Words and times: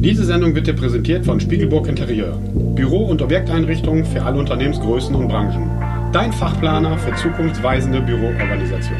Diese 0.00 0.24
Sendung 0.24 0.54
wird 0.54 0.68
dir 0.68 0.76
präsentiert 0.76 1.24
von 1.26 1.40
Spiegelburg 1.40 1.88
Interieur. 1.88 2.40
Büro- 2.54 3.06
und 3.06 3.20
Objekteinrichtungen 3.20 4.04
für 4.04 4.22
alle 4.22 4.38
Unternehmensgrößen 4.38 5.12
und 5.12 5.26
Branchen. 5.26 5.68
Dein 6.12 6.32
Fachplaner 6.32 6.96
für 6.98 7.12
zukunftsweisende 7.16 8.00
Büroorganisation. 8.02 8.96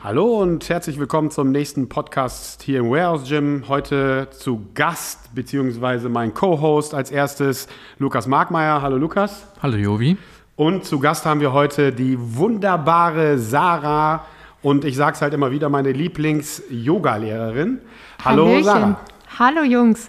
Hallo 0.00 0.40
und 0.40 0.68
herzlich 0.68 1.00
willkommen 1.00 1.32
zum 1.32 1.50
nächsten 1.50 1.88
Podcast 1.88 2.62
hier 2.62 2.78
im 2.78 2.90
Warehouse 2.90 3.28
Gym. 3.28 3.64
Heute 3.66 4.28
zu 4.30 4.68
Gast 4.74 5.34
beziehungsweise 5.34 6.08
mein 6.08 6.32
Co-Host 6.34 6.94
als 6.94 7.10
erstes 7.10 7.66
Lukas 7.98 8.28
Markmeier. 8.28 8.80
Hallo 8.80 8.96
Lukas. 8.96 9.48
Hallo 9.60 9.76
Jovi. 9.76 10.16
Und 10.54 10.84
zu 10.84 11.00
Gast 11.00 11.26
haben 11.26 11.40
wir 11.40 11.52
heute 11.52 11.92
die 11.92 12.16
wunderbare 12.16 13.38
Sarah 13.38 14.24
und 14.62 14.84
ich 14.84 14.96
sage 14.96 15.14
es 15.16 15.22
halt 15.22 15.34
immer 15.34 15.50
wieder, 15.50 15.68
meine 15.68 15.92
Lieblings-Yoga-Lehrerin. 15.92 17.78
Hallo 18.24 18.46
Hallöchen. 18.46 18.64
Sarah. 18.64 19.00
Hallo 19.38 19.62
Jungs. 19.62 20.08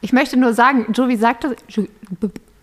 Ich 0.00 0.12
möchte 0.12 0.36
nur 0.38 0.52
sagen, 0.54 0.92
Jovi 0.92 1.16
sagt 1.16 1.44
das, 1.44 1.52
Jo- 1.68 1.86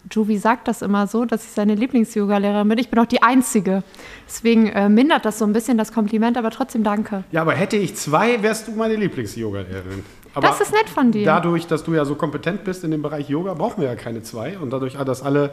Jovi 0.09 0.37
sagt 0.37 0.67
das 0.69 0.81
immer 0.81 1.05
so, 1.07 1.25
dass 1.25 1.43
ich 1.43 1.51
seine 1.51 1.75
Lieblings-Yoga-Lehrerin 1.75 2.67
bin. 2.69 2.77
Ich 2.77 2.89
bin 2.89 2.97
auch 2.99 3.05
die 3.05 3.21
Einzige. 3.21 3.83
Deswegen 4.25 4.67
äh, 4.67 4.87
mindert 4.89 5.25
das 5.25 5.37
so 5.39 5.45
ein 5.45 5.51
bisschen 5.53 5.77
das 5.77 5.91
Kompliment, 5.91 6.37
aber 6.37 6.49
trotzdem 6.49 6.83
danke. 6.83 7.23
Ja, 7.31 7.41
aber 7.41 7.53
hätte 7.53 7.75
ich 7.75 7.95
zwei, 7.95 8.41
wärst 8.41 8.67
du 8.69 8.71
meine 8.71 8.95
Lieblings-Yoga-Lehrerin. 8.95 10.03
Aber 10.33 10.47
Das 10.47 10.61
ist 10.61 10.71
nett 10.71 10.87
von 10.87 11.11
dir. 11.11 11.25
Dadurch, 11.25 11.67
dass 11.67 11.83
du 11.83 11.93
ja 11.93 12.05
so 12.05 12.15
kompetent 12.15 12.63
bist 12.63 12.83
in 12.85 12.91
dem 12.91 13.01
Bereich 13.01 13.27
Yoga, 13.27 13.53
brauchen 13.55 13.81
wir 13.81 13.89
ja 13.89 13.95
keine 13.95 14.23
zwei. 14.23 14.57
Und 14.57 14.69
dadurch, 14.71 14.93
dass 14.93 15.23
alle, 15.23 15.51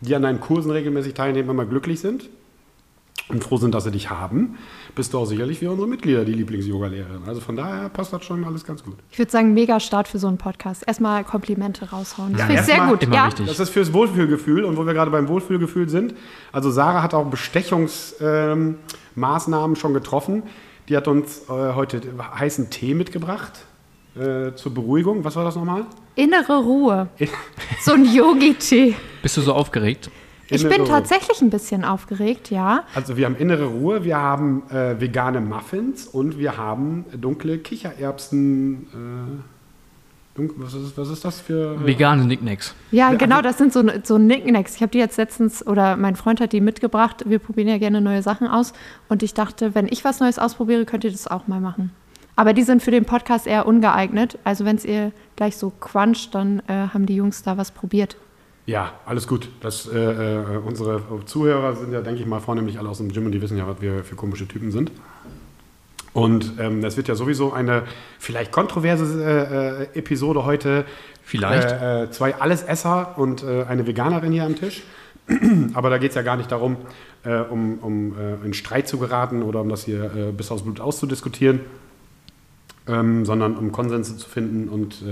die 0.00 0.14
an 0.14 0.22
deinen 0.22 0.40
Kursen 0.40 0.70
regelmäßig 0.70 1.14
teilnehmen, 1.14 1.50
immer 1.50 1.66
glücklich 1.66 2.00
sind 2.00 2.28
und 3.28 3.42
froh 3.42 3.56
sind, 3.56 3.74
dass 3.74 3.84
sie 3.84 3.90
dich 3.90 4.10
haben, 4.10 4.58
bist 4.94 5.14
du 5.14 5.18
auch 5.18 5.24
sicherlich 5.24 5.58
für 5.60 5.70
unsere 5.70 5.88
Mitglieder 5.88 6.24
die 6.26 6.34
Lieblings-Yoga-Lehrerin. 6.34 7.22
Also 7.26 7.40
von 7.40 7.56
daher 7.56 7.88
passt 7.88 8.12
das 8.12 8.22
schon 8.24 8.44
alles 8.44 8.64
ganz 8.64 8.84
gut. 8.84 8.96
Ich 9.10 9.18
würde 9.18 9.30
sagen, 9.32 9.54
mega 9.54 9.80
Start 9.80 10.08
für 10.08 10.18
so 10.18 10.26
einen 10.28 10.36
Podcast. 10.38 10.84
Erstmal 10.86 11.24
Komplimente 11.24 11.90
raushauen. 11.90 12.32
Das 12.32 12.40
Ja, 12.42 12.46
finde 12.46 12.60
ich 12.60 12.66
sehr 12.66 12.74
erstmal 12.76 12.94
gut. 12.94 13.02
immer 13.04 13.14
Ja. 13.14 13.26
wichtig. 13.28 13.46
Das 13.46 13.58
ist 13.60 13.70
fürs 13.70 13.92
Wohlfühlgefühl 13.94 14.64
und 14.64 14.76
wo 14.76 14.84
wir 14.86 14.92
gerade 14.92 15.10
beim 15.10 15.26
Wohlfühlgefühl 15.28 15.88
sind. 15.88 16.14
Also 16.52 16.70
Sarah 16.70 17.02
hat 17.02 17.14
auch 17.14 17.24
Bestechungsmaßnahmen 17.24 18.76
ähm, 19.16 19.76
schon 19.76 19.94
getroffen. 19.94 20.42
Die 20.88 20.96
hat 20.96 21.08
uns 21.08 21.42
äh, 21.48 21.72
heute 21.74 22.02
heißen 22.38 22.68
Tee 22.70 22.94
mitgebracht 22.94 23.64
äh, 24.16 24.52
zur 24.54 24.74
Beruhigung. 24.74 25.24
Was 25.24 25.34
war 25.36 25.44
das 25.44 25.56
nochmal? 25.56 25.86
Innere 26.14 26.58
Ruhe. 26.62 27.08
So 27.80 27.94
ein 27.94 28.04
Yogi-Tee. 28.04 28.94
Bist 29.22 29.36
du 29.36 29.40
so 29.40 29.54
aufgeregt? 29.54 30.10
Ich 30.50 30.62
bin 30.68 30.80
Ruhe. 30.82 30.88
tatsächlich 30.88 31.40
ein 31.40 31.50
bisschen 31.50 31.84
aufgeregt, 31.84 32.50
ja. 32.50 32.84
Also 32.94 33.16
wir 33.16 33.26
haben 33.26 33.36
innere 33.36 33.64
Ruhe, 33.66 34.04
wir 34.04 34.16
haben 34.16 34.62
äh, 34.70 35.00
vegane 35.00 35.40
Muffins 35.40 36.06
und 36.06 36.38
wir 36.38 36.56
haben 36.56 37.04
dunkle 37.18 37.58
Kichererbsen. 37.58 38.86
Äh, 38.92 40.36
dunk, 40.36 40.52
was, 40.56 40.74
ist, 40.74 40.96
was 40.98 41.08
ist 41.08 41.24
das 41.24 41.40
für? 41.40 41.84
Vegane 41.86 42.24
Nicknacks. 42.24 42.74
Ja, 42.90 43.10
Ja, 43.12 43.16
genau, 43.16 43.36
also- 43.36 43.48
das 43.48 43.58
sind 43.58 43.72
so, 43.72 43.82
so 44.02 44.18
Nicknacks. 44.18 44.76
Ich 44.76 44.82
habe 44.82 44.90
die 44.90 44.98
jetzt 44.98 45.16
letztens, 45.16 45.66
oder 45.66 45.96
mein 45.96 46.16
Freund 46.16 46.40
hat 46.40 46.52
die 46.52 46.60
mitgebracht. 46.60 47.24
Wir 47.26 47.38
probieren 47.38 47.68
ja 47.68 47.78
gerne 47.78 48.00
neue 48.00 48.22
Sachen 48.22 48.46
aus. 48.48 48.72
Und 49.08 49.22
ich 49.22 49.34
dachte, 49.34 49.74
wenn 49.74 49.86
ich 49.86 50.04
was 50.04 50.20
Neues 50.20 50.38
ausprobiere, 50.38 50.84
könnt 50.84 51.04
ihr 51.04 51.12
das 51.12 51.26
auch 51.26 51.46
mal 51.48 51.60
machen. 51.60 51.90
Aber 52.36 52.52
die 52.52 52.62
sind 52.64 52.82
für 52.82 52.90
den 52.90 53.04
Podcast 53.04 53.46
eher 53.46 53.64
ungeeignet. 53.66 54.38
Also 54.42 54.64
wenn 54.64 54.74
es 54.76 54.84
ihr 54.84 55.12
gleich 55.36 55.56
so 55.56 55.70
cruncht, 55.70 56.34
dann 56.34 56.60
äh, 56.66 56.88
haben 56.92 57.06
die 57.06 57.14
Jungs 57.14 57.42
da 57.44 57.56
was 57.56 57.70
probiert. 57.70 58.16
Ja, 58.66 58.92
alles 59.04 59.28
gut. 59.28 59.48
Das, 59.60 59.86
äh, 59.86 59.98
äh, 59.98 60.56
unsere 60.64 61.02
Zuhörer 61.26 61.76
sind 61.76 61.92
ja, 61.92 62.00
denke 62.00 62.20
ich 62.20 62.26
mal, 62.26 62.40
vornehmlich 62.40 62.78
alle 62.78 62.88
aus 62.88 62.98
dem 62.98 63.12
Gym 63.12 63.26
und 63.26 63.32
die 63.32 63.42
wissen 63.42 63.58
ja, 63.58 63.66
was 63.66 63.80
wir 63.80 64.04
für 64.04 64.16
komische 64.16 64.48
Typen 64.48 64.70
sind. 64.70 64.90
Und 66.14 66.52
ähm, 66.58 66.80
das 66.80 66.96
wird 66.96 67.08
ja 67.08 67.14
sowieso 67.14 67.52
eine 67.52 67.82
vielleicht 68.18 68.52
kontroverse 68.52 69.22
äh, 69.22 69.82
äh, 69.96 69.98
Episode 69.98 70.44
heute. 70.44 70.84
Vielleicht. 71.24 71.70
Äh, 71.72 72.04
äh, 72.04 72.10
zwei 72.10 72.36
Allesesser 72.36 73.18
und 73.18 73.44
eine 73.44 73.86
Veganerin 73.86 74.32
hier 74.32 74.44
am 74.44 74.56
Tisch. 74.56 74.82
Aber 75.74 75.90
da 75.90 75.98
geht 75.98 76.10
es 76.10 76.14
ja 76.14 76.22
gar 76.22 76.36
nicht 76.36 76.52
darum, 76.52 76.76
um, 77.50 77.78
um 77.78 78.14
in 78.44 78.52
Streit 78.52 78.86
zu 78.86 78.98
geraten 78.98 79.42
oder 79.42 79.62
um 79.62 79.70
das 79.70 79.84
hier 79.84 80.34
bis 80.36 80.50
aufs 80.50 80.62
Blut 80.62 80.80
auszudiskutieren, 80.80 81.60
ähm, 82.86 83.24
sondern 83.24 83.56
um 83.56 83.72
Konsense 83.72 84.18
zu 84.18 84.28
finden 84.28 84.68
und 84.68 85.02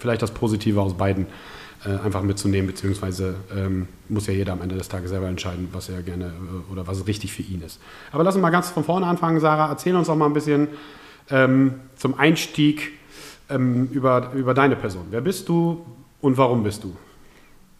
vielleicht 0.00 0.22
das 0.22 0.32
Positive 0.32 0.80
aus 0.80 0.94
beiden 0.94 1.26
äh, 1.26 1.59
einfach 1.88 2.22
mitzunehmen, 2.22 2.66
beziehungsweise 2.66 3.36
ähm, 3.56 3.88
muss 4.08 4.26
ja 4.26 4.34
jeder 4.34 4.52
am 4.52 4.60
Ende 4.60 4.76
des 4.76 4.88
Tages 4.88 5.10
selber 5.10 5.28
entscheiden, 5.28 5.68
was 5.72 5.88
er 5.88 6.02
gerne 6.02 6.26
äh, 6.26 6.72
oder 6.72 6.86
was 6.86 7.06
richtig 7.06 7.32
für 7.32 7.42
ihn 7.42 7.62
ist. 7.62 7.80
Aber 8.12 8.22
lass 8.22 8.34
uns 8.34 8.42
mal 8.42 8.50
ganz 8.50 8.68
von 8.70 8.84
vorne 8.84 9.06
anfangen, 9.06 9.40
Sarah. 9.40 9.68
Erzähl 9.70 9.96
uns 9.96 10.08
doch 10.08 10.16
mal 10.16 10.26
ein 10.26 10.34
bisschen 10.34 10.68
ähm, 11.30 11.74
zum 11.96 12.18
Einstieg 12.18 12.92
ähm, 13.48 13.88
über, 13.92 14.32
über 14.34 14.52
deine 14.54 14.76
Person. 14.76 15.06
Wer 15.10 15.20
bist 15.22 15.48
du 15.48 15.84
und 16.20 16.36
warum 16.36 16.62
bist 16.62 16.84
du? 16.84 16.94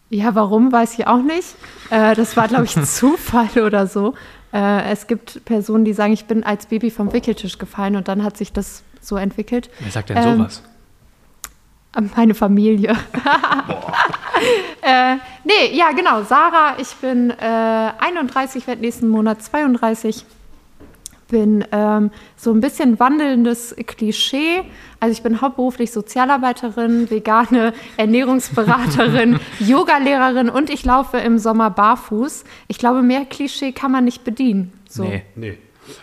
Ja, 0.09 0.35
warum, 0.35 0.71
weiß 0.71 0.97
ich 0.99 1.07
auch 1.07 1.21
nicht. 1.21 1.55
Äh, 1.89 2.15
das 2.15 2.35
war, 2.35 2.47
glaube 2.47 2.65
ich, 2.65 2.75
ein 2.75 2.85
Zufall 2.85 3.63
oder 3.63 3.87
so. 3.87 4.13
Äh, 4.51 4.91
es 4.91 5.07
gibt 5.07 5.45
Personen, 5.45 5.85
die 5.85 5.93
sagen, 5.93 6.11
ich 6.11 6.25
bin 6.25 6.43
als 6.43 6.65
Baby 6.65 6.91
vom 6.91 7.13
Wickeltisch 7.13 7.57
gefallen 7.57 7.95
und 7.95 8.07
dann 8.07 8.23
hat 8.23 8.35
sich 8.35 8.51
das 8.51 8.83
so 8.99 9.15
entwickelt. 9.15 9.69
Wer 9.79 9.91
sagt 9.91 10.09
denn 10.09 10.17
Ähm, 10.17 10.37
sowas? 10.39 10.63
Meine 12.15 12.33
Familie. 12.33 12.91
äh, 14.81 15.15
nee, 15.43 15.75
ja, 15.75 15.91
genau. 15.91 16.23
Sarah, 16.23 16.75
ich 16.79 16.95
bin 16.95 17.31
äh, 17.31 17.33
31, 17.99 18.65
werde 18.65 18.81
nächsten 18.81 19.09
Monat 19.09 19.43
32. 19.43 20.25
Bin 21.27 21.65
ähm, 21.71 22.11
so 22.37 22.51
ein 22.51 22.61
bisschen 22.61 22.99
wandelndes 22.99 23.75
Klischee. 23.87 24.63
Also 24.99 25.11
ich 25.13 25.21
bin 25.21 25.41
hauptberuflich 25.41 25.91
Sozialarbeiterin, 25.91 27.09
vegane 27.09 27.73
Ernährungsberaterin, 27.97 29.39
Yogalehrerin 29.59 30.49
und 30.49 30.69
ich 30.69 30.85
laufe 30.85 31.17
im 31.17 31.39
Sommer 31.39 31.69
barfuß. 31.69 32.45
Ich 32.67 32.77
glaube, 32.77 33.01
mehr 33.01 33.25
Klischee 33.25 33.73
kann 33.73 33.91
man 33.91 34.05
nicht 34.05 34.23
bedienen. 34.23 34.73
So. 34.87 35.03
Nee. 35.03 35.23
Nee. 35.35 35.57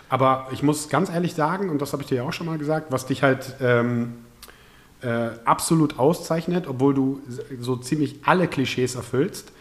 Aber 0.08 0.48
ich 0.52 0.62
muss 0.62 0.88
ganz 0.88 1.10
ehrlich 1.10 1.34
sagen, 1.34 1.70
und 1.70 1.80
das 1.80 1.92
habe 1.92 2.02
ich 2.02 2.08
dir 2.08 2.16
ja 2.16 2.22
auch 2.24 2.32
schon 2.32 2.46
mal 2.46 2.58
gesagt, 2.58 2.90
was 2.90 3.06
dich 3.06 3.22
halt 3.22 3.56
ähm, 3.60 4.14
äh, 5.02 5.30
absolut 5.44 5.98
auszeichnet, 5.98 6.66
obwohl 6.66 6.94
du 6.94 7.20
so 7.60 7.76
ziemlich 7.76 8.20
alle 8.24 8.48
Klischees 8.48 8.94
erfüllst, 8.94 9.52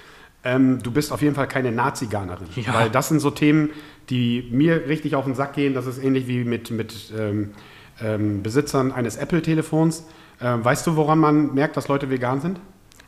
ähm, 0.43 0.81
du 0.81 0.91
bist 0.91 1.11
auf 1.11 1.21
jeden 1.21 1.35
Fall 1.35 1.47
keine 1.47 1.71
Nazi-Ganerin. 1.71 2.47
Ja. 2.55 2.73
Weil 2.73 2.89
das 2.89 3.09
sind 3.09 3.19
so 3.19 3.31
Themen, 3.31 3.71
die 4.09 4.47
mir 4.51 4.87
richtig 4.87 5.15
auf 5.15 5.25
den 5.25 5.35
Sack 5.35 5.53
gehen. 5.53 5.73
Das 5.73 5.85
ist 5.85 6.01
ähnlich 6.01 6.27
wie 6.27 6.43
mit, 6.43 6.71
mit 6.71 7.11
ähm, 7.17 7.51
ähm, 8.01 8.43
Besitzern 8.43 8.91
eines 8.91 9.17
Apple-Telefons. 9.17 10.05
Ähm, 10.41 10.63
weißt 10.63 10.87
du, 10.87 10.95
woran 10.95 11.19
man 11.19 11.53
merkt, 11.53 11.77
dass 11.77 11.87
Leute 11.87 12.09
vegan 12.09 12.41
sind? 12.41 12.59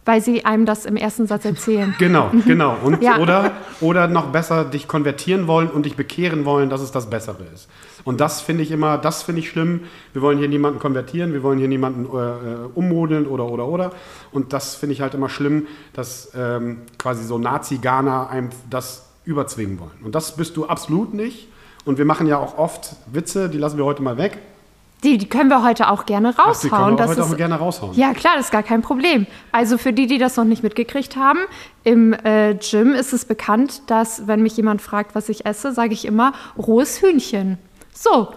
Weil 0.10 0.22
sie 0.24 0.44
einem 0.44 0.66
das 0.66 0.86
im 0.88 0.96
ersten 0.96 1.28
Satz 1.28 1.46
erzählen. 1.46 1.94
Genau, 2.00 2.32
genau. 2.48 2.76
Und, 2.84 3.04
Ja. 3.04 3.20
oder, 3.20 3.52
oder 3.80 4.08
noch 4.08 4.32
besser 4.32 4.66
dich 4.66 4.88
konvertieren 4.88 5.46
wollen 5.46 5.70
und 5.70 5.86
dich 5.86 5.96
bekehren 5.96 6.46
wollen, 6.46 6.72
dass 6.72 6.82
es 6.82 6.90
das 6.90 7.12
Bessere 7.12 7.44
ist. 7.54 7.70
Und 8.06 8.20
das 8.20 8.42
finde 8.42 8.64
ich 8.64 8.72
immer, 8.72 8.98
das 8.98 9.22
finde 9.22 9.42
ich 9.42 9.50
schlimm. 9.50 9.82
Wir 10.14 10.24
wollen 10.24 10.40
hier 10.40 10.48
niemanden 10.48 10.80
konvertieren, 10.80 11.32
wir 11.32 11.44
wollen 11.44 11.60
hier 11.60 11.68
niemanden 11.68 12.06
äh, 12.06 12.18
äh, 12.18 12.58
ummodeln 12.74 13.28
oder, 13.28 13.46
oder, 13.46 13.68
oder. 13.68 13.92
Und 14.32 14.52
das 14.52 14.74
finde 14.74 14.94
ich 14.94 15.02
halt 15.02 15.14
immer 15.14 15.30
schlimm, 15.30 15.68
dass 15.94 16.32
ähm, 16.36 16.80
quasi 16.98 17.24
so 17.24 17.38
Nazi-Ghana 17.38 18.30
einem 18.30 18.50
das 18.68 19.06
überzwingen 19.26 19.80
wollen. 19.80 20.00
Und 20.04 20.16
das 20.16 20.36
bist 20.36 20.58
du 20.58 20.66
absolut 20.66 21.14
nicht. 21.14 21.50
Und 21.86 22.00
wir 22.00 22.06
machen 22.06 22.26
ja 22.26 22.40
auch 22.40 22.58
oft 22.58 22.96
Witze, 23.14 23.48
die 23.48 23.60
lassen 23.60 23.78
wir 23.78 23.86
heute 23.86 24.02
mal 24.02 24.18
weg. 24.18 24.40
Die, 25.04 25.18
die 25.18 25.30
können 25.30 25.50
wir 25.50 25.64
heute 25.64 25.90
auch 25.90 26.06
gerne 26.06 26.34
Ach, 26.36 26.48
raushauen. 26.48 26.62
die 26.62 26.70
können 26.70 26.98
wir 26.98 27.08
heute 27.08 27.22
ist, 27.22 27.32
auch 27.32 27.38
gerne 27.38 27.56
raushauen. 27.56 27.94
Ja, 27.96 28.14
klar, 28.14 28.34
das 28.36 28.46
ist 28.46 28.52
gar 28.52 28.64
kein 28.64 28.82
Problem. 28.82 29.28
Also 29.52 29.78
für 29.78 29.94
die, 29.94 30.08
die 30.08 30.18
das 30.18 30.36
noch 30.36 30.44
nicht 30.44 30.62
mitgekriegt 30.62 31.16
haben, 31.16 31.40
im 31.84 32.14
äh, 32.14 32.56
Gym 32.56 32.94
ist 32.94 33.14
es 33.14 33.24
bekannt, 33.24 33.84
dass 33.88 34.28
wenn 34.28 34.42
mich 34.44 34.58
jemand 34.58 34.82
fragt, 34.82 35.16
was 35.16 35.30
ich 35.30 35.46
esse, 35.46 35.72
sage 35.72 35.94
ich 35.94 36.06
immer 36.06 36.34
rohes 36.58 37.02
Hühnchen. 37.02 37.58
So, 37.94 38.30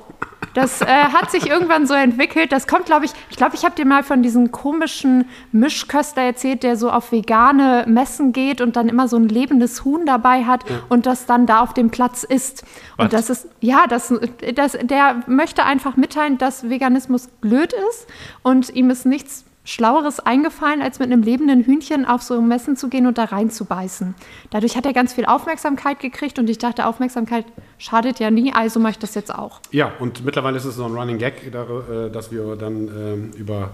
das 0.55 0.83
äh, 0.83 0.87
hat 0.87 1.31
sich 1.31 1.49
irgendwann 1.49 1.87
so 1.87 1.95
entwickelt. 1.95 2.53
Das 2.53 2.67
kommt, 2.67 2.87
glaube 2.87 3.05
ich, 3.05 3.13
ich 3.31 3.37
glaube, 3.37 3.55
ich 3.55 3.65
habe 3.65 3.75
dir 3.75 3.87
mal 3.87 4.03
von 4.03 4.23
diesem 4.23 4.53
komischen 4.53 5.29
Mischköster 5.53 6.23
erzählt, 6.23 6.63
der 6.63 6.77
so 6.77 6.91
auf 6.91 7.13
vegane 7.13 7.85
Messen 7.89 8.33
geht 8.33 8.61
und 8.61 8.77
dann 8.77 8.89
immer 8.89 9.09
so 9.09 9.17
ein 9.17 9.29
lebendes 9.29 9.85
Huhn 9.85 10.05
dabei 10.07 10.45
hat 10.45 10.65
und 10.89 11.07
das 11.07 11.27
dann 11.27 11.47
da 11.47 11.61
auf 11.61 11.75
dem 11.75 11.91
Platz 11.91 12.23
isst. 12.23 12.65
Was? 12.97 13.05
Und 13.05 13.13
das 13.13 13.31
ist, 13.31 13.49
ja, 13.61 13.87
das, 13.87 14.13
das, 14.55 14.77
der 14.83 15.23
möchte 15.27 15.65
einfach 15.65 15.97
mitteilen, 15.97 16.39
dass 16.39 16.69
Veganismus 16.69 17.29
blöd 17.41 17.73
ist 17.91 18.07
und 18.43 18.71
ihm 18.71 18.91
es 18.91 19.05
nichts 19.05 19.45
Schlaueres 19.65 20.19
eingefallen, 20.19 20.83
als 20.83 20.99
mit 20.99 21.13
einem 21.13 21.23
lebenden 21.23 21.65
Hühnchen 21.65 22.05
auf 22.05 22.23
so 22.23 22.41
Messen 22.41 22.77
zu 22.77 22.89
gehen 22.89 23.07
und 23.07 23.17
da 23.19 23.25
reinzubeißen. 23.25 24.15
Dadurch 24.51 24.77
hat 24.77 24.87
er 24.87 24.93
ganz 24.93 25.13
viel 25.13 25.25
Aufmerksamkeit 25.25 26.01
gekriegt 26.01 26.39
und 26.39 26.51
ich 26.51 26.59
dachte, 26.59 26.87
Aufmerksamkeit 26.87 27.45
schadet 27.79 28.19
ja 28.19 28.31
nie, 28.31 28.53
also 28.53 28.81
mache 28.81 28.93
ich 28.93 28.99
das 28.99 29.15
jetzt 29.15 29.33
auch. 29.33 29.61
Ja, 29.71 29.93
und 30.01 30.25
mittlerweile 30.25 30.57
ist 30.57 30.65
es 30.65 30.77
so 30.77 30.85
ein 30.85 30.93
Running 30.93 31.19
Gag, 31.19 31.47
äh, 31.47 32.11
dass 32.11 32.33
wir 32.33 32.57
dann 32.57 32.89
ähm, 32.89 33.31
über 33.37 33.71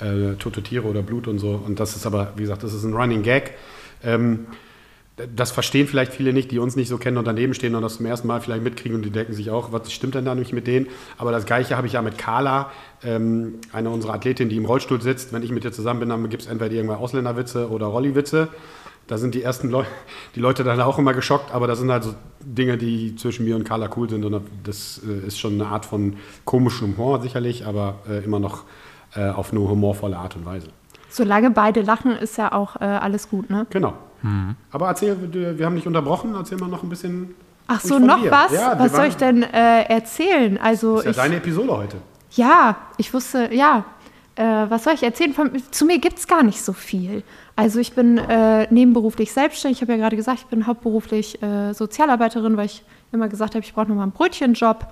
äh, 0.00 0.34
tote 0.34 0.62
Tiere 0.62 0.88
oder 0.88 1.02
Blut 1.02 1.28
und 1.28 1.38
so, 1.38 1.60
und 1.64 1.78
das 1.78 1.94
ist 1.94 2.04
aber, 2.06 2.32
wie 2.34 2.42
gesagt, 2.42 2.64
das 2.64 2.74
ist 2.74 2.82
ein 2.82 2.94
Running 2.94 3.22
Gag. 3.22 3.54
Ähm, 4.02 4.46
das 5.34 5.50
verstehen 5.50 5.86
vielleicht 5.86 6.12
viele 6.12 6.32
nicht, 6.32 6.50
die 6.50 6.58
uns 6.58 6.76
nicht 6.76 6.88
so 6.88 6.98
kennen 6.98 7.16
und 7.16 7.26
daneben 7.26 7.54
stehen 7.54 7.74
und 7.74 7.82
das 7.82 7.96
zum 7.96 8.06
ersten 8.06 8.28
Mal 8.28 8.40
vielleicht 8.40 8.62
mitkriegen 8.62 8.96
und 8.96 9.04
die 9.04 9.10
denken 9.10 9.32
sich 9.32 9.50
auch, 9.50 9.72
was 9.72 9.92
stimmt 9.92 10.14
denn 10.14 10.24
da 10.24 10.34
nicht 10.34 10.52
mit 10.52 10.66
denen? 10.66 10.86
Aber 11.16 11.32
das 11.32 11.46
Gleiche 11.46 11.76
habe 11.76 11.86
ich 11.86 11.94
ja 11.94 12.02
mit 12.02 12.18
Carla, 12.18 12.70
ähm, 13.02 13.54
eine 13.72 13.90
unserer 13.90 14.14
Athletinnen, 14.14 14.50
die 14.50 14.56
im 14.56 14.64
Rollstuhl 14.64 15.00
sitzt. 15.00 15.32
Wenn 15.32 15.42
ich 15.42 15.50
mit 15.50 15.64
ihr 15.64 15.72
zusammen 15.72 16.00
bin, 16.00 16.08
dann 16.08 16.28
gibt 16.28 16.42
es 16.42 16.48
entweder 16.48 16.72
irgendwann 16.72 16.98
Ausländerwitze 16.98 17.68
oder 17.70 17.86
Rolliwitze. 17.86 18.48
Da 19.06 19.16
sind 19.16 19.34
die 19.34 19.42
ersten 19.42 19.70
Leu 19.70 19.84
die 20.34 20.40
Leute 20.40 20.64
dann 20.64 20.80
auch 20.80 20.98
immer 20.98 21.14
geschockt, 21.14 21.52
aber 21.52 21.66
das 21.66 21.78
sind 21.78 21.90
halt 21.90 22.04
so 22.04 22.14
Dinge, 22.40 22.76
die 22.76 23.16
zwischen 23.16 23.44
mir 23.44 23.56
und 23.56 23.64
Carla 23.64 23.90
cool 23.96 24.08
sind 24.08 24.24
und 24.24 24.42
das 24.64 25.00
äh, 25.06 25.26
ist 25.26 25.38
schon 25.38 25.54
eine 25.54 25.66
Art 25.66 25.86
von 25.86 26.16
komischem 26.44 26.96
Humor 26.96 27.20
sicherlich, 27.20 27.66
aber 27.66 27.96
äh, 28.08 28.24
immer 28.24 28.38
noch 28.38 28.64
äh, 29.14 29.28
auf 29.28 29.52
eine 29.52 29.60
humorvolle 29.60 30.16
Art 30.16 30.36
und 30.36 30.46
Weise. 30.46 30.68
Solange 31.08 31.50
beide 31.50 31.80
lachen, 31.80 32.12
ist 32.12 32.36
ja 32.36 32.52
auch 32.52 32.76
äh, 32.76 32.84
alles 32.84 33.30
gut, 33.30 33.48
ne? 33.48 33.66
Genau. 33.70 33.94
Aber 34.72 34.88
erzähl, 34.88 35.16
wir 35.58 35.64
haben 35.64 35.76
dich 35.76 35.86
unterbrochen, 35.86 36.34
erzähl 36.34 36.58
mal 36.58 36.68
noch 36.68 36.82
ein 36.82 36.88
bisschen. 36.88 37.34
Ach 37.66 37.80
so, 37.80 37.98
noch 37.98 38.22
dir. 38.22 38.30
was? 38.30 38.52
Ja, 38.52 38.78
was 38.78 38.92
soll 38.92 39.06
ich 39.06 39.16
denn 39.16 39.42
äh, 39.42 39.82
erzählen? 39.82 40.58
Also 40.58 40.96
Das 40.96 41.00
ist 41.00 41.04
ja 41.04 41.10
ich, 41.10 41.16
deine 41.16 41.36
Episode 41.36 41.76
heute. 41.76 41.96
Ja, 42.32 42.76
ich 42.96 43.12
wusste, 43.12 43.52
ja. 43.52 43.84
Äh, 44.36 44.42
was 44.68 44.84
soll 44.84 44.94
ich 44.94 45.02
erzählen? 45.02 45.34
Von, 45.34 45.50
zu 45.70 45.84
mir 45.84 45.98
gibt 45.98 46.18
es 46.18 46.26
gar 46.26 46.42
nicht 46.42 46.62
so 46.62 46.72
viel. 46.72 47.22
Also 47.56 47.80
ich 47.80 47.92
bin 47.94 48.18
äh, 48.18 48.72
nebenberuflich 48.72 49.32
selbstständig. 49.32 49.78
Ich 49.78 49.82
habe 49.82 49.92
ja 49.92 49.98
gerade 49.98 50.16
gesagt, 50.16 50.38
ich 50.40 50.46
bin 50.46 50.66
hauptberuflich 50.66 51.42
äh, 51.42 51.72
Sozialarbeiterin, 51.74 52.56
weil 52.56 52.66
ich 52.66 52.84
immer 53.12 53.28
gesagt 53.28 53.54
habe, 53.54 53.64
ich 53.64 53.74
brauche 53.74 53.88
nochmal 53.88 54.04
einen 54.04 54.12
Brötchenjob. 54.12 54.86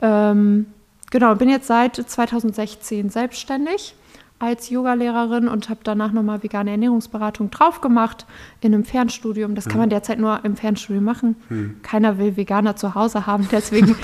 Ähm, 0.00 0.66
genau, 1.10 1.34
bin 1.34 1.50
jetzt 1.50 1.66
seit 1.66 1.96
2016 1.96 3.10
selbstständig 3.10 3.94
als 4.38 4.70
Yogalehrerin 4.70 5.48
und 5.48 5.68
habe 5.68 5.80
danach 5.82 6.12
nochmal 6.12 6.42
vegane 6.42 6.70
Ernährungsberatung 6.70 7.50
drauf 7.50 7.80
gemacht 7.80 8.26
in 8.60 8.72
einem 8.72 8.84
Fernstudium. 8.84 9.54
Das 9.54 9.66
kann 9.66 9.78
man 9.78 9.90
derzeit 9.90 10.18
nur 10.18 10.44
im 10.44 10.56
Fernstudium 10.56 11.04
machen. 11.04 11.36
Keiner 11.82 12.18
will 12.18 12.36
Veganer 12.36 12.76
zu 12.76 12.94
Hause 12.94 13.26
haben, 13.26 13.48
deswegen 13.50 13.96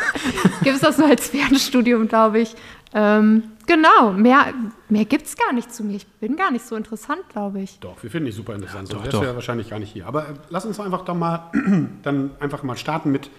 gibt 0.62 0.76
es 0.76 0.80
das 0.80 0.98
nur 0.98 1.08
als 1.08 1.28
Fernstudium, 1.28 2.08
glaube 2.08 2.40
ich. 2.40 2.54
Ähm, 2.94 3.44
genau, 3.66 4.12
mehr, 4.12 4.52
mehr 4.88 5.04
gibt 5.06 5.26
es 5.26 5.36
gar 5.36 5.52
nicht 5.52 5.72
zu 5.72 5.84
mir. 5.84 5.96
Ich 5.96 6.06
bin 6.06 6.36
gar 6.36 6.50
nicht 6.50 6.66
so 6.66 6.76
interessant, 6.76 7.20
glaube 7.30 7.60
ich. 7.60 7.78
Doch, 7.80 8.02
wir 8.02 8.10
finden 8.10 8.26
dich 8.26 8.34
super 8.34 8.54
interessant. 8.54 8.88
Sonst 8.88 8.92
doch, 8.92 9.04
wärst 9.04 9.14
du 9.14 9.18
doch. 9.18 9.26
ja 9.26 9.34
wahrscheinlich 9.34 9.70
gar 9.70 9.78
nicht 9.78 9.92
hier. 9.92 10.06
Aber 10.06 10.28
äh, 10.28 10.34
lass 10.50 10.66
uns 10.66 10.78
einfach 10.78 11.04
doch 11.04 11.14
mal 11.14 11.50
dann 12.02 12.32
einfach 12.38 12.62
mal 12.62 12.76
starten 12.76 13.10
mit 13.10 13.30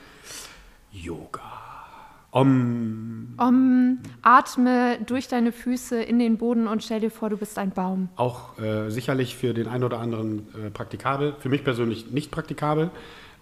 Yoga. 0.91 1.52
Om. 2.33 3.35
Um, 3.37 3.99
atme 4.23 4.97
durch 5.05 5.27
deine 5.27 5.51
Füße 5.51 6.01
in 6.01 6.17
den 6.17 6.37
Boden 6.37 6.67
und 6.67 6.83
stell 6.83 6.99
dir 6.99 7.11
vor, 7.11 7.29
du 7.29 7.37
bist 7.37 7.59
ein 7.59 7.69
Baum. 7.69 8.09
Auch 8.15 8.57
äh, 8.57 8.89
sicherlich 8.89 9.35
für 9.35 9.53
den 9.53 9.67
einen 9.67 9.83
oder 9.83 9.99
anderen 9.99 10.47
äh, 10.55 10.71
praktikabel. 10.71 11.35
Für 11.37 11.49
mich 11.49 11.63
persönlich 11.63 12.11
nicht 12.11 12.31
praktikabel. 12.31 12.89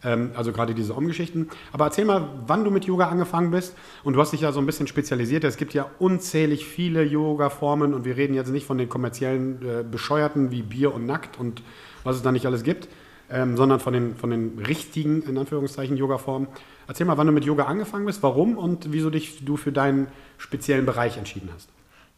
Ähm, 0.03 0.31
also 0.35 0.51
gerade 0.51 0.75
diese 0.75 0.95
Om-Geschichten. 0.95 1.47
Aber 1.71 1.85
erzähl 1.85 2.03
mal, 2.03 2.27
wann 2.47 2.65
du 2.65 2.71
mit 2.71 2.83
Yoga 2.83 3.07
angefangen 3.07 3.51
bist. 3.51 3.77
Und 4.03 4.13
du 4.13 4.19
hast 4.19 4.33
dich 4.33 4.41
ja 4.41 4.51
so 4.51 4.59
ein 4.59 4.65
bisschen 4.65 4.87
spezialisiert. 4.87 5.45
Es 5.45 5.55
gibt 5.55 5.73
ja 5.73 5.89
unzählig 5.99 6.65
viele 6.65 7.03
Yoga-Formen. 7.03 7.93
Und 7.93 8.03
wir 8.03 8.17
reden 8.17 8.33
jetzt 8.33 8.51
nicht 8.51 8.65
von 8.65 8.77
den 8.77 8.89
kommerziellen 8.89 9.61
äh, 9.61 9.83
Bescheuerten 9.89 10.51
wie 10.51 10.63
Bier 10.63 10.93
und 10.93 11.05
Nackt 11.05 11.39
und 11.39 11.63
was 12.03 12.17
es 12.17 12.23
da 12.23 12.33
nicht 12.33 12.45
alles 12.45 12.63
gibt. 12.63 12.89
Ähm, 13.31 13.55
sondern 13.55 13.79
von 13.79 13.93
den, 13.93 14.15
von 14.15 14.29
den 14.29 14.59
richtigen, 14.59 15.21
in 15.23 15.37
Anführungszeichen, 15.37 15.95
Yoga-Formen. 15.95 16.49
Erzähl 16.87 17.05
mal, 17.05 17.17
wann 17.17 17.27
du 17.27 17.33
mit 17.33 17.45
Yoga 17.45 17.63
angefangen 17.63 18.05
bist, 18.05 18.21
warum 18.23 18.57
und 18.57 18.91
wieso 18.91 19.09
dich 19.09 19.45
du 19.45 19.55
für 19.55 19.71
deinen 19.71 20.07
speziellen 20.37 20.85
Bereich 20.85 21.17
entschieden 21.17 21.49
hast. 21.53 21.69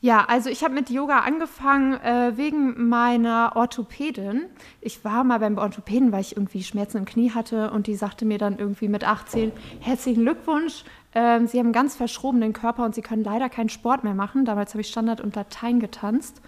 Ja, 0.03 0.25
also 0.27 0.49
ich 0.49 0.65
habe 0.65 0.73
mit 0.73 0.89
Yoga 0.89 1.19
angefangen 1.19 1.93
äh, 1.93 2.33
wegen 2.35 2.89
meiner 2.89 3.53
Orthopädin. 3.55 4.47
Ich 4.81 5.05
war 5.05 5.23
mal 5.23 5.39
beim 5.39 5.57
Orthopäden, 5.57 6.11
weil 6.11 6.19
ich 6.19 6.35
irgendwie 6.35 6.61
Schmerzen 6.61 6.97
im 6.97 7.05
Knie 7.05 7.31
hatte 7.31 7.71
und 7.71 7.87
die 7.87 7.95
sagte 7.95 8.25
mir 8.25 8.37
dann 8.37 8.59
irgendwie 8.59 8.89
mit 8.89 9.07
18, 9.07 9.53
herzlichen 9.79 10.23
Glückwunsch, 10.23 10.83
ähm, 11.15 11.47
Sie 11.47 11.57
haben 11.57 11.67
einen 11.67 11.73
ganz 11.73 11.95
verschrobenen 11.95 12.51
Körper 12.51 12.83
und 12.83 12.95
Sie 12.95 13.01
können 13.01 13.23
leider 13.23 13.47
keinen 13.47 13.69
Sport 13.69 14.03
mehr 14.03 14.13
machen. 14.13 14.43
Damals 14.43 14.73
habe 14.73 14.81
ich 14.81 14.89
Standard 14.89 15.21
und 15.21 15.35
Latein 15.35 15.79
getanzt. 15.79 16.41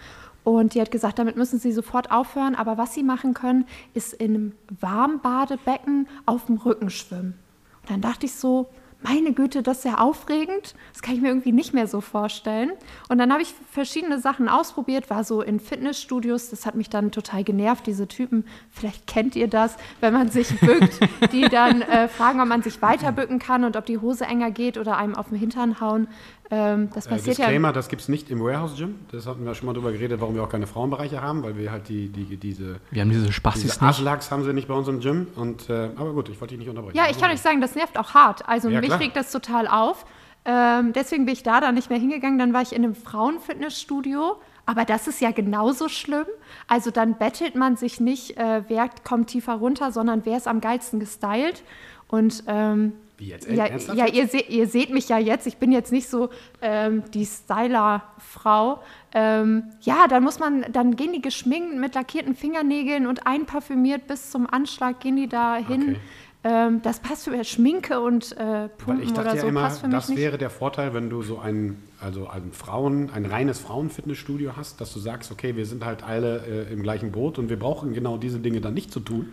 Und 0.46 0.76
die 0.76 0.80
hat 0.80 0.92
gesagt, 0.92 1.20
damit 1.20 1.36
müssen 1.36 1.60
Sie 1.60 1.72
sofort 1.74 2.12
aufhören. 2.12 2.56
Aber 2.56 2.78
was 2.78 2.94
Sie 2.94 3.04
machen 3.04 3.34
können, 3.34 3.66
ist 3.94 4.14
in 4.14 4.36
einem 4.36 4.52
Warmbadebecken 4.80 6.08
auf 6.26 6.46
dem 6.46 6.58
Rücken 6.58 6.90
schwimmen. 6.90 7.34
Und 7.82 7.90
dann 7.90 8.02
dachte 8.02 8.28
ich 8.28 8.36
so, 8.36 8.70
meine 9.02 9.34
Güte, 9.34 9.62
das 9.62 9.80
ist 9.80 9.86
ja 9.86 9.98
aufregend. 10.00 10.74
Das 10.94 11.02
kann 11.02 11.16
ich 11.16 11.22
mir 11.22 11.28
irgendwie 11.28 11.52
nicht 11.52 11.74
mehr 11.74 11.88
so 11.88 12.02
vorstellen. 12.02 12.72
Und 13.08 13.18
dann 13.18 13.32
habe 13.32 13.44
ich 13.44 13.54
verschiedene 13.72 14.20
Sachen 14.20 14.50
ausprobiert, 14.50 15.10
war 15.10 15.24
so 15.24 15.42
in 15.42 15.60
Fitnessstudios. 15.60 16.50
Das 16.50 16.66
hat 16.66 16.76
mich 16.76 16.90
dann 16.90 17.12
total 17.12 17.44
genervt, 17.44 17.86
diese 17.86 18.08
Typen. 18.08 18.46
Vielleicht 18.72 19.06
kennt 19.06 19.36
ihr 19.36 19.48
das, 19.48 19.78
wenn 20.00 20.14
man 20.14 20.30
sich 20.30 20.60
bückt, 20.60 21.00
die 21.32 21.42
dann 21.50 21.82
äh, 21.82 22.08
fragen, 22.08 22.42
ob 22.42 22.48
man 22.48 22.64
sich 22.64 22.82
weiter 22.82 23.12
bücken 23.12 23.38
kann 23.40 23.64
und 23.64 23.78
ob 23.78 23.86
die 23.86 24.00
Hose 24.00 24.26
enger 24.26 24.52
geht 24.52 24.78
oder 24.78 24.98
einem 24.98 25.16
auf 25.16 25.30
den 25.30 25.38
Hintern 25.38 25.80
hauen. 25.80 26.08
Ähm, 26.52 26.90
das 26.94 27.08
Äh, 27.08 27.10
passiert 27.10 27.38
ja. 27.38 27.46
Disclaimer, 27.46 27.74
das 27.74 27.90
gibt 27.90 28.04
es 28.04 28.08
nicht 28.10 28.30
im 28.30 28.40
Warehouse 28.40 28.76
Gym. 28.78 28.96
Das 29.12 29.26
hatten 29.26 29.46
wir 29.46 29.56
schon 29.56 29.66
mal 29.66 29.74
drüber 29.74 29.92
geredet, 29.92 30.22
warum 30.22 30.36
wir 30.36 30.44
auch 30.44 30.50
keine 30.50 30.68
Frauenbereiche 30.68 31.22
haben, 31.22 31.42
weil 31.44 31.58
wir 31.58 31.72
halt 31.72 31.90
die, 31.90 32.10
die, 32.10 32.38
diese, 32.38 32.80
Wir 32.92 33.02
haben 33.02 33.10
diese 33.10 33.22
diese 33.22 33.34
Spastis 33.34 33.64
nicht. 33.64 33.82
Aslaks 33.82 34.30
haben 34.32 34.44
sie 34.44 34.54
nicht 34.54 34.68
bei 34.68 34.76
uns 34.76 34.88
im 34.88 35.00
Gym. 35.00 35.28
Und, 35.36 35.70
äh, 35.70 35.90
aber 35.96 36.14
gut, 36.14 36.30
ich 36.30 36.40
wollte 36.40 36.54
dich 36.54 36.60
nicht 36.60 36.70
unterbrechen. 36.70 36.96
Ja, 36.98 37.06
ich 37.10 37.20
kann 37.20 37.32
euch 37.32 37.42
sagen, 37.42 37.62
das 37.62 37.74
nervt 37.76 37.98
auch 37.98 38.14
hart. 38.14 38.48
Also 38.48 38.70
Ja, 38.70 38.80
mich 38.80 38.90
klar. 38.90 39.00
regt 39.00 39.16
das 39.16 39.32
total 39.32 39.68
auf. 39.68 40.06
Ähm, 40.48 40.94
deswegen 40.94 41.26
bin 41.26 41.34
ich 41.34 41.42
da 41.42 41.60
dann 41.60 41.74
nicht 41.74 41.90
mehr 41.90 41.98
hingegangen. 41.98 42.38
Dann 42.38 42.54
war 42.54 42.62
ich 42.62 42.74
in 42.76 42.84
einem 42.84 42.94
Frauenfitnessstudio. 42.96 44.38
Aber 44.68 44.84
das 44.86 45.08
ist 45.08 45.22
ja 45.22 45.32
genauso 45.32 45.90
schlimm. 45.90 46.26
Also 46.68 46.90
dann 46.92 47.18
bettelt 47.18 47.56
man 47.56 47.76
sich 47.76 48.00
nicht, 48.00 48.38
äh, 48.38 48.64
wer 48.68 48.90
kommt 49.04 49.28
tiefer 49.30 49.54
runter, 49.56 49.92
sondern 49.92 50.26
wer 50.26 50.38
ist 50.38 50.48
am 50.48 50.60
geilsten 50.62 51.00
gestylt. 51.00 51.64
Und 52.08 52.44
ähm, 52.48 52.94
Wie 53.18 53.28
jetzt? 53.28 53.50
ja, 53.50 53.66
Ernsthaft 53.66 53.98
ja 53.98 54.08
ihr, 54.08 54.28
se 54.28 54.40
ihr 54.40 54.68
seht 54.68 54.90
mich 54.90 55.08
ja 55.10 55.18
jetzt. 55.18 55.48
Ich 55.48 55.58
bin 55.58 55.72
jetzt 55.72 55.92
nicht 55.92 56.10
so 56.10 56.30
ähm, 56.62 57.04
die 57.14 57.26
Styler-Frau. 57.26 58.82
Ähm, 59.14 59.64
ja, 59.82 60.08
dann 60.10 60.24
muss 60.24 60.40
man, 60.40 60.66
dann 60.72 60.96
gehen 60.96 61.14
die 61.14 61.22
geschminkt 61.22 61.76
mit 61.78 61.96
lackierten 61.96 62.36
Fingernägeln 62.36 63.08
und 63.08 63.26
einparfümiert 63.26 64.08
bis 64.08 64.32
zum 64.32 64.48
Anschlag 64.48 65.00
gehen 65.00 65.16
die 65.16 65.28
da 65.28 65.56
hin. 65.56 65.82
Okay. 65.82 66.00
Ähm, 66.48 66.84
das 66.84 67.00
passt 67.00 67.24
für 67.24 67.44
Schminke 67.44 68.00
und 68.02 68.38
äh, 68.38 68.70
Pumpen 68.70 69.02
ich 69.02 69.14
dachte 69.14 69.22
oder 69.22 69.36
ja 69.36 69.42
so 69.42 69.48
immer, 69.48 69.62
passt 69.62 69.82
für 69.82 69.88
mich 69.88 69.96
das 69.96 70.10
nicht. 70.10 70.20
wäre 70.20 70.38
der 70.38 70.52
Vorteil, 70.52 70.94
wenn 70.94 71.10
du 71.10 71.24
so 71.24 71.40
ein, 71.40 71.82
also 72.00 72.28
ein 72.28 72.52
Frauen, 72.52 73.10
ein 73.10 73.26
reines 73.26 73.58
Frauenfitnessstudio 73.58 74.56
hast, 74.56 74.80
dass 74.80 74.94
du 74.94 75.00
sagst, 75.00 75.32
okay, 75.32 75.56
wir 75.56 75.66
sind 75.66 75.84
halt 75.84 76.04
alle 76.04 76.46
äh, 76.46 76.72
im 76.72 76.84
gleichen 76.84 77.12
Boot 77.12 77.40
und 77.40 77.50
wir 77.50 77.58
brauchen 77.58 77.94
genau 77.94 78.18
diese 78.18 78.38
Dinge 78.38 78.62
dann 78.62 78.76
nicht 78.76 78.92
zu 78.92 79.00
tun. 79.00 79.30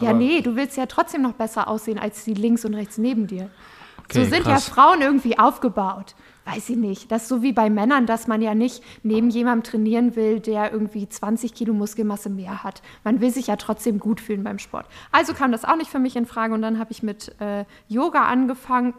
Ja, 0.00 0.10
Aber- 0.10 0.18
nee, 0.18 0.40
du 0.40 0.56
willst 0.56 0.76
ja 0.76 0.86
trotzdem 0.86 1.22
noch 1.22 1.34
besser 1.34 1.68
aussehen 1.68 1.98
als 1.98 2.24
die 2.24 2.34
links 2.34 2.64
und 2.64 2.74
rechts 2.74 2.98
neben 2.98 3.26
dir. 3.26 3.50
Okay, 3.98 4.24
so 4.24 4.30
sind 4.30 4.44
krass. 4.44 4.66
ja 4.66 4.74
Frauen 4.74 5.00
irgendwie 5.00 5.38
aufgebaut. 5.38 6.14
Weiß 6.44 6.70
ich 6.70 6.76
nicht. 6.76 7.12
Das 7.12 7.22
ist 7.22 7.28
so 7.28 7.42
wie 7.42 7.52
bei 7.52 7.70
Männern, 7.70 8.04
dass 8.04 8.26
man 8.26 8.42
ja 8.42 8.52
nicht 8.52 8.82
neben 9.04 9.30
jemandem 9.30 9.62
trainieren 9.62 10.16
will, 10.16 10.40
der 10.40 10.72
irgendwie 10.72 11.08
20 11.08 11.54
Kilo 11.54 11.72
Muskelmasse 11.72 12.30
mehr 12.30 12.64
hat. 12.64 12.82
Man 13.04 13.20
will 13.20 13.30
sich 13.30 13.46
ja 13.46 13.54
trotzdem 13.54 14.00
gut 14.00 14.20
fühlen 14.20 14.42
beim 14.42 14.58
Sport. 14.58 14.86
Also 15.12 15.34
kam 15.34 15.52
das 15.52 15.64
auch 15.64 15.76
nicht 15.76 15.88
für 15.88 16.00
mich 16.00 16.16
in 16.16 16.26
Frage 16.26 16.52
und 16.52 16.62
dann 16.62 16.80
habe 16.80 16.90
ich 16.90 17.04
mit 17.04 17.32
äh, 17.40 17.64
Yoga 17.86 18.24
angefangen, 18.24 18.92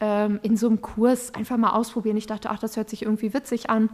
ähm, 0.00 0.40
in 0.42 0.56
so 0.56 0.66
einem 0.68 0.80
Kurs 0.80 1.34
einfach 1.34 1.58
mal 1.58 1.70
ausprobieren. 1.72 2.16
Ich 2.16 2.26
dachte, 2.26 2.48
ach, 2.48 2.58
das 2.58 2.76
hört 2.78 2.88
sich 2.88 3.02
irgendwie 3.02 3.34
witzig 3.34 3.68
an 3.68 3.90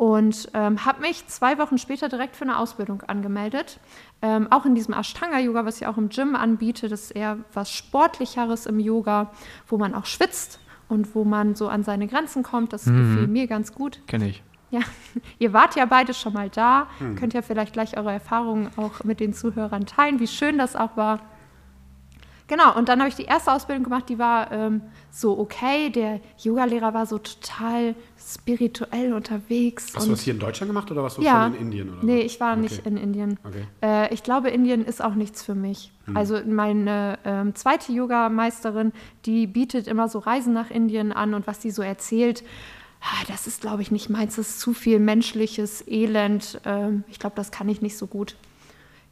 und 0.00 0.48
ähm, 0.54 0.86
habe 0.86 1.02
mich 1.02 1.26
zwei 1.26 1.58
Wochen 1.58 1.76
später 1.76 2.08
direkt 2.08 2.34
für 2.34 2.44
eine 2.44 2.56
Ausbildung 2.56 3.02
angemeldet. 3.02 3.80
Ähm, 4.22 4.50
auch 4.50 4.64
in 4.64 4.74
diesem 4.74 4.94
Ashtanga-Yoga, 4.94 5.66
was 5.66 5.78
ich 5.78 5.86
auch 5.86 5.98
im 5.98 6.08
Gym 6.08 6.34
anbiete, 6.34 6.88
das 6.88 7.02
ist 7.02 7.10
eher 7.10 7.36
was 7.52 7.70
Sportlicheres 7.70 8.64
im 8.64 8.80
Yoga, 8.80 9.30
wo 9.66 9.76
man 9.76 9.94
auch 9.94 10.06
schwitzt 10.06 10.58
und 10.88 11.14
wo 11.14 11.24
man 11.24 11.54
so 11.54 11.68
an 11.68 11.82
seine 11.82 12.06
Grenzen 12.06 12.42
kommt. 12.42 12.72
Das 12.72 12.86
gefiel 12.86 13.26
mir 13.26 13.46
ganz 13.46 13.74
gut. 13.74 14.00
Kenne 14.06 14.30
ich. 14.30 14.42
Ja, 14.70 14.80
ihr 15.38 15.52
wart 15.52 15.76
ja 15.76 15.84
beide 15.84 16.14
schon 16.14 16.32
mal 16.32 16.48
da, 16.48 16.86
könnt 17.16 17.34
ja 17.34 17.42
vielleicht 17.42 17.74
gleich 17.74 17.98
eure 17.98 18.10
Erfahrungen 18.10 18.70
auch 18.78 19.04
mit 19.04 19.20
den 19.20 19.34
Zuhörern 19.34 19.84
teilen, 19.84 20.18
wie 20.18 20.28
schön 20.28 20.56
das 20.56 20.76
auch 20.76 20.96
war. 20.96 21.20
Genau, 22.50 22.76
und 22.76 22.88
dann 22.88 22.98
habe 22.98 23.08
ich 23.08 23.14
die 23.14 23.26
erste 23.26 23.52
Ausbildung 23.52 23.84
gemacht, 23.84 24.08
die 24.08 24.18
war 24.18 24.50
ähm, 24.50 24.82
so 25.12 25.38
okay. 25.38 25.88
Der 25.88 26.18
Yogalehrer 26.36 26.92
war 26.92 27.06
so 27.06 27.18
total 27.18 27.94
spirituell 28.18 29.12
unterwegs. 29.12 29.92
Hast 29.94 30.08
du 30.08 30.10
das 30.10 30.22
hier 30.22 30.34
in 30.34 30.40
Deutschland 30.40 30.68
gemacht 30.68 30.90
oder 30.90 31.04
warst 31.04 31.18
du 31.18 31.22
ja, 31.22 31.44
schon 31.44 31.54
in 31.54 31.60
Indien? 31.60 31.90
Oder 31.90 32.02
nee, 32.02 32.22
ich 32.22 32.40
war 32.40 32.56
nicht 32.56 32.80
Okay. 32.80 32.88
in 32.88 32.96
Indien. 32.96 33.38
Okay. 33.44 33.66
Äh, 33.82 34.12
ich 34.12 34.24
glaube, 34.24 34.50
Indien 34.50 34.84
ist 34.84 35.00
auch 35.00 35.14
nichts 35.14 35.44
für 35.44 35.54
mich. 35.54 35.92
Hm. 36.06 36.16
Also 36.16 36.40
meine 36.44 37.20
ähm, 37.24 37.54
zweite 37.54 37.92
Yogameisterin, 37.92 38.92
die 39.26 39.46
bietet 39.46 39.86
immer 39.86 40.08
so 40.08 40.18
Reisen 40.18 40.52
nach 40.52 40.72
Indien 40.72 41.12
an 41.12 41.34
und 41.34 41.46
was 41.46 41.60
die 41.60 41.70
so 41.70 41.82
erzählt, 41.82 42.42
ah, 43.00 43.24
das 43.28 43.46
ist, 43.46 43.60
glaube 43.60 43.82
ich, 43.82 43.92
nicht 43.92 44.10
meins, 44.10 44.34
das 44.34 44.48
ist 44.48 44.60
zu 44.60 44.74
viel 44.74 44.98
menschliches 44.98 45.86
Elend. 45.86 46.60
Ähm, 46.64 47.04
ich 47.06 47.20
glaube, 47.20 47.36
das 47.36 47.52
kann 47.52 47.68
ich 47.68 47.80
nicht 47.80 47.96
so 47.96 48.08
gut. 48.08 48.34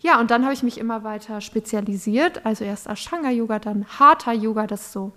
Ja, 0.00 0.20
und 0.20 0.30
dann 0.30 0.44
habe 0.44 0.54
ich 0.54 0.62
mich 0.62 0.78
immer 0.78 1.02
weiter 1.02 1.40
spezialisiert. 1.40 2.46
Also 2.46 2.64
erst 2.64 2.86
Ashtanga-Yoga, 2.86 3.58
dann 3.58 3.84
Hatha-Yoga, 3.98 4.66
das 4.66 4.92
so, 4.92 5.12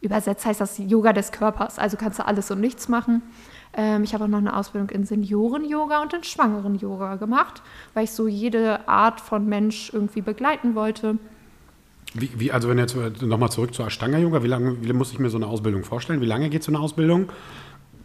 übersetzt 0.00 0.44
heißt 0.44 0.60
das 0.60 0.78
Yoga 0.78 1.12
des 1.12 1.30
Körpers. 1.30 1.78
Also 1.78 1.96
kannst 1.96 2.18
du 2.18 2.26
alles 2.26 2.50
und 2.50 2.60
nichts 2.60 2.88
machen. 2.88 3.22
Ähm, 3.74 4.02
ich 4.02 4.12
habe 4.12 4.24
auch 4.24 4.28
noch 4.28 4.38
eine 4.38 4.56
Ausbildung 4.56 4.90
in 4.90 5.04
Senioren-Yoga 5.04 6.02
und 6.02 6.12
in 6.12 6.24
Schwangeren-Yoga 6.24 7.16
gemacht, 7.16 7.62
weil 7.94 8.04
ich 8.04 8.10
so 8.10 8.28
jede 8.28 8.86
Art 8.88 9.20
von 9.20 9.46
Mensch 9.46 9.90
irgendwie 9.92 10.20
begleiten 10.20 10.74
wollte. 10.74 11.18
Wie, 12.14 12.30
wie, 12.36 12.52
also 12.52 12.68
wenn 12.68 12.78
jetzt 12.78 12.94
nochmal 13.22 13.50
zurück 13.50 13.72
zu 13.72 13.82
Ashtanga-Yoga, 13.84 14.42
wie 14.42 14.48
lange 14.48 14.82
wie 14.82 14.92
muss 14.92 15.12
ich 15.12 15.18
mir 15.18 15.30
so 15.30 15.38
eine 15.38 15.46
Ausbildung 15.46 15.84
vorstellen? 15.84 16.20
Wie 16.20 16.26
lange 16.26 16.50
geht 16.50 16.62
so 16.62 16.70
eine 16.70 16.80
Ausbildung? 16.80 17.30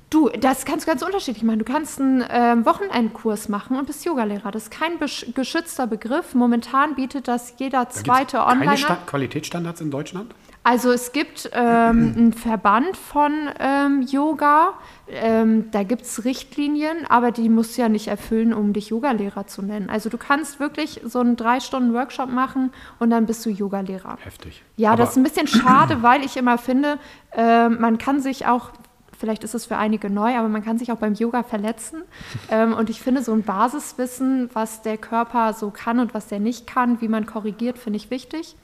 Du, 0.10 0.30
das 0.30 0.64
kannst 0.64 0.88
du 0.88 0.90
ganz 0.90 1.02
unterschiedlich 1.02 1.44
machen. 1.44 1.60
Du 1.60 1.66
kannst 1.66 2.00
einen 2.00 2.24
ähm, 2.30 2.66
Wochenendkurs 2.66 3.50
machen 3.50 3.78
und 3.78 3.88
bist 3.88 4.06
Yogalehrer. 4.06 4.52
Das 4.52 4.64
ist 4.64 4.72
kein 4.72 4.94
geschützter 5.34 5.86
Begriff. 5.86 6.34
Momentan 6.34 6.96
bietet 6.96 7.28
das 7.28 7.56
jeder 7.58 7.90
zweite 7.90 8.38
da 8.38 8.48
Online. 8.48 8.76
Keine 8.76 9.00
Qualitätsstandards 9.06 9.82
in 9.82 9.92
Deutschland? 9.92 10.34
Also 10.64 10.92
es 10.92 11.12
gibt 11.12 11.50
ähm, 11.54 12.14
einen 12.18 12.34
Verband 12.34 12.96
von 12.96 13.50
ähm, 13.60 14.02
Yoga. 14.02 14.74
Ähm, 15.10 15.72
da 15.72 15.84
gibt 15.84 16.04
es 16.04 16.24
Richtlinien, 16.24 17.06
aber 17.08 17.32
die 17.32 17.50
musst 17.50 17.78
du 17.78 17.82
ja 17.82 17.90
nicht 17.90 18.08
erfüllen, 18.08 18.54
um 18.54 18.72
dich 18.72 18.90
Yogalehrer 18.90 19.48
zu 19.48 19.62
nennen. 19.62 19.90
Also 19.90 20.10
du 20.10 20.18
kannst 20.18 20.60
wirklich 20.60 21.02
so 21.06 21.20
einen 21.20 21.36
drei 21.36 21.60
Stunden 21.60 21.94
Workshop 21.94 22.30
machen 22.30 22.72
und 23.00 23.10
dann 23.10 23.26
bist 23.26 23.46
du 23.46 23.50
Yogalehrer. 23.50 24.18
Heftig. 24.22 24.64
Ja, 24.78 24.92
Aber 24.92 25.00
das 25.00 25.12
ist 25.12 25.18
ein 25.18 25.24
bisschen 25.24 25.48
schade, 25.48 25.98
weil 26.02 26.24
ich 26.24 26.36
immer 26.38 26.58
finde, 26.58 26.98
äh, 27.32 27.70
man 27.70 27.98
kann 27.98 28.22
sich 28.22 28.46
auch 28.46 28.72
vielleicht 29.18 29.44
ist 29.44 29.56
es 29.56 29.66
für 29.66 29.78
einige 29.78 30.10
neu, 30.10 30.36
aber 30.36 30.48
man 30.48 30.64
kann 30.64 30.78
sich 30.78 30.92
auch 30.92 30.98
beim 30.98 31.14
Yoga 31.14 31.44
verletzen. 31.44 32.04
Ähm, 32.50 32.74
und 32.74 32.90
ich 32.90 33.02
finde, 33.02 33.24
so 33.24 33.34
ein 33.34 33.44
Basiswissen, 33.44 34.50
was 34.54 34.82
der 34.82 34.98
Körper 34.98 35.54
so 35.54 35.70
kann 35.70 36.00
und 36.00 36.14
was 36.14 36.28
der 36.28 36.40
nicht 36.40 36.66
kann, 36.66 37.02
wie 37.02 37.10
man 37.10 37.26
korrigiert, 37.26 37.78
finde 37.78 37.98
ich 37.98 38.10
wichtig. 38.10 38.56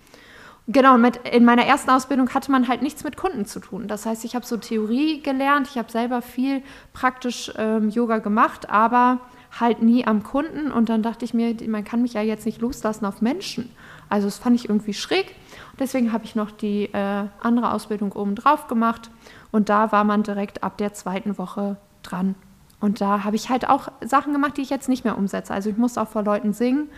Genau, 0.68 0.98
mit, 0.98 1.18
in 1.30 1.44
meiner 1.44 1.66
ersten 1.66 1.90
Ausbildung 1.90 2.30
hatte 2.34 2.50
man 2.50 2.70
halt 2.70 2.82
nichts 2.82 3.04
mit 3.04 3.18
Kunden 3.18 3.46
zu 3.46 3.60
tun. 3.60 3.88
Das 3.90 4.06
heißt, 4.06 4.24
ich 4.24 4.36
habe 4.36 4.46
so 4.46 4.56
Theorie 4.56 5.22
gelernt, 5.22 5.68
ich 5.70 5.78
habe 5.78 5.92
selber 5.92 6.22
viel 6.22 6.62
praktisch 6.94 7.52
ähm, 7.58 7.90
Yoga 7.90 8.20
gemacht, 8.20 8.70
aber 8.70 9.20
halt 9.60 9.82
nie 9.82 10.08
am 10.08 10.24
Kunden. 10.24 10.72
Und 10.72 10.88
dann 10.88 11.04
dachte 11.04 11.26
ich 11.26 11.34
mir, 11.34 11.56
man 11.68 11.84
kann 11.84 12.02
mich 12.02 12.14
ja 12.14 12.22
jetzt 12.22 12.46
nicht 12.46 12.62
loslassen 12.62 13.06
auf 13.06 13.22
Menschen. 13.22 13.70
Also 14.08 14.28
das 14.28 14.38
fand 14.38 14.56
ich 14.56 14.70
irgendwie 14.70 14.94
schräg. 14.94 15.36
Deswegen 15.80 16.14
habe 16.14 16.24
ich 16.24 16.36
noch 16.36 16.52
die 16.52 16.86
äh, 16.94 17.26
andere 17.42 17.74
Ausbildung 17.74 18.14
oben 18.14 18.36
drauf 18.36 18.68
gemacht. 18.68 19.10
Und 19.54 19.70
da 19.70 19.94
war 19.94 20.04
man 20.04 20.24
direkt 20.24 20.64
ab 20.64 20.78
der 20.78 20.94
zweiten 20.94 21.38
Woche 21.38 21.78
dran. 22.02 22.36
Und 22.82 23.00
da 23.00 23.24
habe 23.24 23.38
ich 23.38 23.50
halt 23.50 23.70
auch 23.70 23.88
Sachen 24.02 24.34
gemacht, 24.34 24.58
die 24.58 24.62
ich 24.62 24.70
jetzt 24.70 24.90
nicht 24.90 25.06
mehr 25.06 25.18
umsetze. 25.18 25.54
Also 25.54 25.70
ich 25.70 25.78
musste 25.78 26.02
auch 26.02 26.10
vor 26.10 26.24
Leuten 26.24 26.52
singen. 26.52 26.90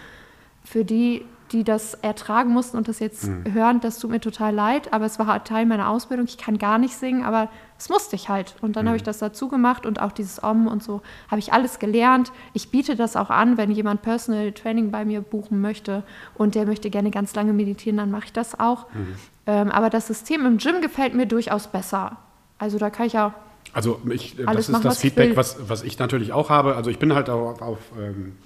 Für 0.64 0.84
die 0.84 1.24
die 1.52 1.64
das 1.64 1.94
ertragen 1.96 2.52
mussten 2.52 2.78
und 2.78 2.88
das 2.88 3.00
jetzt 3.00 3.28
mhm. 3.28 3.54
hören, 3.54 3.80
das 3.80 4.00
tut 4.00 4.10
mir 4.10 4.20
total 4.20 4.54
leid, 4.54 4.92
aber 4.94 5.06
es 5.06 5.20
war 5.20 5.28
halt 5.28 5.46
Teil 5.46 5.66
meiner 5.66 5.90
Ausbildung. 5.90 6.26
Ich 6.26 6.38
kann 6.38 6.58
gar 6.58 6.78
nicht 6.78 6.96
singen, 6.96 7.24
aber 7.24 7.50
es 7.78 7.90
musste 7.90 8.16
ich 8.16 8.30
halt. 8.30 8.56
Und 8.62 8.76
dann 8.76 8.86
mhm. 8.86 8.90
habe 8.90 8.98
ich 8.98 9.04
das 9.04 9.20
dazu 9.20 9.48
gemacht 9.48 9.86
und 9.86 10.02
auch 10.02 10.12
dieses 10.12 10.44
Om 10.44 10.68
und 10.68 10.82
so 10.82 11.02
habe 11.30 11.40
ich 11.40 11.54
alles 11.54 11.78
gelernt. 11.78 12.32
Ich 12.54 12.72
biete 12.72 12.96
das 12.96 13.16
auch 13.16 13.30
an, 13.30 13.58
wenn 13.58 13.72
jemand 13.72 14.02
Personal 14.02 14.52
Training 14.54 14.92
bei 14.92 15.06
mir 15.06 15.22
buchen 15.22 15.62
möchte 15.62 16.04
und 16.34 16.56
der 16.56 16.66
möchte 16.66 16.90
gerne 16.90 17.12
ganz 17.12 17.36
lange 17.36 17.54
meditieren, 17.54 17.98
dann 17.98 18.12
mache 18.12 18.26
ich 18.26 18.34
das 18.34 18.60
auch. 18.60 18.88
Mhm. 18.94 19.16
Ähm, 19.46 19.72
aber 19.72 19.92
das 19.92 20.08
System 20.08 20.46
im 20.46 20.58
Gym 20.58 20.82
gefällt 20.82 21.14
mir 21.14 21.28
durchaus 21.28 21.68
besser. 21.68 22.18
Also 22.58 22.78
da 22.78 22.90
kann 22.90 23.08
ich 23.08 23.14
ja 23.14 23.34
also 23.76 24.00
ich, 24.10 24.38
das 24.38 24.56
ist 24.58 24.70
machen, 24.70 24.84
das 24.84 25.00
Feedback, 25.00 25.36
was, 25.36 25.58
was 25.68 25.84
ich 25.84 26.00
natürlich 26.00 26.32
auch 26.32 26.50
habe. 26.50 26.78
Also 26.78 26.90
ich 26.90 26.98
bin 26.98 27.14
halt 27.14 27.30
auf, 27.30 27.62
auf 27.62 27.80
ähm, 28.00 28.38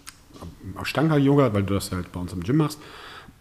Ashtanga-Yoga, 0.82 1.54
weil 1.54 1.62
du 1.62 1.76
das 1.76 1.92
halt 1.92 2.12
bei 2.12 2.20
uns 2.20 2.34
im 2.34 2.42
Gym 2.42 2.58
machst. 2.58 2.80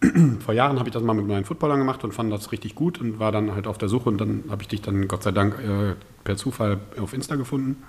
Vor 0.45 0.53
Jahren 0.53 0.77
habe 0.77 0.87
ich 0.87 0.93
das 0.93 1.01
mal 1.01 1.13
mit 1.13 1.27
meinen 1.27 1.45
Footballern 1.45 1.79
gemacht 1.79 2.03
und 2.03 2.13
fand 2.13 2.31
das 2.31 2.51
richtig 2.51 2.75
gut 2.75 3.01
und 3.01 3.19
war 3.19 3.31
dann 3.31 3.55
halt 3.55 3.65
auf 3.65 3.79
der 3.79 3.89
Suche 3.89 4.07
und 4.07 4.19
dann 4.19 4.43
habe 4.49 4.61
ich 4.61 4.67
dich 4.67 4.83
dann 4.83 5.07
Gott 5.07 5.23
sei 5.23 5.31
Dank 5.31 5.55
äh, 5.59 5.95
per 6.23 6.37
Zufall 6.37 6.77
auf 7.01 7.13
Insta 7.13 7.35
gefunden. 7.35 7.83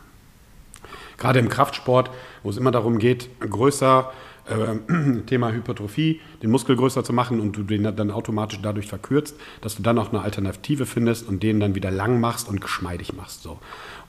Gerade 1.18 1.38
im 1.38 1.50
Kraftsport, 1.50 2.10
wo 2.42 2.48
es 2.48 2.56
immer 2.56 2.70
darum 2.70 2.98
geht, 2.98 3.28
größer, 3.40 4.10
äh, 4.50 5.20
Thema 5.26 5.52
Hypertrophie, 5.52 6.20
den 6.42 6.50
Muskel 6.50 6.76
größer 6.76 7.04
zu 7.04 7.12
machen 7.12 7.40
und 7.40 7.56
du 7.56 7.62
den 7.62 7.84
dann 7.84 8.10
automatisch 8.10 8.58
dadurch 8.62 8.86
verkürzt, 8.86 9.36
dass 9.60 9.76
du 9.76 9.82
dann 9.82 9.98
auch 9.98 10.12
eine 10.12 10.22
Alternative 10.22 10.86
findest 10.86 11.28
und 11.28 11.42
den 11.42 11.60
dann 11.60 11.74
wieder 11.74 11.90
lang 11.90 12.20
machst 12.20 12.48
und 12.48 12.60
geschmeidig 12.60 13.14
machst. 13.14 13.42
So. 13.42 13.58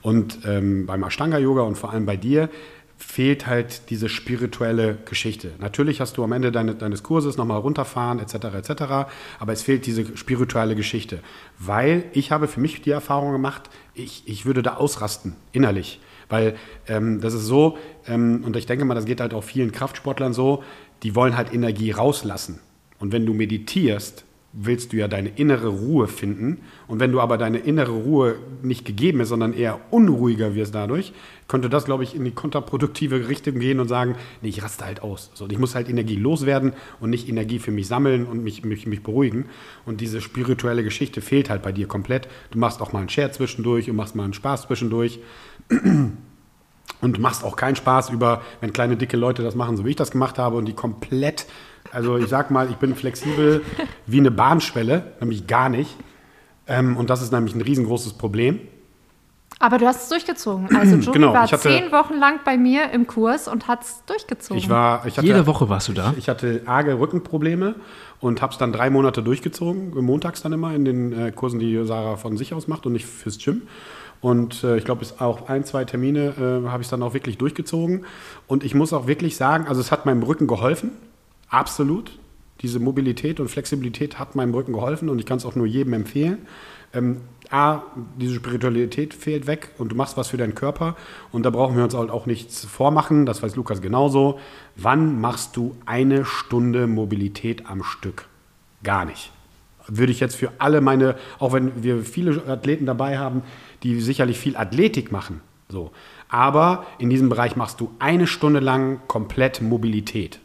Und 0.02 0.40
ähm, 0.44 0.86
beim 0.86 1.02
Ashtanga-Yoga 1.02 1.62
und 1.62 1.76
vor 1.76 1.92
allem 1.92 2.06
bei 2.06 2.16
dir 2.16 2.48
fehlt 3.02 3.46
halt 3.46 3.90
diese 3.90 4.08
spirituelle 4.08 4.96
Geschichte. 5.04 5.52
Natürlich 5.58 6.00
hast 6.00 6.16
du 6.16 6.24
am 6.24 6.32
Ende 6.32 6.52
deine, 6.52 6.74
deines 6.74 7.02
Kurses 7.02 7.36
nochmal 7.36 7.58
runterfahren 7.58 8.20
etc. 8.20 8.34
etc. 8.54 8.82
Aber 9.38 9.52
es 9.52 9.62
fehlt 9.62 9.86
diese 9.86 10.16
spirituelle 10.16 10.76
Geschichte, 10.76 11.18
weil 11.58 12.04
ich 12.12 12.30
habe 12.30 12.48
für 12.48 12.60
mich 12.60 12.80
die 12.80 12.90
Erfahrung 12.90 13.32
gemacht, 13.32 13.70
ich, 13.94 14.22
ich 14.26 14.46
würde 14.46 14.62
da 14.62 14.74
ausrasten 14.74 15.34
innerlich, 15.50 16.00
weil 16.32 16.56
ähm, 16.88 17.20
das 17.20 17.34
ist 17.34 17.44
so 17.44 17.78
ähm, 18.08 18.42
und 18.44 18.56
ich 18.56 18.66
denke 18.66 18.84
mal, 18.84 18.94
das 18.94 19.04
geht 19.04 19.20
halt 19.20 19.34
auch 19.34 19.44
vielen 19.44 19.70
Kraftsportlern 19.70 20.32
so, 20.32 20.64
die 21.02 21.14
wollen 21.14 21.36
halt 21.36 21.52
Energie 21.52 21.90
rauslassen. 21.90 22.58
Und 22.98 23.12
wenn 23.12 23.26
du 23.26 23.34
meditierst, 23.34 24.24
willst 24.52 24.92
du 24.92 24.98
ja 24.98 25.08
deine 25.08 25.30
innere 25.30 25.68
Ruhe 25.68 26.08
finden. 26.08 26.60
Und 26.86 27.00
wenn 27.00 27.10
du 27.10 27.20
aber 27.20 27.38
deine 27.38 27.58
innere 27.58 27.92
Ruhe 27.92 28.36
nicht 28.62 28.84
gegeben 28.84 29.20
ist, 29.20 29.28
sondern 29.28 29.54
eher 29.54 29.80
unruhiger 29.90 30.54
wirst 30.54 30.74
dadurch, 30.74 31.12
könnte 31.48 31.70
das, 31.70 31.86
glaube 31.86 32.04
ich, 32.04 32.14
in 32.14 32.24
die 32.24 32.32
kontraproduktive 32.32 33.28
Richtung 33.28 33.58
gehen 33.58 33.80
und 33.80 33.88
sagen, 33.88 34.16
nee, 34.42 34.50
ich 34.50 34.62
raste 34.62 34.84
halt 34.84 35.02
aus. 35.02 35.30
So, 35.34 35.46
ich 35.48 35.58
muss 35.58 35.74
halt 35.74 35.88
Energie 35.88 36.16
loswerden 36.16 36.74
und 37.00 37.10
nicht 37.10 37.28
Energie 37.28 37.58
für 37.58 37.70
mich 37.70 37.88
sammeln 37.88 38.26
und 38.26 38.44
mich, 38.44 38.64
mich, 38.64 38.86
mich 38.86 39.02
beruhigen. 39.02 39.46
Und 39.86 40.00
diese 40.00 40.20
spirituelle 40.20 40.84
Geschichte 40.84 41.20
fehlt 41.22 41.48
halt 41.48 41.62
bei 41.62 41.72
dir 41.72 41.86
komplett. 41.88 42.28
Du 42.50 42.58
machst 42.58 42.80
auch 42.82 42.92
mal 42.92 43.00
einen 43.00 43.08
Share 43.08 43.32
zwischendurch 43.32 43.88
und 43.88 43.96
machst 43.96 44.14
mal 44.14 44.24
einen 44.24 44.34
Spaß 44.34 44.62
zwischendurch. 44.62 45.18
Und 47.00 47.18
machst 47.18 47.42
auch 47.42 47.56
keinen 47.56 47.74
Spaß 47.74 48.10
über, 48.10 48.42
wenn 48.60 48.72
kleine, 48.72 48.96
dicke 48.96 49.16
Leute 49.16 49.42
das 49.42 49.56
machen, 49.56 49.76
so 49.76 49.84
wie 49.84 49.90
ich 49.90 49.96
das 49.96 50.12
gemacht 50.12 50.38
habe 50.38 50.56
und 50.56 50.66
die 50.66 50.72
komplett 50.72 51.46
also 51.92 52.16
ich 52.16 52.28
sag 52.28 52.50
mal, 52.50 52.70
ich 52.70 52.76
bin 52.76 52.94
flexibel 52.94 53.62
wie 54.06 54.18
eine 54.18 54.30
Bahnschwelle, 54.30 55.12
nämlich 55.20 55.46
gar 55.46 55.68
nicht. 55.68 55.96
Ähm, 56.66 56.96
und 56.96 57.10
das 57.10 57.22
ist 57.22 57.32
nämlich 57.32 57.54
ein 57.54 57.60
riesengroßes 57.60 58.14
Problem. 58.14 58.60
Aber 59.58 59.78
du 59.78 59.86
hast 59.86 60.04
es 60.04 60.08
durchgezogen. 60.08 60.74
Also 60.74 60.96
Joey 61.00 61.12
genau, 61.12 61.34
war 61.34 61.42
hatte, 61.42 61.58
zehn 61.58 61.92
Wochen 61.92 62.14
lang 62.14 62.40
bei 62.44 62.56
mir 62.56 62.90
im 62.90 63.06
Kurs 63.06 63.46
und 63.46 63.68
hat 63.68 63.82
es 63.82 64.02
durchgezogen. 64.06 64.56
Ich 64.56 64.70
war, 64.70 65.06
ich 65.06 65.18
hatte, 65.18 65.26
Jede 65.26 65.46
Woche 65.46 65.68
warst 65.68 65.88
du 65.88 65.92
da? 65.92 66.12
Ich, 66.12 66.18
ich 66.18 66.28
hatte 66.28 66.62
arge 66.66 66.98
Rückenprobleme 66.98 67.74
und 68.20 68.40
habe 68.40 68.52
es 68.52 68.58
dann 68.58 68.72
drei 68.72 68.88
Monate 68.88 69.22
durchgezogen, 69.22 69.92
montags 70.02 70.42
dann 70.42 70.52
immer 70.52 70.74
in 70.74 70.84
den 70.84 71.12
äh, 71.12 71.32
Kursen, 71.32 71.58
die 71.58 71.84
Sarah 71.84 72.16
von 72.16 72.36
sich 72.36 72.54
aus 72.54 72.68
macht 72.68 72.86
und 72.86 72.92
nicht 72.92 73.04
fürs 73.04 73.38
Gym. 73.38 73.62
Und 74.22 74.62
äh, 74.62 74.78
ich 74.78 74.84
glaube, 74.84 75.00
bis 75.00 75.20
auch 75.20 75.48
ein, 75.48 75.64
zwei 75.64 75.84
Termine 75.84 76.62
äh, 76.64 76.68
habe 76.68 76.82
ich 76.82 76.88
dann 76.88 77.02
auch 77.02 77.12
wirklich 77.12 77.36
durchgezogen. 77.36 78.06
Und 78.46 78.64
ich 78.64 78.74
muss 78.74 78.92
auch 78.92 79.06
wirklich 79.06 79.36
sagen, 79.36 79.66
also 79.66 79.80
es 79.80 79.90
hat 79.90 80.06
meinem 80.06 80.22
Rücken 80.22 80.46
geholfen. 80.46 80.92
Absolut. 81.50 82.18
Diese 82.62 82.78
Mobilität 82.78 83.40
und 83.40 83.48
Flexibilität 83.48 84.20
hat 84.20 84.36
meinem 84.36 84.54
Rücken 84.54 84.72
geholfen 84.72 85.08
und 85.08 85.18
ich 85.18 85.26
kann 85.26 85.38
es 85.38 85.44
auch 85.44 85.56
nur 85.56 85.66
jedem 85.66 85.92
empfehlen. 85.92 86.46
Ähm, 86.94 87.22
A, 87.50 87.82
diese 88.16 88.36
Spiritualität 88.36 89.12
fehlt 89.12 89.46
weg 89.46 89.70
und 89.76 89.90
du 89.90 89.96
machst 89.96 90.16
was 90.16 90.28
für 90.28 90.36
deinen 90.36 90.54
Körper 90.54 90.96
und 91.32 91.42
da 91.42 91.50
brauchen 91.50 91.76
wir 91.76 91.84
uns 91.84 91.94
halt 91.94 92.10
auch 92.10 92.24
nichts 92.24 92.64
vormachen, 92.64 93.26
das 93.26 93.42
weiß 93.42 93.56
Lukas 93.56 93.82
genauso. 93.82 94.38
Wann 94.76 95.20
machst 95.20 95.56
du 95.56 95.76
eine 95.84 96.24
Stunde 96.24 96.86
Mobilität 96.86 97.66
am 97.66 97.82
Stück? 97.82 98.26
Gar 98.82 99.04
nicht. 99.04 99.32
Würde 99.88 100.12
ich 100.12 100.20
jetzt 100.20 100.36
für 100.36 100.52
alle 100.58 100.80
meine, 100.80 101.16
auch 101.40 101.52
wenn 101.52 101.82
wir 101.82 102.04
viele 102.04 102.46
Athleten 102.46 102.86
dabei 102.86 103.18
haben, 103.18 103.42
die 103.82 104.00
sicherlich 104.00 104.38
viel 104.38 104.56
Athletik 104.56 105.12
machen, 105.12 105.40
so. 105.68 105.90
Aber 106.28 106.86
in 106.98 107.10
diesem 107.10 107.28
Bereich 107.28 107.56
machst 107.56 107.80
du 107.80 107.90
eine 107.98 108.26
Stunde 108.26 108.60
lang 108.60 109.00
komplett 109.06 109.60
Mobilität. 109.60 110.40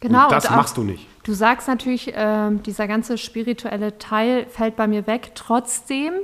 Genau. 0.00 0.24
Und 0.24 0.32
das 0.32 0.46
und 0.46 0.56
machst 0.56 0.76
du 0.76 0.82
nicht. 0.82 1.06
Du 1.22 1.34
sagst 1.34 1.68
natürlich, 1.68 2.14
äh, 2.14 2.50
dieser 2.66 2.88
ganze 2.88 3.18
spirituelle 3.18 3.98
Teil 3.98 4.46
fällt 4.46 4.74
bei 4.76 4.86
mir 4.86 5.06
weg. 5.06 5.32
Trotzdem, 5.34 6.14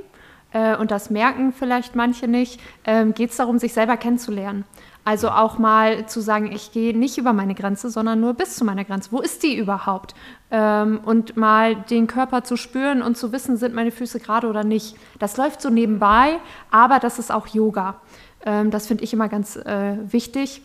äh, 0.51 0.75
und 0.75 0.91
das 0.91 1.09
merken 1.09 1.53
vielleicht 1.53 1.95
manche 1.95 2.27
nicht, 2.27 2.59
äh, 2.83 3.05
geht 3.05 3.29
es 3.29 3.37
darum, 3.37 3.59
sich 3.59 3.73
selber 3.73 3.95
kennenzulernen. 3.95 4.65
Also 5.07 5.29
auch 5.29 5.57
mal 5.57 6.05
zu 6.07 6.19
sagen, 6.19 6.51
ich 6.51 6.73
gehe 6.73 6.93
nicht 6.93 7.17
über 7.17 7.31
meine 7.31 7.55
Grenze, 7.55 7.89
sondern 7.89 8.19
nur 8.19 8.33
bis 8.33 8.57
zu 8.57 8.65
meiner 8.65 8.83
Grenze. 8.83 9.13
Wo 9.13 9.21
ist 9.21 9.41
die 9.41 9.55
überhaupt? 9.55 10.15
Ähm, 10.51 10.99
und 11.05 11.37
mal 11.37 11.77
den 11.77 12.07
Körper 12.07 12.43
zu 12.43 12.57
spüren 12.57 13.01
und 13.01 13.15
zu 13.15 13.31
wissen, 13.31 13.55
sind 13.55 13.73
meine 13.73 13.91
Füße 13.91 14.19
gerade 14.19 14.47
oder 14.49 14.65
nicht. 14.65 14.97
Das 15.17 15.37
läuft 15.37 15.61
so 15.61 15.69
nebenbei, 15.69 16.39
aber 16.71 16.99
das 16.99 17.19
ist 17.19 17.31
auch 17.31 17.47
Yoga. 17.47 18.01
Ähm, 18.45 18.69
das 18.69 18.87
finde 18.87 19.05
ich 19.05 19.13
immer 19.13 19.29
ganz 19.29 19.55
äh, 19.55 19.95
wichtig 20.11 20.61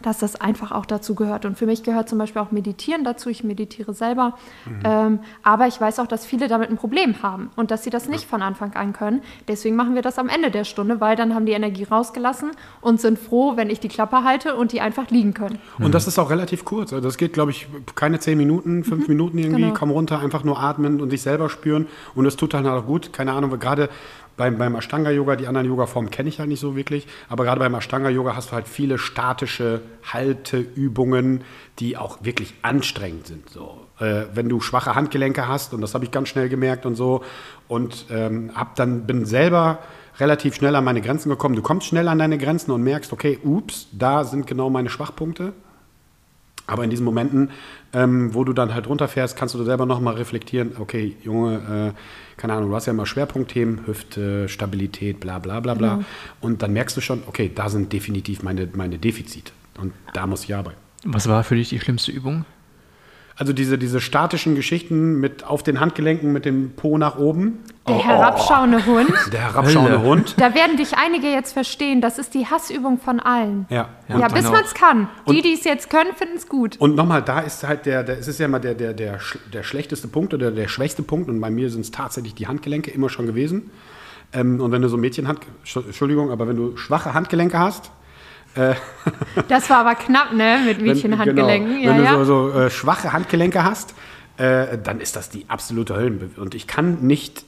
dass 0.00 0.18
das 0.18 0.40
einfach 0.40 0.72
auch 0.72 0.86
dazu 0.86 1.14
gehört. 1.14 1.44
Und 1.44 1.58
für 1.58 1.66
mich 1.66 1.82
gehört 1.82 2.08
zum 2.08 2.18
Beispiel 2.18 2.40
auch 2.40 2.50
Meditieren 2.50 3.04
dazu. 3.04 3.28
Ich 3.28 3.44
meditiere 3.44 3.92
selber. 3.92 4.38
Ähm, 4.84 5.20
aber 5.42 5.66
ich 5.66 5.80
weiß 5.80 5.98
auch, 5.98 6.06
dass 6.06 6.24
viele 6.24 6.48
damit 6.48 6.70
ein 6.70 6.76
Problem 6.76 7.22
haben 7.22 7.50
und 7.56 7.70
dass 7.70 7.84
sie 7.84 7.90
das 7.90 8.08
nicht 8.08 8.24
von 8.24 8.42
Anfang 8.42 8.74
an 8.74 8.92
können. 8.92 9.22
Deswegen 9.48 9.76
machen 9.76 9.94
wir 9.94 10.02
das 10.02 10.18
am 10.18 10.28
Ende 10.28 10.50
der 10.50 10.64
Stunde, 10.64 11.00
weil 11.00 11.14
dann 11.14 11.34
haben 11.34 11.46
die 11.46 11.52
Energie 11.52 11.84
rausgelassen 11.84 12.52
und 12.80 13.00
sind 13.00 13.18
froh, 13.18 13.56
wenn 13.56 13.70
ich 13.70 13.80
die 13.80 13.88
Klappe 13.88 14.24
halte 14.24 14.56
und 14.56 14.72
die 14.72 14.80
einfach 14.80 15.10
liegen 15.10 15.34
können. 15.34 15.58
Und 15.78 15.94
das 15.94 16.06
ist 16.06 16.18
auch 16.18 16.30
relativ 16.30 16.64
kurz. 16.64 16.92
Also 16.92 17.06
das 17.06 17.18
geht, 17.18 17.32
glaube 17.32 17.50
ich, 17.50 17.68
keine 17.94 18.18
zehn 18.18 18.38
Minuten, 18.38 18.84
fünf 18.84 19.08
Minuten 19.08 19.38
irgendwie. 19.38 19.62
genau. 19.62 19.74
Komm 19.74 19.90
runter, 19.90 20.20
einfach 20.20 20.42
nur 20.42 20.58
atmen 20.58 21.00
und 21.00 21.10
sich 21.10 21.22
selber 21.22 21.48
spüren. 21.48 21.86
Und 22.14 22.24
das 22.24 22.36
tut 22.36 22.54
dann 22.54 22.66
halt 22.66 22.82
auch 22.82 22.86
gut. 22.86 23.12
Keine 23.12 23.32
Ahnung, 23.32 23.58
gerade 23.58 23.88
beim, 24.36 24.58
beim 24.58 24.74
Ashtanga-Yoga, 24.74 25.36
die 25.36 25.46
anderen 25.46 25.66
Yoga-Formen 25.66 26.10
kenne 26.10 26.28
ich 26.28 26.38
halt 26.38 26.48
nicht 26.48 26.60
so 26.60 26.76
wirklich. 26.76 27.06
Aber 27.28 27.44
gerade 27.44 27.58
beim 27.58 27.74
Ashtanga-Yoga 27.74 28.34
hast 28.34 28.50
du 28.50 28.52
halt 28.54 28.68
viele 28.68 28.98
statische 28.98 29.82
Halteübungen, 30.12 31.42
die 31.78 31.96
auch 31.96 32.18
wirklich 32.22 32.54
anstrengend 32.62 33.26
sind. 33.26 33.48
So. 33.48 33.86
Äh, 33.98 34.24
wenn 34.34 34.48
du 34.48 34.60
schwache 34.60 34.94
Handgelenke 34.94 35.48
hast, 35.48 35.74
und 35.74 35.80
das 35.80 35.94
habe 35.94 36.04
ich 36.04 36.10
ganz 36.10 36.28
schnell 36.28 36.48
gemerkt 36.48 36.86
und 36.86 36.94
so, 36.94 37.22
und 37.68 38.06
ähm, 38.10 38.52
hab 38.54 38.74
dann, 38.76 39.06
bin 39.06 39.24
selber 39.24 39.78
relativ 40.18 40.54
schnell 40.54 40.76
an 40.76 40.84
meine 40.84 41.00
Grenzen 41.00 41.30
gekommen. 41.30 41.56
Du 41.56 41.62
kommst 41.62 41.86
schnell 41.86 42.08
an 42.08 42.18
deine 42.18 42.38
Grenzen 42.38 42.70
und 42.70 42.82
merkst, 42.82 43.12
okay, 43.12 43.38
ups, 43.42 43.88
da 43.92 44.24
sind 44.24 44.46
genau 44.46 44.70
meine 44.70 44.90
Schwachpunkte. 44.90 45.52
Aber 46.66 46.84
in 46.84 46.90
diesen 46.90 47.04
Momenten, 47.04 47.50
ähm, 47.92 48.34
wo 48.34 48.44
du 48.44 48.52
dann 48.52 48.72
halt 48.72 48.88
runterfährst, 48.88 49.36
kannst 49.36 49.54
du 49.54 49.64
selber 49.64 49.84
nochmal 49.84 50.14
reflektieren, 50.14 50.72
okay, 50.78 51.16
Junge, 51.22 51.92
äh, 51.94 52.38
keine 52.40 52.54
Ahnung, 52.54 52.70
du 52.70 52.76
hast 52.76 52.86
ja 52.86 52.92
immer 52.92 53.06
Schwerpunktthemen, 53.06 53.86
Hüfte, 53.86 54.48
Stabilität, 54.48 55.20
bla 55.20 55.38
bla 55.38 55.60
bla 55.60 55.74
bla. 55.74 56.04
Und 56.40 56.62
dann 56.62 56.72
merkst 56.72 56.96
du 56.96 57.00
schon, 57.00 57.22
okay, 57.26 57.50
da 57.54 57.68
sind 57.68 57.92
definitiv 57.92 58.42
meine, 58.42 58.68
meine 58.74 58.98
Defizite. 58.98 59.52
Und 59.78 59.92
da 60.12 60.26
muss 60.26 60.44
ich 60.44 60.54
arbeiten. 60.54 60.78
Was 61.04 61.28
war 61.28 61.42
für 61.44 61.56
dich 61.56 61.68
die 61.68 61.80
schlimmste 61.80 62.12
Übung? 62.12 62.44
Also 63.36 63.52
diese, 63.54 63.78
diese 63.78 64.00
statischen 64.00 64.54
Geschichten 64.54 65.18
mit 65.18 65.44
auf 65.44 65.62
den 65.62 65.80
Handgelenken 65.80 66.32
mit 66.32 66.44
dem 66.44 66.72
Po 66.76 66.98
nach 66.98 67.16
oben, 67.18 67.60
Der 67.88 67.96
herabschauende 67.98 68.84
Hund. 68.84 69.10
der 69.32 69.40
herabschauende 69.40 69.98
Hölle. 70.00 70.02
Hund. 70.08 70.34
Da 70.38 70.54
werden 70.54 70.76
dich 70.76 70.96
einige 70.98 71.28
jetzt 71.28 71.52
verstehen. 71.54 72.00
Das 72.02 72.18
ist 72.18 72.34
die 72.34 72.46
Hassübung 72.46 72.98
von 72.98 73.20
allen. 73.20 73.66
Ja, 73.70 73.88
Ja, 74.08 74.16
und, 74.16 74.22
bis 74.34 74.34
genau. 74.44 74.50
man 74.52 74.64
es 74.64 74.74
kann. 74.74 75.08
Die, 75.26 75.30
Und- 75.36 75.44
die 75.44 75.54
es 75.54 75.64
jetzt 75.64 75.88
können, 75.88 76.14
finden 76.14 76.36
es 76.36 76.46
gut. 76.46 76.76
und 76.78 76.94
nochmal, 76.94 77.22
da 77.22 77.40
ist 77.40 77.64
halt 77.66 77.86
der, 77.86 78.02
der 78.04 78.18
es 78.18 78.28
ist 78.28 78.38
ja 78.38 78.46
immer 78.46 78.60
der, 78.60 78.74
der, 78.74 78.92
der, 78.92 79.18
der 79.52 79.62
schlechteste 79.62 80.08
Punkt 80.08 80.34
oder 80.34 80.50
der 80.50 80.68
schwächste 80.68 81.02
Punkt. 81.02 81.30
Und 81.30 81.40
bei 81.40 81.50
mir 81.50 81.70
sind 81.70 81.80
es 81.80 81.90
tatsächlich 81.90 82.34
die 82.34 82.46
Handgelenke 82.48 82.90
immer 82.90 83.08
schon 83.08 83.26
gewesen. 83.26 83.70
Ähm, 84.34 84.60
und 84.60 84.72
wenn 84.72 84.82
du 84.82 84.88
so 84.88 84.98
Mädchenhand, 84.98 85.40
Entschuldigung, 85.74 86.30
aber 86.30 86.46
wenn 86.48 86.56
du 86.56 86.76
schwache 86.76 87.14
Handgelenke 87.14 87.58
hast, 87.58 87.90
Das 89.48 89.70
war 89.70 89.78
aber 89.78 89.94
knapp, 89.94 90.32
ne? 90.34 90.58
Mit 90.66 90.78
wenn, 90.78 90.86
Mädchenhandgelenken. 90.86 91.80
genau, 91.80 91.94
wenn 91.94 92.04
ja, 92.04 92.12
du 92.12 92.18
ja. 92.18 92.24
so, 92.24 92.50
so 92.50 92.58
äh, 92.58 92.70
schwache 92.70 93.12
Handgelenke 93.12 93.64
hast, 93.64 93.94
äh, 94.36 94.78
dann 94.82 95.00
ist 95.00 95.16
das 95.16 95.30
die 95.30 95.46
absolute 95.48 95.94
Höllenbewegung. 95.96 96.42
Und 96.44 96.54
ich 96.54 96.66
kann 96.66 96.98
nicht, 97.02 97.44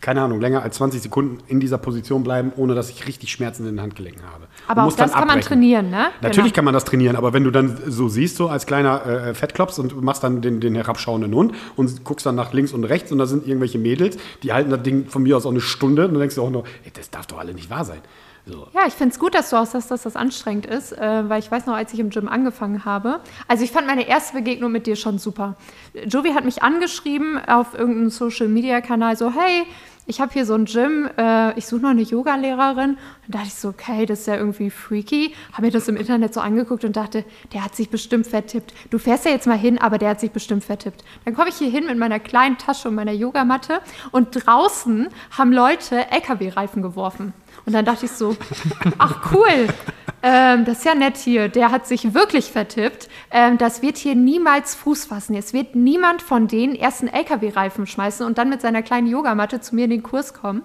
keine 0.00 0.22
Ahnung, 0.22 0.40
länger 0.40 0.62
als 0.62 0.76
20 0.76 1.00
Sekunden 1.00 1.38
in 1.46 1.60
dieser 1.60 1.78
Position 1.78 2.22
bleiben, 2.22 2.52
ohne 2.56 2.74
dass 2.74 2.90
ich 2.90 3.06
richtig 3.06 3.32
Schmerzen 3.32 3.66
in 3.66 3.76
den 3.76 3.80
Handgelenken 3.82 4.22
habe. 4.24 4.46
aber 4.68 4.84
auch 4.84 4.92
das 4.92 5.12
kann 5.12 5.26
man 5.26 5.40
trainieren, 5.40 5.90
ne? 5.90 6.08
Natürlich 6.20 6.52
Genau. 6.52 6.56
kann 6.56 6.64
man 6.66 6.74
das 6.74 6.84
trainieren, 6.84 7.16
aber 7.16 7.32
wenn 7.32 7.44
du 7.44 7.50
dann 7.50 7.78
so 7.86 8.08
siehst, 8.08 8.36
so 8.36 8.48
als 8.48 8.66
kleiner 8.66 9.06
äh, 9.06 9.34
Fettklops 9.34 9.78
und 9.78 10.02
machst 10.02 10.22
dann 10.22 10.42
den, 10.42 10.60
den 10.60 10.74
herabschauenden 10.74 11.34
Hund 11.34 11.54
und 11.76 12.04
guckst 12.04 12.26
dann 12.26 12.34
nach 12.34 12.52
links 12.52 12.72
und 12.72 12.84
rechts 12.84 13.10
und 13.10 13.18
da 13.18 13.26
sind 13.26 13.46
irgendwelche 13.46 13.78
Mädels, 13.78 14.18
die 14.42 14.52
halten 14.52 14.70
das 14.70 14.82
Ding 14.82 15.06
von 15.06 15.22
mir 15.22 15.36
aus 15.38 15.46
auch 15.46 15.50
eine 15.50 15.60
Stunde 15.62 16.04
und 16.04 16.12
dann 16.12 16.20
denkst 16.20 16.36
du 16.36 16.42
auch 16.42 16.50
nur, 16.50 16.64
ey, 16.84 16.92
das 16.94 17.10
darf 17.10 17.26
doch 17.26 17.38
alle 17.38 17.54
nicht 17.54 17.70
wahr 17.70 17.84
sein. 17.86 18.00
So. 18.44 18.66
Ja, 18.74 18.86
ich 18.88 18.94
finde 18.94 19.12
es 19.12 19.20
gut, 19.20 19.34
dass 19.34 19.50
du 19.50 19.56
auch 19.56 19.66
sagst, 19.66 19.90
dass 19.90 20.02
das 20.02 20.16
anstrengend 20.16 20.66
ist, 20.66 20.92
äh, 20.92 21.28
weil 21.28 21.38
ich 21.38 21.50
weiß 21.50 21.66
noch, 21.66 21.74
als 21.74 21.92
ich 21.92 22.00
im 22.00 22.10
Gym 22.10 22.26
angefangen 22.26 22.84
habe. 22.84 23.20
Also 23.46 23.62
ich 23.62 23.70
fand 23.70 23.86
meine 23.86 24.08
erste 24.08 24.36
Begegnung 24.36 24.72
mit 24.72 24.86
dir 24.86 24.96
schon 24.96 25.18
super. 25.18 25.54
Jovi 26.06 26.32
hat 26.32 26.44
mich 26.44 26.62
angeschrieben 26.62 27.38
auf 27.46 27.74
irgendeinem 27.74 28.10
Social-Media-Kanal 28.10 29.16
so, 29.16 29.30
hey, 29.32 29.64
ich 30.06 30.20
habe 30.20 30.32
hier 30.32 30.44
so 30.44 30.54
ein 30.54 30.64
Gym, 30.64 31.08
äh, 31.16 31.56
ich 31.56 31.66
suche 31.66 31.82
noch 31.82 31.90
eine 31.90 32.02
Yoga-Lehrerin. 32.02 32.98
Dann 33.22 33.32
dachte 33.32 33.48
ich 33.48 33.54
so, 33.54 33.68
okay, 33.68 34.04
das 34.04 34.20
ist 34.20 34.26
ja 34.26 34.36
irgendwie 34.36 34.68
freaky. 34.70 35.32
Habe 35.52 35.66
mir 35.66 35.70
das 35.70 35.86
im 35.86 35.96
Internet 35.96 36.34
so 36.34 36.40
angeguckt 36.40 36.84
und 36.84 36.96
dachte, 36.96 37.24
der 37.52 37.64
hat 37.64 37.76
sich 37.76 37.88
bestimmt 37.88 38.26
vertippt. 38.26 38.74
Du 38.90 38.98
fährst 38.98 39.24
ja 39.24 39.30
jetzt 39.30 39.46
mal 39.46 39.58
hin, 39.58 39.78
aber 39.78 39.98
der 39.98 40.10
hat 40.10 40.20
sich 40.20 40.32
bestimmt 40.32 40.64
vertippt. 40.64 41.04
Dann 41.24 41.34
komme 41.34 41.50
ich 41.50 41.56
hier 41.56 41.70
hin 41.70 41.86
mit 41.86 41.98
meiner 41.98 42.18
kleinen 42.18 42.58
Tasche 42.58 42.88
und 42.88 42.96
meiner 42.96 43.12
Yogamatte 43.12 43.80
und 44.10 44.44
draußen 44.44 45.08
haben 45.30 45.52
Leute 45.52 46.10
LKW-Reifen 46.10 46.82
geworfen. 46.82 47.32
Und 47.64 47.74
dann 47.74 47.84
dachte 47.84 48.06
ich 48.06 48.12
so, 48.12 48.36
ach 48.98 49.32
cool, 49.32 49.68
ähm, 50.24 50.64
das 50.64 50.78
ist 50.78 50.84
ja 50.84 50.94
nett 50.94 51.16
hier. 51.16 51.48
Der 51.48 51.70
hat 51.70 51.86
sich 51.86 52.14
wirklich 52.14 52.50
vertippt. 52.50 53.08
Ähm, 53.30 53.58
das 53.58 53.82
wird 53.82 53.98
hier 53.98 54.14
niemals 54.14 54.74
Fuß 54.76 55.06
fassen. 55.06 55.34
Es 55.34 55.52
wird 55.52 55.74
niemand 55.74 56.22
von 56.22 56.46
denen 56.46 56.74
erst 56.74 57.00
einen 57.00 57.12
LKW-Reifen 57.12 57.86
schmeißen 57.86 58.24
und 58.24 58.38
dann 58.38 58.48
mit 58.48 58.60
seiner 58.60 58.82
kleinen 58.82 59.08
Yogamatte 59.08 59.60
zu 59.60 59.74
mir 59.74 59.84
in 59.84 59.90
den 59.90 60.02
Kurs 60.02 60.32
kommen. 60.32 60.62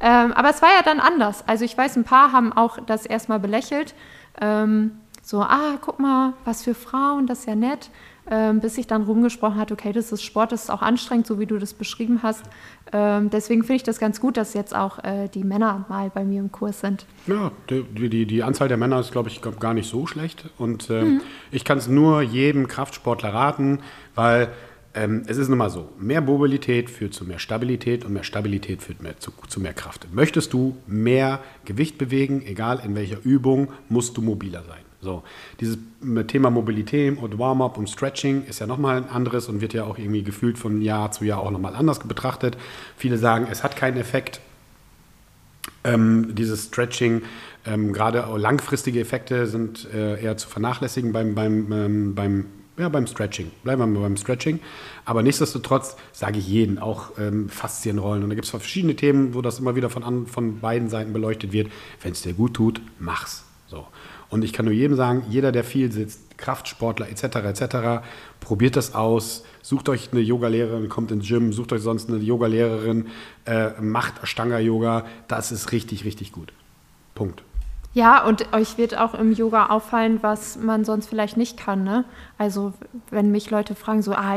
Ähm, 0.00 0.32
aber 0.32 0.50
es 0.50 0.62
war 0.62 0.68
ja 0.76 0.82
dann 0.84 1.00
anders. 1.00 1.44
Also 1.46 1.64
ich 1.64 1.76
weiß, 1.76 1.96
ein 1.96 2.04
paar 2.04 2.32
haben 2.32 2.52
auch 2.52 2.78
das 2.84 3.06
erstmal 3.06 3.40
belächelt. 3.40 3.94
Ähm, 4.40 4.92
so, 5.22 5.40
ah, 5.40 5.78
guck 5.80 5.98
mal, 5.98 6.34
was 6.44 6.62
für 6.62 6.74
Frauen, 6.74 7.26
das 7.26 7.40
ist 7.40 7.46
ja 7.46 7.56
nett. 7.56 7.90
Ähm, 8.28 8.58
bis 8.58 8.74
sich 8.74 8.88
dann 8.88 9.02
rumgesprochen 9.02 9.56
hat, 9.56 9.70
okay, 9.70 9.92
das 9.92 10.10
ist 10.10 10.24
Sport, 10.24 10.50
das 10.50 10.64
ist 10.64 10.70
auch 10.70 10.82
anstrengend, 10.82 11.28
so 11.28 11.38
wie 11.38 11.46
du 11.46 11.58
das 11.58 11.74
beschrieben 11.74 12.24
hast. 12.24 12.42
Ähm, 12.92 13.30
deswegen 13.30 13.62
finde 13.62 13.76
ich 13.76 13.82
das 13.84 14.00
ganz 14.00 14.20
gut, 14.20 14.36
dass 14.36 14.52
jetzt 14.52 14.74
auch 14.74 14.98
äh, 15.04 15.28
die 15.28 15.44
Männer 15.44 15.84
mal 15.88 16.10
bei 16.10 16.24
mir 16.24 16.40
im 16.40 16.50
Kurs 16.50 16.80
sind. 16.80 17.06
Ja, 17.28 17.52
die, 17.70 17.84
die, 17.84 18.26
die 18.26 18.42
Anzahl 18.42 18.66
der 18.66 18.78
Männer 18.78 18.98
ist, 18.98 19.12
glaube 19.12 19.28
ich, 19.28 19.40
gar 19.60 19.74
nicht 19.74 19.88
so 19.88 20.08
schlecht. 20.08 20.50
Und 20.58 20.90
ähm, 20.90 21.20
ich 21.52 21.64
kann 21.64 21.78
es 21.78 21.86
nur 21.86 22.20
jedem 22.20 22.66
Kraftsportler 22.66 23.32
raten, 23.32 23.78
weil 24.16 24.48
ähm, 24.96 25.22
es 25.26 25.36
ist 25.36 25.48
nun 25.48 25.58
mal 25.58 25.70
so, 25.70 25.90
mehr 25.98 26.20
Mobilität 26.20 26.90
führt 26.90 27.14
zu 27.14 27.24
mehr 27.24 27.38
Stabilität 27.38 28.04
und 28.04 28.12
mehr 28.12 28.24
Stabilität 28.24 28.82
führt 28.82 29.02
mehr 29.02 29.18
zu, 29.20 29.30
zu 29.48 29.60
mehr 29.60 29.74
Kraft. 29.74 30.08
Möchtest 30.12 30.52
du 30.52 30.76
mehr 30.86 31.40
Gewicht 31.64 31.98
bewegen, 31.98 32.42
egal 32.46 32.80
in 32.84 32.94
welcher 32.94 33.18
Übung, 33.22 33.72
musst 33.88 34.16
du 34.16 34.22
mobiler 34.22 34.64
sein. 34.66 34.80
So, 35.00 35.22
dieses 35.60 35.78
Thema 36.26 36.50
Mobilität 36.50 37.18
und 37.18 37.38
Warm-up 37.38 37.78
und 37.78 37.88
Stretching 37.88 38.44
ist 38.46 38.58
ja 38.58 38.66
nochmal 38.66 38.96
ein 38.96 39.08
anderes 39.08 39.48
und 39.48 39.60
wird 39.60 39.74
ja 39.74 39.84
auch 39.84 39.98
irgendwie 39.98 40.22
gefühlt 40.22 40.58
von 40.58 40.80
Jahr 40.80 41.12
zu 41.12 41.24
Jahr 41.24 41.40
auch 41.40 41.50
nochmal 41.50 41.76
anders 41.76 42.00
betrachtet. 42.00 42.56
Viele 42.96 43.18
sagen, 43.18 43.46
es 43.50 43.62
hat 43.62 43.76
keinen 43.76 43.98
Effekt 43.98 44.40
ähm, 45.84 46.34
dieses 46.34 46.66
Stretching, 46.66 47.22
ähm, 47.66 47.92
gerade 47.92 48.24
langfristige 48.36 49.00
Effekte 49.00 49.46
sind 49.46 49.86
äh, 49.92 50.22
eher 50.22 50.36
zu 50.36 50.48
vernachlässigen 50.48 51.12
beim, 51.12 51.34
beim, 51.34 51.72
ähm, 51.72 52.14
beim, 52.14 52.46
ja, 52.78 52.88
beim 52.88 53.06
Stretching. 53.06 53.50
Bleiben 53.64 53.80
wir 53.80 53.86
mal 53.86 54.00
beim 54.00 54.16
Stretching. 54.16 54.60
Aber 55.04 55.22
nichtsdestotrotz 55.22 55.96
sage 56.12 56.38
ich 56.38 56.46
jeden, 56.46 56.78
auch 56.78 57.12
ähm, 57.18 57.48
Faszienrollen. 57.48 58.22
Und 58.22 58.30
da 58.30 58.34
gibt 58.34 58.44
es 58.44 58.50
verschiedene 58.50 58.96
Themen, 58.96 59.34
wo 59.34 59.42
das 59.42 59.58
immer 59.58 59.76
wieder 59.76 59.90
von, 59.90 60.02
an, 60.02 60.26
von 60.26 60.60
beiden 60.60 60.88
Seiten 60.88 61.12
beleuchtet 61.12 61.52
wird. 61.52 61.70
Wenn 62.02 62.12
es 62.12 62.22
dir 62.22 62.34
gut 62.34 62.54
tut, 62.54 62.80
mach's. 62.98 63.44
So. 63.66 63.86
Und 64.28 64.44
ich 64.44 64.52
kann 64.52 64.64
nur 64.64 64.74
jedem 64.74 64.96
sagen, 64.96 65.24
jeder, 65.28 65.52
der 65.52 65.64
viel 65.64 65.90
sitzt, 65.92 66.36
Kraftsportler 66.36 67.08
etc. 67.08 67.36
etc., 67.36 68.06
probiert 68.40 68.76
das 68.76 68.94
aus, 68.94 69.44
sucht 69.62 69.88
euch 69.88 70.10
eine 70.12 70.20
Yogalehrerin, 70.20 70.88
kommt 70.88 71.10
ins 71.10 71.26
Gym, 71.26 71.52
sucht 71.52 71.72
euch 71.72 71.82
sonst 71.82 72.08
eine 72.08 72.18
Yogalehrerin, 72.18 73.06
äh, 73.46 73.70
macht 73.80 74.22
Ashtanga-Yoga, 74.22 75.06
das 75.28 75.52
ist 75.52 75.72
richtig, 75.72 76.04
richtig 76.04 76.32
gut. 76.32 76.52
Punkt. 77.14 77.42
Ja, 77.96 78.22
und 78.24 78.52
euch 78.52 78.76
wird 78.76 78.98
auch 78.98 79.14
im 79.14 79.32
Yoga 79.32 79.66
auffallen, 79.70 80.18
was 80.20 80.58
man 80.58 80.84
sonst 80.84 81.08
vielleicht 81.08 81.38
nicht 81.38 81.56
kann. 81.56 81.82
Ne? 81.82 82.04
Also 82.36 82.74
wenn 83.10 83.30
mich 83.30 83.50
Leute 83.50 83.74
fragen, 83.74 84.02
so, 84.02 84.12
ah, 84.12 84.36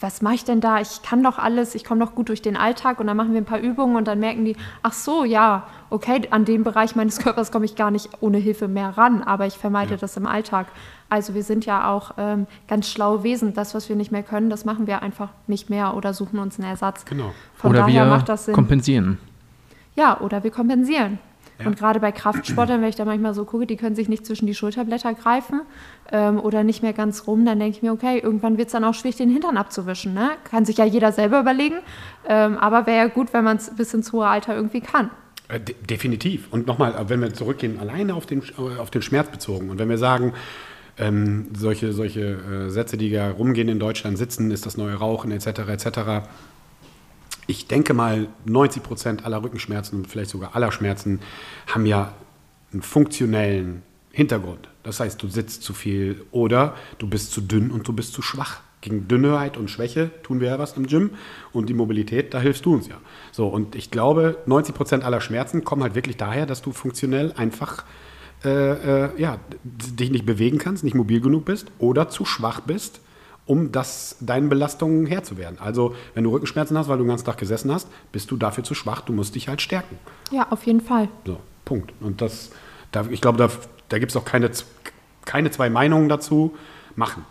was 0.00 0.22
mache 0.22 0.36
ich 0.36 0.44
denn 0.44 0.62
da? 0.62 0.80
Ich 0.80 1.02
kann 1.02 1.22
doch 1.22 1.38
alles, 1.38 1.74
ich 1.74 1.84
komme 1.84 2.02
doch 2.02 2.14
gut 2.14 2.30
durch 2.30 2.40
den 2.40 2.56
Alltag 2.56 3.00
und 3.00 3.06
dann 3.06 3.16
machen 3.18 3.34
wir 3.34 3.42
ein 3.42 3.44
paar 3.44 3.58
Übungen 3.60 3.96
und 3.96 4.08
dann 4.08 4.20
merken 4.20 4.46
die, 4.46 4.56
ach 4.82 4.94
so, 4.94 5.22
ja, 5.24 5.66
okay, 5.90 6.22
an 6.30 6.46
dem 6.46 6.64
Bereich 6.64 6.96
meines 6.96 7.18
Körpers 7.22 7.52
komme 7.52 7.66
ich 7.66 7.76
gar 7.76 7.90
nicht 7.90 8.08
ohne 8.22 8.38
Hilfe 8.38 8.68
mehr 8.68 8.96
ran, 8.96 9.22
aber 9.22 9.44
ich 9.44 9.58
vermeide 9.58 9.90
Ja. 9.92 9.96
das 9.98 10.16
im 10.16 10.24
Alltag. 10.26 10.68
Also 11.10 11.34
wir 11.34 11.42
sind 11.42 11.66
ja 11.66 11.90
auch 11.90 12.12
ähm, 12.16 12.46
ganz 12.68 12.88
schlaue 12.88 13.22
Wesen. 13.22 13.52
Das, 13.52 13.74
was 13.74 13.90
wir 13.90 13.96
nicht 13.96 14.12
mehr 14.12 14.22
können, 14.22 14.48
das 14.48 14.64
machen 14.64 14.86
wir 14.86 15.02
einfach 15.02 15.28
nicht 15.46 15.68
mehr 15.68 15.94
oder 15.94 16.14
suchen 16.14 16.38
uns 16.38 16.58
einen 16.58 16.70
Ersatz. 16.70 17.04
Genau. 17.04 17.34
Von 17.54 17.72
Oder 17.72 17.80
daher 17.80 18.06
wir 18.06 18.10
macht 18.10 18.30
das 18.30 18.46
Sinn. 18.46 18.54
kompensieren. 18.54 19.18
Ja, 19.94 20.18
oder 20.22 20.42
wir 20.42 20.50
kompensieren. 20.50 21.18
Ja. 21.58 21.66
Und 21.66 21.78
gerade 21.78 22.00
bei 22.00 22.10
Kraftsportlern, 22.10 22.82
wenn 22.82 22.88
ich 22.88 22.96
da 22.96 23.04
manchmal 23.04 23.34
so 23.34 23.44
gucke, 23.44 23.66
die 23.66 23.76
können 23.76 23.94
sich 23.94 24.08
nicht 24.08 24.26
zwischen 24.26 24.46
die 24.46 24.54
Schulterblätter 24.54 25.14
greifen 25.14 25.60
ähm, 26.10 26.40
oder 26.40 26.64
nicht 26.64 26.82
mehr 26.82 26.92
ganz 26.92 27.26
rum, 27.26 27.44
dann 27.44 27.60
denke 27.60 27.76
ich 27.76 27.82
mir, 27.82 27.92
okay, 27.92 28.18
irgendwann 28.18 28.58
wird 28.58 28.68
es 28.68 28.72
dann 28.72 28.84
auch 28.84 28.94
schwierig, 28.94 29.16
den 29.16 29.30
Hintern 29.30 29.56
abzuwischen. 29.56 30.14
Ne? 30.14 30.30
Kann 30.44 30.64
sich 30.64 30.78
ja 30.78 30.84
jeder 30.84 31.12
selber 31.12 31.40
überlegen. 31.40 31.76
Ähm, 32.28 32.58
aber 32.58 32.86
wäre 32.86 32.98
ja 32.98 33.06
gut, 33.06 33.32
wenn 33.32 33.44
man 33.44 33.58
es 33.58 33.74
bis 33.74 33.94
ins 33.94 34.12
hohe 34.12 34.26
Alter 34.26 34.54
irgendwie 34.56 34.80
kann. 34.80 35.10
Äh, 35.48 35.60
de 35.60 35.74
definitiv. 35.88 36.48
Und 36.50 36.66
nochmal, 36.66 36.94
wenn 37.08 37.20
wir 37.20 37.32
zurückgehen, 37.32 37.78
alleine 37.78 38.14
auf 38.14 38.26
den, 38.26 38.42
äh, 38.42 38.78
auf 38.78 38.90
den 38.90 39.02
Schmerz 39.02 39.30
bezogen 39.30 39.70
und 39.70 39.78
wenn 39.78 39.88
wir 39.88 39.98
sagen, 39.98 40.32
ähm, 40.96 41.48
solche, 41.56 41.92
solche 41.92 42.20
äh, 42.20 42.70
Sätze, 42.70 42.96
die 42.96 43.08
ja 43.08 43.30
rumgehen 43.30 43.68
in 43.68 43.78
Deutschland, 43.78 44.16
sitzen 44.16 44.50
ist 44.50 44.64
das 44.64 44.76
neue 44.76 44.94
Rauchen 44.94 45.32
etc. 45.32 45.46
etc. 45.68 46.26
Ich 47.46 47.66
denke 47.66 47.94
mal, 47.94 48.28
90 48.44 48.82
Prozent 48.82 49.24
aller 49.24 49.42
Rückenschmerzen 49.42 49.98
und 49.98 50.06
vielleicht 50.06 50.30
sogar 50.30 50.54
aller 50.54 50.72
Schmerzen 50.72 51.20
haben 51.66 51.86
ja 51.86 52.12
einen 52.72 52.82
funktionellen 52.82 53.82
Hintergrund. 54.10 54.68
Das 54.82 55.00
heißt, 55.00 55.22
du 55.22 55.28
sitzt 55.28 55.62
zu 55.62 55.72
viel 55.72 56.24
oder 56.30 56.74
du 56.98 57.08
bist 57.08 57.32
zu 57.32 57.40
dünn 57.40 57.70
und 57.70 57.86
du 57.88 57.92
bist 57.92 58.12
zu 58.12 58.22
schwach. 58.22 58.60
Gegen 58.80 59.08
Dünnheit 59.08 59.56
und 59.56 59.70
Schwäche 59.70 60.10
tun 60.22 60.40
wir 60.40 60.48
ja 60.48 60.58
was 60.58 60.76
im 60.76 60.86
Gym 60.86 61.12
und 61.52 61.70
die 61.70 61.74
Mobilität, 61.74 62.34
da 62.34 62.40
hilfst 62.40 62.66
du 62.66 62.74
uns 62.74 62.86
ja. 62.86 62.96
So, 63.32 63.48
und 63.48 63.74
ich 63.74 63.90
glaube, 63.90 64.36
90 64.44 64.74
Prozent 64.74 65.04
aller 65.04 65.22
Schmerzen 65.22 65.64
kommen 65.64 65.82
halt 65.82 65.94
wirklich 65.94 66.18
daher, 66.18 66.44
dass 66.44 66.60
du 66.60 66.70
funktionell 66.70 67.32
einfach 67.32 67.84
äh, 68.44 69.06
äh, 69.06 69.10
ja, 69.16 69.38
dich 69.64 70.10
nicht 70.10 70.26
bewegen 70.26 70.58
kannst, 70.58 70.84
nicht 70.84 70.94
mobil 70.94 71.22
genug 71.22 71.46
bist 71.46 71.68
oder 71.78 72.10
zu 72.10 72.26
schwach 72.26 72.60
bist, 72.60 73.00
um 73.46 73.72
das, 73.72 74.16
deinen 74.20 74.48
Belastungen 74.48 75.06
Herr 75.06 75.22
zu 75.22 75.36
werden. 75.36 75.58
Also, 75.58 75.94
wenn 76.14 76.24
du 76.24 76.30
Rückenschmerzen 76.30 76.76
hast, 76.78 76.88
weil 76.88 76.98
du 76.98 77.04
den 77.04 77.08
ganzen 77.08 77.26
Tag 77.26 77.38
gesessen 77.38 77.72
hast, 77.72 77.88
bist 78.12 78.30
du 78.30 78.36
dafür 78.36 78.64
zu 78.64 78.74
schwach, 78.74 79.02
du 79.02 79.12
musst 79.12 79.34
dich 79.34 79.48
halt 79.48 79.60
stärken. 79.60 79.98
Ja, 80.30 80.46
auf 80.50 80.64
jeden 80.64 80.80
Fall. 80.80 81.08
So, 81.26 81.38
Punkt. 81.64 81.92
Und 82.00 82.20
das, 82.20 82.50
da, 82.92 83.04
ich 83.10 83.20
glaube, 83.20 83.38
da, 83.38 83.48
da 83.88 83.98
gibt 83.98 84.12
es 84.12 84.16
auch 84.16 84.24
keine, 84.24 84.50
keine 85.24 85.50
zwei 85.50 85.70
Meinungen 85.70 86.08
dazu. 86.08 86.54
Machen. 86.96 87.24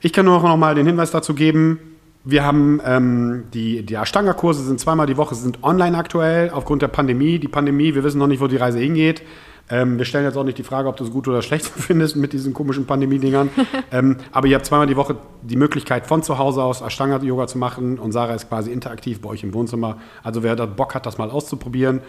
Ich 0.00 0.12
kann 0.12 0.26
nur 0.26 0.40
noch 0.40 0.56
mal 0.56 0.76
den 0.76 0.86
Hinweis 0.86 1.10
dazu 1.10 1.34
geben, 1.34 1.80
wir 2.28 2.42
haben 2.42 2.80
ähm, 2.84 3.44
die, 3.54 3.86
die 3.86 3.94
Ashtanga-Kurse 3.94 4.64
sind 4.64 4.80
zweimal 4.80 5.06
die 5.06 5.16
Woche, 5.16 5.36
sind 5.36 5.62
online 5.62 5.96
aktuell 5.96 6.50
aufgrund 6.50 6.82
der 6.82 6.88
Pandemie. 6.88 7.38
Die 7.38 7.46
Pandemie, 7.46 7.94
wir 7.94 8.02
wissen 8.02 8.18
noch 8.18 8.26
nicht, 8.26 8.40
wo 8.40 8.48
die 8.48 8.56
Reise 8.56 8.80
hingeht. 8.80 9.22
Ähm, 9.68 9.98
wir 9.98 10.04
stellen 10.04 10.24
jetzt 10.24 10.36
auch 10.36 10.44
nicht 10.44 10.58
die 10.58 10.62
Frage, 10.62 10.88
ob 10.88 10.96
du 10.96 11.04
es 11.04 11.10
gut 11.10 11.26
oder 11.26 11.42
schlecht 11.42 11.66
findest 11.76 12.16
mit 12.16 12.32
diesen 12.32 12.54
komischen 12.54 12.86
Pandemie-Dingern. 12.86 13.50
ähm, 13.92 14.16
aber 14.32 14.46
ihr 14.46 14.56
habt 14.56 14.66
zweimal 14.66 14.86
die 14.86 14.96
Woche 14.96 15.16
die 15.42 15.56
Möglichkeit, 15.56 16.06
von 16.06 16.22
zu 16.22 16.38
Hause 16.38 16.62
aus 16.62 16.82
Ashtanga-Yoga 16.82 17.46
zu 17.46 17.58
machen. 17.58 17.98
Und 17.98 18.12
Sarah 18.12 18.34
ist 18.34 18.48
quasi 18.48 18.70
interaktiv 18.70 19.20
bei 19.20 19.30
euch 19.30 19.42
im 19.42 19.54
Wohnzimmer. 19.54 19.98
Also 20.22 20.42
wer 20.42 20.54
da 20.56 20.66
Bock 20.66 20.94
hat, 20.94 21.06
das 21.06 21.18
mal 21.18 21.30
auszuprobieren, 21.30 22.00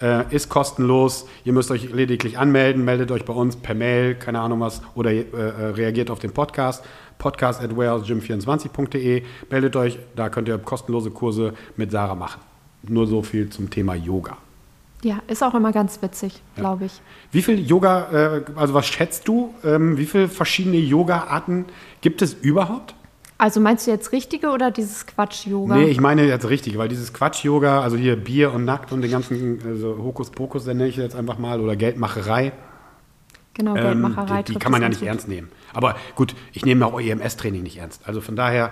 äh, 0.00 0.34
ist 0.34 0.48
kostenlos. 0.48 1.26
Ihr 1.44 1.52
müsst 1.52 1.70
euch 1.70 1.92
lediglich 1.92 2.38
anmelden, 2.38 2.84
meldet 2.84 3.10
euch 3.10 3.24
bei 3.24 3.34
uns 3.34 3.56
per 3.56 3.74
Mail, 3.74 4.14
keine 4.14 4.40
Ahnung 4.40 4.60
was, 4.60 4.82
oder 4.94 5.10
äh, 5.10 5.20
äh 5.20 5.66
reagiert 5.66 6.10
auf 6.10 6.18
den 6.18 6.32
Podcast. 6.32 6.84
Podcast 7.18 7.62
at 7.62 7.72
warehousegym24.de. 7.72 9.22
Meldet 9.50 9.76
euch, 9.76 9.98
da 10.16 10.28
könnt 10.28 10.48
ihr 10.48 10.58
kostenlose 10.58 11.10
Kurse 11.10 11.52
mit 11.76 11.90
Sarah 11.90 12.14
machen. 12.14 12.40
Nur 12.82 13.06
so 13.06 13.22
viel 13.22 13.50
zum 13.50 13.70
Thema 13.70 13.94
Yoga. 13.94 14.38
Ja, 15.04 15.20
ist 15.26 15.42
auch 15.42 15.54
immer 15.54 15.72
ganz 15.72 16.00
witzig, 16.00 16.42
glaube 16.54 16.84
ich. 16.84 17.00
Wie 17.32 17.42
viel 17.42 17.58
Yoga, 17.58 18.36
äh, 18.36 18.42
also 18.54 18.72
was 18.74 18.86
schätzt 18.86 19.26
du, 19.26 19.52
ähm, 19.64 19.98
wie 19.98 20.06
viele 20.06 20.28
verschiedene 20.28 20.76
Yoga-Arten 20.76 21.64
gibt 22.00 22.22
es 22.22 22.34
überhaupt? 22.34 22.94
Also 23.42 23.58
meinst 23.58 23.88
du 23.88 23.90
jetzt 23.90 24.12
richtige 24.12 24.50
oder 24.50 24.70
dieses 24.70 25.04
Quatsch-Yoga? 25.04 25.74
Nee, 25.74 25.86
ich 25.86 26.00
meine 26.00 26.24
jetzt 26.24 26.48
richtig, 26.48 26.78
weil 26.78 26.86
dieses 26.86 27.12
Quatsch-Yoga, 27.12 27.80
also 27.80 27.96
hier 27.96 28.14
Bier 28.14 28.52
und 28.52 28.64
Nackt 28.64 28.92
und 28.92 29.00
den 29.00 29.10
ganzen 29.10 29.58
also 29.66 29.98
Hokuspokus, 29.98 30.66
nenne 30.66 30.86
ich 30.86 30.96
jetzt 30.96 31.16
einfach 31.16 31.38
mal, 31.38 31.60
oder 31.60 31.74
Geldmacherei. 31.74 32.52
Genau, 33.54 33.74
Geldmacherei. 33.74 34.38
Ähm, 34.38 34.44
die, 34.44 34.52
die 34.52 34.58
kann 34.60 34.70
man 34.70 34.82
ja 34.82 34.88
nicht 34.88 35.00
gut. 35.00 35.08
ernst 35.08 35.26
nehmen. 35.26 35.50
Aber 35.74 35.96
gut, 36.14 36.36
ich 36.52 36.64
nehme 36.64 36.86
auch 36.86 37.00
EMS-Training 37.00 37.64
nicht 37.64 37.78
ernst. 37.78 38.02
Also 38.04 38.20
von 38.20 38.36
daher 38.36 38.70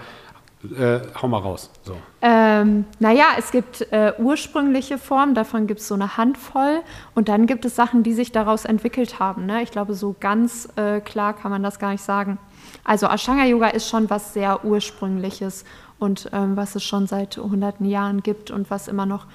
äh, 0.62 1.00
hau 1.20 1.28
mal 1.28 1.38
raus. 1.38 1.70
So. 1.82 1.96
Ähm, 2.20 2.84
naja, 2.98 3.24
es 3.38 3.50
gibt 3.50 3.80
äh, 3.92 4.12
ursprüngliche 4.18 4.98
Formen, 4.98 5.34
davon 5.34 5.66
gibt 5.66 5.80
es 5.80 5.88
so 5.88 5.94
eine 5.94 6.16
Handvoll. 6.16 6.82
Und 7.14 7.28
dann 7.28 7.46
gibt 7.46 7.64
es 7.64 7.76
Sachen, 7.76 8.02
die 8.02 8.12
sich 8.12 8.30
daraus 8.32 8.64
entwickelt 8.66 9.18
haben. 9.18 9.46
Ne? 9.46 9.62
Ich 9.62 9.70
glaube, 9.70 9.94
so 9.94 10.14
ganz 10.18 10.68
äh, 10.76 11.00
klar 11.00 11.34
kann 11.34 11.50
man 11.50 11.62
das 11.62 11.78
gar 11.78 11.92
nicht 11.92 12.02
sagen. 12.02 12.38
Also 12.84 13.06
Ashtanga-Yoga 13.06 13.68
ist 13.68 13.88
schon 13.88 14.10
was 14.10 14.34
sehr 14.34 14.64
Ursprüngliches 14.64 15.64
und 15.98 16.28
ähm, 16.32 16.56
was 16.56 16.74
es 16.74 16.84
schon 16.84 17.06
seit 17.06 17.36
hunderten 17.36 17.86
Jahren 17.86 18.22
gibt 18.22 18.50
und 18.50 18.70
was 18.70 18.88
immer 18.88 19.06
noch 19.06 19.26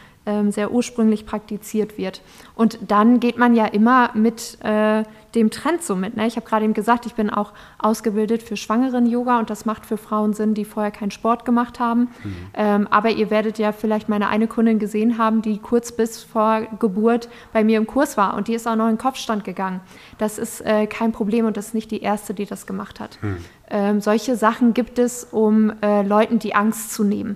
sehr 0.51 0.71
ursprünglich 0.71 1.25
praktiziert 1.25 1.97
wird. 1.97 2.21
Und 2.55 2.79
dann 2.87 3.19
geht 3.19 3.37
man 3.37 3.55
ja 3.55 3.65
immer 3.65 4.11
mit 4.13 4.57
äh, 4.63 5.03
dem 5.35 5.51
Trend 5.51 5.83
so 5.83 5.95
mit. 5.95 6.15
Ne? 6.15 6.25
Ich 6.25 6.37
habe 6.37 6.47
gerade 6.47 6.65
eben 6.65 6.73
gesagt, 6.73 7.05
ich 7.05 7.13
bin 7.13 7.29
auch 7.29 7.51
ausgebildet 7.77 8.41
für 8.41 8.55
Schwangeren-Yoga 8.55 9.39
und 9.39 9.49
das 9.49 9.65
macht 9.65 9.85
für 9.85 9.97
Frauen 9.97 10.33
Sinn, 10.33 10.53
die 10.53 10.65
vorher 10.65 10.91
keinen 10.91 11.11
Sport 11.11 11.45
gemacht 11.45 11.79
haben. 11.79 12.09
Mhm. 12.23 12.35
Ähm, 12.53 12.87
aber 12.89 13.11
ihr 13.11 13.29
werdet 13.29 13.59
ja 13.59 13.71
vielleicht 13.71 14.09
meine 14.09 14.29
eine 14.29 14.47
Kundin 14.47 14.79
gesehen 14.79 15.17
haben, 15.17 15.41
die 15.41 15.59
kurz 15.59 15.91
bis 15.91 16.23
vor 16.23 16.61
Geburt 16.79 17.29
bei 17.53 17.63
mir 17.63 17.77
im 17.77 17.85
Kurs 17.85 18.17
war 18.17 18.35
und 18.35 18.47
die 18.47 18.55
ist 18.55 18.67
auch 18.67 18.75
noch 18.75 18.85
in 18.85 18.93
den 18.93 18.97
Kopfstand 18.97 19.43
gegangen. 19.43 19.81
Das 20.17 20.39
ist 20.39 20.61
äh, 20.61 20.87
kein 20.87 21.11
Problem 21.11 21.45
und 21.45 21.57
das 21.57 21.67
ist 21.67 21.73
nicht 21.73 21.91
die 21.91 22.01
erste, 22.01 22.33
die 22.33 22.45
das 22.45 22.65
gemacht 22.65 22.99
hat. 22.99 23.19
Mhm. 23.21 23.37
Ähm, 23.69 24.01
solche 24.01 24.35
Sachen 24.35 24.73
gibt 24.73 24.99
es, 24.99 25.25
um 25.25 25.73
äh, 25.81 26.03
Leuten 26.03 26.39
die 26.39 26.55
Angst 26.55 26.93
zu 26.93 27.03
nehmen. 27.03 27.35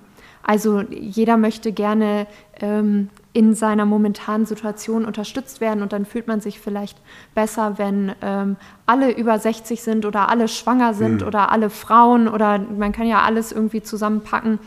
Also 0.50 0.82
jeder 0.90 1.38
möchte 1.38 1.72
gerne 1.72 2.26
ähm, 2.60 3.10
in 3.34 3.54
seiner 3.54 3.86
momentanen 3.86 4.48
Situation 4.48 5.06
unterstützt 5.06 5.62
werden 5.62 5.84
und 5.84 5.94
dann 5.94 6.08
fühlt 6.08 6.26
man 6.26 6.42
sich 6.42 6.60
vielleicht 6.60 6.98
besser, 7.36 7.78
wenn 7.78 8.14
ähm, 8.24 8.56
alle 8.88 9.16
über 9.16 9.38
60 9.38 9.84
sind 9.84 10.08
oder 10.08 10.28
alle 10.28 10.48
schwanger 10.48 10.96
sind 10.96 11.22
mhm. 11.22 11.28
oder 11.28 11.52
alle 11.52 11.70
Frauen 11.70 12.28
oder 12.28 12.58
man 12.58 12.94
kann 12.94 13.06
ja 13.06 13.22
alles 13.22 13.52
irgendwie 13.52 13.84
zusammenpacken. 13.84 14.58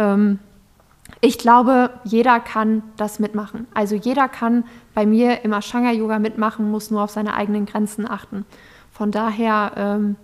Ähm, 0.00 0.40
ich 1.20 1.38
glaube, 1.38 1.90
jeder 2.02 2.40
kann 2.40 2.82
das 2.96 3.20
mitmachen. 3.20 3.68
Also 3.72 3.94
jeder 3.94 4.26
kann 4.26 4.64
bei 4.96 5.06
mir 5.06 5.44
im 5.44 5.52
Ashtanga-Yoga 5.52 6.18
mitmachen, 6.18 6.72
muss 6.72 6.90
nur 6.90 7.02
auf 7.04 7.10
seine 7.10 7.34
eigenen 7.34 7.66
Grenzen 7.66 8.10
achten. 8.10 8.44
Von 8.90 9.12
daher, 9.12 9.74
ähm, 9.76 10.16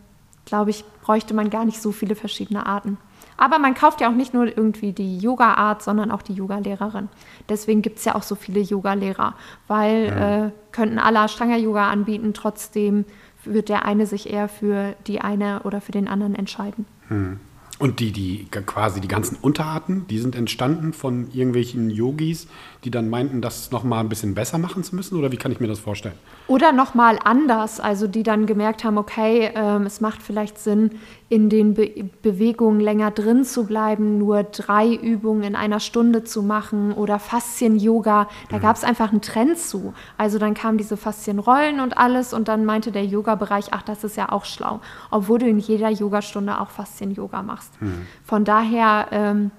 glaube 0.47 0.71
ich, 0.71 0.85
bräuchte 1.03 1.33
man 1.33 1.49
gar 1.49 1.65
nicht 1.65 1.81
so 1.81 1.93
viele 1.93 2.17
verschiedene 2.17 2.67
Arten. 2.67 2.99
Aber 3.37 3.59
man 3.59 3.75
kauft 3.75 4.01
ja 4.01 4.09
auch 4.09 4.15
nicht 4.15 4.35
nur 4.35 4.47
irgendwie 4.47 4.93
die 4.93 5.19
Yoga-Art, 5.19 5.83
sondern 5.83 6.11
auch 6.11 6.23
die 6.23 6.35
Yoga-Lehrerin. 6.35 7.09
Deswegen 7.49 7.83
gibt 7.83 7.99
es 7.99 8.05
ja 8.05 8.15
auch 8.15 8.23
so 8.23 8.35
viele 8.35 8.61
Yoga-Lehrer, 8.61 9.35
weil 9.69 10.07
ja. 10.07 10.47
äh, 10.47 10.51
könnten 10.73 10.99
alle 10.99 11.25
Ashtanga-Yoga 11.25 11.91
anbieten, 11.91 12.35
trotzdem 12.35 13.05
wird 13.45 13.69
der 13.69 13.85
eine 13.85 14.07
sich 14.07 14.31
eher 14.31 14.49
für 14.49 14.95
die 15.07 15.21
eine 15.21 15.63
oder 15.63 15.81
für 15.81 15.93
den 15.93 16.09
anderen 16.09 16.35
entscheiden. 16.35 16.87
Hm. 17.09 17.39
Und 17.79 18.01
die, 18.01 18.11
die 18.11 18.47
quasi 18.51 19.03
die 19.03 19.09
ganzen 19.09 19.37
Unterarten, 19.37 20.07
die 20.09 20.19
sind 20.19 20.35
entstanden 20.35 20.95
von 20.95 21.31
irgendwelchen 21.33 21.91
Yogis, 21.91 22.49
die 22.87 22.91
dann 22.93 23.11
meinten, 23.11 23.41
das 23.41 23.73
nochmal 23.73 23.99
ein 23.99 24.09
bisschen 24.09 24.35
besser 24.35 24.59
machen 24.59 24.85
zu 24.85 24.95
müssen? 24.95 25.19
Oder 25.19 25.33
wie 25.33 25.37
kann 25.37 25.51
ich 25.51 25.59
mir 25.59 25.67
das 25.67 25.81
vorstellen? 25.81 26.15
Oder 26.47 26.71
nochmal 26.71 27.19
anders, 27.25 27.81
also 27.81 28.07
die 28.07 28.23
dann 28.23 28.47
gemerkt 28.47 28.85
haben, 28.85 28.97
okay, 28.97 29.51
ähm, 29.57 29.83
es 29.83 30.01
macht 30.01 30.23
vielleicht 30.23 30.57
Sinn, 30.57 30.93
in 31.29 31.51
den 31.51 31.75
Be 31.75 32.09
Bewegungen 32.23 32.79
länger 32.79 33.11
drin 33.11 33.45
zu 33.45 33.67
bleiben, 33.67 34.19
nur 34.19 34.45
drei 34.45 34.95
Übungen 34.95 35.43
in 35.43 35.57
einer 35.57 35.81
Stunde 35.81 36.23
zu 36.23 36.45
machen 36.45 36.93
oder 36.93 37.19
Faszien-Yoga. 37.19 38.29
Da 38.51 38.59
mhm. 38.59 38.63
gab 38.63 38.77
es 38.77 38.85
einfach 38.85 39.11
einen 39.11 39.21
Trend 39.21 39.59
zu. 39.59 39.93
Also 40.17 40.39
dann 40.39 40.55
kamen 40.55 40.79
diese 40.79 40.97
Faszienrollen 40.97 41.81
und 41.81 41.99
alles 41.99 42.33
und 42.33 42.47
dann 42.47 42.65
meinte 42.65 42.93
der 42.93 43.05
Yoga-Bereich, 43.05 43.73
ach, 43.73 43.83
das 43.83 44.05
ist 44.05 44.17
ja 44.17 44.31
auch 44.31 44.45
schlau, 44.45 44.81
obwohl 45.11 45.41
du 45.41 45.49
in 45.49 45.59
jeder 45.59 45.91
Yogastunde 45.91 46.61
auch 46.61 46.71
Faszien-Yoga 46.71 47.43
machst. 47.43 47.83
Mhm. 47.83 48.07
Von 48.25 48.45
daher 48.45 49.09
ähm, 49.11 49.51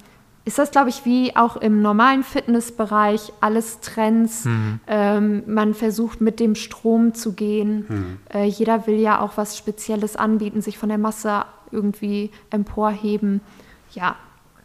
ist 0.47 0.57
das, 0.57 0.71
glaube 0.71 0.89
ich, 0.89 1.03
wie 1.03 1.35
auch 1.35 1.57
im 1.57 1.81
normalen 1.81 2.23
Fitnessbereich 2.23 3.33
alles 3.41 3.81
Trends. 3.81 4.45
Mhm. 4.45 4.79
Ähm, 4.87 5.43
man 5.45 5.73
versucht 5.73 6.21
mit 6.21 6.39
dem 6.39 6.55
Strom 6.55 7.13
zu 7.13 7.33
gehen. 7.33 7.85
Mhm. 7.87 8.17
Äh, 8.33 8.45
jeder 8.45 8.87
will 8.87 8.97
ja 8.97 9.19
auch 9.19 9.33
was 9.35 9.57
Spezielles 9.57 10.15
anbieten, 10.15 10.61
sich 10.61 10.77
von 10.77 10.87
der 10.87 10.97
Masse 10.97 11.43
irgendwie 11.71 12.31
emporheben. 12.49 13.41
Ja, 13.91 14.15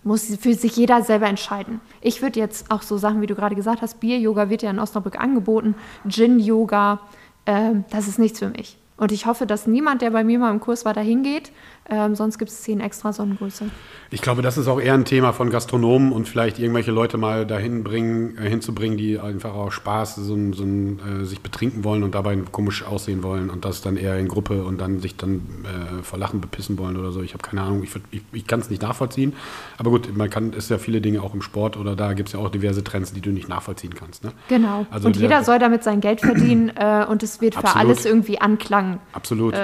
muss 0.04 0.36
für 0.36 0.54
sich 0.54 0.76
jeder 0.76 1.02
selber 1.02 1.26
entscheiden. 1.26 1.80
Ich 2.00 2.22
würde 2.22 2.38
jetzt 2.38 2.70
auch 2.70 2.82
so 2.82 2.96
Sachen, 2.96 3.20
wie 3.20 3.26
du 3.26 3.34
gerade 3.34 3.56
gesagt 3.56 3.82
hast, 3.82 3.98
Bier-Yoga 3.98 4.50
wird 4.50 4.62
ja 4.62 4.70
in 4.70 4.78
Osnabrück 4.78 5.18
angeboten, 5.18 5.74
Gin-Yoga, 6.08 7.00
äh, 7.44 7.72
das 7.90 8.06
ist 8.06 8.20
nichts 8.20 8.38
für 8.38 8.50
mich. 8.50 8.78
Und 8.96 9.10
ich 9.10 9.26
hoffe, 9.26 9.46
dass 9.46 9.66
niemand, 9.66 10.00
der 10.00 10.10
bei 10.10 10.22
mir 10.22 10.38
mal 10.38 10.52
im 10.52 10.60
Kurs 10.60 10.84
war, 10.84 10.94
dahin 10.94 11.24
geht. 11.24 11.50
Ähm, 11.90 12.14
sonst 12.14 12.38
gibt 12.38 12.50
es 12.50 12.62
zehn 12.62 12.80
extra 12.80 13.12
Sonnengröße. 13.12 13.64
Ich 14.10 14.22
glaube, 14.22 14.40
das 14.40 14.56
ist 14.56 14.68
auch 14.68 14.80
eher 14.80 14.94
ein 14.94 15.04
Thema 15.04 15.32
von 15.32 15.50
Gastronomen 15.50 16.12
und 16.12 16.28
vielleicht 16.28 16.58
irgendwelche 16.58 16.92
Leute 16.92 17.18
mal 17.18 17.44
dahin 17.44 17.82
bringen, 17.82 18.38
äh, 18.38 18.48
hinzubringen, 18.48 18.96
die 18.96 19.18
einfach 19.18 19.54
auch 19.54 19.72
Spaß, 19.72 20.16
so, 20.16 20.52
so 20.52 20.64
äh, 20.64 21.24
sich 21.24 21.40
betrinken 21.40 21.82
wollen 21.82 22.04
und 22.04 22.14
dabei 22.14 22.36
komisch 22.52 22.84
aussehen 22.84 23.22
wollen 23.22 23.50
und 23.50 23.64
das 23.64 23.82
dann 23.82 23.96
eher 23.96 24.16
in 24.18 24.28
Gruppe 24.28 24.62
und 24.62 24.80
dann 24.80 25.00
sich 25.00 25.16
dann 25.16 25.42
äh, 25.64 26.02
vor 26.02 26.18
Lachen 26.18 26.40
bepissen 26.40 26.78
wollen 26.78 26.96
oder 26.96 27.10
so. 27.10 27.20
Ich 27.20 27.34
habe 27.34 27.42
keine 27.42 27.62
Ahnung, 27.62 27.82
ich, 27.82 27.90
ich, 28.12 28.22
ich 28.32 28.46
kann 28.46 28.60
es 28.60 28.70
nicht 28.70 28.82
nachvollziehen. 28.82 29.32
Aber 29.76 29.90
gut, 29.90 30.16
man 30.16 30.30
kann, 30.30 30.52
ist 30.52 30.70
ja 30.70 30.78
viele 30.78 31.00
Dinge 31.00 31.20
auch 31.22 31.34
im 31.34 31.42
Sport 31.42 31.76
oder 31.76 31.96
da 31.96 32.12
gibt 32.12 32.28
es 32.28 32.34
ja 32.34 32.38
auch 32.38 32.48
diverse 32.48 32.84
Trends, 32.84 33.12
die 33.12 33.20
du 33.20 33.30
nicht 33.30 33.48
nachvollziehen 33.48 33.94
kannst. 33.94 34.22
Ne? 34.22 34.32
Genau. 34.48 34.86
Also 34.90 35.08
und 35.08 35.16
jeder 35.16 35.42
soll 35.42 35.58
damit 35.58 35.82
sein 35.82 36.00
Geld 36.00 36.20
verdienen 36.20 36.70
äh, 36.76 37.04
und 37.08 37.22
es 37.24 37.40
wird 37.40 37.54
für 37.54 37.64
absolut. 37.64 37.88
alles 37.88 38.04
irgendwie 38.04 38.40
Anklang. 38.40 39.00
Absolut. 39.12 39.54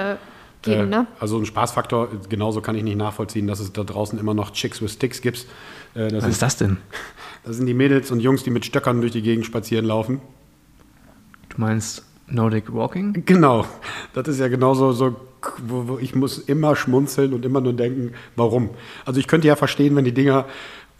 Geben. 0.61 0.81
Äh, 0.81 0.97
ne? 0.97 1.07
Also 1.19 1.37
ein 1.37 1.45
Spaßfaktor, 1.45 2.09
genauso 2.27 2.61
kann 2.61 2.75
ich 2.75 2.83
nicht 2.83 2.97
nachvollziehen, 2.97 3.47
dass 3.47 3.59
es 3.59 3.71
da 3.71 3.83
draußen 3.83 4.19
immer 4.19 4.33
noch 4.33 4.51
Chicks 4.51 4.81
with 4.81 4.93
Sticks 4.93 5.21
gibt. 5.21 5.45
Äh, 5.95 6.11
Was 6.11 6.23
ist, 6.23 6.29
ist 6.31 6.41
das 6.41 6.57
denn? 6.57 6.77
Das 7.45 7.55
sind 7.55 7.67
die 7.67 7.73
Mädels 7.73 8.11
und 8.11 8.19
Jungs, 8.19 8.43
die 8.43 8.49
mit 8.49 8.65
Stöckern 8.65 8.99
durch 8.99 9.13
die 9.13 9.21
Gegend 9.21 9.45
spazieren 9.45 9.85
laufen. 9.85 10.19
Du 11.47 11.61
meinst 11.61 12.03
Nordic 12.27 12.73
Walking? 12.73 13.23
Genau. 13.25 13.65
Das 14.13 14.27
ist 14.27 14.39
ja 14.39 14.49
genauso 14.49 14.91
so, 14.91 15.15
wo, 15.65 15.87
wo 15.87 15.97
ich 15.97 16.15
muss 16.15 16.37
immer 16.37 16.75
schmunzeln 16.75 17.33
und 17.33 17.45
immer 17.45 17.61
nur 17.61 17.73
denken, 17.73 18.13
warum. 18.35 18.71
Also 19.05 19.19
ich 19.21 19.27
könnte 19.27 19.47
ja 19.47 19.55
verstehen, 19.55 19.95
wenn 19.95 20.05
die 20.05 20.13
Dinger 20.13 20.45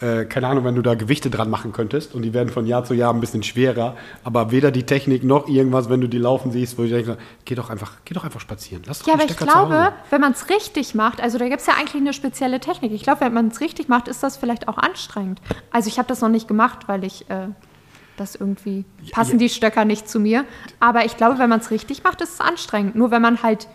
äh, 0.01 0.25
keine 0.25 0.47
Ahnung, 0.47 0.63
wenn 0.63 0.75
du 0.75 0.81
da 0.81 0.95
Gewichte 0.95 1.29
dran 1.29 1.49
machen 1.49 1.71
könntest 1.73 2.15
und 2.15 2.21
die 2.21 2.33
werden 2.33 2.49
von 2.49 2.65
Jahr 2.65 2.85
zu 2.85 2.93
Jahr 2.93 3.13
ein 3.13 3.19
bisschen 3.19 3.43
schwerer, 3.43 3.97
aber 4.23 4.51
weder 4.51 4.71
die 4.71 4.83
Technik 4.83 5.23
noch 5.23 5.47
irgendwas, 5.47 5.89
wenn 5.89 6.01
du 6.01 6.07
die 6.07 6.17
laufen 6.17 6.51
siehst, 6.51 6.77
wo 6.77 6.83
ich 6.83 6.91
denke, 6.91 7.17
geh 7.45 7.55
doch 7.55 7.69
einfach, 7.69 7.97
geh 8.05 8.13
doch 8.13 8.23
einfach 8.23 8.39
spazieren. 8.39 8.83
Lass 8.85 8.99
doch 8.99 9.07
Ja, 9.07 9.13
aber 9.13 9.23
ich 9.23 9.31
Stecker 9.31 9.51
glaube, 9.51 9.93
wenn 10.09 10.21
man 10.21 10.31
es 10.31 10.49
richtig 10.49 10.95
macht, 10.95 11.21
also 11.21 11.37
da 11.37 11.47
gibt 11.47 11.61
es 11.61 11.67
ja 11.67 11.73
eigentlich 11.73 12.01
eine 12.01 12.13
spezielle 12.13 12.59
Technik. 12.59 12.91
Ich 12.93 13.03
glaube, 13.03 13.21
wenn 13.21 13.33
man 13.33 13.47
es 13.49 13.59
richtig 13.59 13.89
macht, 13.89 14.07
ist 14.07 14.23
das 14.23 14.37
vielleicht 14.37 14.67
auch 14.67 14.77
anstrengend. 14.77 15.41
Also 15.71 15.89
ich 15.89 15.97
habe 15.97 16.07
das 16.07 16.21
noch 16.21 16.29
nicht 16.29 16.47
gemacht, 16.47 16.87
weil 16.87 17.03
ich 17.03 17.29
äh, 17.29 17.47
das 18.19 18.35
irgendwie 18.35 18.85
passen 19.11 19.37
die 19.37 19.49
Stöcker 19.49 19.85
nicht 19.85 20.09
zu 20.09 20.19
mir. 20.19 20.45
Aber 20.79 21.05
ich 21.05 21.17
glaube, 21.17 21.39
wenn 21.39 21.49
man 21.49 21.59
es 21.59 21.71
richtig 21.71 22.03
macht, 22.03 22.21
ist 22.21 22.33
es 22.35 22.41
anstrengend. 22.41 22.95
Nur 22.95 23.11
wenn 23.11 23.21
man 23.21 23.43
halt 23.43 23.67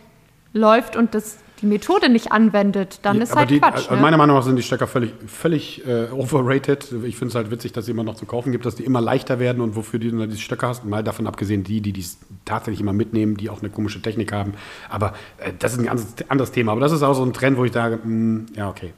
läuft 0.53 0.97
und 0.97 1.15
das, 1.15 1.39
die 1.65 1.69
Methode 1.71 2.09
nicht 2.09 2.31
anwendet, 2.31 3.01
dann 3.03 3.21
ist 3.21 3.33
aber 3.33 3.41
halt 3.41 3.51
die, 3.51 3.59
Quatsch. 3.59 3.75
also 3.75 3.95
Ne? 3.95 4.01
Meiner 4.01 4.17
Meinung 4.17 4.37
nach 4.37 4.45
sind 4.45 4.57
die 4.57 4.63
Stecker 4.63 4.87
völlig, 4.87 5.13
völlig 5.27 5.87
äh, 5.87 6.11
overrated. 6.11 6.93
Ich 7.05 7.17
finde 7.17 7.31
es 7.31 7.35
halt 7.35 7.51
witzig, 7.51 7.73
dass 7.73 7.87
sie 7.87 7.91
immer 7.93 8.05
noch 8.05 8.17
zu 8.17 8.27
kaufen 8.27 8.53
gibt, 8.53 8.67
dass 8.67 8.75
die 8.75 8.85
immer 8.85 9.01
leichter 9.01 9.39
werden 9.39 9.63
und 9.63 9.77
wofür 9.77 9.99
du 9.99 10.11
dann 10.11 10.29
diese 10.29 10.41
Stöcker 10.41 10.69
hast. 10.69 10.85
Mal 10.85 11.03
davon 11.03 11.27
abgesehen, 11.27 11.65
die, 11.65 11.81
die 11.81 11.93
dies 11.93 12.19
tatsächlich 12.45 12.81
immer 12.81 12.93
mitnehmen, 12.93 13.37
die 13.37 13.49
auch 13.51 13.61
eine 13.61 13.71
komische 13.71 14.03
Technik 14.03 14.33
haben. 14.33 14.55
Aber 14.89 15.15
äh, 15.39 15.53
das 15.59 15.73
ist 15.73 15.79
ein 15.79 15.87
ganz 15.87 16.15
anderes 16.29 16.53
Thema. 16.53 16.73
Aber 16.73 16.81
das 16.81 16.93
ist 16.93 17.03
auch 17.03 17.15
so 17.15 17.25
ein 17.25 17.33
Trend, 17.33 17.57
wo 17.57 17.65
ich 17.65 17.73
sage, 17.73 17.99
mh, 18.05 18.47
ja, 18.57 18.69
okay. 18.69 18.93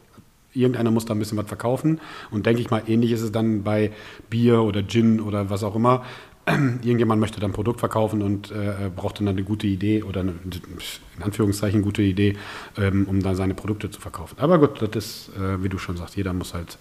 Irgendeiner 0.53 0.91
muss 0.91 1.05
da 1.05 1.15
ein 1.15 1.19
bisschen 1.19 1.37
was 1.37 1.47
verkaufen. 1.47 2.01
Und 2.31 2.47
denke 2.47 2.63
ich 2.63 2.71
mal, 2.71 2.83
ähnlich 2.87 3.13
ist 3.13 3.21
es 3.21 3.31
dann 3.31 3.63
bei 3.63 3.93
Bier 4.31 4.63
oder 4.63 4.83
Gin 4.87 5.21
oder 5.21 5.51
was 5.51 5.63
auch 5.63 5.77
immer. 5.77 6.03
Irgendjemand 6.83 7.21
möchte 7.21 7.41
dann 7.41 7.51
ein 7.51 7.55
Produkt 7.55 7.81
verkaufen 7.81 8.23
und 8.23 8.53
äh, 8.53 8.91
braucht 8.95 9.19
dann 9.19 9.29
eine 9.29 9.43
gute 9.43 9.67
Idee 9.67 10.05
oder 10.05 10.21
eine, 10.21 10.31
in 10.31 11.23
Anführungszeichen 11.23 11.83
gute 11.83 12.03
Idee, 12.03 12.37
ähm, 12.77 13.07
um 13.09 13.21
dann 13.21 13.35
seine 13.35 13.55
Produkte 13.55 13.91
zu 13.91 14.01
verkaufen. 14.01 14.37
Aber 14.39 14.59
gut, 14.59 14.81
das 14.81 14.91
ist, 14.95 15.31
äh, 15.37 15.63
wie 15.63 15.69
du 15.69 15.79
schon 15.79 15.97
sagst, 15.97 16.17
jeder 16.17 16.33
muss 16.33 16.55
halt 16.55 16.79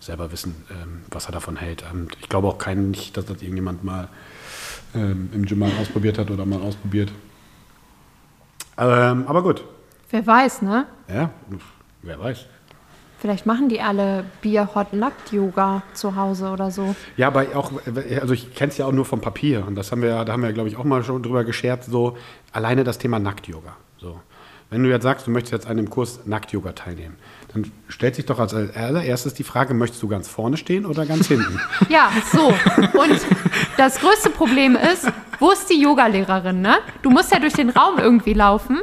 selber 0.00 0.32
wissen, 0.32 0.54
ähm, 0.70 1.02
was 1.10 1.26
er 1.26 1.32
davon 1.32 1.56
hält. 1.56 1.84
Und 1.92 2.16
ich 2.20 2.28
glaube 2.28 2.48
auch 2.48 2.58
kein, 2.58 2.90
nicht, 2.90 3.16
dass 3.16 3.26
das 3.26 3.42
irgendjemand 3.42 3.84
mal 3.84 4.08
ähm, 4.94 5.28
im 5.34 5.44
Gym 5.44 5.58
mal 5.58 5.70
ausprobiert 5.80 6.18
hat 6.18 6.30
oder 6.30 6.46
mal 6.46 6.60
ausprobiert. 6.60 7.12
Ähm, 8.78 9.24
aber 9.26 9.42
gut, 9.42 9.62
Wer 10.10 10.26
weiß, 10.26 10.62
ne? 10.62 10.86
ja, 11.08 11.30
wer 12.02 12.18
weiß. 12.18 12.46
Vielleicht 13.22 13.46
machen 13.46 13.68
die 13.68 13.80
alle 13.80 14.24
Bier-Hot-Nackt-Yoga 14.40 15.82
zu 15.94 16.16
Hause 16.16 16.48
oder 16.50 16.72
so. 16.72 16.96
Ja, 17.16 17.28
aber 17.28 17.46
auch, 17.54 17.70
also 18.20 18.34
ich 18.34 18.52
kenne 18.52 18.72
es 18.72 18.78
ja 18.78 18.86
auch 18.86 18.90
nur 18.92 19.04
vom 19.04 19.20
Papier 19.20 19.64
und 19.64 19.76
das 19.76 19.92
haben 19.92 20.02
wir, 20.02 20.08
ja- 20.08 20.24
da 20.24 20.32
haben 20.32 20.42
wir, 20.42 20.52
glaube 20.52 20.68
ich, 20.68 20.76
auch 20.76 20.82
mal 20.82 21.04
schon 21.04 21.22
drüber 21.22 21.44
geschert, 21.44 21.84
so 21.84 22.16
alleine 22.50 22.82
das 22.82 22.98
Thema 22.98 23.20
Nackt-Yoga. 23.20 23.76
So. 23.98 24.18
Wenn 24.70 24.82
du 24.82 24.88
jetzt 24.90 25.04
sagst, 25.04 25.28
du 25.28 25.30
möchtest 25.30 25.52
jetzt 25.52 25.66
an 25.68 25.76
dem 25.76 25.88
Kurs 25.88 26.20
Nackt-Yoga 26.26 26.72
teilnehmen, 26.72 27.16
dann 27.54 27.70
stellt 27.86 28.16
sich 28.16 28.26
doch 28.26 28.40
als 28.40 28.54
allererstes 28.54 29.34
die 29.34 29.44
Frage, 29.44 29.72
möchtest 29.72 30.02
du 30.02 30.08
ganz 30.08 30.26
vorne 30.26 30.56
stehen 30.56 30.84
oder 30.84 31.06
ganz 31.06 31.28
hinten? 31.28 31.60
Ja, 31.88 32.10
so. 32.32 32.48
Und 32.48 33.20
das 33.76 34.00
größte 34.00 34.30
Problem 34.30 34.74
ist, 34.76 35.06
wo 35.38 35.52
ist 35.52 35.70
die 35.70 35.80
Yogalehrerin, 35.80 36.60
ne? 36.60 36.76
Du 37.02 37.10
musst 37.10 37.30
ja 37.30 37.38
durch 37.38 37.52
den 37.52 37.70
Raum 37.70 37.98
irgendwie 37.98 38.32
laufen. 38.34 38.80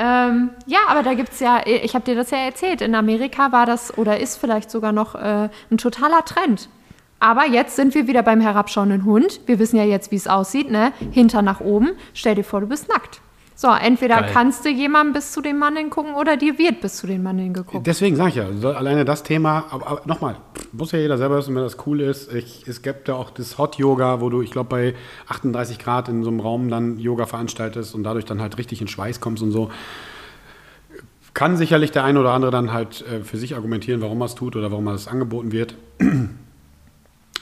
Ähm, 0.00 0.50
ja, 0.66 0.78
aber 0.86 1.02
da 1.02 1.14
gibt 1.14 1.32
es 1.32 1.40
ja, 1.40 1.60
ich 1.66 1.96
habe 1.96 2.04
dir 2.04 2.14
das 2.14 2.30
ja 2.30 2.38
erzählt, 2.38 2.82
in 2.82 2.94
Amerika 2.94 3.50
war 3.50 3.66
das 3.66 3.98
oder 3.98 4.20
ist 4.20 4.36
vielleicht 4.36 4.70
sogar 4.70 4.92
noch 4.92 5.16
äh, 5.16 5.48
ein 5.72 5.78
totaler 5.78 6.24
Trend. 6.24 6.68
Aber 7.18 7.46
jetzt 7.46 7.74
sind 7.74 7.96
wir 7.96 8.06
wieder 8.06 8.22
beim 8.22 8.40
herabschauenden 8.40 9.04
Hund. 9.04 9.40
Wir 9.46 9.58
wissen 9.58 9.76
ja 9.76 9.82
jetzt, 9.82 10.12
wie 10.12 10.16
es 10.16 10.28
aussieht, 10.28 10.70
ne? 10.70 10.92
Hinter 11.10 11.42
nach 11.42 11.60
oben. 11.60 11.90
Stell 12.14 12.36
dir 12.36 12.44
vor, 12.44 12.60
du 12.60 12.68
bist 12.68 12.88
nackt. 12.88 13.20
So, 13.60 13.66
entweder 13.72 14.20
Geil. 14.20 14.30
kannst 14.32 14.64
du 14.64 14.68
jemandem 14.68 15.14
bis 15.14 15.32
zu 15.32 15.40
den 15.40 15.58
Mandeln 15.58 15.90
gucken 15.90 16.14
oder 16.14 16.36
dir 16.36 16.58
wird 16.58 16.80
bis 16.80 16.98
zu 16.98 17.08
den 17.08 17.24
Mandeln 17.24 17.52
geguckt. 17.52 17.84
Deswegen 17.88 18.14
sage 18.14 18.28
ich 18.28 18.34
ja, 18.36 18.46
so 18.52 18.68
alleine 18.68 19.04
das 19.04 19.24
Thema, 19.24 19.64
aber, 19.70 19.86
aber 19.88 20.02
nochmal, 20.04 20.36
muss 20.70 20.92
ja 20.92 21.00
jeder 21.00 21.18
selber 21.18 21.38
wissen, 21.38 21.56
wenn 21.56 21.64
das 21.64 21.76
cool 21.84 22.00
ist. 22.00 22.32
Ich, 22.32 22.68
es 22.68 22.82
gibt 22.82 23.08
ja 23.08 23.14
auch 23.14 23.30
das 23.30 23.58
Hot 23.58 23.74
Yoga, 23.74 24.20
wo 24.20 24.30
du, 24.30 24.42
ich 24.42 24.52
glaube, 24.52 24.68
bei 24.68 24.94
38 25.26 25.80
Grad 25.80 26.08
in 26.08 26.22
so 26.22 26.30
einem 26.30 26.38
Raum 26.38 26.68
dann 26.68 27.00
Yoga 27.00 27.26
veranstaltest 27.26 27.96
und 27.96 28.04
dadurch 28.04 28.26
dann 28.26 28.40
halt 28.40 28.58
richtig 28.58 28.80
in 28.80 28.86
Schweiß 28.86 29.18
kommst 29.18 29.42
und 29.42 29.50
so. 29.50 29.72
Kann 31.34 31.56
sicherlich 31.56 31.90
der 31.90 32.04
eine 32.04 32.20
oder 32.20 32.34
andere 32.34 32.52
dann 32.52 32.72
halt 32.72 33.04
äh, 33.08 33.24
für 33.24 33.38
sich 33.38 33.56
argumentieren, 33.56 34.00
warum 34.00 34.22
er 34.22 34.26
es 34.26 34.36
tut 34.36 34.54
oder 34.54 34.70
warum 34.70 34.86
er 34.86 34.94
es 34.94 35.08
angeboten 35.08 35.50
wird. 35.50 35.74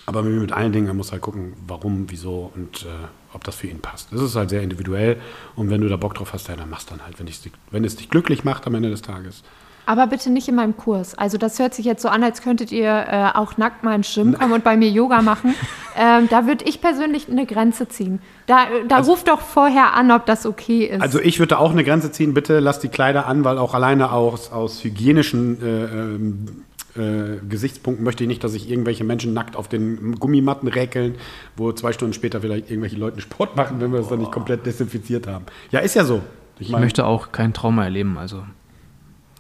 Aber 0.05 0.23
mit 0.23 0.53
allen 0.53 0.73
Dingen, 0.73 0.87
man 0.89 0.97
muss 0.97 1.13
halt 1.13 1.23
gucken, 1.23 1.55
warum, 1.67 2.07
wieso 2.09 2.53
und 2.55 2.83
äh, 2.83 3.07
ob 3.33 3.45
das 3.45 3.57
für 3.57 3.67
ihn 3.67 3.81
passt. 3.81 4.13
Das 4.13 4.21
ist 4.21 4.37
halt 4.37 4.51
sehr 4.51 4.63
individuell 4.63 5.21
und 5.57 5.71
wenn 5.71 5.81
du 5.81 5.89
da 5.89 5.97
Bock 5.97 6.15
drauf 6.15 6.33
hast, 6.33 6.49
ja, 6.49 6.57
dann 6.57 6.71
machst 6.71 6.91
dann 6.91 7.05
halt, 7.05 7.19
wenn, 7.19 7.27
dich, 7.27 7.41
wenn 7.71 7.85
es 7.85 7.97
dich 7.97 8.09
glücklich 8.11 8.45
macht 8.45 8.67
am 8.67 8.75
Ende 8.75 8.91
des 8.91 9.03
Tages. 9.03 9.43
Aber 9.89 10.09
bitte 10.09 10.31
nicht 10.31 10.49
in 10.49 10.57
meinem 10.57 10.77
Kurs. 10.77 11.17
Also 11.17 11.39
das 11.39 11.61
hört 11.61 11.73
sich 11.73 11.87
jetzt 11.87 12.03
so 12.03 12.09
an, 12.09 12.25
als 12.25 12.43
könntet 12.43 12.73
ihr 12.73 12.89
äh, 13.09 13.31
auch 13.35 13.57
nackt 13.57 13.85
mal 13.85 13.95
ins 13.95 14.13
Gym 14.13 14.37
kommen 14.37 14.53
und 14.53 14.65
bei 14.65 14.77
mir 14.77 14.91
Yoga 14.91 15.23
machen. 15.23 15.55
Ähm, 15.99 16.29
da 16.29 16.47
würde 16.47 16.67
ich 16.67 16.83
persönlich 16.83 17.27
eine 17.31 17.47
Grenze 17.47 17.89
ziehen. 17.89 18.21
Da, 18.45 18.65
äh, 18.65 18.87
da 18.87 18.99
ruft 18.99 19.29
doch 19.29 19.41
vorher 19.41 19.95
an, 19.95 20.11
ob 20.11 20.27
das 20.27 20.45
okay 20.45 20.85
ist. 20.85 21.01
Also 21.01 21.19
ich 21.19 21.39
würde 21.39 21.59
auch 21.59 21.71
eine 21.71 21.85
Grenze 21.85 22.13
ziehen, 22.13 22.35
bitte 22.35 22.61
lass 22.61 22.81
die 22.81 22.89
Kleider 22.89 23.27
an, 23.27 23.45
weil 23.45 23.57
auch 23.57 23.73
alleine 23.73 24.13
aus, 24.13 24.53
aus 24.53 24.85
hygienischen 24.85 25.63
äh, 25.63 25.85
ähm, 25.85 26.65
äh, 26.99 27.39
Gesichtspunkten 27.49 28.05
möchte 28.05 28.25
ich 28.25 28.29
nicht, 28.29 28.43
dass 28.45 28.53
sich 28.53 28.71
irgendwelche 28.71 29.05
Menschen 29.05 29.33
nackt 29.33 29.57
auf 29.57 29.69
den 29.69 30.17
Gummimatten 30.17 30.69
räkeln, 30.69 31.17
wo 31.57 31.73
zwei 31.73 31.93
Stunden 31.93 32.15
später 32.15 32.41
vielleicht 32.41 32.71
irgendwelche 32.71 32.97
Leute 32.97 33.21
Sport 33.21 33.57
machen, 33.57 33.81
wenn 33.81 33.93
wir 33.93 33.99
das 33.99 34.09
dann 34.09 34.21
nicht 34.21 34.33
komplett 34.33 34.67
desinfiziert 34.67 35.27
haben. 35.27 35.47
Ja, 35.71 35.81
ist 35.81 35.95
ja 35.95 36.05
so. 36.05 36.23
Ich 36.59 36.67
Ich 36.67 36.73
meine, 36.73 36.85
möchte 36.85 37.05
auch 37.05 37.33
kein 37.33 37.53
Trauma 37.53 37.85
erleben, 37.85 38.19
also 38.19 38.45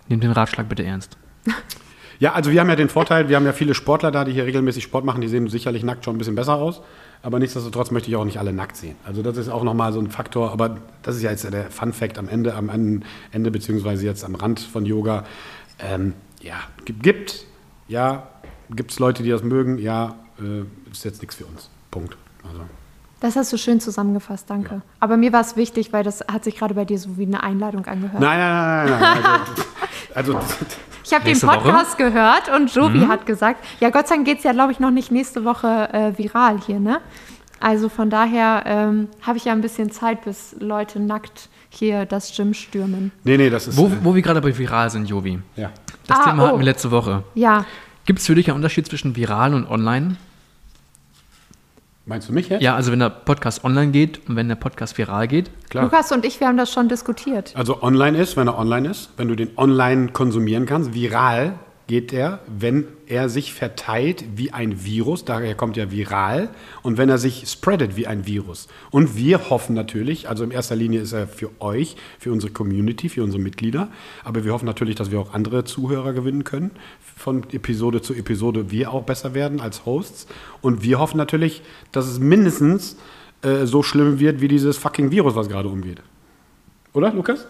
nehmt 0.08 0.22
den 0.22 0.32
Ratschlag 0.32 0.68
bitte 0.68 0.84
ernst. 0.84 1.16
ja, 2.18 2.32
also 2.32 2.50
wir 2.50 2.60
haben 2.60 2.68
ja 2.68 2.76
den 2.76 2.88
Vorteil, 2.88 3.28
wir 3.28 3.36
haben 3.36 3.46
ja 3.46 3.52
viele 3.52 3.74
Sportler 3.74 4.10
da, 4.10 4.24
die 4.24 4.32
hier 4.32 4.44
regelmäßig 4.44 4.84
Sport 4.84 5.04
machen, 5.04 5.20
die 5.20 5.28
sehen 5.28 5.48
sicherlich 5.48 5.82
nackt 5.82 6.04
schon 6.04 6.16
ein 6.16 6.18
bisschen 6.18 6.34
besser 6.34 6.54
aus. 6.54 6.82
Aber 7.22 7.38
nichtsdestotrotz 7.38 7.90
möchte 7.90 8.08
ich 8.08 8.16
auch 8.16 8.24
nicht 8.24 8.38
alle 8.38 8.52
nackt 8.52 8.76
sehen. 8.76 8.94
Also 9.04 9.22
das 9.22 9.36
ist 9.36 9.48
auch 9.48 9.64
nochmal 9.64 9.92
so 9.92 9.98
ein 9.98 10.10
Faktor, 10.10 10.52
aber 10.52 10.76
das 11.02 11.16
ist 11.16 11.22
ja 11.22 11.30
jetzt 11.30 11.50
der 11.50 11.70
Fun 11.70 11.92
Fact 11.92 12.18
am 12.18 12.28
Ende, 12.28 12.54
am 12.54 12.68
Ende, 12.68 13.06
Ende 13.32 13.50
beziehungsweise 13.50 14.04
jetzt 14.04 14.24
am 14.24 14.34
Rand 14.34 14.60
von 14.60 14.86
Yoga. 14.86 15.24
Ähm, 15.78 16.12
ja, 16.46 16.56
gibt, 16.84 17.02
gibt 17.02 17.46
ja, 17.88 18.28
gibt 18.70 18.90
es 18.92 18.98
Leute, 18.98 19.22
die 19.22 19.30
das 19.30 19.42
mögen, 19.42 19.78
ja, 19.78 20.16
äh, 20.40 20.62
ist 20.90 21.04
jetzt 21.04 21.20
nichts 21.22 21.36
für 21.36 21.46
uns. 21.46 21.70
Punkt. 21.90 22.16
Also, 22.42 22.62
das 23.20 23.36
hast 23.36 23.52
du 23.52 23.56
schön 23.56 23.80
zusammengefasst, 23.80 24.48
danke. 24.50 24.82
Aber 25.00 25.16
mir 25.16 25.32
war 25.32 25.40
es 25.40 25.56
wichtig, 25.56 25.92
weil 25.92 26.04
das 26.04 26.20
hat 26.30 26.44
sich 26.44 26.56
gerade 26.56 26.74
bei 26.74 26.84
dir 26.84 26.98
so 26.98 27.16
wie 27.16 27.24
eine 27.24 27.42
Einladung 27.42 27.86
angehört. 27.86 28.20
nein, 28.20 28.38
nein, 28.38 28.86
nein, 28.86 29.00
nein, 29.00 29.22
nein. 29.22 29.40
Also, 30.14 30.36
also 30.36 30.54
Ich 31.04 31.12
habe 31.12 31.24
den 31.24 31.30
Nächste 31.30 31.46
Woche? 31.46 31.60
Podcast 31.60 31.98
gehört 31.98 32.54
und 32.54 32.72
Jovi 32.74 33.06
hat 33.06 33.24
gesagt, 33.26 33.64
ja, 33.80 33.90
Gott 33.90 34.08
sei 34.08 34.16
Dank 34.16 34.26
geht 34.26 34.38
es 34.38 34.44
ja, 34.44 34.52
glaube 34.52 34.72
ich, 34.72 34.80
noch 34.80 34.90
nicht 34.90 35.10
nächste 35.10 35.44
Woche 35.44 35.88
äh, 35.92 36.18
viral 36.18 36.60
hier, 36.60 36.78
ne? 36.80 37.00
Also 37.58 37.88
von 37.88 38.10
daher 38.10 38.64
ähm, 38.66 39.08
habe 39.22 39.38
ich 39.38 39.46
ja 39.46 39.52
ein 39.52 39.62
bisschen 39.62 39.90
Zeit, 39.90 40.24
bis 40.24 40.54
Leute 40.58 41.00
nackt 41.00 41.48
hier 41.70 42.04
das 42.04 42.36
Gym 42.36 42.52
stürmen. 42.54 43.12
nee, 43.24 43.36
nee, 43.36 43.48
das 43.48 43.68
ist. 43.68 43.76
Wo, 43.76 43.86
äh, 43.86 43.92
wo 44.02 44.14
wir 44.14 44.20
gerade 44.20 44.40
bei 44.42 44.56
viral 44.56 44.90
sind, 44.90 45.08
Jovi. 45.08 45.38
ja. 45.56 45.70
Das 46.06 46.18
Ah, 46.20 46.30
Thema 46.30 46.42
oh. 46.44 46.46
hatten 46.48 46.58
wir 46.58 46.64
letzte 46.64 46.90
Woche. 46.90 47.22
Ja, 47.34 47.64
Gibt 48.04 48.20
es 48.20 48.26
für 48.26 48.36
dich 48.36 48.48
einen 48.48 48.56
Unterschied 48.56 48.86
zwischen 48.86 49.16
viral 49.16 49.52
und 49.52 49.66
online? 49.68 50.16
Meinst 52.08 52.28
du 52.28 52.32
mich 52.32 52.48
jetzt? 52.48 52.62
Ja, 52.62 52.76
also 52.76 52.92
wenn 52.92 53.00
der 53.00 53.10
Podcast 53.10 53.64
online 53.64 53.90
geht 53.90 54.20
und 54.28 54.36
wenn 54.36 54.46
der 54.46 54.54
Podcast 54.54 54.96
viral 54.96 55.26
geht. 55.26 55.50
klar. 55.70 55.84
Lukas 55.84 56.12
und 56.12 56.24
ich, 56.24 56.38
wir 56.38 56.46
haben 56.46 56.56
das 56.56 56.72
schon 56.72 56.88
diskutiert. 56.88 57.52
Also 57.56 57.82
online 57.82 58.16
ist, 58.18 58.36
wenn 58.36 58.46
er 58.46 58.56
online 58.56 58.88
ist, 58.88 59.10
wenn 59.16 59.26
du 59.26 59.34
den 59.34 59.50
online 59.58 60.12
konsumieren 60.12 60.66
kannst. 60.66 60.94
Viral 60.94 61.54
geht 61.86 62.12
er, 62.12 62.40
wenn 62.48 62.88
er 63.06 63.28
sich 63.28 63.54
verteilt 63.54 64.24
wie 64.34 64.52
ein 64.52 64.84
Virus, 64.84 65.24
daher 65.24 65.54
kommt 65.54 65.76
ja 65.76 65.90
viral, 65.90 66.48
und 66.82 66.98
wenn 66.98 67.08
er 67.08 67.18
sich 67.18 67.48
spreadet 67.48 67.96
wie 67.96 68.08
ein 68.08 68.26
Virus. 68.26 68.66
Und 68.90 69.16
wir 69.16 69.50
hoffen 69.50 69.74
natürlich, 69.74 70.28
also 70.28 70.42
in 70.42 70.50
erster 70.50 70.74
Linie 70.74 71.00
ist 71.00 71.12
er 71.12 71.28
für 71.28 71.50
euch, 71.60 71.96
für 72.18 72.32
unsere 72.32 72.52
Community, 72.52 73.08
für 73.08 73.22
unsere 73.22 73.40
Mitglieder, 73.40 73.88
aber 74.24 74.44
wir 74.44 74.52
hoffen 74.52 74.66
natürlich, 74.66 74.96
dass 74.96 75.12
wir 75.12 75.20
auch 75.20 75.32
andere 75.32 75.64
Zuhörer 75.64 76.12
gewinnen 76.12 76.42
können, 76.42 76.72
von 77.00 77.44
Episode 77.52 78.02
zu 78.02 78.14
Episode 78.14 78.70
wir 78.70 78.92
auch 78.92 79.04
besser 79.04 79.34
werden 79.34 79.60
als 79.60 79.86
Hosts. 79.86 80.26
Und 80.60 80.82
wir 80.82 80.98
hoffen 80.98 81.16
natürlich, 81.16 81.62
dass 81.92 82.06
es 82.06 82.18
mindestens 82.18 82.96
äh, 83.42 83.64
so 83.64 83.82
schlimm 83.82 84.18
wird 84.18 84.40
wie 84.40 84.48
dieses 84.48 84.76
fucking 84.76 85.10
Virus, 85.10 85.34
was 85.34 85.48
gerade 85.48 85.68
umgeht. 85.68 86.02
Oder, 86.92 87.12
Lukas? 87.12 87.46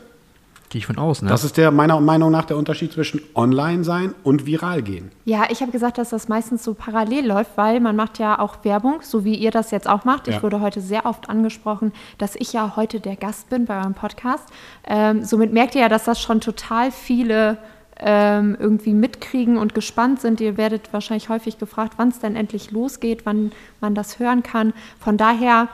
Gehe 0.76 0.80
ich 0.80 0.86
von 0.86 0.98
aus, 0.98 1.22
ne? 1.22 1.30
Das 1.30 1.42
ist 1.42 1.56
der 1.56 1.70
meiner 1.70 1.98
Meinung 2.00 2.30
nach 2.30 2.44
der 2.44 2.58
Unterschied 2.58 2.92
zwischen 2.92 3.22
online 3.34 3.82
sein 3.82 4.14
und 4.24 4.44
viral 4.44 4.82
gehen. 4.82 5.10
Ja, 5.24 5.44
ich 5.48 5.62
habe 5.62 5.72
gesagt, 5.72 5.96
dass 5.96 6.10
das 6.10 6.28
meistens 6.28 6.62
so 6.62 6.74
parallel 6.74 7.26
läuft, 7.26 7.56
weil 7.56 7.80
man 7.80 7.96
macht 7.96 8.18
ja 8.18 8.38
auch 8.38 8.62
Werbung, 8.62 8.98
so 9.00 9.24
wie 9.24 9.36
ihr 9.36 9.50
das 9.50 9.70
jetzt 9.70 9.88
auch 9.88 10.04
macht. 10.04 10.28
Ja. 10.28 10.34
Ich 10.34 10.42
wurde 10.42 10.60
heute 10.60 10.82
sehr 10.82 11.06
oft 11.06 11.30
angesprochen, 11.30 11.94
dass 12.18 12.36
ich 12.36 12.52
ja 12.52 12.76
heute 12.76 13.00
der 13.00 13.16
Gast 13.16 13.48
bin 13.48 13.64
bei 13.64 13.78
eurem 13.78 13.94
Podcast. 13.94 14.50
Ähm, 14.86 15.24
somit 15.24 15.50
merkt 15.50 15.74
ihr 15.76 15.80
ja, 15.80 15.88
dass 15.88 16.04
das 16.04 16.20
schon 16.20 16.42
total 16.42 16.90
viele 16.90 17.56
ähm, 17.98 18.54
irgendwie 18.60 18.92
mitkriegen 18.92 19.56
und 19.56 19.74
gespannt 19.74 20.20
sind. 20.20 20.42
Ihr 20.42 20.58
werdet 20.58 20.92
wahrscheinlich 20.92 21.30
häufig 21.30 21.56
gefragt, 21.56 21.94
wann 21.96 22.08
es 22.08 22.18
denn 22.18 22.36
endlich 22.36 22.70
losgeht, 22.70 23.24
wann 23.24 23.52
man 23.80 23.94
das 23.94 24.18
hören 24.18 24.42
kann. 24.42 24.74
Von 25.00 25.16
daher 25.16 25.68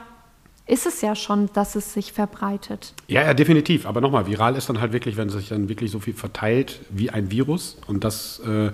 ist 0.72 0.86
es 0.86 1.02
ja 1.02 1.14
schon, 1.14 1.50
dass 1.52 1.74
es 1.74 1.92
sich 1.92 2.12
verbreitet. 2.14 2.94
Ja, 3.06 3.22
ja, 3.22 3.34
definitiv. 3.34 3.84
Aber 3.84 4.00
nochmal, 4.00 4.26
viral 4.26 4.56
ist 4.56 4.70
dann 4.70 4.80
halt 4.80 4.94
wirklich, 4.94 5.18
wenn 5.18 5.28
sich 5.28 5.50
dann 5.50 5.68
wirklich 5.68 5.90
so 5.90 6.00
viel 6.00 6.14
verteilt 6.14 6.80
wie 6.88 7.10
ein 7.10 7.30
Virus. 7.30 7.76
Und 7.86 8.04
das 8.04 8.40
äh, 8.46 8.70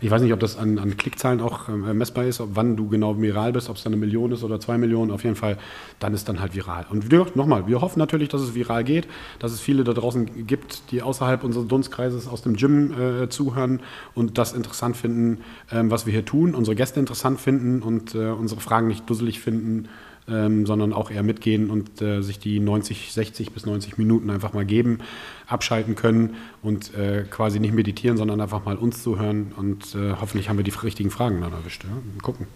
Ich 0.00 0.10
weiß 0.10 0.22
nicht, 0.22 0.32
ob 0.32 0.40
das 0.40 0.56
an, 0.56 0.78
an 0.78 0.96
Klickzahlen 0.96 1.40
auch 1.40 1.68
äh, 1.68 1.72
messbar 1.72 2.24
ist, 2.24 2.40
ob 2.40 2.50
wann 2.52 2.76
du 2.76 2.88
genau 2.88 3.18
viral 3.20 3.52
bist, 3.52 3.68
ob 3.68 3.76
es 3.76 3.82
dann 3.82 3.92
eine 3.92 4.00
Million 4.00 4.30
ist 4.30 4.44
oder 4.44 4.60
zwei 4.60 4.78
Millionen. 4.78 5.10
Auf 5.10 5.24
jeden 5.24 5.36
Fall, 5.36 5.56
dann 5.98 6.14
ist 6.14 6.28
dann 6.28 6.38
halt 6.40 6.54
viral. 6.54 6.86
Und 6.90 7.10
nochmal, 7.34 7.66
wir 7.66 7.80
hoffen 7.80 7.98
natürlich, 7.98 8.28
dass 8.28 8.42
es 8.42 8.54
viral 8.54 8.84
geht, 8.84 9.08
dass 9.38 9.52
es 9.52 9.60
viele 9.60 9.84
da 9.84 9.94
draußen 9.94 10.46
gibt, 10.46 10.90
die 10.90 11.02
außerhalb 11.02 11.42
unseres 11.42 11.66
Dunstkreises 11.66 12.28
aus 12.28 12.42
dem 12.42 12.56
Gym 12.56 12.92
äh, 12.92 13.28
zuhören 13.28 13.80
und 14.14 14.38
das 14.38 14.52
interessant 14.52 14.96
finden, 14.96 15.40
ähm, 15.72 15.90
was 15.90 16.06
wir 16.06 16.12
hier 16.12 16.24
tun, 16.24 16.54
unsere 16.54 16.76
Gäste 16.76 17.00
interessant 17.00 17.40
finden 17.40 17.82
und 17.82 18.14
äh, 18.14 18.28
unsere 18.28 18.60
Fragen 18.60 18.86
nicht 18.86 19.08
dusselig 19.08 19.40
finden 19.40 19.88
ähm, 20.30 20.66
sondern 20.66 20.92
auch 20.92 21.10
eher 21.10 21.22
mitgehen 21.22 21.70
und 21.70 22.00
äh, 22.02 22.22
sich 22.22 22.38
die 22.38 22.60
90, 22.60 23.12
60 23.12 23.52
bis 23.52 23.66
90 23.66 23.98
Minuten 23.98 24.30
einfach 24.30 24.52
mal 24.52 24.64
geben, 24.64 24.98
abschalten 25.46 25.94
können 25.94 26.36
und 26.62 26.94
äh, 26.94 27.24
quasi 27.30 27.60
nicht 27.60 27.74
meditieren, 27.74 28.16
sondern 28.16 28.40
einfach 28.40 28.64
mal 28.64 28.76
uns 28.76 29.02
zuhören 29.02 29.52
und 29.56 29.94
äh, 29.94 30.14
hoffentlich 30.20 30.48
haben 30.48 30.56
wir 30.56 30.64
die 30.64 30.72
richtigen 30.82 31.10
Fragen 31.10 31.40
dann 31.40 31.52
erwischt. 31.52 31.84
Ja? 31.84 31.90
Mal 31.90 32.20
gucken. 32.22 32.46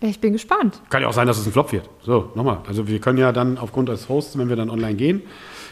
Ich 0.00 0.18
bin 0.18 0.32
gespannt. 0.32 0.82
Kann 0.90 1.02
ja 1.02 1.08
auch 1.08 1.12
sein, 1.12 1.28
dass 1.28 1.38
es 1.38 1.46
ein 1.46 1.52
Flop 1.52 1.70
wird. 1.70 1.88
So, 2.02 2.32
nochmal. 2.34 2.58
Also 2.66 2.88
wir 2.88 2.98
können 2.98 3.18
ja 3.18 3.30
dann 3.30 3.56
aufgrund 3.56 3.88
des 3.88 4.08
Hosts, 4.08 4.36
wenn 4.36 4.48
wir 4.48 4.56
dann 4.56 4.68
online 4.68 4.96
gehen, 4.96 5.22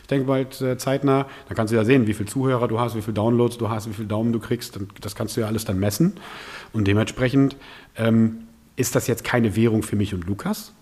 ich 0.03 0.07
denke 0.09 0.27
bald 0.27 0.61
äh, 0.61 0.77
zeitnah, 0.77 1.27
dann 1.49 1.57
kannst 1.57 1.73
du 1.73 1.77
ja 1.77 1.85
sehen, 1.85 2.07
wie 2.07 2.15
viele 2.15 2.29
Zuhörer 2.29 2.69
du 2.69 2.79
hast, 2.79 2.97
wie 2.97 3.03
viele 3.03 3.15
Downloads 3.15 3.59
du 3.59 3.69
hast, 3.69 3.89
wie 3.89 3.93
viele 3.93 4.09
Daumen 4.09 4.33
du 4.33 4.39
kriegst. 4.39 4.79
Das 5.01 5.15
kannst 5.15 5.37
du 5.37 5.41
ja 5.41 5.47
alles 5.47 5.65
dann 5.65 5.79
messen. 5.79 6.15
Und 6.73 6.87
dementsprechend 6.87 7.57
ähm, 7.97 8.43
ist 8.77 8.95
das 8.95 9.07
jetzt 9.07 9.25
keine 9.25 9.57
Währung 9.57 9.83
für 9.83 9.97
mich 9.97 10.15
und 10.15 10.27
Lukas, 10.27 10.73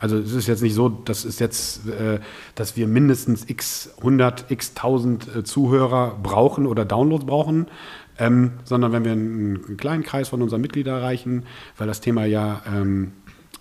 also 0.00 0.16
es 0.16 0.32
ist 0.32 0.48
jetzt 0.48 0.62
nicht 0.62 0.74
so, 0.74 0.88
dass 0.88 1.24
es 1.24 1.38
jetzt, 1.38 1.86
äh, 1.86 2.18
dass 2.54 2.76
wir 2.76 2.88
mindestens 2.88 3.48
x 3.48 3.90
100, 3.98 4.50
x 4.50 4.70
1000 4.70 5.36
äh, 5.36 5.44
Zuhörer 5.44 6.18
brauchen 6.22 6.66
oder 6.66 6.86
Downloads 6.86 7.26
brauchen, 7.26 7.66
ähm, 8.18 8.52
sondern 8.64 8.92
wenn 8.92 9.04
wir 9.04 9.12
einen, 9.12 9.64
einen, 9.66 9.76
kleinen 9.76 10.02
Kreis 10.02 10.30
von 10.30 10.40
unseren 10.40 10.62
Mitgliedern 10.62 10.96
erreichen, 10.96 11.44
weil 11.76 11.86
das 11.86 12.00
Thema 12.00 12.24
ja 12.24 12.62
ähm, 12.66 13.12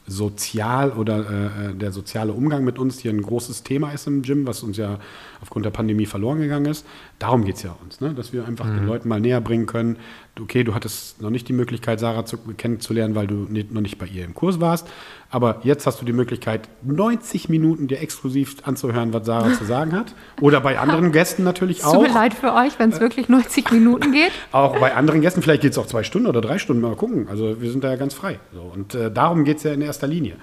sozial 0.09 0.91
oder 0.91 1.17
äh, 1.29 1.71
äh, 1.71 1.73
der 1.75 1.91
soziale 1.91 2.33
Umgang 2.33 2.63
mit 2.63 2.79
uns 2.79 2.99
hier 2.99 3.11
ein 3.11 3.21
großes 3.21 3.63
Thema 3.63 3.91
ist 3.91 4.07
im 4.07 4.21
Gym, 4.21 4.47
was 4.47 4.63
uns 4.63 4.77
ja 4.77 4.97
aufgrund 5.41 5.65
der 5.65 5.71
Pandemie 5.71 6.05
verloren 6.05 6.39
gegangen 6.39 6.65
ist. 6.65 6.85
Darum 7.19 7.45
geht 7.45 7.57
es 7.57 7.63
ja 7.63 7.75
uns, 7.83 8.01
ne? 8.01 8.13
dass 8.13 8.33
wir 8.33 8.45
einfach 8.47 8.65
mhm. 8.65 8.77
den 8.77 8.87
Leuten 8.87 9.07
mal 9.07 9.21
näher 9.21 9.41
bringen 9.41 9.65
können, 9.65 9.97
okay, 10.39 10.63
du 10.63 10.73
hattest 10.73 11.21
noch 11.21 11.29
nicht 11.29 11.47
die 11.47 11.53
Möglichkeit, 11.53 11.99
Sarah 11.99 12.25
zu, 12.25 12.37
kennenzulernen, 12.37 13.15
weil 13.15 13.27
du 13.27 13.45
nicht, 13.49 13.71
noch 13.71 13.81
nicht 13.81 13.97
bei 13.97 14.07
ihr 14.07 14.25
im 14.25 14.33
Kurs 14.33 14.59
warst, 14.59 14.87
aber 15.31 15.59
jetzt 15.63 15.85
hast 15.85 16.01
du 16.01 16.05
die 16.05 16.13
Möglichkeit, 16.13 16.69
90 16.81 17.49
Minuten 17.49 17.87
dir 17.87 17.99
exklusiv 17.99 18.57
anzuhören, 18.63 19.13
was 19.13 19.27
Sarah 19.27 19.53
zu 19.53 19.63
sagen 19.63 19.91
hat. 19.91 20.15
Oder 20.41 20.59
bei 20.59 20.79
anderen 20.79 21.11
Gästen 21.11 21.43
natürlich 21.43 21.85
auch. 21.85 21.93
Tut 21.93 22.07
mir 22.07 22.13
leid 22.13 22.33
für 22.33 22.53
euch, 22.53 22.79
wenn 22.79 22.89
es 22.89 22.99
wirklich 22.99 23.29
90 23.29 23.71
Minuten 23.71 24.11
geht. 24.11 24.31
Auch 24.51 24.79
bei 24.79 24.95
anderen 24.95 25.21
Gästen, 25.21 25.43
vielleicht 25.43 25.61
geht 25.61 25.73
es 25.73 25.77
auch 25.77 25.85
zwei 25.85 26.01
Stunden 26.03 26.27
oder 26.27 26.41
drei 26.41 26.57
Stunden, 26.57 26.81
mal 26.81 26.95
gucken. 26.95 27.27
Also 27.29 27.61
wir 27.61 27.69
sind 27.69 27.83
da 27.83 27.89
ja 27.89 27.95
ganz 27.95 28.15
frei. 28.15 28.39
So, 28.53 28.61
und 28.61 28.95
äh, 28.95 29.11
darum 29.11 29.43
geht 29.43 29.57
es 29.57 29.63
ja 29.63 29.73
in 29.73 29.81
erster 29.81 30.07
Linie. 30.07 30.35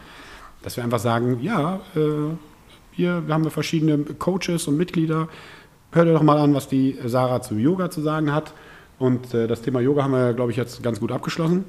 Dass 0.62 0.76
wir 0.76 0.84
einfach 0.84 1.00
sagen, 1.00 1.40
ja, 1.42 1.80
äh, 1.96 2.00
hier 2.92 3.24
haben 3.28 3.44
wir 3.44 3.50
verschiedene 3.50 3.98
Coaches 3.98 4.68
und 4.68 4.76
Mitglieder. 4.76 5.28
Hör 5.92 6.04
dir 6.04 6.12
doch 6.12 6.22
mal 6.22 6.38
an, 6.38 6.54
was 6.54 6.68
die 6.68 6.96
Sarah 7.04 7.42
zu 7.42 7.56
Yoga 7.56 7.90
zu 7.90 8.02
sagen 8.02 8.32
hat. 8.32 8.52
Und 8.98 9.34
äh, 9.34 9.48
das 9.48 9.62
Thema 9.62 9.80
Yoga 9.80 10.04
haben 10.04 10.12
wir, 10.12 10.32
glaube 10.32 10.52
ich, 10.52 10.56
jetzt 10.56 10.82
ganz 10.82 11.00
gut 11.00 11.10
abgeschlossen. 11.10 11.64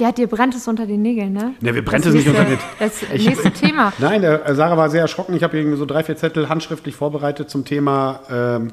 Ja, 0.00 0.10
dir 0.10 0.26
brennt 0.26 0.54
es 0.54 0.66
unter 0.66 0.86
den 0.86 1.02
Nägeln, 1.02 1.32
ne? 1.32 1.54
Ne, 1.60 1.74
wir 1.74 1.84
brennt 1.84 2.04
es 2.04 2.14
nicht 2.14 2.26
unter 2.26 2.44
den 2.44 2.58
Das 2.80 3.02
nächste 3.12 3.52
Thema. 3.52 3.92
Nein, 3.98 4.22
der, 4.22 4.54
Sarah 4.54 4.76
war 4.76 4.90
sehr 4.90 5.02
erschrocken. 5.02 5.34
Ich 5.34 5.42
habe 5.44 5.56
irgendwie 5.56 5.76
so 5.76 5.86
drei, 5.86 6.02
vier 6.02 6.16
Zettel 6.16 6.48
handschriftlich 6.48 6.96
vorbereitet 6.96 7.48
zum 7.48 7.64
Thema 7.64 8.20
ähm, 8.28 8.72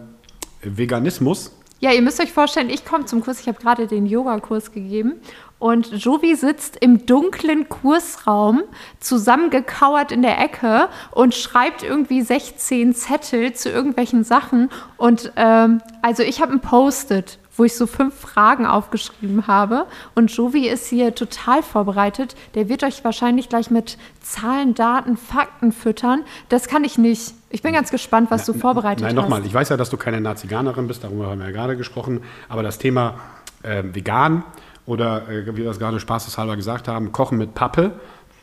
Veganismus. 0.63 1.51
Ja, 1.79 1.91
ihr 1.91 2.01
müsst 2.01 2.21
euch 2.21 2.31
vorstellen, 2.31 2.69
ich 2.69 2.85
komme 2.85 3.05
zum 3.05 3.21
Kurs, 3.21 3.39
ich 3.39 3.47
habe 3.47 3.59
gerade 3.59 3.87
den 3.87 4.05
Yoga-Kurs 4.05 4.71
gegeben 4.71 5.15
und 5.57 5.91
Jovi 5.91 6.35
sitzt 6.35 6.77
im 6.77 7.05
dunklen 7.05 7.69
Kursraum, 7.69 8.63
zusammengekauert 8.99 10.11
in 10.11 10.23
der 10.23 10.39
Ecke 10.39 10.89
und 11.11 11.35
schreibt 11.35 11.83
irgendwie 11.83 12.21
16 12.21 12.95
Zettel 12.95 13.53
zu 13.53 13.69
irgendwelchen 13.69 14.23
Sachen. 14.23 14.69
Und 14.97 15.31
ähm, 15.35 15.81
also 16.01 16.23
ich 16.23 16.41
habe 16.41 16.51
ein 16.53 16.61
Post-it 16.61 17.37
wo 17.55 17.63
ich 17.63 17.75
so 17.75 17.87
fünf 17.87 18.15
Fragen 18.15 18.65
aufgeschrieben 18.65 19.47
habe. 19.47 19.85
Und 20.15 20.35
Jovi 20.35 20.67
ist 20.67 20.87
hier 20.87 21.13
total 21.13 21.63
vorbereitet. 21.63 22.35
Der 22.55 22.69
wird 22.69 22.83
euch 22.83 23.03
wahrscheinlich 23.03 23.49
gleich 23.49 23.69
mit 23.69 23.97
Zahlen, 24.21 24.73
Daten, 24.73 25.17
Fakten 25.17 25.71
füttern. 25.71 26.23
Das 26.49 26.67
kann 26.67 26.83
ich 26.83 26.97
nicht. 26.97 27.33
Ich 27.49 27.61
bin 27.61 27.73
ganz 27.73 27.91
gespannt, 27.91 28.31
was 28.31 28.45
du 28.45 28.53
vorbereitet 28.53 29.01
nein, 29.01 29.09
hast. 29.09 29.15
Nein, 29.15 29.23
nochmal. 29.23 29.45
Ich 29.45 29.53
weiß 29.53 29.69
ja, 29.69 29.77
dass 29.77 29.89
du 29.89 29.97
keine 29.97 30.21
Naziganerin 30.21 30.87
bist. 30.87 31.03
Darüber 31.03 31.29
haben 31.29 31.39
wir 31.39 31.47
ja 31.47 31.51
gerade 31.51 31.75
gesprochen. 31.75 32.21
Aber 32.47 32.63
das 32.63 32.77
Thema 32.77 33.15
äh, 33.63 33.83
vegan 33.83 34.43
oder, 34.85 35.27
äh, 35.29 35.45
wie 35.47 35.57
wir 35.57 35.65
das 35.65 35.79
gerade 35.79 35.99
spaßeshalber 35.99 36.55
gesagt 36.55 36.87
haben, 36.87 37.11
Kochen 37.11 37.37
mit 37.37 37.53
Pappe, 37.53 37.91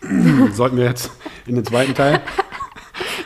sollten 0.52 0.76
wir 0.76 0.84
jetzt 0.84 1.10
in 1.46 1.54
den 1.54 1.64
zweiten 1.64 1.94
Teil. 1.94 2.20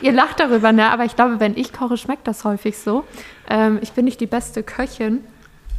Ihr 0.01 0.11
lacht 0.11 0.39
darüber, 0.39 0.73
ne? 0.73 0.91
aber 0.91 1.05
ich 1.05 1.15
glaube, 1.15 1.39
wenn 1.39 1.55
ich 1.55 1.71
koche, 1.71 1.95
schmeckt 1.95 2.27
das 2.27 2.43
häufig 2.43 2.77
so. 2.77 3.05
Ähm, 3.49 3.79
ich 3.81 3.93
bin 3.93 4.03
nicht 4.03 4.19
die 4.19 4.27
beste 4.27 4.61
Köchin, 4.61 5.23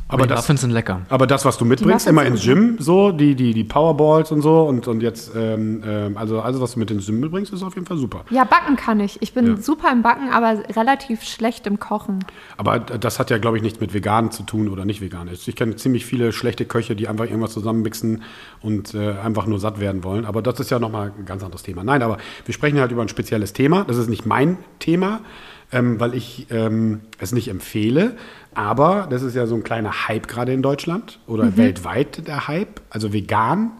aber, 0.08 0.24
die 0.24 0.28
das, 0.28 0.40
Muffins 0.40 0.60
sind 0.60 0.70
lecker. 0.70 1.02
Aber 1.08 1.26
das, 1.26 1.44
was 1.44 1.56
du 1.56 1.64
mitbringst, 1.64 2.06
immer 2.06 2.24
ins 2.24 2.42
Gym, 2.42 2.76
so, 2.78 3.10
die, 3.10 3.34
die, 3.34 3.54
die 3.54 3.64
Powerballs 3.64 4.30
und 4.32 4.42
so 4.42 4.62
und, 4.62 4.86
und 4.86 5.00
jetzt, 5.00 5.32
ähm, 5.34 5.82
ähm, 5.84 6.16
also 6.16 6.40
alles, 6.40 6.60
was 6.60 6.74
du 6.74 6.78
mit 6.78 6.90
ins 6.90 7.06
Gym 7.06 7.20
mitbringst, 7.20 7.52
ist 7.52 7.62
auf 7.62 7.74
jeden 7.74 7.86
Fall 7.86 7.96
super. 7.96 8.24
Ja, 8.30 8.44
backen 8.44 8.76
kann 8.76 9.00
ich. 9.00 9.20
Ich 9.22 9.32
bin 9.32 9.46
ja. 9.46 9.56
super 9.56 9.90
im 9.90 10.02
Backen, 10.02 10.30
aber 10.30 10.62
relativ 10.76 11.22
schlecht 11.22 11.66
im 11.66 11.80
Kochen. 11.80 12.24
Aber 12.56 12.80
das 12.80 13.18
hat 13.18 13.30
ja, 13.30 13.38
glaube 13.38 13.56
ich, 13.56 13.62
nichts 13.62 13.80
mit 13.80 13.94
vegan 13.94 14.30
zu 14.30 14.42
tun 14.42 14.68
oder 14.68 14.84
nicht 14.84 15.00
vegan. 15.00 15.28
Ich 15.32 15.56
kenne 15.56 15.76
ziemlich 15.76 16.04
viele 16.04 16.32
schlechte 16.32 16.66
Köche, 16.66 16.94
die 16.96 17.08
einfach 17.08 17.24
irgendwas 17.24 17.52
zusammenmixen 17.52 18.22
und 18.60 18.94
äh, 18.94 19.14
einfach 19.22 19.46
nur 19.46 19.58
satt 19.58 19.80
werden 19.80 20.04
wollen. 20.04 20.26
Aber 20.26 20.42
das 20.42 20.60
ist 20.60 20.70
ja 20.70 20.78
nochmal 20.78 21.12
ein 21.18 21.24
ganz 21.24 21.42
anderes 21.42 21.62
Thema. 21.62 21.82
Nein, 21.82 22.02
aber 22.02 22.18
wir 22.44 22.52
sprechen 22.54 22.78
halt 22.78 22.92
über 22.92 23.02
ein 23.02 23.08
spezielles 23.08 23.52
Thema. 23.54 23.84
Das 23.84 23.96
ist 23.96 24.08
nicht 24.08 24.26
mein 24.26 24.58
Thema 24.78 25.20
ähm, 25.74 25.98
weil 26.00 26.14
ich 26.14 26.46
ähm, 26.50 27.00
es 27.18 27.32
nicht 27.32 27.48
empfehle. 27.48 28.16
Aber 28.54 29.08
das 29.10 29.22
ist 29.22 29.34
ja 29.34 29.46
so 29.46 29.56
ein 29.56 29.64
kleiner 29.64 30.08
Hype 30.08 30.28
gerade 30.28 30.52
in 30.52 30.62
Deutschland 30.62 31.18
oder 31.26 31.44
mhm. 31.44 31.56
weltweit 31.56 32.26
der 32.26 32.46
Hype, 32.48 32.80
also 32.88 33.12
vegan 33.12 33.72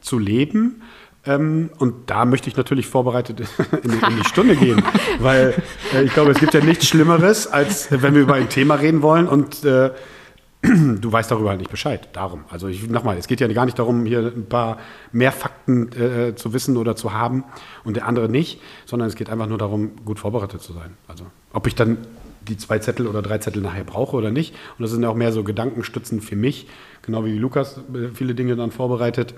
zu 0.00 0.18
leben. 0.18 0.82
Ähm, 1.26 1.70
und 1.78 2.10
da 2.10 2.24
möchte 2.24 2.48
ich 2.48 2.56
natürlich 2.56 2.86
vorbereitet 2.86 3.40
in 3.82 3.90
die, 3.90 4.06
in 4.06 4.16
die 4.16 4.28
Stunde 4.28 4.56
gehen, 4.56 4.82
weil 5.20 5.54
äh, 5.94 6.02
ich 6.02 6.12
glaube, 6.14 6.32
es 6.32 6.38
gibt 6.38 6.54
ja 6.54 6.64
nichts 6.64 6.86
Schlimmeres, 6.88 7.46
als 7.46 7.88
wenn 7.90 8.14
wir 8.14 8.22
über 8.22 8.34
ein 8.34 8.48
Thema 8.48 8.76
reden 8.76 9.02
wollen 9.02 9.28
und 9.28 9.64
äh, 9.64 9.90
du 11.00 11.12
weißt 11.12 11.30
darüber 11.30 11.50
halt 11.50 11.58
nicht 11.58 11.70
Bescheid. 11.70 12.08
Darum. 12.12 12.44
Also 12.48 12.68
ich 12.68 12.88
nochmal, 12.88 13.18
es 13.18 13.26
geht 13.26 13.40
ja 13.40 13.48
gar 13.48 13.66
nicht 13.66 13.78
darum, 13.78 14.06
hier 14.06 14.32
ein 14.34 14.46
paar 14.46 14.78
mehr 15.12 15.32
Fakten 15.32 15.92
äh, 15.92 16.34
zu 16.34 16.52
wissen 16.52 16.76
oder 16.76 16.96
zu 16.96 17.12
haben 17.12 17.44
und 17.84 17.96
der 17.96 18.06
andere 18.06 18.28
nicht, 18.28 18.60
sondern 18.86 19.08
es 19.08 19.14
geht 19.14 19.28
einfach 19.28 19.46
nur 19.46 19.58
darum, 19.58 19.92
gut 20.04 20.18
vorbereitet 20.18 20.62
zu 20.62 20.72
sein. 20.72 20.96
Also 21.06 21.26
ob 21.52 21.66
ich 21.66 21.74
dann 21.74 21.98
die 22.48 22.56
zwei 22.56 22.78
Zettel 22.78 23.06
oder 23.06 23.22
drei 23.22 23.38
Zettel 23.38 23.62
nachher 23.62 23.84
brauche 23.84 24.16
oder 24.16 24.30
nicht. 24.30 24.54
Und 24.78 24.82
das 24.82 24.90
sind 24.90 25.02
ja 25.02 25.08
auch 25.08 25.14
mehr 25.14 25.32
so 25.32 25.44
Gedankenstützen 25.44 26.20
für 26.20 26.36
mich, 26.36 26.66
genau 27.02 27.24
wie 27.24 27.36
Lukas 27.36 27.78
äh, 27.94 28.08
viele 28.14 28.34
Dinge 28.34 28.56
dann 28.56 28.70
vorbereitet. 28.70 29.34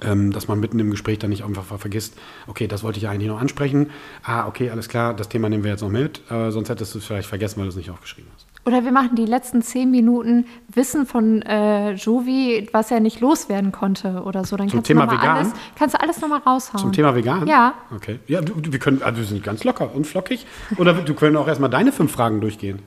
Ähm, 0.00 0.32
dass 0.32 0.48
man 0.48 0.58
mitten 0.58 0.80
im 0.80 0.90
Gespräch 0.90 1.20
dann 1.20 1.30
nicht 1.30 1.44
einfach 1.44 1.64
vergisst, 1.64 2.18
okay, 2.48 2.66
das 2.66 2.82
wollte 2.82 2.98
ich 2.98 3.08
eigentlich 3.08 3.28
noch 3.28 3.40
ansprechen. 3.40 3.90
Ah, 4.24 4.48
okay, 4.48 4.68
alles 4.70 4.88
klar, 4.88 5.14
das 5.14 5.28
Thema 5.28 5.48
nehmen 5.48 5.62
wir 5.62 5.70
jetzt 5.70 5.82
noch 5.82 5.90
mit. 5.90 6.28
Äh, 6.28 6.50
sonst 6.50 6.70
hättest 6.70 6.94
du 6.94 6.98
es 6.98 7.04
vielleicht 7.04 7.28
vergessen, 7.28 7.58
weil 7.58 7.66
du 7.66 7.70
es 7.70 7.76
nicht 7.76 7.90
aufgeschrieben 7.90 8.28
hast. 8.34 8.41
Oder 8.64 8.84
wir 8.84 8.92
machen 8.92 9.16
die 9.16 9.26
letzten 9.26 9.60
zehn 9.62 9.90
Minuten 9.90 10.46
Wissen 10.72 11.04
von 11.04 11.42
äh, 11.42 11.92
Jovi, 11.92 12.68
was 12.72 12.92
er 12.92 13.00
nicht 13.00 13.20
loswerden 13.20 13.72
konnte 13.72 14.22
oder 14.24 14.44
so. 14.44 14.56
Dann 14.56 14.68
Zum 14.68 14.84
Thema 14.84 15.06
du 15.06 15.16
vegan? 15.16 15.36
Alles, 15.36 15.52
kannst 15.76 15.96
du 15.96 16.00
alles 16.00 16.20
nochmal 16.20 16.40
raushauen. 16.40 16.80
Zum 16.80 16.92
Thema 16.92 17.14
vegan? 17.14 17.46
Ja. 17.48 17.74
Okay. 17.94 18.20
Ja, 18.28 18.40
du, 18.40 18.54
wir 18.56 18.78
können, 18.78 19.02
also 19.02 19.18
wir 19.18 19.26
sind 19.26 19.42
ganz 19.42 19.64
locker 19.64 19.92
und 19.92 20.06
flockig. 20.06 20.46
Oder 20.76 20.94
du 20.94 21.14
können 21.14 21.36
auch 21.36 21.48
erstmal 21.48 21.70
deine 21.70 21.90
fünf 21.90 22.12
Fragen 22.12 22.40
durchgehen. 22.40 22.78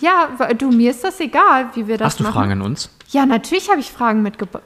Ja, 0.00 0.28
du, 0.56 0.70
mir 0.70 0.90
ist 0.90 1.04
das 1.04 1.20
egal, 1.20 1.68
wie 1.74 1.86
wir 1.86 1.98
das 1.98 2.06
Hast 2.06 2.20
du 2.20 2.24
machen. 2.24 2.34
Fragen 2.34 2.52
an 2.52 2.62
uns? 2.62 2.90
Ja, 3.10 3.26
natürlich 3.26 3.68
habe 3.68 3.80
ich 3.80 3.90
Fragen 3.90 4.22
mitgebracht. 4.22 4.62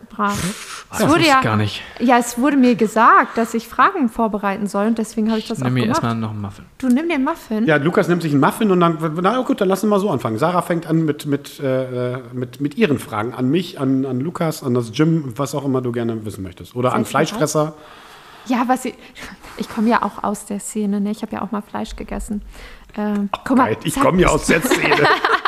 Das 0.90 1.00
es 1.00 1.08
wurde 1.08 1.26
ja 1.26 1.40
gar 1.40 1.56
nicht. 1.56 1.80
Ja, 1.98 2.18
es 2.18 2.38
wurde 2.38 2.58
mir 2.58 2.74
gesagt, 2.74 3.38
dass 3.38 3.54
ich 3.54 3.66
Fragen 3.66 4.10
vorbereiten 4.10 4.66
soll 4.66 4.86
und 4.86 4.98
deswegen 4.98 5.30
habe 5.30 5.38
ich 5.38 5.48
das 5.48 5.58
ich 5.58 5.64
auch 5.64 5.68
gemacht. 5.68 5.78
Nimm 5.78 5.84
mir 5.86 5.88
erstmal 5.88 6.14
noch 6.14 6.30
einen 6.30 6.42
Muffin. 6.42 6.64
Du 6.76 6.88
nimm 6.88 7.08
den 7.08 7.24
Muffin. 7.24 7.66
Ja, 7.66 7.76
Lukas 7.76 8.06
nimmt 8.06 8.22
sich 8.22 8.32
einen 8.32 8.42
Muffin 8.42 8.70
und 8.70 8.80
dann, 8.80 8.98
na 9.22 9.40
gut, 9.40 9.62
dann 9.62 9.68
lass 9.68 9.82
uns 9.82 9.90
mal 9.90 9.98
so 9.98 10.10
anfangen. 10.10 10.38
Sarah 10.38 10.60
fängt 10.60 10.86
an 10.86 11.04
mit, 11.06 11.24
mit, 11.24 11.58
äh, 11.58 12.18
mit, 12.34 12.60
mit 12.60 12.76
ihren 12.76 12.98
Fragen 12.98 13.32
an 13.32 13.48
mich, 13.48 13.80
an, 13.80 14.04
an 14.04 14.20
Lukas, 14.20 14.62
an 14.62 14.74
das 14.74 14.92
Gym, 14.92 15.32
was 15.36 15.54
auch 15.54 15.64
immer 15.64 15.80
du 15.80 15.90
gerne 15.90 16.24
wissen 16.26 16.42
möchtest. 16.44 16.76
Oder 16.76 16.90
Sehr 16.90 16.98
an 16.98 17.04
Fleischfresser. 17.06 17.74
Ja, 18.46 18.64
was 18.66 18.84
ich, 18.84 18.94
ich 19.56 19.70
komme 19.70 19.88
ja 19.88 20.02
auch 20.02 20.22
aus 20.22 20.44
der 20.44 20.60
Szene, 20.60 21.00
ne? 21.00 21.10
Ich 21.10 21.22
habe 21.22 21.32
ja 21.32 21.42
auch 21.42 21.50
mal 21.50 21.62
Fleisch 21.62 21.96
gegessen. 21.96 22.42
Ähm, 22.96 23.28
guck 23.44 23.56
mal, 23.56 23.76
ich 23.84 23.94
komme 23.94 24.22
ja 24.22 24.28
aus 24.28 24.46
der 24.46 24.60
Szene. 24.62 24.96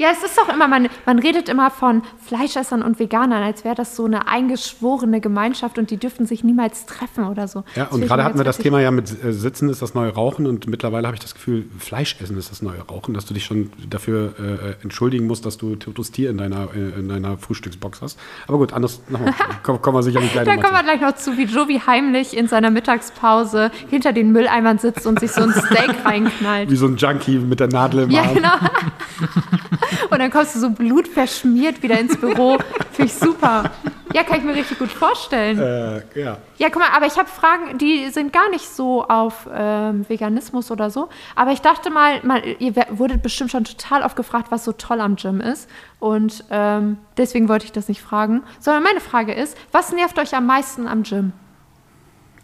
Ja, 0.00 0.08
es 0.12 0.22
ist 0.22 0.38
doch 0.38 0.48
immer, 0.48 0.66
man, 0.66 0.88
man 1.04 1.18
redet 1.18 1.50
immer 1.50 1.70
von 1.70 2.00
Fleischessern 2.24 2.80
und 2.82 2.98
Veganern, 2.98 3.42
als 3.42 3.64
wäre 3.64 3.74
das 3.74 3.96
so 3.96 4.06
eine 4.06 4.28
eingeschworene 4.28 5.20
Gemeinschaft 5.20 5.76
und 5.76 5.90
die 5.90 5.98
dürften 5.98 6.24
sich 6.24 6.42
niemals 6.42 6.86
treffen 6.86 7.26
oder 7.26 7.46
so. 7.48 7.64
Ja, 7.76 7.84
und 7.88 8.06
gerade 8.06 8.24
hatten 8.24 8.38
wir 8.38 8.44
das 8.46 8.56
Thema 8.56 8.80
ja 8.80 8.92
mit 8.92 9.10
äh, 9.22 9.34
Sitzen 9.34 9.68
ist 9.68 9.82
das 9.82 9.92
neue 9.92 10.14
Rauchen 10.14 10.46
und 10.46 10.66
mittlerweile 10.68 11.06
habe 11.06 11.16
ich 11.16 11.20
das 11.20 11.34
Gefühl, 11.34 11.66
Fleischessen 11.78 12.38
ist 12.38 12.50
das 12.50 12.62
neue 12.62 12.80
Rauchen, 12.80 13.12
dass 13.12 13.26
du 13.26 13.34
dich 13.34 13.44
schon 13.44 13.72
dafür 13.90 14.32
äh, 14.38 14.82
entschuldigen 14.82 15.26
musst, 15.26 15.44
dass 15.44 15.58
du 15.58 15.76
totes 15.76 16.10
Tier 16.12 16.30
in 16.30 16.38
deiner, 16.38 16.68
äh, 16.74 16.98
in 16.98 17.10
deiner 17.10 17.36
Frühstücksbox 17.36 18.00
hast. 18.00 18.18
Aber 18.48 18.56
gut, 18.56 18.72
anders 18.72 19.02
nochmal. 19.10 19.34
Komm, 19.62 19.82
kommen 19.82 19.98
wir 19.98 20.02
sicherlich 20.02 20.32
gleich 20.32 20.46
Da 20.46 20.54
nochmal 20.54 20.64
kommen 20.72 20.86
wir 20.86 20.96
gleich 20.96 21.10
noch 21.10 21.16
zu, 21.18 21.36
wie 21.36 21.44
Jovi 21.44 21.78
heimlich 21.86 22.34
in 22.34 22.48
seiner 22.48 22.70
Mittagspause 22.70 23.70
hinter 23.90 24.14
den 24.14 24.32
Mülleimern 24.32 24.78
sitzt 24.78 25.06
und 25.06 25.20
sich 25.20 25.30
so 25.30 25.42
ein 25.42 25.52
Steak 25.66 26.06
reinknallt. 26.06 26.70
Wie 26.70 26.76
so 26.76 26.86
ein 26.86 26.96
Junkie 26.96 27.38
mit 27.38 27.60
der 27.60 27.68
Nadel 27.68 28.04
im 28.04 28.10
Ja, 28.10 28.22
Arm. 28.22 28.34
genau. 28.34 28.54
Und 30.10 30.18
dann 30.18 30.30
kommst 30.30 30.54
du 30.54 30.60
so 30.60 30.70
blutverschmiert 30.70 31.82
wieder 31.82 31.98
ins 31.98 32.16
Büro. 32.16 32.58
Finde 32.92 33.12
ich 33.12 33.14
super. 33.14 33.70
Ja, 34.12 34.24
kann 34.24 34.38
ich 34.38 34.44
mir 34.44 34.54
richtig 34.54 34.78
gut 34.78 34.90
vorstellen. 34.90 35.58
Äh, 35.58 36.02
ja. 36.20 36.38
Ja, 36.58 36.68
guck 36.68 36.82
mal, 36.82 36.88
aber 36.94 37.06
ich 37.06 37.16
habe 37.16 37.28
Fragen, 37.28 37.78
die 37.78 38.08
sind 38.10 38.32
gar 38.32 38.50
nicht 38.50 38.68
so 38.68 39.04
auf 39.04 39.48
ähm, 39.52 40.08
Veganismus 40.08 40.70
oder 40.70 40.90
so. 40.90 41.08
Aber 41.36 41.52
ich 41.52 41.60
dachte 41.60 41.90
mal, 41.90 42.20
mal, 42.24 42.42
ihr 42.58 42.74
wurdet 42.90 43.22
bestimmt 43.22 43.52
schon 43.52 43.64
total 43.64 44.02
oft 44.02 44.16
gefragt, 44.16 44.50
was 44.50 44.64
so 44.64 44.72
toll 44.72 45.00
am 45.00 45.14
Gym 45.14 45.40
ist. 45.40 45.68
Und 46.00 46.44
ähm, 46.50 46.98
deswegen 47.16 47.48
wollte 47.48 47.66
ich 47.66 47.72
das 47.72 47.88
nicht 47.88 48.02
fragen. 48.02 48.42
Sondern 48.58 48.82
meine 48.82 49.00
Frage 49.00 49.32
ist, 49.32 49.56
was 49.70 49.92
nervt 49.92 50.18
euch 50.18 50.34
am 50.34 50.46
meisten 50.46 50.88
am 50.88 51.04
Gym? 51.04 51.32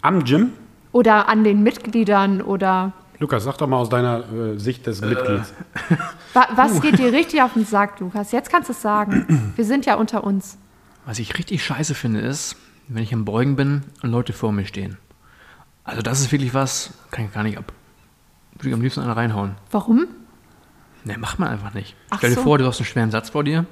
Am 0.03 0.23
Gym? 0.23 0.53
Oder 0.93 1.29
an 1.29 1.43
den 1.43 1.65
Mitgliedern? 1.65 2.43
Oder 2.43 2.93
Lukas, 3.19 3.45
sag 3.45 3.57
doch 3.59 3.67
mal 3.67 3.79
aus 3.79 3.89
deiner 3.89 4.31
äh, 4.33 4.59
Sicht 4.59 4.87
des 4.87 5.01
Mitglieds. 5.01 5.53
wa 6.35 6.49
was 6.55 6.81
geht 6.81 6.99
dir 6.99 7.13
richtig 7.13 7.41
auf 7.43 7.55
den 7.55 7.65
Sack, 7.65 7.99
Lukas? 8.01 8.33
Jetzt 8.33 8.51
kannst 8.51 8.69
du 8.69 8.73
es 8.73 8.83
sagen. 8.83 9.53
Wir 9.57 9.65
sind 9.65 9.87
ja 9.87 9.95
unter 9.95 10.25
uns. 10.25 10.59
Was 11.07 11.19
ich 11.19 11.39
richtig 11.39 11.65
scheiße 11.65 11.95
finde, 11.95 12.21
ist, 12.21 12.57
wenn 12.89 13.03
ich 13.03 13.15
am 13.15 13.25
Beugen 13.25 13.57
bin 13.57 13.83
und 14.03 14.11
Leute 14.11 14.33
vor 14.33 14.53
mir 14.53 14.67
stehen. 14.67 14.99
Also 15.85 16.03
das 16.03 16.21
ist 16.21 16.33
wirklich 16.33 16.53
was, 16.53 16.93
kann 17.11 17.25
ich 17.27 17.33
gar 17.33 17.43
nicht 17.43 17.59
ab. 17.59 17.73
Würde 18.55 18.69
ich 18.69 18.75
am 18.75 18.83
liebsten 18.83 19.01
einer 19.01 19.17
reinhauen. 19.17 19.55
Warum? 19.71 20.09
Ne, 21.05 21.17
macht 21.17 21.39
man 21.39 21.49
einfach 21.49 21.73
nicht. 21.75 21.95
Ach 22.11 22.19
Stell 22.19 22.31
dir 22.31 22.37
so. 22.37 22.43
vor, 22.43 22.59
du 22.59 22.67
hast 22.67 22.79
einen 22.81 22.87
schweren 22.87 23.11
Satz 23.11 23.31
vor 23.31 23.45
dir. 23.45 23.65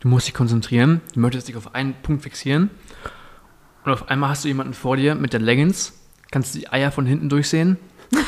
Du 0.00 0.08
musst 0.08 0.26
dich 0.26 0.34
konzentrieren. 0.34 1.00
Du 1.14 1.20
möchtest 1.20 1.48
dich 1.48 1.56
auf 1.56 1.74
einen 1.74 1.94
Punkt 2.02 2.24
fixieren. 2.24 2.70
Und 3.84 3.92
auf 3.92 4.08
einmal 4.08 4.30
hast 4.30 4.44
du 4.44 4.48
jemanden 4.48 4.74
vor 4.74 4.96
dir 4.96 5.14
mit 5.14 5.32
der 5.32 5.40
Leggings. 5.40 5.92
Kannst 6.32 6.56
die 6.56 6.68
Eier 6.68 6.90
von 6.90 7.06
hinten 7.06 7.28
durchsehen. 7.28 7.78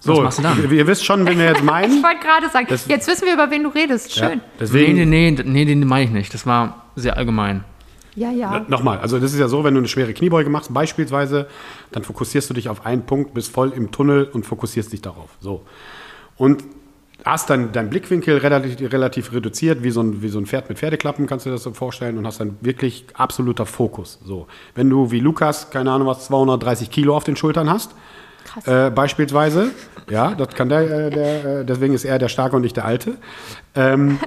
So, 0.00 0.20
machst 0.20 0.38
du 0.38 0.42
dann? 0.42 0.62
Ihr, 0.62 0.70
ihr 0.70 0.86
wisst 0.86 1.02
schon, 1.02 1.26
wen 1.26 1.38
wir 1.38 1.46
jetzt 1.46 1.58
Ich 1.60 1.64
meinen. 1.64 2.02
wollte 2.02 2.20
gerade 2.20 2.50
sagen, 2.50 2.66
Das- 2.68 2.86
jetzt 2.88 3.08
wissen 3.08 3.24
wir, 3.24 3.32
über 3.34 3.50
wen 3.50 3.62
du 3.62 3.70
redest. 3.70 4.14
Ja, 4.16 4.28
Schön. 4.28 4.40
deswegen, 4.60 4.94
nee, 4.96 5.04
nee, 5.06 5.30
nee, 5.30 5.44
nee, 5.44 5.64
den 5.64 5.86
meine 5.86 6.04
ich 6.04 6.10
nicht. 6.10 6.34
Das 6.34 6.44
war 6.46 6.84
sehr 6.94 7.16
allgemein. 7.16 7.64
Ja, 8.14 8.30
ja. 8.30 8.64
Nochmal, 8.68 8.98
also 8.98 9.18
das 9.18 9.32
ist 9.32 9.40
ja 9.40 9.48
so, 9.48 9.64
wenn 9.64 9.72
du 9.74 9.78
eine 9.80 9.88
schwere 9.88 10.12
Kniebeuge 10.12 10.50
machst, 10.50 10.72
beispielsweise, 10.74 11.48
dann 11.90 12.04
fokussierst 12.04 12.50
du 12.50 12.54
dich 12.54 12.68
auf 12.68 12.84
einen 12.84 13.06
Punkt, 13.06 13.32
bist 13.32 13.50
voll 13.50 13.72
im 13.74 13.90
Tunnel 13.92 14.24
und 14.30 14.44
fokussierst 14.44 14.92
dich 14.92 15.00
darauf. 15.00 15.30
So. 15.40 15.62
Und 16.36 16.62
hast 17.24 17.48
dann 17.48 17.72
deinen 17.72 17.88
Blickwinkel 17.88 18.36
relativ, 18.36 18.92
relativ 18.92 19.32
reduziert, 19.32 19.82
wie 19.82 19.90
so, 19.90 20.02
ein, 20.02 20.20
wie 20.20 20.28
so 20.28 20.38
ein 20.38 20.44
Pferd 20.44 20.68
mit 20.68 20.78
Pferdeklappen, 20.78 21.26
kannst 21.26 21.46
du 21.46 21.50
dir 21.50 21.54
das 21.54 21.62
so 21.62 21.72
vorstellen, 21.72 22.18
und 22.18 22.26
hast 22.26 22.38
dann 22.40 22.58
wirklich 22.60 23.06
absoluter 23.14 23.64
Fokus. 23.64 24.20
So. 24.22 24.46
Wenn 24.74 24.90
du 24.90 25.10
wie 25.10 25.20
Lukas, 25.20 25.70
keine 25.70 25.90
Ahnung 25.92 26.06
was, 26.06 26.26
230 26.26 26.90
Kilo 26.90 27.16
auf 27.16 27.24
den 27.24 27.36
Schultern 27.36 27.70
hast, 27.70 27.92
Krass. 28.44 28.66
äh, 28.66 28.90
beispielsweise, 28.90 29.70
ja, 30.10 30.34
das 30.34 30.48
kann 30.54 30.68
der, 30.68 30.80
äh, 31.06 31.10
der 31.10 31.44
äh, 31.60 31.64
deswegen 31.64 31.94
ist 31.94 32.04
er 32.04 32.18
der 32.18 32.28
Starke 32.28 32.56
und 32.56 32.62
nicht 32.62 32.76
der 32.76 32.84
Alte. 32.84 33.16
Ähm, 33.74 34.18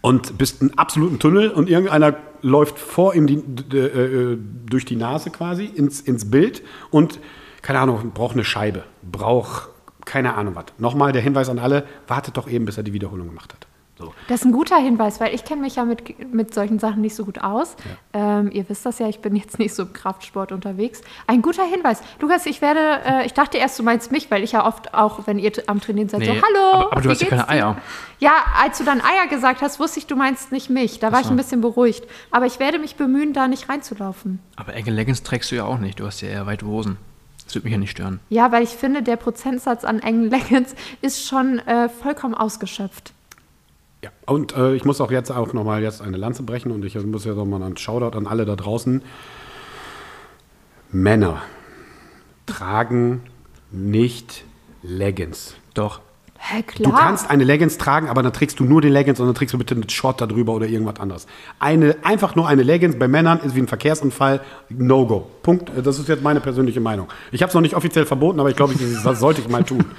und 0.00 0.38
bist 0.38 0.62
in 0.62 0.78
absoluten 0.78 1.18
Tunnel 1.18 1.50
und 1.50 1.68
irgendeiner 1.68 2.14
läuft 2.42 2.78
vor 2.78 3.14
ihm 3.14 3.26
die, 3.26 3.42
d- 3.42 3.78
äh, 3.78 4.38
durch 4.66 4.84
die 4.84 4.94
Nase 4.96 5.30
quasi 5.30 5.64
ins, 5.64 6.00
ins 6.00 6.30
Bild 6.30 6.62
und, 6.90 7.18
keine 7.62 7.80
Ahnung, 7.80 8.12
braucht 8.14 8.34
eine 8.34 8.44
Scheibe, 8.44 8.84
braucht 9.02 9.68
keine 10.04 10.34
Ahnung 10.34 10.54
was. 10.54 10.66
Nochmal 10.78 11.10
der 11.10 11.22
Hinweis 11.22 11.48
an 11.48 11.58
alle, 11.58 11.84
wartet 12.06 12.36
doch 12.36 12.48
eben, 12.48 12.64
bis 12.66 12.76
er 12.76 12.84
die 12.84 12.92
Wiederholung 12.92 13.26
gemacht 13.28 13.52
hat. 13.52 13.66
So. 13.98 14.12
Das 14.28 14.40
ist 14.40 14.44
ein 14.44 14.52
guter 14.52 14.76
Hinweis, 14.76 15.20
weil 15.20 15.34
ich 15.34 15.42
kenne 15.44 15.62
mich 15.62 15.76
ja 15.76 15.84
mit, 15.86 16.32
mit 16.34 16.52
solchen 16.52 16.78
Sachen 16.78 17.00
nicht 17.00 17.14
so 17.14 17.24
gut 17.24 17.38
aus. 17.42 17.76
Ähm, 18.12 18.50
ihr 18.52 18.68
wisst 18.68 18.84
das 18.84 18.98
ja, 18.98 19.08
ich 19.08 19.20
bin 19.20 19.34
jetzt 19.34 19.58
nicht 19.58 19.74
so 19.74 19.84
im 19.84 19.92
Kraftsport 19.94 20.52
unterwegs. 20.52 21.00
Ein 21.26 21.40
guter 21.40 21.64
Hinweis. 21.64 22.02
Lukas, 22.20 22.44
ich 22.44 22.60
werde, 22.60 23.00
äh, 23.06 23.24
ich 23.26 23.32
dachte 23.32 23.56
erst, 23.56 23.78
du 23.78 23.82
meinst 23.82 24.12
mich, 24.12 24.30
weil 24.30 24.42
ich 24.42 24.52
ja 24.52 24.66
oft 24.66 24.92
auch, 24.92 25.26
wenn 25.26 25.38
ihr 25.38 25.50
am 25.66 25.80
Trainieren 25.80 26.10
seid, 26.10 26.24
so, 26.26 26.30
Nee, 26.32 26.42
hallo. 26.42 26.72
aber- 26.74 26.92
aber 26.92 27.00
du 27.00 27.08
hast 27.10 27.22
ja 27.22 27.28
keine 27.28 27.42
dir?" 27.44 27.48
Eier. 27.48 27.76
Ja, 28.18 28.32
als 28.62 28.76
du 28.76 28.84
dann 28.84 29.00
Eier 29.00 29.28
gesagt 29.30 29.62
hast, 29.62 29.80
wusste 29.80 29.98
ich, 29.98 30.06
du 30.06 30.14
meinst 30.16 30.52
nicht 30.52 30.68
mich. 30.68 30.98
Da 30.98 31.10
war 31.10 31.20
ich 31.20 31.26
so. 31.26 31.32
ein 31.32 31.36
bisschen 31.38 31.62
beruhigt. 31.62 32.04
Aber 32.30 32.44
ich 32.44 32.58
werde 32.60 32.78
mich 32.78 32.96
bemühen, 32.96 33.32
da 33.32 33.48
nicht 33.48 33.68
reinzulaufen. 33.70 34.40
Aber 34.56 34.74
enge 34.74 34.90
Leggings 34.90 35.22
trägst 35.22 35.50
du 35.50 35.56
ja 35.56 35.64
auch 35.64 35.78
nicht. 35.78 36.00
Du 36.00 36.06
hast 36.06 36.20
ja 36.20 36.28
eher 36.28 36.44
weite 36.46 36.66
Hosen. 36.66 36.98
Das 37.46 37.54
würde 37.54 37.64
mich 37.64 37.72
ja 37.72 37.78
nicht 37.78 37.92
stören. 37.92 38.20
Ja, 38.28 38.50
weil 38.52 38.62
ich 38.64 38.70
finde, 38.70 39.02
der 39.02 39.16
Prozentsatz 39.16 39.84
an 39.84 40.00
engen 40.00 40.28
Leggings 40.30 40.74
ist 41.00 41.26
schon 41.26 41.60
äh, 41.60 41.88
vollkommen 41.88 42.34
ausgeschöpft. 42.34 43.12
Ja. 44.06 44.32
Und 44.32 44.56
äh, 44.56 44.74
ich 44.74 44.84
muss 44.84 45.00
auch 45.00 45.10
jetzt 45.10 45.30
auch 45.30 45.52
nochmal 45.52 45.82
jetzt 45.82 46.00
eine 46.00 46.16
Lanze 46.16 46.44
brechen 46.44 46.70
und 46.70 46.84
ich 46.84 46.94
muss 47.04 47.24
ja 47.24 47.34
nochmal 47.34 47.62
einen 47.62 47.76
Shoutout 47.76 48.16
an 48.16 48.26
alle 48.26 48.44
da 48.44 48.54
draußen. 48.54 49.02
Männer 50.92 51.42
tragen 52.46 53.22
nicht 53.72 54.44
Leggings. 54.82 55.56
Doch. 55.74 56.00
Hä, 56.38 56.62
klar. 56.62 56.92
Du 56.92 56.96
kannst 56.96 57.28
eine 57.28 57.42
Leggings 57.42 57.78
tragen, 57.78 58.08
aber 58.08 58.22
dann 58.22 58.32
trägst 58.32 58.60
du 58.60 58.64
nur 58.64 58.80
den 58.80 58.92
Leggings 58.92 59.18
und 59.18 59.26
dann 59.26 59.34
trägst 59.34 59.54
du 59.54 59.58
bitte 59.58 59.74
einen 59.74 59.88
Short 59.88 60.20
darüber 60.20 60.52
oder 60.52 60.66
irgendwas 60.66 61.00
anderes. 61.00 61.26
Eine, 61.58 61.96
einfach 62.04 62.36
nur 62.36 62.46
eine 62.46 62.62
Leggings 62.62 62.96
bei 62.96 63.08
Männern 63.08 63.40
ist 63.40 63.56
wie 63.56 63.60
ein 63.60 63.66
Verkehrsunfall. 63.66 64.40
No-go. 64.68 65.26
Punkt. 65.42 65.72
Das 65.82 65.98
ist 65.98 66.08
jetzt 66.08 66.22
meine 66.22 66.40
persönliche 66.40 66.80
Meinung. 66.80 67.08
Ich 67.32 67.42
habe 67.42 67.48
es 67.48 67.54
noch 67.54 67.62
nicht 67.62 67.74
offiziell 67.74 68.06
verboten, 68.06 68.38
aber 68.38 68.50
ich 68.50 68.56
glaube, 68.56 68.74
das 69.02 69.18
sollte 69.18 69.40
ich 69.40 69.48
mal 69.48 69.64
tun. 69.64 69.84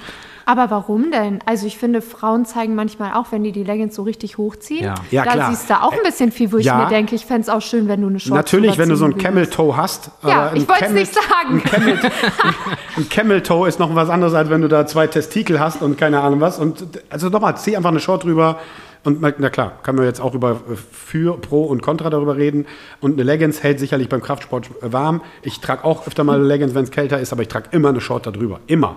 Aber 0.50 0.70
warum 0.70 1.10
denn? 1.10 1.40
Also 1.44 1.66
ich 1.66 1.76
finde, 1.76 2.00
Frauen 2.00 2.46
zeigen 2.46 2.74
manchmal 2.74 3.12
auch, 3.12 3.26
wenn 3.32 3.44
die 3.44 3.52
die 3.52 3.64
Leggings 3.64 3.94
so 3.94 4.02
richtig 4.02 4.38
hochziehen. 4.38 4.82
Ja. 4.82 4.94
Ja, 5.10 5.24
da 5.24 5.32
klar. 5.32 5.50
siehst 5.50 5.68
du 5.68 5.74
auch 5.74 5.92
ein 5.92 5.98
bisschen 6.02 6.32
viel, 6.32 6.50
wo 6.52 6.56
ich 6.56 6.64
Ja. 6.64 6.78
mir 6.78 6.88
denke, 6.88 7.14
ich 7.14 7.26
fände 7.26 7.42
es 7.42 7.48
auch 7.50 7.60
schön, 7.60 7.86
wenn 7.86 8.00
du 8.00 8.06
eine 8.08 8.18
Shorts 8.18 8.34
Natürlich, 8.34 8.78
wenn 8.78 8.88
du 8.88 8.96
so 8.96 9.04
ein 9.04 9.18
Camel. 9.18 9.46
Toe 9.48 9.76
hast. 9.76 10.10
Ja, 10.26 10.50
ich 10.54 10.66
wollt's 10.66 10.80
Camel- 10.80 11.00
nicht 11.00 11.12
sagen. 11.14 11.28
Ein 11.52 11.62
Camel, 11.64 11.98
ein 12.96 13.08
Camel 13.10 13.42
Toe 13.42 13.68
ist 13.68 13.78
noch 13.78 13.94
was 13.94 14.08
anderes, 14.08 14.32
als 14.32 14.48
wenn 14.48 14.62
du 14.62 14.68
da 14.68 14.86
zwei 14.86 15.06
Testikel 15.06 15.60
hast 15.60 15.82
und 15.82 15.98
keine 15.98 16.20
Ahnung 16.20 16.40
was. 16.40 16.58
Und 16.58 16.82
also 17.10 17.28
nochmal, 17.28 17.58
zieh 17.58 17.76
einfach 17.76 17.90
eine 17.90 18.00
Short 18.00 18.24
drüber. 18.24 18.58
Und 19.04 19.20
na 19.20 19.50
klar, 19.50 19.72
kann 19.82 19.96
man 19.96 20.06
jetzt 20.06 20.20
auch 20.20 20.34
über 20.34 20.52
äh, 20.52 20.76
für, 20.76 21.36
pro 21.38 21.64
und 21.64 21.82
contra 21.82 22.08
darüber 22.08 22.36
reden. 22.36 22.64
Und 23.02 23.12
eine 23.12 23.22
Leggings 23.22 23.62
hält 23.62 23.78
sicherlich 23.80 24.08
beim 24.08 24.22
Kraftsport 24.22 24.70
warm. 24.80 25.20
Ich 25.42 25.60
trage 25.60 25.84
auch 25.84 26.06
öfter 26.06 26.24
mal 26.24 26.36
eine 26.36 26.44
Leggings, 26.44 26.74
wenn 26.74 26.84
es 26.84 26.90
kälter 26.90 27.20
ist, 27.20 27.32
aber 27.34 27.42
ich 27.42 27.48
trage 27.48 27.68
immer 27.72 27.90
eine 27.90 28.00
Short 28.00 28.26
darüber. 28.26 28.60
Immer. 28.66 28.96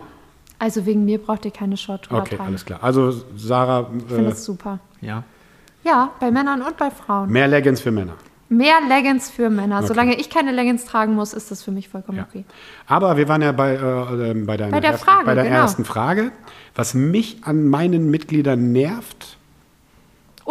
Also 0.62 0.86
wegen 0.86 1.05
mir 1.05 1.18
braucht 1.18 1.43
ihr 1.45 1.51
keine 1.51 1.76
Short 1.76 2.07
drüber 2.07 2.22
Okay, 2.22 2.36
tragen. 2.36 2.49
alles 2.49 2.64
klar. 2.66 2.80
Also 2.84 3.12
Sarah, 3.36 3.89
Ich 3.97 4.03
finde 4.05 4.26
äh, 4.28 4.30
das 4.30 4.45
super. 4.45 4.78
Ja. 5.01 5.24
Ja, 5.84 6.12
bei 6.20 6.30
Männern 6.30 6.62
und 6.62 6.78
bei 6.78 6.91
Frauen. 6.91 7.32
mehr 7.32 7.47
Leggings 7.47 7.82
für 7.82 7.89
Männer. 7.89 8.14
Mehr 8.49 8.76
Leggings 8.88 9.30
für 9.32 9.49
Männer. 9.49 9.82
Solange 9.82 10.14
ich 10.20 10.30
keine 10.30 10.51
Leggings 10.51 10.86
tragen 10.86 11.16
muss, 11.16 11.34
ist 11.34 11.49
das 11.49 11.64
für 11.64 11.72
mich 11.72 11.89
vollkommen 11.89 12.20
Ja. 12.20 12.28
okay. 12.30 12.45
Aber 12.86 13.18
wir 13.18 13.28
waren 13.28 13.41
ja 13.41 13.51
bei, 13.53 13.72
äh, 13.74 14.32
äh, 14.32 14.34
bei, 14.36 14.55
deiner 14.57 14.72
Bei 14.72 14.80
der 14.82 14.91
ersten, 14.91 15.05
Frage, 15.05 15.26
bei 15.26 15.34
der 15.36 15.43
genau. 15.45 15.55
ersten 15.55 15.86
Frage. 15.86 16.32
Was 16.76 16.93
mich 16.93 17.38
an 17.43 17.68
meinen 17.68 18.12
Mitgliedern 18.12 18.72
nervt, 18.72 19.38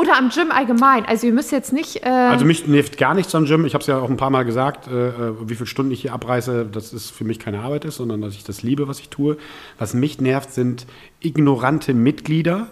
Oder 0.00 0.16
am 0.16 0.30
Gym 0.30 0.50
allgemein. 0.50 1.04
Also 1.04 1.26
ihr 1.26 1.34
müsst 1.34 1.52
jetzt 1.52 1.74
nicht. 1.74 2.06
Äh, 2.06 2.08
Also 2.08 2.46
mich 2.46 2.66
nervt 2.66 2.96
gar 2.96 3.12
nichts 3.12 3.34
am 3.34 3.44
Gym. 3.44 3.66
Ich 3.66 3.74
habe 3.74 3.82
es 3.82 3.86
ja 3.86 3.98
auch 3.98 4.08
ein 4.08 4.16
paar 4.16 4.30
Mal 4.30 4.44
gesagt, 4.44 4.88
äh, 4.88 5.08
äh, 5.08 5.34
wie 5.46 5.54
viele 5.54 5.66
Stunden 5.66 5.92
ich 5.92 6.00
hier 6.00 6.14
abreiße, 6.14 6.64
dass 6.64 6.94
es 6.94 7.10
für 7.10 7.24
mich 7.24 7.38
keine 7.38 7.60
Arbeit 7.60 7.84
ist, 7.84 7.96
sondern 7.96 8.22
dass 8.22 8.32
ich 8.32 8.42
das 8.42 8.62
liebe, 8.62 8.88
was 8.88 8.98
ich 8.98 9.10
tue. 9.10 9.36
Was 9.78 9.92
mich 9.92 10.18
nervt, 10.18 10.54
sind 10.54 10.86
ignorante 11.20 11.92
Mitglieder, 11.92 12.68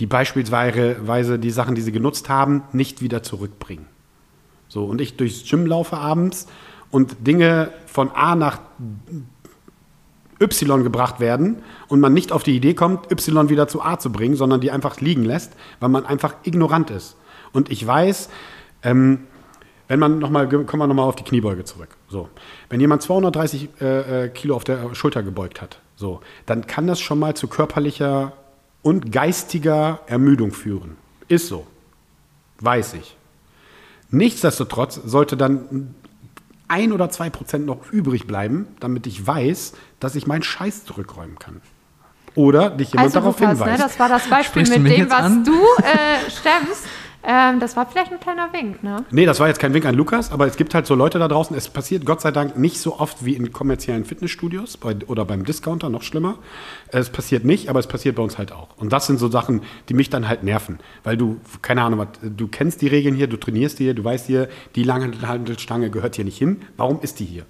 die 0.00 0.06
beispielsweise 0.06 1.38
die 1.38 1.50
Sachen, 1.50 1.76
die 1.76 1.82
sie 1.82 1.92
genutzt 1.92 2.28
haben, 2.28 2.64
nicht 2.72 3.00
wieder 3.00 3.22
zurückbringen. 3.22 3.86
So, 4.66 4.86
und 4.86 5.00
ich 5.00 5.16
durchs 5.16 5.48
Gym 5.48 5.66
laufe 5.66 5.96
abends 5.96 6.48
und 6.90 7.14
Dinge 7.24 7.70
von 7.86 8.10
A 8.10 8.34
nach 8.34 8.58
Y 10.40 10.82
gebracht 10.82 11.20
werden 11.20 11.62
und 11.88 12.00
man 12.00 12.12
nicht 12.14 12.32
auf 12.32 12.42
die 12.42 12.56
Idee 12.56 12.74
kommt, 12.74 13.10
Y 13.10 13.48
wieder 13.48 13.68
zu 13.68 13.82
A 13.82 13.98
zu 13.98 14.10
bringen, 14.10 14.36
sondern 14.36 14.60
die 14.60 14.70
einfach 14.70 15.00
liegen 15.00 15.24
lässt, 15.24 15.52
weil 15.80 15.88
man 15.88 16.06
einfach 16.06 16.34
ignorant 16.44 16.90
ist. 16.90 17.16
Und 17.52 17.70
ich 17.70 17.86
weiß, 17.86 18.28
ähm, 18.82 19.20
wenn 19.88 20.00
man 20.00 20.18
nochmal, 20.18 20.48
kommen 20.48 20.82
wir 20.82 20.86
nochmal 20.86 21.06
auf 21.06 21.16
die 21.16 21.24
Kniebeuge 21.24 21.64
zurück. 21.64 21.90
So, 22.08 22.28
wenn 22.68 22.80
jemand 22.80 23.02
230 23.02 23.68
äh, 23.80 24.24
äh, 24.24 24.28
Kilo 24.28 24.56
auf 24.56 24.64
der 24.64 24.94
Schulter 24.94 25.22
gebeugt 25.22 25.62
hat, 25.62 25.80
so, 25.94 26.20
dann 26.44 26.66
kann 26.66 26.86
das 26.86 27.00
schon 27.00 27.18
mal 27.18 27.34
zu 27.34 27.48
körperlicher 27.48 28.32
und 28.82 29.12
geistiger 29.12 30.00
Ermüdung 30.06 30.52
führen. 30.52 30.96
Ist 31.28 31.48
so. 31.48 31.66
Weiß 32.60 32.94
ich. 32.94 33.16
Nichtsdestotrotz 34.10 35.00
sollte 35.04 35.36
dann 35.36 35.94
ein 36.68 36.92
oder 36.92 37.10
zwei 37.10 37.30
Prozent 37.30 37.66
noch 37.66 37.92
übrig 37.92 38.26
bleiben, 38.26 38.66
damit 38.80 39.06
ich 39.06 39.24
weiß, 39.26 39.74
dass 40.00 40.14
ich 40.14 40.26
meinen 40.26 40.42
Scheiß 40.42 40.84
zurückräumen 40.84 41.38
kann. 41.38 41.60
Oder 42.36 42.70
dich 42.70 42.92
jemand 42.92 43.06
Also 43.08 43.18
darauf 43.20 43.40
Lukas, 43.40 43.58
ne, 43.58 43.64
hinweist. 43.64 43.82
das 43.84 43.98
war 43.98 44.08
das 44.08 44.28
Beispiel 44.28 44.64
Sprichst 44.66 44.82
mit 44.82 44.96
dem, 44.96 45.10
was 45.10 45.20
an? 45.20 45.44
du 45.44 45.52
äh, 45.52 46.30
stemmst. 46.30 46.86
Ähm, 47.28 47.58
das 47.58 47.76
war 47.76 47.86
vielleicht 47.86 48.12
ein 48.12 48.20
kleiner 48.20 48.52
Wink, 48.52 48.84
ne? 48.84 49.04
Nee, 49.10 49.26
das 49.26 49.40
war 49.40 49.48
jetzt 49.48 49.58
kein 49.58 49.74
Wink 49.74 49.84
an 49.84 49.96
Lukas, 49.96 50.30
aber 50.30 50.46
es 50.46 50.56
gibt 50.56 50.74
halt 50.76 50.86
so 50.86 50.94
Leute 50.94 51.18
da 51.18 51.26
draußen. 51.26 51.56
Es 51.56 51.68
passiert 51.68 52.06
Gott 52.06 52.20
sei 52.20 52.30
Dank 52.30 52.56
nicht 52.56 52.78
so 52.78 53.00
oft 53.00 53.24
wie 53.24 53.34
in 53.34 53.50
kommerziellen 53.50 54.04
Fitnessstudios 54.04 54.76
bei, 54.76 54.94
oder 55.08 55.24
beim 55.24 55.44
Discounter, 55.44 55.88
noch 55.88 56.02
schlimmer. 56.02 56.38
Es 56.86 57.10
passiert 57.10 57.44
nicht, 57.44 57.68
aber 57.68 57.80
es 57.80 57.88
passiert 57.88 58.14
bei 58.14 58.22
uns 58.22 58.38
halt 58.38 58.52
auch. 58.52 58.68
Und 58.76 58.92
das 58.92 59.08
sind 59.08 59.18
so 59.18 59.28
Sachen, 59.28 59.62
die 59.88 59.94
mich 59.94 60.08
dann 60.08 60.28
halt 60.28 60.44
nerven. 60.44 60.78
Weil 61.02 61.16
du, 61.16 61.40
keine 61.62 61.82
Ahnung, 61.82 62.06
du 62.22 62.46
kennst 62.46 62.80
die 62.80 62.86
Regeln 62.86 63.16
hier, 63.16 63.26
du 63.26 63.38
trainierst 63.38 63.78
hier, 63.78 63.94
du 63.94 64.04
weißt 64.04 64.28
hier, 64.28 64.48
die 64.76 64.84
lange 64.84 65.10
Handelstange 65.26 65.90
gehört 65.90 66.14
hier 66.14 66.24
nicht 66.24 66.38
hin. 66.38 66.62
Warum 66.76 67.00
ist 67.00 67.18
die 67.18 67.24
hier? 67.24 67.44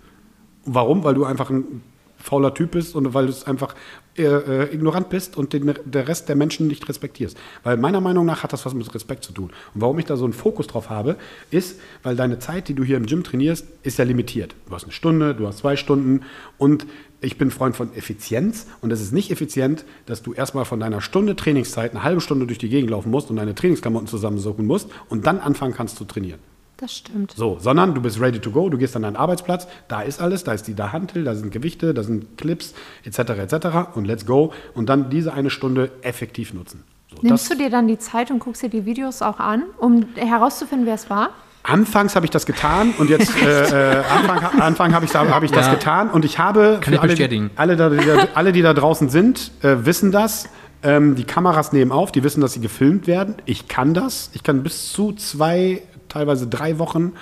Warum? 0.64 1.05
Weil 1.05 1.12
du 1.12 1.26
einfach 1.26 1.51
ein 1.51 1.82
fauler 2.27 2.53
Typ 2.55 2.72
bist 2.72 2.97
und 2.97 3.14
weil 3.14 3.27
du 3.27 3.31
es 3.31 3.47
einfach 3.47 3.74
äh, 4.18 4.24
äh, 4.24 4.74
ignorant 4.74 5.11
bist 5.11 5.37
und 5.37 5.53
den, 5.53 5.74
der 5.85 6.09
Rest 6.09 6.29
der 6.29 6.35
Menschen 6.35 6.66
nicht 6.66 6.89
respektierst. 6.89 7.37
Weil 7.62 7.77
meiner 7.77 8.01
Meinung 8.01 8.27
nach 8.27 8.43
hat 8.43 8.53
das 8.53 8.66
was 8.66 8.74
mit 8.74 8.93
Respekt 8.95 9.22
zu 9.24 9.33
tun. 9.33 9.51
Und 9.74 9.81
warum 9.81 9.99
ich 9.99 10.07
da 10.07 10.16
so 10.16 10.24
einen 10.24 10.33
Fokus 10.33 10.66
drauf 10.66 10.91
habe, 10.91 11.16
ist, 11.51 11.79
weil 12.03 12.16
deine 12.16 12.39
Zeit, 12.41 12.68
die 12.68 12.74
du 12.74 12.83
hier 12.83 12.97
im 12.97 13.07
Gym 13.07 13.22
trainierst, 13.22 13.66
ist 13.85 13.99
ja 13.99 14.05
limitiert. 14.05 14.57
Du 14.66 14.74
hast 14.74 14.85
eine 14.85 14.93
Stunde, 14.93 15.35
du 15.35 15.47
hast 15.47 15.59
zwei 15.59 15.77
Stunden 15.77 16.22
und 16.59 16.87
ich 17.20 17.39
bin 17.39 17.51
Freund 17.51 17.77
von 17.77 17.95
Effizienz 17.95 18.66
und 18.81 18.91
es 18.91 19.01
ist 19.01 19.12
nicht 19.12 19.31
effizient, 19.31 19.85
dass 20.07 20.22
du 20.22 20.33
erstmal 20.33 20.64
von 20.64 20.81
deiner 20.81 21.01
Stunde 21.01 21.37
Trainingszeit 21.37 21.93
eine 21.93 22.03
halbe 22.03 22.20
Stunde 22.20 22.47
durch 22.47 22.59
die 22.59 22.68
Gegend 22.68 22.91
laufen 22.91 23.11
musst 23.11 23.31
und 23.31 23.37
deine 23.37 23.55
Trainingsklamotten 23.55 24.09
zusammensuchen 24.09 24.66
musst 24.66 24.91
und 25.09 25.27
dann 25.27 25.39
anfangen 25.39 25.74
kannst 25.74 25.97
zu 25.97 26.05
trainieren. 26.05 26.41
Das 26.79 26.95
stimmt. 26.95 27.33
So, 27.35 27.57
sondern 27.59 27.95
du 27.95 28.03
bist 28.03 28.20
ready 28.20 28.39
to 28.39 28.51
go, 28.51 28.68
du 28.68 28.77
gehst 28.77 28.95
an 28.97 29.03
deinen 29.03 29.16
Arbeitsplatz, 29.16 29.66
da 29.89 30.03
ist 30.03 30.20
alles, 30.20 30.45
da 30.45 30.53
ist 30.53 30.66
die 30.68 30.74
da 30.74 30.93
Hantel, 30.93 31.24
da 31.24 31.35
sind 31.35 31.51
Gewichte, 31.51 31.95
da 31.95 32.03
sind 32.03 32.37
Clips, 32.37 32.74
etc., 33.05 33.18
etc. 33.31 33.66
und 33.95 34.05
let's 34.05 34.27
go 34.27 34.53
und 34.74 34.89
dann 34.91 35.09
diese 35.09 35.33
eine 35.33 35.49
Stunde 35.49 35.91
effektiv 36.03 36.53
nutzen. 36.53 36.85
So, 37.11 37.16
Nimmst 37.22 37.51
das, 37.51 37.57
du 37.57 37.64
dir 37.64 37.70
dann 37.70 37.89
die 37.89 37.99
Zeit 37.99 38.31
und 38.31 38.41
guckst 38.41 38.62
dir 38.62 38.68
die 38.68 38.85
Videos 38.85 39.22
auch 39.22 39.39
an, 39.41 39.62
um 39.79 40.05
herauszufinden, 40.16 40.87
wer 40.87 40.95
es 40.95 41.09
war? 41.09 41.31
anfangs 41.68 42.14
habe 42.14 42.24
ich 42.27 42.31
das 42.31 42.47
getan 42.47 42.95
und 42.99 43.11
jetzt 43.11 43.35
äh, 43.43 43.99
äh, 43.99 44.05
Anfang, 44.05 44.61
Anfang 44.61 44.95
habe 44.95 45.05
ich, 45.05 45.11
da- 45.11 45.27
habe 45.29 45.47
ich 45.47 45.51
das 45.51 45.66
Ja. 45.66 45.74
getan 45.74 46.11
und 46.11 46.24
ich 46.24 46.39
habe 46.39 46.79
Kann 46.81 46.95
ich 46.95 47.01
alle, 47.01 47.09
bestätigen. 47.09 47.51
alle, 47.57 47.74
da, 47.74 47.91
die, 47.91 48.07
da- 48.07 48.29
alle, 48.35 48.53
die 48.53 48.62
da 48.62 48.72
draußen 48.72 49.09
sind, 49.09 49.51
äh, 49.62 49.79
wissen 49.85 50.12
das. 50.12 50.49
Ähm, 50.85 51.16
die 51.16 51.24
Kameras 51.24 51.72
nehmen 51.72 51.91
auf, 51.91 52.12
die 52.12 52.22
wissen, 52.22 52.41
dass 52.41 52.53
sie 52.53 52.61
gefilmt 52.61 53.09
werden. 53.09 53.35
Ich 53.47 53.66
kann 53.66 53.95
das. 53.95 54.31
Ich 54.35 54.45
kann 54.45 54.62
bis 54.62 54.93
zu 54.93 55.12
zwei, 55.14 55.83
teilweise 56.09 56.47
drei 56.47 56.79
Wochen 56.79 57.13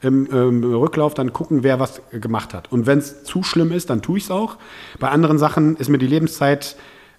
im 0.00 0.28
ähm, 0.32 0.64
Rücklauf 0.64 1.14
dann 1.14 1.32
gucken, 1.32 1.62
wer 1.62 1.78
was 1.78 2.02
gemacht 2.10 2.54
hat. 2.54 2.72
Und 2.72 2.86
wenn 2.86 2.98
es 2.98 3.24
zu 3.24 3.42
schlimm 3.42 3.72
ist, 3.72 3.90
dann 3.90 4.02
tue 4.02 4.18
ich 4.18 4.24
es 4.24 4.30
auch. 4.30 4.56
Bei 4.98 5.08
anderen 5.10 5.38
Sachen 5.38 5.76
ist 5.76 5.88
mir 5.88 5.98
die 5.98 6.06
Lebenszeit 6.06 6.76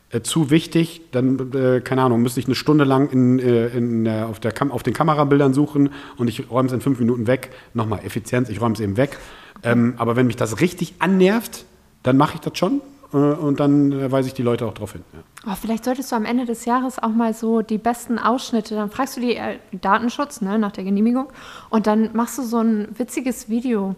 äh, 0.10 0.22
zu 0.22 0.50
wichtig, 0.50 1.02
dann, 1.12 1.52
äh, 1.54 1.82
keine 1.82 2.04
Ahnung, 2.04 2.22
müsste 2.22 2.40
ich 2.40 2.46
eine 2.46 2.56
Stunde 2.56 2.84
lang 2.84 3.10
in, 3.10 3.40
äh, 3.40 3.68
in, 3.68 4.08
auf, 4.08 4.40
der 4.40 4.52
Kam 4.52 4.72
auf 4.72 4.84
den 4.84 4.94
Kamerabildern 4.94 5.54
suchen 5.54 5.90
und 6.18 6.28
ich 6.28 6.52
räume 6.52 6.68
es 6.68 6.74
in 6.74 6.82
fünf 6.82 7.00
Minuten 7.00 7.26
weg. 7.26 7.52
Nochmal, 7.74 8.00
Effizienz, 8.06 8.50
ich 8.50 8.62
räume 8.62 8.76
es 8.76 8.82
eben 8.82 8.98
weg. 8.98 9.18
Ähm, 9.64 9.94
aber 9.98 10.16
wenn 10.16 10.28
mich 10.28 10.36
das 10.36 10.60
richtig 10.60 10.96
annervt, 11.00 11.66
dann 12.04 12.18
mache 12.18 12.36
ich 12.36 12.42
das 12.42 12.58
schon 12.58 12.82
und 13.14 13.60
dann 13.60 13.92
äh, 13.92 14.12
weise 14.12 14.28
ich 14.28 14.34
die 14.34 14.42
Leute 14.42 14.66
auch 14.66 14.74
darauf 14.74 14.94
hin. 14.94 15.04
Ja. 15.14 15.52
Oh, 15.52 15.56
vielleicht 15.60 15.86
solltest 15.86 16.12
du 16.12 16.16
am 16.16 16.26
Ende 16.26 16.46
des 16.46 16.66
Jahres 16.66 17.00
auch 17.00 17.10
mal 17.10 17.34
so 17.34 17.62
die 17.62 17.78
besten 17.78 18.18
Ausschnitte, 18.18 18.76
dann 18.76 18.90
fragst 18.90 19.18
du 19.18 19.22
die 19.22 19.36
äh, 19.36 19.60
Datenschutz 19.72 20.42
ne, 20.42 20.58
nach 20.58 20.72
der 20.72 20.84
Genehmigung 20.84 21.28
und 21.70 21.88
dann 21.88 22.10
machst 22.14 22.38
du 22.38 22.44
so 22.44 22.60
ein 22.60 22.88
witziges 22.98 23.50
Video. 23.50 23.96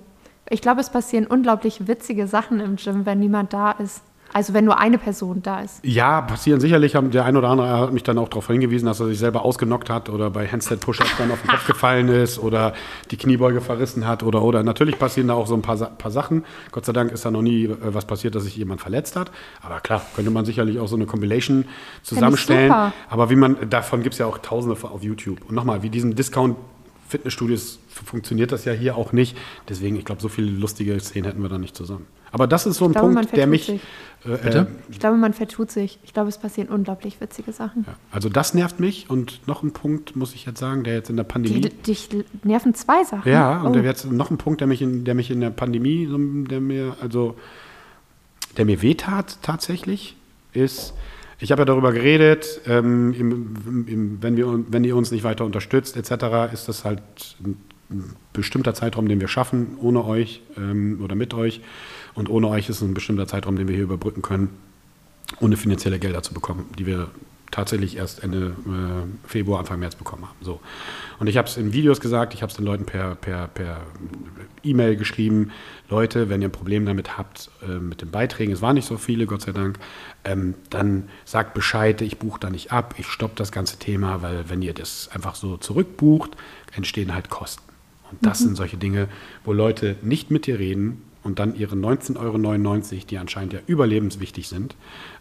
Ich 0.49 0.61
glaube, 0.61 0.81
es 0.81 0.89
passieren 0.89 1.25
unglaublich 1.27 1.87
witzige 1.87 2.27
Sachen 2.27 2.59
im 2.59 2.75
Gym, 2.75 3.05
wenn 3.05 3.19
niemand 3.19 3.53
da 3.53 3.71
ist. 3.71 4.03
Also 4.35 4.53
wenn 4.53 4.65
nur 4.65 4.77
eine 4.79 4.97
Person 4.97 5.41
da 5.41 5.61
ist. 5.61 5.79
Ja, 5.81 6.19
passieren 6.19 6.59
sicherlich. 6.59 6.93
Haben 6.97 7.09
der 7.09 7.23
ein 7.23 7.37
oder 7.37 7.47
andere 7.47 7.69
hat 7.69 7.93
mich 7.93 8.03
dann 8.03 8.17
auch 8.17 8.27
darauf 8.27 8.47
hingewiesen, 8.47 8.85
dass 8.85 8.99
er 8.99 9.05
sich 9.05 9.17
selber 9.17 9.45
ausgenockt 9.45 9.89
hat 9.89 10.09
oder 10.09 10.29
bei 10.29 10.45
Handstand-Push-Ups 10.45 11.15
dann 11.17 11.31
auf 11.31 11.39
den 11.41 11.51
Kopf 11.51 11.65
gefallen 11.67 12.09
ist 12.09 12.37
oder 12.37 12.73
die 13.11 13.15
Kniebeuge 13.15 13.61
verrissen 13.61 14.05
hat 14.05 14.23
oder 14.23 14.41
oder. 14.41 14.61
Natürlich 14.61 14.99
passieren 14.99 15.29
da 15.29 15.35
auch 15.35 15.47
so 15.47 15.55
ein 15.55 15.61
paar, 15.61 15.77
paar 15.77 16.11
Sachen. 16.11 16.43
Gott 16.73 16.83
sei 16.83 16.91
Dank 16.91 17.13
ist 17.13 17.23
da 17.23 17.31
noch 17.31 17.43
nie 17.43 17.63
äh, 17.63 17.77
was 17.79 18.03
passiert, 18.03 18.35
dass 18.35 18.43
sich 18.43 18.57
jemand 18.57 18.81
verletzt 18.81 19.15
hat. 19.15 19.31
Aber 19.61 19.79
klar, 19.79 20.01
könnte 20.17 20.31
man 20.31 20.43
sicherlich 20.43 20.79
auch 20.79 20.89
so 20.89 20.97
eine 20.97 21.05
Compilation 21.05 21.63
zusammenstellen. 22.03 22.73
Aber 23.09 23.29
wie 23.29 23.37
man, 23.37 23.69
davon 23.69 24.03
gibt 24.03 24.15
es 24.15 24.19
ja 24.19 24.25
auch 24.25 24.39
tausende 24.39 24.75
auf 24.85 25.01
YouTube. 25.01 25.47
Und 25.47 25.55
nochmal, 25.55 25.81
wie 25.81 25.89
diesen 25.89 26.13
Discount 26.13 26.57
Fitnessstudios 27.07 27.79
funktioniert 27.87 28.51
das 28.51 28.65
ja 28.65 28.73
hier 28.73 28.97
auch 28.97 29.11
nicht. 29.11 29.37
Deswegen, 29.69 29.95
ich 29.95 30.05
glaube, 30.05 30.21
so 30.21 30.27
viele 30.27 30.49
lustige 30.49 30.99
Szenen 30.99 31.25
hätten 31.25 31.41
wir 31.41 31.49
da 31.49 31.57
nicht 31.57 31.75
zusammen. 31.75 32.07
Aber 32.31 32.47
das 32.47 32.65
ist 32.65 32.77
so 32.77 32.85
ein 32.85 32.91
glaube, 32.91 33.13
Punkt, 33.13 33.35
der 33.35 33.47
mich. 33.47 33.69
Äh, 33.69 33.77
Bitte? 34.23 34.59
äh, 34.59 34.91
Ich 34.91 34.99
glaube, 34.99 35.15
man 35.15 35.33
vertut 35.33 35.71
sich. 35.71 35.99
Ich 36.03 36.13
glaube, 36.13 36.27
es 36.27 36.37
passieren 36.37 36.67
unglaublich 36.67 37.21
witzige 37.21 37.53
Sachen. 37.53 37.85
ja, 37.87 37.95
also 38.11 38.27
das 38.27 38.53
nervt 38.53 38.79
mich 38.79 39.09
und 39.09 39.47
noch 39.47 39.63
ein 39.63 39.71
Punkt 39.71 40.15
muss 40.15 40.33
ich 40.33 40.45
jetzt 40.45 40.59
sagen, 40.59 40.83
der 40.83 40.95
jetzt 40.95 41.09
in 41.09 41.15
der 41.15 41.23
Pandemie. 41.23 41.61
Die, 41.61 41.69
dich 41.69 42.09
nerven 42.43 42.73
zwei 42.73 43.03
Sachen. 43.03 43.31
ja, 43.31 43.61
und 43.61 43.69
oh. 43.69 43.73
der 43.73 43.83
jetzt 43.83 44.11
noch 44.11 44.31
ein 44.31 44.37
Punkt, 44.37 44.59
der 44.59 44.67
mich 44.67 44.81
in, 44.81 45.05
der 45.05 45.15
mich 45.15 45.31
in 45.31 45.39
der 45.39 45.51
Pandemie, 45.51 46.09
der 46.49 46.59
mir 46.59 46.97
also 46.99 47.35
der 48.57 48.65
mir 48.65 48.81
wehtat 48.81 49.37
tatsächlich, 49.41 50.15
ist, 50.53 50.93
ich 51.39 51.51
habe 51.51 51.61
ja 51.61 51.65
darüber 51.65 51.91
geredet, 51.91 52.61
ähm, 52.65 53.13
im, 53.13 53.85
im, 53.87 54.17
wenn, 54.21 54.37
wir, 54.37 54.63
wenn 54.69 54.83
ihr 54.83 54.95
uns 54.95 55.11
nicht 55.11 55.23
weiter 55.23 55.45
unterstützt 55.45 55.97
etc., 55.97 56.53
ist 56.53 56.67
das 56.67 56.85
halt 56.85 57.01
ein, 57.43 57.57
ein 57.89 58.15
bestimmter 58.33 58.73
Zeitraum, 58.73 59.07
den 59.07 59.19
wir 59.19 59.27
schaffen, 59.27 59.77
ohne 59.81 60.05
euch 60.05 60.41
ähm, 60.57 61.01
oder 61.03 61.15
mit 61.15 61.33
euch. 61.33 61.61
Und 62.13 62.29
ohne 62.29 62.47
euch 62.47 62.69
ist 62.69 62.77
es 62.77 62.81
ein 62.81 62.93
bestimmter 62.93 63.27
Zeitraum, 63.27 63.57
den 63.57 63.67
wir 63.67 63.75
hier 63.75 63.83
überbrücken 63.83 64.21
können, 64.21 64.49
ohne 65.41 65.57
finanzielle 65.57 65.99
Gelder 65.99 66.23
zu 66.23 66.33
bekommen, 66.33 66.65
die 66.77 66.85
wir 66.85 67.09
tatsächlich 67.51 67.97
erst 67.97 68.23
Ende 68.23 68.55
äh, 68.65 69.27
Februar, 69.27 69.59
Anfang 69.59 69.79
März 69.79 69.95
bekommen 69.95 70.23
haben. 70.23 70.37
So. 70.41 70.59
Und 71.19 71.27
ich 71.27 71.37
habe 71.37 71.47
es 71.47 71.57
in 71.57 71.73
Videos 71.73 72.01
gesagt, 72.01 72.33
ich 72.33 72.41
habe 72.41 72.49
es 72.49 72.55
den 72.55 72.65
Leuten 72.65 72.85
per, 72.85 73.15
per, 73.15 73.47
per 73.47 73.81
E-Mail 74.63 74.95
geschrieben, 74.95 75.51
Leute, 75.89 76.29
wenn 76.29 76.41
ihr 76.41 76.47
ein 76.47 76.51
Problem 76.51 76.85
damit 76.85 77.17
habt 77.17 77.49
äh, 77.61 77.79
mit 77.79 78.01
den 78.01 78.11
Beiträgen, 78.11 78.51
es 78.51 78.61
waren 78.61 78.75
nicht 78.75 78.87
so 78.87 78.97
viele, 78.97 79.25
Gott 79.25 79.41
sei 79.41 79.51
Dank, 79.51 79.77
ähm, 80.23 80.55
dann 80.69 81.09
sagt 81.25 81.53
Bescheid, 81.53 82.01
ich 82.01 82.17
buche 82.17 82.39
da 82.39 82.49
nicht 82.49 82.71
ab, 82.71 82.95
ich 82.97 83.07
stoppe 83.07 83.35
das 83.35 83.51
ganze 83.51 83.77
Thema, 83.77 84.21
weil 84.21 84.49
wenn 84.49 84.61
ihr 84.61 84.73
das 84.73 85.09
einfach 85.13 85.35
so 85.35 85.57
zurückbucht, 85.57 86.31
entstehen 86.75 87.13
halt 87.13 87.29
Kosten. 87.29 87.63
Und 88.11 88.25
das 88.25 88.39
sind 88.39 88.55
solche 88.55 88.77
Dinge, 88.77 89.07
wo 89.43 89.53
Leute 89.53 89.95
nicht 90.01 90.31
mit 90.31 90.47
dir 90.47 90.59
reden 90.59 91.01
und 91.25 91.39
dann 91.39 91.55
ihre 91.55 91.75
19,99 91.75 92.17
Euro, 92.19 93.05
die 93.09 93.17
anscheinend 93.17 93.53
ja 93.53 93.59
überlebenswichtig 93.65 94.47
sind, 94.47 94.75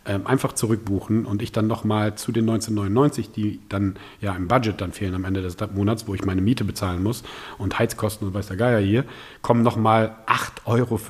ähm, 0.05 0.27
einfach 0.27 0.53
zurückbuchen 0.53 1.25
und 1.25 1.41
ich 1.41 1.51
dann 1.51 1.67
nochmal 1.67 2.15
zu 2.15 2.31
den 2.31 2.49
19,99, 2.49 3.33
die 3.33 3.61
dann 3.71 3.97
ja 4.21 4.35
im 4.35 4.47
Budget 4.47 4.79
dann 4.83 4.93
fehlen 4.93 5.15
am 5.15 5.25
Ende 5.25 5.41
des 5.41 5.57
Monats, 5.75 6.07
wo 6.07 6.15
ich 6.15 6.23
meine 6.27 6.43
Miete 6.43 6.65
bezahlen 6.65 7.03
muss 7.03 7.23
und 7.57 7.79
Heizkosten 7.79 8.29
und 8.29 8.35
weiß 8.35 8.49
der 8.49 8.59
Geier 8.59 8.81
hier, 8.81 9.05
kommen 9.41 9.63
nochmal 9.63 10.15
8,50 10.27 10.67
Euro, 10.67 11.01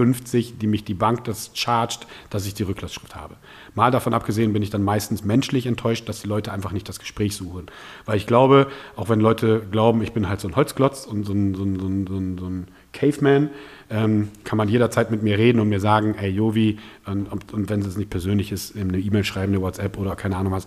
die 0.60 0.66
mich 0.68 0.84
die 0.84 0.94
Bank 0.94 1.24
das 1.24 1.50
chargt, 1.54 2.06
dass 2.30 2.46
ich 2.46 2.54
die 2.54 2.62
Rücklassschrift 2.62 3.16
habe. 3.16 3.34
Mal 3.74 3.90
davon 3.90 4.14
abgesehen 4.14 4.52
bin 4.52 4.62
ich 4.62 4.70
dann 4.70 4.84
meistens 4.84 5.24
menschlich 5.24 5.66
enttäuscht, 5.66 6.08
dass 6.08 6.22
die 6.22 6.28
Leute 6.28 6.52
einfach 6.52 6.70
nicht 6.70 6.88
das 6.88 7.00
Gespräch 7.00 7.34
suchen. 7.34 7.66
Weil 8.04 8.16
ich 8.16 8.28
glaube, 8.28 8.68
auch 8.94 9.08
wenn 9.08 9.18
Leute 9.18 9.66
glauben, 9.72 10.02
ich 10.02 10.12
bin 10.12 10.28
halt 10.28 10.40
so 10.40 10.46
ein 10.46 10.54
Holzklotz 10.54 11.04
und 11.04 11.24
so 11.24 11.32
ein, 11.32 11.56
so 11.56 11.64
ein, 11.64 11.80
so 11.80 11.86
ein, 11.88 12.06
so 12.06 12.16
ein, 12.16 12.38
so 12.38 12.46
ein 12.46 12.68
Caveman, 12.92 13.50
ähm, 13.90 14.28
kann 14.44 14.58
man 14.58 14.68
jederzeit 14.68 15.10
mit 15.10 15.22
mir 15.22 15.38
reden 15.38 15.60
und 15.60 15.68
mir 15.68 15.80
sagen, 15.80 16.14
ey 16.14 16.30
Jovi, 16.30 16.78
und, 17.06 17.52
und, 17.52 17.70
wenn 17.70 17.80
es 17.80 17.96
nicht 17.96 18.10
persönlich 18.10 18.52
ist, 18.52 18.76
eine 18.76 18.98
E-Mail 18.98 19.24
schreiben, 19.24 19.52
eine 19.52 19.62
WhatsApp 19.62 19.98
oder 19.98 20.16
keine 20.16 20.36
Ahnung 20.36 20.52
was, 20.52 20.66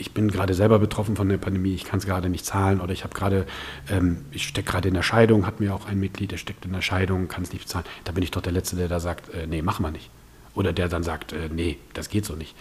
ich 0.00 0.12
bin 0.12 0.30
gerade 0.30 0.54
selber 0.54 0.78
betroffen 0.78 1.14
von 1.14 1.28
der 1.28 1.36
Pandemie, 1.36 1.74
ich 1.74 1.84
kann 1.84 1.98
es 1.98 2.06
gerade 2.06 2.30
nicht 2.30 2.46
zahlen 2.46 2.80
oder 2.80 2.92
ich 2.92 3.04
habe 3.04 3.14
gerade, 3.14 3.46
ähm, 3.90 4.18
ich 4.30 4.46
stecke 4.46 4.70
gerade 4.70 4.88
in 4.88 4.94
der 4.94 5.02
Scheidung, 5.02 5.46
hat 5.46 5.60
mir 5.60 5.74
auch 5.74 5.86
ein 5.86 6.00
Mitglied, 6.00 6.32
der 6.32 6.38
steckt 6.38 6.64
in 6.64 6.72
der 6.72 6.80
Scheidung, 6.80 7.28
kann 7.28 7.42
es 7.42 7.52
nicht 7.52 7.62
bezahlen. 7.62 7.84
Da 8.04 8.12
bin 8.12 8.22
ich 8.22 8.30
doch 8.30 8.40
der 8.40 8.52
Letzte, 8.52 8.76
der 8.76 8.88
da 8.88 8.98
sagt, 8.98 9.32
äh, 9.34 9.46
nee, 9.46 9.60
machen 9.60 9.84
wir 9.84 9.90
nicht. 9.90 10.10
Oder 10.54 10.72
der 10.72 10.88
dann 10.88 11.02
sagt, 11.02 11.32
äh, 11.32 11.50
nee, 11.54 11.76
das 11.92 12.08
geht 12.08 12.24
so 12.24 12.34
nicht. 12.34 12.56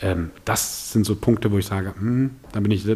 Ähm, 0.00 0.30
das 0.44 0.92
sind 0.92 1.04
so 1.04 1.16
Punkte, 1.16 1.50
wo 1.50 1.58
ich 1.58 1.66
sage, 1.66 1.94
hm, 1.98 2.30
dann 2.52 2.62
bin 2.62 2.72
ich 2.72 2.86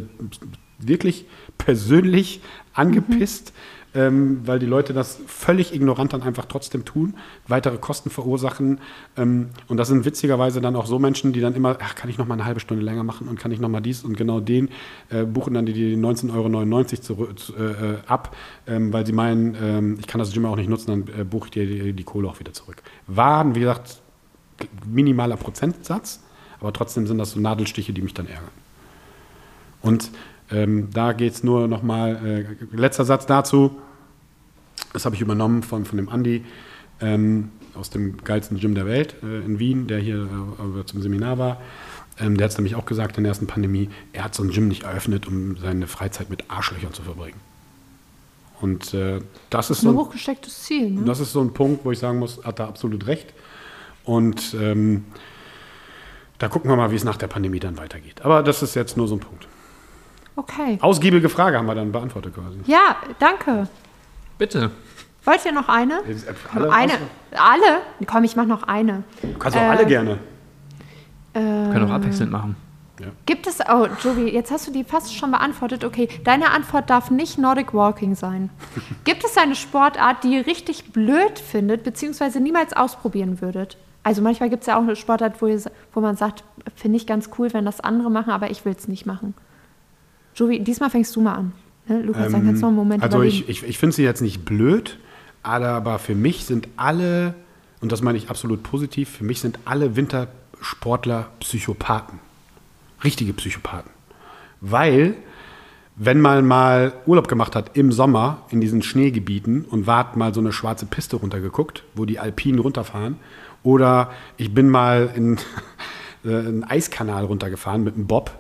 wirklich 0.79 1.27
persönlich 1.59 2.41
angepisst, 2.73 3.53
ähm, 3.95 4.41
weil 4.45 4.59
die 4.59 4.67
Leute 4.67 4.93
das 4.93 5.19
völlig 5.27 5.75
ignorant 5.75 6.13
dann 6.13 6.23
einfach 6.23 6.45
trotzdem 6.45 6.85
tun, 6.85 7.15
weitere 7.47 7.79
Kosten 7.79 8.11
verursachen. 8.11 8.81
Ähm, 9.17 9.49
und 9.67 9.77
das 9.79 9.89
sind 9.89 10.05
witzigerweise 10.05 10.61
dann 10.61 10.77
auch 10.77 10.87
so 10.87 10.99
Menschen, 10.99 11.33
die 11.33 11.41
dann 11.41 11.55
immer, 11.55 11.79
ach, 11.81 11.95
kann 11.95 12.11
ich 12.11 12.19
noch 12.19 12.27
mal 12.27 12.35
eine 12.35 12.45
halbe 12.45 12.61
Stunde 12.61 12.85
länger 12.85 13.03
machen 13.05 13.29
und 13.29 13.39
kann 13.39 13.51
ich 13.51 13.61
noch 13.61 13.69
mal 13.69 13.81
dies 13.81 14.05
und 14.05 14.17
genau 14.17 14.41
den, 14.41 14.69
äh, 15.11 15.25
buchen 15.25 15.55
dann 15.55 15.67
die, 15.67 15.73
die 15.73 15.97
19,99 15.97 17.11
Euro 17.11 17.33
zu- 17.35 17.55
äh, 17.57 17.97
ab, 18.07 18.37
ähm, 18.67 18.93
weil 18.93 19.07
sie 19.07 19.13
meinen, 19.13 19.57
ähm, 19.61 19.97
ich 19.99 20.07
kann 20.07 20.19
das 20.19 20.33
Gym 20.33 20.45
auch 20.47 20.57
nicht 20.57 20.69
nutzen, 20.69 21.07
dann 21.07 21.21
äh, 21.21 21.25
buche 21.25 21.47
ich 21.47 21.51
dir 21.53 21.67
die, 21.67 21.93
die 21.93 22.05
Kohle 22.05 22.29
auch 22.29 22.41
wieder 22.41 22.53
zurück. 22.53 22.83
Waren, 23.07 23.55
wie 23.55 23.61
gesagt, 23.61 23.99
minimaler 24.87 25.37
Prozentsatz, 25.37 26.21
aber 26.61 26.73
trotzdem 26.73 27.07
sind 27.07 27.19
das 27.19 27.31
so 27.31 27.41
Nadelstiche, 27.41 27.93
die 27.93 28.03
mich 28.03 28.15
dann 28.15 28.27
ärgern. 28.27 28.51
Und 29.81 30.11
ähm, 30.51 30.89
da 30.93 31.13
geht 31.13 31.35
es 31.35 31.45
nur 31.45 31.69
nochmal, 31.69 32.47
äh, 32.73 32.77
letzter 32.77 33.05
Satz 33.05 33.27
dazu, 33.27 33.77
das 34.93 35.05
habe 35.05 35.15
ich 35.15 35.21
übernommen 35.21 35.63
von, 35.63 35.85
von 35.85 35.97
dem 35.97 36.09
Andi 36.09 36.45
ähm, 37.01 37.51
aus 37.75 37.91
dem 37.91 38.17
geilsten 38.25 38.59
Gym 38.59 38.75
der 38.75 38.87
Welt 38.87 39.17
äh, 39.23 39.45
in 39.45 39.59
Wien, 39.59 39.87
der 39.87 39.99
hier 39.99 40.23
äh, 40.23 40.85
zum 40.87 41.03
Seminar 41.03 41.39
war. 41.39 41.61
Ähm, 42.19 42.37
der 42.37 42.45
hat 42.45 42.53
es 42.53 42.59
nämlich 42.59 42.75
auch 42.75 42.87
gesagt 42.87 43.17
in 43.19 43.25
der 43.25 43.31
ersten 43.31 43.47
Pandemie, 43.47 43.91
er 44.13 44.25
hat 44.25 44.35
so 44.35 44.43
ein 44.43 44.51
Gym 44.51 44.69
nicht 44.69 44.85
eröffnet, 44.85 45.27
um 45.27 45.57
seine 45.57 45.87
Freizeit 45.87 46.31
mit 46.31 46.51
Arschlöchern 46.51 46.93
zu 46.93 47.03
verbringen. 47.03 47.41
Und 48.61 48.93
äh, 48.95 49.21
das 49.51 49.71
ist 49.71 49.81
Ein 49.81 49.83
so 49.83 49.91
ein, 49.91 49.97
hochgestecktes 49.97 50.65
Ziel, 50.65 50.91
ne? 50.91 51.05
das 51.05 51.21
ist 51.21 51.33
so 51.33 51.41
ein 51.41 51.53
Punkt, 51.53 51.85
wo 51.85 51.93
ich 51.93 51.99
sagen 51.99 52.19
muss, 52.19 52.43
hat 52.45 52.59
er 52.59 52.69
absolut 52.69 53.07
recht. 53.07 53.33
Und 54.05 54.57
ähm, 54.59 55.05
da 56.39 56.49
gucken 56.49 56.71
wir 56.71 56.77
mal, 56.77 56.91
wie 56.91 56.97
es 56.97 57.05
nach 57.05 57.17
der 57.17 57.27
Pandemie 57.29 57.61
dann 57.61 57.77
weitergeht. 57.77 58.23
Aber 58.23 58.43
das 58.43 58.63
ist 58.63 58.75
jetzt 58.75 58.97
nur 58.97 59.07
so 59.07 59.17
ein 59.17 59.21
Punkt. 59.21 59.47
Okay. 60.39 60.79
Ausgiebige 60.81 61.29
Frage 61.29 61.59
haben 61.59 61.67
wir 61.67 61.75
dann 61.75 61.91
beantwortet 61.91 62.33
quasi. 62.33 62.61
Ja, 62.67 62.95
danke. 63.19 63.67
Bitte. 64.39 64.71
Wollt 65.25 65.45
ihr 65.45 65.51
noch 65.53 65.69
eine? 65.69 66.01
Alle 66.55 66.73
eine. 66.73 66.93
Alle? 67.33 67.81
Komm, 68.07 68.23
ich 68.23 68.37
mach 68.37 68.47
noch 68.47 68.63
eine. 68.63 69.03
Du 69.21 69.37
kannst 69.37 69.57
auch 69.59 69.63
Äh, 69.63 69.65
alle 69.67 69.85
gerne. 69.87 70.19
Können 71.35 71.85
auch 71.91 71.95
abwechselnd 71.95 72.31
machen. 72.31 72.55
Gibt 73.27 73.47
es, 73.47 73.59
oh, 73.69 73.87
Jovi, 74.03 74.29
jetzt 74.29 74.51
hast 74.53 74.67
du 74.69 74.73
die 74.73 74.85
fast 74.85 75.15
schon 75.15 75.31
beantwortet. 75.33 75.85
Okay, 75.85 76.09
deine 76.25 76.51
Antwort 76.51 76.89
darf 76.89 77.11
nicht 77.11 77.37
Nordic 77.39 77.75
Walking 77.75 78.15
sein. 78.15 78.51
Gibt 79.05 79.25
es 79.25 79.37
eine 79.37 79.55
Sportart, 79.57 80.23
die 80.25 80.37
ihr 80.37 80.47
richtig 80.47 80.93
blöd 80.93 81.39
findet, 81.39 81.83
beziehungsweise 81.85 82.41
niemals 82.41 82.73
ausprobieren 82.73 83.41
würdet? 83.41 83.77
Also 84.05 84.23
manchmal 84.23 84.49
gibt 84.51 84.63
es 84.63 84.67
ja 84.69 84.77
auch 84.79 84.83
eine 84.83 84.97
Sportart, 84.97 85.43
wo, 85.43 85.47
ihr, 85.47 85.61
wo 85.93 86.01
man 86.01 86.17
sagt, 86.17 86.43
finde 86.77 86.97
ich 86.97 87.07
ganz 87.07 87.29
cool, 87.39 87.53
wenn 87.53 87.65
das 87.65 87.81
andere 87.81 88.11
machen, 88.11 88.31
aber 88.31 88.51
ich 88.51 88.65
will 88.65 88.75
es 88.77 88.89
nicht 88.89 89.05
machen. 89.05 89.35
Jovi, 90.39 90.61
diesmal 90.61 90.91
fängst 90.91 91.15
du 91.17 91.21
mal 91.21 91.35
an. 91.35 91.53
Ne? 91.89 92.03
Lukas, 92.03 92.31
dann 92.31 92.45
kannst 92.45 92.63
du 92.63 92.67
noch 92.67 92.69
einen 92.69 92.77
Moment 92.77 93.03
Also 93.03 93.19
überlegen. 93.19 93.45
ich, 93.49 93.63
ich, 93.63 93.69
ich 93.69 93.79
finde 93.79 93.97
sie 93.97 94.05
jetzt 94.05 94.21
nicht 94.21 94.45
blöd, 94.45 94.99
aber 95.43 95.99
für 95.99 96.15
mich 96.15 96.45
sind 96.45 96.69
alle, 96.77 97.35
und 97.81 97.91
das 97.91 98.03
meine 98.03 98.19
ich 98.19 98.31
absolut 98.31 98.63
positiv, 98.63 99.09
für 99.09 99.25
mich 99.25 99.41
sind 99.41 99.59
alle 99.65 99.97
Wintersportler 99.97 101.29
Psychopathen. 101.41 102.21
Richtige 103.03 103.33
Psychopathen. 103.33 103.91
Weil, 104.61 105.15
wenn 105.97 106.21
man 106.21 106.47
mal 106.47 106.93
Urlaub 107.07 107.29
gemacht 107.29 107.57
hat 107.57 107.77
im 107.77 107.91
Sommer 107.91 108.43
in 108.51 108.61
diesen 108.61 108.83
Schneegebieten 108.83 109.65
und 109.65 109.87
wart 109.87 110.17
mal 110.17 110.35
so 110.35 110.41
eine 110.41 110.53
schwarze 110.53 110.87
Piste 110.87 111.17
runtergeguckt, 111.17 111.85
wo 111.95 112.05
die 112.05 112.19
Alpinen 112.19 112.61
runterfahren, 112.61 113.17
oder 113.63 114.11
ich 114.37 114.55
bin 114.55 114.69
mal 114.69 115.11
in 115.15 115.39
äh, 116.25 116.29
einen 116.29 116.65
Eiskanal 116.65 117.25
runtergefahren 117.25 117.83
mit 117.83 117.95
einem 117.95 118.07
Bob, 118.07 118.33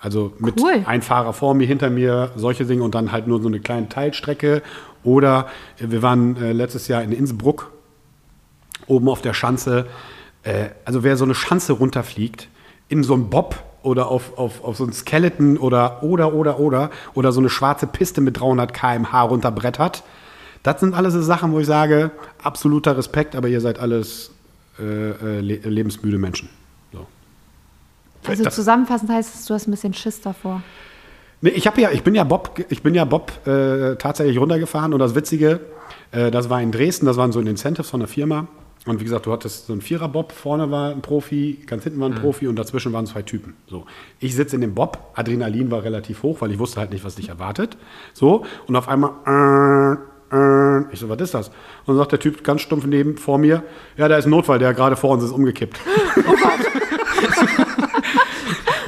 also 0.00 0.32
mit 0.38 0.60
Cool. 0.60 0.82
ein 0.86 1.02
Fahrer 1.02 1.32
vor 1.32 1.54
mir, 1.54 1.66
hinter 1.66 1.90
mir, 1.90 2.30
solche 2.34 2.64
Dinge 2.64 2.82
und 2.82 2.94
dann 2.94 3.12
halt 3.12 3.26
nur 3.26 3.40
so 3.42 3.48
eine 3.48 3.60
kleine 3.60 3.88
Teilstrecke. 3.88 4.62
Oder 5.04 5.46
äh, 5.78 5.90
wir 5.90 6.02
waren 6.02 6.36
äh, 6.36 6.52
letztes 6.52 6.88
Jahr 6.88 7.02
in 7.02 7.12
Innsbruck, 7.12 7.70
oben 8.86 9.08
auf 9.08 9.20
der 9.20 9.34
Schanze. 9.34 9.86
Äh, 10.42 10.70
also 10.84 11.02
wer 11.04 11.16
so 11.16 11.24
eine 11.24 11.34
Schanze 11.34 11.74
runterfliegt, 11.74 12.48
in 12.88 13.04
so 13.04 13.14
einen 13.14 13.28
Bob 13.28 13.62
oder 13.82 14.08
auf, 14.08 14.36
auf, 14.38 14.64
auf 14.64 14.76
so 14.76 14.84
ein 14.84 14.92
Skeleton 14.92 15.58
oder, 15.58 16.02
oder, 16.02 16.32
oder, 16.34 16.58
oder, 16.58 16.90
oder 17.14 17.32
so 17.32 17.40
eine 17.40 17.50
schwarze 17.50 17.86
Piste 17.86 18.20
mit 18.20 18.40
300 18.40 18.74
km/h 18.74 19.22
runterbrettert, 19.22 20.02
das 20.62 20.80
sind 20.80 20.94
alles 20.94 21.14
so 21.14 21.22
Sachen, 21.22 21.52
wo 21.52 21.60
ich 21.60 21.66
sage, 21.66 22.10
absoluter 22.42 22.96
Respekt, 22.96 23.34
aber 23.34 23.48
ihr 23.48 23.62
seid 23.62 23.78
alles 23.78 24.32
äh, 24.78 25.40
le 25.40 25.56
lebensmüde 25.56 26.18
Menschen. 26.18 26.50
So. 28.22 28.30
also 28.30 28.44
das- 28.44 28.54
zusammenfassend 28.54 29.10
heißt 29.10 29.34
es, 29.34 29.44
du 29.46 29.54
hast 29.54 29.66
ein 29.66 29.70
bisschen 29.70 29.94
Schiss 29.94 30.20
davor. 30.20 30.62
Nee, 31.42 31.50
ich, 31.50 31.66
hab 31.66 31.78
ja, 31.78 31.90
ich 31.90 32.02
bin 32.02 32.14
ja 32.14 32.24
Bob, 32.24 32.60
ich 32.68 32.82
bin 32.82 32.94
ja 32.94 33.04
Bob 33.06 33.32
äh, 33.46 33.96
tatsächlich 33.96 34.38
runtergefahren 34.38 34.92
und 34.92 34.98
das 34.98 35.14
Witzige, 35.14 35.60
äh, 36.12 36.30
das 36.30 36.50
war 36.50 36.60
in 36.60 36.70
Dresden, 36.70 37.06
das 37.06 37.16
waren 37.16 37.32
so 37.32 37.40
ein 37.40 37.46
Incentives 37.46 37.88
von 37.88 38.00
der 38.00 38.08
Firma. 38.08 38.46
Und 38.86 38.98
wie 38.98 39.04
gesagt, 39.04 39.26
du 39.26 39.32
hattest 39.32 39.66
so 39.66 39.74
einen 39.74 39.82
Vierer-Bob, 39.82 40.32
vorne 40.32 40.70
war 40.70 40.90
ein 40.90 41.02
Profi, 41.02 41.58
ganz 41.66 41.84
hinten 41.84 42.00
war 42.00 42.08
ein 42.08 42.14
Profi 42.14 42.48
und 42.48 42.56
dazwischen 42.56 42.94
waren 42.94 43.04
zwei 43.04 43.20
Typen. 43.20 43.54
So. 43.68 43.84
Ich 44.20 44.34
sitze 44.34 44.56
in 44.56 44.62
dem 44.62 44.74
Bob, 44.74 44.98
Adrenalin 45.14 45.70
war 45.70 45.84
relativ 45.84 46.22
hoch, 46.22 46.40
weil 46.40 46.50
ich 46.50 46.58
wusste 46.58 46.80
halt 46.80 46.90
nicht, 46.90 47.04
was 47.04 47.14
dich 47.14 47.28
erwartet. 47.28 47.76
So, 48.14 48.46
und 48.66 48.76
auf 48.76 48.88
einmal, 48.88 49.98
äh, 50.32 50.34
äh, 50.34 50.84
ich 50.92 51.00
so, 51.00 51.10
was 51.10 51.20
ist 51.20 51.34
das? 51.34 51.48
Und 51.48 51.88
dann 51.88 51.96
sagt 51.98 52.12
der 52.12 52.20
Typ 52.20 52.42
ganz 52.42 52.62
stumpf 52.62 52.86
neben 52.86 53.18
vor 53.18 53.36
mir, 53.36 53.62
ja, 53.98 54.08
da 54.08 54.16
ist 54.16 54.24
ein 54.26 54.30
Notfall, 54.30 54.58
der 54.58 54.72
gerade 54.72 54.96
vor 54.96 55.10
uns 55.10 55.24
ist 55.24 55.32
umgekippt. 55.32 55.78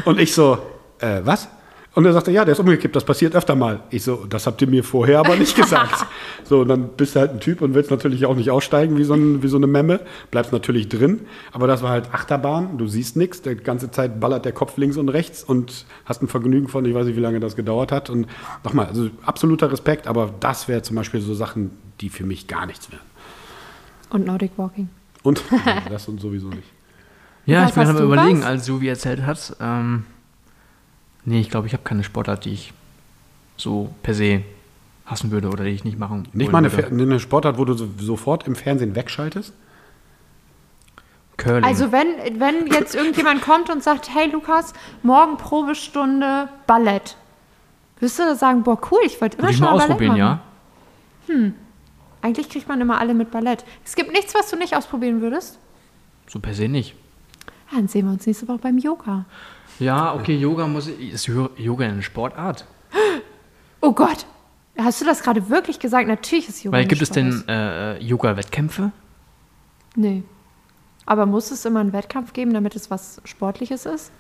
Und 0.05 0.21
ich 0.21 0.35
so, 0.35 0.59
äh, 0.99 1.21
was? 1.25 1.49
Und 1.95 2.07
er 2.07 2.15
sagte, 2.15 2.31
ja, 2.31 2.47
der 2.47 2.53
ist 2.53 2.59
umgekippt, 2.59 2.97
das 2.97 3.05
passiert 3.05 3.35
öfter 3.35 3.55
mal. 3.55 3.81
Ich 3.91 4.03
so, 4.03 4.25
das 4.27 4.47
habt 4.47 4.63
ihr 4.63 4.69
mir 4.69 4.83
vorher 4.83 5.19
aber 5.19 5.37
nicht 5.37 5.55
gesagt. 5.55 6.07
so, 6.45 6.61
und 6.61 6.69
dann 6.69 6.89
bist 6.89 7.15
du 7.15 7.21
halt 7.21 7.33
ein 7.33 7.41
Typ 7.41 7.61
und 7.61 7.75
willst 7.75 7.91
natürlich 7.91 8.25
auch 8.25 8.35
nicht 8.35 8.51
aussteigen 8.51 8.97
wie 8.97 9.05
so, 9.05 9.13
ein, 9.13 9.43
wie 9.43 9.49
so 9.49 9.59
eine 9.59 9.67
Memme. 9.67 10.01
Bleibst 10.31 10.53
natürlich 10.53 10.89
drin. 10.89 11.21
Aber 11.53 11.67
das 11.67 11.83
war 11.83 11.91
halt 11.91 12.15
Achterbahn, 12.15 12.79
du 12.79 12.87
siehst 12.87 13.17
nichts. 13.17 13.43
Die 13.43 13.57
ganze 13.57 13.91
Zeit 13.91 14.21
ballert 14.21 14.47
der 14.47 14.53
Kopf 14.53 14.79
links 14.79 14.97
und 14.97 15.11
rechts 15.11 15.45
und 15.45 15.85
hast 16.07 16.23
ein 16.23 16.29
Vergnügen 16.29 16.69
von, 16.69 16.87
ich 16.87 16.95
weiß 16.95 17.05
nicht, 17.05 17.17
wie 17.17 17.21
lange 17.21 17.41
das 17.41 17.57
gedauert 17.57 17.93
hat. 17.93 18.09
Und 18.09 18.27
nochmal, 18.65 18.87
also 18.87 19.11
absoluter 19.27 19.71
Respekt, 19.71 20.07
aber 20.07 20.31
das 20.41 20.69
wäre 20.69 20.81
zum 20.81 20.97
Beispiel 20.97 21.21
so 21.21 21.35
Sachen, 21.35 21.73
die 22.01 22.09
für 22.09 22.25
mich 22.25 22.49
gar 22.49 22.65
nichts 22.65 22.91
wären. 22.91 23.03
Und 24.09 24.25
Nordic 24.25 24.53
Walking. 24.57 24.89
Und 25.23 25.43
das 25.91 26.09
und 26.09 26.23
sowieso 26.23 26.49
nicht. 26.49 26.72
Ja, 27.47 27.63
Was 27.63 27.71
ich 27.71 27.75
bin 27.75 27.97
du 27.97 28.05
überlegen, 28.05 28.41
was? 28.41 28.47
als 28.47 28.67
Suvi 28.67 28.89
erzählt 28.89 29.23
hat. 29.23 29.57
Ähm, 29.61 30.07
nee, 31.25 31.41
ich 31.41 31.51
glaube, 31.51 31.67
ich 31.67 31.73
habe 31.73 31.83
keine 31.83 32.05
Sportart, 32.05 32.45
die 32.45 32.53
ich 32.53 32.73
so 33.57 33.93
per 34.03 34.15
se 34.15 34.43
hassen 35.07 35.31
würde 35.31 35.49
oder 35.49 35.65
die 35.65 35.71
ich 35.71 35.85
nicht 35.85 35.99
machen 35.99 36.29
Nicht 36.33 36.53
wollen 36.53 36.65
mal 36.65 36.71
eine, 36.71 36.73
würde. 36.73 37.03
Eine 37.03 37.21
Sportart, 37.21 37.59
wo 37.59 37.65
du 37.65 37.75
so, 37.75 37.89
sofort 37.99 38.47
im 38.47 38.55
Fernsehen 38.55 38.95
wegschaltest? 38.95 39.53
Curling. 41.37 41.65
Also 41.65 41.91
wenn, 41.91 42.41
wenn 42.41 42.67
jetzt 42.69 42.95
irgendjemand 42.95 43.43
kommt 43.43 43.71
und 43.71 43.83
sagt, 43.83 44.15
hey 44.15 44.31
Lukas, 44.31 44.75
morgen 45.03 45.37
Probestunde 45.37 46.49
Ballett. 46.67 47.17
Wirst 47.99 48.19
du 48.19 48.25
da 48.25 48.35
sagen, 48.35 48.63
boah 48.63 48.79
cool, 48.91 49.01
ich 49.05 49.21
wollte 49.21 49.39
immer 49.39 49.49
würde 49.49 49.53
ich 49.53 49.59
schon 49.59 49.67
mal 49.67 49.73
Ballett 49.73 49.91
ausprobieren, 49.91 50.19
machen. 50.19 51.53
ja. 51.53 51.53
Eigentlich 52.21 52.49
kriegt 52.49 52.69
man 52.69 52.81
immer 52.81 53.01
alle 53.01 53.15
mit 53.15 53.31
Ballett. 53.31 53.65
Es 53.85 53.95
gibt 53.97 54.13
nichts, 54.13 54.35
was 54.35 54.51
du 54.51 54.57
nicht 54.57 54.77
ausprobieren 54.77 55.21
würdest. 55.21 55.59
So 56.29 56.39
per 56.39 56.55
se 56.55 56.69
nicht. 56.69 56.95
Ja, 57.73 57.79
dann 57.79 57.89
sehen 57.89 58.07
wir 58.07 58.13
uns 58.13 58.27
nächste 58.27 58.47
Woche 58.49 58.59
beim 58.59 58.79
Yoga. 58.79 59.25
Ja, 59.79 60.15
okay, 60.15 60.37
Yoga 60.37 60.67
muss 60.67 60.89
ist 60.89 61.27
Yoga 61.27 61.87
eine 61.87 62.03
Sportart? 62.03 62.67
Oh 63.81 63.93
Gott, 63.93 64.27
hast 64.77 65.01
du 65.01 65.05
das 65.05 65.23
gerade 65.23 65.49
wirklich 65.49 65.79
gesagt? 65.79 66.07
Natürlich 66.07 66.49
ist 66.49 66.63
Yoga 66.63 66.77
Weil 66.77 66.87
gibt 66.87 67.03
es 67.03 67.11
denn 67.11 67.33
Sportart. 67.33 68.01
äh, 68.01 68.05
Yoga-Wettkämpfe? 68.05 68.93
Nee. 69.97 70.23
Aber 71.07 71.27
muss 71.27 71.51
es 71.51 71.65
immer 71.65 71.81
einen 71.81 71.93
Wettkampf 71.93 72.33
geben, 72.33 72.53
damit 72.53 72.77
es 72.77 72.91
was 72.91 73.21
Sportliches 73.25 73.87
ist? 73.87 74.13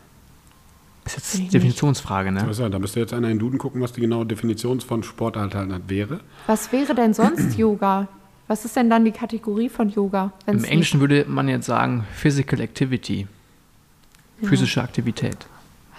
Ist 1.04 1.16
jetzt 1.16 1.54
Definitionsfrage, 1.54 2.32
ne? 2.32 2.44
Also, 2.44 2.68
da 2.68 2.78
müsste 2.78 3.00
jetzt 3.00 3.12
einer 3.12 3.28
in 3.28 3.34
den 3.34 3.38
Duden 3.40 3.58
gucken, 3.58 3.80
was 3.80 3.92
die 3.92 4.00
genaue 4.00 4.24
Definition 4.24 4.80
von 4.80 5.02
Sportart 5.02 5.54
halt 5.54 5.88
wäre. 5.88 6.20
Was 6.46 6.72
wäre 6.72 6.94
denn 6.94 7.12
sonst 7.12 7.54
Yoga? 7.58 8.08
Was 8.48 8.64
ist 8.64 8.76
denn 8.76 8.90
dann 8.90 9.04
die 9.04 9.12
Kategorie 9.12 9.68
von 9.68 9.88
Yoga? 9.88 10.32
Im 10.46 10.64
Englischen 10.64 11.00
würde 11.00 11.24
man 11.28 11.48
jetzt 11.48 11.66
sagen 11.66 12.04
Physical 12.14 12.60
Activity. 12.60 13.26
Physische 14.48 14.82
Aktivität. 14.82 15.46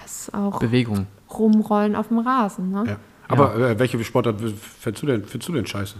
Was 0.01 0.33
auch 0.33 0.59
Bewegung. 0.59 1.07
rumrollen 1.31 1.95
auf 1.95 2.09
dem 2.09 2.19
Rasen, 2.19 2.71
ne? 2.71 2.83
Ja. 2.87 2.97
Aber 3.27 3.55
äh, 3.55 3.79
welche 3.79 4.01
Sportart 4.03 4.39
findest 4.39 5.03
du 5.03 5.07
denn, 5.07 5.23
findest 5.25 5.49
du 5.49 5.53
denn 5.53 5.65
scheiße? 5.65 5.95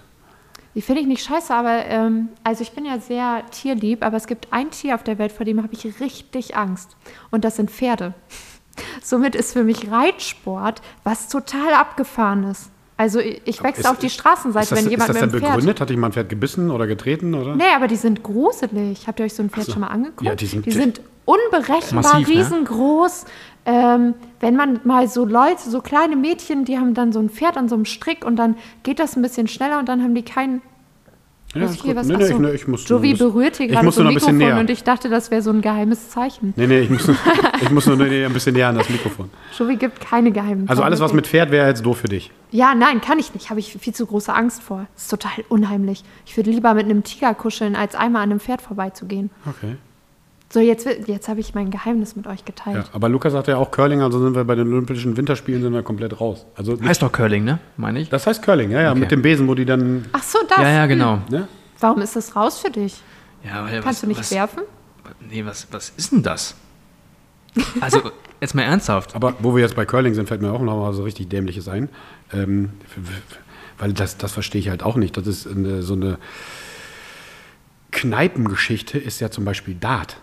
Die 0.75 0.81
finde 0.81 1.01
ich 1.01 1.07
nicht 1.07 1.23
scheiße, 1.23 1.53
aber 1.53 1.85
ähm, 1.85 2.29
also 2.43 2.63
ich 2.63 2.71
bin 2.71 2.85
ja 2.85 2.99
sehr 2.99 3.43
tierlieb, 3.51 4.03
aber 4.03 4.17
es 4.17 4.27
gibt 4.27 4.51
ein 4.51 4.71
Tier 4.71 4.95
auf 4.95 5.03
der 5.03 5.19
Welt, 5.19 5.31
vor 5.31 5.45
dem 5.45 5.61
habe 5.61 5.73
ich 5.73 5.99
richtig 5.99 6.57
Angst. 6.57 6.95
Und 7.29 7.45
das 7.45 7.55
sind 7.55 7.69
Pferde. 7.69 8.13
Somit 9.03 9.35
ist 9.35 9.53
für 9.53 9.63
mich 9.63 9.91
Reitsport 9.91 10.81
was 11.03 11.29
total 11.29 11.73
abgefahren 11.73 12.43
ist. 12.45 12.71
Also 13.03 13.19
ich, 13.19 13.61
wechsle 13.61 13.83
Ist- 13.83 13.89
auf 13.89 13.97
die 13.97 14.09
Straßenseite, 14.09 14.63
Ist 14.63 14.71
das, 14.71 14.77
wenn 14.79 14.85
ist 14.85 14.91
jemand 14.91 15.09
das 15.09 15.15
mit 15.15 15.21
denn 15.23 15.29
dem 15.31 15.39
Pferd. 15.41 15.51
begründet? 15.51 15.81
Hat 15.81 15.89
dich 15.89 15.97
mal 15.97 16.07
ein 16.07 16.13
Pferd 16.13 16.29
gebissen 16.29 16.71
oder 16.71 16.87
getreten? 16.87 17.33
Oder? 17.33 17.55
Nee, 17.55 17.63
aber 17.75 17.87
die 17.87 17.97
sind 17.97 18.23
gruselig. 18.23 19.05
Habt 19.07 19.19
ihr 19.19 19.25
euch 19.25 19.33
so 19.33 19.43
ein 19.43 19.49
Pferd 19.49 19.69
schon 19.69 19.81
mal 19.81 19.87
angeguckt? 19.87 20.21
Ja, 20.21 20.35
die 20.35 20.45
sind- 20.45 21.01
unberechenbar, 21.25 22.13
Massiv, 22.19 22.27
ne? 22.29 22.33
riesengroß. 22.35 23.25
Ähm, 23.65 24.13
wenn 24.39 24.55
man 24.55 24.79
mal 24.85 25.07
so 25.07 25.25
Leute, 25.25 25.69
so 25.69 25.81
kleine 25.81 26.15
Mädchen, 26.15 26.65
die 26.65 26.77
haben 26.77 26.93
dann 26.93 27.11
so 27.13 27.19
ein 27.19 27.29
Pferd 27.29 27.57
an 27.57 27.67
so 27.69 27.75
einem 27.75 27.85
Strick 27.85 28.25
und 28.25 28.35
dann 28.37 28.55
geht 28.83 28.99
das 28.99 29.15
ein 29.15 29.21
bisschen 29.21 29.47
schneller 29.47 29.79
und 29.79 29.87
dann 29.89 30.01
haben 30.03 30.15
die 30.15 30.23
keinen. 30.23 30.61
Ja, 31.53 31.65
ist 31.65 31.81
hier, 31.81 31.93
gut. 31.93 31.95
was, 31.95 32.07
nee, 32.07 32.17
nee, 32.17 32.25
ich, 32.25 32.37
nee, 32.39 32.51
ich 32.51 32.67
muss 32.67 32.87
Jovi 32.89 33.09
nur 33.09 33.29
berührt 33.29 33.57
hier 33.57 33.67
gerade 33.67 33.91
so 33.91 34.01
ein 34.01 34.07
Mikrofon 34.07 34.37
näher. 34.37 34.59
und 34.59 34.69
ich 34.69 34.83
dachte, 34.83 35.09
das 35.09 35.29
wäre 35.29 35.41
so 35.41 35.51
ein 35.51 35.61
geheimes 35.61 36.09
Zeichen. 36.09 36.53
Nee, 36.55 36.65
nee, 36.65 36.79
ich 36.79 36.89
muss, 36.89 37.07
ich 37.61 37.69
muss 37.69 37.85
nur 37.85 37.95
nee, 37.97 38.25
ein 38.25 38.33
bisschen 38.33 38.55
näher 38.55 38.69
an 38.69 38.75
das 38.75 38.89
Mikrofon. 38.89 39.29
Jovi 39.57 39.75
gibt 39.75 40.01
keine 40.01 40.31
geheimen 40.31 40.67
Also 40.67 40.81
alles, 40.81 40.99
was 40.99 41.13
mit 41.13 41.27
Pferd 41.27 41.51
wäre 41.51 41.67
jetzt 41.67 41.85
doof 41.85 41.99
für 41.99 42.07
dich. 42.07 42.31
Ja, 42.51 42.73
nein, 42.73 43.01
kann 43.01 43.19
ich 43.19 43.33
nicht. 43.33 43.49
Habe 43.49 43.59
ich 43.59 43.73
viel 43.73 43.93
zu 43.93 44.05
große 44.05 44.33
Angst 44.33 44.63
vor. 44.63 44.87
Das 44.93 45.03
ist 45.03 45.09
total 45.09 45.43
unheimlich. 45.49 46.03
Ich 46.25 46.35
würde 46.37 46.49
lieber 46.49 46.73
mit 46.73 46.85
einem 46.85 47.03
Tiger 47.03 47.33
kuscheln, 47.35 47.75
als 47.75 47.95
einmal 47.95 48.23
an 48.23 48.31
einem 48.31 48.39
Pferd 48.39 48.61
vorbeizugehen. 48.61 49.29
Okay. 49.45 49.75
So, 50.53 50.59
jetzt, 50.59 50.85
jetzt 51.07 51.27
habe 51.29 51.39
ich 51.39 51.55
mein 51.55 51.71
Geheimnis 51.71 52.15
mit 52.15 52.27
euch 52.27 52.45
geteilt. 52.45 52.75
Ja, 52.77 52.83
aber 52.93 53.09
Lukas 53.09 53.33
sagt 53.33 53.47
ja 53.47 53.57
auch 53.57 53.71
Curling, 53.71 54.03
also 54.03 54.19
sind 54.23 54.35
wir 54.35 54.43
bei 54.43 54.53
den 54.53 54.71
Olympischen 54.71 55.17
Winterspielen 55.17 55.63
sind 55.63 55.73
wir 55.73 55.81
komplett 55.81 56.21
raus. 56.21 56.45
Also 56.55 56.79
Heißt 56.79 57.01
doch 57.01 57.11
Curling, 57.11 57.43
ne? 57.43 57.57
Meine 57.75 58.01
ich? 58.01 58.09
das 58.09 58.27
heißt 58.27 58.43
Curling, 58.43 58.69
ja, 58.69 58.81
ja, 58.83 58.91
Okay. 58.91 58.99
mit 58.99 59.09
dem 59.09 59.23
Besen, 59.23 59.47
wo 59.47 59.55
die 59.55 59.65
dann, 59.65 60.05
Ach 60.11 60.21
so, 60.21 60.37
das. 60.47 60.59
Ja, 60.59 60.69
ja, 60.69 60.85
genau. 60.85 61.21
ne? 61.31 61.47
Warum 61.79 62.03
ist 62.03 62.15
das 62.15 62.35
raus 62.35 62.59
für 62.59 62.69
dich? 62.69 63.01
Ja, 63.43 63.63
weil 63.65 63.81
Kannst 63.81 63.85
was, 63.87 64.01
du 64.01 64.07
nicht 64.07 64.19
was, 64.19 64.31
werfen? 64.31 64.61
Nee, 65.27 65.43
was, 65.43 65.65
was 65.71 65.91
ist 65.97 66.11
denn 66.11 66.21
das? 66.21 66.53
Also, 67.81 68.11
jetzt 68.39 68.53
mal 68.53 68.61
ernsthaft. 68.61 69.15
Aber 69.15 69.33
wo 69.39 69.55
wir 69.55 69.63
jetzt 69.63 69.75
bei 69.75 69.85
Curling 69.85 70.13
sind, 70.13 70.27
fällt 70.27 70.43
mir 70.43 70.51
auch 70.51 70.61
noch 70.61 70.77
mal 70.77 70.93
so 70.93 71.01
richtig 71.01 71.29
Dämliches 71.29 71.67
ein. 71.67 71.89
Ähm, 72.31 72.73
weil 73.79 73.91
das, 73.91 74.17
das 74.19 74.31
verstehe 74.33 74.61
ich 74.61 74.69
halt 74.69 74.83
auch 74.83 74.97
nicht. 74.97 75.17
Das 75.17 75.25
ist 75.25 75.47
eine, 75.47 75.81
so 75.81 75.95
eine 75.95 76.19
Kneipengeschichte, 77.89 78.99
ist 78.99 79.19
ja 79.19 79.31
zum 79.31 79.45
Beispiel 79.45 79.73
Dart. 79.73 80.17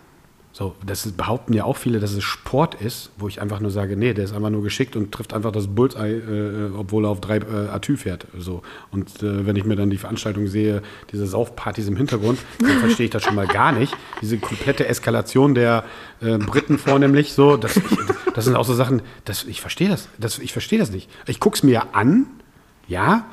So, 0.61 0.77
das 0.85 1.11
behaupten 1.13 1.55
ja 1.55 1.65
auch 1.65 1.79
viele, 1.79 2.01
dass 2.01 2.13
es 2.13 2.23
Sport 2.23 2.75
ist, 2.75 3.09
wo 3.17 3.29
ich 3.29 3.41
einfach 3.41 3.61
nur 3.61 3.71
sage, 3.71 3.97
nee, 3.97 4.13
der 4.13 4.27
ist 4.27 4.35
einfach 4.35 4.51
nur 4.51 4.63
geschickt 4.63 4.95
und 4.95 5.11
trifft 5.11 5.33
einfach 5.33 5.53
das 5.53 5.69
Bullseye, 5.69 6.19
äh, 6.19 6.71
obwohl 6.77 7.07
er 7.07 7.09
auf 7.09 7.23
drei 7.23 7.39
äh, 7.39 7.69
Atü 7.71 7.97
fährt. 7.97 8.27
So. 8.37 8.61
Und 8.91 9.23
äh, 9.23 9.47
wenn 9.47 9.57
ich 9.57 9.65
mir 9.65 9.75
dann 9.77 9.89
die 9.89 9.97
Veranstaltung 9.97 10.49
sehe, 10.49 10.83
diese 11.13 11.27
Saufpartys 11.27 11.89
im 11.89 11.97
Hintergrund, 11.97 12.41
dann 12.59 12.79
verstehe 12.81 13.07
ich 13.07 13.11
das 13.11 13.23
schon 13.23 13.37
mal 13.37 13.47
gar 13.47 13.73
nicht. 13.73 13.97
Diese 14.21 14.37
komplette 14.37 14.87
Eskalation 14.87 15.55
der 15.55 15.83
äh, 16.21 16.37
Briten 16.37 16.77
vornehmlich, 16.77 17.33
so, 17.33 17.57
das, 17.57 17.79
ich, 17.79 17.83
das 18.35 18.45
sind 18.45 18.55
auch 18.55 18.67
so 18.67 18.75
Sachen, 18.75 19.01
das, 19.25 19.45
ich 19.45 19.63
verstehe 19.63 19.89
das, 19.89 20.11
das, 20.19 20.39
ich 20.39 20.53
verstehe 20.53 20.79
das 20.79 20.91
nicht. 20.91 21.09
Ich 21.27 21.41
gucke 21.41 21.57
es 21.57 21.63
mir 21.63 21.95
an, 21.95 22.27
ja, 22.87 23.25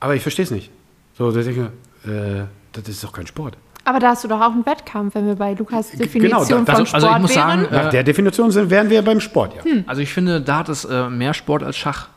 aber 0.00 0.14
ich 0.14 0.22
verstehe 0.22 0.46
es 0.46 0.50
nicht. 0.50 0.70
So, 1.18 1.30
dass 1.30 1.46
ich 1.46 1.54
denke, 1.54 1.72
äh, 2.10 2.46
das 2.72 2.88
ist 2.88 3.04
doch 3.04 3.12
kein 3.12 3.26
Sport. 3.26 3.58
Aber 3.84 4.00
da 4.00 4.10
hast 4.10 4.22
du 4.24 4.28
doch 4.28 4.40
auch 4.40 4.52
einen 4.52 4.66
Wettkampf, 4.66 5.14
wenn 5.14 5.26
wir 5.26 5.34
bei 5.36 5.54
Lukas 5.54 5.90
Genau, 5.92 6.04
Definition 6.04 6.38
das- 6.38 6.48
von 6.48 6.58
also- 6.58 6.94
also 6.94 7.06
Sport 7.06 7.16
ich 7.16 7.22
muss 7.22 7.36
wären. 7.36 7.60
sagen, 7.62 7.68
Nach 7.74 7.86
Äh, 7.86 7.90
der 7.90 8.02
Definition 8.04 8.50
sind, 8.50 8.70
wären 8.70 8.90
wir 8.90 9.02
beim 9.02 9.20
Sport, 9.20 9.54
ja. 9.56 9.62
Also, 9.86 10.02
ich 10.02 10.12
finde, 10.12 10.40
Dart 10.40 10.68
ist 10.68 10.84
äh, 10.84 11.08
mehr 11.08 11.32
Sport 11.34 11.62
als 11.62 11.76
Schach. 11.76 12.08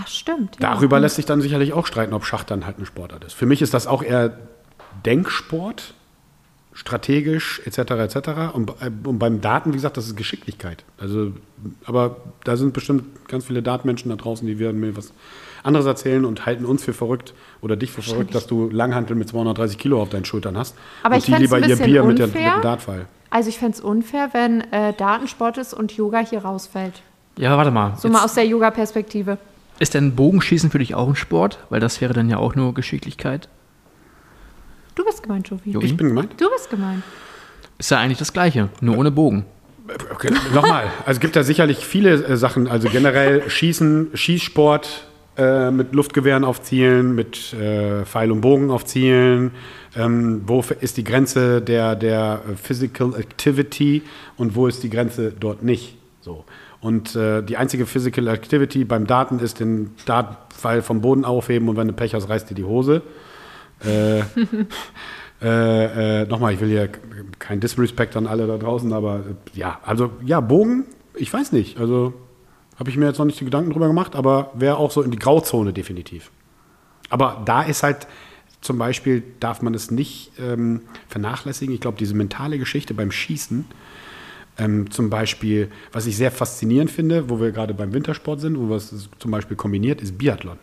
Ach, 0.00 0.06
stimmt. 0.06 0.56
ja. 0.60 0.74
Darüber 0.74 1.00
lässt 1.00 1.16
sich 1.16 1.26
dann 1.26 1.40
sicherlich 1.40 1.72
auch 1.72 1.86
streiten, 1.86 2.14
ob 2.14 2.24
Schach 2.24 2.44
dann 2.44 2.64
halt 2.66 2.78
ein 2.78 2.86
Sportart 2.86 3.24
ist. 3.24 3.32
Für 3.34 3.46
mich 3.46 3.60
ist 3.62 3.74
das 3.74 3.88
auch 3.88 4.02
eher 4.04 4.38
Denksport, 5.04 5.94
strategisch 6.72 7.60
etc. 7.64 7.78
etc. 8.16 8.54
Und, 8.54 8.66
bei- 8.66 8.90
und 9.08 9.18
beim 9.18 9.40
Daten, 9.40 9.70
wie 9.72 9.76
gesagt, 9.76 9.96
das 9.96 10.06
ist 10.06 10.16
Geschicklichkeit. 10.16 10.84
Also, 11.00 11.32
aber 11.84 12.18
da 12.44 12.56
sind 12.56 12.72
bestimmt 12.72 13.26
ganz 13.26 13.46
viele 13.46 13.62
Datenmenschen 13.62 14.08
da 14.10 14.16
draußen, 14.16 14.46
die 14.46 14.60
werden 14.60 14.78
mir 14.78 14.96
was 14.96 15.12
anderes 15.62 15.86
erzählen 15.86 16.24
und 16.24 16.46
halten 16.46 16.64
uns 16.64 16.84
für 16.84 16.92
verrückt 16.92 17.34
oder 17.60 17.76
dich 17.76 17.90
für 17.90 18.02
verrückt, 18.02 18.34
dass 18.34 18.46
du 18.46 18.68
Langhantel 18.70 19.16
mit 19.16 19.28
230 19.28 19.78
Kilo 19.78 20.00
auf 20.00 20.08
deinen 20.08 20.24
Schultern 20.24 20.56
hast. 20.56 20.76
Aber 21.02 21.14
und 21.14 21.20
ich 21.20 21.34
fänd's 21.34 21.52
ein 21.52 21.62
ihr 21.62 21.68
bisschen 21.68 21.86
Bier 21.86 22.04
mit, 22.04 22.18
der, 22.18 22.26
mit 22.26 22.36
unfair. 22.36 22.54
dem 22.58 22.62
Dartpfeil. 22.62 23.06
Also 23.30 23.48
ich 23.50 23.58
fände 23.58 23.76
es 23.76 23.80
unfair, 23.80 24.30
wenn 24.32 24.60
äh, 24.72 24.94
Datensport 24.94 25.58
ist 25.58 25.74
und 25.74 25.92
Yoga 25.92 26.20
hier 26.20 26.40
rausfällt. 26.40 27.02
Ja, 27.36 27.56
warte 27.56 27.70
mal. 27.70 27.94
So 27.98 28.08
mal 28.08 28.24
aus 28.24 28.34
der 28.34 28.46
Yoga-Perspektive. 28.46 29.38
Ist 29.78 29.94
denn 29.94 30.16
Bogenschießen 30.16 30.70
für 30.70 30.78
dich 30.78 30.94
auch 30.94 31.08
ein 31.08 31.14
Sport? 31.14 31.58
Weil 31.70 31.80
das 31.80 32.00
wäre 32.00 32.14
dann 32.14 32.28
ja 32.28 32.38
auch 32.38 32.54
nur 32.54 32.74
Geschicklichkeit. 32.74 33.48
Du 34.94 35.04
bist 35.04 35.22
gemeint, 35.22 35.48
Jovi. 35.48 35.70
Jovi? 35.70 35.86
Ich 35.86 35.96
bin 35.96 36.08
gemeint. 36.08 36.40
Du 36.40 36.50
bist 36.50 36.68
gemeint. 36.70 37.04
Ist 37.78 37.90
ja 37.90 37.98
eigentlich 37.98 38.18
das 38.18 38.32
Gleiche, 38.32 38.70
nur 38.80 38.98
ohne 38.98 39.12
Bogen. 39.12 39.44
Okay, 40.12 40.34
nochmal. 40.52 40.84
Also 41.06 41.12
es 41.12 41.20
gibt 41.20 41.36
da 41.36 41.44
sicherlich 41.44 41.78
viele 41.86 42.14
äh, 42.14 42.36
Sachen. 42.36 42.66
Also 42.66 42.88
generell 42.88 43.48
Schießen, 43.48 44.10
Schießsport 44.14 45.06
äh, 45.38 45.70
mit 45.70 45.94
Luftgewehren 45.94 46.44
auf 46.44 46.62
Zielen, 46.62 47.14
mit 47.14 47.52
äh, 47.54 48.04
Pfeil 48.04 48.32
und 48.32 48.40
Bogen 48.40 48.70
auf 48.70 48.84
Zielen. 48.84 49.52
Ähm, 49.96 50.42
wo 50.46 50.64
ist 50.80 50.96
die 50.96 51.04
Grenze 51.04 51.62
der, 51.62 51.94
der 51.94 52.42
äh, 52.50 52.56
Physical 52.56 53.14
Activity 53.14 54.02
und 54.36 54.56
wo 54.56 54.66
ist 54.66 54.82
die 54.82 54.90
Grenze 54.90 55.32
dort 55.32 55.62
nicht? 55.62 55.96
So. 56.20 56.44
Und 56.80 57.16
äh, 57.16 57.42
die 57.42 57.56
einzige 57.56 57.86
Physical 57.86 58.28
Activity 58.28 58.84
beim 58.84 59.06
Daten 59.06 59.38
ist 59.38 59.60
den 59.60 59.94
Dartpfeil 60.06 60.82
vom 60.82 61.00
Boden 61.00 61.24
aufheben 61.24 61.68
und 61.68 61.76
wenn 61.76 61.88
du 61.88 61.94
Pech 61.94 62.14
hast, 62.14 62.28
reißt 62.28 62.50
dir 62.50 62.54
die 62.54 62.64
Hose. 62.64 63.02
Äh, 63.84 64.20
äh, 65.42 66.22
äh, 66.22 66.26
nochmal, 66.26 66.52
ich 66.52 66.60
will 66.60 66.68
hier 66.68 66.88
kein 67.38 67.60
Disrespect 67.60 68.16
an 68.16 68.26
alle 68.26 68.46
da 68.46 68.58
draußen, 68.58 68.92
aber 68.92 69.24
ja, 69.54 69.78
also 69.84 70.10
ja, 70.24 70.40
Bogen, 70.40 70.84
ich 71.14 71.32
weiß 71.32 71.52
nicht. 71.52 71.78
Also 71.78 72.12
habe 72.78 72.90
ich 72.90 72.96
mir 72.96 73.06
jetzt 73.06 73.18
noch 73.18 73.24
nicht 73.24 73.40
die 73.40 73.44
Gedanken 73.44 73.70
drüber 73.70 73.88
gemacht, 73.88 74.14
aber 74.14 74.52
wäre 74.54 74.76
auch 74.76 74.90
so 74.90 75.02
in 75.02 75.10
die 75.10 75.18
Grauzone 75.18 75.72
definitiv. 75.72 76.30
Aber 77.10 77.42
da 77.44 77.62
ist 77.62 77.82
halt 77.82 78.06
zum 78.60 78.78
Beispiel, 78.78 79.22
darf 79.40 79.62
man 79.62 79.74
es 79.74 79.90
nicht 79.90 80.32
ähm, 80.38 80.82
vernachlässigen. 81.08 81.74
Ich 81.74 81.80
glaube, 81.80 81.98
diese 81.98 82.14
mentale 82.14 82.58
Geschichte 82.58 82.94
beim 82.94 83.10
Schießen, 83.10 83.64
ähm, 84.58 84.90
zum 84.90 85.10
Beispiel, 85.10 85.70
was 85.92 86.06
ich 86.06 86.16
sehr 86.16 86.32
faszinierend 86.32 86.90
finde, 86.90 87.30
wo 87.30 87.40
wir 87.40 87.52
gerade 87.52 87.74
beim 87.74 87.92
Wintersport 87.92 88.40
sind, 88.40 88.58
wo 88.58 88.68
was 88.68 89.08
zum 89.18 89.30
Beispiel 89.30 89.56
kombiniert, 89.56 90.00
ist 90.00 90.18
Biathlon. 90.18 90.58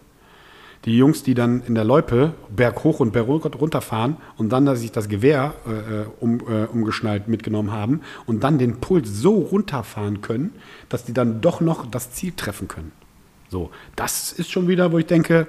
Die 0.86 0.98
Jungs, 0.98 1.24
die 1.24 1.34
dann 1.34 1.64
in 1.66 1.74
der 1.74 1.84
Loipe 1.84 2.34
berghoch 2.56 3.00
und 3.00 3.12
berghoch 3.12 3.46
runterfahren 3.60 4.18
und 4.38 4.50
dann 4.50 4.66
dass 4.66 4.82
sich 4.82 4.92
das 4.92 5.10
Gewehr 5.10 5.54
äh, 5.68 5.72
äh, 5.72 6.06
um, 6.20 6.40
äh, 6.42 6.66
umgeschnallt 6.66 7.28
mitgenommen 7.28 7.72
haben 7.72 8.02
und 8.28 8.44
dann 8.44 8.60
den 8.60 8.80
Puls 8.80 9.10
so 9.10 9.36
runterfahren 9.40 10.22
können, 10.22 10.54
dass 10.90 11.04
die 11.04 11.14
dann 11.14 11.42
doch 11.42 11.60
noch 11.60 11.86
das 11.88 12.12
Ziel 12.12 12.34
treffen 12.36 12.68
können. 12.68 12.92
So, 13.50 13.72
das 13.96 14.32
ist 14.32 14.52
schon 14.52 14.68
wieder, 14.68 14.92
wo 14.92 15.00
ich 15.00 15.06
denke, 15.08 15.48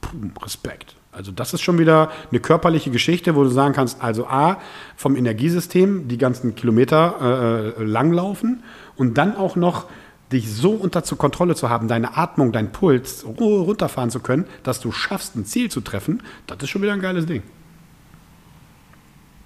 puh, 0.00 0.16
Respekt. 0.42 0.96
Also 1.12 1.32
das 1.32 1.52
ist 1.52 1.62
schon 1.62 1.78
wieder 1.78 2.10
eine 2.30 2.38
körperliche 2.38 2.90
Geschichte, 2.90 3.34
wo 3.34 3.42
du 3.42 3.48
sagen 3.48 3.74
kannst, 3.74 4.02
also 4.02 4.26
A, 4.26 4.58
vom 4.96 5.16
Energiesystem 5.16 6.06
die 6.06 6.18
ganzen 6.18 6.54
Kilometer 6.54 7.74
äh, 7.76 7.82
langlaufen 7.82 8.62
und 8.96 9.18
dann 9.18 9.36
auch 9.36 9.56
noch 9.56 9.86
dich 10.32 10.52
so 10.52 10.72
unter 10.72 11.04
zur 11.04 11.16
Kontrolle 11.18 11.54
zu 11.54 11.70
haben, 11.70 11.88
deine 11.88 12.16
Atmung, 12.16 12.52
dein 12.52 12.70
Puls 12.72 13.24
ru- 13.24 13.62
runterfahren 13.62 14.10
zu 14.10 14.20
können, 14.20 14.44
dass 14.62 14.80
du 14.80 14.92
schaffst, 14.92 15.36
ein 15.36 15.44
Ziel 15.46 15.70
zu 15.70 15.80
treffen, 15.80 16.22
das 16.46 16.58
ist 16.62 16.68
schon 16.70 16.82
wieder 16.82 16.92
ein 16.92 17.00
geiles 17.00 17.24
Ding, 17.26 17.42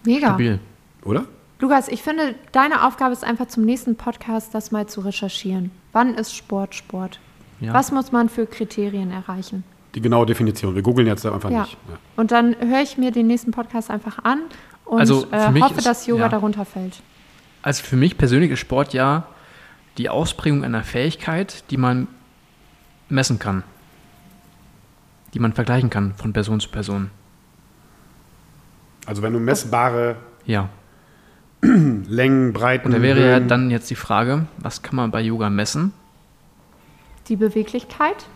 Mega. 0.05 0.29
Stabil. 0.29 0.59
oder? 1.05 1.25
Lukas, 1.61 1.87
ich 1.89 2.03
finde, 2.03 2.35
deine 2.51 2.85
Aufgabe 2.87 3.13
ist 3.13 3.23
einfach 3.25 3.47
zum 3.47 3.65
nächsten 3.65 3.95
Podcast, 3.95 4.53
das 4.55 4.73
mal 4.73 4.87
zu 4.89 5.01
recherchieren. 5.01 5.71
Wann 5.93 6.15
ist 6.15 6.35
Sport 6.35 6.75
Sport? 6.75 7.21
Ja. 7.61 7.73
Was 7.73 7.93
muss 7.93 8.11
man 8.11 8.29
für 8.29 8.47
Kriterien 8.47 9.13
erreichen? 9.13 9.63
Die 9.95 10.01
genaue 10.01 10.27
Definition. 10.27 10.75
Wir 10.75 10.83
googeln 10.83 11.07
jetzt 11.07 11.25
einfach 11.25 11.51
Ja. 11.51 11.61
nicht. 11.63 11.77
Ja. 11.89 11.99
Und 12.17 12.33
dann 12.33 12.57
höre 12.59 12.81
ich 12.83 12.99
mir 12.99 13.13
den 13.13 13.29
nächsten 13.29 13.53
Podcast 13.53 13.91
einfach 13.91 14.25
an 14.25 14.41
und 14.87 14.99
Also 14.99 15.27
äh, 15.31 15.61
hoffe, 15.61 15.77
ist- 15.79 15.87
dass 15.87 16.07
Yoga 16.09 16.23
ja. 16.23 16.29
darunter 16.31 16.65
fällt. 16.65 17.01
Also 17.63 17.85
für 17.85 17.95
mich 17.95 18.19
persönlich 18.19 18.51
ist 18.51 18.59
Sport 18.59 18.93
ja 18.95 19.29
die 19.99 20.09
Ausprägung 20.09 20.65
einer 20.65 20.85
Fähigkeit, 20.85 21.65
die 21.71 21.77
man 21.77 22.09
messen 23.09 23.39
kann. 23.39 23.63
Die 25.35 25.39
man 25.39 25.53
vergleichen 25.53 25.91
kann 25.91 26.15
von 26.15 26.33
Person 26.33 26.61
zu 26.61 26.69
Person. 26.69 27.11
Also 29.07 29.23
wenn 29.23 29.33
du 29.33 29.39
messbare 29.39 30.17
Ja. 30.47 30.69
Längen, 31.63 32.53
Breiten, 32.53 32.87
Und 32.87 32.93
da 32.93 33.03
wäre 33.03 33.25
ja 33.25 33.41
dann 33.41 33.71
jetzt 33.71 33.89
die 33.91 33.95
Frage, 33.95 34.47
was 34.59 34.83
kann 34.83 34.97
man 34.97 35.11
bei 35.11 35.21
Yoga 35.21 35.49
messen? 35.49 35.93
Die 37.29 37.37
Beweglichkeit. 37.37 38.27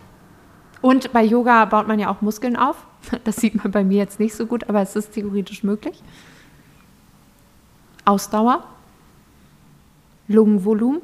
Und 0.81 1.13
bei 1.13 1.25
Yoga 1.25 1.65
baut 1.65 1.89
man 1.89 1.99
ja 1.99 2.09
auch 2.11 2.21
Muskeln 2.21 2.57
auf. 2.57 2.77
Das 3.25 3.37
sieht 3.37 3.55
man 3.55 3.71
bei 3.71 3.85
mir 3.85 3.99
jetzt 3.99 4.19
nicht 4.19 4.35
so 4.35 4.47
gut, 4.47 4.69
aber 4.69 4.83
es 4.83 4.97
ist 4.97 5.13
theoretisch 5.13 5.63
möglich. 5.63 6.03
Ausdauer. 8.05 8.65
Lungenvolumen. 10.29 11.01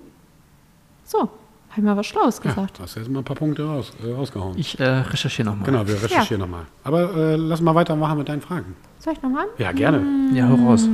So, 1.04 1.18
habe 1.20 1.30
ich 1.76 1.82
mal 1.82 1.96
was 1.96 2.06
Schlaues 2.06 2.40
Ja, 2.44 2.50
gesagt. 2.50 2.80
hast 2.80 2.96
du 2.96 3.00
jetzt 3.00 3.08
mal 3.10 3.20
ein 3.20 3.24
paar 3.24 3.36
Punkte 3.36 3.64
raus, 3.64 3.92
äh, 4.06 4.12
rausgehauen. 4.12 4.56
Ich 4.58 4.78
äh, 4.78 4.84
recherchiere 4.84 5.48
nochmal. 5.48 5.64
Genau, 5.66 5.86
wir 5.86 6.02
recherchieren 6.02 6.40
nochmal. 6.40 6.66
Aber 6.84 7.14
äh, 7.14 7.36
lass 7.36 7.60
mal 7.60 7.74
weitermachen 7.74 8.18
mit 8.18 8.28
deinen 8.28 8.40
Fragen. 8.42 8.76
Soll 8.98 9.14
ich 9.14 9.22
nochmal? 9.22 9.46
Ja, 9.58 9.72
gerne. 9.72 10.02
Ja, 10.34 10.48
hau 10.48 10.54
raus. 10.54 10.88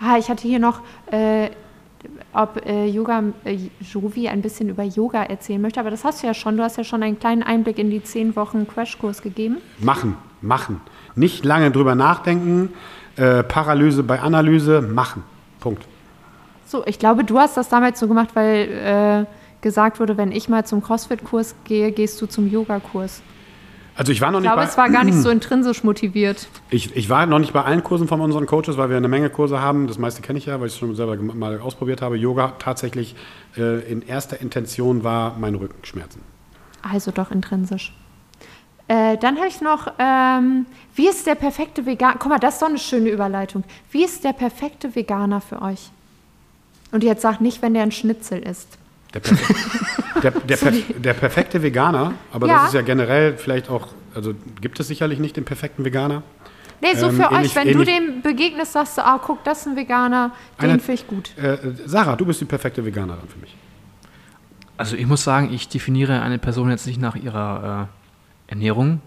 Ah, 0.00 0.16
ich 0.18 0.28
hatte 0.30 0.46
hier 0.48 0.58
noch, 0.58 0.80
äh, 1.10 1.50
ob 2.32 2.64
äh, 2.64 2.86
Yoga, 2.86 3.24
äh, 3.44 3.58
Jovi 3.80 4.28
ein 4.28 4.40
bisschen 4.40 4.68
über 4.68 4.84
Yoga 4.84 5.24
erzählen 5.24 5.60
möchte, 5.60 5.80
aber 5.80 5.90
das 5.90 6.04
hast 6.04 6.22
du 6.22 6.26
ja 6.28 6.34
schon. 6.34 6.56
Du 6.56 6.62
hast 6.62 6.76
ja 6.76 6.84
schon 6.84 7.02
einen 7.02 7.18
kleinen 7.18 7.42
Einblick 7.42 7.78
in 7.78 7.90
die 7.90 8.02
zehn 8.02 8.34
Wochen 8.36 8.66
Crashkurs 8.68 9.20
gegeben. 9.20 9.58
Machen, 9.78 10.16
machen. 10.40 10.80
Nicht 11.16 11.44
lange 11.44 11.70
drüber 11.70 11.94
nachdenken. 11.96 12.70
Äh, 13.16 13.42
Paralyse 13.42 14.04
bei 14.04 14.20
Analyse, 14.20 14.80
machen. 14.80 15.24
Punkt. 15.58 15.84
So, 16.68 16.84
ich 16.84 16.98
glaube, 16.98 17.24
du 17.24 17.38
hast 17.38 17.56
das 17.56 17.70
damals 17.70 17.98
so 17.98 18.06
gemacht, 18.08 18.28
weil 18.34 19.26
äh, 19.26 19.62
gesagt 19.62 20.00
wurde, 20.00 20.18
wenn 20.18 20.32
ich 20.32 20.50
mal 20.50 20.66
zum 20.66 20.82
CrossFit-Kurs 20.82 21.54
gehe, 21.64 21.92
gehst 21.92 22.20
du 22.20 22.26
zum 22.26 22.46
Yoga-Kurs. 22.46 23.22
Also 23.96 24.12
ich 24.12 24.20
war 24.20 24.30
noch 24.30 24.40
Ich 24.40 24.42
nicht 24.42 24.52
glaube, 24.52 24.66
bei, 24.66 24.68
es 24.68 24.76
war 24.76 24.90
gar 24.90 25.02
nicht 25.02 25.16
so 25.16 25.30
intrinsisch 25.30 25.82
motiviert. 25.82 26.46
ich, 26.68 26.94
ich 26.94 27.08
war 27.08 27.24
noch 27.24 27.38
nicht 27.38 27.54
bei 27.54 27.64
allen 27.64 27.82
Kursen 27.82 28.06
von 28.06 28.20
unseren 28.20 28.44
Coaches, 28.44 28.76
weil 28.76 28.90
wir 28.90 28.98
eine 28.98 29.08
Menge 29.08 29.30
Kurse 29.30 29.62
haben. 29.62 29.86
Das 29.86 29.96
meiste 29.98 30.20
kenne 30.20 30.38
ich 30.38 30.44
ja, 30.44 30.60
weil 30.60 30.66
ich 30.66 30.74
es 30.74 30.78
schon 30.78 30.94
selber 30.94 31.16
mal 31.16 31.58
ausprobiert 31.58 32.02
habe. 32.02 32.16
Yoga 32.16 32.52
tatsächlich 32.58 33.16
äh, 33.56 33.90
in 33.90 34.02
erster 34.02 34.38
Intention 34.40 35.04
war 35.04 35.36
meine 35.38 35.58
Rückenschmerzen. 35.58 36.20
Also 36.82 37.12
doch 37.12 37.30
intrinsisch. 37.30 37.94
Äh, 38.88 39.16
dann 39.16 39.36
habe 39.38 39.48
ich 39.48 39.62
noch, 39.62 39.90
ähm, 39.98 40.66
wie 40.94 41.08
ist 41.08 41.26
der 41.26 41.34
perfekte 41.34 41.86
Veganer? 41.86 42.16
Guck 42.18 42.28
mal, 42.28 42.38
das 42.38 42.54
ist 42.54 42.62
doch 42.62 42.68
eine 42.68 42.78
schöne 42.78 43.08
Überleitung. 43.08 43.64
Wie 43.90 44.04
ist 44.04 44.22
der 44.22 44.34
perfekte 44.34 44.94
Veganer 44.94 45.40
für 45.40 45.62
euch? 45.62 45.90
Und 46.92 47.04
jetzt 47.04 47.22
sagt 47.22 47.40
nicht, 47.40 47.60
wenn 47.62 47.74
der 47.74 47.82
ein 47.82 47.92
Schnitzel 47.92 48.38
isst. 48.38 48.78
Der, 49.14 49.20
perfe 49.20 49.54
der, 50.22 50.30
der, 50.32 50.56
perf 50.56 50.84
der 50.98 51.14
perfekte 51.14 51.62
Veganer, 51.62 52.14
aber 52.32 52.46
Ja. 52.46 52.54
das 52.58 52.68
ist 52.68 52.74
ja 52.74 52.82
generell 52.82 53.36
vielleicht 53.36 53.68
auch, 53.70 53.88
also 54.14 54.34
gibt 54.60 54.78
es 54.80 54.88
sicherlich 54.88 55.18
nicht 55.18 55.36
den 55.36 55.44
perfekten 55.44 55.84
Veganer. 55.84 56.22
Nee, 56.80 56.94
so 56.94 57.08
Ähm, 57.08 57.16
für 57.16 57.22
ähnlich- 57.24 57.50
euch, 57.50 57.56
wenn 57.56 57.68
ähnlich- 57.68 57.88
du 57.88 57.92
dem 57.92 58.22
begegnest, 58.22 58.72
sagst 58.72 58.98
du, 58.98 59.04
ah, 59.04 59.18
guck, 59.24 59.42
das 59.44 59.60
ist 59.60 59.66
ein 59.66 59.76
Veganer, 59.76 60.30
den 60.60 60.78
finde 60.80 60.92
ich 60.92 61.06
gut. 61.06 61.36
Äh, 61.38 61.56
Sarah, 61.86 62.16
du 62.16 62.24
bist 62.24 62.40
die 62.40 62.44
perfekte 62.44 62.84
Veganerin 62.84 63.26
für 63.28 63.38
mich. 63.38 63.56
Also 64.76 64.94
ich 64.94 65.06
muss 65.06 65.24
sagen, 65.24 65.52
ich 65.52 65.68
definiere 65.68 66.20
eine 66.22 66.38
Person 66.38 66.70
jetzt 66.70 66.86
nicht 66.86 67.00
nach 67.00 67.16
ihrer 67.16 67.88
äh, 68.48 68.50
Ernährung. 68.52 69.00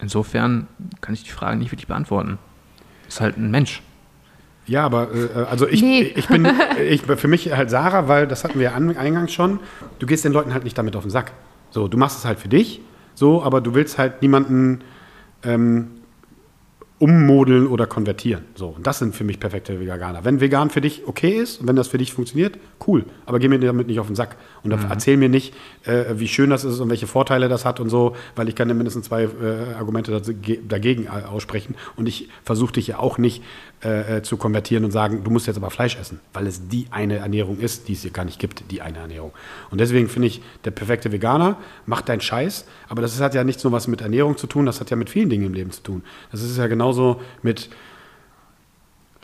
Insofern 0.00 0.66
kann 1.00 1.14
ich 1.14 1.22
die 1.22 1.30
Frage 1.30 1.56
nicht 1.58 1.70
wirklich 1.70 1.86
beantworten. 1.86 2.38
Ist 3.06 3.20
halt 3.20 3.36
ein 3.36 3.50
Mensch. 3.52 3.82
Ja, 4.66 4.84
aber 4.84 5.08
äh, 5.14 5.44
also 5.50 5.66
ich, 5.66 5.82
Nee. 5.82 6.12
ich 6.14 6.28
bin 6.28 6.46
ich, 6.88 7.02
für 7.02 7.28
mich 7.28 7.52
halt 7.52 7.70
Sarah, 7.70 8.08
weil 8.08 8.26
das 8.26 8.44
hatten 8.44 8.58
wir 8.58 8.66
ja 8.66 8.72
an, 8.72 8.96
eingangs 8.96 9.32
schon. 9.32 9.60
Du 9.98 10.06
gehst 10.06 10.24
den 10.24 10.32
Leuten 10.32 10.52
halt 10.54 10.64
nicht 10.64 10.78
damit 10.78 10.96
auf 10.96 11.02
den 11.02 11.10
Sack. 11.10 11.32
So, 11.70 11.88
du 11.88 11.96
machst 11.98 12.18
es 12.18 12.24
halt 12.24 12.38
für 12.38 12.48
dich, 12.48 12.80
so, 13.14 13.42
aber 13.42 13.60
du 13.60 13.74
willst 13.74 13.98
halt 13.98 14.22
niemanden 14.22 14.82
ähm, 15.42 15.88
ummodeln 16.98 17.66
oder 17.66 17.88
konvertieren. 17.88 18.44
So, 18.54 18.68
und 18.68 18.86
das 18.86 19.00
sind 19.00 19.16
für 19.16 19.24
mich 19.24 19.40
perfekte 19.40 19.80
Veganer. 19.80 20.24
Wenn 20.24 20.40
vegan 20.40 20.70
für 20.70 20.80
dich 20.80 21.02
okay 21.08 21.30
ist 21.30 21.60
und 21.60 21.66
wenn 21.66 21.74
das 21.74 21.88
für 21.88 21.98
dich 21.98 22.12
funktioniert, 22.12 22.58
cool. 22.86 23.06
Aber 23.26 23.40
geh 23.40 23.48
mir 23.48 23.58
damit 23.58 23.88
nicht 23.88 23.98
auf 23.98 24.06
den 24.06 24.14
Sack 24.14 24.36
und 24.62 24.70
erzähl 24.70 25.16
mir 25.16 25.28
nicht, 25.28 25.52
äh, 25.84 26.04
wie 26.14 26.28
schön 26.28 26.50
das 26.50 26.62
ist 26.62 26.78
und 26.78 26.90
welche 26.90 27.08
Vorteile 27.08 27.48
das 27.48 27.64
hat 27.64 27.80
und 27.80 27.88
so, 27.88 28.14
weil 28.36 28.48
ich 28.48 28.54
kann 28.54 28.68
dir 28.68 28.74
mindestens 28.74 29.06
zwei 29.06 29.24
äh, 29.24 29.74
Argumente 29.76 30.22
dagegen 30.68 31.06
äh, 31.06 31.26
aussprechen 31.26 31.74
und 31.96 32.06
ich 32.08 32.28
versuche 32.44 32.74
dich 32.74 32.86
ja 32.86 33.00
auch 33.00 33.18
nicht 33.18 33.42
äh, 33.84 34.18
äh, 34.18 34.22
zu 34.22 34.36
konvertieren 34.36 34.84
und 34.84 34.92
sagen, 34.92 35.24
du 35.24 35.30
musst 35.32 35.48
jetzt 35.48 35.56
aber 35.56 35.70
Fleisch 35.70 35.96
essen, 35.96 36.20
weil 36.32 36.46
es 36.46 36.68
die 36.68 36.86
eine 36.92 37.16
Ernährung 37.16 37.58
ist, 37.58 37.88
die 37.88 37.94
es 37.94 38.02
hier 38.02 38.12
gar 38.12 38.24
nicht 38.24 38.38
gibt, 38.38 38.70
die 38.70 38.80
eine 38.80 38.98
Ernährung. 38.98 39.32
Und 39.72 39.80
deswegen 39.80 40.08
finde 40.08 40.28
ich, 40.28 40.40
der 40.64 40.70
perfekte 40.70 41.10
Veganer 41.10 41.56
macht 41.84 42.08
deinen 42.08 42.20
Scheiß, 42.20 42.64
aber 42.88 43.02
das 43.02 43.20
hat 43.20 43.34
ja 43.34 43.42
nichts 43.42 43.64
nur 43.64 43.72
was 43.72 43.88
mit 43.88 44.00
Ernährung 44.00 44.36
zu 44.36 44.46
tun, 44.46 44.66
das 44.66 44.78
hat 44.78 44.90
ja 44.90 44.96
mit 44.96 45.10
vielen 45.10 45.30
Dingen 45.30 45.46
im 45.46 45.54
Leben 45.54 45.72
zu 45.72 45.82
tun. 45.82 46.04
Das 46.30 46.42
ist 46.42 46.56
ja 46.56 46.68
genauso 46.68 47.20
mit 47.42 47.70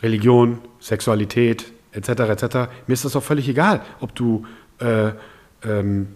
Religion, 0.01 0.59
Sexualität, 0.81 1.71
etc., 1.93 2.09
etc. 2.09 2.43
Mir 2.85 2.93
ist 2.93 3.05
das 3.05 3.15
auch 3.15 3.23
völlig 3.23 3.47
egal, 3.47 3.81
ob 4.01 4.13
du 4.13 4.45
äh, 4.79 5.11
ähm, 5.63 6.15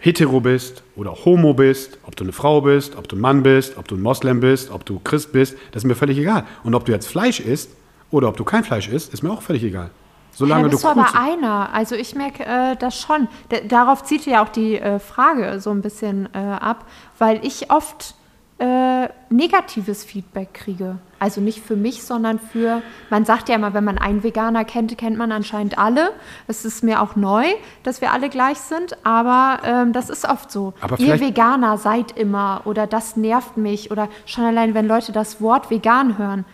hetero 0.00 0.40
bist 0.40 0.82
oder 0.96 1.12
homo 1.24 1.54
bist, 1.54 1.98
ob 2.04 2.16
du 2.16 2.24
eine 2.24 2.32
Frau 2.32 2.60
bist, 2.60 2.96
ob 2.96 3.08
du 3.08 3.16
ein 3.16 3.20
Mann 3.20 3.42
bist, 3.42 3.76
ob 3.76 3.88
du 3.88 3.96
ein 3.96 4.02
Moslem 4.02 4.40
bist, 4.40 4.70
ob 4.70 4.84
du 4.84 5.00
Christ 5.00 5.32
bist, 5.32 5.56
das 5.72 5.82
ist 5.82 5.88
mir 5.88 5.94
völlig 5.94 6.18
egal. 6.18 6.44
Und 6.62 6.74
ob 6.74 6.84
du 6.84 6.92
jetzt 6.92 7.08
Fleisch 7.08 7.40
isst 7.40 7.70
oder 8.10 8.28
ob 8.28 8.36
du 8.36 8.44
kein 8.44 8.64
Fleisch 8.64 8.88
isst, 8.88 9.12
ist 9.12 9.22
mir 9.22 9.30
auch 9.30 9.42
völlig 9.42 9.62
egal. 9.64 9.90
Solange 10.32 10.62
ja, 10.62 10.68
du 10.68 10.70
bist 10.70 10.84
du 10.84 10.88
cool 10.88 11.00
aber 11.00 11.18
einer. 11.18 11.74
Also 11.74 11.96
ich 11.96 12.14
merke 12.14 12.44
äh, 12.44 12.76
das 12.76 13.00
schon. 13.00 13.26
D 13.50 13.66
darauf 13.66 14.04
zieht 14.04 14.24
ja 14.24 14.44
auch 14.44 14.48
die 14.48 14.78
äh, 14.78 15.00
Frage 15.00 15.60
so 15.60 15.70
ein 15.70 15.82
bisschen 15.82 16.28
äh, 16.32 16.38
ab, 16.38 16.84
weil 17.18 17.44
ich 17.44 17.72
oft 17.72 18.14
äh, 18.58 19.08
negatives 19.30 20.04
Feedback 20.04 20.54
kriege. 20.54 20.98
Also 21.18 21.40
nicht 21.40 21.64
für 21.64 21.76
mich, 21.76 22.04
sondern 22.04 22.38
für, 22.38 22.82
man 23.10 23.24
sagt 23.24 23.48
ja 23.48 23.56
immer, 23.56 23.74
wenn 23.74 23.84
man 23.84 23.98
einen 23.98 24.22
Veganer 24.22 24.64
kennt, 24.64 24.96
kennt 24.98 25.18
man 25.18 25.32
anscheinend 25.32 25.78
alle. 25.78 26.12
Es 26.46 26.64
ist 26.64 26.84
mir 26.84 27.02
auch 27.02 27.16
neu, 27.16 27.44
dass 27.82 28.00
wir 28.00 28.12
alle 28.12 28.28
gleich 28.28 28.58
sind, 28.58 28.96
aber 29.04 29.60
ähm, 29.64 29.92
das 29.92 30.10
ist 30.10 30.28
oft 30.28 30.50
so. 30.50 30.74
Aber 30.80 30.98
Ihr 31.00 31.20
Veganer 31.20 31.76
seid 31.78 32.12
immer 32.12 32.62
oder 32.64 32.86
das 32.86 33.16
nervt 33.16 33.56
mich 33.56 33.90
oder 33.90 34.08
schon 34.26 34.44
allein, 34.44 34.74
wenn 34.74 34.86
Leute 34.86 35.12
das 35.12 35.40
Wort 35.40 35.70
vegan 35.70 36.18
hören, 36.18 36.44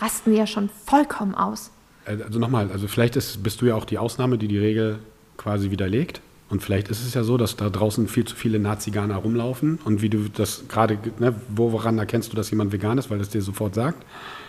rasten 0.00 0.32
die 0.32 0.38
ja 0.38 0.46
schon 0.46 0.70
vollkommen 0.86 1.34
aus. 1.34 1.70
Äh, 2.06 2.16
Also 2.22 2.38
nochmal, 2.38 2.70
also 2.72 2.88
vielleicht 2.88 3.16
ist, 3.16 3.42
bist 3.42 3.60
du 3.60 3.66
ja 3.66 3.74
auch 3.74 3.84
die 3.84 3.98
Ausnahme, 3.98 4.38
die 4.38 4.48
die 4.48 4.58
Regel 4.58 4.98
quasi 5.36 5.70
widerlegt. 5.70 6.20
Und 6.50 6.62
vielleicht 6.62 6.88
ist 6.88 7.04
es 7.04 7.14
ja 7.14 7.24
so, 7.24 7.36
dass 7.36 7.56
da 7.56 7.70
draußen 7.70 8.06
viel 8.06 8.24
zu 8.24 8.36
viele 8.36 8.58
Naziganer 8.58 9.16
rumlaufen. 9.16 9.78
Und 9.84 10.02
wie 10.02 10.10
du 10.10 10.28
das 10.28 10.64
gerade, 10.68 10.98
ne, 11.18 11.34
woran 11.48 11.98
erkennst 11.98 12.32
du, 12.32 12.36
dass 12.36 12.50
jemand 12.50 12.72
vegan 12.72 12.98
ist, 12.98 13.10
weil 13.10 13.18
das 13.18 13.30
dir 13.30 13.42
sofort 13.42 13.74
sagt? 13.74 14.04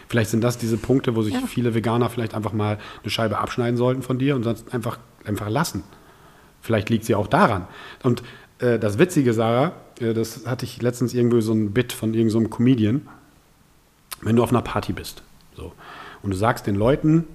Vielleicht 0.08 0.30
sind 0.30 0.44
das 0.44 0.58
diese 0.58 0.78
Punkte, 0.78 1.16
wo 1.16 1.22
sich 1.24 1.36
viele 1.48 1.74
Veganer 1.74 2.10
vielleicht 2.10 2.36
einfach 2.36 2.54
mal 2.54 2.78
eine 3.02 3.10
Scheibe 3.10 3.40
abschneiden 3.40 3.78
sollten 3.78 4.04
von 4.04 4.20
dir 4.20 4.36
und 4.36 4.44
sonst 4.44 4.74
einfach, 4.74 5.00
einfach 5.24 5.50
lassen. 5.50 5.84
Vielleicht 6.62 6.90
liegt 6.90 7.06
sie 7.06 7.16
auch 7.16 7.28
daran. 7.28 7.68
Und 8.04 8.22
äh, 8.60 8.78
das 8.78 9.00
Witzige, 9.00 9.34
Sarah, 9.34 9.72
äh, 10.00 10.14
das 10.14 10.46
hatte 10.46 10.66
ich 10.66 10.82
letztens 10.82 11.14
irgendwie 11.14 11.42
so 11.42 11.54
ein 11.54 11.72
Bit 11.72 11.94
von 11.94 12.14
irgendeinem 12.14 12.44
so 12.44 12.50
Comedian 12.50 13.02
wenn 14.22 14.36
du 14.36 14.44
auf 14.44 14.50
einer 14.50 14.62
Party 14.62 14.94
bist 14.94 15.24
so, 15.56 15.74
und 16.22 16.32
du 16.32 16.38
sagst 16.38 16.68
den 16.68 16.76
Leuten, 16.76 17.26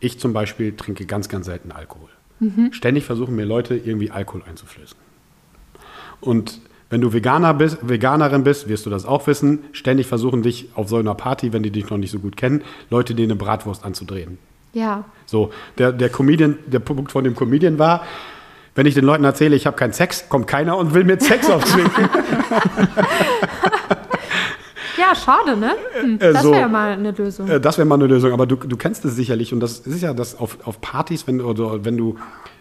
ich 0.00 0.18
zum 0.18 0.32
Beispiel 0.32 0.76
trinke 0.76 1.06
ganz, 1.06 1.28
ganz 1.28 1.46
selten 1.46 1.72
Alkohol. 1.72 2.08
Ständig 2.72 3.04
versuchen 3.04 3.34
mir 3.34 3.44
Leute 3.44 3.76
irgendwie 3.76 4.10
Alkohol 4.10 4.42
einzuflößen. 4.48 4.96
Und 6.20 6.60
wenn 6.90 7.00
du 7.00 7.12
Veganer 7.12 7.52
bist, 7.54 7.78
Veganerin 7.82 8.44
bist, 8.44 8.68
wirst 8.68 8.86
du 8.86 8.90
das 8.90 9.04
auch 9.04 9.26
wissen, 9.26 9.64
ständig 9.72 10.06
versuchen 10.06 10.42
dich 10.42 10.70
auf 10.74 10.88
so 10.88 10.96
einer 10.96 11.14
Party, 11.14 11.52
wenn 11.52 11.62
die 11.62 11.70
dich 11.70 11.90
noch 11.90 11.98
nicht 11.98 12.10
so 12.10 12.18
gut 12.18 12.36
kennen, 12.36 12.62
Leute 12.90 13.14
dir 13.14 13.24
eine 13.24 13.36
Bratwurst 13.36 13.84
anzudrehen. 13.84 14.38
Ja. 14.72 15.04
So, 15.26 15.50
der, 15.76 15.92
der 15.92 16.08
Comedian, 16.08 16.58
der 16.66 16.78
Punkt 16.78 17.12
von 17.12 17.24
dem 17.24 17.34
Comedian 17.34 17.78
war, 17.78 18.02
wenn 18.74 18.86
ich 18.86 18.94
den 18.94 19.04
Leuten 19.04 19.24
erzähle, 19.24 19.56
ich 19.56 19.66
habe 19.66 19.76
keinen 19.76 19.92
Sex, 19.92 20.28
kommt 20.28 20.46
keiner 20.46 20.76
und 20.78 20.94
will 20.94 21.04
mir 21.04 21.20
Sex 21.20 21.50
aufzwingen. 21.50 21.90
Ja, 25.08 25.14
schade, 25.14 25.56
ne? 25.56 25.74
Hm, 26.00 26.14
Äh, 26.20 26.32
das 26.32 26.42
so. 26.42 26.52
wäre 26.52 26.68
mal 26.68 26.92
eine 26.92 27.10
Lösung. 27.12 27.48
Äh, 27.48 27.60
Das 27.60 27.78
wäre 27.78 27.86
mal 27.86 27.94
eine 27.96 28.06
Lösung, 28.06 28.32
aber 28.32 28.46
du, 28.46 28.56
du 28.56 28.76
kennst 28.76 29.04
es 29.04 29.16
sicherlich 29.16 29.52
und 29.52 29.60
das 29.60 29.78
ist 29.80 30.02
ja 30.02 30.12
das 30.14 30.38
auf, 30.38 30.58
auf 30.66 30.80
Partys, 30.80 31.26
wenn, 31.26 31.38
du- 31.38 31.46
oder 31.46 31.84
wenn 31.84 31.96
du, 31.96 32.16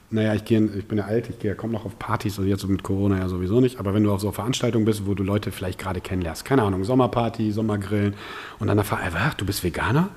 naja, 0.09 0.33
ich, 0.33 0.45
gehe, 0.45 0.63
ich 0.77 0.87
bin 0.87 0.97
ja 0.97 1.05
alt, 1.05 1.29
ich 1.29 1.39
gehe, 1.39 1.55
komme 1.55 1.73
noch 1.73 1.85
auf 1.85 1.99
Partys, 1.99 2.37
also 2.37 2.47
jetzt 2.49 2.61
so 2.61 2.67
mit 2.67 2.83
Corona 2.83 3.17
ja 3.19 3.27
sowieso 3.27 3.59
nicht, 3.59 3.79
aber 3.79 3.93
wenn 3.93 4.03
du 4.03 4.11
auf 4.11 4.21
so 4.21 4.31
Veranstaltungen 4.31 4.85
bist, 4.85 5.05
wo 5.05 5.13
du 5.13 5.23
Leute 5.23 5.51
vielleicht 5.51 5.79
gerade 5.79 5.99
kennenlernst, 5.99 6.45
keine 6.45 6.63
Ahnung, 6.63 6.83
Sommerparty, 6.85 7.51
Sommergrillen 7.51 8.13
und 8.59 8.67
dann 8.67 8.77
erfahren, 8.77 9.01
ach, 9.17 9.33
du 9.33 9.45
bist 9.45 9.63
Veganer? 9.63 10.09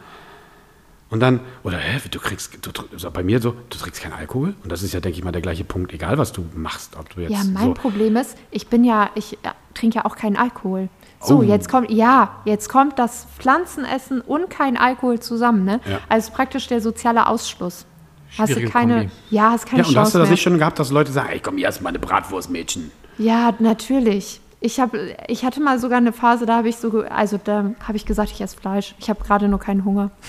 Und 1.09 1.19
dann, 1.19 1.41
oder 1.65 1.77
hä, 1.79 2.01
du 2.09 2.21
kriegst, 2.21 2.59
du, 2.65 3.11
bei 3.11 3.25
mir 3.25 3.41
so, 3.43 3.57
du 3.69 3.79
trinkst 3.79 4.01
keinen 4.01 4.13
Alkohol? 4.13 4.55
Und 4.63 4.71
das 4.71 4.85
ist 4.85 4.95
ja, 4.95 5.01
denke 5.01 5.19
ich 5.19 5.25
mal, 5.25 5.33
der 5.33 5.43
gleiche 5.43 5.65
Punkt, 5.65 5.93
egal 5.93 6.19
was 6.19 6.31
du 6.31 6.45
machst, 6.55 6.97
ob 6.97 7.13
du 7.13 7.23
jetzt 7.23 7.33
ja, 7.33 7.39
mein 7.53 7.65
so, 7.65 7.75
Problem 7.75 8.15
ist, 8.15 8.37
ich 8.53 8.69
bin 8.69 8.85
ja, 8.85 9.11
ich 9.17 9.33
äh, 9.43 9.49
trinke 9.75 9.97
ja 9.97 10.05
auch 10.05 10.15
keinen 10.15 10.37
Alkohol. 10.37 10.89
So, 11.23 11.39
Oh. 11.39 11.43
jetzt 11.43 11.69
kommt, 11.69 11.91
ja, 11.91 12.37
jetzt 12.47 12.69
kommt 12.71 12.99
das 12.99 13.27
Pflanzenessen 13.39 14.21
und 14.23 14.49
kein 14.49 14.77
Alkohol 14.79 15.21
zusammen, 15.21 15.65
ne? 15.65 15.81
Ja. 15.89 15.99
Also 16.09 16.33
praktisch 16.33 16.67
der 16.67 16.81
soziale 16.81 17.27
Ausschluss. 17.27 17.85
Hast 18.39 18.49
du 18.51 18.55
Schwierige 18.55 18.71
keine, 18.73 18.95
Kombi. 19.01 19.11
ja, 19.31 19.51
hast 19.51 19.67
keine 19.67 19.83
Ja, 19.83 19.89
und 19.89 19.93
Chance 19.95 20.01
hast 20.07 20.15
du 20.15 20.19
das 20.19 20.29
mehr. 20.29 20.33
nicht 20.33 20.43
schon 20.43 20.59
gehabt, 20.59 20.79
dass 20.79 20.91
Leute 20.91 21.13
sagen, 21.13 21.29
ey, 21.33 21.41
komm, 21.41 21.57
hier 21.59 21.67
hast 21.69 21.81
du 21.81 21.83
mal 21.85 21.89
eine 21.91 21.99
Bratwurst, 21.99 22.49
Mädchen. 22.49 22.91
Ja, 23.19 23.53
natürlich. 23.59 24.41
Ich, 24.63 24.79
hab, 24.79 24.91
ich 25.27 25.45
hatte 25.45 25.61
mal 25.63 25.79
sogar 25.79 25.99
eine 25.99 26.13
Phase, 26.13 26.45
da 26.45 26.57
habe 26.57 26.69
ich 26.69 26.77
so, 26.77 27.03
also 27.09 27.41
da 27.43 27.73
habe 27.83 27.97
ich 27.97 28.05
gesagt, 28.05 28.31
ich 28.31 28.41
esse 28.43 28.57
Fleisch. 28.59 28.95
Ich 28.99 29.09
habe 29.09 29.25
gerade 29.25 29.49
nur 29.49 29.59
keinen 29.59 29.85
Hunger. 29.85 30.11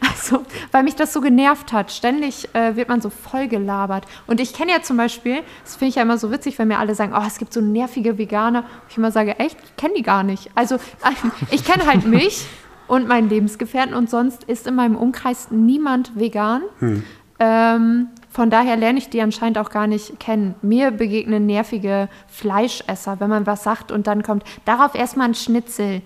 Also, 0.00 0.44
weil 0.72 0.82
mich 0.82 0.96
das 0.96 1.12
so 1.12 1.20
genervt 1.20 1.72
hat. 1.72 1.92
Ständig 1.92 2.48
äh, 2.54 2.74
wird 2.74 2.88
man 2.88 3.00
so 3.00 3.10
voll 3.10 3.46
gelabert. 3.46 4.06
Und 4.26 4.40
ich 4.40 4.54
kenne 4.54 4.72
ja 4.72 4.82
zum 4.82 4.96
Beispiel, 4.96 5.42
das 5.62 5.76
finde 5.76 5.90
ich 5.90 5.94
ja 5.96 6.02
immer 6.02 6.18
so 6.18 6.32
witzig, 6.32 6.58
wenn 6.58 6.66
mir 6.66 6.78
alle 6.78 6.96
sagen, 6.96 7.12
oh, 7.14 7.22
es 7.24 7.38
gibt 7.38 7.52
so 7.52 7.60
nervige 7.60 8.18
Veganer. 8.18 8.64
Ich 8.88 8.96
immer 8.96 9.12
sage, 9.12 9.38
echt, 9.38 9.56
ich 9.62 9.76
kenne 9.76 9.94
die 9.94 10.02
gar 10.02 10.24
nicht. 10.24 10.50
Also, 10.56 10.78
ich 11.50 11.64
kenne 11.64 11.86
halt 11.86 12.06
mich 12.06 12.46
und 12.88 13.06
meinen 13.06 13.28
Lebensgefährten 13.28 13.94
und 13.94 14.10
sonst 14.10 14.44
ist 14.44 14.66
in 14.66 14.74
meinem 14.74 14.96
Umkreis 14.96 15.50
niemand 15.50 16.18
vegan. 16.18 16.62
Ähm, 17.38 18.08
von 18.36 18.50
daher 18.50 18.76
lerne 18.76 18.98
ich 18.98 19.08
die 19.08 19.22
anscheinend 19.22 19.56
auch 19.56 19.70
gar 19.70 19.86
nicht 19.86 20.20
kennen. 20.20 20.56
Mir 20.60 20.90
begegnen 20.90 21.46
nervige 21.46 22.10
Fleischesser, 22.28 23.18
wenn 23.18 23.30
man 23.30 23.46
was 23.46 23.64
sagt 23.64 23.90
und 23.90 24.06
dann 24.06 24.22
kommt 24.22 24.44
darauf 24.66 24.94
erstmal 24.94 25.28
ein 25.28 25.34
Schnitzel. 25.34 26.02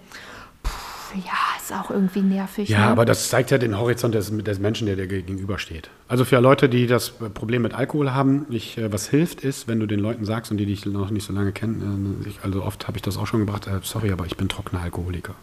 Puh, 0.63 1.19
ja, 1.27 1.33
ist 1.61 1.73
auch 1.73 1.91
irgendwie 1.91 2.21
nervig. 2.21 2.69
Ja, 2.69 2.85
ne? 2.85 2.87
aber 2.93 3.05
das 3.05 3.31
zeigt 3.31 3.51
ja 3.51 3.59
den 3.59 3.77
Horizont 3.77 4.15
des, 4.15 4.31
des 4.31 4.61
Menschen, 4.61 4.87
der 4.87 4.95
dir 4.95 5.09
gegenübersteht. 5.09 5.91
Also 6.07 6.25
für 6.25 6.39
Leute, 6.39 6.69
die 6.69 6.87
das 6.87 7.11
Problem 7.11 7.63
mit 7.63 7.75
Alkohol 7.75 8.13
haben, 8.13 8.47
ich, 8.49 8.79
äh, 8.79 8.93
was 8.93 9.09
hilft, 9.09 9.41
ist, 9.41 9.67
wenn 9.67 9.81
du 9.81 9.87
den 9.87 9.99
Leuten 9.99 10.25
sagst 10.25 10.53
und 10.53 10.59
die 10.59 10.67
dich 10.67 10.87
noch 10.87 11.11
nicht 11.11 11.27
so 11.27 11.33
lange 11.33 11.51
kennen, 11.51 12.23
äh, 12.25 12.29
ich, 12.29 12.39
also 12.45 12.63
oft 12.63 12.87
habe 12.87 12.97
ich 12.97 13.03
das 13.03 13.17
auch 13.17 13.27
schon 13.27 13.41
gebracht, 13.41 13.67
äh, 13.67 13.81
sorry, 13.83 14.13
aber 14.13 14.27
ich 14.27 14.37
bin 14.37 14.49
trockener 14.49 14.83
Alkoholiker. 14.83 15.35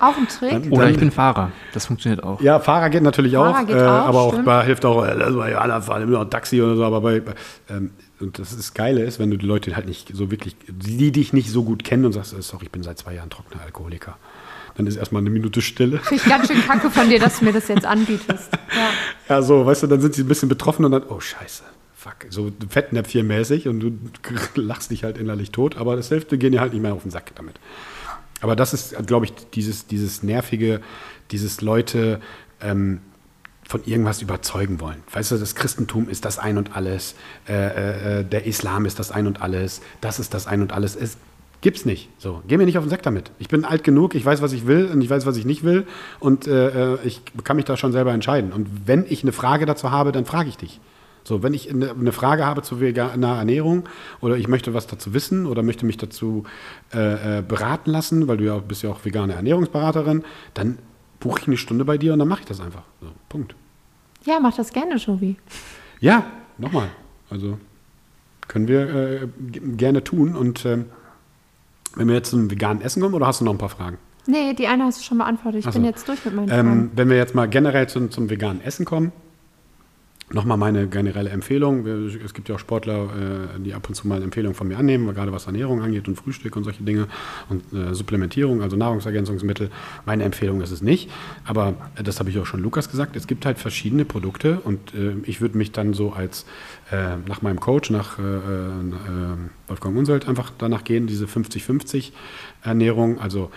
Auch 0.00 0.16
ein 0.16 0.28
Trick. 0.28 0.50
Dann- 0.50 0.70
Oder 0.70 0.84
dann- 0.84 0.92
ich 0.94 0.98
bin 0.98 1.10
Fahrer. 1.10 1.52
Das 1.72 1.86
funktioniert 1.86 2.22
auch. 2.22 2.40
Ja, 2.40 2.60
Fahrer 2.60 2.90
geht 2.90 3.02
natürlich 3.02 3.34
Fahrer 3.34 3.60
auch, 3.62 3.66
geht 3.66 3.76
äh, 3.76 3.80
auch, 3.82 3.86
aber 4.08 4.20
auch 4.20 4.38
bei, 4.42 4.64
hilft 4.64 4.84
auch, 4.84 5.04
äh, 5.04 5.14
lass 5.14 5.30
mal 5.32 5.48
hier 5.48 5.60
alle 5.60 5.80
fahren, 5.80 6.14
ein 6.14 6.30
Taxi 6.30 6.60
oder 6.60 6.76
so, 6.76 6.84
aber 6.84 7.00
bei, 7.00 7.20
bei 7.20 7.34
ähm, 7.70 7.90
und 8.20 8.38
das 8.38 8.52
ist 8.52 8.74
Geile 8.74 9.02
ist, 9.04 9.18
wenn 9.18 9.30
du 9.30 9.36
die 9.36 9.46
Leute 9.46 9.76
halt 9.76 9.86
nicht 9.86 10.10
so 10.14 10.30
wirklich, 10.30 10.56
die 10.68 11.12
dich 11.12 11.32
nicht 11.32 11.50
so 11.50 11.64
gut 11.64 11.84
kennen 11.84 12.04
und 12.06 12.12
sagst, 12.12 12.32
äh, 12.32 12.40
sorry, 12.42 12.64
ich 12.66 12.70
bin 12.72 12.82
seit 12.82 12.98
zwei 12.98 13.14
Jahren 13.14 13.28
trockener 13.30 13.62
Alkoholiker. 13.62 14.16
Dann 14.76 14.86
ist 14.86 14.96
erstmal 14.96 15.20
eine 15.20 15.30
Minute 15.30 15.62
Stille. 15.62 15.98
Finde 15.98 16.22
ich 16.22 16.28
ganz 16.28 16.48
schön 16.48 16.62
kacke 16.66 16.90
von 16.90 17.08
dir, 17.08 17.18
dass 17.18 17.38
du 17.38 17.46
mir 17.46 17.52
das 17.54 17.68
jetzt 17.68 17.86
anbietest. 17.86 18.50
Ja. 18.52 19.36
Ja, 19.36 19.42
so, 19.42 19.64
weißt 19.64 19.84
du, 19.84 19.86
dann 19.86 20.00
sind 20.02 20.14
sie 20.14 20.22
ein 20.22 20.28
bisschen 20.28 20.48
betroffen 20.50 20.84
und 20.84 20.92
dann, 20.92 21.02
oh 21.08 21.18
Scheiße, 21.20 21.62
fuck, 21.94 22.16
so 22.28 22.50
Fettnäpfchen-mäßig 22.68 23.68
und 23.68 23.80
du 23.80 23.92
lachst 24.60 24.90
dich 24.90 25.02
halt 25.04 25.16
innerlich 25.18 25.50
tot, 25.50 25.76
aber 25.78 25.96
das 25.96 26.08
hilft, 26.10 26.30
wir 26.30 26.36
gehen 26.38 26.52
dir 26.52 26.60
halt 26.60 26.72
nicht 26.74 26.82
mehr 26.82 26.92
auf 26.92 27.02
den 27.02 27.10
Sack 27.10 27.32
damit. 27.36 27.56
Aber 28.40 28.56
das 28.56 28.74
ist, 28.74 29.06
glaube 29.06 29.26
ich, 29.26 29.32
dieses, 29.54 29.86
dieses 29.86 30.22
nervige, 30.22 30.80
dieses 31.30 31.60
Leute 31.60 32.20
ähm, 32.60 33.00
von 33.66 33.82
irgendwas 33.84 34.22
überzeugen 34.22 34.80
wollen. 34.80 35.02
Weißt 35.12 35.32
du, 35.32 35.38
das 35.38 35.54
Christentum 35.54 36.08
ist 36.08 36.24
das 36.24 36.38
Ein 36.38 36.58
und 36.58 36.76
Alles, 36.76 37.14
äh, 37.48 37.52
äh, 37.54 38.20
äh, 38.20 38.24
der 38.24 38.46
Islam 38.46 38.86
ist 38.86 38.98
das 38.98 39.10
Ein 39.10 39.26
und 39.26 39.42
Alles, 39.42 39.80
das 40.00 40.18
ist 40.18 40.34
das 40.34 40.46
Ein 40.46 40.62
und 40.62 40.72
Alles. 40.72 40.94
Es 40.96 41.16
Gibt's 41.62 41.84
nicht. 41.84 42.10
So, 42.18 42.42
geh 42.46 42.58
mir 42.58 42.66
nicht 42.66 42.78
auf 42.78 42.84
den 42.84 42.90
Sack 42.90 43.02
damit. 43.02 43.30
Ich 43.38 43.48
bin 43.48 43.64
alt 43.64 43.82
genug, 43.82 44.14
ich 44.14 44.24
weiß, 44.24 44.42
was 44.42 44.52
ich 44.52 44.66
will 44.66 44.86
und 44.92 45.00
ich 45.00 45.10
weiß, 45.10 45.26
was 45.26 45.36
ich 45.36 45.44
nicht 45.44 45.64
will 45.64 45.86
und 46.20 46.46
äh, 46.46 46.94
äh, 46.94 46.98
ich 47.02 47.22
kann 47.44 47.56
mich 47.56 47.64
da 47.64 47.76
schon 47.76 47.92
selber 47.92 48.12
entscheiden. 48.12 48.52
Und 48.52 48.86
wenn 48.86 49.04
ich 49.08 49.22
eine 49.22 49.32
Frage 49.32 49.66
dazu 49.66 49.90
habe, 49.90 50.12
dann 50.12 50.26
frage 50.26 50.48
ich 50.48 50.58
dich. 50.58 50.80
So, 51.26 51.42
wenn 51.42 51.54
ich 51.54 51.68
eine, 51.68 52.12
Frage 52.12 52.46
habe 52.46 52.62
zu 52.62 52.80
veganer 52.80 53.38
Ernährung 53.38 53.88
oder 54.20 54.36
ich 54.36 54.46
möchte 54.46 54.74
was 54.74 54.86
dazu 54.86 55.12
wissen 55.12 55.46
oder 55.46 55.64
möchte 55.64 55.84
mich 55.84 55.96
dazu 55.96 56.44
äh, 56.94 57.38
äh, 57.38 57.42
beraten 57.42 57.90
lassen, 57.90 58.28
weil 58.28 58.36
du 58.36 58.44
ja 58.44 58.56
bist 58.58 58.84
ja 58.84 58.90
auch 58.90 59.04
vegane 59.04 59.32
Ernährungsberaterin, 59.32 60.22
dann 60.54 60.78
buche 61.18 61.40
ich 61.40 61.46
eine 61.48 61.56
Stunde 61.56 61.84
bei 61.84 61.98
dir 61.98 62.12
und 62.12 62.20
dann 62.20 62.28
mache 62.28 62.42
ich 62.42 62.46
das 62.46 62.60
einfach. 62.60 62.84
So, 63.00 63.08
Punkt. 63.28 63.56
Ja, 64.24 64.38
mach 64.40 64.54
das 64.54 64.72
gerne, 64.72 64.94
Jovi. 64.96 65.34
Ja, 65.98 66.24
nochmal. 66.58 66.90
Also 67.28 67.58
können 68.46 68.68
wir 68.68 68.88
äh, 68.94 69.28
gerne 69.76 70.04
tun. 70.04 70.36
Und 70.36 70.64
ähm, 70.64 70.84
wenn 71.96 72.06
wir 72.06 72.14
jetzt 72.14 72.30
zum 72.30 72.48
veganen 72.50 72.82
Essen 72.82 73.02
kommen, 73.02 73.14
oder 73.14 73.26
hast 73.26 73.40
du 73.40 73.44
noch 73.44 73.52
ein 73.52 73.58
paar 73.58 73.68
Fragen? 73.68 73.98
Nee, 74.28 74.54
die 74.54 74.68
eine 74.68 74.84
hast 74.84 75.00
du 75.00 75.04
schon 75.04 75.18
beantwortet. 75.18 75.60
Ich 75.60 75.66
Ach 75.66 75.72
bin 75.72 75.82
so. 75.82 75.88
jetzt 75.88 76.06
durch 76.08 76.24
mit 76.24 76.34
meinen 76.36 76.50
Ähm, 76.50 76.66
Fragen. 76.66 76.90
wenn 76.94 77.08
wir 77.10 77.16
jetzt 77.16 77.34
mal 77.34 77.48
generell 77.48 77.88
zum, 77.88 78.12
zum 78.12 78.30
veganen 78.30 78.60
Essen 78.62 78.84
kommen, 78.84 79.10
nochmal 80.32 80.56
meine 80.56 80.88
generelle 80.88 81.30
Empfehlung. 81.30 81.86
Es 81.86 82.34
gibt 82.34 82.48
ja 82.48 82.56
auch 82.56 82.58
Sportler, 82.58 83.04
äh, 83.56 83.60
die 83.60 83.74
ab 83.74 83.88
und 83.88 83.94
zu 83.94 84.08
mal 84.08 84.22
Empfehlungen 84.22 84.54
von 84.56 84.66
mir 84.66 84.76
annehmen, 84.76 85.12
gerade 85.14 85.32
was 85.32 85.46
Ernährung 85.46 85.82
angeht 85.82 86.08
und 86.08 86.16
Frühstück 86.16 86.56
und 86.56 86.64
solche 86.64 86.82
Dinge 86.82 87.06
und 87.48 87.72
äh, 87.72 87.94
Supplementierung, 87.94 88.60
also 88.60 88.76
Nahrungsergänzungsmittel. 88.76 89.70
Meine 90.04 90.24
Empfehlung 90.24 90.60
ist 90.62 90.72
es 90.72 90.82
nicht, 90.82 91.10
aber 91.44 91.74
äh, 91.94 92.02
das 92.02 92.18
habe 92.18 92.30
ich 92.30 92.38
auch 92.38 92.46
schon 92.46 92.60
Lukas 92.60 92.90
gesagt. 92.90 93.14
Es 93.14 93.28
gibt 93.28 93.46
halt 93.46 93.58
verschiedene 93.58 94.04
Produkte 94.04 94.60
und 94.60 94.92
ich 95.24 95.40
würde 95.40 95.56
mich 95.56 95.72
dann 95.72 95.94
so 95.94 96.12
als 96.12 96.46
nach 97.26 97.42
meinem 97.42 97.60
Coach, 97.60 97.90
nach 97.90 98.18
Wolfgang 98.18 99.96
Unselt 99.96 100.28
einfach 100.28 100.52
danach 100.56 100.84
gehen, 100.84 101.06
diese 101.06 101.26
50-50 101.26 102.12
Ernährung, 102.62 103.20
also 103.20 103.50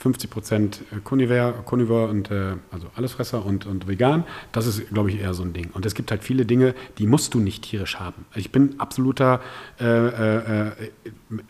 50 0.00 0.30
Prozent 0.30 0.80
Carnivore, 1.04 1.62
Carnivore 1.66 2.08
und 2.08 2.30
äh, 2.30 2.54
also 2.70 2.86
Allesfresser 2.96 3.44
und, 3.44 3.66
und 3.66 3.86
vegan. 3.86 4.24
Das 4.50 4.66
ist, 4.66 4.88
glaube 4.88 5.10
ich, 5.10 5.20
eher 5.20 5.34
so 5.34 5.42
ein 5.42 5.52
Ding. 5.52 5.70
Und 5.74 5.84
es 5.84 5.94
gibt 5.94 6.10
halt 6.10 6.24
viele 6.24 6.46
Dinge, 6.46 6.74
die 6.96 7.06
musst 7.06 7.34
du 7.34 7.38
nicht 7.38 7.64
tierisch 7.64 8.00
haben. 8.00 8.24
Ich 8.34 8.50
bin 8.50 8.80
absoluter, 8.80 9.40
äh, 9.78 9.84
äh, 9.84 10.68
äh, 10.68 10.72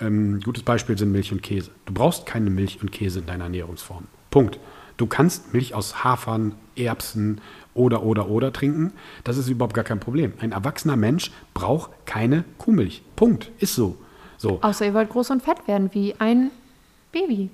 ähm, 0.01 0.41
gutes 0.41 0.65
Beispiel 0.65 0.99
sind 0.99 1.13
Milch 1.13 1.31
und 1.31 1.43
Käse. 1.43 1.71
Du 1.87 1.95
brauchst 1.95 2.27
keine 2.27 2.51
Milch 2.51 2.81
und 2.83 2.91
Käse 2.91 3.21
in 3.21 3.27
deiner 3.27 3.45
Ernährungsform. 3.45 4.09
Punkt. 4.33 4.59
Du 4.97 5.07
kannst 5.07 5.55
Milch 5.55 5.73
aus 5.73 6.03
Hafern, 6.03 6.57
Erbsen 6.75 7.41
oder, 7.73 8.03
oder, 8.03 8.29
oder 8.29 8.53
trinken. 8.53 8.93
Das 9.23 9.37
ist 9.37 9.49
überhaupt 9.49 9.75
gar 9.75 9.85
kein 9.85 10.01
Problem. 10.01 10.33
Ein 10.41 10.51
erwachsener 10.51 10.97
Mensch 10.97 11.31
braucht 11.55 11.93
keine 12.05 12.45
Kuhmilch. 12.59 13.03
Punkt. 13.15 13.53
Ist 13.61 13.77
so. 13.77 13.97
So. 14.39 14.59
Außer 14.61 14.87
ihr 14.87 14.95
wollt 14.95 15.11
groß 15.11 15.31
und 15.31 15.43
fett 15.43 15.69
werden, 15.69 15.91
wie 15.93 16.17
ein 16.19 16.51
Baby. 17.13 17.51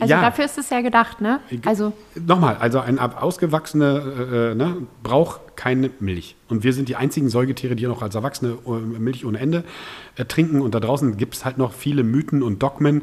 Also 0.00 0.14
Ja. 0.14 0.22
dafür 0.22 0.44
ist 0.46 0.56
es 0.58 0.70
ja 0.70 0.80
gedacht, 0.80 1.20
ne? 1.20 1.40
Also 1.64 1.92
Nochmal, 2.14 2.56
also 2.56 2.80
ein 2.80 2.98
ausgewachsener 2.98 3.96
äh, 3.96 4.52
äh, 4.52 4.54
ne, 4.54 4.76
braucht 5.02 5.56
keine 5.56 5.90
Milch. 6.00 6.34
Und 6.48 6.64
wir 6.64 6.72
sind 6.72 6.88
die 6.88 6.96
einzigen 6.96 7.28
Säugetiere, 7.28 7.76
die 7.76 7.86
noch 7.86 8.02
als 8.02 8.14
Erwachsene 8.14 8.56
äh, 8.66 8.70
Milch 8.70 9.24
ohne 9.24 9.38
Ende 9.38 9.64
äh, 10.16 10.24
trinken. 10.24 10.60
Und 10.62 10.74
da 10.74 10.80
draußen 10.80 11.16
gibt 11.16 11.34
es 11.34 11.44
halt 11.44 11.58
noch 11.58 11.72
viele 11.72 12.04
Mythen 12.04 12.42
und 12.42 12.62
Dogmen. 12.62 13.02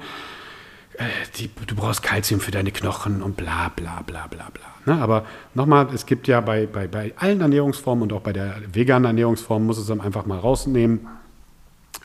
Äh, 0.95 1.03
die, 1.37 1.49
du 1.67 1.75
brauchst 1.75 2.01
Kalzium 2.03 2.39
für 2.39 2.51
deine 2.51 2.71
Knochen 2.71 3.21
und 3.21 3.37
bla 3.37 3.69
bla 3.75 4.01
bla 4.05 4.27
bla 4.27 4.49
bla. 4.51 4.93
Ne? 4.93 5.01
Aber 5.01 5.25
nochmal, 5.53 5.87
es 5.93 6.05
gibt 6.05 6.27
ja 6.27 6.41
bei, 6.41 6.65
bei, 6.65 6.87
bei 6.87 7.13
allen 7.17 7.41
Ernährungsformen 7.41 8.03
und 8.03 8.13
auch 8.13 8.21
bei 8.21 8.33
der 8.33 8.55
veganen 8.71 9.05
Ernährungsform, 9.05 9.65
muss 9.65 9.77
es 9.77 9.87
dann 9.87 10.01
einfach 10.01 10.25
mal 10.25 10.39
rausnehmen, 10.39 11.07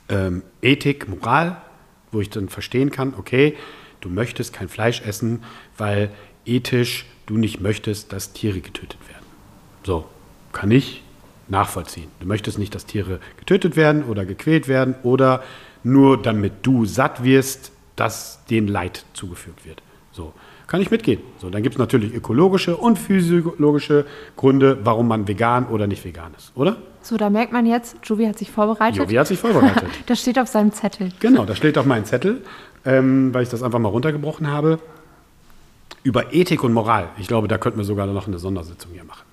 ähm, 0.09 0.43
Ethik, 0.62 1.09
Moral, 1.09 1.57
wo 2.12 2.21
ich 2.21 2.31
dann 2.31 2.49
verstehen 2.49 2.91
kann, 2.91 3.14
okay, 3.16 3.57
du 4.01 4.09
möchtest 4.09 4.53
kein 4.53 4.68
Fleisch 4.68 5.03
essen, 5.03 5.42
weil 5.76 6.11
ethisch 6.44 7.07
du 7.26 7.36
nicht 7.36 7.61
möchtest, 7.61 8.12
dass 8.12 8.32
Tiere 8.32 8.61
getötet 8.61 8.99
werden. 9.09 9.24
So, 9.84 10.07
kann 10.53 10.70
ich 10.70 11.03
nachvollziehen. 11.49 12.11
Du 12.20 12.26
möchtest 12.26 12.59
nicht, 12.59 12.74
dass 12.74 12.86
Tiere 12.86 13.20
getötet 13.38 13.76
werden 13.76 14.05
oder 14.05 14.24
gequält 14.24 14.68
werden 14.68 14.94
oder 15.03 15.42
nur 15.82 16.20
damit 16.20 16.53
du 16.62 16.84
satt 16.84 17.24
wirst, 17.24 17.72
dass 17.96 18.44
denen 18.46 18.68
Leid 18.68 19.05
zugefügt 19.14 19.64
wird. 19.64 19.82
So, 20.12 20.32
kann 20.66 20.80
ich 20.80 20.90
mitgehen. 20.90 21.20
So, 21.38 21.49
dann 21.51 21.62
gibt 21.62 21.76
es 21.76 21.78
natürlich 21.78 22.12
ökologische 22.12 22.76
und 22.76 22.99
physiologische 22.99 24.07
Gründe, 24.36 24.78
warum 24.84 25.09
man 25.09 25.26
vegan 25.26 25.66
oder 25.66 25.86
nicht 25.86 26.05
vegan 26.05 26.34
ist, 26.36 26.53
oder? 26.55 26.76
so, 27.09 27.16
da 27.16 27.30
merkt 27.30 27.53
man 27.53 27.64
jetzt, 27.64 27.96
Jovi 28.05 28.26
hat 28.26 28.38
sich 28.38 28.51
vorbereitet. 28.51 28.99
Jovi 28.99 29.14
hat 29.14 29.26
sich 29.26 29.38
vorbereitet. 29.38 29.88
das 30.07 30.20
steht 30.20 30.38
auf 30.38 30.49
seinem 30.49 30.72
Zettel. 30.72 31.11
Genau, 31.20 31.46
das 31.46 31.57
steht 31.57 31.78
auf 31.78 31.86
meinem 31.86 32.05
Zettel, 32.05 32.42
ähm, 32.85 33.33
weil 33.35 33.43
ich 33.43 33.49
das 33.49 33.62
einfach 33.62 33.79
mal 33.79 33.89
runtergebrochen 33.89 34.49
habe. 34.49 34.79
Über 36.03 36.33
Ethik 36.33 36.62
und 36.64 36.72
Moral. 36.72 37.09
Ich 37.18 37.29
glaube, 37.29 37.49
da 37.49 37.59
könnten 37.59 37.79
wir 37.79 37.85
sogar 37.85 38.07
noch 38.07 38.26
eine 38.26 38.39
Sondersitzung 38.39 38.93
hier 38.93 39.05
machen. 39.05 39.24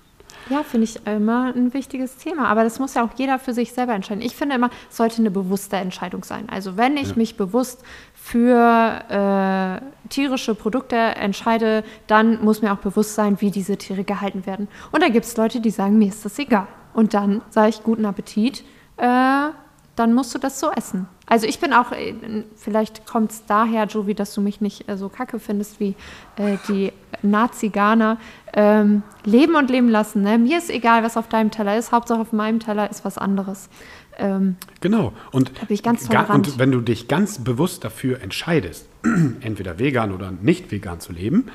Ja, 0.48 0.62
finde 0.62 0.84
ich 0.84 1.04
immer 1.06 1.52
ein 1.54 1.74
wichtiges 1.74 2.18
Thema. 2.18 2.46
Aber 2.46 2.62
das 2.62 2.78
muss 2.78 2.94
ja 2.94 3.04
auch 3.04 3.10
jeder 3.16 3.38
für 3.38 3.52
sich 3.52 3.72
selber 3.72 3.94
entscheiden. 3.94 4.22
Ich 4.22 4.36
finde 4.36 4.54
immer, 4.54 4.70
es 4.88 4.96
sollte 4.96 5.18
eine 5.18 5.30
bewusste 5.32 5.76
Entscheidung 5.76 6.22
sein. 6.22 6.48
Also 6.48 6.76
wenn 6.76 6.96
ich 6.96 7.16
mich 7.16 7.36
bewusst 7.36 7.82
für 8.14 9.02
äh, 9.08 10.08
tierische 10.08 10.54
Produkte 10.54 10.96
entscheide, 10.96 11.82
dann 12.06 12.44
muss 12.44 12.62
mir 12.62 12.72
auch 12.72 12.78
bewusst 12.78 13.16
sein, 13.16 13.40
wie 13.40 13.50
diese 13.50 13.76
Tiere 13.76 14.04
gehalten 14.04 14.46
werden. 14.46 14.68
Und 14.92 15.02
da 15.02 15.08
gibt 15.08 15.24
es 15.24 15.36
Leute, 15.36 15.60
die 15.60 15.70
sagen, 15.70 15.98
mir 15.98 16.08
ist 16.08 16.24
das 16.24 16.38
egal. 16.38 16.68
Und 16.94 17.12
dann 17.12 17.42
sage 17.50 17.70
ich 17.70 17.82
guten 17.82 18.04
Appetit, 18.04 18.64
äh, 18.98 19.48
dann 19.96 20.14
musst 20.14 20.32
du 20.34 20.38
das 20.38 20.60
so 20.60 20.70
essen. 20.70 21.08
Also 21.26 21.46
ich 21.46 21.58
bin 21.58 21.72
auch, 21.72 21.90
äh, 21.92 22.14
vielleicht 22.54 23.06
kommt 23.06 23.32
es 23.32 23.44
daher, 23.46 23.84
Jovi, 23.86 24.14
dass 24.14 24.32
du 24.34 24.40
mich 24.40 24.60
nicht 24.60 24.88
äh, 24.88 24.96
so 24.96 25.08
kacke 25.08 25.40
findest 25.40 25.80
wie 25.80 25.96
äh, 26.36 26.56
die 26.68 26.92
Nazi-Ghana. 27.22 28.18
Ähm, 28.52 29.02
leben 29.24 29.56
und 29.56 29.68
leben 29.68 29.88
lassen. 29.88 30.22
Ne? 30.22 30.38
Mir 30.38 30.58
ist 30.58 30.70
egal, 30.70 31.02
was 31.02 31.16
auf 31.16 31.28
deinem 31.28 31.50
Teller 31.50 31.76
ist. 31.76 31.92
Hauptsache 31.92 32.20
auf 32.20 32.32
meinem 32.32 32.60
Teller 32.60 32.90
ist 32.90 33.04
was 33.04 33.18
anderes. 33.18 33.68
Ähm, 34.18 34.56
Genau. 34.80 35.12
Und, 35.32 35.52
und 36.30 36.58
wenn 36.58 36.70
du 36.70 36.80
dich 36.80 37.08
ganz 37.08 37.38
bewusst 37.42 37.84
dafür 37.84 38.22
entscheidest, 38.22 38.88
entweder 39.40 39.78
vegan 39.78 40.12
oder 40.12 40.30
nicht 40.30 40.70
vegan 40.70 41.00
zu 41.00 41.12
leben, 41.12 41.46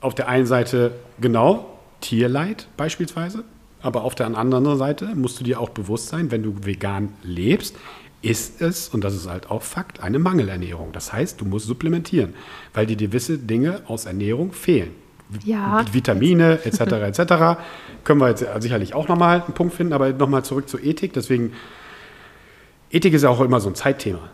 auf 0.00 0.14
der 0.14 0.28
einen 0.28 0.46
Seite 0.46 0.92
genau 1.20 1.78
Tierleid 2.00 2.68
beispielsweise, 2.76 3.44
aber 3.82 4.04
auf 4.04 4.14
der 4.14 4.26
anderen 4.26 4.76
Seite 4.78 5.14
musst 5.14 5.40
du 5.40 5.44
dir 5.44 5.60
auch 5.60 5.70
bewusst 5.70 6.08
sein, 6.08 6.30
wenn 6.30 6.42
du 6.42 6.54
vegan 6.62 7.12
lebst, 7.22 7.76
ist 8.22 8.62
es, 8.62 8.88
und 8.88 9.02
das 9.02 9.14
ist 9.14 9.28
halt 9.28 9.50
auch 9.50 9.62
Fakt, 9.62 10.00
eine 10.02 10.18
Mangelernährung. 10.18 10.92
Das 10.92 11.12
heißt, 11.12 11.40
du 11.40 11.44
musst 11.44 11.66
supplementieren, 11.66 12.34
weil 12.72 12.86
dir 12.86 12.96
gewisse 12.96 13.36
Dinge 13.36 13.82
aus 13.86 14.06
Ernährung 14.06 14.52
fehlen. 14.52 14.92
Ja. 15.44 15.84
Vitamine 15.92 16.60
etc. 16.64 16.80
etc. 16.80 17.60
Können 18.04 18.20
wir 18.20 18.28
jetzt 18.28 18.44
sicherlich 18.60 18.94
auch 18.94 19.08
nochmal 19.08 19.42
einen 19.42 19.54
Punkt 19.54 19.74
finden, 19.74 19.92
aber 19.92 20.12
nochmal 20.12 20.44
zurück 20.44 20.68
zur 20.68 20.82
Ethik. 20.82 21.12
Deswegen, 21.14 21.52
Ethik 22.90 23.12
ist 23.14 23.22
ja 23.22 23.30
auch 23.30 23.40
immer 23.40 23.60
so 23.60 23.68
ein 23.68 23.74
Zeitthema. 23.74 24.30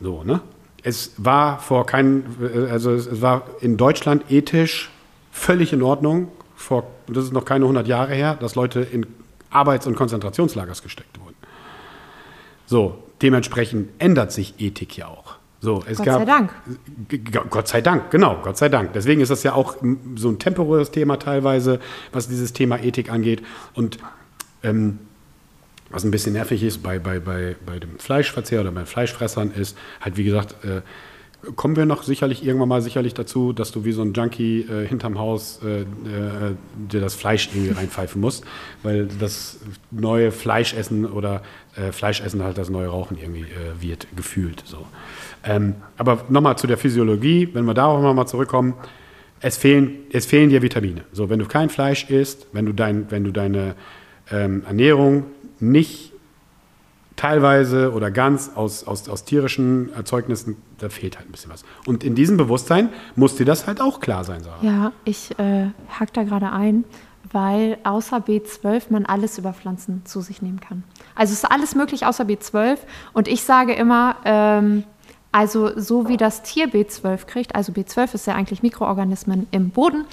So, 0.00 0.22
ne? 0.24 0.40
Es 0.82 1.12
war 1.16 1.58
vor 1.60 1.86
kein, 1.86 2.24
also 2.70 2.92
es 2.92 3.22
war 3.22 3.46
in 3.60 3.76
Deutschland 3.76 4.30
ethisch 4.30 4.90
völlig 5.32 5.72
in 5.72 5.82
Ordnung, 5.82 6.28
vor, 6.54 6.86
das 7.08 7.24
ist 7.24 7.32
noch 7.32 7.44
keine 7.44 7.64
100 7.64 7.88
Jahre 7.88 8.14
her, 8.14 8.36
dass 8.38 8.54
Leute 8.54 8.80
in 8.80 9.06
Arbeits- 9.50 9.86
und 9.86 9.96
Konzentrationslagers 9.96 10.82
gesteckt 10.82 11.18
wurden. 11.18 11.23
So, 12.74 12.98
dementsprechend 13.22 13.90
ändert 14.00 14.32
sich 14.32 14.54
Ethik 14.58 14.96
ja 14.96 15.06
auch. 15.06 15.36
So, 15.60 15.84
es 15.88 15.98
Gott 15.98 16.06
gab, 16.06 16.18
sei 16.18 16.24
Dank. 16.24 16.50
Gott 17.48 17.68
sei 17.68 17.80
Dank, 17.80 18.10
genau, 18.10 18.40
Gott 18.42 18.56
sei 18.56 18.68
Dank. 18.68 18.94
Deswegen 18.94 19.20
ist 19.20 19.28
das 19.28 19.44
ja 19.44 19.52
auch 19.52 19.76
so 20.16 20.28
ein 20.28 20.40
temporäres 20.40 20.90
Thema 20.90 21.20
teilweise, 21.20 21.78
was 22.10 22.26
dieses 22.26 22.52
Thema 22.52 22.82
Ethik 22.82 23.12
angeht. 23.12 23.44
Und 23.74 23.98
ähm, 24.64 24.98
was 25.88 26.02
ein 26.02 26.10
bisschen 26.10 26.32
nervig 26.32 26.64
ist 26.64 26.82
bei, 26.82 26.98
bei, 26.98 27.20
bei, 27.20 27.54
bei 27.64 27.78
dem 27.78 27.96
Fleischverzehr 28.00 28.60
oder 28.60 28.72
bei 28.72 28.86
Fleischfressern 28.86 29.52
ist, 29.52 29.78
halt 30.00 30.16
wie 30.16 30.24
gesagt, 30.24 30.56
äh, 30.64 30.80
kommen 31.52 31.76
wir 31.76 31.86
noch 31.86 32.02
sicherlich 32.02 32.44
irgendwann 32.44 32.68
mal 32.68 32.82
sicherlich 32.82 33.14
dazu, 33.14 33.52
dass 33.52 33.72
du 33.72 33.84
wie 33.84 33.92
so 33.92 34.02
ein 34.02 34.12
Junkie 34.12 34.62
äh, 34.62 34.86
hinterm 34.86 35.18
Haus 35.18 35.60
äh, 35.64 35.82
äh, 35.82 35.84
dir 36.74 37.00
das 37.00 37.14
Fleisch 37.14 37.50
irgendwie 37.54 37.72
reinpfeifen 37.72 38.20
musst, 38.20 38.44
weil 38.82 39.06
das 39.06 39.58
neue 39.90 40.32
Fleischessen 40.32 41.06
oder 41.06 41.42
äh, 41.76 41.92
Fleischessen 41.92 42.42
halt 42.42 42.58
das 42.58 42.70
neue 42.70 42.88
Rauchen 42.88 43.18
irgendwie 43.18 43.42
äh, 43.42 43.80
wird, 43.80 44.06
gefühlt 44.16 44.62
so. 44.66 44.86
Ähm, 45.44 45.74
aber 45.98 46.24
nochmal 46.28 46.56
zu 46.56 46.66
der 46.66 46.78
Physiologie, 46.78 47.48
wenn 47.52 47.64
wir 47.64 47.74
darauf 47.74 48.02
nochmal 48.02 48.26
zurückkommen, 48.26 48.74
es 49.40 49.58
fehlen, 49.58 49.98
es 50.10 50.24
fehlen 50.24 50.48
dir 50.48 50.62
Vitamine. 50.62 51.02
So, 51.12 51.28
wenn 51.28 51.38
du 51.38 51.46
kein 51.46 51.68
Fleisch 51.68 52.08
isst, 52.08 52.46
wenn 52.52 52.64
du, 52.64 52.72
dein, 52.72 53.10
wenn 53.10 53.24
du 53.24 53.30
deine 53.30 53.74
ähm, 54.30 54.62
Ernährung 54.66 55.24
nicht 55.60 56.12
teilweise 57.16 57.92
oder 57.92 58.10
ganz 58.10 58.50
aus, 58.54 58.86
aus, 58.86 59.08
aus 59.08 59.24
tierischen 59.24 59.92
Erzeugnissen, 59.94 60.56
da 60.78 60.88
fehlt 60.88 61.18
halt 61.18 61.28
ein 61.28 61.32
bisschen 61.32 61.50
was. 61.50 61.64
Und 61.86 62.02
in 62.04 62.14
diesem 62.14 62.36
Bewusstsein 62.36 62.88
muss 63.16 63.36
dir 63.36 63.46
das 63.46 63.66
halt 63.66 63.80
auch 63.80 64.00
klar 64.00 64.24
sein, 64.24 64.42
Sarah. 64.42 64.58
Ja, 64.62 64.92
ich 65.04 65.38
äh, 65.38 65.68
hack 65.88 66.12
da 66.12 66.24
gerade 66.24 66.50
ein, 66.50 66.84
weil 67.30 67.78
außer 67.84 68.18
B12 68.18 68.84
man 68.90 69.06
alles 69.06 69.38
über 69.38 69.52
Pflanzen 69.52 70.02
zu 70.04 70.20
sich 70.20 70.42
nehmen 70.42 70.60
kann. 70.60 70.84
Also 71.14 71.32
es 71.32 71.42
ist 71.42 71.50
alles 71.50 71.74
möglich 71.74 72.06
außer 72.06 72.24
B12. 72.24 72.78
Und 73.12 73.28
ich 73.28 73.42
sage 73.44 73.74
immer, 73.74 74.16
ähm, 74.24 74.84
Also 75.36 75.72
so 75.76 76.06
wie 76.06 76.16
das 76.16 76.42
Tier 76.42 76.68
B12 76.68 77.26
kriegt, 77.26 77.56
also 77.56 77.72
B12 77.72 78.14
ist 78.14 78.26
ja 78.28 78.34
eigentlich 78.36 78.62
Mikroorganismen 78.62 79.48
im 79.50 79.70
Boden. 79.70 80.04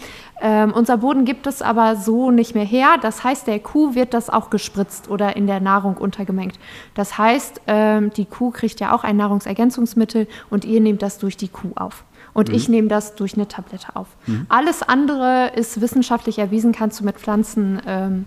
Ähm, 0.42 0.74
unser 0.74 0.98
Boden 0.98 1.26
gibt 1.26 1.46
es 1.46 1.62
aber 1.62 1.96
so 1.96 2.32
nicht 2.32 2.56
mehr 2.56 2.66
her. 2.66 2.96
Das 3.00 3.24
heißt, 3.24 3.46
der 3.46 3.60
Kuh 3.60 3.94
wird 3.94 4.16
das 4.16 4.32
auch 4.32 4.50
gespritzt 4.50 5.12
oder 5.12 5.36
in 5.36 5.46
der 5.46 5.60
Nahrung 5.60 5.96
untergemengt. 5.98 6.58
Das 6.96 7.20
heißt, 7.20 7.62
ähm, 7.68 8.10
die 8.18 8.26
Kuh 8.26 8.50
kriegt 8.50 8.80
ja 8.80 8.96
auch 8.96 9.04
ein 9.04 9.16
Nahrungsergänzungsmittel 9.18 10.26
und 10.50 10.66
ihr 10.66 10.82
nehmt 10.82 11.04
das 11.04 11.20
durch 11.20 11.38
die 11.38 11.50
Kuh 11.50 11.74
auf. 11.76 12.04
Und 12.34 12.50
ich 12.50 12.68
nehme 12.68 12.88
das 12.88 13.14
durch 13.14 13.36
eine 13.36 13.48
Tablette 13.48 13.96
auf. 13.96 14.08
Alles 14.50 14.82
andere 14.82 15.52
ist 15.56 15.82
wissenschaftlich 15.82 16.40
erwiesen, 16.40 16.72
kannst 16.72 17.00
du 17.00 17.06
mit 17.06 17.18
Pflanzen 17.20 17.80
ähm, 17.86 18.26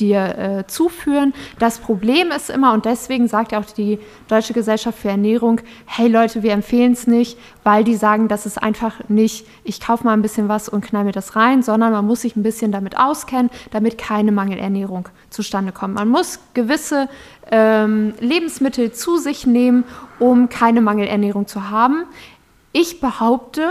dir 0.00 0.38
äh, 0.38 0.66
zuführen. 0.66 1.34
Das 1.58 1.78
Problem 1.78 2.30
ist 2.30 2.50
immer, 2.50 2.72
und 2.72 2.84
deswegen 2.84 3.28
sagt 3.28 3.52
ja 3.52 3.60
auch 3.60 3.64
die 3.64 3.98
Deutsche 4.28 4.52
Gesellschaft 4.52 4.98
für 4.98 5.08
Ernährung, 5.08 5.60
hey 5.86 6.08
Leute, 6.08 6.42
wir 6.42 6.52
empfehlen 6.52 6.92
es 6.92 7.06
nicht, 7.06 7.38
weil 7.64 7.84
die 7.84 7.96
sagen, 7.96 8.28
das 8.28 8.46
ist 8.46 8.62
einfach 8.62 9.08
nicht, 9.08 9.46
ich 9.64 9.80
kaufe 9.80 10.04
mal 10.04 10.12
ein 10.12 10.22
bisschen 10.22 10.48
was 10.48 10.68
und 10.68 10.84
knall 10.84 11.04
mir 11.04 11.12
das 11.12 11.36
rein, 11.36 11.62
sondern 11.62 11.92
man 11.92 12.06
muss 12.06 12.22
sich 12.22 12.36
ein 12.36 12.42
bisschen 12.42 12.72
damit 12.72 12.98
auskennen, 12.98 13.50
damit 13.70 13.98
keine 13.98 14.32
Mangelernährung 14.32 15.08
zustande 15.30 15.72
kommt. 15.72 15.94
Man 15.94 16.08
muss 16.08 16.40
gewisse 16.54 17.08
ähm, 17.50 18.14
Lebensmittel 18.20 18.92
zu 18.92 19.18
sich 19.18 19.46
nehmen, 19.46 19.84
um 20.18 20.48
keine 20.48 20.80
Mangelernährung 20.80 21.46
zu 21.46 21.70
haben. 21.70 22.04
Ich 22.72 23.00
behaupte, 23.00 23.70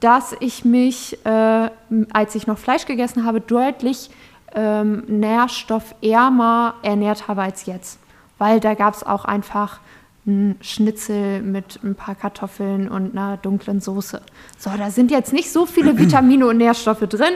dass 0.00 0.34
ich 0.40 0.64
mich, 0.64 1.24
äh, 1.24 1.70
als 2.12 2.34
ich 2.34 2.46
noch 2.46 2.58
Fleisch 2.58 2.86
gegessen 2.86 3.24
habe, 3.24 3.40
deutlich 3.40 4.10
ähm, 4.54 5.04
nährstoffärmer 5.06 6.74
ernährt 6.82 7.28
habe 7.28 7.42
als 7.42 7.66
jetzt. 7.66 7.98
Weil 8.38 8.60
da 8.60 8.74
gab 8.74 8.94
es 8.94 9.04
auch 9.04 9.24
einfach 9.24 9.80
ein 10.26 10.56
Schnitzel 10.60 11.42
mit 11.42 11.80
ein 11.82 11.94
paar 11.94 12.14
Kartoffeln 12.14 12.88
und 12.88 13.12
einer 13.12 13.36
dunklen 13.36 13.80
Soße. 13.80 14.22
So, 14.58 14.70
da 14.76 14.90
sind 14.90 15.10
jetzt 15.10 15.32
nicht 15.32 15.50
so 15.50 15.66
viele 15.66 15.98
Vitamine 15.98 16.46
und 16.46 16.58
Nährstoffe 16.58 17.00
drin. 17.08 17.34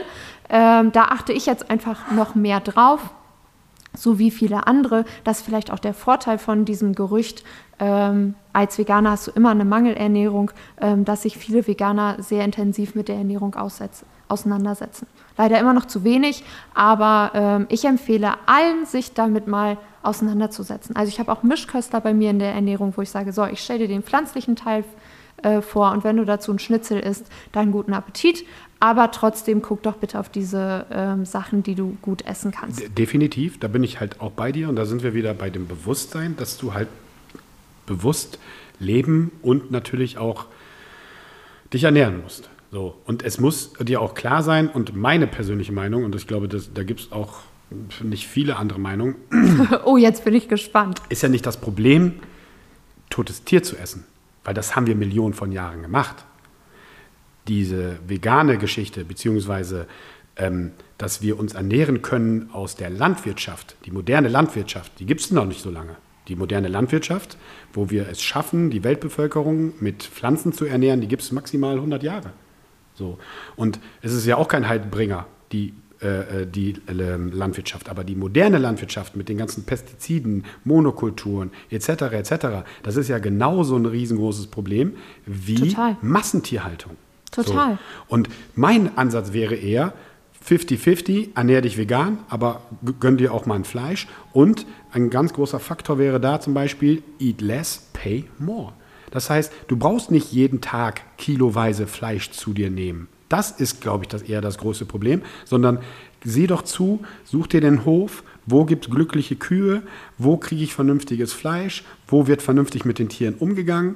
Ähm, 0.49 0.91
da 0.91 1.05
achte 1.05 1.33
ich 1.33 1.45
jetzt 1.45 1.69
einfach 1.69 2.11
noch 2.11 2.35
mehr 2.35 2.59
drauf 2.59 3.01
so 3.97 4.19
wie 4.19 4.31
viele 4.31 4.67
andere. 4.67 5.05
Das 5.23 5.39
ist 5.39 5.45
vielleicht 5.45 5.71
auch 5.71 5.79
der 5.79 5.93
Vorteil 5.93 6.37
von 6.37 6.65
diesem 6.65 6.93
Gerücht. 6.93 7.43
Ähm, 7.79 8.35
als 8.53 8.77
Veganer 8.77 9.11
hast 9.11 9.27
du 9.27 9.31
immer 9.31 9.51
eine 9.51 9.65
Mangelernährung, 9.65 10.51
ähm, 10.79 11.05
dass 11.05 11.23
sich 11.23 11.37
viele 11.37 11.67
Veganer 11.67 12.21
sehr 12.21 12.45
intensiv 12.45 12.95
mit 12.95 13.07
der 13.07 13.15
Ernährung 13.15 13.55
aussetz- 13.55 14.03
auseinandersetzen. 14.27 15.07
Leider 15.37 15.59
immer 15.59 15.73
noch 15.73 15.85
zu 15.85 16.03
wenig, 16.03 16.43
aber 16.73 17.31
ähm, 17.33 17.65
ich 17.69 17.85
empfehle 17.85 18.33
allen, 18.45 18.85
sich 18.85 19.13
damit 19.13 19.47
mal 19.47 19.77
auseinanderzusetzen. 20.03 20.95
Also 20.95 21.09
ich 21.09 21.19
habe 21.19 21.31
auch 21.31 21.43
Mischköstler 21.43 22.01
bei 22.01 22.13
mir 22.13 22.31
in 22.31 22.39
der 22.39 22.53
Ernährung, 22.53 22.93
wo 22.95 23.01
ich 23.01 23.09
sage, 23.09 23.31
so, 23.33 23.45
ich 23.45 23.59
stelle 23.59 23.79
dir 23.79 23.87
den 23.87 24.03
pflanzlichen 24.03 24.55
Teil 24.55 24.83
äh, 25.43 25.61
vor 25.61 25.91
und 25.91 26.03
wenn 26.03 26.17
du 26.17 26.25
dazu 26.25 26.51
einen 26.51 26.59
Schnitzel 26.59 26.99
isst, 26.99 27.27
dann 27.51 27.71
guten 27.71 27.93
Appetit. 27.93 28.45
Aber 28.79 29.09
trotzdem 29.09 29.63
guck 29.63 29.81
doch 29.81 29.95
bitte 29.95 30.19
auf 30.19 30.29
diese 30.29 30.85
ähm, 30.91 31.25
Sachen, 31.25 31.63
die 31.63 31.73
du 31.73 31.97
gut 32.03 32.25
essen 32.25 32.51
kannst. 32.51 32.79
De- 32.79 32.89
Definitiv, 32.89 33.59
da 33.59 33.67
bin 33.67 33.83
ich 33.83 33.99
halt 33.99 34.21
auch 34.21 34.31
bei 34.31 34.51
dir 34.51 34.69
und 34.69 34.75
da 34.75 34.85
sind 34.85 35.01
wir 35.01 35.15
wieder 35.15 35.33
bei 35.33 35.49
dem 35.49 35.67
Bewusstsein, 35.67 36.35
dass 36.37 36.57
du 36.59 36.75
halt 36.75 36.87
bewusst 37.87 38.37
leben 38.79 39.31
und 39.41 39.71
natürlich 39.71 40.19
auch 40.19 40.45
dich 41.73 41.85
ernähren 41.85 42.21
musst. 42.21 42.49
So. 42.71 42.95
Und 43.05 43.23
es 43.23 43.39
muss 43.39 43.73
dir 43.79 44.01
auch 44.01 44.13
klar 44.13 44.43
sein, 44.43 44.67
und 44.67 44.95
meine 44.95 45.27
persönliche 45.27 45.71
Meinung, 45.71 46.03
und 46.03 46.15
ich 46.15 46.27
glaube, 46.27 46.47
das, 46.47 46.73
da 46.73 46.83
gibt 46.83 46.99
es 46.99 47.11
auch 47.11 47.39
nicht 48.01 48.27
viele 48.27 48.57
andere 48.57 48.79
Meinungen, 48.79 49.15
Oh, 49.85 49.97
jetzt 49.97 50.23
bin 50.25 50.33
ich 50.33 50.47
gespannt. 50.47 51.01
ist 51.09 51.23
ja 51.23 51.29
nicht 51.29 51.45
das 51.45 51.57
Problem, 51.57 52.13
totes 53.09 53.43
Tier 53.43 53.63
zu 53.63 53.77
essen, 53.77 54.05
weil 54.43 54.53
das 54.53 54.75
haben 54.75 54.87
wir 54.87 54.95
Millionen 54.95 55.33
von 55.33 55.51
Jahren 55.51 55.81
gemacht. 55.81 56.25
Diese 57.47 57.97
vegane 58.05 58.57
Geschichte, 58.57 59.05
beziehungsweise 59.05 59.87
ähm, 60.35 60.71
dass 60.97 61.21
wir 61.21 61.39
uns 61.39 61.53
ernähren 61.53 62.01
können 62.01 62.49
aus 62.51 62.75
der 62.75 62.89
Landwirtschaft, 62.89 63.75
die 63.85 63.91
moderne 63.91 64.27
Landwirtschaft, 64.27 64.99
die 64.99 65.05
gibt 65.05 65.21
es 65.21 65.31
noch 65.31 65.45
nicht 65.45 65.61
so 65.61 65.69
lange. 65.71 65.95
Die 66.27 66.35
moderne 66.35 66.67
Landwirtschaft, 66.67 67.37
wo 67.73 67.89
wir 67.89 68.09
es 68.09 68.21
schaffen, 68.21 68.69
die 68.69 68.83
Weltbevölkerung 68.83 69.73
mit 69.79 70.03
Pflanzen 70.03 70.51
zu 70.51 70.65
ernähren, 70.65 70.99
die 70.99 71.07
gibt 71.07 71.21
es 71.21 71.31
maximal 71.31 71.75
100 71.75 72.03
Jahre. 72.03 72.33
So. 72.97 73.17
Und 73.55 73.79
es 74.01 74.13
ist 74.13 74.25
ja 74.25 74.37
auch 74.37 74.47
kein 74.47 74.67
Heilbringer, 74.67 75.27
die, 75.51 75.73
äh, 76.01 76.41
äh, 76.41 76.47
die 76.47 76.75
äh, 76.87 76.91
Landwirtschaft. 76.91 77.89
Aber 77.89 78.03
die 78.03 78.15
moderne 78.15 78.57
Landwirtschaft 78.57 79.15
mit 79.15 79.29
den 79.29 79.37
ganzen 79.37 79.65
Pestiziden, 79.65 80.45
Monokulturen 80.63 81.51
etc. 81.69 81.89
etc., 82.11 82.47
das 82.83 82.95
ist 82.95 83.07
ja 83.07 83.19
genauso 83.19 83.75
ein 83.75 83.85
riesengroßes 83.85 84.47
Problem 84.47 84.95
wie 85.25 85.69
Total. 85.69 85.97
Massentierhaltung. 86.01 86.97
Total. 87.31 87.73
So. 87.73 88.13
Und 88.13 88.29
mein 88.55 88.97
Ansatz 88.97 89.33
wäre 89.33 89.55
eher 89.55 89.93
50-50, 90.47 91.35
ernähr 91.35 91.61
dich 91.61 91.77
vegan, 91.77 92.19
aber 92.29 92.61
gönn 92.99 93.17
dir 93.17 93.33
auch 93.33 93.45
mal 93.45 93.55
ein 93.55 93.65
Fleisch. 93.65 94.07
Und 94.33 94.65
ein 94.91 95.09
ganz 95.09 95.33
großer 95.33 95.59
Faktor 95.59 95.99
wäre 95.99 96.19
da 96.19 96.39
zum 96.39 96.53
Beispiel, 96.53 97.03
eat 97.19 97.41
less, 97.41 97.89
pay 97.93 98.25
more. 98.39 98.73
Das 99.11 99.29
heißt, 99.29 99.51
du 99.67 99.77
brauchst 99.77 100.11
nicht 100.11 100.31
jeden 100.31 100.61
Tag 100.61 101.01
kiloweise 101.17 101.87
Fleisch 101.87 102.31
zu 102.31 102.53
dir 102.53 102.69
nehmen. 102.69 103.07
Das 103.29 103.51
ist, 103.51 103.81
glaube 103.81 104.05
ich, 104.05 104.07
das 104.07 104.21
eher 104.21 104.41
das 104.41 104.57
große 104.57 104.85
Problem, 104.85 105.21
sondern 105.43 105.79
sieh 106.23 106.47
doch 106.47 106.61
zu, 106.61 107.01
such 107.25 107.47
dir 107.47 107.61
den 107.61 107.85
Hof, 107.85 108.23
wo 108.45 108.65
gibt 108.65 108.85
es 108.85 108.91
glückliche 108.91 109.35
Kühe, 109.35 109.81
wo 110.17 110.37
kriege 110.37 110.63
ich 110.63 110.73
vernünftiges 110.73 111.33
Fleisch, 111.33 111.83
wo 112.07 112.27
wird 112.27 112.41
vernünftig 112.41 112.85
mit 112.85 112.99
den 112.99 113.09
Tieren 113.09 113.35
umgegangen 113.35 113.95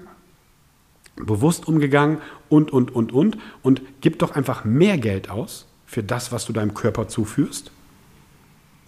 bewusst 1.15 1.67
umgegangen 1.67 2.19
und, 2.49 2.71
und, 2.71 2.93
und, 2.93 3.11
und. 3.11 3.37
Und 3.61 3.81
gib 4.01 4.19
doch 4.19 4.31
einfach 4.35 4.65
mehr 4.65 4.97
Geld 4.97 5.29
aus 5.29 5.67
für 5.85 6.03
das, 6.03 6.31
was 6.31 6.45
du 6.45 6.53
deinem 6.53 6.73
Körper 6.73 7.07
zuführst. 7.07 7.71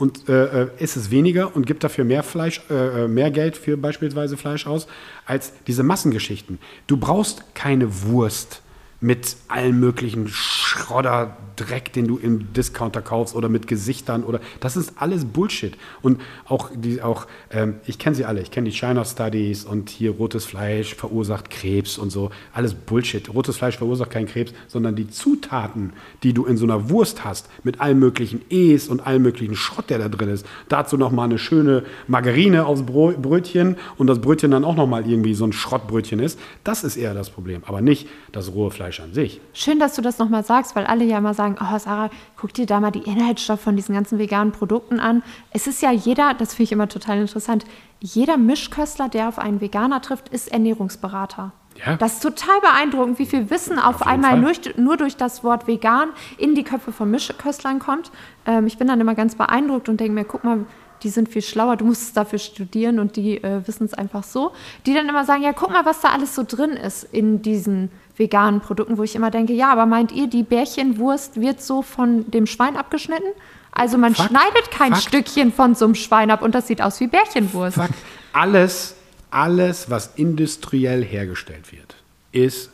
Und 0.03 0.27
äh, 0.27 0.63
äh, 0.63 0.67
isst 0.79 0.97
es 0.97 1.11
weniger 1.11 1.55
und 1.55 1.65
gib 1.65 1.79
dafür 1.79 2.03
mehr 2.03 2.23
Fleisch, 2.23 2.59
äh, 2.69 3.05
äh, 3.05 3.07
mehr 3.07 3.31
Geld 3.31 3.55
für 3.55 3.77
beispielsweise 3.77 4.35
Fleisch 4.35 4.67
aus, 4.67 4.85
als 5.25 5.53
diese 5.65 5.81
Massengeschichten. 5.81 6.59
Du 6.87 6.97
brauchst 6.97 7.55
keine 7.55 8.03
Wurst 8.03 8.61
mit 8.99 9.37
allen 9.47 9.79
möglichen 9.79 10.27
Schrodderdreck, 11.55 11.93
den 11.93 12.07
du 12.07 12.17
im 12.17 12.53
Discounter 12.53 13.01
kaufst 13.01 13.35
oder 13.35 13.49
mit 13.49 13.67
Gesichtern 13.67 14.23
oder 14.23 14.39
das 14.59 14.77
ist 14.77 14.93
alles 14.97 15.25
Bullshit. 15.25 15.77
Und 16.01 16.21
auch 16.47 16.69
die, 16.73 17.01
auch 17.01 17.27
ähm, 17.51 17.75
ich 17.85 17.99
kenne 17.99 18.15
sie 18.15 18.25
alle, 18.25 18.41
ich 18.41 18.51
kenne 18.51 18.69
die 18.69 18.75
China 18.75 19.05
Studies 19.05 19.65
und 19.65 19.89
hier 19.89 20.11
rotes 20.11 20.45
Fleisch 20.45 20.95
verursacht 20.95 21.49
Krebs 21.49 21.97
und 21.97 22.11
so, 22.11 22.31
alles 22.53 22.73
Bullshit. 22.73 23.33
Rotes 23.33 23.57
Fleisch 23.57 23.77
verursacht 23.77 24.11
keinen 24.11 24.27
Krebs, 24.27 24.53
sondern 24.67 24.95
die 24.95 25.07
Zutaten, 25.09 25.93
die 26.23 26.33
du 26.33 26.45
in 26.45 26.57
so 26.57 26.65
einer 26.65 26.89
Wurst 26.89 27.23
hast, 27.23 27.49
mit 27.63 27.81
allen 27.81 27.99
möglichen 27.99 28.41
E's 28.49 28.87
und 28.87 29.05
allen 29.05 29.21
möglichen 29.21 29.55
Schrott, 29.55 29.89
der 29.89 29.99
da 29.99 30.09
drin 30.09 30.29
ist. 30.29 30.45
Dazu 30.69 30.97
noch 30.97 31.11
mal 31.11 31.25
eine 31.25 31.37
schöne 31.37 31.83
Margarine 32.07 32.65
aufs 32.65 32.83
Bro- 32.83 33.13
Brötchen 33.21 33.77
und 33.97 34.07
das 34.07 34.19
Brötchen 34.19 34.51
dann 34.51 34.65
auch 34.65 34.75
noch 34.75 34.87
mal 34.87 35.07
irgendwie 35.07 35.33
so 35.33 35.45
ein 35.45 35.53
Schrottbrötchen 35.53 36.19
ist. 36.19 36.39
Das 36.63 36.83
ist 36.83 36.97
eher 36.97 37.13
das 37.13 37.29
Problem, 37.29 37.63
aber 37.65 37.81
nicht 37.81 38.07
das 38.31 38.53
rohe 38.53 38.71
Fleisch 38.71 38.99
an 38.99 39.13
sich. 39.13 39.39
Schön, 39.53 39.79
dass 39.79 39.95
du 39.95 40.01
das 40.01 40.17
nochmal 40.17 40.43
sagst, 40.43 40.75
weil 40.75 40.85
alle 40.85 41.03
ja 41.05 41.17
immer 41.17 41.33
sagen, 41.33 41.42
oh 41.51 41.77
Sarah, 41.77 42.09
guck 42.37 42.53
dir 42.53 42.65
da 42.65 42.79
mal 42.79 42.91
die 42.91 43.03
Inhaltsstoffe 43.03 43.61
von 43.61 43.75
diesen 43.75 43.95
ganzen 43.95 44.19
veganen 44.19 44.51
Produkten 44.51 44.99
an. 44.99 45.23
Es 45.51 45.67
ist 45.67 45.81
ja 45.81 45.91
jeder, 45.91 46.33
das 46.33 46.53
finde 46.53 46.63
ich 46.63 46.71
immer 46.71 46.87
total 46.87 47.19
interessant, 47.19 47.65
jeder 47.99 48.37
Mischköstler, 48.37 49.09
der 49.09 49.27
auf 49.27 49.39
einen 49.39 49.61
Veganer 49.61 50.01
trifft, 50.01 50.29
ist 50.29 50.51
Ernährungsberater. 50.51 51.51
Ja. 51.85 51.95
Das 51.95 52.13
ist 52.13 52.23
total 52.23 52.59
beeindruckend, 52.61 53.19
wie 53.19 53.25
viel 53.25 53.49
Wissen 53.49 53.79
auf, 53.79 53.99
jeden 53.99 54.09
einmal 54.09 54.39
durch, 54.41 54.77
nur 54.77 54.97
durch 54.97 55.17
das 55.17 55.43
Wort 55.43 55.67
vegan 55.67 56.09
in 56.37 56.55
die 56.55 56.63
Köpfe 56.63 56.91
von 56.91 57.09
Mischköstlern 57.09 57.79
kommt. 57.79 58.11
Ähm, 58.45 58.67
ich 58.67 58.77
bin 58.77 58.87
dann 58.87 59.01
immer 59.01 59.15
ganz 59.15 59.35
beeindruckt 59.35 59.89
und 59.89 59.99
denke 59.99 60.13
mir, 60.13 60.25
guck 60.25 60.43
mal, 60.43 60.65
die 61.03 61.09
sind 61.09 61.29
viel 61.29 61.41
schlauer, 61.41 61.77
du 61.77 61.85
musst 61.85 62.01
es 62.03 62.13
dafür 62.13 62.39
studieren 62.39 62.99
und 62.99 63.15
die 63.15 63.43
äh, 63.43 63.65
wissen 63.67 63.85
es 63.85 63.93
einfach 63.93 64.23
so. 64.23 64.53
Die 64.85 64.93
dann 64.93 65.07
immer 65.07 65.25
sagen, 65.25 65.43
ja, 65.43 65.53
guck 65.53 65.71
mal, 65.71 65.85
was 65.85 66.01
da 66.01 66.09
alles 66.09 66.35
so 66.35 66.43
drin 66.47 66.71
ist 66.71 67.03
in 67.03 67.41
diesen 67.41 67.91
veganen 68.17 68.61
Produkten, 68.61 68.97
wo 68.97 69.03
ich 69.03 69.15
immer 69.15 69.31
denke, 69.31 69.53
ja, 69.53 69.71
aber 69.71 69.85
meint 69.85 70.11
ihr, 70.11 70.27
die 70.27 70.43
Bärchenwurst 70.43 71.39
wird 71.39 71.61
so 71.61 71.81
von 71.81 72.29
dem 72.31 72.45
Schwein 72.45 72.77
abgeschnitten? 72.77 73.29
Also 73.71 73.97
man 73.97 74.13
Fakt. 74.13 74.29
schneidet 74.29 74.71
kein 74.71 74.93
Fakt. 74.93 75.03
Stückchen 75.03 75.51
von 75.51 75.75
so 75.75 75.85
einem 75.85 75.95
Schwein 75.95 76.31
ab 76.31 76.41
und 76.41 76.53
das 76.53 76.67
sieht 76.67 76.81
aus 76.81 76.99
wie 76.99 77.07
Bärchenwurst. 77.07 77.75
Fakt. 77.75 77.95
Alles, 78.31 78.95
alles, 79.31 79.89
was 79.89 80.11
industriell 80.15 81.03
hergestellt 81.03 81.71
wird, 81.71 81.95
ist 82.31 82.69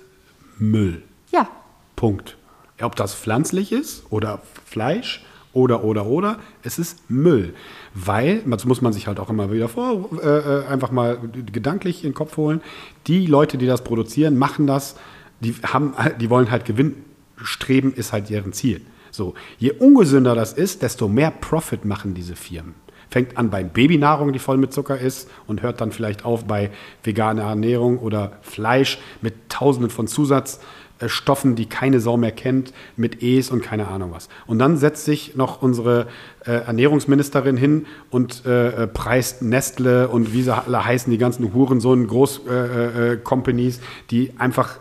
Müll. 0.57 1.03
Ja, 1.31 1.47
Punkt. 1.95 2.37
Ob 2.81 2.95
das 2.95 3.13
pflanzlich 3.13 3.71
ist 3.71 4.03
oder 4.09 4.41
Fleisch 4.65 5.23
oder, 5.53 5.83
oder, 5.83 6.05
oder, 6.05 6.39
es 6.63 6.79
ist 6.79 7.09
Müll. 7.09 7.53
Weil, 7.93 8.41
das 8.45 8.65
muss 8.65 8.81
man 8.81 8.93
sich 8.93 9.07
halt 9.07 9.19
auch 9.19 9.29
immer 9.29 9.51
wieder 9.51 9.67
vor, 9.67 10.09
äh, 10.21 10.27
äh, 10.27 10.65
einfach 10.67 10.91
mal 10.91 11.17
gedanklich 11.51 12.03
in 12.03 12.11
den 12.11 12.15
Kopf 12.15 12.37
holen, 12.37 12.61
die 13.07 13.25
Leute, 13.25 13.57
die 13.57 13.65
das 13.65 13.83
produzieren, 13.83 14.37
machen 14.37 14.67
das, 14.67 14.95
die, 15.39 15.53
haben, 15.63 15.93
die 16.19 16.29
wollen 16.29 16.51
halt 16.51 16.65
Gewinn 16.65 16.95
streben, 17.37 17.93
ist 17.93 18.13
halt 18.13 18.29
deren 18.29 18.53
Ziel. 18.53 18.81
So, 19.11 19.33
je 19.57 19.71
ungesünder 19.71 20.35
das 20.35 20.53
ist, 20.53 20.81
desto 20.81 21.07
mehr 21.07 21.31
Profit 21.31 21.85
machen 21.85 22.13
diese 22.13 22.35
Firmen. 22.35 22.75
Fängt 23.09 23.37
an 23.37 23.49
bei 23.49 23.63
Babynahrung, 23.63 24.33
die 24.33 24.39
voll 24.39 24.57
mit 24.57 24.71
Zucker 24.71 24.99
ist 24.99 25.29
und 25.47 25.63
hört 25.63 25.81
dann 25.81 25.91
vielleicht 25.91 26.25
auf 26.25 26.45
bei 26.45 26.69
veganer 27.03 27.43
Ernährung 27.43 27.97
oder 27.97 28.33
Fleisch 28.41 28.99
mit 29.21 29.49
tausenden 29.49 29.89
von 29.89 30.05
Zusatzstoffen, 30.05 31.55
die 31.55 31.65
keine 31.65 32.01
Sau 32.01 32.17
mehr 32.17 32.31
kennt, 32.31 32.71
mit 32.97 33.23
E's 33.23 33.49
und 33.49 33.63
keine 33.63 33.87
Ahnung 33.87 34.11
was. 34.13 34.29
Und 34.45 34.59
dann 34.59 34.77
setzt 34.77 35.05
sich 35.05 35.35
noch 35.35 35.63
unsere 35.63 36.07
äh, 36.49 36.65
Ernährungsministerin 36.65 37.57
hin 37.57 37.85
und 38.09 38.45
äh, 38.45 38.83
äh 38.83 38.87
preist 38.87 39.41
Nestle 39.41 40.07
und 40.07 40.33
wie 40.33 40.41
sie 40.41 40.55
alle 40.55 40.83
heißen, 40.83 41.11
die 41.11 41.17
ganzen 41.17 41.53
Hurensohn 41.53 42.07
Groß-Companies, 42.07 43.77
äh, 43.77 43.81
die 44.11 44.33
einfach 44.37 44.79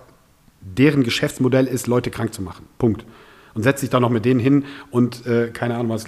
deren 0.60 1.02
Geschäftsmodell 1.02 1.66
ist, 1.66 1.86
Leute 1.86 2.10
krank 2.10 2.32
zu 2.32 2.42
machen. 2.42 2.66
Punkt. 2.78 3.04
Und 3.54 3.62
setzt 3.62 3.80
sich 3.80 3.90
da 3.90 4.00
noch 4.00 4.10
mit 4.10 4.24
denen 4.24 4.40
hin 4.40 4.64
und 4.90 5.24
keine 5.52 5.76
Ahnung 5.76 5.88
was, 5.88 6.04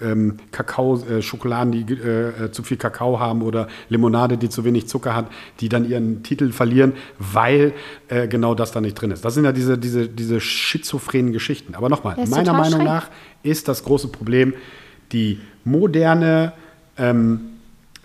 ähm, 0.00 0.36
Kakao, 0.52 0.96
äh, 0.96 1.22
Schokoladen, 1.22 1.72
die 1.72 1.94
äh, 1.94 2.50
zu 2.52 2.62
viel 2.62 2.76
Kakao 2.76 3.18
haben 3.18 3.42
oder 3.42 3.68
Limonade, 3.88 4.36
die 4.36 4.48
zu 4.48 4.64
wenig 4.64 4.88
Zucker 4.88 5.14
hat, 5.14 5.26
die 5.60 5.68
dann 5.68 5.88
ihren 5.88 6.22
Titel 6.22 6.52
verlieren, 6.52 6.92
weil 7.18 7.72
äh, 8.08 8.28
genau 8.28 8.54
das 8.54 8.72
da 8.72 8.80
nicht 8.80 8.94
drin 8.94 9.10
ist. 9.10 9.24
Das 9.24 9.34
sind 9.34 9.44
ja 9.44 9.52
diese, 9.52 9.78
diese, 9.78 10.08
diese 10.08 10.40
schizophrenen 10.40 11.32
Geschichten. 11.32 11.74
Aber 11.74 11.88
nochmal, 11.88 12.16
meiner 12.28 12.52
Meinung 12.52 12.80
schräg. 12.80 12.84
nach 12.84 13.10
ist 13.42 13.68
das 13.68 13.84
große 13.84 14.08
Problem 14.08 14.54
die 15.12 15.40
moderne 15.64 16.52
ähm, 16.96 17.40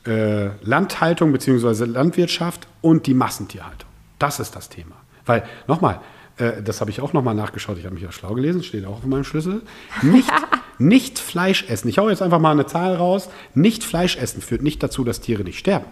äh, 0.06 0.49
Landhaltung 0.64 1.32
bzw. 1.32 1.86
Landwirtschaft 1.86 2.68
und 2.82 3.07
die 3.07 3.14
Massentierhaltung. 3.14 3.90
Das 4.19 4.40
ist 4.40 4.56
das 4.56 4.69
Thema. 4.69 4.95
Weil, 5.26 5.44
nochmal, 5.68 5.99
äh, 6.38 6.61
das 6.61 6.82
habe 6.82 6.91
ich 6.91 7.02
auch 7.02 7.14
nochmal 7.14 7.36
nachgeschaut, 7.36 7.77
ich 7.77 7.86
habe 7.86 7.95
mich 7.95 8.03
ja 8.03 8.11
schlau 8.11 8.34
gelesen, 8.34 8.64
steht 8.64 8.86
auch 8.86 8.98
auf 8.98 9.06
meinem 9.06 9.23
Schlüssel. 9.23 9.61
Nicht, 10.02 10.32
nicht 10.77 11.19
Fleisch 11.19 11.65
essen. 11.69 11.88
Ich 11.88 11.98
haue 11.98 12.11
jetzt 12.11 12.22
einfach 12.22 12.40
mal 12.40 12.52
eine 12.52 12.65
Zahl 12.65 12.95
raus. 12.95 13.30
Nicht 13.53 13.84
Fleisch 13.84 14.18
essen 14.18 14.41
führt 14.41 14.61
nicht 14.61 14.82
dazu, 14.84 15.03
dass 15.03 15.22
Tiere 15.22 15.44
nicht 15.44 15.60
sterben. 15.60 15.86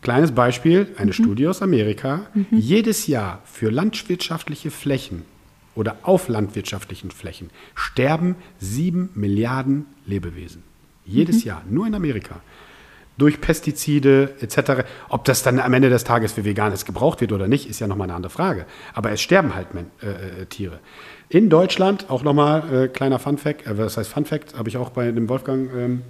Kleines 0.00 0.32
Beispiel, 0.32 0.88
eine 0.96 1.06
mhm. 1.06 1.12
Studie 1.12 1.46
aus 1.46 1.62
Amerika. 1.62 2.26
Mhm. 2.34 2.46
Jedes 2.50 3.06
Jahr 3.06 3.40
für 3.44 3.70
landwirtschaftliche 3.70 4.72
Flächen 4.72 5.22
oder 5.74 5.96
auf 6.02 6.28
landwirtschaftlichen 6.28 7.10
Flächen 7.10 7.50
sterben 7.74 8.36
sieben 8.58 9.10
Milliarden 9.14 9.86
Lebewesen. 10.06 10.62
Jedes 11.04 11.44
mhm. 11.44 11.48
Jahr, 11.48 11.62
nur 11.68 11.86
in 11.86 11.94
Amerika 11.94 12.40
durch 13.18 13.40
Pestizide 13.40 14.34
etc. 14.40 14.84
Ob 15.08 15.24
das 15.24 15.42
dann 15.42 15.60
am 15.60 15.72
Ende 15.72 15.90
des 15.90 16.04
Tages 16.04 16.32
für 16.32 16.44
Veganes 16.44 16.84
gebraucht 16.84 17.20
wird 17.20 17.32
oder 17.32 17.46
nicht, 17.46 17.68
ist 17.68 17.80
ja 17.80 17.86
nochmal 17.86 18.06
eine 18.06 18.14
andere 18.14 18.30
Frage. 18.30 18.66
Aber 18.94 19.10
es 19.10 19.20
sterben 19.20 19.54
halt 19.54 19.68
äh, 20.02 20.06
äh, 20.42 20.46
Tiere. 20.46 20.80
In 21.28 21.48
Deutschland, 21.48 22.10
auch 22.10 22.22
nochmal 22.22 22.84
äh, 22.84 22.88
kleiner 22.88 23.18
Fun-Fact, 23.18 23.66
äh, 23.66 23.78
was 23.78 23.96
heißt 23.96 24.10
Fun-Fact, 24.10 24.56
habe 24.56 24.68
ich 24.68 24.76
auch 24.76 24.90
bei 24.90 25.10
dem 25.12 25.28
Wolfgang 25.28 25.70
ähm, 25.74 26.02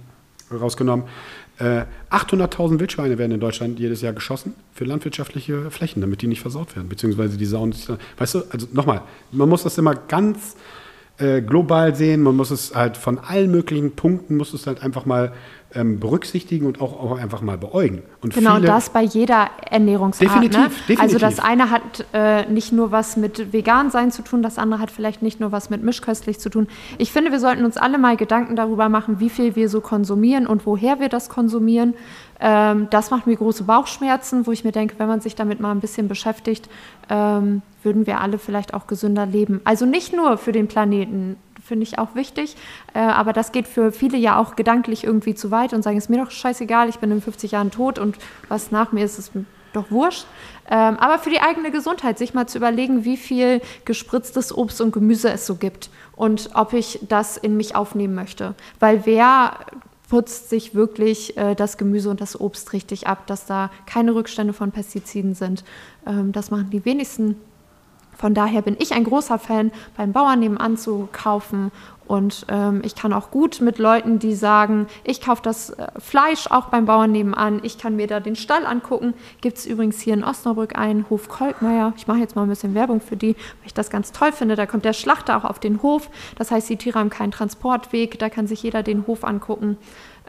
rausgenommen. 0.51 1.05
800.000 1.59 2.75
äh, 2.75 2.79
Wildschweine 2.79 3.17
werden 3.17 3.31
in 3.31 3.39
Deutschland 3.39 3.79
jedes 3.79 4.01
Jahr 4.01 4.13
geschossen 4.13 4.55
für 4.73 4.85
landwirtschaftliche 4.85 5.69
Flächen, 5.69 6.01
damit 6.01 6.21
die 6.21 6.27
nicht 6.27 6.41
versaut 6.41 6.75
werden, 6.75 6.89
beziehungsweise 6.89 7.37
die 7.37 7.45
Sauen. 7.45 7.75
Weißt 8.17 8.35
du, 8.35 8.43
also 8.49 8.67
nochmal, 8.73 9.01
man 9.31 9.49
muss 9.49 9.63
das 9.63 9.77
immer 9.77 9.93
ganz 9.93 10.55
äh, 11.19 11.41
global 11.41 11.95
sehen, 11.95 12.23
man 12.23 12.35
muss 12.35 12.49
es 12.49 12.73
halt 12.73 12.97
von 12.97 13.19
allen 13.19 13.51
möglichen 13.51 13.91
Punkten, 13.91 14.35
muss 14.35 14.53
es 14.53 14.65
halt 14.65 14.81
einfach 14.81 15.05
mal 15.05 15.31
ähm, 15.75 15.99
berücksichtigen 15.99 16.65
und 16.65 16.81
auch, 16.81 16.99
auch, 16.99 17.17
einfach 17.17 17.41
mal 17.41 17.57
beäugen. 17.57 18.03
Und 18.21 18.33
genau 18.33 18.59
das 18.59 18.89
bei 18.89 19.01
jeder 19.01 19.49
Ernährungsart. 19.69 20.29
Definitiv, 20.29 20.59
ne? 20.59 20.69
definitiv. 20.69 20.99
Also 20.99 21.17
das 21.17 21.39
eine 21.39 21.69
hat 21.69 22.05
äh, 22.13 22.45
nicht 22.49 22.71
nur 22.71 22.91
was 22.91 23.17
mit 23.17 23.53
vegan 23.53 23.89
sein 23.91 24.11
zu 24.11 24.21
tun, 24.21 24.43
das 24.43 24.57
andere 24.57 24.79
hat 24.79 24.91
vielleicht 24.91 25.21
nicht 25.21 25.39
nur 25.39 25.51
was 25.51 25.69
mit 25.69 25.83
mischköstlich 25.83 26.39
zu 26.39 26.49
tun. 26.49 26.67
Ich 26.97 27.11
finde, 27.11 27.31
wir 27.31 27.39
sollten 27.39 27.65
uns 27.65 27.77
alle 27.77 27.97
mal 27.97 28.17
Gedanken 28.17 28.55
darüber 28.55 28.89
machen, 28.89 29.19
wie 29.19 29.29
viel 29.29 29.55
wir 29.55 29.69
so 29.69 29.81
konsumieren 29.81 30.47
und 30.47 30.65
woher 30.65 30.99
wir 30.99 31.09
das 31.09 31.29
konsumieren. 31.29 31.93
Ähm, 32.39 32.87
das 32.89 33.09
macht 33.09 33.25
mir 33.27 33.35
große 33.35 33.63
Bauchschmerzen, 33.63 34.45
wo 34.45 34.51
ich 34.51 34.63
mir 34.63 34.71
denke, 34.71 34.95
wenn 34.97 35.07
man 35.07 35.21
sich 35.21 35.35
damit 35.35 35.59
mal 35.59 35.71
ein 35.71 35.79
bisschen 35.79 36.07
beschäftigt, 36.07 36.69
ähm, 37.09 37.61
würden 37.83 38.05
wir 38.05 38.21
alle 38.21 38.37
vielleicht 38.37 38.73
auch 38.73 38.87
gesünder 38.87 39.25
leben. 39.25 39.61
Also 39.63 39.85
nicht 39.85 40.13
nur 40.13 40.37
für 40.37 40.51
den 40.51 40.67
Planeten, 40.67 41.37
finde 41.73 41.87
ich 41.87 41.97
auch 41.97 42.13
wichtig. 42.13 42.55
Äh, 42.93 42.99
aber 42.99 43.33
das 43.33 43.51
geht 43.51 43.67
für 43.67 43.91
viele 43.91 44.15
ja 44.15 44.37
auch 44.37 44.55
gedanklich 44.55 45.05
irgendwie 45.05 45.33
zu 45.33 45.49
weit 45.49 45.73
und 45.73 45.81
sagen, 45.81 45.97
es 45.97 46.03
ist 46.03 46.09
mir 46.11 46.23
doch 46.23 46.29
scheißegal, 46.29 46.87
ich 46.87 46.99
bin 46.99 47.09
in 47.09 47.19
50 47.19 47.51
Jahren 47.51 47.71
tot 47.71 47.97
und 47.97 48.15
was 48.47 48.69
nach 48.69 48.91
mir 48.91 49.03
ist, 49.03 49.17
ist 49.17 49.31
doch 49.73 49.89
wurscht. 49.89 50.27
Ähm, 50.69 50.97
aber 50.97 51.17
für 51.17 51.31
die 51.31 51.41
eigene 51.41 51.71
Gesundheit, 51.71 52.19
sich 52.19 52.35
mal 52.35 52.45
zu 52.45 52.59
überlegen, 52.59 53.05
wie 53.05 53.17
viel 53.17 53.59
gespritztes 53.85 54.55
Obst 54.55 54.81
und 54.81 54.91
Gemüse 54.91 55.31
es 55.31 55.47
so 55.47 55.55
gibt 55.55 55.89
und 56.15 56.51
ob 56.53 56.73
ich 56.73 56.99
das 57.09 57.37
in 57.37 57.57
mich 57.57 57.75
aufnehmen 57.75 58.13
möchte. 58.13 58.53
Weil 58.79 59.07
wer 59.07 59.57
putzt 60.09 60.51
sich 60.51 60.75
wirklich 60.75 61.35
äh, 61.37 61.55
das 61.55 61.79
Gemüse 61.79 62.11
und 62.11 62.21
das 62.21 62.39
Obst 62.39 62.71
richtig 62.73 63.07
ab, 63.07 63.25
dass 63.25 63.47
da 63.47 63.71
keine 63.87 64.13
Rückstände 64.13 64.53
von 64.53 64.71
Pestiziden 64.71 65.33
sind. 65.33 65.63
Ähm, 66.05 66.33
das 66.33 66.51
machen 66.51 66.69
die 66.69 66.85
wenigsten 66.85 67.35
von 68.23 68.33
daher 68.33 68.61
bin 68.61 68.77
ich 68.79 68.93
ein 68.93 69.03
großer 69.03 69.37
Fan, 69.37 69.73
beim 69.97 70.13
Bauern 70.13 70.39
nebenan 70.39 70.77
zu 70.77 71.09
kaufen. 71.11 71.73
Und 72.05 72.45
ähm, 72.47 72.81
ich 72.85 72.95
kann 72.95 73.11
auch 73.11 73.31
gut 73.31 73.59
mit 73.59 73.79
Leuten, 73.79 74.17
die 74.17 74.33
sagen, 74.33 74.87
ich 75.03 75.19
kaufe 75.19 75.41
das 75.41 75.71
äh, 75.71 75.87
Fleisch 75.97 76.47
auch 76.47 76.67
beim 76.67 76.85
Bauern 76.85 77.11
nebenan, 77.11 77.59
ich 77.63 77.77
kann 77.77 77.97
mir 77.97 78.07
da 78.07 78.21
den 78.21 78.37
Stall 78.37 78.65
angucken. 78.65 79.13
Gibt 79.41 79.57
es 79.57 79.65
übrigens 79.65 79.99
hier 79.99 80.13
in 80.13 80.23
Osnabrück 80.23 80.77
einen 80.77 81.09
Hof 81.09 81.27
Kolkmeier. 81.27 81.91
Ich 81.97 82.07
mache 82.07 82.19
jetzt 82.19 82.37
mal 82.37 82.43
ein 82.43 82.47
bisschen 82.47 82.75
Werbung 82.75 83.01
für 83.01 83.17
die, 83.17 83.35
weil 83.35 83.65
ich 83.65 83.73
das 83.73 83.89
ganz 83.89 84.13
toll 84.13 84.31
finde. 84.31 84.55
Da 84.55 84.67
kommt 84.67 84.85
der 84.85 84.93
Schlachter 84.93 85.35
auch 85.35 85.43
auf 85.43 85.59
den 85.59 85.81
Hof. 85.81 86.09
Das 86.37 86.49
heißt, 86.49 86.69
die 86.69 86.77
Tiere 86.77 86.99
haben 86.99 87.09
keinen 87.09 87.31
Transportweg. 87.31 88.19
Da 88.19 88.29
kann 88.29 88.47
sich 88.47 88.63
jeder 88.63 88.83
den 88.83 89.05
Hof 89.05 89.25
angucken. 89.25 89.75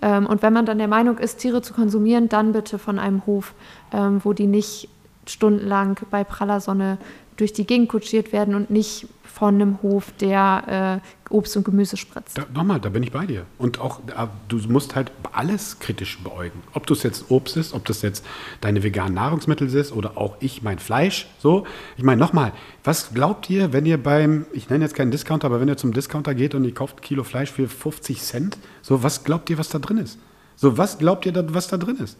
Ähm, 0.02 0.26
und 0.26 0.42
wenn 0.42 0.52
man 0.52 0.66
dann 0.66 0.78
der 0.78 0.88
Meinung 0.88 1.18
ist, 1.18 1.36
Tiere 1.36 1.62
zu 1.62 1.72
konsumieren, 1.72 2.28
dann 2.28 2.50
bitte 2.50 2.80
von 2.80 2.98
einem 2.98 3.24
Hof, 3.24 3.54
ähm, 3.92 4.20
wo 4.24 4.32
die 4.32 4.48
nicht 4.48 4.88
stundenlang 5.28 5.98
bei 6.10 6.24
praller 6.24 6.60
Sonne 6.60 6.98
durch 7.36 7.52
die 7.52 7.66
Gegend 7.66 7.88
kutschiert 7.88 8.32
werden 8.32 8.54
und 8.54 8.70
nicht 8.70 9.06
von 9.34 9.56
einem 9.56 9.82
Hof, 9.82 10.12
der 10.20 11.00
äh, 11.28 11.34
Obst 11.34 11.56
und 11.56 11.64
Gemüse 11.64 11.96
spritzt. 11.96 12.38
Da, 12.38 12.46
nochmal, 12.54 12.78
da 12.78 12.88
bin 12.88 13.02
ich 13.02 13.10
bei 13.10 13.26
dir. 13.26 13.46
Und 13.58 13.80
auch, 13.80 14.00
du 14.46 14.58
musst 14.68 14.94
halt 14.94 15.10
alles 15.32 15.80
kritisch 15.80 16.20
beäugen. 16.20 16.62
Ob 16.72 16.86
du 16.86 16.94
es 16.94 17.02
jetzt 17.02 17.32
Obst 17.32 17.56
ist, 17.56 17.74
ob 17.74 17.84
das 17.84 18.02
jetzt 18.02 18.24
deine 18.60 18.84
veganen 18.84 19.14
Nahrungsmittel 19.14 19.74
ist 19.74 19.90
oder 19.90 20.16
auch 20.16 20.36
ich 20.38 20.62
mein 20.62 20.78
Fleisch. 20.78 21.26
So, 21.40 21.66
ich 21.96 22.04
meine, 22.04 22.20
nochmal, 22.20 22.52
was 22.84 23.12
glaubt 23.12 23.50
ihr, 23.50 23.72
wenn 23.72 23.86
ihr 23.86 24.00
beim, 24.00 24.46
ich 24.52 24.70
nenne 24.70 24.84
jetzt 24.84 24.94
keinen 24.94 25.10
Discounter, 25.10 25.46
aber 25.46 25.60
wenn 25.60 25.68
ihr 25.68 25.76
zum 25.76 25.92
Discounter 25.92 26.32
geht 26.34 26.54
und 26.54 26.62
ihr 26.64 26.74
kauft 26.74 26.98
ein 26.98 27.00
Kilo 27.00 27.24
Fleisch 27.24 27.50
für 27.50 27.66
50 27.66 28.22
Cent, 28.22 28.58
so, 28.82 29.02
was 29.02 29.24
glaubt 29.24 29.50
ihr, 29.50 29.58
was 29.58 29.68
da 29.68 29.80
drin 29.80 29.98
ist? 29.98 30.18
So, 30.54 30.78
was 30.78 30.98
glaubt 30.98 31.26
ihr, 31.26 31.34
was 31.52 31.66
da 31.66 31.76
drin 31.76 31.96
ist? 31.96 32.16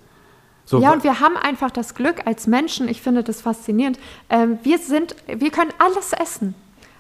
So, 0.67 0.81
ja, 0.81 0.93
und 0.93 1.05
wir 1.05 1.21
haben 1.21 1.37
einfach 1.37 1.71
das 1.71 1.95
Glück 1.95 2.27
als 2.27 2.47
Menschen, 2.47 2.89
ich 2.89 3.03
finde 3.03 3.23
das 3.23 3.43
faszinierend, 3.43 3.99
ähm, 4.31 4.59
wir 4.63 4.79
sind, 4.79 5.15
wir 5.27 5.51
können 5.51 5.73
alles 5.79 6.13
essen. 6.13 6.55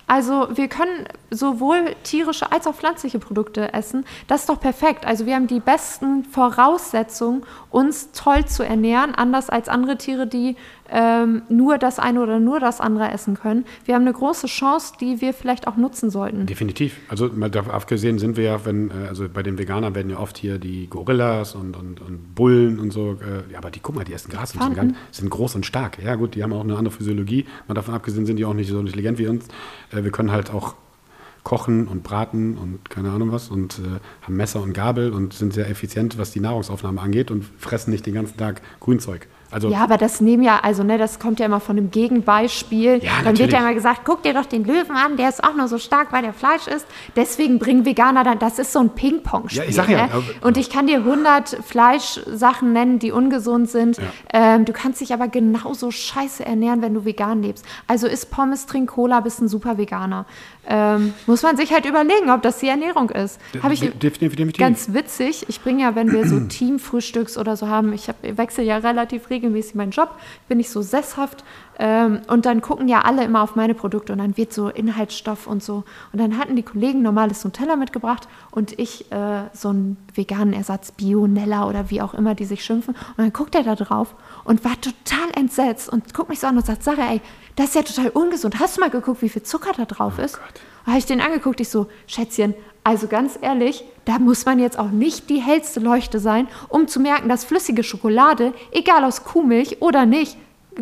Also 0.06 0.48
wir 0.50 0.68
können 0.68 1.08
sowohl 1.30 1.94
tierische 2.02 2.52
als 2.52 2.66
auch 2.66 2.74
pflanzliche 2.74 3.18
Produkte 3.18 3.72
essen. 3.72 4.04
Das 4.26 4.42
ist 4.42 4.50
doch 4.50 4.60
perfekt. 4.60 5.06
Also 5.06 5.24
wir 5.24 5.34
haben 5.34 5.46
die 5.46 5.60
besten 5.60 6.24
Voraussetzungen, 6.24 7.42
uns 7.70 8.12
toll 8.12 8.44
zu 8.44 8.62
ernähren, 8.62 9.14
anders 9.14 9.48
als 9.48 9.70
andere 9.70 9.96
Tiere, 9.96 10.26
die 10.26 10.56
ähm, 10.90 11.42
nur 11.48 11.78
das 11.78 11.98
eine 11.98 12.22
oder 12.22 12.40
nur 12.40 12.60
das 12.60 12.80
andere 12.80 13.10
essen 13.10 13.34
können. 13.34 13.64
Wir 13.84 13.94
haben 13.94 14.02
eine 14.02 14.12
große 14.12 14.46
Chance, 14.46 14.94
die 15.00 15.20
wir 15.20 15.32
vielleicht 15.32 15.66
auch 15.66 15.76
nutzen 15.76 16.10
sollten. 16.10 16.46
Definitiv. 16.46 16.98
Also 17.08 17.28
mal 17.28 17.50
davon 17.50 17.72
abgesehen 17.72 18.18
sind 18.18 18.36
wir 18.36 18.44
ja, 18.44 18.64
wenn, 18.64 18.90
äh, 18.90 19.08
also 19.08 19.28
bei 19.28 19.42
den 19.42 19.58
Veganern 19.58 19.94
werden 19.94 20.10
ja 20.10 20.18
oft 20.18 20.36
hier 20.36 20.58
die 20.58 20.88
Gorillas 20.88 21.54
und, 21.54 21.76
und, 21.76 22.00
und 22.00 22.34
Bullen 22.34 22.78
und 22.78 22.92
so, 22.92 23.12
äh, 23.12 23.52
ja, 23.52 23.58
aber 23.58 23.70
die, 23.70 23.80
guck 23.80 23.94
mal, 23.94 24.04
die 24.04 24.12
essen 24.12 24.30
Gras 24.30 24.54
und 24.54 24.62
sind, 24.62 24.74
ganz, 24.74 24.94
sind 25.10 25.30
groß 25.30 25.54
und 25.54 25.66
stark. 25.66 25.98
Ja 26.02 26.14
gut, 26.16 26.34
die 26.34 26.42
haben 26.42 26.52
auch 26.52 26.64
eine 26.64 26.76
andere 26.76 26.94
Physiologie. 26.94 27.46
Mal 27.66 27.74
davon 27.74 27.94
abgesehen 27.94 28.26
sind 28.26 28.36
die 28.36 28.44
auch 28.44 28.54
nicht 28.54 28.68
so 28.68 28.78
intelligent 28.78 29.18
wie 29.18 29.26
uns. 29.26 29.46
Äh, 29.90 30.04
wir 30.04 30.10
können 30.10 30.32
halt 30.32 30.52
auch 30.52 30.74
kochen 31.44 31.86
und 31.86 32.02
braten 32.02 32.56
und 32.56 32.90
keine 32.90 33.10
Ahnung 33.10 33.30
was 33.30 33.50
und 33.50 33.78
äh, 33.78 34.00
haben 34.22 34.34
Messer 34.34 34.62
und 34.62 34.72
Gabel 34.72 35.12
und 35.12 35.34
sind 35.34 35.52
sehr 35.52 35.68
effizient, 35.68 36.18
was 36.18 36.32
die 36.32 36.40
Nahrungsaufnahme 36.40 37.00
angeht 37.00 37.30
und 37.30 37.44
fressen 37.58 37.90
nicht 37.90 38.06
den 38.06 38.14
ganzen 38.14 38.38
Tag 38.38 38.62
Grünzeug. 38.80 39.28
Also 39.54 39.68
ja, 39.68 39.84
aber 39.84 39.98
das 39.98 40.20
nehmen 40.20 40.42
ja, 40.42 40.58
also 40.60 40.82
ne, 40.82 40.98
das 40.98 41.20
kommt 41.20 41.38
ja 41.38 41.46
immer 41.46 41.60
von 41.60 41.78
einem 41.78 41.92
Gegenbeispiel. 41.92 43.00
Ja, 43.04 43.22
dann 43.22 43.38
wird 43.38 43.52
ja 43.52 43.60
immer 43.60 43.72
gesagt, 43.72 44.00
guck 44.04 44.24
dir 44.24 44.34
doch 44.34 44.46
den 44.46 44.64
Löwen 44.64 44.96
an, 44.96 45.16
der 45.16 45.28
ist 45.28 45.44
auch 45.44 45.54
nur 45.54 45.68
so 45.68 45.78
stark, 45.78 46.12
weil 46.12 46.22
der 46.22 46.32
Fleisch 46.32 46.66
isst. 46.66 46.86
Deswegen 47.14 47.60
bringen 47.60 47.84
Veganer 47.84 48.24
dann, 48.24 48.40
das 48.40 48.58
ist 48.58 48.72
so 48.72 48.80
ein 48.80 48.90
Ping-Pong-Spiel. 48.90 49.62
Ja, 49.62 49.68
ich 49.68 49.76
sag 49.76 49.88
ja. 49.88 50.06
Ne? 50.06 50.22
Und 50.40 50.56
ich 50.56 50.70
kann 50.70 50.88
dir 50.88 50.98
100 50.98 51.58
Fleischsachen 51.64 52.72
nennen, 52.72 52.98
die 52.98 53.12
ungesund 53.12 53.70
sind. 53.70 53.98
Ja. 53.98 54.04
Ähm, 54.32 54.64
du 54.64 54.72
kannst 54.72 55.00
dich 55.00 55.14
aber 55.14 55.28
genauso 55.28 55.92
scheiße 55.92 56.44
ernähren, 56.44 56.82
wenn 56.82 56.92
du 56.92 57.04
vegan 57.04 57.40
lebst. 57.40 57.64
Also 57.86 58.08
isst 58.08 58.32
Pommes, 58.32 58.66
trink 58.66 58.90
Cola, 58.90 59.20
bist 59.20 59.40
ein 59.40 59.46
super 59.46 59.78
Veganer. 59.78 60.26
Ähm, 60.66 61.12
muss 61.26 61.42
man 61.42 61.56
sich 61.56 61.72
halt 61.72 61.86
überlegen, 61.86 62.30
ob 62.30 62.42
das 62.42 62.58
die 62.58 62.68
Ernährung 62.68 63.10
ist. 63.10 63.38
Habe 63.62 63.74
ich 63.74 63.80
definitiv. 63.80 64.56
ganz 64.56 64.94
witzig. 64.94 65.44
Ich 65.48 65.60
bringe 65.60 65.82
ja, 65.82 65.94
wenn 65.94 66.10
wir 66.10 66.26
so 66.26 66.40
Teamfrühstücks 66.48 67.36
oder 67.36 67.56
so 67.56 67.68
haben, 67.68 67.92
ich 67.92 68.08
hab, 68.08 68.16
wechsle 68.22 68.64
ja 68.64 68.78
relativ 68.78 69.30
regelmäßig 69.30 69.74
meinen 69.74 69.90
Job, 69.90 70.16
bin 70.48 70.60
ich 70.60 70.70
so 70.70 70.80
sesshaft 70.80 71.44
ähm, 71.78 72.20
und 72.28 72.46
dann 72.46 72.62
gucken 72.62 72.88
ja 72.88 73.00
alle 73.00 73.24
immer 73.24 73.42
auf 73.42 73.56
meine 73.56 73.74
Produkte 73.74 74.12
und 74.12 74.18
dann 74.18 74.36
wird 74.36 74.52
so 74.52 74.68
Inhaltsstoff 74.68 75.46
und 75.46 75.62
so. 75.62 75.84
Und 76.12 76.20
dann 76.20 76.38
hatten 76.38 76.56
die 76.56 76.62
Kollegen 76.62 77.02
normales 77.02 77.44
Nutella 77.44 77.76
mitgebracht 77.76 78.28
und 78.54 78.78
ich 78.78 79.10
äh, 79.10 79.42
so 79.52 79.70
einen 79.70 79.96
veganen 80.14 80.54
Ersatz, 80.54 80.92
Bionella 80.92 81.68
oder 81.68 81.90
wie 81.90 82.00
auch 82.00 82.14
immer 82.14 82.36
die 82.36 82.44
sich 82.44 82.64
schimpfen. 82.64 82.94
Und 82.94 83.18
dann 83.18 83.32
guckt 83.32 83.56
er 83.56 83.64
da 83.64 83.74
drauf 83.74 84.14
und 84.44 84.64
war 84.64 84.80
total 84.80 85.28
entsetzt 85.34 85.88
und 85.88 86.14
guckt 86.14 86.28
mich 86.28 86.38
so 86.38 86.46
an 86.46 86.56
und 86.56 86.64
sagt, 86.64 86.84
Sarah, 86.84 87.10
ey, 87.10 87.20
das 87.56 87.70
ist 87.70 87.74
ja 87.74 87.82
total 87.82 88.10
ungesund. 88.10 88.60
Hast 88.60 88.76
du 88.76 88.80
mal 88.80 88.90
geguckt, 88.90 89.22
wie 89.22 89.28
viel 89.28 89.42
Zucker 89.42 89.72
da 89.76 89.86
drauf 89.86 90.20
ist? 90.20 90.36
Und 90.36 90.86
habe 90.86 90.98
ich 90.98 91.06
den 91.06 91.20
angeguckt, 91.20 91.58
ich 91.58 91.68
so, 91.68 91.88
Schätzchen, 92.06 92.54
also 92.84 93.08
ganz 93.08 93.36
ehrlich, 93.40 93.84
da 94.04 94.20
muss 94.20 94.46
man 94.46 94.60
jetzt 94.60 94.78
auch 94.78 94.90
nicht 94.90 95.30
die 95.30 95.40
hellste 95.40 95.80
Leuchte 95.80 96.20
sein, 96.20 96.46
um 96.68 96.86
zu 96.86 97.00
merken, 97.00 97.28
dass 97.28 97.44
flüssige 97.44 97.82
Schokolade, 97.82 98.54
egal 98.70 99.02
aus 99.02 99.24
Kuhmilch 99.24 99.82
oder 99.82 100.06
nicht, 100.06 100.36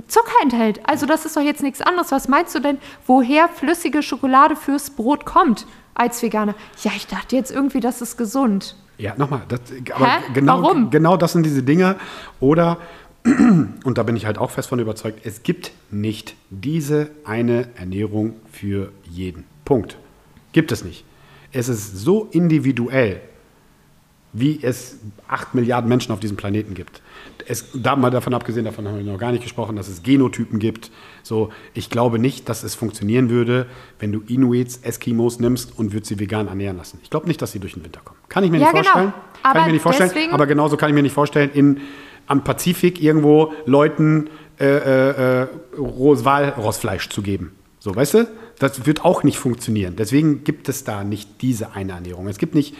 Zucker 0.09 0.43
enthält. 0.43 0.81
Also 0.87 1.07
das 1.07 1.25
ist 1.25 1.37
doch 1.37 1.43
jetzt 1.43 1.63
nichts 1.63 1.81
anderes. 1.81 2.13
Was 2.13 2.29
meinst 2.29 2.55
du 2.55 2.61
denn, 2.61 2.79
woher 3.07 3.49
flüssige 3.49 4.03
Schokolade 4.03 4.57
fürs 4.57 4.91
Brot 4.91 5.25
kommt 5.25 5.67
als 5.95 6.23
Veganer? 6.23 6.55
Ja, 6.83 6.93
ich 6.97 7.07
dachte 7.07 7.37
jetzt 7.37 7.51
irgendwie, 7.51 7.81
das 7.81 8.01
ist 8.03 8.17
gesund. 8.17 8.77
Ja, 8.99 9.15
nochmal. 9.17 9.43
Das, 9.49 9.61
aber 9.95 10.07
Hä? 10.07 10.19
genau, 10.35 10.63
Warum? 10.63 10.91
genau 10.91 11.17
das 11.17 11.33
sind 11.33 11.45
diese 11.45 11.63
Dinge. 11.63 11.97
Oder, 12.41 12.79
und 13.25 13.99
da 13.99 14.03
bin 14.03 14.17
ich 14.17 14.27
halt 14.27 14.39
auch 14.39 14.51
fest 14.51 14.69
von 14.69 14.79
überzeugt, 14.79 15.25
es 15.25 15.43
gibt 15.43 15.73
nicht 15.91 16.35
diese 16.51 17.11
eine 17.25 17.69
Ernährung 17.77 18.35
für 18.51 18.93
jeden. 19.05 19.45
Punkt. 19.65 19.97
Gibt 20.53 20.73
es 20.73 20.85
nicht. 20.85 21.05
Es 21.53 21.69
ist 21.69 21.99
so 21.99 22.29
individuell, 22.31 23.21
wie 24.33 24.61
es 24.63 24.99
acht 25.29 25.55
Milliarden 25.55 25.89
Menschen 25.89 26.13
auf 26.13 26.21
diesem 26.21 26.37
Planeten 26.37 26.75
gibt. 26.75 27.03
Es, 27.47 27.67
da 27.75 27.97
mal 27.97 28.11
davon 28.11 28.35
abgesehen, 28.35 28.65
davon 28.65 28.87
haben 28.89 28.99
wir 29.05 29.05
noch 29.13 29.19
gar 29.19 29.33
nicht 29.33 29.43
gesprochen, 29.43 29.77
dass 29.77 29.89
es 29.89 30.03
Genotypen 30.03 30.59
gibt. 30.59 30.91
So, 31.23 31.51
ich 31.75 31.91
glaube 31.91 32.19
nicht, 32.19 32.49
dass 32.49 32.63
es 32.63 32.75
funktionieren 32.75 33.31
würde, 33.31 33.67
wenn 33.99 34.13
du 34.13 34.21
Inuits, 34.27 34.79
Eskimos 34.83 35.39
nimmst 35.41 35.79
und 35.79 35.93
würdest 35.93 36.09
sie 36.09 36.19
vegan 36.19 36.49
ernähren 36.49 36.77
lassen. 36.77 36.99
Ich 37.03 37.11
glaube 37.11 37.27
nicht, 37.27 37.41
dass 37.43 37.53
sie 37.53 37.59
durch 37.59 37.75
den 37.75 37.85
Winter 37.85 38.01
kommen. 38.05 38.19
Kann 38.29 38.45
ich 38.45 38.51
mir 38.51 38.59
Ja, 38.59 38.67
nicht 38.67 38.73
genau. 38.73 38.85
vorstellen. 38.85 39.13
Kann 39.43 39.51
Aber 39.51 39.61
ich 39.61 39.67
mir 39.67 39.73
nicht 39.73 39.83
vorstellen. 39.83 40.11
deswegen- 40.15 40.33
Aber 40.33 40.47
genauso 40.47 40.77
kann 40.77 40.89
ich 40.91 40.95
mir 40.95 41.03
nicht 41.03 41.13
vorstellen, 41.15 41.51
in, 41.55 41.81
am 42.27 42.45
Pazifik 42.45 43.03
irgendwo 43.03 43.53
Leuten 43.67 44.29
äh, 44.61 45.43
äh, 45.43 45.47
Walrossfleisch 45.77 47.09
zu 47.09 47.23
geben. 47.23 47.53
So, 47.79 47.95
weißt 47.95 48.15
du? 48.15 48.29
Das 48.59 48.87
wird 48.87 49.05
auch 49.05 49.25
nicht 49.25 49.39
funktionieren. 49.39 49.97
Deswegen 49.97 50.45
gibt 50.45 50.69
es 50.69 50.85
da 50.85 51.03
nicht 51.03 51.43
diese 51.43 51.73
eine 51.73 51.93
Ernährung. 51.93 52.29
Es 52.29 52.39
gibt 52.39 52.55
nicht 52.55 52.75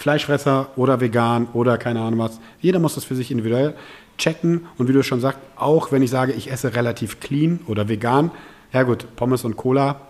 Fleischfresser 0.00 0.70
oder 0.76 1.02
vegan 1.02 1.46
oder 1.52 1.76
keine 1.76 2.00
Ahnung 2.00 2.20
was. 2.20 2.40
Jeder 2.62 2.78
muss 2.78 2.94
das 2.94 3.04
für 3.04 3.14
sich 3.14 3.30
individuell 3.30 3.74
checken. 4.16 4.66
Und 4.78 4.88
wie 4.88 4.94
du 4.94 5.02
schon 5.02 5.20
sagst, 5.20 5.38
auch 5.56 5.92
wenn 5.92 6.02
ich 6.02 6.08
sage, 6.08 6.32
ich 6.32 6.50
esse 6.50 6.74
relativ 6.74 7.20
clean 7.20 7.60
oder 7.66 7.86
vegan, 7.90 8.30
ja 8.72 8.82
gut, 8.84 9.14
Pommes 9.16 9.44
und 9.44 9.58
Cola. 9.58 10.00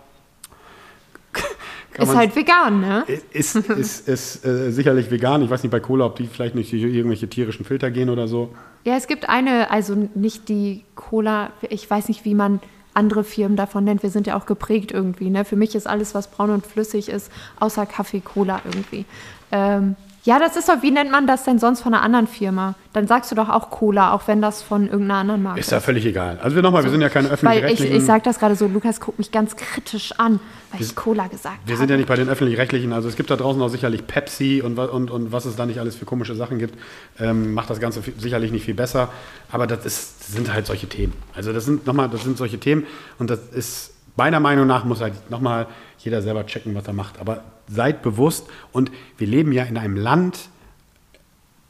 ist 1.97 2.07
man- 2.07 2.15
halt 2.15 2.33
vegan, 2.37 2.79
ne? 2.79 3.03
ist, 3.33 3.57
ist, 3.57 4.07
ist 4.07 4.45
äh, 4.45 4.71
sicherlich 4.71 5.11
vegan. 5.11 5.41
Ich 5.41 5.49
weiß 5.49 5.61
nicht 5.61 5.73
bei 5.73 5.81
Cola, 5.81 6.05
ob 6.05 6.15
die 6.15 6.27
vielleicht 6.27 6.55
nicht 6.55 6.71
durch 6.71 6.83
irgendwelche 6.83 7.27
tierischen 7.27 7.65
Filter 7.65 7.91
gehen 7.91 8.09
oder 8.09 8.29
so. 8.29 8.55
Ja, 8.85 8.95
es 8.95 9.07
gibt 9.07 9.27
eine, 9.27 9.71
also 9.71 10.07
nicht 10.15 10.47
die 10.47 10.85
Cola, 10.95 11.51
ich 11.69 11.89
weiß 11.89 12.07
nicht, 12.07 12.23
wie 12.23 12.33
man 12.33 12.61
andere 12.93 13.25
Firmen 13.25 13.57
davon 13.57 13.83
nennt. 13.83 14.03
Wir 14.03 14.09
sind 14.09 14.25
ja 14.25 14.37
auch 14.37 14.45
geprägt 14.45 14.93
irgendwie. 14.93 15.29
Ne? 15.29 15.43
Für 15.43 15.57
mich 15.57 15.75
ist 15.75 15.85
alles, 15.85 16.15
was 16.15 16.31
braun 16.31 16.49
und 16.49 16.65
flüssig 16.65 17.09
ist, 17.09 17.29
außer 17.59 17.85
Kaffee, 17.85 18.21
Cola 18.21 18.61
irgendwie. 18.63 19.05
Ähm, 19.51 19.95
ja, 20.23 20.37
das 20.37 20.55
ist 20.55 20.69
doch, 20.69 20.83
wie 20.83 20.91
nennt 20.91 21.09
man 21.09 21.25
das 21.25 21.45
denn 21.45 21.57
sonst 21.57 21.81
von 21.81 21.95
einer 21.95 22.03
anderen 22.03 22.27
Firma? 22.27 22.75
Dann 22.93 23.07
sagst 23.07 23.31
du 23.31 23.35
doch 23.35 23.49
auch 23.49 23.71
Cola, 23.71 24.13
auch 24.13 24.27
wenn 24.27 24.39
das 24.39 24.61
von 24.61 24.83
irgendeiner 24.83 25.15
anderen 25.15 25.41
Marke 25.41 25.59
Ist 25.59 25.71
ja 25.71 25.79
völlig 25.79 26.05
egal. 26.05 26.37
Also 26.43 26.55
wir 26.55 26.61
nochmal, 26.61 26.83
wir 26.83 26.91
sind 26.91 27.01
ja 27.01 27.09
keine 27.09 27.29
Weil 27.29 27.33
ich, 27.33 27.43
öffentlich-rechtlichen. 27.43 27.95
ich 27.97 28.05
sage 28.05 28.21
das 28.23 28.37
gerade 28.37 28.55
so, 28.55 28.67
Lukas 28.67 28.99
guckt 28.99 29.17
mich 29.17 29.31
ganz 29.31 29.55
kritisch 29.55 30.13
an, 30.19 30.39
weil 30.71 30.81
ich 30.81 30.95
Cola 30.95 31.25
gesagt 31.25 31.57
wir 31.65 31.73
habe. 31.73 31.79
sind 31.79 31.89
ja 31.89 31.97
nicht 31.97 32.07
bei 32.07 32.17
den 32.17 32.29
öffentlich-rechtlichen. 32.29 32.93
Also 32.93 33.09
es 33.09 33.15
gibt 33.15 33.31
da 33.31 33.35
draußen 33.35 33.59
auch 33.63 33.69
sicherlich 33.69 34.05
Pepsi 34.05 34.61
und, 34.63 34.77
und, 34.77 35.09
und 35.09 35.31
was 35.31 35.45
es 35.45 35.55
da 35.55 35.65
nicht 35.65 35.79
alles 35.79 35.95
für 35.95 36.05
komische 36.05 36.35
Sachen 36.35 36.59
gibt. 36.59 36.77
Ähm, 37.19 37.55
macht 37.55 37.71
das 37.71 37.79
Ganze 37.79 38.03
sicherlich 38.19 38.51
nicht 38.51 38.65
viel 38.65 38.75
besser. 38.75 39.09
Aber 39.51 39.65
das, 39.65 39.85
ist, 39.87 40.19
das 40.19 40.33
sind 40.33 40.53
halt 40.53 40.67
solche 40.67 40.87
Themen. 40.87 41.13
Also 41.33 41.51
das 41.51 41.65
sind 41.65 41.87
nochmal, 41.87 42.09
das 42.09 42.23
sind 42.23 42.37
solche 42.37 42.59
Themen 42.59 42.85
und 43.17 43.31
das 43.31 43.39
ist 43.53 43.90
meiner 44.15 44.39
Meinung 44.39 44.67
nach 44.67 44.83
muss 44.85 45.01
halt 45.01 45.29
nochmal 45.29 45.67
jeder 45.99 46.21
selber 46.21 46.45
checken, 46.45 46.75
was 46.75 46.87
er 46.87 46.93
macht. 46.93 47.19
Aber 47.19 47.43
seid 47.67 48.01
bewusst 48.01 48.47
und 48.71 48.91
wir 49.17 49.27
leben 49.27 49.51
ja 49.51 49.63
in 49.63 49.77
einem 49.77 49.95
Land, 49.95 50.49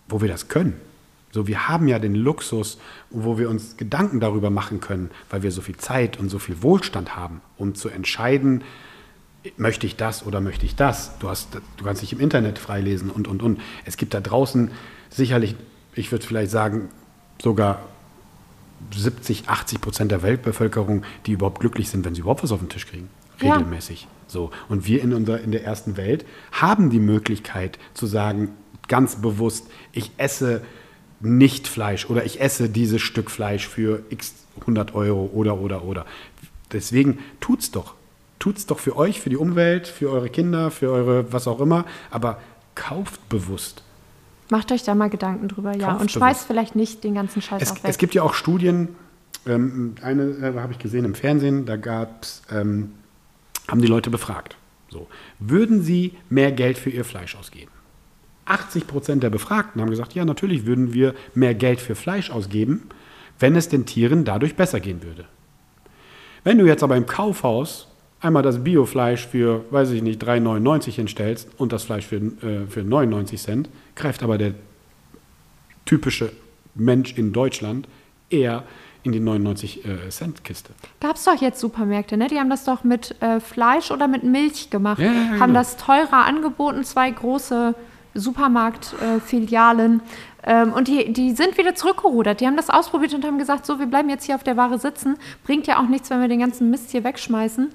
wo 0.08 0.22
wir 0.22 0.28
das 0.28 0.48
können. 0.48 0.80
So, 1.32 1.48
wir 1.48 1.70
haben 1.70 1.88
ja 1.88 1.98
den 1.98 2.16
Luxus, 2.16 2.78
wo 3.10 3.38
wir 3.38 3.50
uns 3.50 3.78
Gedanken 3.78 4.20
darüber 4.20 4.50
machen 4.50 4.82
können, 4.82 5.12
weil 5.30 5.44
wir 5.44 5.52
so 5.52 5.62
viel 5.62 5.78
Zeit 5.78 6.20
und 6.20 6.30
so 6.30 6.40
viel 6.40 6.62
Wohlstand 6.62 7.16
haben, 7.16 7.42
um 7.58 7.74
zu 7.74 7.88
entscheiden, 7.88 8.64
möchte 9.58 9.88
ich 9.88 9.96
das 9.96 10.26
oder 10.26 10.42
möchte 10.42 10.66
ich 10.66 10.76
das? 10.76 11.18
Du, 11.20 11.30
hast, 11.30 11.56
du 11.78 11.84
kannst 11.84 12.02
dich 12.02 12.12
im 12.14 12.20
Internet 12.20 12.60
freilesen 12.60 13.10
und, 13.10 13.28
und, 13.28 13.42
und. 13.42 13.62
Es 13.86 13.98
gibt 13.98 14.14
da 14.14 14.20
draußen 14.20 14.72
sicherlich, 15.10 15.56
ich 15.96 16.12
würde 16.12 16.26
vielleicht 16.26 16.52
sagen, 16.52 16.90
sogar 17.42 17.82
70, 18.94 19.48
80 19.48 19.82
Prozent 19.82 20.12
der 20.12 20.24
Weltbevölkerung, 20.24 21.04
die 21.26 21.34
überhaupt 21.34 21.60
glücklich 21.60 21.90
sind, 21.90 22.06
wenn 22.06 22.16
sie 22.16 22.22
überhaupt 22.22 22.44
was 22.44 22.52
auf 22.52 22.60
den 22.60 22.70
Tisch 22.70 22.88
kriegen. 22.88 23.10
Ja. 23.42 23.54
Regelmäßig. 23.54 24.08
So. 24.28 24.52
Und 24.70 24.88
wir 24.88 25.02
in, 25.02 25.14
unserer, 25.14 25.42
in 25.42 25.52
der 25.52 25.64
ersten 25.64 25.98
Welt 25.98 26.26
haben 26.52 26.90
die 26.90 27.00
Möglichkeit 27.00 27.80
zu 27.94 28.06
sagen, 28.06 28.50
ganz 28.88 29.18
bewusst, 29.18 29.68
ich 29.92 30.12
esse 30.18 30.62
nicht 31.20 31.68
Fleisch 31.68 32.10
oder 32.10 32.26
ich 32.26 32.42
esse 32.42 32.70
dieses 32.70 33.02
Stück 33.02 33.30
Fleisch 33.30 33.68
für 33.68 34.04
x 34.10 34.36
100 34.62 34.96
Euro 34.96 35.30
oder, 35.34 35.60
oder, 35.60 35.84
oder. 35.84 36.06
Deswegen 36.72 37.20
tut's 37.40 37.72
doch. 37.72 37.94
Tut's 38.40 38.66
doch 38.66 38.80
für 38.80 38.96
euch, 38.96 39.22
für 39.22 39.30
die 39.30 39.38
Umwelt, 39.38 39.88
für 39.88 40.10
eure 40.10 40.30
Kinder, 40.30 40.72
für 40.72 40.92
eure 40.92 41.32
was 41.32 41.48
auch 41.48 41.60
immer. 41.60 41.86
Aber 42.10 42.40
kauft 42.76 43.30
bewusst. 43.30 43.84
Macht 44.52 44.70
euch 44.74 44.84
da 44.84 44.96
mal 44.96 45.10
Gedanken 45.10 45.48
drüber, 45.48 45.78
ja. 45.78 45.92
Kauft 45.92 46.02
Und 46.02 46.12
schmeißt 46.12 46.46
vielleicht 46.46 46.76
nicht 46.76 47.06
den 47.06 47.16
ganzen 47.16 47.42
Scheiß 47.42 47.62
Es, 47.62 47.72
auch 47.72 47.76
weg. 47.76 47.84
es 47.86 47.98
gibt 47.98 48.14
ja 48.14 48.22
auch 48.22 48.34
Studien, 48.34 48.90
ähm, 49.48 49.96
eine 50.02 50.24
äh, 50.24 50.60
habe 50.60 50.74
ich 50.74 50.80
gesehen 50.80 51.06
im 51.06 51.16
Fernsehen, 51.16 51.66
da 51.66 51.78
gab's, 51.78 52.42
ähm, 52.52 52.92
haben 53.70 53.82
die 53.82 53.88
Leute 53.88 54.10
befragt. 54.10 54.58
So, 54.90 55.08
würden 55.40 55.82
sie 55.82 56.18
mehr 56.30 56.52
Geld 56.52 56.78
für 56.78 56.90
ihr 56.90 57.06
Fleisch 57.06 57.34
ausgeben? 57.38 57.72
80 58.44 58.88
Prozent 58.88 59.24
der 59.24 59.30
Befragten 59.30 59.80
haben 59.80 59.90
gesagt, 59.90 60.16
ja, 60.16 60.26
natürlich 60.26 60.66
würden 60.66 60.94
wir 60.94 61.16
mehr 61.34 61.56
Geld 61.56 61.80
für 61.80 61.96
Fleisch 61.96 62.30
ausgeben, 62.30 62.90
wenn 63.40 63.56
es 63.56 63.70
den 63.70 63.86
Tieren 63.86 64.26
dadurch 64.26 64.58
besser 64.58 64.82
gehen 64.82 65.02
würde. 65.02 65.24
Wenn 66.44 66.58
du 66.58 66.66
jetzt 66.66 66.84
aber 66.84 66.98
im 66.98 67.06
Kaufhaus 67.06 67.88
einmal 68.20 68.44
das 68.44 68.62
Biofleisch 68.66 69.26
für, 69.26 69.64
weiß 69.72 69.92
ich 69.92 70.02
nicht, 70.02 70.22
3,99 70.22 70.92
hinstellst 70.92 71.48
und 71.58 71.72
das 71.72 71.84
Fleisch 71.86 72.06
für, 72.06 72.18
äh, 72.18 72.68
für 72.68 72.84
99 72.84 73.42
Cent, 73.42 73.70
greift 73.96 74.24
aber 74.24 74.38
der 74.38 74.54
typische 75.86 76.32
Mensch 76.76 77.18
in 77.18 77.34
Deutschland 77.34 77.88
eher 78.30 78.64
in 79.04 79.12
die 79.12 79.20
99 79.20 79.86
äh, 79.86 80.10
Cent 80.10 80.44
Kiste. 80.44 80.74
Gab 81.00 81.16
es 81.16 81.24
doch 81.24 81.40
jetzt 81.42 81.60
Supermärkte, 81.60 82.18
ne? 82.18 82.28
Die 82.28 82.40
haben 82.40 82.50
das 82.50 82.66
doch 82.66 82.84
mit 82.84 83.20
äh, 83.22 83.40
Fleisch 83.40 83.90
oder 83.92 84.08
mit 84.08 84.24
Milch 84.24 84.70
gemacht. 84.70 85.00
Ja, 85.00 85.08
ja, 85.08 85.14
ja, 85.14 85.20
haben 85.40 85.40
genau. 85.40 85.54
das 85.54 85.78
teurer 85.78 86.26
angeboten, 86.26 86.84
zwei 86.84 87.10
große 87.10 87.74
Supermarktfilialen. 88.14 90.02
ähm, 90.44 90.74
und 90.74 90.88
die, 90.88 91.14
die 91.14 91.32
sind 91.32 91.58
wieder 91.58 91.76
zurückgerudert. 91.76 92.42
Die 92.42 92.48
haben 92.48 92.58
das 92.58 92.70
ausprobiert 92.70 93.14
und 93.14 93.26
haben 93.26 93.40
gesagt, 93.40 93.66
so, 93.66 93.80
wir 93.80 93.88
bleiben 93.88 94.10
jetzt 94.10 94.26
hier 94.26 94.36
auf 94.36 94.44
der 94.44 94.58
Ware 94.58 94.78
sitzen. 94.78 95.18
Bringt 95.46 95.66
ja 95.68 95.80
auch 95.80 95.88
nichts, 95.88 96.10
wenn 96.10 96.22
wir 96.22 96.28
den 96.28 96.40
ganzen 96.40 96.70
Mist 96.70 96.92
hier 96.92 97.04
wegschmeißen. 97.04 97.70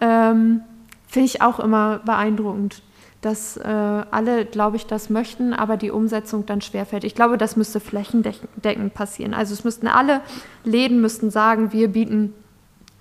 Ähm, 0.00 0.62
Finde 1.06 1.26
ich 1.26 1.42
auch 1.42 1.60
immer 1.60 2.00
beeindruckend, 2.04 2.82
dass 3.22 3.56
äh, 3.56 3.62
alle, 3.62 4.44
glaube 4.44 4.76
ich, 4.76 4.86
das 4.86 5.08
möchten, 5.08 5.54
aber 5.54 5.76
die 5.76 5.92
Umsetzung 5.92 6.44
dann 6.44 6.60
schwerfällt. 6.60 7.04
Ich 7.04 7.14
glaube, 7.14 7.38
das 7.38 7.56
müsste 7.56 7.78
flächendeckend 7.78 8.94
passieren. 8.94 9.32
Also 9.32 9.54
es 9.54 9.64
müssten 9.64 9.86
alle 9.86 10.20
Läden 10.64 11.00
müssten 11.00 11.30
sagen, 11.30 11.72
wir 11.72 11.88
bieten 11.88 12.34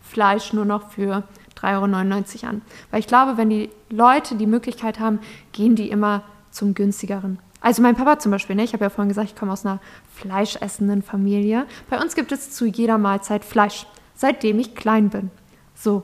Fleisch 0.01 0.53
nur 0.53 0.65
noch 0.65 0.91
für 0.91 1.23
3,99 1.59 2.43
Euro 2.43 2.49
an. 2.49 2.61
Weil 2.91 2.99
ich 2.99 3.07
glaube, 3.07 3.37
wenn 3.37 3.49
die 3.49 3.71
Leute 3.89 4.35
die 4.35 4.45
Möglichkeit 4.45 4.99
haben, 4.99 5.19
gehen 5.53 5.75
die 5.75 5.89
immer 5.89 6.23
zum 6.51 6.75
günstigeren. 6.75 7.39
Also 7.59 7.81
mein 7.81 7.95
Papa 7.95 8.19
zum 8.19 8.31
Beispiel, 8.31 8.55
ne? 8.55 8.63
ich 8.63 8.73
habe 8.73 8.83
ja 8.83 8.89
vorhin 8.89 9.09
gesagt, 9.09 9.29
ich 9.29 9.35
komme 9.35 9.51
aus 9.51 9.65
einer 9.65 9.79
fleischessenden 10.15 11.01
Familie. 11.01 11.65
Bei 11.89 11.99
uns 11.99 12.15
gibt 12.15 12.31
es 12.31 12.51
zu 12.51 12.65
jeder 12.65 12.97
Mahlzeit 12.99 13.43
Fleisch, 13.43 13.87
seitdem 14.15 14.59
ich 14.59 14.75
klein 14.75 15.09
bin. 15.09 15.31
So, 15.75 16.03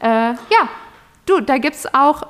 äh, 0.00 0.32
ja, 0.32 0.68
du, 1.26 1.40
da 1.40 1.58
gibt 1.58 1.76
es 1.76 1.92
auch 1.94 2.24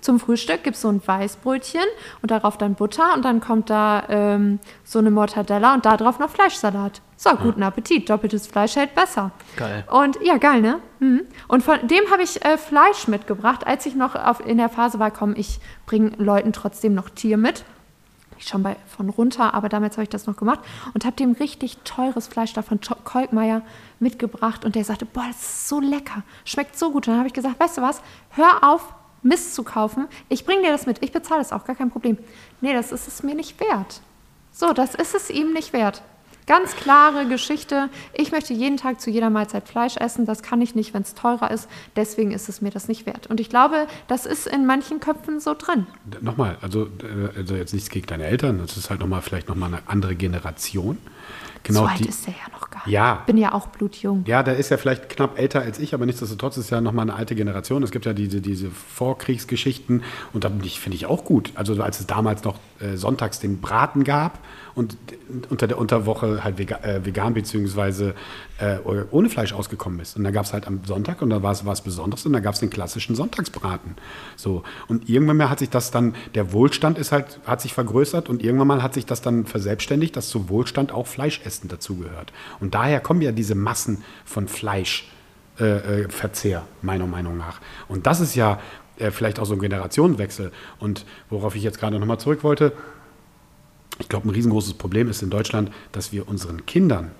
zum 0.00 0.20
Frühstück 0.20 0.62
gibt 0.62 0.76
es 0.76 0.82
so 0.82 0.88
ein 0.88 1.00
Weißbrötchen 1.04 1.84
und 2.22 2.30
darauf 2.30 2.58
dann 2.58 2.74
Butter 2.74 3.14
und 3.14 3.24
dann 3.24 3.40
kommt 3.40 3.70
da 3.70 4.04
ähm, 4.08 4.58
so 4.84 4.98
eine 4.98 5.10
Mortadella 5.10 5.74
und 5.74 5.84
darauf 5.84 6.18
noch 6.18 6.30
Fleischsalat. 6.30 7.00
So, 7.16 7.30
guten 7.36 7.62
Appetit. 7.62 8.08
Doppeltes 8.08 8.46
Fleisch 8.46 8.76
hält 8.76 8.94
besser. 8.94 9.30
Geil. 9.56 9.84
Und 9.90 10.18
ja, 10.22 10.38
geil, 10.38 10.62
ne? 10.62 10.78
Mhm. 11.00 11.22
Und 11.48 11.62
von 11.62 11.86
dem 11.86 12.10
habe 12.10 12.22
ich 12.22 12.42
äh, 12.44 12.56
Fleisch 12.56 13.08
mitgebracht, 13.08 13.66
als 13.66 13.84
ich 13.84 13.94
noch 13.94 14.14
auf, 14.14 14.44
in 14.44 14.56
der 14.56 14.70
Phase 14.70 14.98
war, 14.98 15.10
komm, 15.10 15.34
ich 15.36 15.60
bringe 15.84 16.12
Leuten 16.16 16.54
trotzdem 16.54 16.94
noch 16.94 17.10
Tier 17.10 17.36
mit. 17.36 17.64
eigentlich 18.40 18.48
schon 18.48 18.62
bei, 18.62 18.76
von 18.86 19.08
runter, 19.10 19.54
aber 19.54 19.68
damals 19.68 19.96
habe 19.96 20.04
ich 20.04 20.08
das 20.08 20.26
noch 20.26 20.36
gemacht 20.36 20.60
und 20.94 21.04
habe 21.04 21.16
dem 21.16 21.32
richtig 21.32 21.78
teures 21.84 22.28
Fleisch 22.28 22.52
da 22.52 22.62
von 22.62 22.80
Kolkmeier 23.04 23.62
mitgebracht 23.98 24.64
und 24.64 24.74
der 24.74 24.84
sagte, 24.84 25.04
boah, 25.04 25.24
das 25.28 25.40
ist 25.40 25.68
so 25.68 25.80
lecker, 25.80 26.22
schmeckt 26.44 26.78
so 26.78 26.90
gut. 26.90 27.06
Und 27.06 27.12
dann 27.12 27.18
habe 27.18 27.28
ich 27.28 27.34
gesagt, 27.34 27.60
weißt 27.60 27.78
du 27.78 27.82
was, 27.82 28.02
hör 28.30 28.62
auf, 28.62 28.94
Mist 29.22 29.54
zu 29.54 29.62
kaufen, 29.62 30.08
ich 30.28 30.44
bringe 30.44 30.62
dir 30.62 30.72
das 30.72 30.86
mit, 30.86 31.02
ich 31.02 31.12
bezahle 31.12 31.42
es 31.42 31.52
auch, 31.52 31.64
gar 31.64 31.76
kein 31.76 31.90
Problem. 31.90 32.18
Nee, 32.60 32.72
das 32.72 32.92
ist 32.92 33.08
es 33.08 33.22
mir 33.22 33.34
nicht 33.34 33.60
wert. 33.60 34.00
So, 34.52 34.72
das 34.72 34.94
ist 34.94 35.14
es 35.14 35.30
ihm 35.30 35.52
nicht 35.52 35.72
wert. 35.72 36.02
Ganz 36.46 36.74
klare 36.74 37.26
Geschichte. 37.26 37.90
Ich 38.12 38.32
möchte 38.32 38.52
jeden 38.52 38.76
Tag 38.76 39.00
zu 39.00 39.08
jeder 39.08 39.30
Mahlzeit 39.30 39.68
Fleisch 39.68 39.96
essen. 39.96 40.26
Das 40.26 40.42
kann 40.42 40.60
ich 40.60 40.74
nicht, 40.74 40.92
wenn 40.92 41.02
es 41.02 41.14
teurer 41.14 41.48
ist. 41.50 41.68
Deswegen 41.94 42.32
ist 42.32 42.48
es 42.48 42.60
mir 42.60 42.70
das 42.70 42.88
nicht 42.88 43.06
wert. 43.06 43.28
Und 43.28 43.38
ich 43.38 43.48
glaube, 43.48 43.86
das 44.08 44.26
ist 44.26 44.48
in 44.48 44.66
manchen 44.66 44.98
Köpfen 44.98 45.38
so 45.38 45.54
drin. 45.54 45.86
Nochmal, 46.20 46.58
also, 46.60 46.86
äh, 46.86 47.36
also 47.36 47.54
jetzt 47.54 47.72
nichts 47.72 47.88
gegen 47.88 48.06
deine 48.06 48.24
Eltern, 48.24 48.58
das 48.58 48.76
ist 48.76 48.90
halt 48.90 48.98
nochmal 48.98 49.22
vielleicht 49.22 49.48
nochmal 49.48 49.72
eine 49.72 49.82
andere 49.86 50.16
Generation. 50.16 50.98
Genau 51.62 51.80
so 51.80 51.86
alt 51.86 52.00
die, 52.00 52.08
ist 52.08 52.26
der 52.26 52.34
ja 52.34 52.50
noch 52.52 52.70
gar 52.70 52.84
nicht. 52.84 52.92
Ja. 52.92 53.22
Bin 53.26 53.36
ja 53.36 53.52
auch 53.52 53.66
blutjung. 53.68 54.24
Ja, 54.26 54.42
der 54.42 54.56
ist 54.56 54.70
ja 54.70 54.76
vielleicht 54.76 55.08
knapp 55.08 55.38
älter 55.38 55.60
als 55.60 55.78
ich, 55.78 55.94
aber 55.94 56.06
nichtsdestotrotz 56.06 56.56
ist 56.56 56.70
ja 56.70 56.80
nochmal 56.80 57.04
eine 57.04 57.14
alte 57.14 57.34
Generation. 57.34 57.82
Es 57.82 57.90
gibt 57.90 58.06
ja 58.06 58.12
diese, 58.12 58.40
diese 58.40 58.70
Vorkriegsgeschichten 58.70 60.02
und 60.32 60.44
da 60.44 60.50
finde 60.50 60.96
ich 60.96 61.06
auch 61.06 61.24
gut. 61.24 61.52
Also 61.54 61.80
als 61.82 62.00
es 62.00 62.06
damals 62.06 62.44
noch 62.44 62.56
äh, 62.80 62.96
sonntags 62.96 63.40
den 63.40 63.60
Braten 63.60 64.04
gab 64.04 64.38
und 64.80 64.96
unter 65.50 65.66
der 65.66 65.78
Unterwoche 65.78 66.42
halt 66.42 66.58
äh, 66.58 67.04
vegan 67.04 67.34
beziehungsweise 67.34 68.14
äh, 68.58 68.78
ohne 69.10 69.28
Fleisch 69.28 69.52
ausgekommen 69.52 70.00
ist. 70.00 70.16
Und 70.16 70.24
da 70.24 70.30
gab 70.30 70.46
es 70.46 70.52
halt 70.52 70.66
am 70.66 70.80
Sonntag 70.84 71.22
und 71.22 71.30
da 71.30 71.42
war 71.42 71.52
es 71.52 71.66
was 71.66 71.82
Besonderes 71.82 72.24
und 72.26 72.32
da 72.32 72.40
gab 72.40 72.54
es 72.54 72.60
den 72.60 72.70
klassischen 72.70 73.14
Sonntagsbraten. 73.14 73.96
So. 74.36 74.62
Und 74.88 75.08
irgendwann 75.08 75.36
mal 75.36 75.50
hat 75.50 75.58
sich 75.58 75.70
das 75.70 75.90
dann, 75.90 76.14
der 76.34 76.52
Wohlstand 76.52 76.98
ist 76.98 77.12
halt, 77.12 77.40
hat 77.46 77.60
sich 77.60 77.74
vergrößert 77.74 78.28
und 78.28 78.42
irgendwann 78.42 78.68
mal 78.68 78.82
hat 78.82 78.94
sich 78.94 79.06
das 79.06 79.20
dann 79.20 79.44
verselbstständigt, 79.44 80.16
dass 80.16 80.30
zum 80.30 80.48
Wohlstand 80.48 80.92
auch 80.92 81.06
Fleischessen 81.06 81.68
dazugehört. 81.68 82.32
Und 82.58 82.74
daher 82.74 83.00
kommen 83.00 83.20
ja 83.20 83.32
diese 83.32 83.54
Massen 83.54 84.02
von 84.24 84.48
Fleisch. 84.48 85.08
Äh, 85.58 86.04
äh, 86.04 86.60
meiner 86.80 87.06
Meinung 87.06 87.36
nach. 87.36 87.60
Und 87.86 88.06
das 88.06 88.20
ist 88.20 88.34
ja 88.34 88.58
äh, 88.96 89.10
vielleicht 89.10 89.38
auch 89.38 89.44
so 89.44 89.52
ein 89.52 89.60
Generationenwechsel. 89.60 90.52
Und 90.78 91.04
worauf 91.28 91.54
ich 91.54 91.62
jetzt 91.62 91.78
gerade 91.78 91.98
nochmal 91.98 92.18
zurück 92.18 92.44
wollte, 92.44 92.72
ich 94.00 94.08
glaube, 94.08 94.28
ein 94.28 94.30
riesengroßes 94.30 94.74
Problem 94.74 95.08
ist 95.08 95.22
in 95.22 95.30
Deutschland, 95.30 95.70
dass 95.92 96.12
wir 96.12 96.28
unseren 96.28 96.66
Kindern 96.66 97.10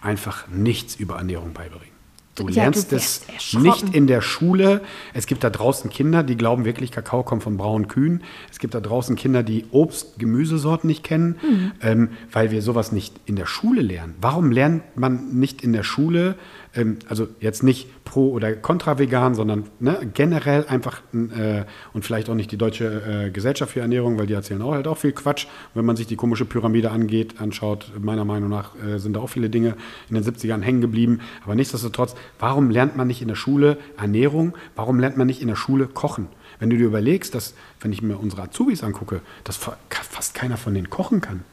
einfach 0.00 0.46
nichts 0.48 0.96
über 0.96 1.16
Ernährung 1.16 1.52
beibringen. 1.52 1.88
Du 2.36 2.44
Ja, 2.44 2.48
du 2.50 2.54
lernst 2.54 2.92
wirst 2.92 3.26
es 3.36 3.54
nicht 3.54 3.94
in 3.96 4.06
der 4.06 4.20
Schule. 4.20 4.80
Es 5.12 5.26
gibt 5.26 5.42
da 5.42 5.50
draußen 5.50 5.90
Kinder, 5.90 6.22
die 6.22 6.36
glauben 6.36 6.64
wirklich, 6.64 6.92
Kakao 6.92 7.24
kommt 7.24 7.42
von 7.42 7.56
braunen 7.56 7.88
Kühen. 7.88 8.22
Es 8.48 8.60
gibt 8.60 8.74
da 8.74 8.80
draußen 8.80 9.16
Kinder, 9.16 9.42
die 9.42 9.64
Obst, 9.72 10.20
Gemüsesorten 10.20 10.86
nicht 10.86 11.02
kennen, 11.02 11.36
Mhm. 11.42 11.72
ähm, 11.82 12.08
weil 12.30 12.52
wir 12.52 12.62
sowas 12.62 12.92
nicht 12.92 13.14
in 13.26 13.34
der 13.34 13.46
Schule 13.46 13.82
lernen. 13.82 14.14
Warum 14.20 14.52
lernt 14.52 14.96
man 14.96 15.34
nicht 15.40 15.62
in 15.62 15.72
der 15.72 15.82
Schule, 15.82 16.36
ähm, 16.74 16.98
also 17.08 17.28
jetzt 17.40 17.62
nicht 17.62 18.04
pro 18.04 18.30
oder 18.30 18.54
kontra 18.54 18.98
vegan, 18.98 19.34
sondern 19.34 19.64
ne, 19.80 19.98
generell 20.14 20.66
einfach 20.66 21.02
äh, 21.12 21.64
und 21.92 22.04
vielleicht 22.04 22.28
auch 22.30 22.34
nicht 22.34 22.50
die 22.52 22.56
Deutsche 22.56 23.26
äh, 23.26 23.30
Gesellschaft 23.30 23.72
für 23.72 23.80
Ernährung, 23.80 24.18
weil 24.18 24.26
die 24.26 24.34
erzählen 24.34 24.62
auch 24.62 24.72
halt 24.72 24.86
auch 24.86 24.96
viel 24.98 25.12
Quatsch. 25.12 25.46
Wenn 25.74 25.84
man 25.84 25.96
sich 25.96 26.06
die 26.06 26.16
komische 26.16 26.44
Pyramide 26.44 26.90
angeht, 26.90 27.40
anschaut, 27.40 27.92
meiner 28.00 28.24
Meinung 28.24 28.48
nach 28.48 28.72
äh, 28.82 28.98
sind 28.98 29.14
da 29.14 29.20
auch 29.20 29.28
viele 29.28 29.50
Dinge 29.50 29.76
in 30.08 30.14
den 30.14 30.24
70ern 30.24 30.62
hängen 30.62 30.80
geblieben. 30.80 31.20
Aber 31.44 31.54
nichtsdestotrotz, 31.54 32.14
warum 32.38 32.70
lernt 32.70 32.96
man 32.96 33.06
nicht 33.06 33.22
in 33.22 33.28
der 33.28 33.34
Schule 33.34 33.78
Ernährung? 33.96 34.54
Warum 34.76 34.98
lernt 35.00 35.16
man 35.16 35.26
nicht 35.26 35.42
in 35.42 35.48
der 35.48 35.56
Schule 35.56 35.86
Kochen? 35.86 36.28
Wenn 36.58 36.70
du 36.70 36.76
dir 36.76 36.86
überlegst, 36.86 37.34
dass, 37.34 37.54
wenn 37.80 37.92
ich 37.92 38.02
mir 38.02 38.18
unsere 38.18 38.42
Azubis 38.42 38.82
angucke, 38.82 39.20
dass 39.44 39.56
fa- 39.56 39.76
fast 39.90 40.34
keiner 40.34 40.56
von 40.56 40.74
denen 40.74 40.90
kochen 40.90 41.20
kann. 41.20 41.44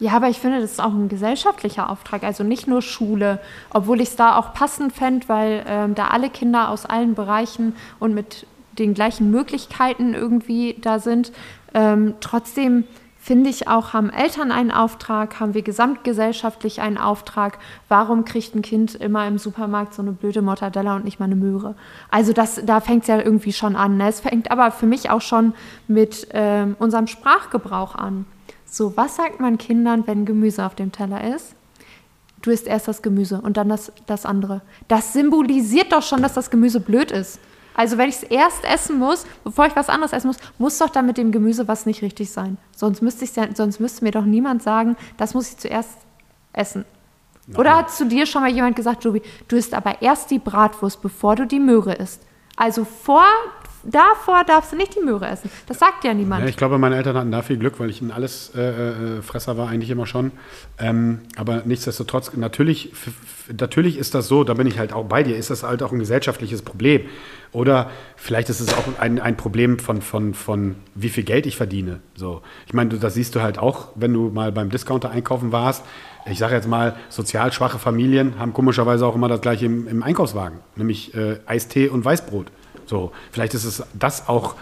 Ja, 0.00 0.12
aber 0.12 0.30
ich 0.30 0.40
finde, 0.40 0.60
das 0.60 0.72
ist 0.72 0.80
auch 0.80 0.94
ein 0.94 1.10
gesellschaftlicher 1.10 1.90
Auftrag, 1.90 2.22
also 2.24 2.42
nicht 2.42 2.66
nur 2.66 2.80
Schule, 2.80 3.38
obwohl 3.68 4.00
ich 4.00 4.08
es 4.08 4.16
da 4.16 4.36
auch 4.36 4.54
passend 4.54 4.94
fände, 4.94 5.28
weil 5.28 5.62
ähm, 5.68 5.94
da 5.94 6.08
alle 6.08 6.30
Kinder 6.30 6.70
aus 6.70 6.86
allen 6.86 7.14
Bereichen 7.14 7.76
und 7.98 8.14
mit 8.14 8.46
den 8.78 8.94
gleichen 8.94 9.30
Möglichkeiten 9.30 10.14
irgendwie 10.14 10.76
da 10.80 11.00
sind. 11.00 11.32
Ähm, 11.74 12.14
trotzdem 12.20 12.84
finde 13.18 13.50
ich 13.50 13.68
auch, 13.68 13.92
haben 13.92 14.08
Eltern 14.08 14.50
einen 14.50 14.70
Auftrag, 14.70 15.38
haben 15.38 15.52
wir 15.52 15.60
gesamtgesellschaftlich 15.60 16.80
einen 16.80 16.96
Auftrag. 16.96 17.58
Warum 17.88 18.24
kriegt 18.24 18.54
ein 18.54 18.62
Kind 18.62 18.94
immer 18.94 19.28
im 19.28 19.36
Supermarkt 19.36 19.92
so 19.92 20.00
eine 20.00 20.12
blöde 20.12 20.40
Mortadella 20.40 20.96
und 20.96 21.04
nicht 21.04 21.20
mal 21.20 21.26
eine 21.26 21.36
Möhre? 21.36 21.74
Also 22.10 22.32
das, 22.32 22.62
da 22.64 22.80
fängt 22.80 23.02
es 23.02 23.08
ja 23.08 23.20
irgendwie 23.20 23.52
schon 23.52 23.76
an. 23.76 23.98
Ne? 23.98 24.08
Es 24.08 24.20
fängt 24.20 24.50
aber 24.50 24.70
für 24.70 24.86
mich 24.86 25.10
auch 25.10 25.20
schon 25.20 25.52
mit 25.86 26.28
ähm, 26.32 26.74
unserem 26.78 27.06
Sprachgebrauch 27.06 27.94
an. 27.94 28.24
So, 28.70 28.96
was 28.96 29.16
sagt 29.16 29.40
man 29.40 29.58
Kindern, 29.58 30.06
wenn 30.06 30.24
Gemüse 30.24 30.64
auf 30.64 30.76
dem 30.76 30.92
Teller 30.92 31.34
ist? 31.34 31.54
Du 32.40 32.50
isst 32.50 32.66
erst 32.66 32.88
das 32.88 33.02
Gemüse 33.02 33.40
und 33.40 33.56
dann 33.56 33.68
das, 33.68 33.92
das 34.06 34.24
andere. 34.24 34.62
Das 34.88 35.12
symbolisiert 35.12 35.92
doch 35.92 36.02
schon, 36.02 36.22
dass 36.22 36.34
das 36.34 36.50
Gemüse 36.50 36.80
blöd 36.80 37.10
ist. 37.10 37.40
Also 37.74 37.98
wenn 37.98 38.08
ich 38.08 38.16
es 38.16 38.22
erst 38.22 38.64
essen 38.64 38.98
muss, 38.98 39.26
bevor 39.44 39.66
ich 39.66 39.76
was 39.76 39.88
anderes 39.88 40.12
essen 40.12 40.28
muss, 40.28 40.38
muss 40.58 40.78
doch 40.78 40.88
dann 40.88 41.06
mit 41.06 41.18
dem 41.18 41.32
Gemüse 41.32 41.68
was 41.68 41.84
nicht 41.84 42.02
richtig 42.02 42.30
sein. 42.30 42.58
Sonst 42.74 43.02
müsste, 43.02 43.24
ich's 43.24 43.36
ja, 43.36 43.48
sonst 43.54 43.80
müsste 43.80 44.04
mir 44.04 44.12
doch 44.12 44.24
niemand 44.24 44.62
sagen, 44.62 44.96
das 45.16 45.34
muss 45.34 45.50
ich 45.50 45.58
zuerst 45.58 45.98
essen. 46.52 46.84
Oder 47.56 47.76
hat 47.76 47.90
zu 47.90 48.06
dir 48.06 48.26
schon 48.26 48.42
mal 48.42 48.50
jemand 48.50 48.76
gesagt, 48.76 49.04
Jobi, 49.04 49.22
du 49.48 49.56
isst 49.56 49.74
aber 49.74 50.02
erst 50.02 50.30
die 50.30 50.38
Bratwurst, 50.38 51.02
bevor 51.02 51.34
du 51.34 51.46
die 51.46 51.58
Möhre 51.58 51.94
isst? 51.94 52.22
Also 52.56 52.84
vor, 52.84 53.24
davor 53.84 54.44
darfst 54.44 54.72
du 54.72 54.76
nicht 54.76 54.94
die 54.94 55.00
Möhre 55.00 55.28
essen. 55.28 55.50
Das 55.66 55.78
sagt 55.78 56.04
ja 56.04 56.14
niemand. 56.14 56.42
Ja, 56.42 56.48
ich 56.48 56.56
glaube, 56.56 56.78
meine 56.78 56.96
Eltern 56.96 57.16
hatten 57.16 57.32
da 57.32 57.42
viel 57.42 57.58
Glück, 57.58 57.80
weil 57.80 57.90
ich 57.90 58.00
ein 58.00 58.10
alles 58.10 58.52
äh, 58.54 59.18
äh, 59.18 59.56
war, 59.56 59.68
eigentlich 59.68 59.90
immer 59.90 60.06
schon. 60.06 60.32
Ähm, 60.78 61.20
aber 61.36 61.62
nichtsdestotrotz, 61.64 62.32
natürlich, 62.36 62.92
natürlich 63.56 63.98
ist 63.98 64.14
das 64.14 64.28
so, 64.28 64.44
da 64.44 64.54
bin 64.54 64.66
ich 64.66 64.78
halt 64.78 64.92
auch 64.92 65.04
bei 65.04 65.22
dir, 65.22 65.36
ist 65.36 65.50
das 65.50 65.62
halt 65.62 65.82
auch 65.82 65.92
ein 65.92 65.98
gesellschaftliches 65.98 66.62
Problem. 66.62 67.02
Oder 67.52 67.90
vielleicht 68.16 68.48
ist 68.48 68.60
es 68.60 68.72
auch 68.72 68.84
ein, 68.98 69.20
ein 69.20 69.36
Problem 69.36 69.78
von, 69.78 70.02
von, 70.02 70.34
von 70.34 70.76
wie 70.94 71.08
viel 71.08 71.24
Geld 71.24 71.46
ich 71.46 71.56
verdiene. 71.56 72.00
So. 72.14 72.42
Ich 72.66 72.74
meine, 72.74 72.90
das 72.90 73.14
siehst 73.14 73.34
du 73.34 73.40
halt 73.40 73.58
auch, 73.58 73.88
wenn 73.96 74.12
du 74.12 74.30
mal 74.30 74.52
beim 74.52 74.70
Discounter 74.70 75.10
einkaufen 75.10 75.50
warst. 75.50 75.84
Ich 76.26 76.38
sage 76.38 76.54
jetzt 76.54 76.68
mal, 76.68 76.96
sozial 77.08 77.52
schwache 77.52 77.78
Familien 77.78 78.38
haben 78.38 78.52
komischerweise 78.52 79.06
auch 79.06 79.14
immer 79.14 79.28
das 79.28 79.40
gleiche 79.40 79.66
im, 79.66 79.88
im 79.88 80.02
Einkaufswagen, 80.02 80.58
nämlich 80.76 81.14
äh, 81.14 81.38
Eistee 81.46 81.88
und 81.88 82.04
Weißbrot. 82.04 82.52
So, 82.90 83.12
vielleicht 83.30 83.54
ist 83.54 83.64
es 83.64 83.84
das 83.94 84.28
auch, 84.28 84.56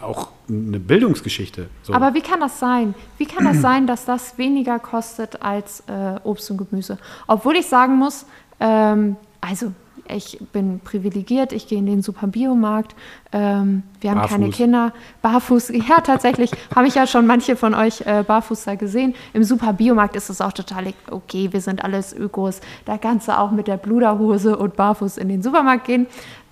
auch 0.00 0.28
eine 0.48 0.78
Bildungsgeschichte. 0.78 1.66
So. 1.82 1.94
Aber 1.94 2.14
wie 2.14 2.20
kann 2.20 2.38
das 2.38 2.60
sein? 2.60 2.94
Wie 3.18 3.26
kann 3.26 3.44
das 3.44 3.60
sein, 3.60 3.88
dass 3.88 4.04
das 4.04 4.38
weniger 4.38 4.78
kostet 4.78 5.42
als 5.42 5.82
äh, 5.88 6.20
Obst 6.22 6.48
und 6.52 6.58
Gemüse? 6.58 6.96
Obwohl 7.26 7.56
ich 7.56 7.66
sagen 7.66 7.96
muss, 7.96 8.24
ähm, 8.60 9.16
also 9.40 9.72
ich 10.08 10.38
bin 10.52 10.78
privilegiert, 10.78 11.52
ich 11.52 11.66
gehe 11.66 11.78
in 11.78 11.86
den 11.86 12.02
super 12.02 12.28
Biomarkt, 12.28 12.94
ähm, 13.32 13.82
wir 14.00 14.12
haben 14.12 14.20
keine 14.28 14.44
Barfuß. 14.44 14.56
Kinder, 14.56 14.92
barfuß, 15.22 15.68
ja 15.88 16.00
tatsächlich, 16.02 16.52
habe 16.72 16.86
ich 16.86 16.94
ja 16.94 17.08
schon 17.08 17.26
manche 17.26 17.56
von 17.56 17.74
euch 17.74 18.02
äh, 18.02 18.22
barfuß 18.22 18.62
da 18.62 18.76
gesehen. 18.76 19.16
Im 19.32 19.42
super 19.42 19.72
Biomarkt 19.72 20.14
ist 20.14 20.30
es 20.30 20.40
auch 20.40 20.52
total 20.52 20.94
okay, 21.10 21.52
wir 21.52 21.60
sind 21.60 21.82
alles 21.82 22.12
Ökos, 22.12 22.60
da 22.84 22.96
kannst 22.96 23.26
du 23.26 23.36
auch 23.36 23.50
mit 23.50 23.66
der 23.66 23.76
Bluderhose 23.76 24.56
und 24.56 24.76
barfuß 24.76 25.18
in 25.18 25.28
den 25.28 25.42
Supermarkt 25.42 25.86
gehen. 25.86 26.06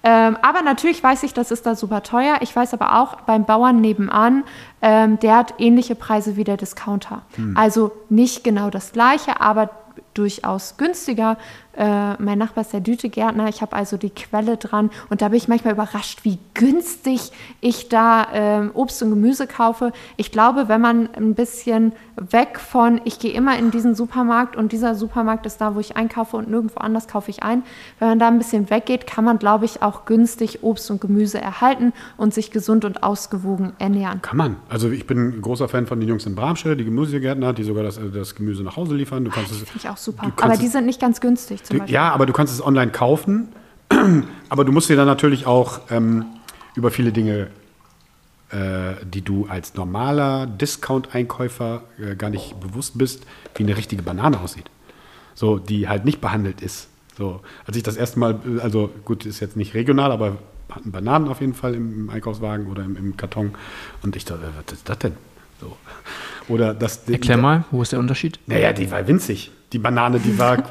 Ähm, 0.04 0.36
aber 0.42 0.60
natürlich 0.62 1.02
weiß 1.02 1.22
ich, 1.22 1.32
das 1.32 1.50
ist 1.50 1.64
da 1.64 1.74
super 1.74 2.02
teuer. 2.02 2.36
Ich 2.42 2.54
weiß 2.54 2.74
aber 2.74 3.00
auch 3.00 3.22
beim 3.22 3.46
Bauern 3.46 3.80
nebenan, 3.80 4.44
ähm, 4.82 5.18
der 5.18 5.36
hat 5.36 5.54
ähnliche 5.58 5.94
Preise 5.94 6.36
wie 6.36 6.44
der 6.44 6.58
Discounter. 6.58 7.22
Also 7.56 7.90
nicht 8.10 8.44
genau 8.44 8.68
das 8.68 8.92
gleiche, 8.92 9.40
aber 9.40 9.70
durchaus 10.12 10.76
günstiger. 10.76 11.38
Äh, 11.76 12.22
mein 12.22 12.38
Nachbar 12.38 12.62
ist 12.62 12.72
der 12.72 12.80
Dütegärtner. 12.80 13.48
Ich 13.48 13.60
habe 13.62 13.74
also 13.74 13.96
die 13.96 14.10
Quelle 14.10 14.56
dran 14.56 14.90
und 15.10 15.22
da 15.22 15.28
bin 15.28 15.38
ich 15.38 15.48
manchmal 15.48 15.74
überrascht, 15.74 16.20
wie 16.24 16.38
günstig 16.54 17.32
ich 17.60 17.88
da 17.88 18.26
ähm, 18.32 18.70
Obst 18.74 19.02
und 19.02 19.10
Gemüse 19.10 19.46
kaufe. 19.46 19.92
Ich 20.16 20.30
glaube, 20.30 20.68
wenn 20.68 20.80
man 20.80 21.08
ein 21.14 21.34
bisschen 21.34 21.92
weg 22.16 22.60
von, 22.60 23.00
ich 23.04 23.18
gehe 23.18 23.32
immer 23.32 23.58
in 23.58 23.70
diesen 23.70 23.94
Supermarkt 23.94 24.56
und 24.56 24.70
dieser 24.70 24.94
Supermarkt 24.94 25.46
ist 25.46 25.60
da, 25.60 25.74
wo 25.74 25.80
ich 25.80 25.96
einkaufe 25.96 26.36
und 26.36 26.48
nirgendwo 26.48 26.78
anders 26.78 27.08
kaufe 27.08 27.30
ich 27.30 27.42
ein. 27.42 27.64
Wenn 27.98 28.08
man 28.08 28.18
da 28.18 28.28
ein 28.28 28.38
bisschen 28.38 28.70
weggeht, 28.70 29.06
kann 29.06 29.24
man, 29.24 29.38
glaube 29.38 29.64
ich, 29.64 29.82
auch 29.82 30.04
günstig 30.04 30.62
Obst 30.62 30.90
und 30.90 31.00
Gemüse 31.00 31.40
erhalten 31.40 31.92
und 32.16 32.32
sich 32.32 32.52
gesund 32.52 32.84
und 32.84 33.02
ausgewogen 33.02 33.72
ernähren. 33.78 34.22
Kann 34.22 34.36
man. 34.36 34.56
Also 34.68 34.90
ich 34.90 35.06
bin 35.06 35.18
ein 35.18 35.42
großer 35.42 35.68
Fan 35.68 35.86
von 35.86 35.98
den 35.98 36.08
Jungs 36.08 36.24
in 36.26 36.36
Bramsche, 36.36 36.76
die 36.76 36.84
Gemüsegärtner, 36.84 37.52
die 37.52 37.64
sogar 37.64 37.82
das, 37.82 37.98
äh, 37.98 38.10
das 38.10 38.36
Gemüse 38.36 38.62
nach 38.62 38.76
Hause 38.76 38.94
liefern. 38.94 39.24
Du 39.24 39.30
kannst 39.30 39.50
es, 39.50 39.58
Finde 39.58 39.72
ich 39.76 39.88
auch 39.88 39.96
super. 39.96 40.30
Aber 40.40 40.56
die 40.56 40.68
sind 40.68 40.86
nicht 40.86 41.00
ganz 41.00 41.20
günstig 41.20 41.63
zum 41.64 41.74
Du, 41.74 41.78
Beispiel. 41.80 41.94
ja, 41.94 42.12
aber 42.12 42.26
du 42.26 42.32
kannst 42.32 42.52
es 42.54 42.64
online 42.64 42.92
kaufen, 42.92 43.48
aber 44.48 44.64
du 44.64 44.72
musst 44.72 44.88
dir 44.88 44.96
dann 44.96 45.06
natürlich 45.06 45.46
auch 45.46 45.80
ähm, 45.90 46.24
über 46.76 46.90
viele 46.90 47.12
Dinge, 47.12 47.48
äh, 48.50 48.94
die 49.04 49.22
du 49.22 49.46
als 49.48 49.74
normaler 49.74 50.46
Discount-Einkäufer 50.46 51.82
äh, 51.98 52.14
gar 52.16 52.30
nicht 52.30 52.58
bewusst 52.60 52.96
bist, 52.98 53.24
wie 53.56 53.62
eine 53.64 53.76
richtige 53.76 54.02
Banane 54.02 54.40
aussieht. 54.40 54.70
So, 55.34 55.58
die 55.58 55.88
halt 55.88 56.04
nicht 56.04 56.20
behandelt 56.20 56.60
ist. 56.60 56.88
So, 57.18 57.40
als 57.66 57.76
ich 57.76 57.82
das 57.82 57.96
erste 57.96 58.18
Mal, 58.18 58.38
äh, 58.46 58.60
also 58.60 58.90
gut, 59.04 59.26
ist 59.26 59.40
jetzt 59.40 59.56
nicht 59.56 59.74
regional, 59.74 60.12
aber 60.12 60.36
hatten 60.70 60.92
Bananen 60.92 61.28
auf 61.28 61.40
jeden 61.40 61.54
Fall 61.54 61.74
im, 61.74 61.92
im 61.94 62.10
Einkaufswagen 62.10 62.66
oder 62.68 62.84
im, 62.84 62.96
im 62.96 63.16
Karton. 63.16 63.54
Und 64.02 64.16
ich 64.16 64.24
dachte, 64.24 64.42
äh, 64.44 64.48
was 64.64 64.72
ist 64.72 64.88
das 64.88 64.98
denn? 64.98 65.12
So. 65.60 65.76
Oder 66.48 66.74
das, 66.74 67.08
Erklär 67.08 67.36
mal, 67.36 67.64
wo 67.70 67.82
ist 67.82 67.92
der 67.92 67.98
Unterschied? 68.00 68.38
Naja, 68.46 68.72
die 68.72 68.90
war 68.90 69.06
winzig. 69.06 69.50
Die 69.74 69.80
Banane, 69.80 70.20
die 70.20 70.38
war, 70.38 70.62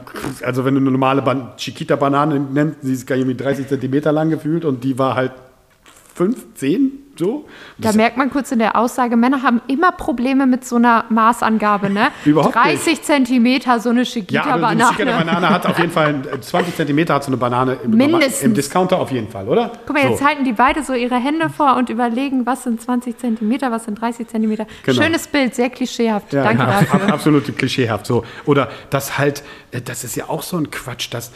also 0.44 0.64
wenn 0.64 0.76
du 0.76 0.80
eine 0.80 0.90
normale 0.90 1.22
Ban 1.22 1.58
Chiquita-Banane 1.58 2.40
nennst, 2.40 2.84
sie 2.84 2.94
ist 2.94 3.06
gar 3.06 3.18
irgendwie 3.18 3.36
30 3.36 3.68
Zentimeter 3.68 4.14
lang 4.14 4.30
gefühlt 4.30 4.64
und 4.64 4.86
die 4.86 4.98
war 4.98 5.16
halt 5.16 5.34
5, 6.16 6.54
10, 6.56 6.92
so. 7.18 7.46
Da 7.78 7.90
Das- 7.90 7.96
merkt 7.96 8.18
man 8.18 8.30
kurz 8.30 8.52
in 8.52 8.60
der 8.60 8.76
Aussage, 8.76 9.16
Männer 9.18 9.42
haben 9.44 9.62
immer 9.68 9.92
Probleme 9.92 10.46
mit 10.48 10.66
so 10.66 10.76
einer 10.78 11.06
Maßangabe, 11.10 11.90
ne? 11.90 12.10
Überhaupt 12.26 12.56
30 12.56 13.02
Zentimeter 13.04 13.80
so 13.80 13.90
eine 13.90 14.02
ja, 14.04 14.06
aber 14.06 14.16
die 14.16 14.82
Chiquita-Banane. 14.82 14.84
Chiquita-Banane 14.90 15.50
hat 15.50 15.66
auf 15.66 15.78
jeden 15.80 15.92
Fall 15.92 16.22
äh, 16.32 16.40
20 16.40 16.76
Zentimeter 16.76 17.16
hat 17.16 17.24
so 17.24 17.30
eine 17.30 17.38
Banane 17.38 17.78
im, 17.84 17.92
Mindestens. 17.92 18.42
im 18.44 18.54
Discounter 18.54 19.00
auf 19.00 19.12
jeden 19.12 19.30
Fall, 19.30 19.48
oder? 19.48 19.72
Guck 19.86 19.96
mal, 19.96 20.08
jetzt 20.10 20.20
so. 20.20 20.26
halten 20.26 20.44
die 20.44 20.54
beide 20.54 20.84
so 20.84 20.94
ihre 20.94 21.16
Hände 21.16 21.50
vor 21.50 21.76
und 21.78 21.90
überlegen, 21.90 22.46
was 22.46 22.64
sind 22.64 22.82
20 22.82 23.18
Zentimeter, 23.18 23.72
was 23.72 23.86
sind 23.86 24.00
30 24.02 24.28
Zentimeter. 24.28 24.66
Genau. 24.84 25.02
Schönes 25.02 25.28
Bild, 25.28 25.56
sehr 25.56 25.70
klischeehaft. 25.70 26.34
Ja, 26.34 26.44
Danke 26.44 26.64
ab- 26.64 26.80
dafür. 26.90 27.04
ab- 27.06 27.12
absolut 27.14 27.58
klischeehaft. 27.58 28.06
So. 28.06 28.24
Oder 28.46 28.70
das 28.90 29.18
halt, 29.18 29.44
äh, 29.72 29.82
das 29.82 30.04
ist 30.04 30.16
ja 30.16 30.30
auch 30.30 30.42
so 30.44 30.58
ein 30.58 30.70
Quatsch, 30.72 31.08
dass 31.12 31.32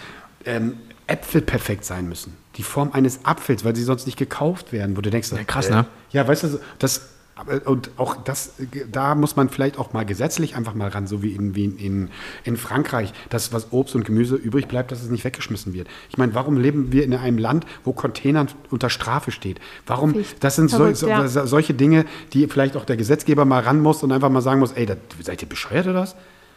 ähm, 0.45 0.77
Äpfel 1.07 1.41
perfekt 1.41 1.85
sein 1.85 2.07
müssen. 2.09 2.35
Die 2.57 2.63
Form 2.63 2.91
eines 2.93 3.19
Apfels, 3.23 3.63
weil 3.63 3.75
sie 3.75 3.83
sonst 3.83 4.05
nicht 4.05 4.17
gekauft 4.17 4.71
werden, 4.73 4.97
wo 4.97 5.01
du 5.01 5.09
denkst, 5.09 5.31
Ja, 5.31 5.43
krass, 5.43 5.69
ne? 5.69 5.85
Ja, 6.11 6.27
weißt 6.27 6.43
du, 6.43 6.59
das 6.79 7.09
aber- 7.39 7.67
und 7.67 7.91
auch 7.97 8.15
das, 8.23 8.53
äh, 8.59 8.85
da 8.91 9.13
muss 9.13 9.35
man 9.35 9.49
vielleicht 9.49 9.77
auch 9.77 9.93
mal 9.93 10.07
gesetzlich 10.07 10.55
einfach 10.55 10.73
mal 10.73 10.87
ran, 10.89 11.05
so 11.05 11.21
wie 11.21 11.33
in, 11.33 11.53
wie 11.53 11.65
in, 11.65 12.09
in 12.45 12.57
Frankreich, 12.57 13.13
dass 13.29 13.53
was 13.53 13.71
Obst 13.71 13.93
und 13.93 14.05
Gemüse 14.05 14.35
übrig 14.35 14.67
bleibt, 14.67 14.91
dass 14.91 15.03
es 15.03 15.09
nicht 15.11 15.23
weggeschmissen 15.23 15.75
wird. 15.75 15.87
Ich 16.09 16.17
meine, 16.17 16.33
warum 16.33 16.57
leben 16.57 16.91
wir 16.91 17.03
in 17.03 17.13
einem 17.13 17.37
Land, 17.37 17.67
wo 17.83 17.93
Containern 17.93 18.47
unter 18.71 18.89
Strafe 18.89 19.29
steht? 19.29 19.59
Warum, 19.85 20.15
das 20.39 20.55
sind 20.55 20.71
so, 20.71 20.91
so, 20.95 21.07
ja. 21.07 21.27
so- 21.27 21.45
solche 21.45 21.75
Dinge, 21.75 22.05
die 22.33 22.47
vielleicht 22.47 22.75
auch 22.75 22.85
der 22.85 22.97
Gesetzgeber 22.97 23.45
mal 23.45 23.61
ran 23.61 23.81
muss 23.81 24.01
und 24.01 24.11
einfach 24.11 24.31
mal 24.31 24.41
sagen 24.41 24.59
muss, 24.59 24.71
ey, 24.71 24.87
da, 24.87 24.95
seid 25.21 25.39
ihr 25.43 25.47
bescheuert 25.47 25.85
oder 25.85 25.99
was? 26.01 26.15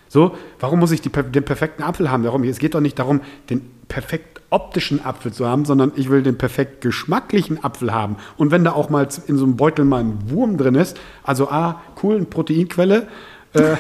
So, 0.09 0.35
warum 0.61 0.81
muss 0.81 0.93
ich 0.93 1.03
die, 1.03 1.11
den 1.11 1.45
perfekten 1.45 1.83
Apfel 1.83 2.11
haben? 2.11 2.23
Darum, 2.25 2.43
es 2.45 2.59
geht 2.59 2.75
doch 2.75 2.81
nicht 2.81 2.99
darum, 2.99 3.21
den 3.51 3.71
perfekt 3.87 4.40
optischen 4.51 5.05
Apfel 5.05 5.33
zu 5.33 5.47
haben, 5.47 5.65
sondern 5.65 5.93
ich 5.97 6.11
will 6.11 6.23
den 6.23 6.37
perfekt 6.37 6.81
geschmacklichen 6.81 7.63
Apfel 7.65 7.93
haben. 7.93 8.17
Und 8.37 8.51
wenn 8.51 8.65
da 8.65 8.73
auch 8.73 8.91
mal 8.91 9.07
in 9.27 9.37
so 9.37 9.45
einem 9.45 9.57
Beutel 9.57 9.85
mal 9.85 10.01
ein 10.01 10.19
Wurm 10.31 10.59
drin 10.59 10.75
ist, 10.75 10.99
also 11.23 11.49
A, 11.51 11.81
cool, 12.03 12.17
eine 12.17 12.25
Proteinquelle, 12.27 13.09
äh, 13.55 13.77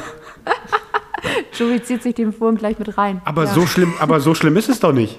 Joey 1.58 1.82
zieht 1.82 2.02
sich 2.02 2.14
den 2.14 2.38
Wurm 2.40 2.56
gleich 2.56 2.78
mit 2.78 2.96
rein. 2.96 3.20
aber, 3.24 3.44
Ja. 3.44 3.54
so 3.54 3.66
schlimm, 3.66 3.92
aber 3.98 4.20
so 4.20 4.34
schlimm 4.34 4.56
ist 4.56 4.68
es 4.68 4.80
doch 4.80 4.92
nicht. 4.92 5.18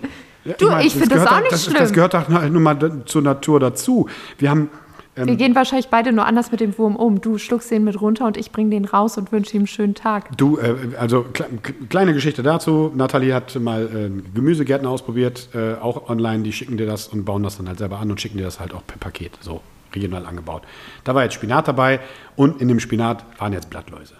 Du, 0.57 0.69
meine, 0.69 0.87
ich 0.87 0.93
finde 0.93 1.09
das 1.09 1.17
gehört 1.25 1.31
auch 1.31 1.39
nicht 1.41 1.51
das, 1.51 1.65
schlimm. 1.65 1.77
Das 1.77 1.93
gehört 1.93 2.13
doch 2.15 2.27
nun 2.27 2.63
mal 2.63 3.03
zur 3.05 3.21
Natur 3.21 3.59
dazu. 3.59 4.09
Wir 4.39 4.49
haben 4.49 4.69
Wir 5.15 5.35
gehen 5.35 5.55
wahrscheinlich 5.55 5.89
beide 5.89 6.13
nur 6.13 6.25
anders 6.25 6.51
mit 6.51 6.61
dem 6.61 6.77
Wurm 6.77 6.95
um. 6.95 7.19
Du 7.19 7.37
schluckst 7.37 7.69
den 7.69 7.83
mit 7.83 7.99
runter 7.99 8.25
und 8.25 8.37
ich 8.37 8.51
bringe 8.51 8.69
den 8.69 8.85
raus 8.85 9.17
und 9.17 9.31
wünsche 9.31 9.55
ihm 9.55 9.61
einen 9.61 9.67
schönen 9.67 9.93
Tag. 9.93 10.37
Du, 10.37 10.57
äh, 10.57 10.75
also 10.97 11.25
kle 11.33 11.47
kleine 11.89 12.13
Geschichte 12.13 12.43
dazu. 12.43 12.91
Nathalie 12.95 13.33
hat 13.33 13.59
mal 13.59 13.83
äh, 13.83 14.09
Gemüsegärten 14.33 14.87
ausprobiert, 14.87 15.49
äh, 15.53 15.73
auch 15.73 16.09
online. 16.09 16.43
Die 16.43 16.53
schicken 16.53 16.77
dir 16.77 16.85
das 16.85 17.09
und 17.09 17.25
bauen 17.25 17.43
das 17.43 17.57
dann 17.57 17.67
halt 17.67 17.79
selber 17.79 17.99
an 17.99 18.09
und 18.09 18.21
schicken 18.21 18.37
dir 18.37 18.45
das 18.45 18.61
halt 18.61 18.73
auch 18.73 18.85
per 18.87 18.97
Paket, 18.97 19.37
so 19.41 19.61
regional 19.93 20.25
angebaut. 20.25 20.63
Da 21.03 21.13
war 21.13 21.23
jetzt 21.23 21.33
Spinat 21.33 21.67
dabei 21.67 21.99
und 22.37 22.61
in 22.61 22.69
dem 22.69 22.79
Spinat 22.79 23.25
waren 23.37 23.51
jetzt 23.51 23.69
Blattläuse. 23.69 24.15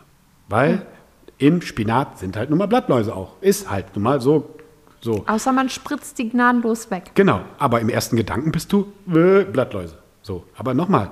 Weil 0.49 0.85
im 1.37 1.61
Spinat 1.61 2.19
sind 2.19 2.35
halt 2.35 2.49
nun 2.49 2.59
mal 2.59 2.67
Blattläuse 2.67 3.15
auch. 3.15 3.41
Ist 3.41 3.71
halt 3.71 3.95
nun 3.95 4.03
mal 4.03 4.19
so. 4.19 4.49
so. 4.99 5.23
Außer 5.25 5.53
man 5.53 5.69
spritzt 5.69 6.19
die 6.19 6.29
gnadenlos 6.29 6.91
weg. 6.91 7.11
Genau, 7.15 7.41
aber 7.57 7.79
im 7.79 7.87
ersten 7.87 8.17
Gedanken 8.17 8.51
bist 8.51 8.73
du 8.73 8.91
äh, 9.07 9.45
Blattläuse. 9.45 10.00
So, 10.31 10.45
aber 10.55 10.73
nochmal, 10.73 11.11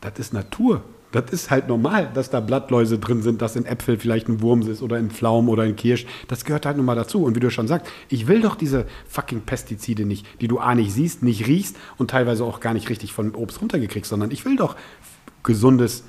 das 0.00 0.20
ist 0.20 0.32
Natur. 0.32 0.82
Das 1.10 1.32
ist 1.32 1.50
halt 1.50 1.66
normal, 1.66 2.08
dass 2.14 2.30
da 2.30 2.38
Blattläuse 2.38 3.00
drin 3.00 3.22
sind, 3.22 3.42
dass 3.42 3.56
in 3.56 3.66
Äpfel 3.66 3.98
vielleicht 3.98 4.28
ein 4.28 4.40
Wurm 4.40 4.62
ist 4.62 4.82
oder 4.82 4.98
in 4.98 5.10
Pflaumen 5.10 5.48
oder 5.50 5.64
in 5.64 5.74
Kirsch. 5.74 6.06
Das 6.28 6.44
gehört 6.44 6.64
halt 6.64 6.76
nun 6.76 6.86
mal 6.86 6.94
dazu. 6.94 7.24
Und 7.24 7.34
wie 7.34 7.40
du 7.40 7.50
schon 7.50 7.66
sagst, 7.66 7.90
ich 8.08 8.28
will 8.28 8.40
doch 8.40 8.54
diese 8.54 8.86
fucking 9.08 9.40
Pestizide 9.40 10.04
nicht, 10.04 10.24
die 10.40 10.46
du 10.46 10.60
A 10.60 10.76
nicht 10.76 10.92
siehst, 10.92 11.24
nicht 11.24 11.48
riechst 11.48 11.76
und 11.98 12.08
teilweise 12.08 12.44
auch 12.44 12.60
gar 12.60 12.72
nicht 12.72 12.88
richtig 12.88 13.12
von 13.12 13.34
Obst 13.34 13.60
runtergekriegst, 13.60 14.08
sondern 14.10 14.30
ich 14.30 14.44
will 14.44 14.54
doch 14.54 14.76
gesundes, 15.42 16.04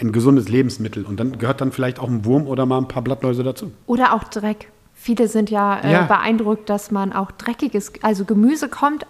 ein 0.00 0.12
gesundes 0.12 0.48
Lebensmittel. 0.48 1.04
Und 1.04 1.20
dann 1.20 1.36
gehört 1.36 1.60
dann 1.60 1.72
vielleicht 1.72 1.98
auch 1.98 2.08
ein 2.08 2.24
Wurm 2.24 2.46
oder 2.46 2.64
mal 2.64 2.78
ein 2.78 2.88
paar 2.88 3.02
Blattläuse 3.02 3.42
dazu. 3.42 3.70
Oder 3.86 4.14
auch 4.14 4.24
Dreck. 4.24 4.70
Viele 4.94 5.28
sind 5.28 5.50
ja, 5.50 5.78
äh, 5.80 5.92
Ja. 5.92 6.02
beeindruckt, 6.04 6.70
dass 6.70 6.90
man 6.90 7.12
auch 7.12 7.30
dreckiges, 7.32 7.92
also 8.00 8.24
Gemüse 8.24 8.70
kommt 8.70 9.06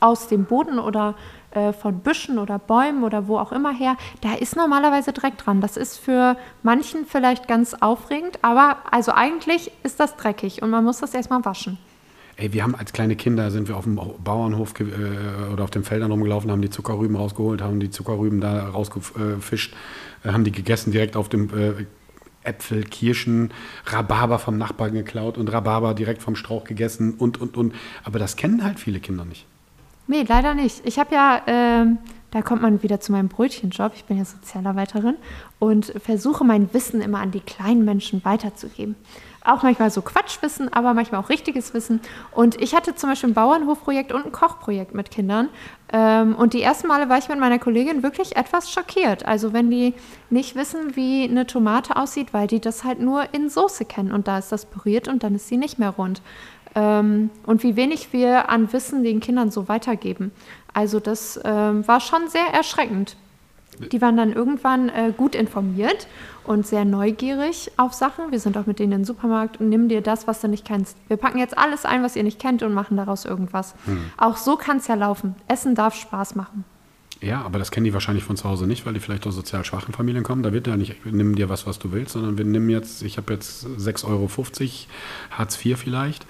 aus 0.00 0.28
dem 0.28 0.44
Boden 0.44 0.78
oder 0.78 1.16
äh, 1.50 1.72
von 1.72 2.00
Büschen 2.00 2.38
oder 2.38 2.58
Bäumen 2.58 3.04
oder 3.04 3.26
wo 3.28 3.38
auch 3.38 3.52
immer 3.52 3.72
her. 3.72 3.96
Da 4.20 4.34
ist 4.34 4.56
normalerweise 4.56 5.12
Dreck 5.12 5.38
dran. 5.38 5.60
Das 5.60 5.76
ist 5.76 5.98
für 5.98 6.36
manchen 6.62 7.06
vielleicht 7.06 7.48
ganz 7.48 7.74
aufregend, 7.74 8.38
aber 8.42 8.78
also 8.90 9.12
eigentlich 9.12 9.70
ist 9.82 9.98
das 10.00 10.16
dreckig 10.16 10.62
und 10.62 10.70
man 10.70 10.84
muss 10.84 10.98
das 10.98 11.14
erstmal 11.14 11.44
waschen. 11.44 11.78
Ey, 12.36 12.52
wir 12.52 12.62
haben 12.62 12.76
als 12.76 12.92
kleine 12.92 13.16
Kinder 13.16 13.50
sind 13.50 13.66
wir 13.66 13.76
auf 13.76 13.82
dem 13.82 13.96
Bauernhof 13.96 14.72
äh, 14.78 15.52
oder 15.52 15.64
auf 15.64 15.70
den 15.70 15.82
Feldern 15.82 16.12
rumgelaufen, 16.12 16.50
haben 16.52 16.62
die 16.62 16.70
Zuckerrüben 16.70 17.16
rausgeholt, 17.16 17.62
haben 17.62 17.80
die 17.80 17.90
Zuckerrüben 17.90 18.40
da 18.40 18.68
rausgefischt, 18.68 19.74
äh, 20.22 20.28
haben 20.28 20.44
die 20.44 20.52
gegessen 20.52 20.92
direkt 20.92 21.16
auf 21.16 21.28
dem 21.28 21.48
äh, 21.58 21.86
Äpfel, 22.44 22.84
Kirschen, 22.84 23.52
Rhabarber 23.86 24.38
vom 24.38 24.56
Nachbarn 24.56 24.94
geklaut 24.94 25.36
und 25.36 25.52
Rhabarber 25.52 25.94
direkt 25.94 26.22
vom 26.22 26.36
Strauch 26.36 26.62
gegessen 26.62 27.14
und 27.14 27.40
und 27.40 27.56
und. 27.56 27.74
Aber 28.04 28.18
das 28.20 28.36
kennen 28.36 28.62
halt 28.62 28.78
viele 28.78 29.00
Kinder 29.00 29.24
nicht. 29.24 29.46
Nee, 30.08 30.24
leider 30.26 30.54
nicht. 30.54 30.80
Ich 30.86 30.98
habe 30.98 31.14
ja, 31.14 31.42
ähm, 31.46 31.98
da 32.30 32.40
kommt 32.40 32.62
man 32.62 32.82
wieder 32.82 32.98
zu 32.98 33.12
meinem 33.12 33.28
Brötchenjob. 33.28 33.92
Ich 33.94 34.06
bin 34.06 34.16
ja 34.16 34.24
Sozialarbeiterin 34.24 35.16
und 35.58 35.92
versuche 36.02 36.44
mein 36.44 36.72
Wissen 36.72 37.02
immer 37.02 37.20
an 37.20 37.30
die 37.30 37.40
kleinen 37.40 37.84
Menschen 37.84 38.24
weiterzugeben. 38.24 38.96
Auch 39.44 39.62
manchmal 39.62 39.90
so 39.90 40.00
Quatschwissen, 40.00 40.72
aber 40.72 40.94
manchmal 40.94 41.20
auch 41.20 41.28
richtiges 41.28 41.74
Wissen. 41.74 42.00
Und 42.32 42.60
ich 42.60 42.74
hatte 42.74 42.94
zum 42.94 43.10
Beispiel 43.10 43.30
ein 43.30 43.34
Bauernhofprojekt 43.34 44.12
und 44.12 44.26
ein 44.26 44.32
Kochprojekt 44.32 44.94
mit 44.94 45.10
Kindern. 45.10 45.50
Ähm, 45.92 46.34
und 46.34 46.54
die 46.54 46.62
ersten 46.62 46.88
Male 46.88 47.10
war 47.10 47.18
ich 47.18 47.28
mit 47.28 47.38
meiner 47.38 47.58
Kollegin 47.58 48.02
wirklich 48.02 48.36
etwas 48.36 48.70
schockiert. 48.70 49.26
Also 49.26 49.52
wenn 49.52 49.70
die 49.70 49.94
nicht 50.30 50.56
wissen, 50.56 50.96
wie 50.96 51.24
eine 51.24 51.46
Tomate 51.46 51.96
aussieht, 51.96 52.32
weil 52.32 52.46
die 52.46 52.60
das 52.60 52.82
halt 52.82 53.00
nur 53.00 53.34
in 53.34 53.50
Soße 53.50 53.84
kennen. 53.84 54.12
Und 54.12 54.26
da 54.26 54.38
ist 54.38 54.52
das 54.52 54.64
püriert 54.64 55.06
und 55.06 55.22
dann 55.22 55.34
ist 55.34 55.48
sie 55.48 55.58
nicht 55.58 55.78
mehr 55.78 55.90
rund 55.90 56.22
ähm, 56.74 57.30
und 57.46 57.62
wie 57.62 57.76
wenig 57.76 58.12
wir 58.12 58.50
an 58.50 58.72
Wissen 58.72 59.02
den 59.02 59.20
Kindern 59.20 59.50
so 59.50 59.68
weitergeben. 59.68 60.32
Also 60.72 61.00
das 61.00 61.40
ähm, 61.44 61.86
war 61.86 62.00
schon 62.00 62.28
sehr 62.28 62.46
erschreckend. 62.52 63.16
Die 63.92 64.00
waren 64.00 64.16
dann 64.16 64.32
irgendwann 64.32 64.88
äh, 64.88 65.12
gut 65.16 65.36
informiert 65.36 66.08
und 66.44 66.66
sehr 66.66 66.84
neugierig 66.84 67.70
auf 67.76 67.92
Sachen. 67.92 68.32
Wir 68.32 68.40
sind 68.40 68.56
auch 68.56 68.66
mit 68.66 68.80
denen 68.80 68.92
in 68.92 68.98
den 69.00 69.04
Supermarkt 69.04 69.60
und 69.60 69.68
nimm 69.68 69.88
dir 69.88 70.00
das, 70.00 70.26
was 70.26 70.40
du 70.40 70.48
nicht 70.48 70.64
kennst. 70.64 70.96
Wir 71.06 71.16
packen 71.16 71.38
jetzt 71.38 71.56
alles 71.56 71.84
ein, 71.84 72.02
was 72.02 72.16
ihr 72.16 72.24
nicht 72.24 72.40
kennt 72.40 72.62
und 72.64 72.74
machen 72.74 72.96
daraus 72.96 73.24
irgendwas. 73.24 73.74
Auch 74.16 74.36
so 74.36 74.56
kann 74.56 74.78
es 74.78 74.88
ja 74.88 74.96
laufen. 74.96 75.36
Essen 75.46 75.76
darf 75.76 75.94
Spaß 75.94 76.34
machen. 76.34 76.64
Ja, 77.20 77.42
aber 77.42 77.58
das 77.58 77.70
kennen 77.70 77.84
die 77.84 77.92
wahrscheinlich 77.92 78.24
von 78.24 78.36
zu 78.36 78.48
Hause 78.48 78.66
nicht, 78.66 78.86
weil 78.86 78.94
die 78.94 79.00
vielleicht 79.00 79.26
aus 79.26 79.34
sozial 79.34 79.64
schwachen 79.64 79.92
Familien 79.92 80.22
kommen. 80.22 80.42
Da 80.42 80.52
wird 80.52 80.68
ja 80.68 80.76
nicht, 80.76 81.04
nimm 81.04 81.34
dir 81.34 81.48
was, 81.48 81.66
was 81.66 81.78
du 81.78 81.90
willst, 81.90 82.12
sondern 82.12 82.38
wir 82.38 82.44
nehmen 82.44 82.70
jetzt, 82.70 83.02
ich 83.02 83.16
habe 83.16 83.32
jetzt 83.32 83.66
6,50 83.66 84.04
Euro, 84.06 84.28
Hartz 85.32 85.64
IV 85.64 85.78
vielleicht. 85.78 86.26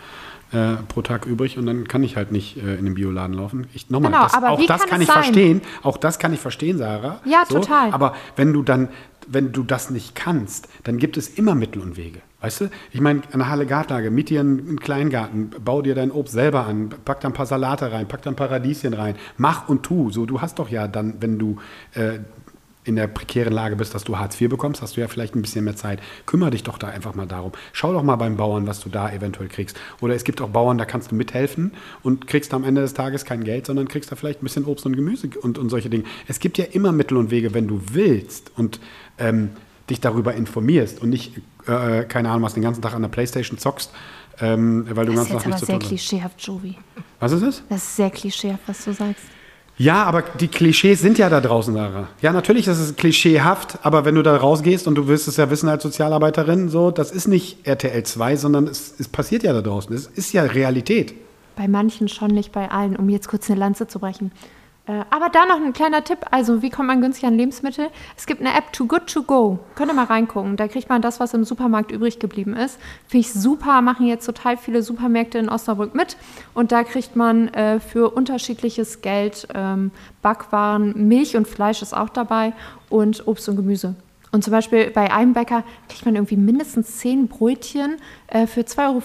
Äh, 0.50 0.76
pro 0.88 1.02
Tag 1.02 1.26
übrig 1.26 1.58
und 1.58 1.66
dann 1.66 1.86
kann 1.86 2.02
ich 2.02 2.16
halt 2.16 2.32
nicht 2.32 2.56
äh, 2.56 2.76
in 2.76 2.86
den 2.86 2.94
Bioladen 2.94 3.34
laufen. 3.36 3.66
Ich, 3.74 3.90
nochmal, 3.90 4.10
Genau, 4.12 4.22
das, 4.24 4.32
aber 4.32 4.48
auch 4.50 4.64
das 4.64 4.80
kann 4.80 4.88
kann 4.90 5.00
ich 5.02 5.06
sein? 5.08 5.22
verstehen. 5.22 5.60
Auch 5.82 5.98
das 5.98 6.18
kann 6.18 6.32
ich 6.32 6.40
verstehen, 6.40 6.78
Sarah. 6.78 7.20
Ja, 7.26 7.44
total. 7.44 7.92
Aber 7.92 8.14
wenn 8.36 8.54
du 8.54 8.62
dann, 8.62 8.88
wenn 9.26 9.52
du 9.52 9.62
das 9.62 9.90
nicht 9.90 10.14
kannst, 10.14 10.68
dann 10.84 10.96
gibt 10.96 11.18
es 11.18 11.28
immer 11.28 11.54
Mittel 11.54 11.82
und 11.82 11.98
Wege. 11.98 12.20
Weißt 12.40 12.62
du? 12.62 12.70
Ich 12.92 13.00
meine, 13.02 13.20
eine 13.32 13.50
Halle 13.50 13.66
Gartlage, 13.66 14.10
miet 14.10 14.30
dir 14.30 14.40
einen, 14.40 14.60
einen 14.60 14.80
Kleingarten, 14.80 15.50
bau 15.62 15.82
dir 15.82 15.94
dein 15.94 16.10
Obst 16.10 16.32
selber 16.32 16.66
an, 16.66 16.94
pack 17.04 17.20
da 17.20 17.28
ein 17.28 17.34
paar 17.34 17.44
Salate 17.44 17.92
rein, 17.92 18.08
pack 18.08 18.22
da 18.22 18.30
ein 18.30 18.36
paar 18.36 18.50
Radieschen 18.50 18.94
rein, 18.94 19.16
mach 19.36 19.68
und 19.68 19.82
tu. 19.82 20.10
So, 20.10 20.24
du 20.24 20.40
hast 20.40 20.58
doch 20.58 20.70
ja 20.70 20.88
dann, 20.88 21.16
wenn 21.20 21.38
du 21.38 21.58
äh, 21.92 22.20
in 22.88 22.96
der 22.96 23.06
prekären 23.06 23.52
Lage 23.52 23.76
bist, 23.76 23.94
dass 23.94 24.02
du 24.04 24.18
Hartz 24.18 24.40
IV 24.40 24.48
bekommst, 24.48 24.80
hast 24.82 24.96
du 24.96 25.00
ja 25.00 25.08
vielleicht 25.08 25.36
ein 25.36 25.42
bisschen 25.42 25.64
mehr 25.64 25.76
Zeit. 25.76 26.00
Kümmer 26.26 26.50
dich 26.50 26.62
doch 26.62 26.78
da 26.78 26.88
einfach 26.88 27.14
mal 27.14 27.26
darum. 27.26 27.52
Schau 27.72 27.92
doch 27.92 28.02
mal 28.02 28.16
beim 28.16 28.36
Bauern, 28.36 28.66
was 28.66 28.80
du 28.80 28.88
da 28.88 29.12
eventuell 29.12 29.48
kriegst. 29.48 29.78
Oder 30.00 30.14
es 30.14 30.24
gibt 30.24 30.40
auch 30.40 30.48
Bauern, 30.48 30.78
da 30.78 30.86
kannst 30.86 31.10
du 31.10 31.14
mithelfen 31.14 31.72
und 32.02 32.26
kriegst 32.26 32.52
am 32.54 32.64
Ende 32.64 32.80
des 32.80 32.94
Tages 32.94 33.24
kein 33.24 33.44
Geld, 33.44 33.66
sondern 33.66 33.86
kriegst 33.88 34.10
da 34.10 34.16
vielleicht 34.16 34.42
ein 34.42 34.44
bisschen 34.44 34.64
Obst 34.64 34.86
und 34.86 34.96
Gemüse 34.96 35.28
und, 35.42 35.58
und 35.58 35.68
solche 35.68 35.90
Dinge. 35.90 36.04
Es 36.26 36.40
gibt 36.40 36.56
ja 36.58 36.64
immer 36.64 36.90
Mittel 36.92 37.18
und 37.18 37.30
Wege, 37.30 37.52
wenn 37.54 37.68
du 37.68 37.80
willst 37.92 38.50
und 38.56 38.80
ähm, 39.18 39.50
dich 39.90 40.00
darüber 40.00 40.34
informierst 40.34 41.02
und 41.02 41.10
nicht, 41.10 41.36
äh, 41.66 42.04
keine 42.04 42.30
Ahnung, 42.30 42.42
was 42.42 42.54
den 42.54 42.62
ganzen 42.62 42.82
Tag 42.82 42.94
an 42.94 43.02
der 43.02 43.08
Playstation 43.08 43.58
zockst, 43.58 43.90
ähm, 44.40 44.86
weil 44.90 45.06
du 45.06 45.12
Das 45.12 45.24
ist 45.24 45.30
ganzen 45.30 45.32
Tag 45.32 45.40
aber 45.40 45.46
nichts 45.48 45.60
zu 45.60 45.66
sehr 45.66 45.74
tun 45.74 45.82
hast. 45.82 45.88
klischeehaft, 45.88 46.40
Jovi. 46.42 46.76
Was 47.20 47.32
ist 47.32 47.42
das? 47.42 47.62
Das 47.68 47.82
ist 47.82 47.96
sehr 47.96 48.10
klischeehaft, 48.10 48.62
was 48.66 48.84
du 48.84 48.92
sagst. 48.92 49.24
Ja, 49.78 50.02
aber 50.04 50.22
die 50.22 50.48
Klischees 50.48 51.00
sind 51.00 51.18
ja 51.18 51.30
da 51.30 51.40
draußen, 51.40 51.72
Sarah. 51.72 52.08
Ja, 52.20 52.32
natürlich 52.32 52.66
ist 52.66 52.80
es 52.80 52.96
klischeehaft, 52.96 53.78
aber 53.84 54.04
wenn 54.04 54.16
du 54.16 54.22
da 54.22 54.36
rausgehst 54.36 54.88
und 54.88 54.96
du 54.96 55.06
willst 55.06 55.28
es 55.28 55.36
ja 55.36 55.50
wissen 55.50 55.68
als 55.68 55.84
Sozialarbeiterin, 55.84 56.68
so, 56.68 56.90
das 56.90 57.12
ist 57.12 57.28
nicht 57.28 57.64
RTL 57.64 58.02
2, 58.02 58.36
sondern 58.36 58.66
es, 58.66 58.94
es 58.98 59.06
passiert 59.06 59.44
ja 59.44 59.52
da 59.52 59.62
draußen. 59.62 59.94
Es 59.94 60.06
ist 60.06 60.32
ja 60.32 60.42
Realität. 60.42 61.14
Bei 61.54 61.68
manchen 61.68 62.08
schon, 62.08 62.32
nicht 62.32 62.50
bei 62.50 62.70
allen. 62.70 62.96
Um 62.96 63.08
jetzt 63.08 63.28
kurz 63.28 63.48
eine 63.48 63.58
Lanze 63.58 63.86
zu 63.86 64.00
brechen. 64.00 64.32
Äh, 64.88 65.04
aber 65.10 65.28
da 65.28 65.44
noch 65.44 65.56
ein 65.56 65.72
kleiner 65.72 66.02
Tipp. 66.02 66.20
Also, 66.30 66.62
wie 66.62 66.70
kommt 66.70 66.88
man 66.88 67.00
günstig 67.00 67.26
an 67.26 67.36
Lebensmittel? 67.36 67.90
Es 68.16 68.26
gibt 68.26 68.40
eine 68.40 68.56
App 68.56 68.72
Too 68.72 68.86
Good 68.86 69.06
To 69.12 69.22
Go. 69.22 69.58
Könnt 69.74 69.90
ihr 69.90 69.94
mal 69.94 70.06
reingucken. 70.06 70.56
Da 70.56 70.66
kriegt 70.66 70.88
man 70.88 71.02
das, 71.02 71.20
was 71.20 71.34
im 71.34 71.44
Supermarkt 71.44 71.92
übrig 71.92 72.18
geblieben 72.18 72.56
ist. 72.56 72.78
Finde 73.06 73.26
ich 73.26 73.32
super. 73.32 73.82
Machen 73.82 74.06
jetzt 74.06 74.24
total 74.24 74.56
viele 74.56 74.82
Supermärkte 74.82 75.38
in 75.38 75.50
Osnabrück 75.50 75.94
mit. 75.94 76.16
Und 76.54 76.72
da 76.72 76.84
kriegt 76.84 77.16
man 77.16 77.48
äh, 77.48 77.80
für 77.80 78.10
unterschiedliches 78.10 79.02
Geld 79.02 79.46
ähm, 79.54 79.90
Backwaren, 80.22 81.08
Milch 81.08 81.36
und 81.36 81.46
Fleisch 81.46 81.82
ist 81.82 81.94
auch 81.94 82.08
dabei 82.08 82.54
und 82.88 83.28
Obst 83.28 83.48
und 83.48 83.56
Gemüse. 83.56 83.94
Und 84.32 84.44
zum 84.44 84.52
Beispiel 84.52 84.90
bei 84.90 85.12
einem 85.12 85.32
Bäcker 85.32 85.64
kriegt 85.88 86.04
man 86.04 86.14
irgendwie 86.14 86.36
mindestens 86.36 86.98
zehn 86.98 87.28
Brötchen 87.28 87.96
äh, 88.28 88.46
für 88.46 88.62
2,50 88.62 88.78
Euro. 88.86 89.02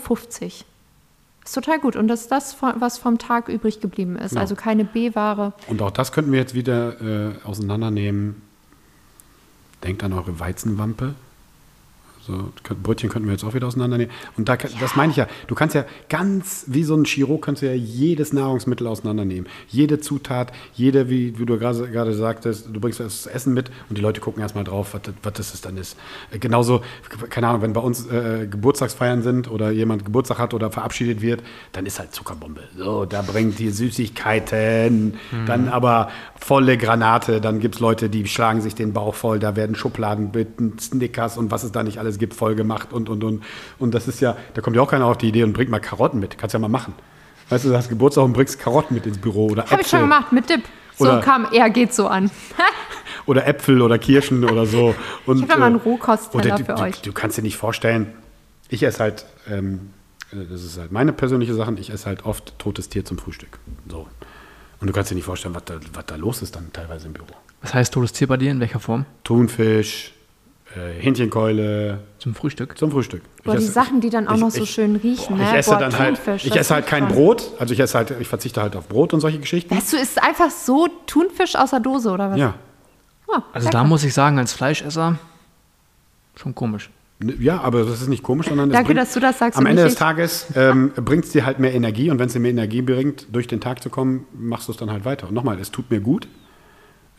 Ist 1.43 1.53
total 1.53 1.79
gut. 1.79 1.95
Und 1.95 2.07
das 2.07 2.21
ist 2.21 2.31
das, 2.31 2.57
was 2.61 2.97
vom 2.97 3.17
Tag 3.17 3.49
übrig 3.49 3.81
geblieben 3.81 4.15
ist. 4.15 4.35
Ja. 4.35 4.41
Also 4.41 4.55
keine 4.55 4.85
B-Ware. 4.85 5.53
Und 5.67 5.81
auch 5.81 5.91
das 5.91 6.11
könnten 6.11 6.31
wir 6.31 6.39
jetzt 6.39 6.53
wieder 6.53 7.01
äh, 7.01 7.31
auseinandernehmen. 7.43 8.41
Denkt 9.83 10.03
an 10.03 10.13
eure 10.13 10.39
Weizenwampe. 10.39 11.15
So, 12.25 12.53
Brötchen 12.81 13.09
könnten 13.09 13.27
wir 13.27 13.33
jetzt 13.33 13.43
auch 13.43 13.53
wieder 13.53 13.67
auseinandernehmen. 13.67 14.13
Und 14.37 14.47
da, 14.47 14.55
das 14.55 14.95
meine 14.95 15.11
ich 15.11 15.17
ja, 15.17 15.27
du 15.47 15.55
kannst 15.55 15.75
ja 15.75 15.83
ganz, 16.07 16.63
wie 16.67 16.83
so 16.83 16.95
ein 16.95 17.03
Chirurg, 17.03 17.43
kannst 17.43 17.61
du 17.61 17.65
ja 17.65 17.73
jedes 17.73 18.31
Nahrungsmittel 18.31 18.87
auseinandernehmen. 18.87 19.49
Jede 19.67 19.99
Zutat, 19.99 20.53
jede, 20.73 21.09
wie, 21.09 21.37
wie 21.37 21.45
du 21.45 21.57
gerade, 21.59 22.13
sagtest, 22.13 22.69
du 22.71 22.79
bringst 22.79 23.01
das 23.01 23.25
Essen 23.25 23.53
mit 23.53 23.71
und 23.89 23.97
die 23.97 24.01
Leute 24.01 24.21
gucken 24.21 24.41
erstmal 24.41 24.63
drauf, 24.63 24.93
was, 24.93 25.01
was 25.21 25.33
das 25.33 25.61
dann 25.61 25.75
ist. 25.75 25.97
Äh, 26.31 26.39
genauso, 26.39 26.81
keine 27.29 27.47
Ahnung, 27.47 27.61
wenn 27.61 27.73
bei 27.73 27.81
uns 27.81 28.07
äh, 28.07 28.47
Geburtstagsfeiern 28.49 29.21
sind 29.21 29.51
oder 29.51 29.71
jemand 29.71 30.05
Geburtstag 30.05 30.39
hat 30.39 30.53
oder 30.53 30.71
verabschiedet 30.71 31.21
wird, 31.21 31.43
dann 31.73 31.85
ist 31.85 31.99
halt 31.99 32.13
Zuckerbombe. 32.13 32.61
So, 32.77 33.03
da 33.03 33.21
bringt 33.21 33.59
die 33.59 33.69
Süßigkeiten, 33.69 35.15
mhm. 35.31 35.45
dann 35.45 35.67
aber 35.67 36.09
volle 36.39 36.77
Granate, 36.77 37.41
dann 37.41 37.59
gibt 37.59 37.75
es 37.75 37.81
Leute, 37.81 38.09
die 38.09 38.25
schlagen 38.27 38.61
sich 38.61 38.75
den 38.75 38.93
Bauch 38.93 39.15
voll, 39.15 39.39
da 39.39 39.57
werden 39.57 39.75
Schubladen 39.75 40.31
mit 40.33 40.79
Snickers 40.79 41.37
und 41.37 41.51
was 41.51 41.63
es 41.63 41.71
da 41.71 41.83
nicht 41.83 41.99
alles 41.99 42.12
gibt, 42.19 42.33
voll 42.33 42.55
gemacht 42.55 42.93
und, 42.93 43.09
und, 43.09 43.23
und. 43.23 43.43
Und 43.79 43.93
das 43.93 44.07
ist 44.07 44.19
ja, 44.21 44.37
da 44.53 44.61
kommt 44.61 44.75
ja 44.75 44.81
auch 44.81 44.89
keiner 44.89 45.05
auf 45.05 45.17
die 45.17 45.27
Idee 45.27 45.43
und 45.43 45.53
bringt 45.53 45.69
mal 45.69 45.79
Karotten 45.79 46.19
mit. 46.19 46.37
Kannst 46.37 46.53
ja 46.53 46.59
mal 46.59 46.69
machen. 46.69 46.93
Weißt 47.49 47.65
du, 47.65 47.69
du 47.69 47.77
hast 47.77 47.89
Geburtstag 47.89 48.23
und 48.23 48.33
bringst 48.33 48.59
Karotten 48.59 48.95
mit 48.95 49.05
ins 49.05 49.17
Büro 49.17 49.47
oder 49.47 49.65
Habe 49.69 49.81
ich 49.81 49.87
schon 49.87 50.01
gemacht, 50.01 50.31
mit 50.31 50.49
Dip. 50.49 50.63
So 50.97 51.05
oder, 51.05 51.21
kam 51.21 51.47
er, 51.51 51.69
geht 51.69 51.93
so 51.93 52.07
an. 52.07 52.29
oder 53.25 53.47
Äpfel 53.47 53.81
oder 53.81 53.97
Kirschen 53.97 54.43
oder 54.43 54.65
so. 54.65 54.95
Und, 55.25 55.43
ich 55.43 55.49
habe 55.49 55.59
mal 55.59 55.67
einen 55.67 55.79
äh, 55.79 55.83
Rohkostteller 55.83 56.57
für 56.57 56.63
du, 56.63 56.77
euch. 56.77 57.01
Du, 57.01 57.09
du, 57.09 57.13
kannst 57.13 57.37
dir 57.37 57.41
nicht 57.41 57.57
vorstellen, 57.57 58.13
ich 58.69 58.83
esse 58.83 58.99
halt, 58.99 59.25
ähm, 59.49 59.89
das 60.31 60.63
ist 60.63 60.77
halt 60.77 60.91
meine 60.91 61.13
persönliche 61.13 61.53
Sache, 61.53 61.73
ich 61.79 61.89
esse 61.89 62.05
halt 62.05 62.25
oft 62.25 62.57
totes 62.59 62.89
Tier 62.89 63.05
zum 63.05 63.17
Frühstück. 63.17 63.59
So. 63.89 64.07
Und 64.79 64.87
du 64.87 64.93
kannst 64.93 65.11
dir 65.11 65.15
nicht 65.15 65.25
vorstellen, 65.25 65.55
was 65.55 65.65
da, 65.65 65.75
was 65.93 66.05
da 66.05 66.15
los 66.15 66.41
ist 66.41 66.55
dann 66.55 66.71
teilweise 66.73 67.07
im 67.07 67.13
Büro. 67.13 67.27
Was 67.61 67.73
heißt 67.73 67.93
totes 67.93 68.13
Tier 68.13 68.27
bei 68.27 68.37
dir? 68.37 68.51
In 68.51 68.59
welcher 68.59 68.79
Form? 68.79 69.05
Thunfisch, 69.23 70.12
äh, 70.75 71.01
Hähnchenkeule. 71.01 71.99
Zum 72.19 72.35
Frühstück? 72.35 72.77
Zum 72.77 72.91
Frühstück. 72.91 73.21
Boah, 73.43 73.55
die 73.57 73.65
Sachen, 73.65 74.01
die 74.01 74.09
dann 74.09 74.27
auch 74.27 74.35
ich, 74.35 74.41
noch 74.41 74.51
so 74.51 74.63
ich, 74.63 74.71
schön 74.71 74.95
riechen. 74.95 75.37
Boah, 75.37 75.43
ne? 75.43 75.49
Ich 75.51 75.57
esse 75.59 75.71
boah, 75.71 75.79
dann 75.79 75.99
halt, 75.99 76.15
Thunfisch, 76.15 76.45
ich 76.45 76.55
esse 76.55 76.73
halt 76.73 76.87
kein 76.87 77.07
Brot, 77.07 77.51
also 77.59 77.73
ich 77.73 77.79
esse 77.79 77.97
halt, 77.97 78.13
ich 78.19 78.27
verzichte 78.27 78.61
halt 78.61 78.75
auf 78.75 78.87
Brot 78.87 79.13
und 79.13 79.19
solche 79.19 79.39
Geschichten. 79.39 79.75
Weißt 79.75 79.93
du, 79.93 79.97
ist 79.97 80.21
einfach 80.23 80.49
so 80.49 80.87
Thunfisch 81.05 81.55
aus 81.55 81.71
der 81.71 81.79
Dose 81.79 82.09
oder 82.09 82.31
was? 82.31 82.37
Ja. 82.37 82.55
Oh, 83.27 83.39
also 83.51 83.69
da 83.69 83.83
muss 83.83 84.03
ich 84.03 84.13
sagen, 84.13 84.39
als 84.39 84.53
Fleischesser 84.53 85.17
schon 86.35 86.55
komisch. 86.55 86.89
Ja, 87.39 87.61
aber 87.61 87.83
das 87.83 88.01
ist 88.01 88.07
nicht 88.07 88.23
komisch, 88.23 88.47
sondern 88.47 88.69
Danke, 88.69 88.87
bringt, 88.87 88.99
dass 88.99 89.13
du 89.13 89.19
das 89.19 89.39
sagst. 89.39 89.57
am 89.57 89.65
Ende 89.65 89.83
des 89.83 89.95
Tages 89.95 90.47
ähm, 90.55 90.91
bringt 90.95 91.25
es 91.25 91.31
dir 91.31 91.45
halt 91.45 91.59
mehr 91.59 91.73
Energie 91.73 92.09
und 92.09 92.19
wenn 92.19 92.27
es 92.27 92.33
dir 92.33 92.39
mehr 92.39 92.51
Energie 92.51 92.81
bringt, 92.81 93.27
durch 93.31 93.47
den 93.47 93.61
Tag 93.61 93.81
zu 93.81 93.89
kommen, 93.89 94.25
machst 94.33 94.67
du 94.67 94.71
es 94.71 94.77
dann 94.77 94.91
halt 94.91 95.05
weiter. 95.05 95.27
Und 95.27 95.33
nochmal, 95.33 95.59
es 95.59 95.71
tut 95.71 95.89
mir 95.89 96.01
gut, 96.01 96.27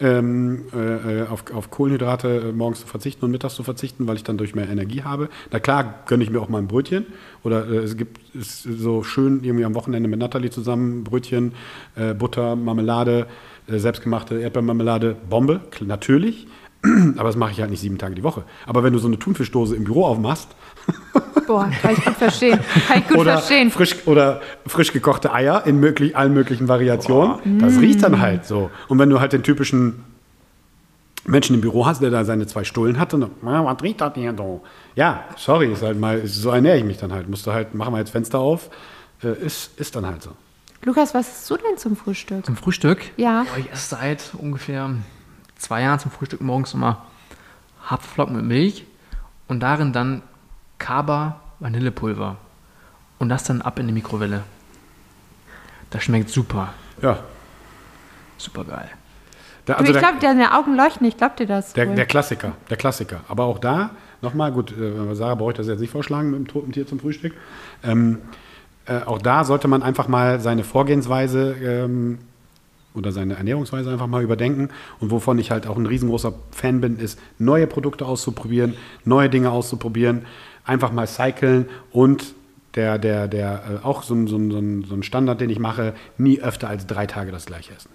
ähm, 0.01 0.65
äh, 0.73 1.23
auf, 1.31 1.45
auf 1.55 1.71
Kohlenhydrate 1.71 2.53
morgens 2.55 2.81
zu 2.81 2.87
verzichten 2.87 3.25
und 3.25 3.31
mittags 3.31 3.55
zu 3.55 3.63
verzichten, 3.63 4.07
weil 4.07 4.17
ich 4.17 4.25
dann 4.25 4.37
durch 4.37 4.55
mehr 4.55 4.69
Energie 4.69 5.03
habe. 5.03 5.29
Na 5.53 5.61
klar, 5.61 6.03
gönne 6.07 6.25
ich 6.25 6.31
mir 6.31 6.41
auch 6.41 6.49
mal 6.49 6.59
ein 6.59 6.67
Brötchen. 6.67 7.07
Oder 7.43 7.69
äh, 7.69 7.77
es 7.77 7.97
gibt 7.97 8.21
es 8.35 8.63
so 8.63 9.05
schön 9.05 9.45
irgendwie 9.45 9.65
am 9.65 9.75
Wochenende 9.75 10.09
mit 10.09 10.19
Nathalie 10.19 10.51
zusammen 10.51 11.05
Brötchen, 11.05 11.53
äh, 11.95 12.13
Butter, 12.15 12.57
Marmelade, 12.57 13.27
äh, 13.69 13.79
selbstgemachte 13.79 14.41
Erdbeermarmelade, 14.41 15.17
Bombe, 15.31 15.61
natürlich. 15.81 16.47
Aber 17.17 17.29
das 17.29 17.37
mache 17.37 17.53
ich 17.53 17.61
halt 17.61 17.71
nicht 17.71 17.81
sieben 17.81 17.99
Tage 17.99 18.15
die 18.15 18.23
Woche. 18.23 18.45
Aber 18.67 18.83
wenn 18.83 18.93
du 18.93 18.99
so 18.99 19.09
eine 19.09 19.19
Thunfischdose 19.19 19.77
im 19.77 19.85
Büro 19.85 20.05
aufmachst. 20.05 20.49
Boah, 21.47 21.71
kann 21.83 21.93
ich 21.93 22.05
gut 22.05 22.15
verstehen. 22.15 22.59
Kann 22.89 22.99
ich 22.99 23.09
gut 23.09 23.19
oder 23.19 23.33
verstehen. 23.35 23.71
Frisch, 23.71 24.07
oder 24.07 24.41
frisch 24.67 24.93
gekochte 24.93 25.33
Eier 25.33 25.67
in 25.67 25.79
möglich, 25.79 26.17
allen 26.17 26.33
möglichen 26.33 26.69
Variationen. 26.69 27.59
Boah. 27.59 27.67
Das 27.67 27.79
riecht 27.79 28.03
dann 28.03 28.21
halt 28.21 28.47
so. 28.47 28.71
Und 28.89 28.99
wenn 28.99 29.11
du 29.11 29.21
halt 29.21 29.33
den 29.33 29.43
typischen 29.43 30.05
Menschen 31.27 31.55
im 31.55 31.61
Büro 31.61 31.87
hast, 31.87 32.03
der 32.03 32.11
da 32.11 32.25
seine 32.25 32.47
zwei 32.47 32.65
Stullen 32.65 32.99
hat, 32.99 33.13
dann, 33.13 33.31
was 33.41 33.83
riecht 33.83 34.01
das 34.01 34.15
hier 34.15 34.35
so? 34.37 34.63
Ja, 34.95 35.25
sorry, 35.37 35.73
ist 35.73 35.83
halt 35.83 35.99
mal, 35.99 36.27
so 36.27 36.51
ernähre 36.51 36.79
ich 36.79 36.85
mich 36.85 36.99
dann 36.99 37.13
halt. 37.13 37.29
Musst 37.29 37.47
du 37.47 37.53
halt, 37.53 37.75
machen 37.75 37.95
wir 37.95 37.99
jetzt 37.99 38.11
Fenster 38.11 38.39
auf. 38.39 38.71
Äh, 39.23 39.33
ist, 39.45 39.79
ist 39.79 39.97
dann 39.97 40.07
halt 40.07 40.23
so. 40.23 40.31
Lukas, 40.83 41.15
was 41.15 41.29
isst 41.29 41.51
du 41.51 41.57
denn 41.57 41.79
zum 41.79 41.97
Frühstück? 41.97 42.45
Zum 42.45 42.57
Frühstück? 42.57 43.01
Ja. 43.17 43.47
Oh, 43.55 43.59
ich 43.59 43.73
esse 43.73 43.97
seit 43.97 44.33
ungefähr 44.37 44.91
zwei 45.65 45.83
Jahren 45.83 45.99
zum 45.99 46.11
Frühstück 46.11 46.41
morgens 46.41 46.75
immer 46.75 47.03
Haferflocken 47.89 48.37
mit 48.37 48.45
Milch 48.45 48.85
und 49.49 49.61
darin 49.61 49.93
dann 49.93 50.23
Kaba 50.79 51.41
Vanillepulver 51.61 52.37
und 53.19 53.29
das 53.29 53.45
dann 53.45 53.63
ab 53.63 53.79
in 53.79 53.87
die 53.87 53.93
Mikrowelle. 53.93 54.43
Das 55.91 56.05
schmeckt 56.05 56.29
super. 56.29 56.75
Ja. 57.01 57.19
Super 58.37 58.65
geil. 58.65 58.91
Da, 59.65 59.75
also 59.75 59.93
ich 59.93 59.99
glaube, 59.99 60.19
deine 60.21 60.55
Augen 60.55 60.77
leuchten, 60.77 61.07
ich 61.07 61.17
glaube 61.17 61.37
dir 61.39 61.47
das. 61.47 61.73
Der, 61.73 61.87
der, 61.87 62.05
Klassiker, 62.05 62.53
der 62.69 62.77
Klassiker. 62.77 63.21
Aber 63.29 63.45
auch 63.45 63.59
da, 63.59 63.91
nochmal, 64.21 64.53
gut, 64.53 64.73
äh, 64.77 65.15
Sarah 65.15 65.37
brauche 65.37 65.53
ich 65.53 65.57
das 65.57 65.69
jetzt 65.69 65.81
nicht 65.81 65.91
vorschlagen 65.91 66.31
mit 66.31 66.41
dem 66.41 66.49
toten 66.49 66.73
Tier 66.73 66.87
zum 66.87 67.01
Frühstück. 67.01 67.33
Ähm, 67.83 68.21
äh, 68.87 69.01
auch 69.07 69.23
da 69.23 69.45
sollte 69.45 69.69
man 69.69 69.83
einfach 69.83 70.09
mal 70.09 70.41
seine 70.41 70.65
Vorgehensweise 70.65 71.55
ähm, 71.63 72.19
oder 72.95 73.13
seine 73.13 73.35
Ernährungsweise 73.35 73.91
einfach 73.91 74.07
mal 74.07 74.23
überdenken. 74.23 74.71
Und 75.01 75.11
wovon 75.11 75.39
ich 75.39 75.51
halt 75.51 75.67
auch 75.67 75.77
ein 75.77 75.87
riesengroßer 75.87 76.33
Fan 76.51 76.81
bin, 76.81 76.99
ist, 76.99 77.19
neue 77.39 77.67
Produkte 77.67 78.07
auszuprobieren, 78.07 78.75
neue 79.05 79.29
Dinge 79.29 79.51
auszuprobieren, 79.51 80.23
einfach 80.65 80.93
mal 80.93 81.07
cyclen 81.07 81.69
und 81.93 82.35
der, 82.75 82.99
der, 82.99 83.29
der, 83.29 83.81
äh, 83.83 83.87
auch 83.87 84.03
so 84.03 84.15
ein, 84.15 84.27
so, 84.27 84.37
ein, 84.37 84.85
so 84.85 84.95
ein 84.95 85.03
Standard, 85.03 85.41
den 85.41 85.51
ich 85.51 85.59
mache, 85.59 85.95
nie 86.19 86.41
öfter 86.41 86.69
als 86.69 86.87
drei 86.87 87.07
Tage 87.07 87.31
das 87.31 87.47
gleiche 87.47 87.73
essen. 87.75 87.91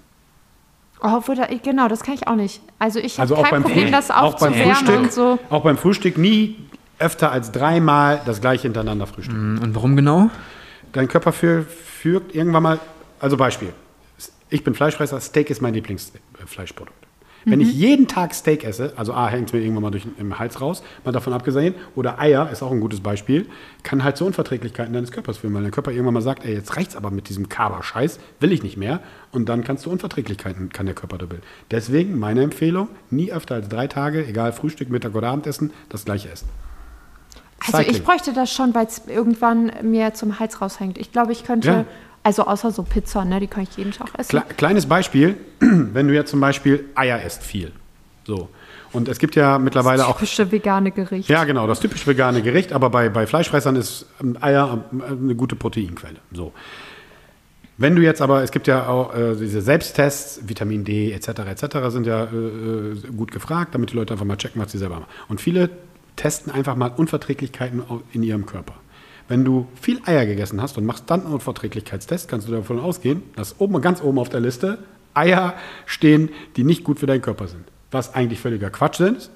Oh, 1.02 1.22
genau, 1.64 1.88
das 1.88 2.04
kann 2.04 2.14
ich 2.14 2.28
auch 2.28 2.36
nicht. 2.36 2.62
Also 2.78 3.00
ich 3.00 3.20
also 3.20 3.38
habe 3.38 3.48
kein 3.48 3.62
Problem, 3.62 3.88
Frühstück, 3.88 3.92
das 3.92 4.12
aufzuwärmen 4.12 4.76
auch 4.76 4.84
beim 4.84 5.04
und 5.04 5.14
so. 5.14 5.40
Auch 5.50 5.64
beim 5.64 5.78
Frühstück 5.78 6.18
nie 6.18 6.58
öfter 6.98 7.32
als 7.32 7.54
dreimal 7.54 8.22
das 8.26 8.42
gleiche 8.42 8.64
hintereinander 8.64 9.08
frühstücken. 9.08 9.60
Und 9.60 9.76
warum 9.76 9.96
genau? 9.96 10.30
Dein 10.92 11.08
Körper 11.08 11.32
führt 11.32 12.36
irgendwann 12.36 12.64
mal, 12.64 12.80
also 13.20 13.38
Beispiel, 13.38 13.74
ich 14.50 14.64
bin 14.64 14.74
Fleischfresser, 14.74 15.20
Steak 15.20 15.50
ist 15.50 15.62
mein 15.62 15.74
Lieblingsfleischprodukt. 15.74 17.10
Wenn 17.46 17.62
ich 17.62 17.74
jeden 17.74 18.08
Tag 18.08 18.34
Steak 18.34 18.64
esse, 18.66 18.94
also 18.98 19.14
A, 19.14 19.30
hängt 19.30 19.48
es 19.48 19.54
mir 19.54 19.62
irgendwann 19.62 19.84
mal 19.84 19.92
durch, 19.92 20.06
im 20.18 20.38
Hals 20.40 20.60
raus, 20.60 20.84
mal 21.06 21.12
davon 21.12 21.34
abgesehen, 21.34 21.74
oder 21.96 22.20
Eier 22.20 22.50
ist 22.52 22.62
auch 22.62 22.72
ein 22.72 22.82
gutes 22.82 23.00
Beispiel, 23.00 23.48
kann 23.84 24.04
halt 24.04 24.18
zu 24.18 24.26
Unverträglichkeiten 24.26 24.94
deines 24.94 25.12
Körpers 25.12 25.38
führen, 25.38 25.54
weil 25.54 25.64
dein 25.64 25.72
Körper 25.72 25.92
irgendwann 25.92 26.16
mal 26.16 26.22
sagt, 26.22 26.44
ey, 26.46 26.54
jetzt 26.54 26.76
reicht's 26.76 26.96
aber 26.96 27.12
mit 27.12 27.30
diesem 27.30 27.48
Kaber-Scheiß, 27.48 28.20
will 28.40 28.52
ich 28.52 28.62
nicht 28.62 28.78
mehr. 28.78 29.00
Und 29.32 29.48
dann 29.48 29.64
kannst 29.64 29.86
du 29.86 29.90
Unverträglichkeiten, 29.90 30.70
kann 30.70 30.86
der 30.86 30.96
Körper 30.96 31.18
da 31.18 31.26
bilden. 31.26 31.44
Deswegen 31.72 32.20
meine 32.20 32.44
Empfehlung, 32.44 32.90
nie 33.10 33.32
öfter 33.32 33.56
als 33.56 33.70
drei 33.70 33.88
Tage, 33.88 34.26
egal 34.26 34.52
Frühstück, 34.52 34.90
Mittag 34.90 35.16
oder 35.16 35.30
Abendessen, 35.30 35.72
das 35.88 36.06
gleiche 36.06 36.30
essen. 36.30 36.50
Also 37.62 37.78
Cycling. 37.78 37.96
ich 37.96 38.04
bräuchte 38.04 38.34
das 38.34 38.52
schon, 38.52 38.74
weil 38.74 38.86
es 38.86 39.04
irgendwann 39.08 39.72
mir 39.82 40.14
zum 40.14 40.40
Hals 40.40 40.62
raushängt. 40.62 40.98
Ich 40.98 41.12
glaube, 41.12 41.32
ich 41.32 41.46
könnte... 41.46 41.70
Ja 41.70 41.86
also 42.24 42.44
außer 42.44 42.72
so 42.72 42.84
Pizza, 42.84 43.26
ne, 43.26 43.40
die 43.40 43.48
kann 43.48 43.64
ich 43.64 43.78
jeden 43.78 43.92
Tag 43.92 44.10
essen. 44.18 44.42
Kleines 44.58 44.86
Beispiel, 44.86 45.38
wenn 45.60 46.08
du 46.08 46.14
jetzt 46.14 46.32
zum 46.32 46.40
Beispiel 46.40 46.86
Eier 46.96 47.22
isst 47.24 47.44
viel. 47.44 47.72
So. 48.26 48.50
Und 48.92 49.08
es 49.08 49.20
gibt 49.20 49.36
ja 49.36 49.60
mittlerweile 49.60 50.06
auch. 50.06 50.20
Das 50.20 50.30
typische 50.30 50.52
vegane 50.52 50.92
Gericht. 50.92 51.30
Ja, 51.30 51.44
genau, 51.44 51.68
das 51.68 51.80
typische 51.80 52.08
vegane 52.08 52.42
Gericht. 52.42 52.74
Aber 52.74 52.90
bei, 52.90 53.10
bei 53.10 53.28
Fleischfressern 53.28 53.76
ist 53.76 54.06
Eier 54.42 54.84
eine 54.92 55.36
gute 55.36 55.56
Proteinquelle. 55.56 56.18
So. 56.32 56.54
Wenn 57.78 57.96
du 57.96 58.02
jetzt 58.02 58.22
aber, 58.22 58.44
es 58.44 58.52
gibt 58.52 58.68
ja 58.68 58.88
auch 58.88 59.16
äh, 59.16 59.36
diese 59.36 59.62
Selbsttests, 59.62 60.42
Vitamin 60.48 60.84
D 60.84 61.12
etc. 61.14 61.30
etc. 61.30 61.78
sind 61.88 62.06
ja 62.06 62.26
äh, 62.26 62.96
gut 63.16 63.32
gefragt, 63.32 63.74
damit 63.74 63.92
die 63.92 63.96
Leute 63.96 64.14
einfach 64.14 64.26
mal 64.26 64.38
checken, 64.38 64.62
was 64.62 64.72
sie 64.72 64.78
selber 64.78 64.96
machen. 64.96 65.10
Und 65.30 65.40
viele 65.40 65.70
testen 66.18 66.52
einfach 66.52 66.76
mal 66.76 66.92
Unverträglichkeiten 66.96 67.84
in 68.12 68.24
ihrem 68.24 68.46
Körper. 68.46 68.74
Wenn 69.30 69.46
du 69.46 69.68
viel 69.80 70.02
Eier 70.06 70.26
gegessen 70.26 70.62
hast 70.62 70.78
und 70.78 70.86
machst 70.86 71.06
dann 71.08 71.24
einen 71.24 71.34
Unverträglichkeitstest, 71.34 72.28
kannst 72.28 72.48
du 72.48 72.52
davon 72.52 72.80
ausgehen, 72.80 73.24
dass 73.36 73.60
oben, 73.62 73.80
ganz 73.80 74.02
oben 74.02 74.18
auf 74.20 74.28
der 74.28 74.42
Liste 74.42 74.80
Eier 75.14 75.54
stehen, 75.86 76.30
die 76.56 76.64
nicht 76.64 76.84
gut 76.84 77.00
für 77.00 77.06
deinen 77.06 77.22
Körper 77.22 77.48
sind. 77.48 77.64
Was 77.92 78.14
eigentlich 78.16 78.40
völliger 78.40 78.72
Quatsch 78.72 78.98
sind. 78.98 79.30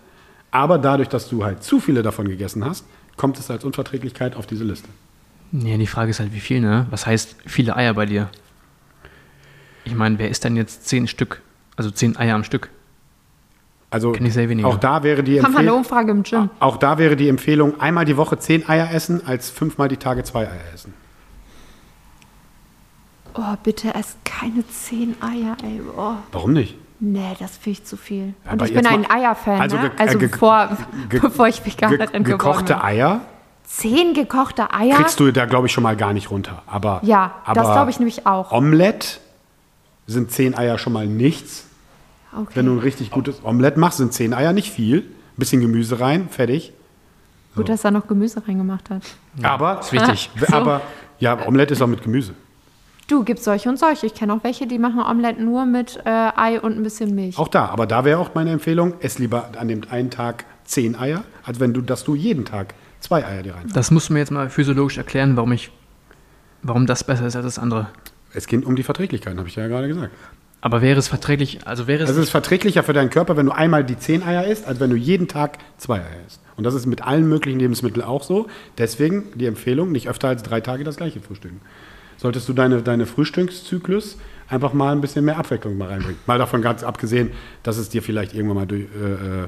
Aber 0.51 0.79
dadurch, 0.79 1.09
dass 1.09 1.29
du 1.29 1.43
halt 1.43 1.63
zu 1.63 1.79
viele 1.79 2.01
davon 2.01 2.27
gegessen 2.27 2.65
hast, 2.65 2.85
kommt 3.17 3.37
es 3.37 3.49
als 3.49 3.63
Unverträglichkeit 3.63 4.35
auf 4.35 4.47
diese 4.47 4.63
Liste. 4.63 4.89
Ja, 5.51 5.77
die 5.77 5.87
Frage 5.87 6.09
ist 6.09 6.19
halt, 6.19 6.33
wie 6.33 6.39
viel, 6.39 6.61
ne? 6.61 6.87
Was 6.89 7.05
heißt 7.05 7.35
viele 7.45 7.75
Eier 7.75 7.93
bei 7.93 8.07
dir? 8.07 8.29
Ich 9.85 9.93
meine, 9.93 10.17
wer 10.17 10.29
isst 10.29 10.43
denn 10.43 10.55
jetzt 10.55 10.87
zehn 10.87 11.07
Stück, 11.07 11.41
also 11.75 11.91
zehn 11.91 12.17
Eier 12.17 12.33
am 12.33 12.43
Stück? 12.43 12.69
Also 13.93 14.11
Kenn 14.13 14.25
ich 14.25 14.33
sehr 14.33 14.49
wenige. 14.49 14.67
auch 14.67 14.77
da 14.77 15.03
wäre 15.03 15.21
die 15.23 15.41
Haben 15.41 15.53
wir 15.53 15.59
eine 15.59 15.67
Empfehlung, 15.69 15.77
Umfrage 15.77 16.11
im 16.11 16.23
Gym. 16.23 16.49
auch 16.59 16.77
da 16.77 16.97
wäre 16.97 17.15
die 17.15 17.29
Empfehlung, 17.29 17.79
einmal 17.79 18.05
die 18.05 18.17
Woche 18.17 18.39
zehn 18.39 18.67
Eier 18.67 18.91
essen, 18.91 19.21
als 19.27 19.51
fünfmal 19.51 19.87
die 19.87 19.97
Tage 19.97 20.23
zwei 20.23 20.47
Eier 20.47 20.73
essen. 20.73 20.93
Oh, 23.35 23.55
bitte 23.63 23.93
esst 23.95 24.17
keine 24.25 24.67
zehn 24.67 25.15
Eier, 25.21 25.55
ey. 25.63 25.81
Oh. 25.97 26.13
Warum 26.31 26.53
nicht? 26.53 26.75
Nee, 26.99 27.35
das 27.39 27.57
finde 27.57 27.79
ich 27.79 27.85
zu 27.85 27.97
viel. 27.97 28.33
Und 28.45 28.51
aber 28.51 28.65
ich 28.65 28.73
bin 28.73 28.83
jetzt 28.83 28.93
ein 28.93 29.01
mal- 29.01 29.11
Eierfan, 29.11 29.59
also 29.61 29.75
ne? 29.77 29.89
ge- 29.89 29.99
also 29.99 30.15
äh, 30.17 30.19
ge- 30.19 30.29
bevor, 30.29 30.69
ge- 31.09 31.19
bevor 31.19 31.47
ich 31.47 31.63
Ge 31.63 31.73
Veganerin 31.73 32.23
geworden 32.23 32.23
gekochte 32.25 32.73
bin. 32.73 32.81
Eier 32.83 33.21
Zehn 33.65 34.13
gekochte 34.13 34.73
Eier? 34.73 34.95
kriegst 34.97 35.19
du 35.19 35.31
da, 35.31 35.45
glaube 35.45 35.67
ich, 35.67 35.73
schon 35.73 35.83
mal 35.83 35.95
gar 35.95 36.13
nicht 36.13 36.29
runter. 36.31 36.61
Aber, 36.67 36.99
Ja, 37.03 37.35
aber 37.45 37.61
das 37.61 37.71
glaube 37.71 37.91
ich 37.91 37.99
nämlich 37.99 38.27
auch. 38.27 38.51
Omelette 38.51 39.19
sind 40.05 40.31
zehn 40.31 40.55
Eier 40.55 40.77
schon 40.77 40.93
mal 40.93 41.07
nichts. 41.07 41.62
Okay. 42.35 42.51
Wenn 42.55 42.65
du 42.65 42.73
ein 42.73 42.79
richtig 42.79 43.11
gutes 43.11 43.43
Omelette 43.43 43.79
machst, 43.79 43.97
sind 43.97 44.13
zehn 44.13 44.33
Eier 44.33 44.53
nicht 44.53 44.71
viel. 44.71 44.99
Ein 44.99 45.37
bisschen 45.37 45.61
Gemüse 45.61 45.99
rein, 45.99 46.29
fertig. 46.29 46.73
Gut, 47.55 47.69
dass 47.69 47.83
er 47.83 47.91
noch 47.91 48.07
Gemüse 48.07 48.41
reingemacht 48.47 48.89
hat. 48.89 49.03
aber, 49.41 49.79
Ist 49.79 49.93
wichtig. 49.93 50.29
So. 50.47 50.53
aber, 50.53 50.81
ja, 51.19 51.47
Omelette 51.47 51.73
ist 51.73 51.81
auch 51.81 51.87
mit 51.87 52.01
Gemüse. 52.01 52.33
Du, 53.07 53.23
gibt 53.23 53.39
solche 53.43 53.69
und 53.69 53.77
solche. 53.77 54.05
Ich 54.05 54.13
kenne 54.13 54.33
auch 54.33 54.43
welche, 54.43 54.65
die 54.65 54.79
machen 54.79 55.01
Omelette 55.01 55.41
nur 55.43 55.65
mit 55.65 55.99
äh, 56.05 56.09
Ei 56.09 56.59
und 56.59 56.77
ein 56.77 56.83
bisschen 56.83 57.13
Milch. 57.13 57.37
Auch 57.37 57.49
da, 57.49 57.65
aber 57.65 57.85
da 57.85 58.05
wäre 58.05 58.19
auch 58.19 58.33
meine 58.33 58.51
Empfehlung, 58.51 58.93
ess 59.01 59.19
lieber 59.19 59.49
an 59.59 59.67
dem 59.67 59.81
einen 59.89 60.09
Tag 60.09 60.45
zehn 60.63 60.95
Eier, 60.95 61.23
als 61.43 61.59
wenn 61.59 61.73
du, 61.73 61.81
dass 61.81 62.03
du 62.03 62.15
jeden 62.15 62.45
Tag 62.45 62.73
zwei 63.01 63.25
Eier 63.25 63.43
dir 63.43 63.55
rein. 63.55 63.69
Das 63.73 63.91
musst 63.91 64.09
du 64.09 64.13
mir 64.13 64.19
jetzt 64.19 64.31
mal 64.31 64.49
physiologisch 64.49 64.97
erklären, 64.97 65.35
warum 65.35 65.51
ich, 65.51 65.69
warum 66.61 66.85
das 66.85 67.03
besser 67.03 67.27
ist 67.27 67.35
als 67.35 67.45
das 67.45 67.59
andere. 67.59 67.89
Es 68.33 68.47
geht 68.47 68.65
um 68.65 68.75
die 68.75 68.83
Verträglichkeiten, 68.83 69.37
habe 69.37 69.49
ich 69.49 69.55
ja 69.55 69.67
gerade 69.67 69.87
gesagt. 69.87 70.11
Aber 70.63 70.81
wäre 70.81 70.97
es 70.97 71.09
verträglich, 71.09 71.67
also 71.67 71.87
wäre 71.87 72.03
es, 72.03 72.09
Also 72.09 72.21
es 72.21 72.27
ist 72.27 72.31
verträglicher 72.31 72.83
für 72.83 72.93
deinen 72.93 73.09
Körper, 73.09 73.35
wenn 73.35 73.47
du 73.47 73.51
einmal 73.51 73.83
die 73.83 73.97
zehn 73.97 74.23
Eier 74.23 74.45
isst, 74.45 74.65
als 74.65 74.79
wenn 74.79 74.89
du 74.89 74.95
jeden 74.95 75.27
Tag 75.27 75.57
zwei 75.77 75.97
Eier 75.97 76.25
isst. 76.25 76.39
Und 76.55 76.63
das 76.63 76.73
ist 76.73 76.85
mit 76.85 77.01
allen 77.01 77.27
möglichen 77.27 77.59
Lebensmitteln 77.59 78.05
auch 78.05 78.23
so. 78.23 78.47
Deswegen 78.77 79.25
die 79.35 79.45
Empfehlung, 79.45 79.91
nicht 79.91 80.07
öfter 80.07 80.29
als 80.29 80.41
drei 80.41 80.61
Tage 80.61 80.85
das 80.85 80.95
gleiche 80.95 81.19
frühstücken. 81.19 81.59
Solltest 82.15 82.47
du 82.47 82.53
deine, 82.53 82.81
deine 82.81 83.05
Frühstückszyklus 83.05 84.17
einfach 84.47 84.71
mal 84.71 84.93
ein 84.93 85.01
bisschen 85.01 85.25
mehr 85.25 85.37
Abwechslung 85.37 85.77
mal 85.77 85.89
reinbringen. 85.89 86.19
Mal 86.27 86.37
davon 86.37 86.61
ganz 86.61 86.81
abgesehen, 86.81 87.31
dass 87.63 87.75
es 87.75 87.89
dir 87.89 88.01
vielleicht 88.01 88.33
irgendwann 88.33 88.55
mal 88.55 88.65
durch, 88.65 88.83
äh, 88.83 89.43
äh, 89.43 89.47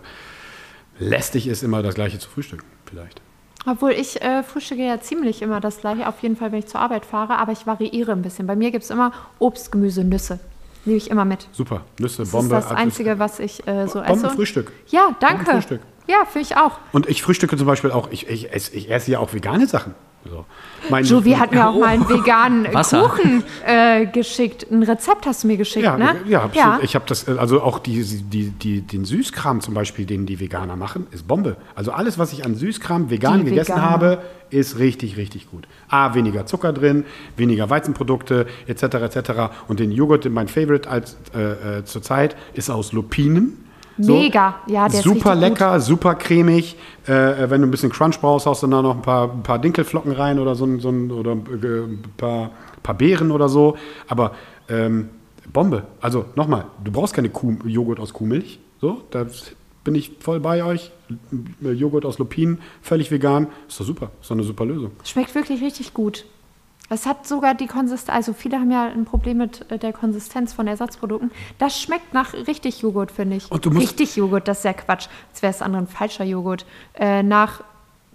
lästig 0.99 1.47
ist, 1.47 1.63
immer 1.63 1.81
das 1.81 1.95
gleiche 1.95 2.19
zu 2.19 2.29
frühstücken. 2.29 2.65
Vielleicht. 2.89 3.21
Obwohl 3.65 3.91
ich 3.91 4.21
äh, 4.21 4.43
frühstücke 4.43 4.85
ja 4.85 4.99
ziemlich 4.99 5.41
immer 5.41 5.61
das 5.61 5.79
gleiche, 5.79 6.09
auf 6.09 6.21
jeden 6.21 6.35
Fall, 6.35 6.51
wenn 6.51 6.59
ich 6.59 6.67
zur 6.67 6.81
Arbeit 6.81 7.05
fahre, 7.05 7.37
aber 7.37 7.53
ich 7.53 7.65
variiere 7.65 8.11
ein 8.11 8.21
bisschen. 8.21 8.47
Bei 8.47 8.57
mir 8.57 8.71
gibt 8.71 8.83
es 8.83 8.89
immer 8.89 9.13
Obst, 9.39 9.71
Gemüse, 9.71 10.03
Nüsse. 10.03 10.41
Nehme 10.85 10.97
ich 10.97 11.09
immer 11.09 11.25
mit. 11.25 11.47
Super. 11.51 11.81
Nüsse, 11.99 12.21
Das 12.23 12.31
Bombe. 12.31 12.55
ist 12.55 12.69
das 12.69 12.71
Einzige, 12.77 13.19
was 13.19 13.39
ich 13.39 13.67
äh, 13.67 13.87
so 13.87 13.99
esse. 14.01 14.13
Bombenfrühstück. 14.13 14.71
Ja, 14.87 15.15
danke. 15.19 15.45
Bombenfrühstück. 15.45 15.81
Ja, 16.07 16.25
finde 16.25 16.47
ich 16.47 16.57
auch. 16.57 16.77
Und 16.91 17.07
ich 17.09 17.23
frühstücke 17.23 17.57
zum 17.57 17.65
Beispiel 17.65 17.91
auch, 17.91 18.09
ich, 18.11 18.27
ich, 18.29 18.53
esse, 18.53 18.75
ich 18.75 18.91
esse 18.91 19.11
ja 19.11 19.19
auch 19.19 19.33
vegane 19.33 19.65
Sachen. 19.65 19.95
So. 20.30 20.45
Mein, 20.89 21.06
Jovi 21.06 21.31
hat 21.34 21.52
mir 21.52 21.68
auch 21.68 21.76
mal 21.80 21.88
einen 21.88 22.07
veganen 22.10 22.68
Wasser. 22.73 23.02
Kuchen 23.03 23.43
äh, 23.65 24.06
geschickt. 24.07 24.65
Ein 24.72 24.84
Rezept 24.84 25.26
hast 25.26 25.43
du 25.43 25.47
mir 25.47 25.57
geschickt, 25.57 25.85
Ja, 25.85 25.97
ne? 25.97 26.15
ja, 26.27 26.43
absolut. 26.43 26.84
ich 26.84 26.95
habe 26.95 27.06
das, 27.07 27.27
äh, 27.27 27.35
also 27.38 27.61
auch 27.61 27.80
die, 27.80 28.03
die, 28.03 28.49
die, 28.49 28.81
den 28.81 29.06
Süßkram 29.06 29.61
zum 29.61 29.73
Beispiel, 29.73 30.06
den 30.06 30.26
die 30.26 30.39
Veganer 30.39 30.76
machen, 30.76 31.07
ist 31.11 31.27
Bombe. 31.27 31.57
Also 31.76 31.91
alles, 31.91 32.18
was 32.18 32.34
ich 32.34 32.45
an 32.45 32.56
Süßkram 32.56 33.10
vegan 33.10 33.39
Die 33.45 33.52
gegessen 33.52 33.73
Veganer. 33.73 33.89
habe, 33.89 34.22
ist 34.49 34.80
richtig, 34.80 35.18
richtig 35.18 35.49
gut. 35.49 35.68
A, 35.89 36.14
weniger 36.15 36.45
Zucker 36.45 36.72
drin, 36.73 37.06
weniger 37.38 37.69
Weizenprodukte, 37.69 38.45
etc., 38.68 38.84
etc. 38.84 39.31
Und 39.68 39.80
den 39.80 39.91
Joghurt, 39.91 40.30
mein 40.30 40.47
Favorite 40.47 40.89
als 40.89 41.18
äh, 41.35 41.80
äh, 41.80 41.84
zurzeit, 41.85 42.35
ist 42.53 42.69
aus 42.69 42.91
Lupinen. 42.93 43.64
Mega. 43.97 44.55
Ja, 44.67 44.88
der 44.88 44.99
ist 44.99 45.03
super 45.03 45.31
richtig 45.31 45.49
lecker, 45.49 45.80
super 45.80 46.15
cremig. 46.15 46.76
Äh, 47.05 47.49
wenn 47.49 47.61
du 47.61 47.67
ein 47.67 47.72
bisschen 47.72 47.91
Crunch 47.91 48.19
brauchst, 48.19 48.45
haust 48.45 48.63
du 48.63 48.67
da 48.67 48.81
noch 48.81 48.95
ein 48.95 49.01
paar, 49.01 49.31
ein 49.31 49.43
paar 49.43 49.59
Dinkelflocken 49.59 50.11
rein 50.11 50.39
oder 50.39 50.55
so 50.55 50.65
ein, 50.65 50.80
so 50.80 50.89
oder 50.89 51.31
äh, 51.31 51.84
ein 51.85 52.03
paar, 52.17 52.51
paar 52.84 52.95
Beeren 52.95 53.31
oder 53.31 53.49
so. 53.49 53.77
Aber 54.07 54.31
ähm, 54.69 55.09
Bombe. 55.51 55.84
Also 56.01 56.26
nochmal, 56.35 56.65
du 56.84 56.91
brauchst 56.91 57.13
keine 57.13 57.30
Kuh, 57.30 57.57
Joghurt 57.65 57.99
aus 57.99 58.13
Kuhmilch. 58.13 58.59
So, 58.81 59.01
da 59.11 59.26
bin 59.84 59.95
ich 59.95 60.11
voll 60.19 60.39
bei 60.39 60.63
euch. 60.63 60.91
Äh, 61.63 61.72
Joghurt 61.72 62.05
aus 62.05 62.17
Lupinen, 62.17 62.59
völlig 62.81 63.11
vegan. 63.11 63.47
Ist 63.67 63.80
doch 63.80 63.85
super. 63.85 64.11
Ist 64.22 64.30
doch 64.30 64.35
eine 64.35 64.43
super 64.43 64.65
Lösung. 64.65 64.91
Schmeckt 65.03 65.34
wirklich 65.35 65.61
richtig 65.61 65.93
gut. 65.93 66.26
Es 66.89 67.05
hat 67.07 67.27
sogar 67.27 67.55
die 67.55 67.65
Konsistenz, 67.67 68.15
also 68.15 68.33
viele 68.33 68.57
haben 68.59 68.69
ja 68.69 68.85
ein 68.87 69.05
Problem 69.05 69.37
mit 69.37 69.69
äh, 69.71 69.79
der 69.79 69.91
Konsistenz 69.91 70.53
von 70.53 70.67
Ersatzprodukten. 70.67 71.31
Das 71.57 71.81
schmeckt 71.81 72.13
nach 72.13 72.33
richtig 72.33 72.81
Joghurt, 72.81 73.11
finde 73.11 73.37
ich. 73.37 73.49
Und 73.51 73.65
du 73.65 73.71
musst- 73.71 73.83
richtig 73.87 74.15
Joghurt, 74.15 74.47
das 74.47 74.59
ist 74.59 74.65
ja 74.65 74.73
Quatsch. 74.73 75.07
Als 75.31 75.41
wäre 75.41 75.51
es 75.51 75.61
andere 75.61 75.81
ein 75.83 75.87
falscher 75.87 76.25
Joghurt. 76.25 76.65
Äh, 76.93 77.23
nach 77.23 77.63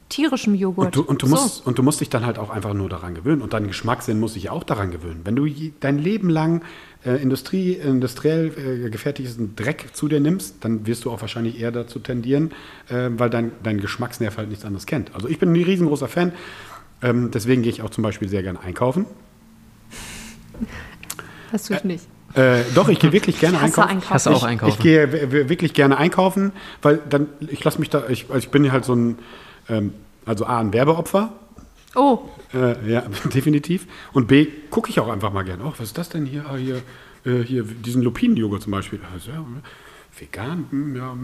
tierischem 0.09 0.55
Joghurt. 0.57 0.87
Und 0.87 0.97
du, 0.97 1.03
und, 1.03 1.23
du 1.23 1.27
So. 1.27 1.37
musst, 1.37 1.67
und 1.67 1.79
du 1.79 1.83
musst 1.85 2.01
dich 2.01 2.11
dann 2.11 2.27
halt 2.27 2.39
auch 2.39 2.51
einfach 2.51 2.75
nur 2.75 2.89
daran 2.89 3.15
gewöhnen. 3.15 3.43
Und 3.43 3.53
dein 3.53 3.67
Geschmackssinn 3.69 4.19
muss 4.21 4.35
sich 4.35 4.51
auch 4.51 4.65
daran 4.65 4.91
gewöhnen. 4.91 5.21
Wenn 5.25 5.37
du 5.37 5.47
dein 5.81 5.99
Leben 5.99 6.31
lang 6.31 6.63
äh, 7.05 7.15
Industrie, 7.23 7.75
industriell 7.75 8.85
äh, 8.87 8.91
gefertigten 8.91 9.55
Dreck 9.57 9.91
zu 9.95 10.09
dir 10.09 10.19
nimmst, 10.21 10.57
dann 10.65 10.85
wirst 10.87 11.05
du 11.05 11.13
auch 11.13 11.21
wahrscheinlich 11.21 11.61
eher 11.61 11.71
dazu 11.71 11.99
tendieren, 12.01 12.51
äh, 12.89 13.09
weil 13.17 13.31
dein, 13.31 13.53
dein 13.63 13.79
Geschmacksnerv 13.81 14.37
halt 14.37 14.49
nichts 14.49 14.65
anderes 14.65 14.87
kennt. 14.87 15.15
Also 15.15 15.29
ich 15.29 15.39
bin 15.39 15.53
ein 15.53 15.63
riesengroßer 15.63 16.09
Fan. 16.09 16.33
Ähm, 17.03 17.31
deswegen 17.31 17.63
gehe 17.63 17.73
ich 17.73 17.83
auch 17.83 17.91
zum 17.91 18.03
Beispiel 18.03 18.29
sehr 18.29 18.43
gerne 18.43 18.61
einkaufen. 18.61 19.07
Das 21.53 21.65
tue 21.65 21.77
ich 21.77 21.85
nicht. 21.85 22.07
Äh, 22.35 22.63
doch, 22.75 22.89
ich 22.89 23.01
gehe 23.01 23.11
wirklich 23.13 23.41
gerne 23.41 23.57
Ich 23.57 23.63
hasse 23.63 23.83
einkaufen. 23.83 23.91
einkaufen. 23.91 24.15
Hast 24.15 24.27
du 24.27 24.31
auch 24.31 24.37
Ich, 24.37 24.45
einkaufen? 24.45 24.73
ich 24.73 24.79
gehe 24.79 25.13
w- 25.13 25.33
w- 25.33 25.49
wirklich 25.49 25.75
gerne 25.75 25.97
einkaufen, 25.97 26.53
weil 26.81 27.01
dann, 27.09 27.27
ich 27.49 27.65
lasse 27.65 27.81
mich 27.81 27.91
da, 27.91 28.05
ich, 28.09 28.27
also 28.29 28.39
ich 28.39 28.51
bin 28.51 28.71
halt 28.71 28.85
so 28.85 28.95
ein, 28.95 29.19
ähm, 29.69 29.95
also 30.27 30.47
A, 30.47 30.59
ein 30.61 30.73
Werbeopfer, 30.73 31.33
Oh, 31.97 32.21
Äh, 32.55 32.89
ja, 32.89 33.01
definitiv. 33.35 33.89
Und 34.13 34.29
B, 34.29 34.47
gucke 34.71 34.91
ich 34.91 35.01
auch 35.01 35.09
einfach 35.09 35.33
mal 35.33 35.43
gerne. 35.43 35.65
Oh, 35.65 35.73
was 35.73 35.81
ist 35.89 35.99
das 35.99 36.09
denn 36.09 36.25
hier? 36.25 36.45
Ah, 36.49 36.55
hier, 36.55 36.83
äh, 37.27 37.43
hier 37.43 37.65
diesen 37.65 38.03
Lupinen-Joghurt 38.03 38.63
zum 38.63 38.71
Beispiel. 38.71 39.01
Also, 39.13 39.33
ja, 39.33 39.45
vegan, 40.17 40.67
hm, 40.71 40.95
ja, 40.97 41.17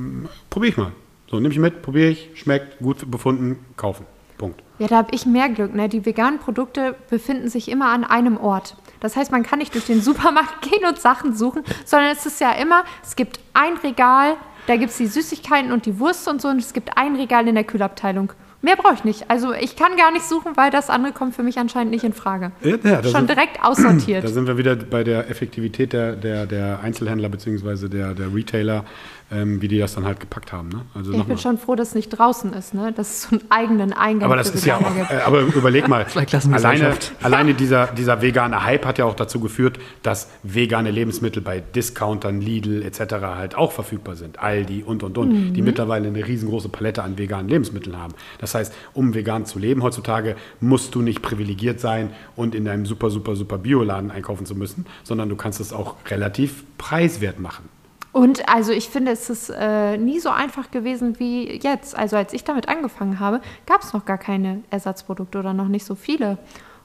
probiere 0.50 0.70
ich 0.72 0.76
mal. 0.76 0.90
So, 1.30 1.38
nehme 1.38 1.54
ich 1.54 1.60
mit, 1.60 1.82
probiere 1.82 2.08
ich, 2.08 2.30
schmeckt, 2.34 2.78
gut 2.80 3.08
befunden, 3.08 3.58
kaufen. 3.76 4.06
Punkt. 4.38 4.60
Ja, 4.78 4.86
da 4.88 4.96
habe 4.96 5.14
ich 5.14 5.26
mehr 5.26 5.48
Glück. 5.48 5.74
Ne? 5.74 5.88
Die 5.88 6.04
veganen 6.04 6.38
Produkte 6.38 6.94
befinden 7.10 7.48
sich 7.48 7.70
immer 7.70 7.88
an 7.90 8.04
einem 8.04 8.36
Ort. 8.36 8.76
Das 9.00 9.16
heißt, 9.16 9.32
man 9.32 9.42
kann 9.42 9.58
nicht 9.58 9.74
durch 9.74 9.86
den 9.86 10.00
Supermarkt 10.08 10.62
gehen 10.62 10.84
und 10.88 10.98
Sachen 10.98 11.34
suchen, 11.34 11.62
sondern 11.84 12.10
es 12.12 12.26
ist 12.26 12.40
ja 12.40 12.52
immer, 12.52 12.84
es 13.02 13.16
gibt 13.16 13.40
ein 13.54 13.76
Regal, 13.82 14.34
da 14.66 14.76
gibt 14.76 14.90
es 14.90 14.96
die 14.98 15.06
Süßigkeiten 15.06 15.72
und 15.72 15.86
die 15.86 15.98
Wurst 16.00 16.26
und 16.28 16.42
so, 16.42 16.48
und 16.48 16.58
es 16.58 16.72
gibt 16.72 16.96
ein 16.98 17.14
Regal 17.16 17.46
in 17.48 17.54
der 17.54 17.64
Kühlabteilung. 17.64 18.32
Mehr 18.62 18.74
brauche 18.74 18.94
ich 18.94 19.04
nicht. 19.04 19.30
Also 19.30 19.52
ich 19.52 19.76
kann 19.76 19.96
gar 19.96 20.10
nicht 20.10 20.24
suchen, 20.24 20.56
weil 20.56 20.70
das 20.70 20.90
andere 20.90 21.12
kommt 21.12 21.36
für 21.36 21.44
mich 21.44 21.58
anscheinend 21.58 21.92
nicht 21.92 22.02
in 22.02 22.12
Frage. 22.12 22.50
Ja, 22.62 22.70
ja, 22.70 22.76
da 22.76 23.02
Schon 23.04 23.12
sind- 23.12 23.30
direkt 23.30 23.62
aussortiert. 23.62 24.24
Da 24.24 24.28
sind 24.28 24.46
wir 24.48 24.58
wieder 24.58 24.74
bei 24.74 25.04
der 25.04 25.30
Effektivität 25.30 25.92
der, 25.92 26.16
der, 26.16 26.46
der 26.46 26.80
Einzelhändler 26.82 27.28
bzw. 27.28 27.88
Der, 27.88 28.14
der 28.14 28.34
Retailer, 28.34 28.84
ähm, 29.30 29.60
wie 29.60 29.68
die 29.68 29.78
das 29.78 29.94
dann 29.94 30.04
halt 30.04 30.20
gepackt 30.20 30.52
haben. 30.52 30.68
Ne? 30.68 30.82
Also 30.94 31.12
ich 31.12 31.24
bin 31.24 31.36
schon 31.36 31.58
froh, 31.58 31.74
dass 31.74 31.88
es 31.88 31.94
nicht 31.94 32.10
draußen 32.10 32.52
ist, 32.52 32.74
ne? 32.74 32.92
dass 32.92 33.10
es 33.10 33.22
so 33.22 33.28
einen 33.30 33.50
eigenen 33.50 33.92
Eingang 33.92 34.24
Aber 34.24 34.36
das 34.36 34.50
ist 34.50 34.64
ja 34.64 34.76
auch, 34.76 34.94
gibt. 34.94 35.10
äh, 35.10 35.16
aber 35.24 35.40
überleg 35.40 35.88
mal, 35.88 36.06
alleine, 36.52 36.94
alleine 37.22 37.54
dieser, 37.54 37.88
dieser 37.88 38.22
vegane 38.22 38.64
Hype 38.64 38.86
hat 38.86 38.98
ja 38.98 39.04
auch 39.04 39.16
dazu 39.16 39.40
geführt, 39.40 39.78
dass 40.02 40.30
vegane 40.44 40.92
Lebensmittel 40.92 41.42
bei 41.42 41.60
Discountern, 41.60 42.40
Lidl 42.40 42.82
etc. 42.82 43.14
halt 43.22 43.56
auch 43.56 43.72
verfügbar 43.72 44.14
sind. 44.14 44.38
Aldi 44.38 44.84
und 44.84 45.02
und 45.02 45.18
und, 45.18 45.54
die 45.54 45.62
mittlerweile 45.62 46.06
eine 46.06 46.24
riesengroße 46.24 46.68
Palette 46.68 47.02
an 47.02 47.18
veganen 47.18 47.48
Lebensmitteln 47.48 47.98
haben. 47.98 48.14
Das 48.38 48.54
heißt, 48.54 48.72
um 48.92 49.14
vegan 49.14 49.44
zu 49.44 49.58
leben 49.58 49.82
heutzutage, 49.82 50.36
musst 50.60 50.94
du 50.94 51.02
nicht 51.02 51.22
privilegiert 51.22 51.80
sein 51.80 52.10
und 52.36 52.54
in 52.54 52.68
einem 52.68 52.86
super, 52.86 53.10
super, 53.10 53.34
super 53.34 53.58
Bioladen 53.58 54.10
einkaufen 54.10 54.46
zu 54.46 54.54
müssen, 54.54 54.86
sondern 55.02 55.28
du 55.28 55.36
kannst 55.36 55.60
es 55.60 55.72
auch 55.72 55.96
relativ 56.08 56.64
preiswert 56.78 57.40
machen. 57.40 57.68
Und 58.16 58.48
also 58.48 58.72
ich 58.72 58.88
finde, 58.88 59.12
es 59.12 59.28
ist 59.28 59.50
äh, 59.50 59.98
nie 59.98 60.20
so 60.20 60.30
einfach 60.30 60.70
gewesen 60.70 61.18
wie 61.18 61.60
jetzt. 61.60 61.94
Also 61.94 62.16
als 62.16 62.32
ich 62.32 62.44
damit 62.44 62.66
angefangen 62.66 63.20
habe, 63.20 63.42
gab 63.66 63.82
es 63.82 63.92
noch 63.92 64.06
gar 64.06 64.16
keine 64.16 64.62
Ersatzprodukte 64.70 65.38
oder 65.38 65.52
noch 65.52 65.68
nicht 65.68 65.84
so 65.84 65.94
viele. 65.94 66.38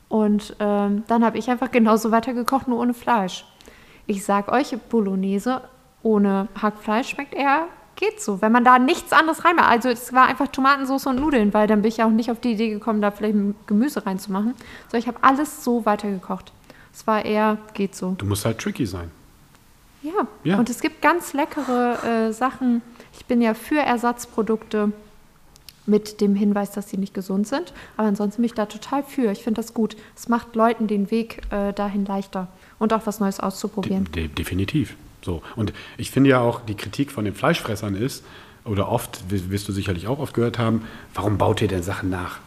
Und 0.10 0.58
ähm, 0.60 1.06
dann 1.08 1.24
habe 1.24 1.38
ich 1.38 1.50
einfach 1.50 1.72
genauso 1.72 2.12
weitergekocht, 2.12 2.68
nur 2.68 2.80
ohne 2.80 2.94
Fleisch. 2.94 3.46
Ich 4.08 4.26
sag 4.26 4.52
euch, 4.52 4.78
Bolognese 4.90 5.62
ohne 6.04 6.50
Hackfleisch 6.62 7.08
schmeckt 7.08 7.34
eher, 7.34 7.68
geht 7.96 8.22
so. 8.22 8.42
Wenn 8.42 8.52
man 8.52 8.66
da 8.66 8.78
nichts 8.78 9.14
anderes 9.14 9.46
reinmacht. 9.46 9.70
Also 9.70 9.88
es 9.88 10.12
war 10.12 10.26
einfach 10.26 10.50
Tomatensauce 10.50 11.08
und 11.08 11.22
Nudeln, 11.22 11.54
weil 11.54 11.66
dann 11.66 11.82
bin 11.82 11.88
ich 11.88 11.98
ja 11.98 12.08
auch 12.08 12.12
nicht 12.12 12.30
auf 12.30 12.42
die 12.42 12.52
Idee 12.52 12.72
gekommen, 12.72 13.02
da 13.02 13.10
vielleicht 13.10 13.38
Gemüse 13.68 14.06
reinzumachen. 14.06 14.54
So, 14.92 14.98
ich 14.98 15.08
habe 15.08 15.20
alles 15.22 15.64
so 15.64 15.86
weitergekocht. 15.86 16.52
Es 16.92 17.08
war 17.08 17.24
eher, 17.24 17.58
geht 17.74 17.96
so. 17.96 18.16
Du 18.18 18.26
musst 18.26 18.44
halt 18.44 18.60
tricky 18.60 18.86
sein. 18.86 19.12
Ja. 20.04 20.28
Ja. 20.44 20.58
und 20.58 20.70
es 20.70 20.82
gibt 20.82 21.02
ganz 21.02 21.34
leckere 21.34 22.28
äh, 22.28 22.34
Sachen. 22.34 22.82
Ich 23.14 23.26
bin 23.26 23.42
ja 23.42 23.54
für 23.54 23.80
Ersatzprodukte 23.80 24.92
mit 25.86 26.22
dem 26.22 26.36
Hinweis, 26.36 26.72
dass 26.72 26.90
sie 26.90 26.98
nicht 26.98 27.14
gesund 27.14 27.48
sind. 27.48 27.74
Aber 27.98 28.08
ansonsten 28.08 28.42
bin 28.42 28.46
ich 28.46 28.54
da 28.54 28.66
total 28.66 29.04
für. 29.04 29.32
Ich 29.32 29.44
finde 29.44 29.62
das 29.62 29.74
gut. 29.74 29.96
Es 30.16 30.30
macht 30.30 30.56
Leuten 30.56 30.88
den 30.88 31.12
Weg 31.12 31.42
äh, 31.52 31.74
dahin 31.74 32.06
leichter. 32.06 32.48
und 32.80 32.94
auch 32.94 33.06
was 33.06 33.20
Neues 33.20 33.40
auszuprobieren. 33.40 34.08
De 34.16 34.28
definitiv. 34.28 34.96
So. 35.24 35.42
Und 35.56 35.74
ich 35.98 36.10
finde 36.12 36.32
ja 36.32 36.40
auch, 36.40 36.62
die 36.62 36.76
Kritik 36.76 37.12
von 37.12 37.26
den 37.26 37.36
Fleischfressern 37.36 37.96
ist, 37.96 38.24
oder 38.64 38.90
oft, 38.90 39.24
wirst 39.30 39.68
du 39.68 39.72
sicherlich 39.72 40.08
auch 40.08 40.20
oft 40.20 40.34
gehört 40.34 40.60
haben, 40.60 40.84
warum 41.14 41.38
baut 41.38 41.62
ihr 41.62 41.68
denn 41.68 41.84
Sachen 41.84 42.10
nach? 42.10 42.40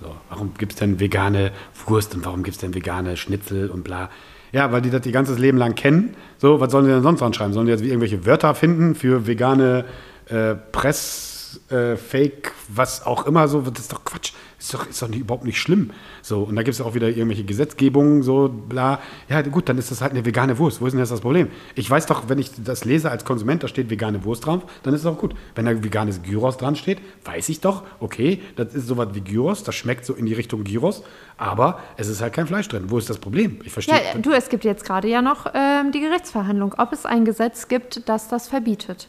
So, 0.00 0.14
warum 0.28 0.54
gibt 0.58 0.72
es 0.72 0.78
denn 0.78 1.00
vegane 1.00 1.52
Wurst 1.86 2.14
und 2.14 2.24
warum 2.24 2.42
gibt 2.42 2.56
es 2.56 2.60
denn 2.60 2.74
vegane 2.74 3.16
Schnitzel 3.16 3.70
und 3.70 3.82
bla? 3.82 4.10
Ja, 4.56 4.72
weil 4.72 4.80
die 4.80 4.88
das 4.88 5.04
ihr 5.04 5.12
ganzes 5.12 5.38
Leben 5.38 5.58
lang 5.58 5.74
kennen. 5.74 6.16
So, 6.38 6.60
was 6.60 6.72
sollen 6.72 6.86
die 6.86 6.90
denn 6.90 7.02
sonst 7.02 7.20
anschreiben? 7.20 7.52
Sollen 7.52 7.66
die 7.66 7.72
jetzt 7.72 7.84
irgendwelche 7.84 8.24
Wörter 8.24 8.54
finden 8.54 8.94
für 8.94 9.26
vegane 9.26 9.84
äh, 10.30 10.54
Press, 10.72 11.60
äh, 11.68 11.96
Fake, 11.96 12.52
was 12.68 13.04
auch 13.04 13.26
immer 13.26 13.48
so? 13.48 13.60
Das 13.60 13.80
ist 13.80 13.92
doch 13.92 14.02
Quatsch. 14.02 14.32
Ist 14.66 14.74
doch, 14.74 14.88
ist 14.88 15.00
doch 15.00 15.06
nicht, 15.06 15.20
überhaupt 15.20 15.44
nicht 15.44 15.60
schlimm. 15.60 15.92
So, 16.22 16.42
und 16.42 16.56
da 16.56 16.64
gibt 16.64 16.74
es 16.74 16.80
auch 16.80 16.96
wieder 16.96 17.06
irgendwelche 17.08 17.44
Gesetzgebungen, 17.44 18.24
so 18.24 18.48
bla. 18.48 18.98
Ja, 19.28 19.40
gut, 19.42 19.68
dann 19.68 19.78
ist 19.78 19.92
das 19.92 20.00
halt 20.00 20.10
eine 20.10 20.26
vegane 20.26 20.58
Wurst. 20.58 20.80
Wo 20.80 20.86
ist 20.86 20.92
denn 20.92 20.98
jetzt 20.98 21.12
das 21.12 21.20
Problem? 21.20 21.46
Ich 21.76 21.88
weiß 21.88 22.06
doch, 22.06 22.28
wenn 22.28 22.40
ich 22.40 22.50
das 22.64 22.84
lese 22.84 23.08
als 23.08 23.24
Konsument, 23.24 23.62
da 23.62 23.68
steht 23.68 23.90
vegane 23.90 24.24
Wurst 24.24 24.44
drauf, 24.44 24.64
dann 24.82 24.92
ist 24.92 25.02
es 25.02 25.06
auch 25.06 25.18
gut. 25.18 25.36
Wenn 25.54 25.66
da 25.66 25.84
veganes 25.84 26.20
Gyros 26.20 26.56
dran 26.56 26.74
steht, 26.74 26.98
weiß 27.24 27.48
ich 27.48 27.60
doch, 27.60 27.84
okay, 28.00 28.42
das 28.56 28.74
ist 28.74 28.88
sowas 28.88 29.10
wie 29.12 29.20
Gyros, 29.20 29.62
das 29.62 29.76
schmeckt 29.76 30.04
so 30.04 30.14
in 30.14 30.26
die 30.26 30.34
Richtung 30.34 30.64
Gyros, 30.64 31.04
aber 31.36 31.78
es 31.96 32.08
ist 32.08 32.20
halt 32.20 32.32
kein 32.32 32.48
Fleisch 32.48 32.66
drin. 32.66 32.86
Wo 32.88 32.98
ist 32.98 33.08
das 33.08 33.18
Problem? 33.18 33.60
Ich 33.62 33.72
verstehe. 33.72 33.94
Ja, 33.94 34.18
du, 34.18 34.32
es 34.32 34.48
gibt 34.48 34.64
jetzt 34.64 34.84
gerade 34.84 35.06
ja 35.06 35.22
noch 35.22 35.46
ähm, 35.54 35.92
die 35.92 36.00
Gerichtsverhandlung, 36.00 36.74
ob 36.76 36.92
es 36.92 37.06
ein 37.06 37.24
Gesetz 37.24 37.68
gibt, 37.68 38.08
das 38.08 38.26
das 38.26 38.48
verbietet. 38.48 39.06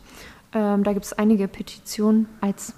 Ähm, 0.53 0.84
da 0.84 0.93
gibt 0.93 1.05
es 1.05 1.13
einige 1.13 1.47
Petitionen 1.47 2.27
als 2.41 2.75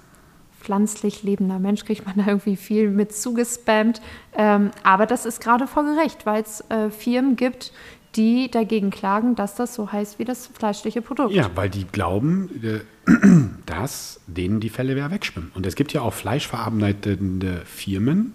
pflanzlich 0.60 1.22
lebender 1.22 1.58
Mensch 1.58 1.84
kriegt 1.84 2.06
man 2.06 2.16
da 2.16 2.26
irgendwie 2.26 2.56
viel 2.56 2.90
mit 2.90 3.14
zugespammt. 3.14 4.00
Ähm, 4.36 4.70
aber 4.82 5.06
das 5.06 5.26
ist 5.26 5.40
gerade 5.40 5.66
vor 5.66 5.84
Gericht, 5.84 6.26
weil 6.26 6.42
es 6.42 6.60
äh, 6.70 6.90
Firmen 6.90 7.36
gibt, 7.36 7.72
die 8.16 8.50
dagegen 8.50 8.90
klagen, 8.90 9.36
dass 9.36 9.54
das 9.54 9.74
so 9.74 9.92
heißt 9.92 10.18
wie 10.18 10.24
das 10.24 10.46
fleischliche 10.46 11.00
Produkt. 11.00 11.32
Ja, 11.32 11.50
weil 11.54 11.70
die 11.70 11.84
glauben, 11.84 12.50
äh, 12.62 12.80
dass 13.66 14.20
denen 14.26 14.60
die 14.60 14.68
Fälle 14.68 14.96
wieder 14.96 15.10
wegschwimmen. 15.10 15.52
Und 15.54 15.66
es 15.66 15.76
gibt 15.76 15.92
ja 15.92 16.02
auch 16.02 16.12
fleischverarbeitende 16.12 17.62
Firmen, 17.64 18.34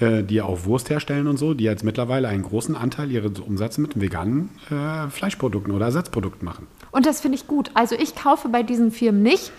äh, 0.00 0.22
die 0.22 0.42
auch 0.42 0.66
Wurst 0.66 0.90
herstellen 0.90 1.26
und 1.26 1.38
so, 1.38 1.54
die 1.54 1.64
jetzt 1.64 1.82
mittlerweile 1.82 2.28
einen 2.28 2.42
großen 2.42 2.76
Anteil 2.76 3.10
ihres 3.10 3.40
Umsatzes 3.40 3.78
mit 3.78 3.98
veganen 3.98 4.50
äh, 4.70 5.08
Fleischprodukten 5.08 5.72
oder 5.72 5.86
Ersatzprodukten 5.86 6.44
machen. 6.44 6.66
Und 6.90 7.06
das 7.06 7.20
finde 7.20 7.36
ich 7.36 7.46
gut. 7.46 7.70
Also 7.74 7.94
ich 7.94 8.14
kaufe 8.14 8.48
bei 8.48 8.62
diesen 8.62 8.90
Firmen 8.90 9.22
nicht. 9.22 9.52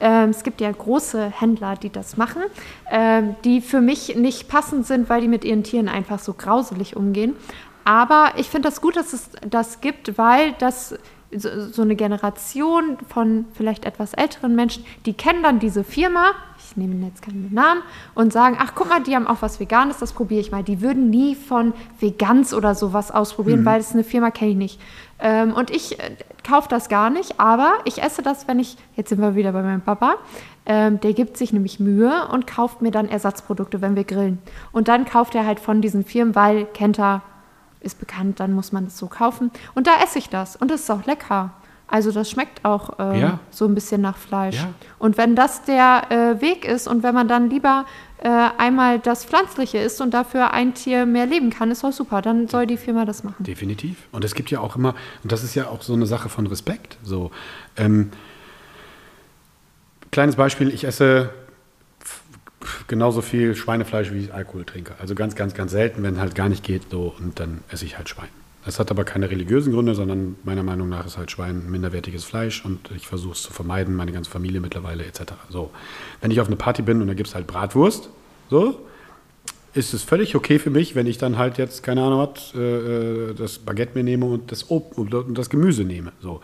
Ähm, 0.00 0.30
es 0.30 0.42
gibt 0.42 0.60
ja 0.60 0.70
große 0.70 1.30
Händler, 1.30 1.76
die 1.76 1.90
das 1.90 2.16
machen, 2.16 2.42
ähm, 2.90 3.36
die 3.44 3.60
für 3.60 3.80
mich 3.80 4.16
nicht 4.16 4.48
passend 4.48 4.86
sind, 4.86 5.08
weil 5.08 5.20
die 5.20 5.28
mit 5.28 5.44
ihren 5.44 5.64
Tieren 5.64 5.88
einfach 5.88 6.18
so 6.18 6.34
grauselig 6.34 6.96
umgehen. 6.96 7.34
Aber 7.84 8.32
ich 8.36 8.48
finde 8.48 8.68
das 8.68 8.80
gut, 8.80 8.96
dass 8.96 9.12
es 9.12 9.30
das 9.48 9.80
gibt, 9.80 10.18
weil 10.18 10.52
das 10.58 10.94
so, 11.34 11.70
so 11.70 11.82
eine 11.82 11.96
Generation 11.96 12.96
von 13.08 13.44
vielleicht 13.52 13.84
etwas 13.84 14.14
älteren 14.14 14.54
Menschen, 14.54 14.84
die 15.04 15.12
kennen 15.12 15.42
dann 15.42 15.58
diese 15.58 15.84
Firma, 15.84 16.32
ich 16.58 16.76
nehme 16.76 17.04
jetzt 17.06 17.22
keinen 17.22 17.52
Namen, 17.52 17.82
und 18.14 18.32
sagen, 18.32 18.56
ach 18.58 18.72
guck 18.74 18.88
mal, 18.88 19.02
die 19.02 19.14
haben 19.14 19.26
auch 19.26 19.42
was 19.42 19.60
Veganes, 19.60 19.98
das 19.98 20.12
probiere 20.12 20.40
ich 20.40 20.50
mal. 20.50 20.62
Die 20.62 20.80
würden 20.80 21.10
nie 21.10 21.34
von 21.34 21.74
Vegans 22.00 22.54
oder 22.54 22.74
sowas 22.74 23.10
ausprobieren, 23.10 23.60
mhm. 23.60 23.66
weil 23.66 23.80
es 23.80 23.92
eine 23.92 24.04
Firma 24.04 24.30
kenne 24.30 24.52
ich 24.52 24.56
nicht. 24.56 24.80
Ähm, 25.20 25.52
und 25.52 25.70
ich 25.70 25.98
äh, 25.98 26.16
kaufe 26.46 26.68
das 26.68 26.88
gar 26.88 27.10
nicht, 27.10 27.40
aber 27.40 27.78
ich 27.84 28.02
esse 28.02 28.22
das, 28.22 28.46
wenn 28.46 28.58
ich, 28.58 28.76
jetzt 28.94 29.08
sind 29.08 29.20
wir 29.20 29.34
wieder 29.34 29.52
bei 29.52 29.62
meinem 29.62 29.80
Papa, 29.80 30.16
ähm, 30.66 31.00
der 31.00 31.12
gibt 31.12 31.36
sich 31.36 31.52
nämlich 31.52 31.80
Mühe 31.80 32.28
und 32.28 32.46
kauft 32.46 32.82
mir 32.82 32.90
dann 32.90 33.08
Ersatzprodukte, 33.08 33.80
wenn 33.80 33.96
wir 33.96 34.04
grillen. 34.04 34.38
Und 34.70 34.88
dann 34.88 35.04
kauft 35.04 35.34
er 35.34 35.46
halt 35.46 35.60
von 35.60 35.80
diesen 35.80 36.04
Firmen, 36.04 36.34
weil 36.34 36.66
kennt 36.66 36.98
er, 36.98 37.22
ist 37.80 37.98
bekannt, 37.98 38.40
dann 38.40 38.52
muss 38.52 38.72
man 38.72 38.84
das 38.84 38.98
so 38.98 39.06
kaufen. 39.06 39.50
Und 39.74 39.86
da 39.86 39.92
esse 40.02 40.18
ich 40.18 40.28
das 40.28 40.56
und 40.56 40.70
das 40.70 40.82
ist 40.82 40.90
auch 40.90 41.04
lecker. 41.06 41.52
Also 41.88 42.12
das 42.12 42.30
schmeckt 42.30 42.64
auch 42.64 42.98
äh, 42.98 43.20
ja. 43.20 43.40
so 43.50 43.64
ein 43.64 43.74
bisschen 43.74 44.02
nach 44.02 44.18
Fleisch. 44.18 44.56
Ja. 44.56 44.74
Und 44.98 45.16
wenn 45.16 45.34
das 45.34 45.64
der 45.64 46.02
äh, 46.10 46.40
Weg 46.40 46.66
ist 46.66 46.86
und 46.86 47.02
wenn 47.02 47.14
man 47.14 47.28
dann 47.28 47.48
lieber 47.48 47.86
äh, 48.18 48.28
einmal 48.58 48.98
das 48.98 49.24
Pflanzliche 49.24 49.78
isst 49.78 50.00
und 50.00 50.12
dafür 50.12 50.52
ein 50.52 50.74
Tier 50.74 51.06
mehr 51.06 51.24
leben 51.24 51.50
kann, 51.50 51.70
ist 51.70 51.84
auch 51.84 51.92
super. 51.92 52.20
Dann 52.20 52.46
soll 52.46 52.66
die 52.66 52.76
Firma 52.76 53.06
das 53.06 53.24
machen. 53.24 53.42
Definitiv. 53.42 53.96
Und 54.12 54.22
es 54.24 54.34
gibt 54.34 54.50
ja 54.50 54.60
auch 54.60 54.76
immer, 54.76 54.94
und 55.22 55.32
das 55.32 55.42
ist 55.44 55.54
ja 55.54 55.68
auch 55.68 55.80
so 55.80 55.94
eine 55.94 56.04
Sache 56.04 56.28
von 56.28 56.46
Respekt. 56.46 56.98
So, 57.02 57.30
ähm, 57.76 58.10
kleines 60.10 60.36
Beispiel, 60.36 60.68
ich 60.68 60.84
esse 60.84 61.30
genauso 62.86 63.22
viel 63.22 63.54
Schweinefleisch, 63.54 64.12
wie 64.12 64.18
ich 64.24 64.34
Alkohol 64.34 64.64
trinke. 64.64 64.94
Also 65.00 65.14
ganz, 65.14 65.34
ganz, 65.36 65.54
ganz 65.54 65.72
selten, 65.72 66.02
wenn 66.02 66.14
es 66.14 66.20
halt 66.20 66.34
gar 66.34 66.48
nicht 66.48 66.64
geht, 66.64 66.90
so 66.90 67.14
und 67.18 67.40
dann 67.40 67.62
esse 67.70 67.84
ich 67.84 67.96
halt 67.96 68.08
Schwein. 68.08 68.28
Das 68.68 68.78
hat 68.78 68.90
aber 68.90 69.04
keine 69.04 69.30
religiösen 69.30 69.72
Gründe, 69.72 69.94
sondern 69.94 70.36
meiner 70.44 70.62
Meinung 70.62 70.90
nach 70.90 71.06
ist 71.06 71.16
halt 71.16 71.30
Schwein 71.30 71.70
minderwertiges 71.70 72.24
Fleisch 72.24 72.62
und 72.66 72.90
ich 72.94 73.06
versuche 73.06 73.32
es 73.32 73.40
zu 73.40 73.50
vermeiden, 73.50 73.96
meine 73.96 74.12
ganze 74.12 74.30
Familie 74.30 74.60
mittlerweile 74.60 75.06
etc. 75.06 75.22
So, 75.48 75.70
wenn 76.20 76.30
ich 76.30 76.38
auf 76.38 76.48
eine 76.48 76.56
Party 76.56 76.82
bin 76.82 77.00
und 77.00 77.08
da 77.08 77.14
gibt 77.14 77.30
es 77.30 77.34
halt 77.34 77.46
Bratwurst, 77.46 78.10
so, 78.50 78.78
ist 79.72 79.94
es 79.94 80.02
völlig 80.02 80.36
okay 80.36 80.58
für 80.58 80.68
mich, 80.68 80.94
wenn 80.94 81.06
ich 81.06 81.16
dann 81.16 81.38
halt 81.38 81.56
jetzt, 81.56 81.82
keine 81.82 82.02
Ahnung 82.02 82.28
was, 82.28 82.52
äh, 82.54 83.30
äh 83.30 83.34
das 83.34 83.58
Baguette 83.58 83.96
mir 83.96 84.04
nehme 84.04 84.26
und 84.26 84.52
das, 84.52 84.70
Ob 84.70 84.98
und 84.98 85.38
das 85.38 85.48
Gemüse 85.48 85.84
nehme. 85.84 86.12
So. 86.20 86.42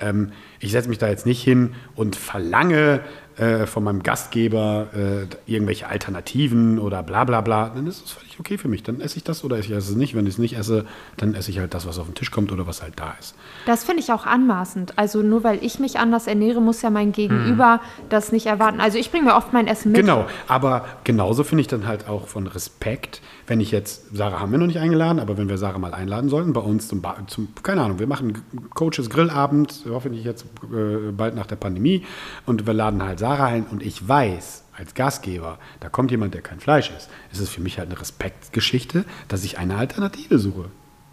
Ähm, 0.00 0.32
ich 0.58 0.72
setze 0.72 0.88
mich 0.88 0.98
da 0.98 1.08
jetzt 1.08 1.24
nicht 1.24 1.40
hin 1.40 1.74
und 1.94 2.16
verlange 2.16 3.02
äh, 3.40 3.66
von 3.66 3.82
meinem 3.82 4.02
Gastgeber 4.02 4.88
äh, 4.94 5.50
irgendwelche 5.50 5.88
Alternativen 5.88 6.78
oder 6.78 7.02
bla 7.02 7.24
bla 7.24 7.40
bla, 7.40 7.70
dann 7.70 7.86
ist 7.86 8.04
es 8.04 8.12
völlig 8.12 8.38
okay 8.38 8.58
für 8.58 8.68
mich. 8.68 8.82
Dann 8.82 9.00
esse 9.00 9.16
ich 9.16 9.24
das 9.24 9.44
oder 9.44 9.58
ich 9.58 9.70
esse 9.70 9.92
es 9.92 9.96
nicht. 9.96 10.14
Wenn 10.14 10.26
ich 10.26 10.34
es 10.34 10.38
nicht 10.38 10.58
esse, 10.58 10.84
dann 11.16 11.34
esse 11.34 11.50
ich 11.50 11.58
halt 11.58 11.72
das, 11.72 11.86
was 11.86 11.98
auf 11.98 12.04
den 12.06 12.14
Tisch 12.14 12.30
kommt 12.30 12.52
oder 12.52 12.66
was 12.66 12.82
halt 12.82 13.00
da 13.00 13.14
ist. 13.18 13.34
Das 13.64 13.84
finde 13.84 14.02
ich 14.02 14.12
auch 14.12 14.26
anmaßend. 14.26 14.98
Also 14.98 15.22
nur 15.22 15.42
weil 15.42 15.64
ich 15.64 15.78
mich 15.78 15.98
anders 15.98 16.26
ernähre, 16.26 16.60
muss 16.60 16.82
ja 16.82 16.90
mein 16.90 17.12
Gegenüber 17.12 17.74
hm. 17.74 18.04
das 18.10 18.30
nicht 18.30 18.44
erwarten. 18.44 18.78
Also 18.78 18.98
ich 18.98 19.10
bringe 19.10 19.24
mir 19.24 19.34
oft 19.34 19.54
mein 19.54 19.66
Essen 19.66 19.92
mit. 19.92 20.02
Genau, 20.02 20.26
aber 20.46 20.84
genauso 21.04 21.42
finde 21.42 21.62
ich 21.62 21.68
dann 21.68 21.86
halt 21.86 22.08
auch 22.08 22.28
von 22.28 22.46
Respekt, 22.46 23.22
wenn 23.50 23.58
ich 23.58 23.72
jetzt, 23.72 24.14
Sarah 24.16 24.38
haben 24.38 24.52
wir 24.52 24.60
noch 24.60 24.68
nicht 24.68 24.78
eingeladen, 24.78 25.18
aber 25.18 25.36
wenn 25.36 25.48
wir 25.48 25.58
Sarah 25.58 25.80
mal 25.80 25.92
einladen 25.92 26.30
sollten, 26.30 26.52
bei 26.52 26.60
uns 26.60 26.86
zum, 26.86 27.02
zum 27.26 27.48
keine 27.64 27.82
Ahnung, 27.82 27.98
wir 27.98 28.06
machen 28.06 28.44
Coaches 28.74 29.10
Grillabend, 29.10 29.86
hoffentlich 29.90 30.22
jetzt 30.22 30.46
äh, 30.72 31.10
bald 31.10 31.34
nach 31.34 31.46
der 31.46 31.56
Pandemie 31.56 32.04
und 32.46 32.68
wir 32.68 32.74
laden 32.74 33.02
halt 33.02 33.18
Sarah 33.18 33.46
ein 33.46 33.66
und 33.66 33.82
ich 33.82 34.06
weiß, 34.06 34.62
als 34.78 34.94
Gastgeber, 34.94 35.58
da 35.80 35.88
kommt 35.88 36.12
jemand, 36.12 36.34
der 36.34 36.42
kein 36.42 36.60
Fleisch 36.60 36.92
isst, 36.96 37.10
ist 37.32 37.40
es 37.40 37.48
für 37.48 37.60
mich 37.60 37.80
halt 37.80 37.90
eine 37.90 38.00
Respektgeschichte, 38.00 39.04
dass 39.26 39.42
ich 39.42 39.58
eine 39.58 39.78
Alternative 39.78 40.38
suche. 40.38 40.66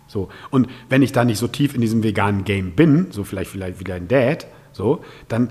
So. 0.06 0.30
Und 0.52 0.70
wenn 0.90 1.02
ich 1.02 1.14
da 1.14 1.26
nicht 1.26 1.40
so 1.40 1.48
tief 1.48 1.74
in 1.74 1.82
diesem 1.82 2.04
veganen 2.04 2.44
Game 2.44 2.74
bin, 2.74 3.08
so 3.10 3.24
vielleicht, 3.24 3.50
vielleicht 3.50 3.80
wie 3.80 3.84
dein 3.84 4.08
Dad, 4.08 4.46
so, 4.74 5.04
dann 5.28 5.50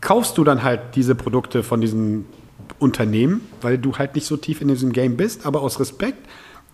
kaufst 0.00 0.38
du 0.38 0.44
dann 0.44 0.62
halt 0.62 0.96
diese 0.96 1.14
Produkte 1.14 1.62
von 1.62 1.82
diesem 1.82 2.24
Unternehmen, 2.78 3.40
weil 3.60 3.78
du 3.78 3.96
halt 3.96 4.14
nicht 4.14 4.26
so 4.26 4.36
tief 4.36 4.60
in 4.60 4.68
diesem 4.68 4.92
Game 4.92 5.16
bist, 5.16 5.46
aber 5.46 5.62
aus 5.62 5.80
Respekt 5.80 6.18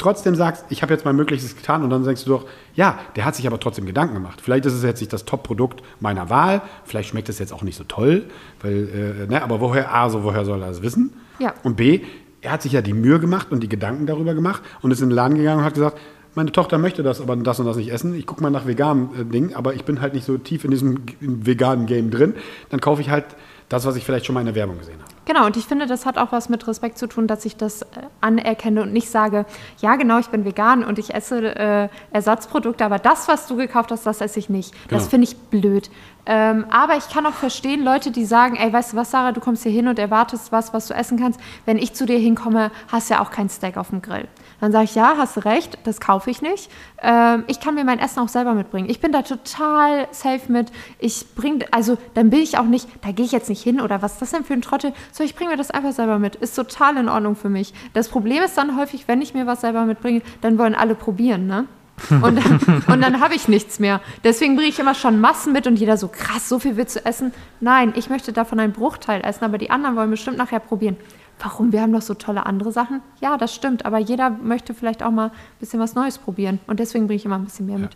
trotzdem 0.00 0.34
sagst, 0.34 0.64
ich 0.70 0.82
habe 0.82 0.92
jetzt 0.92 1.04
mein 1.04 1.14
Möglichstes 1.14 1.56
getan 1.56 1.84
und 1.84 1.90
dann 1.90 2.02
denkst 2.02 2.24
du 2.24 2.30
doch, 2.30 2.46
ja, 2.74 2.98
der 3.16 3.24
hat 3.24 3.36
sich 3.36 3.46
aber 3.46 3.60
trotzdem 3.60 3.86
Gedanken 3.86 4.14
gemacht. 4.14 4.40
Vielleicht 4.42 4.64
ist 4.66 4.72
es 4.72 4.82
jetzt 4.82 5.00
nicht 5.00 5.12
das 5.12 5.26
Top-Produkt 5.26 5.82
meiner 6.00 6.30
Wahl, 6.30 6.62
vielleicht 6.84 7.10
schmeckt 7.10 7.28
es 7.28 7.38
jetzt 7.38 7.52
auch 7.52 7.62
nicht 7.62 7.76
so 7.76 7.84
toll, 7.84 8.24
weil, 8.62 9.26
äh, 9.28 9.30
ne, 9.30 9.42
aber 9.42 9.60
woher, 9.60 9.94
A, 9.94 10.08
so 10.08 10.24
woher 10.24 10.44
soll 10.44 10.62
er 10.62 10.68
das 10.68 10.82
wissen? 10.82 11.12
Ja. 11.38 11.54
Und 11.62 11.76
B, 11.76 12.00
er 12.40 12.52
hat 12.52 12.62
sich 12.62 12.72
ja 12.72 12.80
die 12.80 12.94
Mühe 12.94 13.20
gemacht 13.20 13.48
und 13.50 13.62
die 13.62 13.68
Gedanken 13.68 14.06
darüber 14.06 14.34
gemacht 14.34 14.62
und 14.80 14.90
ist 14.90 15.02
in 15.02 15.10
den 15.10 15.14
Laden 15.14 15.36
gegangen 15.36 15.58
und 15.60 15.64
hat 15.64 15.74
gesagt, 15.74 15.98
meine 16.34 16.52
Tochter 16.52 16.78
möchte 16.78 17.02
das, 17.02 17.20
aber 17.20 17.36
das 17.36 17.58
und 17.60 17.66
das 17.66 17.76
nicht 17.76 17.92
essen. 17.92 18.14
Ich 18.14 18.24
gucke 18.24 18.42
mal 18.42 18.50
nach 18.50 18.66
veganem 18.66 19.10
äh, 19.18 19.24
Ding, 19.24 19.54
aber 19.54 19.74
ich 19.74 19.84
bin 19.84 20.00
halt 20.00 20.14
nicht 20.14 20.24
so 20.24 20.38
tief 20.38 20.64
in 20.64 20.70
diesem 20.70 21.02
veganen 21.20 21.86
Game 21.86 22.10
drin. 22.10 22.34
Dann 22.70 22.80
kaufe 22.80 23.02
ich 23.02 23.10
halt 23.10 23.24
das, 23.68 23.84
was 23.84 23.96
ich 23.96 24.04
vielleicht 24.04 24.26
schon 24.26 24.34
mal 24.34 24.40
in 24.40 24.46
der 24.46 24.54
Werbung 24.54 24.78
gesehen 24.78 25.00
habe. 25.00 25.09
Genau, 25.30 25.46
und 25.46 25.56
ich 25.56 25.66
finde, 25.66 25.86
das 25.86 26.06
hat 26.06 26.18
auch 26.18 26.32
was 26.32 26.48
mit 26.48 26.66
Respekt 26.66 26.98
zu 26.98 27.06
tun, 27.06 27.28
dass 27.28 27.44
ich 27.44 27.56
das 27.56 27.82
äh, 27.82 27.86
anerkenne 28.20 28.82
und 28.82 28.92
nicht 28.92 29.08
sage, 29.08 29.46
ja 29.78 29.94
genau, 29.94 30.18
ich 30.18 30.26
bin 30.26 30.44
vegan 30.44 30.82
und 30.82 30.98
ich 30.98 31.14
esse 31.14 31.54
äh, 31.54 31.88
Ersatzprodukte, 32.10 32.84
aber 32.84 32.98
das, 32.98 33.28
was 33.28 33.46
du 33.46 33.54
gekauft 33.54 33.92
hast, 33.92 34.04
das 34.04 34.20
esse 34.20 34.40
ich 34.40 34.48
nicht. 34.48 34.72
Genau. 34.72 34.98
Das 34.98 35.06
finde 35.06 35.28
ich 35.28 35.36
blöd. 35.36 35.88
Ähm, 36.26 36.66
aber 36.68 36.96
ich 36.96 37.08
kann 37.10 37.26
auch 37.26 37.34
verstehen, 37.34 37.84
Leute, 37.84 38.10
die 38.10 38.24
sagen, 38.24 38.56
ey, 38.56 38.72
weißt 38.72 38.92
du 38.92 38.96
was, 38.96 39.12
Sarah, 39.12 39.30
du 39.30 39.40
kommst 39.40 39.62
hier 39.62 39.70
hin 39.70 39.86
und 39.86 40.00
erwartest 40.00 40.50
was, 40.50 40.74
was 40.74 40.88
du 40.88 40.94
essen 40.94 41.16
kannst. 41.16 41.38
Wenn 41.64 41.78
ich 41.78 41.94
zu 41.94 42.06
dir 42.06 42.18
hinkomme, 42.18 42.72
hast 42.88 43.08
du 43.08 43.14
ja 43.14 43.20
auch 43.20 43.30
kein 43.30 43.48
Steak 43.48 43.76
auf 43.76 43.90
dem 43.90 44.02
Grill. 44.02 44.26
Dann 44.60 44.72
sage 44.72 44.84
ich, 44.84 44.94
ja, 44.94 45.14
hast 45.16 45.36
du 45.36 45.40
recht, 45.40 45.78
das 45.84 46.00
kaufe 46.00 46.30
ich 46.30 46.42
nicht. 46.42 46.70
Ähm, 47.02 47.44
ich 47.46 47.60
kann 47.60 47.74
mir 47.74 47.84
mein 47.84 47.98
Essen 47.98 48.20
auch 48.20 48.28
selber 48.28 48.54
mitbringen. 48.54 48.88
Ich 48.90 49.00
bin 49.00 49.12
da 49.12 49.22
total 49.22 50.06
safe 50.10 50.52
mit. 50.52 50.70
Ich 50.98 51.34
bringe, 51.34 51.64
also 51.70 51.96
dann 52.14 52.30
bin 52.30 52.40
ich 52.40 52.58
auch 52.58 52.64
nicht, 52.64 52.88
da 53.02 53.12
gehe 53.12 53.24
ich 53.24 53.32
jetzt 53.32 53.48
nicht 53.48 53.62
hin 53.62 53.80
oder 53.80 54.02
was 54.02 54.14
ist 54.14 54.22
das 54.22 54.30
denn 54.32 54.44
für 54.44 54.54
ein 54.54 54.62
Trottel? 54.62 54.92
So, 55.12 55.24
ich 55.24 55.34
bringe 55.34 55.50
mir 55.50 55.56
das 55.56 55.70
einfach 55.70 55.92
selber 55.92 56.18
mit. 56.18 56.36
Ist 56.36 56.54
total 56.54 56.96
in 56.96 57.08
Ordnung 57.08 57.36
für 57.36 57.48
mich. 57.48 57.72
Das 57.94 58.08
Problem 58.08 58.42
ist 58.42 58.56
dann 58.58 58.76
häufig, 58.76 59.08
wenn 59.08 59.22
ich 59.22 59.34
mir 59.34 59.46
was 59.46 59.62
selber 59.62 59.84
mitbringe, 59.84 60.22
dann 60.40 60.58
wollen 60.58 60.74
alle 60.74 60.94
probieren, 60.94 61.46
ne? 61.46 61.66
Und 62.10 62.36
dann, 62.42 62.82
und 62.86 63.02
dann 63.02 63.20
habe 63.20 63.34
ich 63.34 63.46
nichts 63.46 63.78
mehr. 63.78 64.00
Deswegen 64.24 64.56
bringe 64.56 64.70
ich 64.70 64.78
immer 64.78 64.94
schon 64.94 65.20
Massen 65.20 65.52
mit 65.52 65.66
und 65.66 65.76
jeder 65.76 65.98
so, 65.98 66.08
krass, 66.08 66.48
so 66.48 66.58
viel 66.58 66.76
willst 66.78 66.96
du 66.96 67.04
essen? 67.04 67.32
Nein, 67.60 67.92
ich 67.94 68.08
möchte 68.08 68.32
davon 68.32 68.58
einen 68.58 68.72
Bruchteil 68.72 69.20
essen, 69.22 69.44
aber 69.44 69.58
die 69.58 69.70
anderen 69.70 69.96
wollen 69.96 70.10
bestimmt 70.10 70.38
nachher 70.38 70.60
probieren. 70.60 70.96
Warum? 71.40 71.72
Wir 71.72 71.82
haben 71.82 71.92
doch 71.92 72.02
so 72.02 72.14
tolle 72.14 72.46
andere 72.46 72.72
Sachen. 72.72 73.02
Ja, 73.20 73.36
das 73.36 73.54
stimmt, 73.54 73.84
aber 73.84 73.98
jeder 73.98 74.30
möchte 74.30 74.74
vielleicht 74.74 75.02
auch 75.02 75.10
mal 75.10 75.28
ein 75.28 75.32
bisschen 75.58 75.80
was 75.80 75.94
Neues 75.94 76.18
probieren. 76.18 76.60
Und 76.66 76.80
deswegen 76.80 77.06
bringe 77.06 77.16
ich 77.16 77.24
immer 77.24 77.36
ein 77.36 77.44
bisschen 77.44 77.66
mehr 77.66 77.78
mit. 77.78 77.90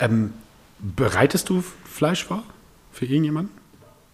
Ähm, 0.00 0.32
bereitest 0.78 1.48
du 1.48 1.62
Fleisch 1.84 2.24
vor? 2.24 2.42
Für 2.92 3.06
irgendjemanden? 3.06 3.54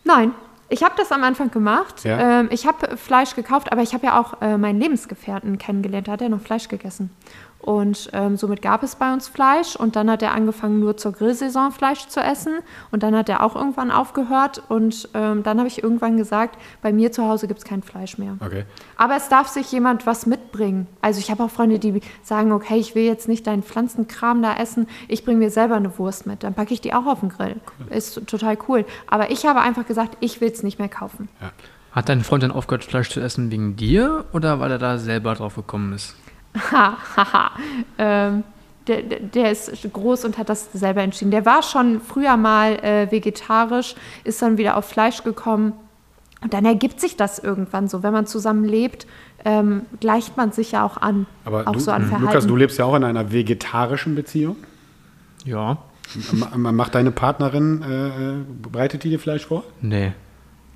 Nein, 0.04 0.32
ich 0.68 0.82
habe 0.82 0.94
das 0.96 1.10
am 1.12 1.24
Anfang 1.24 1.50
gemacht. 1.50 2.04
Ja. 2.04 2.40
Ähm, 2.40 2.48
ich 2.50 2.66
habe 2.66 2.96
Fleisch 2.96 3.34
gekauft, 3.34 3.72
aber 3.72 3.82
ich 3.82 3.94
habe 3.94 4.06
ja 4.06 4.20
auch 4.20 4.40
äh, 4.40 4.58
meinen 4.58 4.80
Lebensgefährten 4.80 5.58
kennengelernt. 5.58 6.08
Da 6.08 6.12
hat 6.12 6.22
er 6.22 6.28
noch 6.28 6.40
Fleisch 6.40 6.68
gegessen. 6.68 7.10
Und 7.68 8.08
ähm, 8.14 8.38
somit 8.38 8.62
gab 8.62 8.82
es 8.82 8.96
bei 8.96 9.12
uns 9.12 9.28
Fleisch. 9.28 9.76
Und 9.76 9.94
dann 9.94 10.10
hat 10.10 10.22
er 10.22 10.32
angefangen, 10.32 10.80
nur 10.80 10.96
zur 10.96 11.12
Grillsaison 11.12 11.70
Fleisch 11.70 12.06
zu 12.08 12.18
essen. 12.18 12.60
Und 12.92 13.02
dann 13.02 13.14
hat 13.14 13.28
er 13.28 13.42
auch 13.42 13.54
irgendwann 13.54 13.90
aufgehört. 13.90 14.62
Und 14.70 15.10
ähm, 15.12 15.42
dann 15.42 15.58
habe 15.58 15.68
ich 15.68 15.82
irgendwann 15.82 16.16
gesagt, 16.16 16.56
bei 16.80 16.94
mir 16.94 17.12
zu 17.12 17.28
Hause 17.28 17.46
gibt 17.46 17.58
es 17.58 17.66
kein 17.66 17.82
Fleisch 17.82 18.16
mehr. 18.16 18.38
Okay. 18.40 18.64
Aber 18.96 19.16
es 19.16 19.28
darf 19.28 19.48
sich 19.48 19.70
jemand 19.70 20.06
was 20.06 20.24
mitbringen. 20.24 20.86
Also 21.02 21.20
ich 21.20 21.30
habe 21.30 21.44
auch 21.44 21.50
Freunde, 21.50 21.78
die 21.78 22.00
sagen, 22.22 22.52
okay, 22.52 22.78
ich 22.78 22.94
will 22.94 23.04
jetzt 23.04 23.28
nicht 23.28 23.46
deinen 23.46 23.62
Pflanzenkram 23.62 24.40
da 24.40 24.56
essen, 24.56 24.86
ich 25.06 25.26
bringe 25.26 25.36
mir 25.36 25.50
selber 25.50 25.74
eine 25.74 25.98
Wurst 25.98 26.26
mit. 26.26 26.44
Dann 26.44 26.54
packe 26.54 26.72
ich 26.72 26.80
die 26.80 26.94
auch 26.94 27.04
auf 27.04 27.20
den 27.20 27.28
Grill. 27.28 27.56
Ist 27.90 28.26
total 28.26 28.56
cool. 28.68 28.86
Aber 29.08 29.30
ich 29.30 29.44
habe 29.44 29.60
einfach 29.60 29.86
gesagt, 29.86 30.16
ich 30.20 30.40
will 30.40 30.50
es 30.50 30.62
nicht 30.62 30.78
mehr 30.78 30.88
kaufen. 30.88 31.28
Hat 31.92 32.08
dein 32.08 32.22
Freund 32.22 32.42
dann 32.42 32.50
aufgehört, 32.50 32.84
Fleisch 32.84 33.10
zu 33.10 33.20
essen 33.20 33.50
wegen 33.50 33.76
dir 33.76 34.24
oder 34.32 34.58
weil 34.58 34.70
er 34.70 34.78
da 34.78 34.96
selber 34.96 35.34
drauf 35.34 35.56
gekommen 35.56 35.92
ist? 35.92 36.14
Ha, 36.54 36.96
haha. 37.16 37.50
ähm, 37.98 38.44
der, 38.86 39.02
der- 39.02 39.20
der 39.20 39.50
ist 39.52 39.70
groß 39.92 40.24
und 40.24 40.38
hat 40.38 40.48
das 40.48 40.72
selber 40.72 41.02
entschieden. 41.02 41.30
Der 41.30 41.44
war 41.44 41.62
schon 41.62 42.00
früher 42.00 42.36
mal 42.36 42.72
äh, 42.82 43.10
vegetarisch, 43.10 43.94
ist 44.24 44.40
dann 44.40 44.56
wieder 44.58 44.76
auf 44.76 44.86
Fleisch 44.86 45.22
gekommen. 45.24 45.72
Und 46.40 46.54
dann 46.54 46.64
ergibt 46.64 47.00
sich 47.00 47.16
das 47.16 47.38
irgendwann 47.38 47.88
so. 47.88 48.02
Wenn 48.02 48.12
man 48.12 48.26
zusammen 48.26 48.64
lebt, 48.64 49.06
ähm, 49.44 49.82
gleicht 50.00 50.36
man 50.36 50.52
sich 50.52 50.72
ja 50.72 50.84
auch 50.86 50.96
an. 50.96 51.26
Aber 51.44 51.66
auch 51.66 51.72
du, 51.72 51.80
so 51.80 51.90
an 51.90 52.04
Verhalten. 52.04 52.26
Lukas, 52.26 52.46
du 52.46 52.56
lebst 52.56 52.78
ja 52.78 52.84
auch 52.84 52.94
in 52.94 53.04
einer 53.04 53.32
vegetarischen 53.32 54.14
Beziehung. 54.14 54.56
Ja. 55.44 55.78
Ma- 56.56 56.72
Macht 56.72 56.94
deine 56.94 57.10
Partnerin, 57.10 57.82
äh, 57.82 58.06
äh, 58.08 58.34
bereitet 58.62 59.04
die 59.04 59.10
dir 59.10 59.18
Fleisch 59.18 59.46
vor? 59.46 59.64
Nee. 59.82 60.12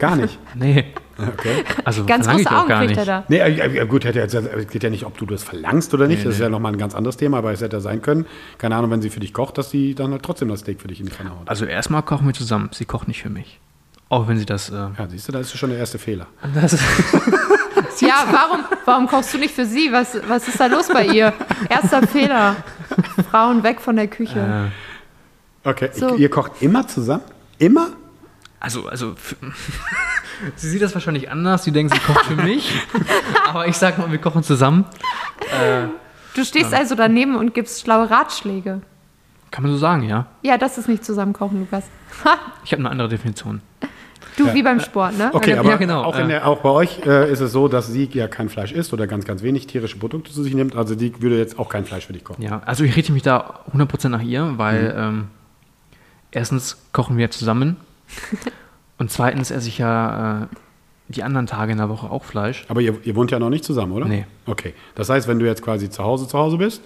Gar 0.03 0.17
nicht. 0.17 0.37
Nee. 0.55 0.85
Okay. 1.19 1.63
Also 1.85 2.05
Ganz 2.05 2.27
ich 2.27 2.33
große 2.33 2.51
auch 2.51 2.61
Augen 2.63 2.69
gar 2.69 2.79
kriegt 2.81 2.97
nicht. 2.97 2.99
er 2.99 3.05
da. 3.21 3.25
Nee, 3.29 3.39
äh, 3.39 3.79
äh, 3.83 3.87
gut, 3.87 4.05
hätte 4.05 4.19
jetzt, 4.19 4.35
es 4.35 4.67
geht 4.69 4.83
ja 4.83 4.91
nicht, 4.91 5.05
ob 5.05 5.17
du 5.19 5.25
das 5.27 5.45
verlangst 5.45 5.95
oder 5.95 6.09
nicht. 6.09 6.19
Nee, 6.19 6.25
das 6.25 6.33
ist 6.35 6.39
nee. 6.41 6.45
ja 6.47 6.51
nochmal 6.51 6.73
ein 6.73 6.79
ganz 6.79 6.95
anderes 6.97 7.17
Thema, 7.17 7.39
aber 7.39 7.53
es 7.53 7.61
hätte 7.61 7.77
ja 7.77 7.81
sein 7.81 8.03
können. 8.03 8.27
Keine 8.59 8.75
Ahnung, 8.75 8.91
wenn 8.91 9.03
sie 9.03 9.11
für 9.11 9.21
dich 9.21 9.33
kocht, 9.33 9.57
dass 9.59 9.71
sie 9.71 9.95
dann 9.95 10.11
halt 10.11 10.23
trotzdem 10.25 10.49
das 10.49 10.61
Steak 10.61 10.81
für 10.81 10.89
dich 10.89 10.99
in 10.99 11.07
die 11.07 11.13
Pfanne 11.13 11.31
haut. 11.31 11.47
Also 11.49 11.65
erstmal 11.67 12.03
kochen 12.03 12.27
wir 12.27 12.35
zusammen. 12.35 12.71
Sie 12.73 12.87
kocht 12.87 13.07
nicht 13.07 13.23
für 13.23 13.31
mich. 13.31 13.61
Auch 14.09 14.27
wenn 14.27 14.37
sie 14.39 14.47
das. 14.47 14.71
Äh, 14.71 14.75
Ja, 14.75 14.91
siehst 15.09 15.29
du, 15.29 15.33
da 15.33 15.39
ist 15.39 15.57
schon 15.57 15.71
der 15.71 15.79
erste 15.79 15.99
Fehler. 15.99 16.27
das 16.55 16.73
Ja, 18.01 18.25
warum, 18.33 18.65
warum 18.85 19.07
kochst 19.07 19.33
du 19.35 19.39
nicht 19.39 19.55
für 19.55 19.67
sie? 19.67 19.93
Was, 19.93 20.17
was 20.27 20.49
ist 20.49 20.59
da 20.59 20.67
los 20.67 20.89
bei 20.89 21.07
ihr? 21.07 21.33
Erster 21.69 22.05
Fehler. 22.07 22.57
Frauen 23.31 23.63
weg 23.63 23.81
von 23.81 23.95
der 23.95 24.09
Küche. 24.09 24.71
Okay, 25.63 25.91
So. 25.93 26.15
ich, 26.17 26.21
ihr 26.23 26.31
kocht 26.31 26.53
immer 26.63 26.89
zusammen? 26.89 27.23
Immer? 27.59 27.91
Also, 28.63 28.87
also, 28.87 29.15
sie 30.55 30.71
sieht 30.71 30.81
das 30.81 30.95
wahrscheinlich 30.95 31.29
anders. 31.29 31.65
Sie 31.65 31.73
denkt, 31.73 31.93
sie 31.93 31.99
kocht 31.99 32.27
für 32.27 32.37
mich. 32.37 32.73
Aber 33.49 33.67
ich 33.67 33.77
sag 33.77 33.99
mal, 33.99 34.13
wir 34.13 34.19
kochen 34.19 34.45
zusammen. 34.45 34.85
Du 36.37 36.45
stehst 36.45 36.73
also 36.73 36.95
daneben 36.95 37.35
und 37.35 37.55
gibst 37.55 37.81
schlaue 37.81 38.09
Ratschläge. 38.09 38.81
Kann 39.51 39.65
man 39.65 39.73
so 39.73 39.79
sagen, 39.79 40.05
ja. 40.05 40.27
Ja, 40.43 40.59
das 40.59 40.79
ist 40.79 40.89
nicht 40.89 41.05
zusammenkochen, 41.05 41.59
Lukas. 41.59 41.87
Ha, 42.25 42.37
Ich 42.65 42.71
habe 42.71 42.81
eine 42.83 42.91
andere 42.91 43.09
Definition. 43.09 43.63
du 44.37 44.55
wie 44.55 44.63
beim 44.63 44.79
Sport, 44.79 45.19
ne? 45.19 45.31
Okay, 45.33 45.55
aber 45.55 45.71
Ja, 45.71 45.77
genau, 45.77 46.05
auch, 46.05 46.17
in 46.17 46.27
äh. 46.27 46.29
der, 46.29 46.47
auch 46.47 46.61
bei 46.61 46.71
euch 46.71 47.05
äh, 47.05 47.33
ist 47.33 47.41
es 47.41 47.51
so, 47.51 47.67
dass 47.67 47.89
sie 47.89 48.09
ja 48.13 48.29
kein 48.29 48.49
Fleisch 48.49 48.71
isst 48.71 48.93
oder 48.93 49.09
ganz, 49.09 49.25
ganz 49.25 49.43
wenig 49.43 49.67
tierische 49.67 49.99
Produkte 49.99 50.31
zu 50.31 50.45
sich 50.45 50.55
nimmt. 50.55 50.77
Also 50.77 50.95
die 50.95 51.21
würde 51.21 51.37
jetzt 51.37 51.59
auch 51.59 51.69
kein 51.69 51.85
Fleisch 51.85 52.07
für 52.07 52.13
dich 52.13 52.23
kochen. 52.23 52.43
Ja, 52.43 52.63
also 52.65 52.85
ich 52.85 52.95
richte 52.95 53.13
mich 53.13 53.25
da 53.25 53.65
100% 53.75 54.09
nach 54.09 54.23
ihr, 54.23 54.57
weil 54.57 54.95
ähm, 54.97 55.29
erstens 56.31 56.79
kochen 56.93 57.19
wir 57.19 57.29
zusammen 57.33 57.77
und 58.99 59.11
zweitens 59.11 59.51
esse 59.51 59.69
ich 59.69 59.79
ja 59.79 60.43
äh, 60.43 60.47
die 61.09 61.23
anderen 61.23 61.47
Tage 61.47 61.73
in 61.73 61.79
der 61.79 61.89
Woche 61.89 62.11
auch 62.11 62.25
Fleisch. 62.25 62.65
Aber 62.69 62.81
ihr, 62.81 62.99
ihr 63.05 63.15
wohnt 63.17 63.31
ja 63.31 63.39
noch 63.39 63.51
nicht 63.51 63.65
zusammen, 63.65 63.93
oder? 63.93 64.07
Nee. 64.07 64.27
Okay. 64.47 64.75
Das 64.95 65.09
heißt, 65.09 65.29
wenn 65.29 65.39
du 65.39 65.47
jetzt 65.47 65.63
quasi 65.63 65.91
zu 65.91 66.03
Hause 66.03 66.27
zu 66.27 66.39
Hause 66.39 66.57
bist, 66.59 66.83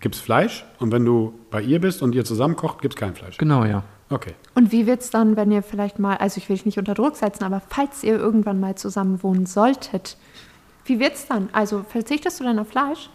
gibt's 0.00 0.20
Fleisch 0.20 0.64
und 0.78 0.92
wenn 0.92 1.04
du 1.04 1.34
bei 1.50 1.60
ihr 1.60 1.80
bist 1.80 2.02
und 2.02 2.14
ihr 2.14 2.24
zusammen 2.24 2.56
kocht, 2.56 2.80
gibt's 2.80 2.96
kein 2.96 3.14
Fleisch. 3.14 3.36
Genau, 3.38 3.64
ja. 3.64 3.82
Okay. 4.10 4.34
Und 4.54 4.72
wie 4.72 4.86
wird's 4.86 5.10
dann, 5.10 5.36
wenn 5.36 5.50
ihr 5.50 5.62
vielleicht 5.62 5.98
mal, 5.98 6.16
also 6.16 6.38
ich 6.38 6.48
will 6.48 6.56
dich 6.56 6.64
nicht 6.64 6.78
unter 6.78 6.94
Druck 6.94 7.16
setzen, 7.16 7.44
aber 7.44 7.60
falls 7.68 8.02
ihr 8.02 8.16
irgendwann 8.16 8.58
mal 8.58 8.74
zusammen 8.74 9.22
wohnen 9.22 9.44
solltet, 9.44 10.16
wie 10.86 10.98
wird's 10.98 11.26
dann? 11.26 11.50
Also 11.52 11.84
verzichtest 11.86 12.40
du 12.40 12.44
dann 12.44 12.58
auf 12.58 12.68
Fleisch? 12.68 13.10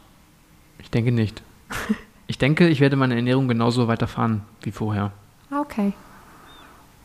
Ich 0.77 0.91
denke 0.91 1.11
nicht. 1.11 1.41
Ich 2.27 2.37
denke, 2.37 2.67
ich 2.67 2.79
werde 2.79 2.95
meine 2.95 3.15
Ernährung 3.15 3.47
genauso 3.47 3.87
weiterfahren 3.87 4.41
wie 4.61 4.71
vorher. 4.71 5.11
Ah, 5.49 5.61
okay. 5.61 5.93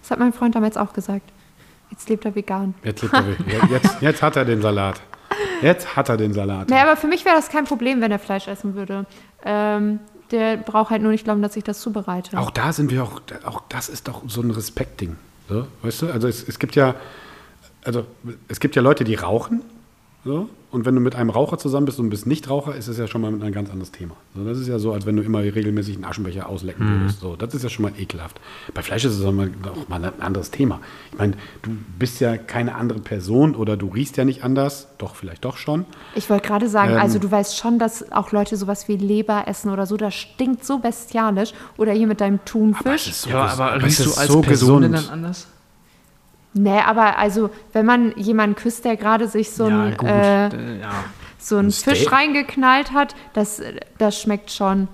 Das 0.09 0.13
hat 0.13 0.21
mein 0.21 0.33
Freund 0.33 0.55
damals 0.55 0.79
auch 0.79 0.95
gesagt. 0.95 1.31
Jetzt 1.91 2.09
lebt 2.09 2.25
er 2.25 2.35
vegan. 2.35 2.75
Jetzt, 2.83 3.03
lebt 3.03 3.13
er 3.13 3.69
jetzt, 3.71 4.01
jetzt 4.01 4.23
hat 4.23 4.37
er 4.37 4.47
den 4.47 4.63
Salat. 4.63 5.03
Jetzt 5.61 5.97
hat 5.97 6.09
er 6.09 6.17
den 6.17 6.33
Salat. 6.33 6.71
Nee, 6.71 6.79
aber 6.79 6.97
für 6.97 7.09
mich 7.09 7.27
wäre 7.27 7.37
das 7.37 7.51
kein 7.51 7.65
Problem, 7.65 8.01
wenn 8.01 8.11
er 8.11 8.19
Fleisch 8.19 8.49
essen 8.49 8.75
würde. 8.75 9.05
Ähm, 9.45 10.01
der 10.31 10.57
braucht 10.57 10.89
halt 10.89 11.03
nur 11.03 11.11
nicht 11.11 11.25
glauben, 11.25 11.43
dass 11.43 11.57
ich 11.57 11.65
das 11.65 11.81
zubereite. 11.81 12.39
Auch 12.39 12.51
da 12.51 12.73
sind 12.73 12.91
wir 12.91 13.03
auch, 13.03 13.21
auch 13.45 13.61
das 13.69 13.91
ist 13.91 14.09
doch 14.09 14.23
so 14.29 14.41
ein 14.41 14.51
Respektding. 14.51 15.17
So, 15.47 15.67
weißt 15.83 16.03
du? 16.03 16.11
Also 16.11 16.27
es, 16.27 16.49
es 16.49 16.59
gibt 16.59 16.75
ja, 16.75 16.95
also 17.85 18.07
es 18.49 18.61
gibt 18.61 18.77
ja 18.77 18.81
Leute, 18.81 19.05
die 19.05 19.15
rauchen. 19.15 19.61
So, 20.25 20.49
und 20.73 20.85
wenn 20.85 20.95
du 20.97 21.01
mit 21.01 21.15
einem 21.15 21.31
Raucher 21.31 21.59
zusammen 21.59 21.87
bist 21.87 22.01
und 22.01 22.11
bist 22.11 22.27
nicht 22.27 22.51
Raucher, 22.51 22.75
ist 22.75 22.89
es 22.89 22.99
ja 22.99 23.07
schon 23.07 23.21
mal 23.21 23.29
ein 23.33 23.53
ganz 23.53 23.71
anderes 23.71 23.93
Thema. 23.93 24.17
So, 24.35 24.45
das 24.45 24.59
ist 24.59 24.67
ja 24.67 24.79
so, 24.81 24.93
als 24.93 25.07
wenn 25.07 25.17
du 25.17 25.23
immer 25.23 25.39
regelmäßig 25.39 25.95
einen 25.95 26.05
Aschenbecher 26.05 26.49
auslecken 26.49 26.87
würdest. 27.01 27.21
So, 27.21 27.37
das 27.37 27.55
ist 27.55 27.63
ja 27.63 27.69
schon 27.71 27.85
mal 27.85 27.93
ekelhaft. 27.97 28.39
Bei 28.75 28.83
Fleisch 28.83 29.05
ist 29.05 29.17
es 29.17 29.25
auch 29.25 29.33
mal, 29.33 29.49
auch 29.65 29.89
mal 29.89 30.05
ein 30.05 30.21
anderes 30.21 30.51
Thema. 30.51 30.81
Ich 31.13 31.19
meine, 31.19 31.35
du 31.63 31.71
bist 31.99 32.21
ja 32.21 32.37
keine 32.37 32.75
andere 32.75 32.99
Person 32.99 33.55
oder 33.55 33.77
du 33.77 33.87
riechst 33.87 34.17
ja 34.17 34.25
nicht 34.25 34.43
anders. 34.43 34.89
Doch, 34.99 35.15
vielleicht 35.15 35.45
doch 35.45 35.57
schon. 35.57 35.87
Ich 36.17 36.29
wollte 36.29 36.49
gerade 36.49 36.69
sagen, 36.69 36.95
Ähm. 36.95 36.99
also 37.01 37.21
du 37.21 37.31
weißt 37.31 37.57
schon, 37.57 37.79
dass 37.79 38.11
auch 38.11 38.33
Leute 38.33 38.57
sowas 38.57 38.89
wie 38.89 38.97
Leber 38.97 39.45
essen 39.47 39.71
oder 39.71 39.87
so, 39.87 39.97
das 39.97 40.15
stinkt 40.15 40.65
so 40.67 40.79
bestialisch. 40.81 41.53
Oder 41.77 41.93
hier 41.93 42.09
mit 42.09 42.21
deinem 42.21 42.45
Thunfisch. 42.45 43.13
so 43.15 43.31
Ja, 43.31 43.47
aber 43.47 43.83
riechst 43.83 44.05
du 44.05 44.13
als 44.15 44.27
so 44.33 44.41
Person 44.43 44.83
denn 44.83 44.93
gesund. 44.93 45.09
dann 45.11 45.15
anders? 45.21 45.47
Nee, 46.55 46.81
aber 46.81 47.19
also, 47.19 47.51
wenn 47.73 47.87
man 47.87 48.17
jemanden 48.17 48.57
küsst, 48.57 48.85
der 48.85 48.97
gerade 48.97 49.29
sich 49.29 49.51
so 49.51 49.69
ja, 49.69 49.85
ein, 49.85 49.97
gut. 49.97 50.09
äh, 50.09 50.49
äh, 50.49 50.81
ja. 50.81 51.05
so 51.39 51.57
einen 51.57 51.69
Ein 51.69 51.73
Fisch 51.73 52.01
Steak? 52.01 52.13
reingeknallt 52.13 52.93
hat, 52.93 53.15
das, 53.35 53.63
das 53.99 54.21
schmeckt 54.21 54.51
schon. 54.51 54.89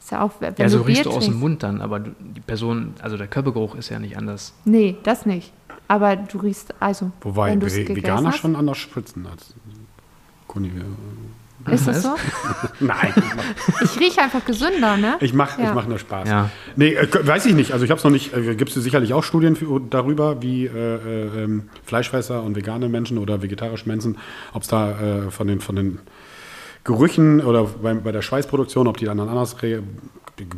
Ist 0.00 0.10
ja 0.10 0.22
auch, 0.22 0.32
wenn 0.40 0.54
ja, 0.56 0.68
so 0.68 0.78
du 0.78 0.84
riechst 0.84 1.06
du 1.06 1.10
aus 1.10 1.26
dem. 1.26 1.38
Mund 1.38 1.62
dann, 1.62 1.80
aber 1.80 2.00
du, 2.00 2.10
die 2.18 2.40
Person, 2.40 2.94
also 3.00 3.16
der 3.16 3.28
Körpergeruch 3.28 3.74
ist 3.74 3.90
ja 3.90 3.98
nicht 3.98 4.16
anders. 4.16 4.54
Nee, 4.64 4.96
das 5.02 5.26
nicht. 5.26 5.52
Aber 5.86 6.16
du 6.16 6.38
riechst, 6.38 6.74
also, 6.80 7.10
Wobei 7.20 7.50
wenn 7.50 7.62
Veganer 7.62 8.28
hast, 8.28 8.38
schon 8.38 8.56
anders 8.56 8.78
spritzen 8.78 9.26
als 9.26 9.54
Conny. 10.46 10.72
Ist 11.70 11.86
das 11.86 12.02
so? 12.02 12.14
Nein, 12.80 13.12
ich 13.82 14.00
rieche 14.00 14.22
einfach 14.22 14.44
gesünder, 14.44 14.96
ne? 14.96 15.16
ich 15.20 15.34
mach, 15.34 15.58
ich 15.58 15.64
Ja. 15.64 15.74
mach 15.74 15.86
nur 15.86 15.98
Spaß. 15.98 16.28
Ja. 16.28 16.50
Nee, 16.76 16.94
äh, 16.94 17.08
weiß 17.26 17.46
ich 17.46 17.54
nicht. 17.54 17.72
Also 17.72 17.84
ich 17.84 17.90
habe 17.90 17.98
es 17.98 18.04
noch 18.04 18.10
nicht. 18.10 18.34
Äh, 18.34 18.54
Gibt 18.54 18.74
es 18.74 18.82
sicherlich 18.82 19.12
auch 19.12 19.22
Studien 19.24 19.56
für, 19.56 19.80
darüber, 19.80 20.42
wie 20.42 20.66
äh, 20.66 20.70
äh, 20.70 21.44
ähm, 21.44 21.68
Fleischfresser 21.84 22.42
und 22.42 22.56
vegane 22.56 22.88
Menschen 22.88 23.18
oder 23.18 23.42
vegetarische 23.42 23.88
Menschen, 23.88 24.18
ob 24.52 24.62
es 24.62 24.68
da 24.68 24.90
äh, 25.26 25.30
von, 25.30 25.46
den, 25.46 25.60
von 25.60 25.76
den 25.76 25.98
Gerüchen 26.84 27.40
oder 27.40 27.64
bei, 27.64 27.94
bei 27.94 28.12
der 28.12 28.22
Schweißproduktion, 28.22 28.86
ob 28.86 28.96
die 28.96 29.04
dann 29.04 29.20
anders 29.20 29.56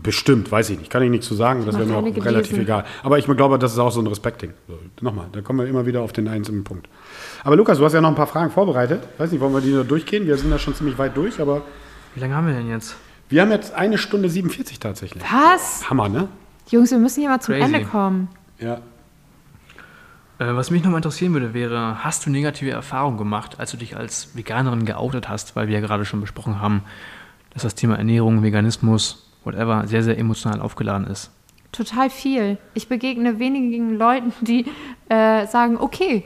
bestimmt, 0.03 0.51
weiß 0.53 0.70
ich 0.70 0.79
nicht. 0.79 0.91
Kann 0.91 1.03
ich 1.03 1.11
nicht 1.11 1.24
zu 1.24 1.35
sagen. 1.35 1.65
Das 1.66 1.77
wäre 1.77 1.87
mir 1.87 1.97
auch 1.97 2.05
relativ 2.05 2.51
gelesen. 2.51 2.61
egal. 2.61 2.85
Aber 3.03 3.19
ich 3.19 3.27
glaube, 3.27 3.59
das 3.59 3.73
ist 3.73 3.79
auch 3.79 3.91
so 3.91 4.01
ein 4.01 4.07
Respektding. 4.07 4.53
So, 4.69 4.79
nochmal, 5.01 5.27
da 5.33 5.41
kommen 5.41 5.61
wir 5.61 5.66
immer 5.66 5.87
wieder 5.87 6.03
auf 6.03 6.12
den 6.12 6.29
einzelnen 6.29 6.65
Punkt. 6.65 6.89
Aber 7.44 7.56
Lukas, 7.56 7.78
du 7.78 7.85
hast 7.85 7.93
ja 7.93 8.01
noch 8.01 8.09
ein 8.10 8.14
paar 8.14 8.27
Fragen 8.27 8.51
vorbereitet. 8.51 9.02
Weiß 9.19 9.32
nicht, 9.32 9.40
wollen 9.40 9.52
wir 9.52 9.60
die 9.60 9.73
noch 9.73 9.86
durchgehen? 9.86 10.27
Wir 10.27 10.36
sind 10.36 10.51
da 10.51 10.59
schon 10.59 10.74
ziemlich 10.74 10.97
weit 10.98 11.16
durch, 11.16 11.40
aber 11.40 11.62
Wie 12.14 12.20
lange 12.20 12.35
haben 12.35 12.47
wir 12.47 12.55
denn 12.55 12.69
jetzt? 12.69 12.97
wir 13.28 13.40
haben 13.43 13.51
jetzt 13.51 13.73
eine 13.74 13.98
Stunde 13.98 14.28
47 14.28 14.78
tatsächlich. 14.78 15.23
Was? 15.32 15.89
Hammer, 15.89 16.09
ne? 16.09 16.28
Jungs, 16.69 16.90
wir 16.90 16.98
müssen 16.98 17.20
hier 17.20 17.31
mal 17.31 17.40
zum 17.40 17.55
Crazy. 17.55 17.74
Ende 17.74 17.86
kommen. 17.86 18.28
Ja. 18.59 18.74
Äh, 20.39 20.55
was 20.55 20.70
mich 20.70 20.82
nochmal 20.82 20.98
interessieren 20.98 21.32
würde, 21.32 21.55
wäre, 21.55 22.05
hast 22.05 22.27
du 22.27 22.31
negative 22.31 22.70
Erfahrungen 22.70 23.19
gemacht, 23.19 23.59
als 23.59 23.70
du 23.70 23.77
dich 23.77 23.97
als 23.97 24.36
Veganerin 24.36 24.85
geoutet 24.85 25.28
hast, 25.28 25.56
weil 25.56 25.66
wir 25.69 25.74
ja 25.74 25.81
gerade 25.81 26.05
schon 26.05 26.20
besprochen 26.20 26.60
haben, 26.60 26.82
dass 27.52 27.62
das 27.62 27.74
Thema 27.74 27.97
Ernährung, 27.97 28.43
Veganismus, 28.43 29.31
whatever, 29.44 29.86
sehr, 29.86 30.02
sehr 30.02 30.19
emotional 30.19 30.60
aufgeladen 30.60 31.06
ist. 31.06 31.31
Total 31.73 32.10
viel. 32.10 32.59
Ich 32.74 32.89
begegne 32.89 33.39
wenigen 33.39 33.97
Leuten, 33.97 34.32
die 34.43 34.66
äh, 35.09 35.47
sagen, 35.47 35.78
okay. 35.78 36.24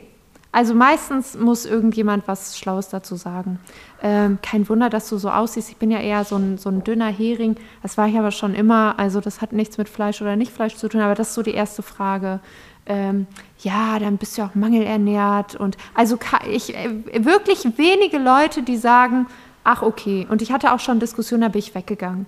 Also 0.56 0.74
meistens 0.74 1.36
muss 1.36 1.66
irgendjemand 1.66 2.26
was 2.28 2.56
Schlaues 2.58 2.88
dazu 2.88 3.16
sagen. 3.16 3.58
Ähm, 4.02 4.38
kein 4.40 4.66
Wunder, 4.70 4.88
dass 4.88 5.06
du 5.10 5.18
so 5.18 5.28
aussiehst. 5.28 5.68
Ich 5.68 5.76
bin 5.76 5.90
ja 5.90 6.00
eher 6.00 6.24
so 6.24 6.36
ein, 6.36 6.56
so 6.56 6.70
ein 6.70 6.82
dünner 6.82 7.08
Hering. 7.12 7.56
Das 7.82 7.98
war 7.98 8.08
ich 8.08 8.18
aber 8.18 8.30
schon 8.30 8.54
immer. 8.54 8.98
Also 8.98 9.20
das 9.20 9.42
hat 9.42 9.52
nichts 9.52 9.76
mit 9.76 9.86
Fleisch 9.86 10.22
oder 10.22 10.34
nicht 10.34 10.50
Fleisch 10.50 10.74
zu 10.76 10.88
tun, 10.88 11.02
aber 11.02 11.14
das 11.14 11.28
ist 11.28 11.34
so 11.34 11.42
die 11.42 11.52
erste 11.52 11.82
Frage. 11.82 12.40
ähm, 12.86 13.26
ja, 13.58 13.98
dann 13.98 14.16
bist 14.16 14.38
du 14.38 14.44
auch 14.44 14.54
mangelernährt. 14.54 15.56
Und 15.56 15.76
also 15.92 16.18
ich, 16.50 16.74
äh, 16.74 17.02
wirklich 17.22 17.76
wenige 17.76 18.16
Leute, 18.16 18.62
die 18.62 18.78
sagen, 18.78 19.26
ach 19.62 19.82
okay. 19.82 20.26
Und 20.30 20.40
ich 20.40 20.52
hatte 20.52 20.72
auch 20.72 20.80
schon 20.80 21.00
Diskussionen, 21.00 21.42
da 21.42 21.48
bin 21.48 21.58
ich 21.58 21.74
weggegangen. 21.74 22.24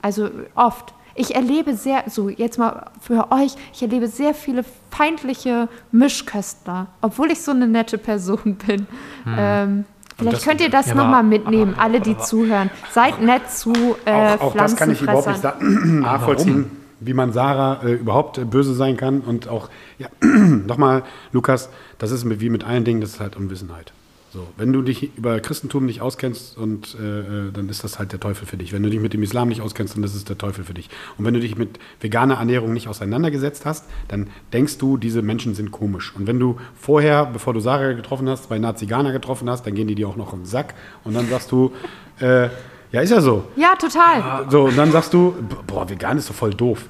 Also 0.00 0.30
oft. 0.54 0.94
Ich 1.14 1.34
erlebe 1.34 1.74
sehr, 1.74 2.04
so 2.08 2.28
jetzt 2.28 2.58
mal 2.58 2.86
für 3.00 3.30
euch, 3.32 3.54
ich 3.72 3.82
erlebe 3.82 4.06
sehr 4.08 4.34
viele 4.34 4.64
feindliche 4.90 5.68
Mischköstler, 5.92 6.86
obwohl 7.00 7.30
ich 7.30 7.40
so 7.42 7.50
eine 7.52 7.66
nette 7.68 7.98
Person 7.98 8.56
bin. 8.66 8.86
Ähm, 9.26 9.84
vielleicht 10.18 10.44
könnt 10.44 10.60
ihr 10.60 10.70
das 10.70 10.86
ja, 10.86 10.94
nochmal 10.94 11.20
aber- 11.20 11.22
mitnehmen, 11.28 11.74
alle, 11.78 12.00
die 12.00 12.16
zuhören. 12.18 12.70
Seid 12.92 13.20
nett 13.22 13.50
zu 13.50 13.72
äh, 14.04 14.34
auch, 14.36 14.40
auch 14.42 14.54
das 14.54 14.76
kann 14.76 14.90
ich 14.90 15.02
überhaupt 15.02 15.26
nicht 15.28 15.42
sa- 15.42 15.56
nachvollziehen, 15.60 16.70
wie 17.00 17.14
man 17.14 17.32
Sarah 17.32 17.82
äh, 17.82 17.92
überhaupt 17.94 18.38
äh, 18.38 18.44
böse 18.44 18.74
sein 18.74 18.96
kann. 18.96 19.20
Und 19.20 19.48
auch, 19.48 19.68
ja, 19.98 20.08
nochmal, 20.20 21.02
Lukas, 21.32 21.68
das 21.98 22.10
ist 22.10 22.24
mit, 22.24 22.40
wie 22.40 22.50
mit 22.50 22.64
allen 22.64 22.84
Dingen, 22.84 23.00
das 23.00 23.10
ist 23.14 23.20
halt 23.20 23.36
Unwissenheit. 23.36 23.92
So, 24.32 24.46
wenn 24.56 24.72
du 24.72 24.82
dich 24.82 25.16
über 25.16 25.40
Christentum 25.40 25.86
nicht 25.86 26.00
auskennst, 26.00 26.56
und 26.56 26.96
äh, 27.00 27.48
äh, 27.48 27.52
dann 27.52 27.68
ist 27.68 27.82
das 27.82 27.98
halt 27.98 28.12
der 28.12 28.20
Teufel 28.20 28.46
für 28.46 28.56
dich. 28.56 28.72
Wenn 28.72 28.82
du 28.84 28.88
dich 28.88 29.00
mit 29.00 29.12
dem 29.12 29.24
Islam 29.24 29.48
nicht 29.48 29.60
auskennst, 29.60 29.96
dann 29.96 30.04
ist 30.04 30.14
es 30.14 30.24
der 30.24 30.38
Teufel 30.38 30.62
für 30.62 30.72
dich. 30.72 30.88
Und 31.18 31.24
wenn 31.24 31.34
du 31.34 31.40
dich 31.40 31.58
mit 31.58 31.80
veganer 32.00 32.36
Ernährung 32.36 32.72
nicht 32.72 32.86
auseinandergesetzt 32.86 33.66
hast, 33.66 33.86
dann 34.06 34.28
denkst 34.52 34.78
du, 34.78 34.96
diese 34.96 35.22
Menschen 35.22 35.56
sind 35.56 35.72
komisch. 35.72 36.14
Und 36.14 36.28
wenn 36.28 36.38
du 36.38 36.58
vorher, 36.76 37.26
bevor 37.26 37.54
du 37.54 37.60
Sarah 37.60 37.92
getroffen 37.92 38.28
hast, 38.28 38.48
bei 38.48 38.58
Nazi-Ghana 38.58 39.10
getroffen 39.10 39.50
hast, 39.50 39.66
dann 39.66 39.74
gehen 39.74 39.88
die 39.88 39.96
dir 39.96 40.08
auch 40.08 40.16
noch 40.16 40.32
im 40.32 40.44
Sack. 40.44 40.74
Und 41.02 41.14
dann 41.14 41.28
sagst 41.28 41.50
du, 41.50 41.72
äh, 42.20 42.48
ja, 42.92 43.00
ist 43.00 43.10
ja 43.10 43.20
so. 43.20 43.44
Ja, 43.56 43.74
total. 43.74 44.46
So, 44.48 44.64
und 44.66 44.76
dann 44.78 44.92
sagst 44.92 45.12
du, 45.12 45.34
boah, 45.66 45.88
vegan 45.88 46.18
ist 46.18 46.28
doch 46.28 46.34
voll 46.34 46.54
doof. 46.54 46.88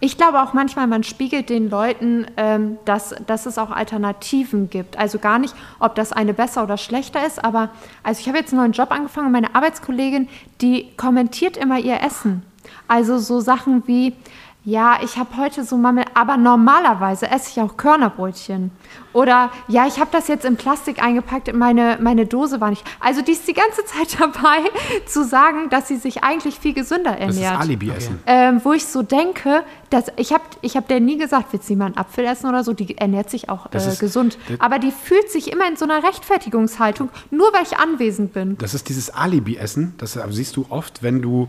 Ich 0.00 0.16
glaube 0.16 0.42
auch 0.42 0.52
manchmal, 0.52 0.86
man 0.86 1.02
spiegelt 1.02 1.48
den 1.48 1.70
Leuten, 1.70 2.26
ähm, 2.36 2.78
dass, 2.84 3.14
dass 3.26 3.46
es 3.46 3.58
auch 3.58 3.70
Alternativen 3.70 4.68
gibt. 4.68 4.98
Also 4.98 5.18
gar 5.18 5.38
nicht, 5.38 5.54
ob 5.78 5.94
das 5.94 6.12
eine 6.12 6.34
besser 6.34 6.62
oder 6.62 6.76
schlechter 6.76 7.26
ist, 7.26 7.42
aber 7.42 7.70
also 8.02 8.20
ich 8.20 8.28
habe 8.28 8.38
jetzt 8.38 8.52
einen 8.52 8.60
neuen 8.60 8.72
Job 8.72 8.90
angefangen 8.90 9.26
und 9.26 9.32
meine 9.32 9.54
Arbeitskollegin, 9.54 10.28
die 10.60 10.90
kommentiert 10.96 11.56
immer 11.56 11.78
ihr 11.78 12.02
Essen. 12.02 12.42
Also 12.88 13.18
so 13.18 13.40
Sachen 13.40 13.86
wie, 13.86 14.14
ja, 14.64 14.98
ich 15.02 15.18
habe 15.18 15.36
heute 15.36 15.62
so 15.62 15.76
Mammel, 15.76 16.04
aber 16.14 16.36
normalerweise 16.38 17.30
esse 17.30 17.50
ich 17.50 17.60
auch 17.60 17.76
Körnerbrötchen. 17.76 18.70
Oder 19.12 19.50
ja, 19.68 19.86
ich 19.86 20.00
habe 20.00 20.08
das 20.10 20.26
jetzt 20.26 20.44
in 20.44 20.56
Plastik 20.56 21.02
eingepackt, 21.02 21.52
meine, 21.54 21.98
meine 22.00 22.24
Dose 22.26 22.60
war 22.60 22.70
nicht. 22.70 22.82
Also 22.98 23.20
die 23.22 23.32
ist 23.32 23.46
die 23.46 23.52
ganze 23.52 23.84
Zeit 23.86 24.16
dabei 24.18 24.58
zu 25.06 25.22
sagen, 25.24 25.68
dass 25.70 25.88
sie 25.88 25.96
sich 25.96 26.24
eigentlich 26.24 26.58
viel 26.58 26.72
gesünder 26.72 27.12
Das 27.12 27.36
ernährt 27.36 27.54
ist 27.54 27.60
Alibi-Essen. 27.60 28.20
ähm, 28.26 28.60
wo 28.64 28.72
ich 28.72 28.86
so 28.86 29.02
denke, 29.02 29.64
dass 29.90 30.06
ich 30.16 30.32
habe 30.32 30.42
ich 30.62 30.76
hab 30.76 30.88
der 30.88 30.98
nie 31.00 31.18
gesagt, 31.18 31.48
willst 31.52 31.68
du 31.68 31.76
mal 31.76 31.86
einen 31.86 31.96
Apfel 31.98 32.24
essen 32.24 32.48
oder 32.48 32.64
so, 32.64 32.72
die 32.72 32.96
ernährt 32.96 33.28
sich 33.30 33.48
auch 33.50 33.66
Das 33.68 33.86
äh, 33.86 33.90
ist- 33.90 33.98
gesund. 34.00 34.38
das- 34.48 34.60
Aber 34.60 34.78
die 34.78 34.90
fühlt 34.92 35.30
sich 35.30 35.52
immer 35.52 35.68
in 35.68 35.76
so 35.76 35.84
einer 35.84 36.02
Rechtfertigungshaltung, 36.02 37.10
nur 37.30 37.52
weil 37.52 37.62
ich 37.62 37.76
anwesend 37.78 38.32
bin. 38.32 38.56
Das 38.58 38.72
ist 38.74 38.88
dieses 38.88 39.10
Alibi-Essen, 39.10 39.94
das 39.98 40.18
siehst 40.30 40.56
du 40.56 40.66
oft, 40.70 41.02
wenn 41.02 41.20
du 41.22 41.48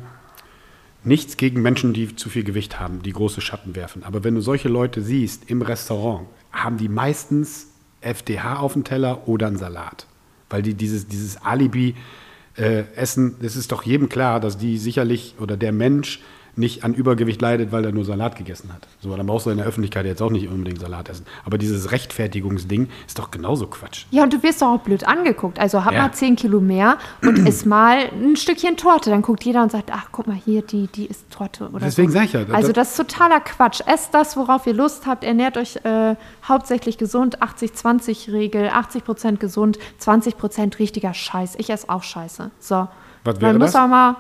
nichts 1.06 1.38
gegen 1.38 1.62
Menschen, 1.62 1.94
die 1.94 2.16
zu 2.16 2.30
viel 2.30 2.44
Gewicht 2.44 2.80
haben, 2.80 3.02
die 3.02 3.14
große 3.14 3.42
Schatten 3.42 3.76
werfen. 3.76 4.04
Aber 4.04 4.24
wenn 4.24 4.36
du 4.36 4.42
solche 4.42 4.70
Leute 4.70 5.02
siehst 5.02 5.50
im 5.50 5.62
Restaurant, 5.62 6.28
haben 6.52 6.78
die 6.78 6.90
meistens 6.90 7.68
FDH 8.02 8.58
auf 8.58 8.74
dem 8.74 8.84
Teller 8.84 9.28
oder 9.28 9.48
einen 9.48 9.58
Salat. 9.58 10.08
Weil 10.50 10.62
die 10.62 10.74
dieses, 10.74 11.08
dieses 11.08 11.38
Alibi-Essen, 11.38 13.36
es 13.42 13.56
ist 13.56 13.72
doch 13.72 13.84
jedem 13.84 14.10
klar, 14.10 14.40
dass 14.40 14.58
die 14.58 14.78
sicherlich 14.78 15.36
oder 15.40 15.58
der 15.58 15.72
Mensch 15.72 16.22
nicht 16.58 16.84
an 16.84 16.94
Übergewicht 16.94 17.42
leidet, 17.42 17.72
weil 17.72 17.84
er 17.86 17.92
nur 17.92 18.06
Salat 18.06 18.36
gegessen 18.38 18.72
hat. 18.74 18.88
So, 19.02 19.16
dann 19.16 19.26
brauchst 19.28 19.46
du 19.46 19.50
in 19.50 19.58
der 19.58 19.66
Öffentlichkeit 19.66 20.06
jetzt 20.06 20.22
auch 20.22 20.30
nicht 20.32 20.48
unbedingt 20.48 20.80
Salat 20.80 21.10
essen. 21.10 21.26
Aber 21.46 21.58
dieses 21.58 21.92
Rechtfertigungsding 21.92 22.88
ist 23.08 23.20
doch 23.20 23.32
genauso 23.32 23.68
Quatsch. 23.68 24.06
Ja, 24.12 24.24
und 24.24 24.34
du 24.34 24.42
wirst 24.44 24.62
doch 24.62 24.68
auch 24.68 24.80
blöd 24.80 25.06
angeguckt. 25.08 25.60
Also 25.60 25.84
hab 25.84 25.94
Ja. 25.94 26.04
mal 26.04 26.12
10 26.14 26.36
Kilo 26.36 26.60
mehr 26.62 26.98
und 27.22 27.40
iss 27.48 27.66
mal 27.66 28.10
ein 28.14 28.36
Stückchen 28.36 28.78
Torte. 28.78 29.10
Dann 29.10 29.22
guckt 29.22 29.44
jeder 29.44 29.64
und 29.64 29.72
sagt, 29.72 29.92
ach, 29.94 30.08
guck 30.12 30.28
mal 30.28 30.36
hier, 30.46 30.62
die, 30.62 30.88
die 30.88 31.06
isst 31.06 31.30
Torte. 31.32 31.70
Oder 31.70 31.86
Deswegen 31.86 32.10
so. 32.10 32.18
sag 32.18 32.26
ich 32.26 32.34
ja, 32.34 32.46
Also 32.52 32.72
das- 32.72 32.92
ist 32.92 32.98
totaler 32.98 33.40
Quatsch. 33.42 33.82
Esst 33.86 34.14
das, 34.14 34.38
worauf 34.38 34.66
ihr 34.68 34.74
Lust 34.74 35.06
habt. 35.06 35.24
Ernährt 35.24 35.58
euch 35.58 35.76
äh, 35.84 36.16
hauptsächlich 36.48 36.98
gesund. 36.98 37.42
80-20-Regel. 37.42 38.70
80% 38.70 39.38
gesund, 39.38 39.78
20% 40.02 40.80
richtiger 40.80 41.14
Scheiß. 41.14 41.56
Ich 41.58 41.70
esse 41.70 41.90
auch 41.90 42.04
Scheiße. 42.04 42.52
So. 42.60 42.88
Was 43.24 43.42
wäre 43.42 43.54
man 43.54 43.62
muss 43.62 43.72
das? 43.74 43.82
auch 43.82 43.88
mal... 43.88 44.16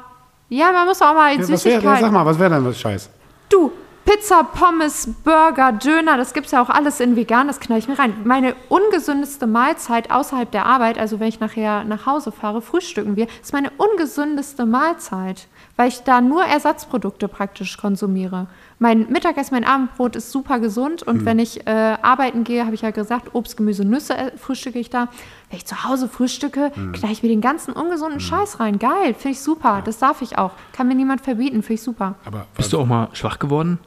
Ja, 0.50 0.72
man 0.72 0.88
muss 0.88 1.02
auch 1.02 1.14
mal 1.14 1.34
Ja, 1.34 1.40
was 1.40 1.50
wär, 1.50 1.58
Süßigkeiten... 1.58 2.02
sag 2.02 2.12
mal, 2.12 2.26
was 2.26 2.38
wäre 2.38 2.52
denn 2.52 2.66
was 2.66 2.80
Scheiß? 2.80 3.10
Du, 3.50 3.72
Pizza, 4.06 4.44
Pommes, 4.44 5.10
Burger, 5.24 5.72
Döner, 5.72 6.16
das 6.18 6.34
gibt's 6.34 6.52
ja 6.52 6.62
auch 6.62 6.70
alles 6.70 7.00
in 7.00 7.16
vegan, 7.16 7.48
das 7.48 7.60
knall 7.60 7.80
ich 7.80 7.88
mir 7.88 7.98
rein. 7.98 8.14
Meine 8.24 8.56
ungesündeste 8.70 9.48
Mahlzeit 9.48 10.12
außerhalb 10.12 10.52
der 10.52 10.68
Arbeit, 10.68 11.00
also 11.00 11.20
wenn 11.20 11.28
ich 11.28 11.40
nachher 11.40 11.84
nach 11.84 12.06
Hause 12.06 12.32
fahre, 12.32 12.62
frühstücken 12.62 13.16
wir, 13.16 13.28
ist 13.42 13.54
meine 13.54 13.72
ungesündeste 13.78 14.68
Mahlzeit, 14.68 15.48
weil 15.76 15.88
ich 15.88 16.04
da 16.04 16.22
nur 16.22 16.46
Ersatzprodukte 16.46 17.28
praktisch 17.28 17.78
konsumiere. 17.78 18.46
Mein 18.78 19.10
Mittagessen, 19.10 19.54
mein 19.54 19.64
Abendbrot 19.64 20.18
ist 20.18 20.32
super 20.32 20.60
gesund 20.60 21.02
und 21.02 21.24
wenn 21.24 21.40
ich 21.40 21.66
äh, 21.66 21.70
arbeiten 22.02 22.44
gehe, 22.44 22.66
habe 22.66 22.76
ich 22.76 22.82
ja 22.82 22.92
gesagt, 22.92 23.34
Obst, 23.34 23.56
Gemüse, 23.56 23.86
Nüsse 23.86 24.18
äh, 24.18 24.38
frühstücke 24.38 24.78
ich 24.80 24.90
da. 24.90 25.08
Wenn 25.50 25.58
ich 25.58 25.66
zu 25.66 25.86
Hause 25.86 26.10
frühstücke, 26.10 26.72
knall 26.92 27.12
ich 27.12 27.24
mir 27.24 27.30
den 27.30 27.40
ganzen 27.40 27.72
ungesunden 27.74 28.20
Scheiß 28.20 28.60
rein. 28.60 28.78
Geil, 28.78 29.14
finde 29.14 29.30
ich 29.30 29.40
super. 29.42 29.82
Das 29.86 29.98
darf 30.00 30.22
ich 30.22 30.38
auch. 30.38 30.52
Kann 30.74 30.90
mir 30.90 30.96
niemand 30.96 31.22
verbieten, 31.22 31.62
finde 31.64 31.76
ich 31.76 31.84
super. 31.84 32.16
Aber 32.26 32.48
Bist 32.58 32.74
du 32.74 32.80
auch 32.80 32.86
mal 32.86 33.08
schwach 33.14 33.40
geworden? 33.40 33.80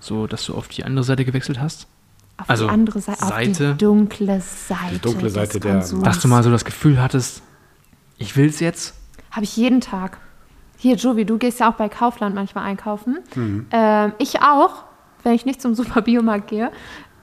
So, 0.00 0.26
dass 0.26 0.46
du 0.46 0.54
auf 0.54 0.68
die 0.68 0.82
andere 0.84 1.04
Seite 1.04 1.26
gewechselt 1.26 1.60
hast? 1.60 1.86
Auf 2.38 2.48
Also, 2.48 2.64
die 2.66 2.70
andere 2.72 3.00
Seite, 3.00 3.22
auf 3.22 3.28
Seite- 3.28 3.72
die 3.74 3.78
dunkle 3.84 4.40
Seite. 4.40 4.94
Die 4.94 4.98
dunkle 5.00 5.28
Seite 5.30 5.52
des 5.54 5.60
der- 5.60 5.72
Konsums. 5.72 6.02
Dass 6.04 6.20
du 6.20 6.28
mal 6.28 6.42
so 6.42 6.50
das 6.50 6.64
Gefühl 6.64 7.02
hattest, 7.02 7.42
ich 8.16 8.34
will's 8.36 8.60
jetzt? 8.60 8.94
Habe 9.30 9.44
ich 9.44 9.56
jeden 9.58 9.82
Tag. 9.82 10.18
Hier, 10.86 10.94
Jovi, 10.94 11.24
du 11.24 11.36
gehst 11.36 11.58
ja 11.58 11.68
auch 11.68 11.74
bei 11.74 11.88
Kaufland 11.88 12.36
manchmal 12.36 12.62
einkaufen. 12.62 13.18
Ähm, 13.72 14.12
ich 14.18 14.40
auch, 14.40 14.84
wenn 15.24 15.32
ich 15.32 15.44
nicht 15.44 15.60
zum 15.60 15.74
Superbiomarkt 15.74 16.46
gehe. 16.46 16.70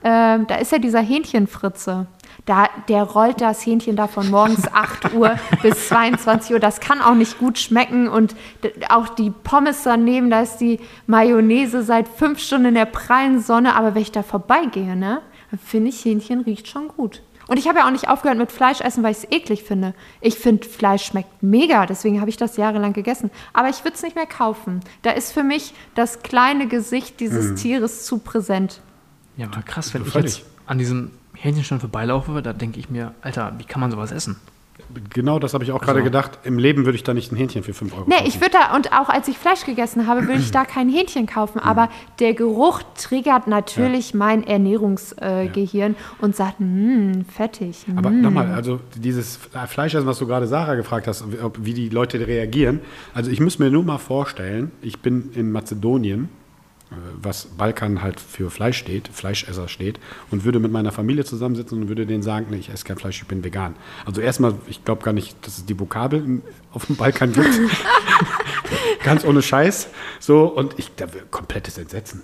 Ähm, 0.02 0.46
da 0.46 0.56
ist 0.56 0.70
ja 0.70 0.76
dieser 0.76 1.00
Hähnchenfritze. 1.00 2.06
Da, 2.44 2.68
der 2.90 3.04
rollt 3.04 3.40
das 3.40 3.64
Hähnchen 3.64 3.96
da 3.96 4.06
von 4.06 4.30
morgens 4.30 4.68
8 4.74 5.14
Uhr 5.14 5.36
bis 5.62 5.88
22 5.88 6.52
Uhr. 6.52 6.60
Das 6.60 6.80
kann 6.80 7.00
auch 7.00 7.14
nicht 7.14 7.38
gut 7.38 7.58
schmecken. 7.58 8.06
Und 8.06 8.36
auch 8.90 9.08
die 9.08 9.30
Pommes 9.30 9.84
daneben, 9.84 10.28
da 10.28 10.42
ist 10.42 10.58
die 10.58 10.78
Mayonnaise 11.06 11.82
seit 11.84 12.06
fünf 12.06 12.40
Stunden 12.40 12.66
in 12.66 12.74
der 12.74 12.84
prallen 12.84 13.40
Sonne. 13.40 13.76
Aber 13.76 13.94
wenn 13.94 14.02
ich 14.02 14.12
da 14.12 14.22
vorbeigehe, 14.22 14.94
ne, 14.94 15.22
finde 15.64 15.88
ich, 15.88 16.04
Hähnchen 16.04 16.42
riecht 16.42 16.68
schon 16.68 16.88
gut. 16.88 17.22
Und 17.46 17.58
ich 17.58 17.68
habe 17.68 17.78
ja 17.78 17.86
auch 17.86 17.90
nicht 17.90 18.08
aufgehört 18.08 18.38
mit 18.38 18.52
Fleisch 18.52 18.80
essen, 18.80 19.02
weil 19.02 19.12
ich 19.12 19.18
es 19.18 19.30
eklig 19.30 19.64
finde. 19.64 19.94
Ich 20.20 20.38
finde, 20.38 20.66
Fleisch 20.66 21.04
schmeckt 21.04 21.42
mega, 21.42 21.86
deswegen 21.86 22.20
habe 22.20 22.30
ich 22.30 22.36
das 22.36 22.56
jahrelang 22.56 22.92
gegessen. 22.92 23.30
Aber 23.52 23.68
ich 23.68 23.84
würde 23.84 23.96
es 23.96 24.02
nicht 24.02 24.16
mehr 24.16 24.26
kaufen. 24.26 24.80
Da 25.02 25.10
ist 25.10 25.32
für 25.32 25.42
mich 25.42 25.74
das 25.94 26.22
kleine 26.22 26.66
Gesicht 26.68 27.20
dieses 27.20 27.60
Tieres 27.60 28.04
zu 28.06 28.18
präsent. 28.18 28.80
Ja, 29.36 29.46
aber 29.46 29.62
krass, 29.62 29.92
wenn 29.92 30.02
ich 30.06 30.14
jetzt 30.14 30.42
an 30.66 30.78
diesem 30.78 31.10
Hähnchenstand 31.34 31.82
vorbeilaufe, 31.82 32.40
da 32.42 32.52
denke 32.52 32.78
ich 32.78 32.88
mir, 32.88 33.14
Alter, 33.20 33.52
wie 33.58 33.64
kann 33.64 33.80
man 33.80 33.90
sowas 33.90 34.12
essen? 34.12 34.36
Genau 35.10 35.38
das 35.38 35.54
habe 35.54 35.64
ich 35.64 35.72
auch 35.72 35.80
gerade 35.80 35.98
Also- 36.00 36.04
gedacht. 36.04 36.38
Im 36.44 36.58
Leben 36.58 36.84
würde 36.84 36.96
ich 36.96 37.02
da 37.02 37.14
nicht 37.14 37.32
ein 37.32 37.36
Hähnchen 37.36 37.62
für 37.62 37.74
5 37.74 37.92
Euro 37.94 38.04
Nee, 38.06 38.14
kaufen. 38.16 38.26
ich 38.28 38.40
würde 38.40 38.52
da, 38.52 38.74
und 38.76 38.92
auch 38.92 39.08
als 39.08 39.28
ich 39.28 39.38
Fleisch 39.38 39.64
gegessen 39.64 40.06
habe, 40.06 40.22
würde 40.26 40.40
ich 40.40 40.50
da 40.50 40.64
kein 40.64 40.88
Hähnchen 40.88 41.26
kaufen. 41.26 41.58
Aber 41.58 41.88
der 42.20 42.34
Geruch 42.34 42.82
triggert 43.00 43.46
natürlich 43.46 44.14
mein 44.14 44.46
Ernährungsgehirn 44.46 45.46
äh, 45.46 45.48
Gehirn 45.48 45.94
und 46.20 46.36
sagt, 46.36 46.58
hm, 46.58 47.24
fettig. 47.24 47.86
Aber 47.96 48.10
mm. 48.10 48.20
nochmal, 48.20 48.52
also 48.52 48.80
dieses 48.96 49.38
Fleischessen, 49.68 50.06
was 50.06 50.18
du 50.18 50.26
gerade 50.26 50.46
Sarah 50.46 50.74
gefragt 50.74 51.06
hast, 51.06 51.24
wie- 51.58 51.74
die 51.74 51.88
Leute 51.88 52.26
reagieren. 52.26 52.80
Also 53.14 53.30
ich 53.30 53.40
muss 53.40 53.58
mir 53.58 53.70
nur 53.70 53.82
mal 53.84 53.98
vorstellen, 53.98 54.70
ich 54.82 55.00
bin 55.00 55.30
in 55.34 55.50
Mazedonien, 55.50 56.28
was 57.20 57.46
Balkan 57.46 58.02
halt 58.02 58.20
für 58.20 58.50
Fleisch 58.50 58.78
steht, 58.78 59.08
Fleischesser 59.08 59.68
steht, 59.68 59.98
und 60.30 60.44
würde 60.44 60.60
mit 60.60 60.72
meiner 60.72 60.92
Familie 60.92 61.24
zusammensitzen 61.24 61.82
und 61.82 61.88
würde 61.88 62.06
denen 62.06 62.22
sagen, 62.22 62.46
nee, 62.50 62.58
ich 62.58 62.70
esse 62.70 62.84
kein 62.84 62.96
Fleisch, 62.96 63.20
ich 63.20 63.28
bin 63.28 63.42
vegan. 63.42 63.74
Also 64.04 64.20
erstmal, 64.20 64.54
ich 64.66 64.84
glaube 64.84 65.02
gar 65.02 65.12
nicht, 65.12 65.36
dass 65.46 65.58
es 65.58 65.66
die 65.66 65.78
Vokabel 65.78 66.42
auf 66.72 66.86
dem 66.86 66.96
Balkan 66.96 67.32
gibt. 67.32 67.48
Ganz 69.02 69.24
ohne 69.24 69.42
Scheiß. 69.42 69.88
So, 70.20 70.44
und 70.44 70.78
ich, 70.78 70.94
da 70.94 71.12
wäre 71.12 71.24
komplettes 71.30 71.78
Entsetzen. 71.78 72.22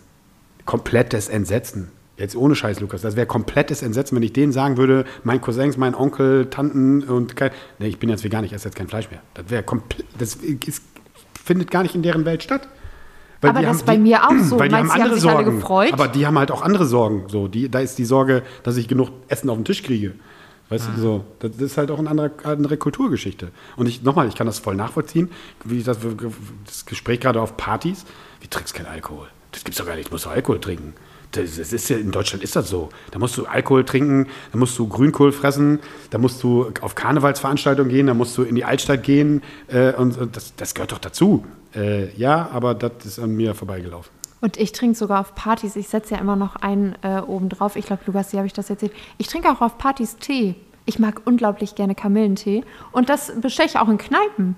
Komplettes 0.64 1.28
Entsetzen. 1.28 1.90
Jetzt 2.16 2.36
ohne 2.36 2.54
Scheiß, 2.54 2.80
Lukas. 2.80 3.00
Das 3.00 3.16
wäre 3.16 3.26
komplettes 3.26 3.82
Entsetzen, 3.82 4.14
wenn 4.14 4.22
ich 4.22 4.34
denen 4.34 4.52
sagen 4.52 4.76
würde, 4.76 5.06
mein 5.24 5.40
Cousins, 5.40 5.78
mein 5.78 5.94
Onkel, 5.94 6.50
Tanten 6.50 7.02
und 7.02 7.34
kein. 7.34 7.50
Nee, 7.78 7.88
ich 7.88 7.98
bin 7.98 8.10
jetzt 8.10 8.24
vegan, 8.24 8.44
ich 8.44 8.52
esse 8.52 8.68
jetzt 8.68 8.76
kein 8.76 8.88
Fleisch 8.88 9.10
mehr. 9.10 9.22
Das 9.32 9.48
wäre 9.48 9.62
komplett. 9.62 10.04
Das 10.18 10.34
ist, 10.34 10.82
findet 11.42 11.70
gar 11.70 11.82
nicht 11.82 11.94
in 11.94 12.02
deren 12.02 12.26
Welt 12.26 12.42
statt. 12.42 12.68
Weil 13.40 13.50
Aber 13.50 13.60
das 13.60 13.68
haben- 13.68 13.76
ist 13.76 13.86
bei 13.86 13.96
die- 13.96 14.02
mir 14.02 14.24
auch 14.28 14.32
so. 14.42 14.58
Weil 14.58 14.68
die 14.68 14.72
Meinst 14.74 14.92
haben 14.92 15.00
haben 15.02 15.10
andere 15.10 15.10
alle 15.12 15.20
Sorgen. 15.44 15.56
gefreut? 15.56 15.92
Aber 15.92 16.08
die 16.08 16.26
haben 16.26 16.38
halt 16.38 16.50
auch 16.50 16.62
andere 16.62 16.84
Sorgen. 16.84 17.24
So, 17.28 17.48
die, 17.48 17.68
da 17.70 17.80
ist 17.80 17.96
die 17.98 18.04
Sorge, 18.04 18.42
dass 18.62 18.76
ich 18.76 18.86
genug 18.88 19.08
Essen 19.28 19.48
auf 19.50 19.56
den 19.56 19.64
Tisch 19.64 19.82
kriege. 19.82 20.12
Weißt 20.68 20.88
du, 20.94 21.00
so. 21.00 21.24
Das 21.40 21.56
ist 21.56 21.76
halt 21.78 21.90
auch 21.90 21.98
eine 21.98 22.08
andere, 22.10 22.30
andere 22.44 22.76
Kulturgeschichte. 22.76 23.48
Und 23.76 23.88
ich, 23.88 24.02
nochmal, 24.02 24.28
ich 24.28 24.36
kann 24.36 24.46
das 24.46 24.60
voll 24.60 24.76
nachvollziehen. 24.76 25.28
Wie 25.64 25.78
ich 25.78 25.84
das, 25.84 25.98
das 26.66 26.86
Gespräch 26.86 27.18
gerade 27.20 27.40
auf 27.40 27.56
Partys. 27.56 28.04
Wie 28.40 28.46
trinkst 28.46 28.74
kein 28.74 28.86
Alkohol? 28.86 29.26
Das 29.50 29.64
gibt's 29.64 29.78
doch 29.78 29.86
gar 29.86 29.96
nicht. 29.96 30.06
Ich 30.06 30.12
muss 30.12 30.22
doch 30.22 30.30
Alkohol 30.30 30.60
trinken. 30.60 30.94
Das 31.32 31.58
ist 31.58 31.88
ja, 31.88 31.96
in 31.96 32.10
Deutschland 32.10 32.42
ist 32.42 32.56
das 32.56 32.68
so. 32.68 32.88
Da 33.12 33.18
musst 33.20 33.36
du 33.36 33.46
Alkohol 33.46 33.84
trinken, 33.84 34.26
da 34.52 34.58
musst 34.58 34.76
du 34.78 34.88
Grünkohl 34.88 35.30
fressen, 35.30 35.78
da 36.10 36.18
musst 36.18 36.42
du 36.42 36.72
auf 36.80 36.96
Karnevalsveranstaltungen 36.96 37.90
gehen, 37.90 38.08
da 38.08 38.14
musst 38.14 38.36
du 38.36 38.42
in 38.42 38.56
die 38.56 38.64
Altstadt 38.64 39.04
gehen. 39.04 39.42
Äh, 39.68 39.92
und, 39.94 40.18
und 40.18 40.36
das, 40.36 40.54
das 40.56 40.74
gehört 40.74 40.92
doch 40.92 40.98
dazu. 40.98 41.44
Äh, 41.74 42.12
ja, 42.16 42.50
aber 42.52 42.74
das 42.74 42.92
ist 43.04 43.18
an 43.20 43.36
mir 43.36 43.54
vorbeigelaufen. 43.54 44.10
Und 44.40 44.56
ich 44.56 44.72
trinke 44.72 44.96
sogar 44.96 45.20
auf 45.20 45.34
Partys. 45.34 45.76
Ich 45.76 45.88
setze 45.88 46.14
ja 46.14 46.20
immer 46.20 46.36
noch 46.36 46.56
einen 46.56 46.96
äh, 47.02 47.20
oben 47.20 47.48
drauf. 47.48 47.76
Ich 47.76 47.86
glaube, 47.86 48.02
Lukas, 48.06 48.32
habe 48.32 48.46
ich 48.46 48.52
das 48.52 48.70
erzählt. 48.70 48.92
Ich 49.18 49.28
trinke 49.28 49.50
auch 49.50 49.60
auf 49.60 49.78
Partys 49.78 50.16
Tee. 50.16 50.56
Ich 50.86 50.98
mag 50.98 51.22
unglaublich 51.26 51.74
gerne 51.74 51.94
Kamillentee. 51.94 52.64
Und 52.90 53.08
das 53.08 53.32
bestelle 53.40 53.68
ich 53.68 53.78
auch 53.78 53.88
in 53.88 53.98
Kneipen. 53.98 54.56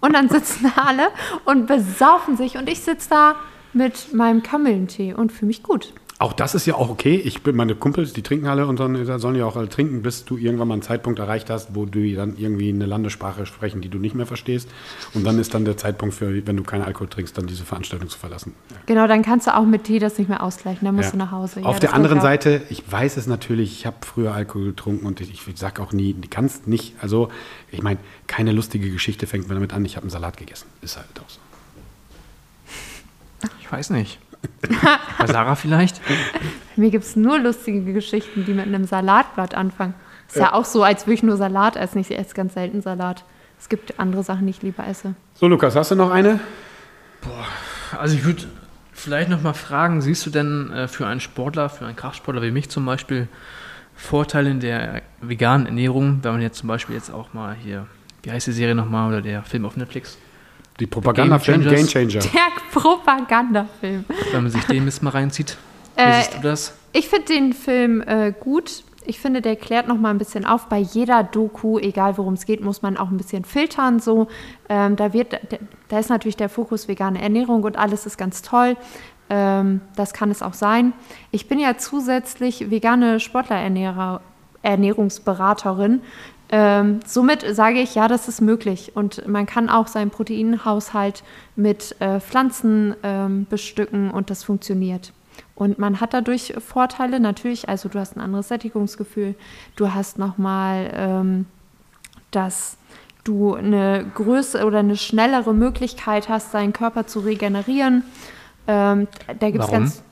Und 0.00 0.14
dann 0.14 0.28
sitzen 0.28 0.72
alle 0.76 1.08
und 1.44 1.66
besaufen 1.66 2.36
sich. 2.36 2.56
Und 2.56 2.68
ich 2.68 2.80
sitze 2.80 3.10
da 3.10 3.34
mit 3.72 4.12
meinem 4.14 4.42
Kamillentee 4.42 5.14
und 5.14 5.32
fühle 5.32 5.48
mich 5.48 5.62
gut. 5.62 5.92
Auch 6.20 6.34
das 6.34 6.54
ist 6.54 6.66
ja 6.66 6.74
auch 6.74 6.90
okay. 6.90 7.14
Ich 7.16 7.42
bin 7.42 7.56
meine 7.56 7.74
Kumpels, 7.74 8.12
die 8.12 8.20
trinken 8.22 8.46
alle 8.46 8.66
und 8.66 8.78
dann 8.78 9.06
da 9.06 9.18
sollen 9.18 9.36
ja 9.36 9.46
auch 9.46 9.56
alle 9.56 9.70
trinken, 9.70 10.02
bis 10.02 10.26
du 10.26 10.36
irgendwann 10.36 10.68
mal 10.68 10.74
einen 10.74 10.82
Zeitpunkt 10.82 11.18
erreicht 11.18 11.48
hast, 11.48 11.74
wo 11.74 11.86
du 11.86 12.14
dann 12.14 12.36
irgendwie 12.36 12.68
eine 12.68 12.84
Landessprache 12.84 13.46
sprechen, 13.46 13.80
die 13.80 13.88
du 13.88 13.96
nicht 13.96 14.14
mehr 14.14 14.26
verstehst. 14.26 14.68
Und 15.14 15.24
dann 15.24 15.38
ist 15.38 15.54
dann 15.54 15.64
der 15.64 15.78
Zeitpunkt 15.78 16.14
für, 16.14 16.46
wenn 16.46 16.58
du 16.58 16.62
keinen 16.62 16.82
Alkohol 16.82 17.08
trinkst, 17.08 17.38
dann 17.38 17.46
diese 17.46 17.64
Veranstaltung 17.64 18.10
zu 18.10 18.18
verlassen. 18.18 18.54
Ja. 18.70 18.76
Genau, 18.84 19.06
dann 19.06 19.22
kannst 19.22 19.46
du 19.46 19.56
auch 19.56 19.64
mit 19.64 19.84
Tee 19.84 19.98
das 19.98 20.18
nicht 20.18 20.28
mehr 20.28 20.42
ausgleichen. 20.42 20.84
Dann 20.84 20.94
musst 20.94 21.06
Ja. 21.06 21.12
du 21.12 21.16
nach 21.16 21.30
Hause. 21.30 21.60
Ja, 21.60 21.66
Auf 21.66 21.76
das 21.76 21.80
der 21.88 21.94
anderen. 21.94 22.20
Seite, 22.20 22.60
ich 22.68 22.82
weiß 22.92 23.16
es 23.16 23.26
natürlich, 23.26 23.72
ich 23.72 23.86
habe 23.86 23.96
früher 24.04 24.34
Alkohol 24.34 24.66
getrunken 24.66 25.06
und 25.06 25.22
ich, 25.22 25.30
ich 25.48 25.58
sage 25.58 25.80
auch 25.80 25.94
nie, 25.94 26.12
du 26.12 26.28
kannst 26.28 26.68
nicht, 26.68 26.96
also 27.00 27.30
ich 27.70 27.80
meine, 27.80 27.98
keine 28.26 28.52
lustige 28.52 28.90
Geschichte 28.90 29.26
fängt 29.26 29.48
man 29.48 29.56
damit 29.56 29.72
an, 29.72 29.86
ich 29.86 29.96
habe 29.96 30.04
einen 30.04 30.10
Salat 30.10 30.36
gegessen. 30.36 30.66
Ist 30.82 30.98
halt 30.98 31.06
auch 31.18 31.30
so. 31.30 31.38
Ich 33.62 33.72
weiß 33.72 33.88
nicht. 33.88 34.18
Bei 35.18 35.26
Sarah 35.26 35.54
vielleicht? 35.54 36.00
Mir 36.76 36.90
gibt 36.90 37.04
es 37.04 37.16
nur 37.16 37.38
lustige 37.38 37.92
Geschichten, 37.92 38.44
die 38.44 38.54
mit 38.54 38.66
einem 38.66 38.84
Salatblatt 38.84 39.54
anfangen. 39.54 39.94
Ist 40.28 40.36
ja, 40.36 40.52
auch 40.52 40.64
so, 40.64 40.82
als 40.82 41.06
würde 41.06 41.14
ich 41.14 41.22
nur 41.22 41.36
Salat 41.36 41.76
essen. 41.76 41.98
Ich 41.98 42.16
esse 42.16 42.34
ganz 42.34 42.54
selten 42.54 42.82
Salat. 42.82 43.24
Es 43.58 43.68
gibt 43.68 43.98
andere 43.98 44.22
Sachen, 44.22 44.46
die 44.46 44.50
ich 44.50 44.62
lieber 44.62 44.86
esse. 44.86 45.14
So, 45.34 45.48
Lukas, 45.48 45.74
hast 45.76 45.90
du 45.90 45.96
noch 45.96 46.10
eine? 46.10 46.40
Also 47.98 48.16
ich 48.16 48.24
würde 48.24 48.44
vielleicht 48.92 49.28
noch 49.28 49.42
mal 49.42 49.54
fragen, 49.54 50.00
siehst 50.00 50.24
du 50.24 50.30
denn 50.30 50.72
äh, 50.72 50.88
für 50.88 51.06
einen 51.06 51.20
Sportler, 51.20 51.68
für 51.68 51.84
einen 51.84 51.96
Kraftsportler 51.96 52.42
wie 52.42 52.50
mich 52.50 52.70
zum 52.70 52.86
Beispiel, 52.86 53.28
Vorteile 53.94 54.50
in 54.50 54.60
der 54.60 55.02
veganen 55.20 55.66
Ernährung, 55.66 56.20
wenn 56.22 56.32
man 56.32 56.40
jetzt 56.40 56.58
zum 56.58 56.68
Beispiel 56.68 56.94
jetzt 56.94 57.12
auch 57.12 57.34
mal 57.34 57.54
hier, 57.54 57.86
wie 58.22 58.30
heißt 58.30 58.46
die 58.46 58.52
Serie 58.52 58.74
nochmal, 58.74 59.08
oder 59.08 59.20
der 59.20 59.42
Film 59.42 59.66
auf 59.66 59.76
Netflix, 59.76 60.16
Die 60.80 60.86
Propagandafilm 60.86 61.62
Game 61.62 61.74
Game 61.74 61.86
Changer. 61.86 62.20
Der 62.20 62.48
Propagandafilm. 62.72 64.04
wenn 64.32 64.42
man 64.42 64.50
sich 64.50 64.64
den 64.64 64.84
Mist 64.84 65.02
mal 65.02 65.10
reinzieht? 65.10 65.56
Wie 65.96 66.02
Äh, 66.02 66.14
siehst 66.14 66.34
du 66.34 66.40
das? 66.40 66.74
Ich 66.92 67.08
finde 67.08 67.26
den 67.26 67.52
Film 67.52 68.00
äh, 68.00 68.32
gut. 68.38 68.82
Ich 69.04 69.20
finde, 69.20 69.40
der 69.40 69.56
klärt 69.56 69.88
noch 69.88 69.96
mal 69.96 70.10
ein 70.10 70.18
bisschen 70.18 70.44
auf. 70.44 70.66
Bei 70.66 70.78
jeder 70.78 71.22
Doku, 71.22 71.78
egal 71.78 72.18
worum 72.18 72.34
es 72.34 72.44
geht, 72.46 72.62
muss 72.62 72.82
man 72.82 72.96
auch 72.96 73.10
ein 73.10 73.16
bisschen 73.16 73.44
filtern. 73.44 73.98
So, 73.98 74.28
ähm, 74.68 74.96
da 74.96 75.12
wird, 75.12 75.38
da, 75.88 75.98
ist 75.98 76.10
natürlich 76.10 76.36
der 76.36 76.48
Fokus 76.48 76.88
vegane 76.88 77.20
Ernährung 77.20 77.62
und 77.62 77.76
alles 77.78 78.06
ist 78.06 78.18
ganz 78.18 78.42
toll. 78.42 78.76
Ähm, 79.28 79.80
das 79.96 80.12
kann 80.12 80.30
es 80.30 80.42
auch 80.42 80.54
sein. 80.54 80.92
Ich 81.30 81.48
bin 81.48 81.58
ja 81.58 81.76
zusätzlich 81.76 82.70
vegane 82.70 83.20
Sportlerernährer, 83.20 84.20
Ernährungsberaterin. 84.62 86.02
Ähm, 86.52 87.00
somit 87.06 87.44
sage 87.54 87.80
ich, 87.80 87.94
ja, 87.94 88.08
das 88.08 88.26
ist 88.26 88.40
möglich. 88.40 88.92
Und 88.94 89.26
man 89.28 89.46
kann 89.46 89.68
auch 89.68 89.86
seinen 89.86 90.10
Proteinhaushalt 90.10 91.22
mit 91.54 91.94
äh, 92.00 92.18
Pflanzen 92.18 92.96
ähm, 93.02 93.46
bestücken 93.48 94.10
und 94.10 94.30
das 94.30 94.42
funktioniert. 94.42 95.12
Und 95.54 95.78
man 95.78 96.00
hat 96.00 96.12
dadurch 96.12 96.54
Vorteile 96.58 97.20
natürlich, 97.20 97.68
also 97.68 97.88
du 97.88 97.98
hast 97.98 98.16
ein 98.16 98.20
anderes 98.20 98.48
Sättigungsgefühl, 98.48 99.34
du 99.76 99.94
hast 99.94 100.18
nochmal, 100.18 100.90
ähm, 100.94 101.46
dass 102.30 102.78
du 103.24 103.54
eine 103.54 104.10
größere 104.14 104.66
oder 104.66 104.78
eine 104.78 104.96
schnellere 104.96 105.54
Möglichkeit 105.54 106.28
hast, 106.28 106.54
deinen 106.54 106.72
Körper 106.72 107.06
zu 107.06 107.20
regenerieren. 107.20 108.04
Ähm, 108.66 109.06
da 109.38 109.50
gibt 109.50 109.64
es 109.64 109.70
Warum? 109.70 109.84
ganz, 109.84 110.02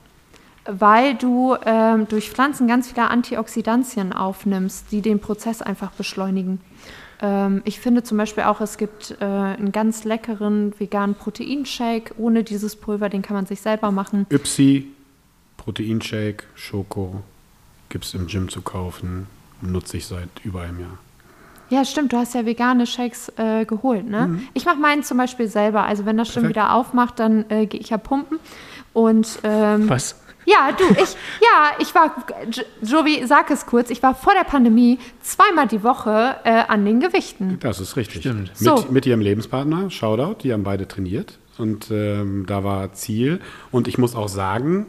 weil 0.69 1.15
du 1.15 1.57
ähm, 1.65 2.07
durch 2.09 2.31
Pflanzen 2.31 2.69
ganz 2.69 2.89
viele 2.89 3.09
Antioxidantien 3.09 4.13
aufnimmst, 4.13 4.93
die 4.93 5.01
den 5.01 5.19
Prozess 5.19 5.63
einfach 5.63 5.91
beschleunigen. 5.93 6.61
Ähm, 7.23 7.63
ich 7.65 7.81
finde 7.81 8.03
zum 8.03 8.19
Beispiel 8.19 8.45
auch, 8.45 8.61
es 8.61 8.77
gibt 8.77 9.17
äh, 9.21 9.25
einen 9.25 9.73
ganz 9.73 10.05
leckeren 10.05 10.79
veganen 10.79 11.15
Proteinshake 11.15 12.15
ohne 12.19 12.45
dieses 12.45 12.77
Pulver, 12.77 13.09
den 13.09 13.23
kann 13.23 13.35
man 13.35 13.47
sich 13.47 13.63
selber 13.63 13.91
machen. 13.91 14.27
Ypsi, 14.31 14.87
Proteinshake, 15.57 16.45
Schoko, 16.55 17.23
gibt 17.89 18.05
es 18.05 18.15
im 18.15 18.27
Gym 18.27 18.49
zu 18.49 18.61
kaufen. 18.61 19.27
Nutze 19.61 19.97
ich 19.97 20.07
seit 20.07 20.29
über 20.45 20.63
einem 20.63 20.81
Jahr. 20.81 20.99
Ja, 21.71 21.85
stimmt, 21.85 22.13
du 22.13 22.17
hast 22.17 22.35
ja 22.35 22.47
vegane 22.47 22.87
Shakes 22.87 23.33
äh, 23.37 23.65
geholt, 23.65 24.09
ne? 24.09 24.41
Ich 24.55 24.65
mache 24.65 24.79
meinen 24.79 25.03
zum 25.03 25.19
Beispiel 25.19 25.49
selber. 25.49 25.85
Also 25.85 26.07
wenn 26.07 26.17
das 26.17 26.29
Gym 26.29 26.43
Perfekt. 26.43 26.57
wieder 26.57 26.75
aufmacht, 26.75 27.19
dann 27.19 27.45
äh, 27.51 27.67
gehe 27.67 27.81
ich 27.81 27.91
ja 27.91 27.99
pumpen. 27.99 28.39
Und 28.95 29.41
ähm, 29.43 29.89
Was? 29.89 30.17
Ja, 30.45 30.73
du, 30.73 30.85
ich, 31.03 31.17
ja, 31.41 31.73
ich 31.79 31.95
war, 31.95 32.15
Jovi, 32.83 33.27
sag 33.27 33.51
es 33.51 33.67
kurz, 33.67 33.91
ich 33.91 34.03
war 34.03 34.15
vor 34.15 34.33
der 34.33 34.45
Pandemie 34.45 34.99
zweimal 35.21 35.69
die 35.69 35.83
Woche 35.83 36.37
äh, 36.45 36.51
an 36.69 36.85
den 36.85 37.01
Gewichten. 37.01 37.59
Das 37.61 37.81
ist 37.81 37.97
richtig. 37.97 38.21
Stimmt. 38.21 38.49
Mit, 38.49 38.57
So. 38.57 38.87
mit 38.91 39.07
ihrem 39.07 39.21
Lebenspartner, 39.21 39.91
Shoutout, 39.91 40.43
die 40.43 40.53
haben 40.53 40.63
beide 40.65 40.89
trainiert. 40.89 41.39
Und 41.59 41.91
ähm, 41.91 42.45
da 42.47 42.63
war 42.63 42.93
Ziel. 42.93 43.41
Und 43.73 43.89
ich 43.89 43.99
muss 43.99 44.15
auch 44.15 44.29
sagen, 44.29 44.87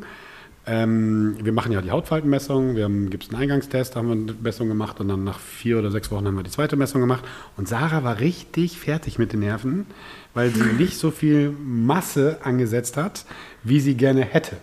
ähm, 0.68 1.38
wir 1.42 1.52
machen 1.52 1.72
ja 1.72 1.82
die 1.82 1.90
Hautfaltenmessung, 1.90 2.76
wir 2.76 2.84
haben 2.84 3.10
gibt 3.10 3.24
es 3.24 3.30
einen 3.32 3.42
Eingangstest, 3.42 3.96
da 3.96 4.00
haben 4.00 4.08
wir 4.08 4.14
eine 4.14 4.40
Messung 4.40 4.68
gemacht 4.68 5.00
und 5.00 5.08
dann 5.08 5.24
nach 5.24 5.40
vier 5.40 5.80
oder 5.80 5.90
sechs 5.90 6.12
Wochen 6.12 6.28
haben 6.28 6.36
wir 6.36 6.44
die 6.44 6.52
zweite 6.52 6.76
Messung 6.76 7.02
gemacht. 7.02 7.24
Und 7.58 7.68
Sarah 7.68 8.04
war 8.04 8.20
richtig 8.20 8.80
fertig 8.80 9.18
mit 9.18 9.34
den 9.34 9.40
Nerven, 9.40 9.88
weil 10.36 10.52
sie 10.52 10.62
nicht 10.78 10.98
so 10.98 11.10
viel 11.10 11.50
Masse 11.50 12.38
angesetzt 12.44 12.98
hat, 12.98 13.26
wie 13.64 13.80
sie 13.80 13.96
gerne 13.96 14.22
hätte. 14.22 14.58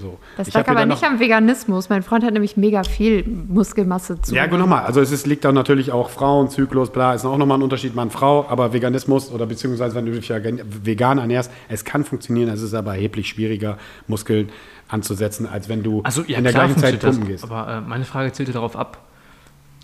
So. 0.00 0.18
Das 0.36 0.52
lag 0.52 0.66
aber 0.68 0.86
nicht 0.86 1.02
am 1.04 1.20
Veganismus. 1.20 1.88
Mein 1.88 2.02
Freund 2.02 2.24
hat 2.24 2.32
nämlich 2.32 2.56
mega 2.56 2.84
viel 2.84 3.24
Muskelmasse 3.26 4.20
zu. 4.20 4.34
Ja, 4.34 4.46
gut, 4.46 4.58
nochmal. 4.58 4.84
Also 4.84 5.00
es 5.00 5.12
ist, 5.12 5.26
liegt 5.26 5.44
da 5.44 5.52
natürlich 5.52 5.92
auch 5.92 6.10
Frauenzyklus, 6.10 6.90
bla, 6.90 7.14
ist 7.14 7.24
auch 7.24 7.36
nochmal 7.38 7.58
ein 7.58 7.62
Unterschied 7.62 7.94
Mann-Frau, 7.94 8.46
aber 8.48 8.72
Veganismus 8.72 9.30
oder 9.30 9.46
beziehungsweise 9.46 9.94
wenn 9.94 10.06
du 10.06 10.12
dich 10.12 10.30
vegan 10.30 11.18
ernährst, 11.18 11.50
es 11.68 11.84
kann 11.84 12.04
funktionieren, 12.04 12.48
es 12.48 12.62
ist 12.62 12.74
aber 12.74 12.94
erheblich 12.94 13.28
schwieriger, 13.28 13.78
Muskeln 14.06 14.50
anzusetzen, 14.88 15.46
als 15.46 15.68
wenn 15.68 15.82
du 15.82 16.02
Also 16.02 16.22
ja, 16.26 16.38
in 16.38 16.44
der 16.44 16.52
gleichen 16.52 16.78
Zeit 16.78 17.00
pumpen 17.00 17.26
gehst. 17.26 17.44
aber 17.44 17.68
äh, 17.68 17.80
meine 17.80 18.04
Frage 18.04 18.32
zielte 18.32 18.52
darauf 18.52 18.76
ab, 18.76 18.98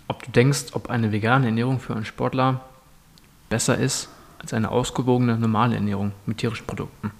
ob 0.07 0.23
du 0.23 0.31
denkst, 0.31 0.67
ob 0.73 0.89
eine 0.89 1.11
vegane 1.11 1.47
Ernährung 1.47 1.79
für 1.79 1.93
einen 1.95 2.05
Sportler 2.05 2.61
besser 3.49 3.77
ist 3.77 4.09
als 4.39 4.53
eine 4.53 4.69
ausgewogene 4.69 5.37
normale 5.37 5.75
Ernährung 5.75 6.11
mit 6.25 6.37
tierischen 6.37 6.65
Produkten. 6.67 7.11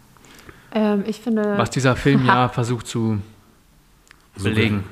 Ähm, 0.78 1.04
ich 1.08 1.20
finde. 1.20 1.58
Was 1.58 1.72
dieser 1.72 1.96
Film 1.96 2.26
ja 2.26 2.50
versucht 2.60 2.88
zu 2.88 3.20
belegen. 4.38 4.84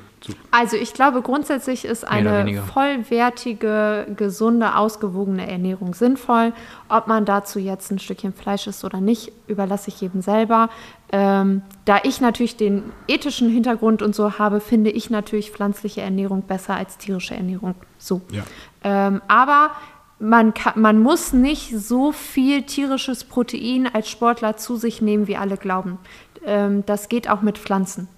Also 0.50 0.76
ich 0.76 0.92
glaube, 0.92 1.22
grundsätzlich 1.22 1.84
ist 1.84 2.04
eine 2.04 2.60
vollwertige, 2.62 4.08
gesunde, 4.16 4.74
ausgewogene 4.74 5.48
Ernährung 5.48 5.94
sinnvoll. 5.94 6.52
Ob 6.88 7.06
man 7.06 7.24
dazu 7.24 7.60
jetzt 7.60 7.92
ein 7.92 8.00
Stückchen 8.00 8.32
Fleisch 8.32 8.66
isst 8.66 8.84
oder 8.84 9.00
nicht, 9.00 9.30
überlasse 9.46 9.88
ich 9.88 10.00
jedem 10.00 10.22
selber. 10.22 10.68
Ähm, 11.12 11.62
da 11.84 12.00
ich 12.02 12.20
natürlich 12.20 12.56
den 12.56 12.82
ethischen 13.06 13.48
Hintergrund 13.48 14.02
und 14.02 14.16
so 14.16 14.40
habe, 14.40 14.58
finde 14.58 14.90
ich 14.90 15.10
natürlich 15.10 15.52
pflanzliche 15.52 16.00
Ernährung 16.00 16.42
besser 16.42 16.74
als 16.74 16.98
tierische 16.98 17.36
Ernährung. 17.36 17.76
So. 17.98 18.20
Ja. 18.32 18.42
Ähm, 18.82 19.22
aber 19.28 19.70
man, 20.18 20.54
kann, 20.54 20.80
man 20.80 20.98
muss 20.98 21.32
nicht 21.32 21.76
so 21.76 22.12
viel 22.12 22.62
tierisches 22.62 23.24
Protein 23.24 23.88
als 23.92 24.08
Sportler 24.08 24.56
zu 24.56 24.76
sich 24.76 25.02
nehmen, 25.02 25.26
wie 25.26 25.36
alle 25.36 25.56
glauben. 25.56 25.98
Ähm, 26.44 26.84
das 26.86 27.08
geht 27.08 27.28
auch 27.28 27.42
mit 27.42 27.58
Pflanzen. 27.58 28.08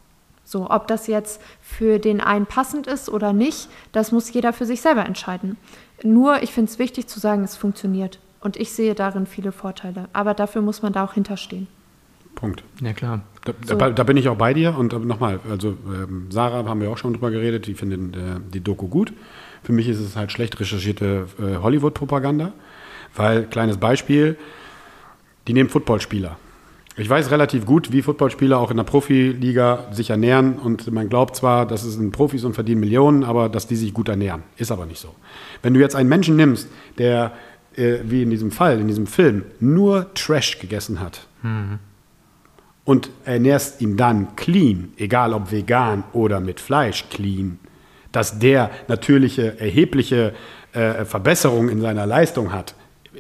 So, 0.45 0.71
ob 0.71 0.87
das 0.87 1.09
jetzt 1.09 1.43
für 1.61 1.99
den 1.99 2.21
einen 2.21 2.47
passend 2.47 2.87
ist 2.87 3.11
oder 3.11 3.33
nicht, 3.33 3.69
das 3.93 4.13
muss 4.13 4.33
jeder 4.33 4.53
für 4.53 4.65
sich 4.65 4.81
selber 4.81 5.05
entscheiden. 5.05 5.59
Nur, 6.03 6.43
ich 6.43 6.53
finde 6.53 6.71
es 6.71 6.79
wichtig 6.79 7.07
zu 7.07 7.21
sagen, 7.21 7.45
es 7.45 7.57
funktioniert. 7.57 8.19
Und 8.41 8.57
ich 8.57 8.73
sehe 8.73 8.95
darin 8.95 9.27
viele 9.27 9.53
Vorteile. 9.53 10.09
Aber 10.13 10.33
dafür 10.33 10.63
muss 10.63 10.81
man 10.81 10.93
da 10.93 11.05
auch 11.05 11.15
hinterstehen. 11.15 11.67
Punkt. 12.35 12.63
Ja, 12.81 12.93
klar. 12.93 13.23
Da, 13.45 13.53
So. 13.67 13.75
da, 13.75 13.91
da 13.91 14.03
bin 14.05 14.17
ich 14.17 14.29
auch 14.29 14.37
bei 14.37 14.55
dir 14.55 14.79
und 14.79 14.93
äh, 14.93 14.99
nochmal, 14.99 15.41
also 15.51 15.77
ähm, 15.87 16.29
Sarah 16.31 16.65
haben 16.69 16.81
wir 16.81 16.91
auch 16.91 16.99
schon 16.99 17.13
drüber 17.13 17.33
geredet, 17.33 17.67
die 17.67 17.75
findet 17.75 18.17
äh, 18.17 18.41
die 18.55 18.61
Doku 18.61 18.87
gut. 18.87 19.13
Für 19.63 19.73
mich 19.73 19.89
ist 19.89 20.01
es 20.01 20.17
halt 20.17 20.33
schlecht 20.33 20.59
recherchierte 20.61 21.27
äh, 21.39 21.57
Hollywood-Propaganda, 21.57 22.53
weil, 23.15 23.45
kleines 23.45 23.77
Beispiel, 23.77 24.37
die 25.47 25.53
nehmen 25.53 25.69
Footballspieler. 25.69 26.37
Ich 26.97 27.09
weiß 27.09 27.31
relativ 27.31 27.65
gut, 27.65 27.93
wie 27.93 28.03
Footballspieler 28.03 28.59
auch 28.59 28.73
in 28.73 28.77
der 28.77 28.85
Profiliga 28.85 29.87
sich 29.93 30.11
ernähren 30.11 30.55
und 30.55 30.91
man 30.91 31.09
glaubt 31.09 31.37
zwar, 31.37 31.65
das 31.65 31.85
sind 31.85 32.11
Profis 32.11 32.43
und 32.43 32.55
verdienen 32.55 32.81
Millionen, 32.81 33.23
aber 33.23 33.49
dass 33.49 33.69
die 33.69 33.77
sich 33.77 33.95
gut 33.95 34.09
ernähren. 34.09 34.43
Ist 34.57 34.73
aber 34.73 34.85
nicht 34.85 35.01
so. 35.01 35.15
Wenn 35.63 35.75
du 35.75 35.81
jetzt 35.81 35.95
einen 35.95 36.09
Menschen 36.09 36.35
nimmst, 36.35 36.69
der, 36.99 37.33
äh, 37.77 37.99
wie 38.03 38.23
in 38.23 38.31
diesem 38.31 38.51
Fall, 38.51 38.81
in 38.81 38.89
diesem 38.89 39.07
Film, 39.07 39.45
nur 39.61 40.13
Trash 40.15 40.59
gegessen 40.59 40.99
hat 40.99 41.29
und 42.85 43.11
ernährst 43.25 43.81
ihn 43.81 43.97
dann 43.97 44.35
clean, 44.35 44.93
egal 44.97 45.35
ob 45.35 45.53
vegan 45.53 46.03
oder 46.13 46.41
mit 46.41 46.59
Fleisch 46.59 47.05
clean, 47.11 47.61
dass 48.13 48.39
der 48.39 48.71
natürliche, 48.89 49.59
erhebliche 49.61 50.35
äh, 50.73 51.05
Verbesserung 51.05 51.69
in 51.69 51.81
seiner 51.81 52.07
Leistung 52.07 52.53
hat, 52.53 52.75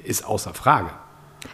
ist 0.05 0.24
außer 0.24 0.55
Frage. 0.55 0.90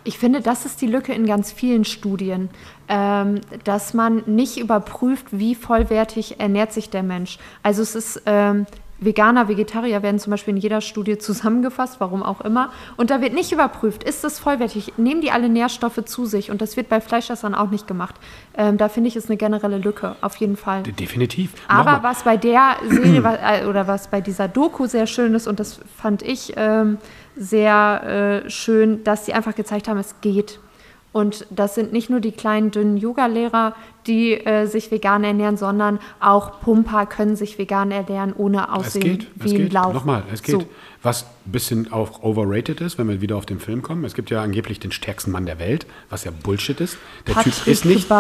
Ich 0.03 0.19
finde, 0.19 0.41
das 0.41 0.65
ist 0.65 0.81
die 0.81 0.87
Lücke 0.87 1.13
in 1.13 1.27
ganz 1.27 1.53
vielen 1.53 1.85
Studien, 1.85 2.49
ähm, 2.89 3.41
dass 3.65 3.95
man 3.95 4.23
nicht 4.27 4.59
überprüft, 4.59 5.27
wie 5.31 5.55
vollwertig 5.55 6.41
ernährt 6.41 6.73
sich 6.73 6.91
der 6.91 7.03
Mensch. 7.03 7.39
Also 7.63 7.83
es 7.83 7.95
ist 7.95 8.23
ähm, 8.27 8.67
Veganer, 9.05 9.49
Vegetarier 9.49 10.03
werden 10.03 10.19
zum 10.19 10.31
Beispiel 10.31 10.55
in 10.55 10.61
jeder 10.61 10.81
Studie 10.81 11.19
zusammengefasst, 11.19 11.97
warum 12.01 12.23
auch 12.23 12.41
immer. 12.41 12.71
Und 12.97 13.11
da 13.11 13.21
wird 13.21 13.35
nicht 13.35 13.53
überprüft, 13.53 14.05
ist 14.05 14.25
das 14.25 14.39
vollwertig, 14.39 14.95
nehmen 14.97 15.21
die 15.21 15.31
alle 15.31 15.49
Nährstoffe 15.49 16.05
zu 16.05 16.27
sich. 16.27 16.51
Und 16.51 16.61
das 16.61 16.77
wird 16.77 16.89
bei 16.89 17.01
Fleischessern 17.01 17.55
auch 17.55 17.71
nicht 17.71 17.87
gemacht. 17.87 18.15
Ähm, 18.57 18.77
da 18.77 18.89
finde 18.89 19.09
ich, 19.09 19.17
ist 19.17 19.29
eine 19.29 19.37
generelle 19.37 19.79
Lücke, 19.79 20.17
auf 20.21 20.37
jeden 20.37 20.57
Fall. 20.57 20.83
Definitiv. 20.83 21.53
Aber 21.69 22.03
was 22.03 22.23
bei 22.23 22.37
der 22.37 22.77
Serie 22.89 23.23
äh, 23.43 23.67
oder 23.67 23.87
was 23.87 24.09
bei 24.09 24.21
dieser 24.21 24.49
Doku 24.49 24.87
sehr 24.87 25.07
schön 25.07 25.35
ist, 25.35 25.47
und 25.47 25.61
das 25.61 25.81
fand 25.97 26.23
ich 26.23 26.55
ähm, 26.57 26.99
sehr 27.37 28.43
äh, 28.45 28.51
schön, 28.51 29.05
dass 29.05 29.27
sie 29.27 29.33
einfach 29.33 29.55
gezeigt 29.55 29.89
haben, 29.89 29.99
es 29.99 30.21
geht. 30.21 30.61
Und 31.15 31.47
das 31.51 31.77
sind 31.77 31.93
nicht 31.93 32.11
nur 32.11 32.19
die 32.19 32.33
kleinen, 32.33 32.73
dünnen 32.73 32.97
Yoga-Lehrer, 32.97 33.77
die 34.09 34.33
äh, 34.33 34.67
sich 34.67 34.91
vegan 34.91 35.23
ernähren, 35.23 35.57
sondern 35.57 36.01
auch 36.19 36.61
Pumper 36.61 37.07
können 37.07 37.37
sich 37.37 37.57
vegan 37.57 37.93
ernähren, 37.93 38.33
ohne 38.37 38.63
Es 38.63 38.69
aussehen 38.69 39.03
geht, 39.03 39.27
wie 39.37 39.47
es 39.47 39.55
geht. 39.55 39.73
Lauch. 39.73 39.95
Nochmal, 39.95 40.25
es 40.33 40.43
geht. 40.43 40.57
So. 40.57 40.67
Was 41.05 41.23
ein 41.47 41.53
bisschen 41.53 41.93
auch 41.93 42.25
overrated 42.25 42.81
ist, 42.81 42.99
wenn 42.99 43.09
wir 43.09 43.21
wieder 43.21 43.37
auf 43.37 43.47
den 43.47 43.61
Film 43.61 43.81
kommen. 43.81 44.05
Es 44.05 44.15
gibt 44.15 44.31
ja 44.31 44.43
angeblich 44.43 44.81
den 44.81 44.91
stärksten 44.91 45.31
Mann 45.31 45.47
der 45.47 45.61
Welt, 45.61 45.87
was 46.11 46.25
ja 46.25 46.33
Bullshit 46.33 46.81
ist. 46.81 46.99
Der 47.29 47.35
Patrick 47.35 47.55
Typ 47.55 47.67
ist 47.69 47.85
nicht, 47.85 48.11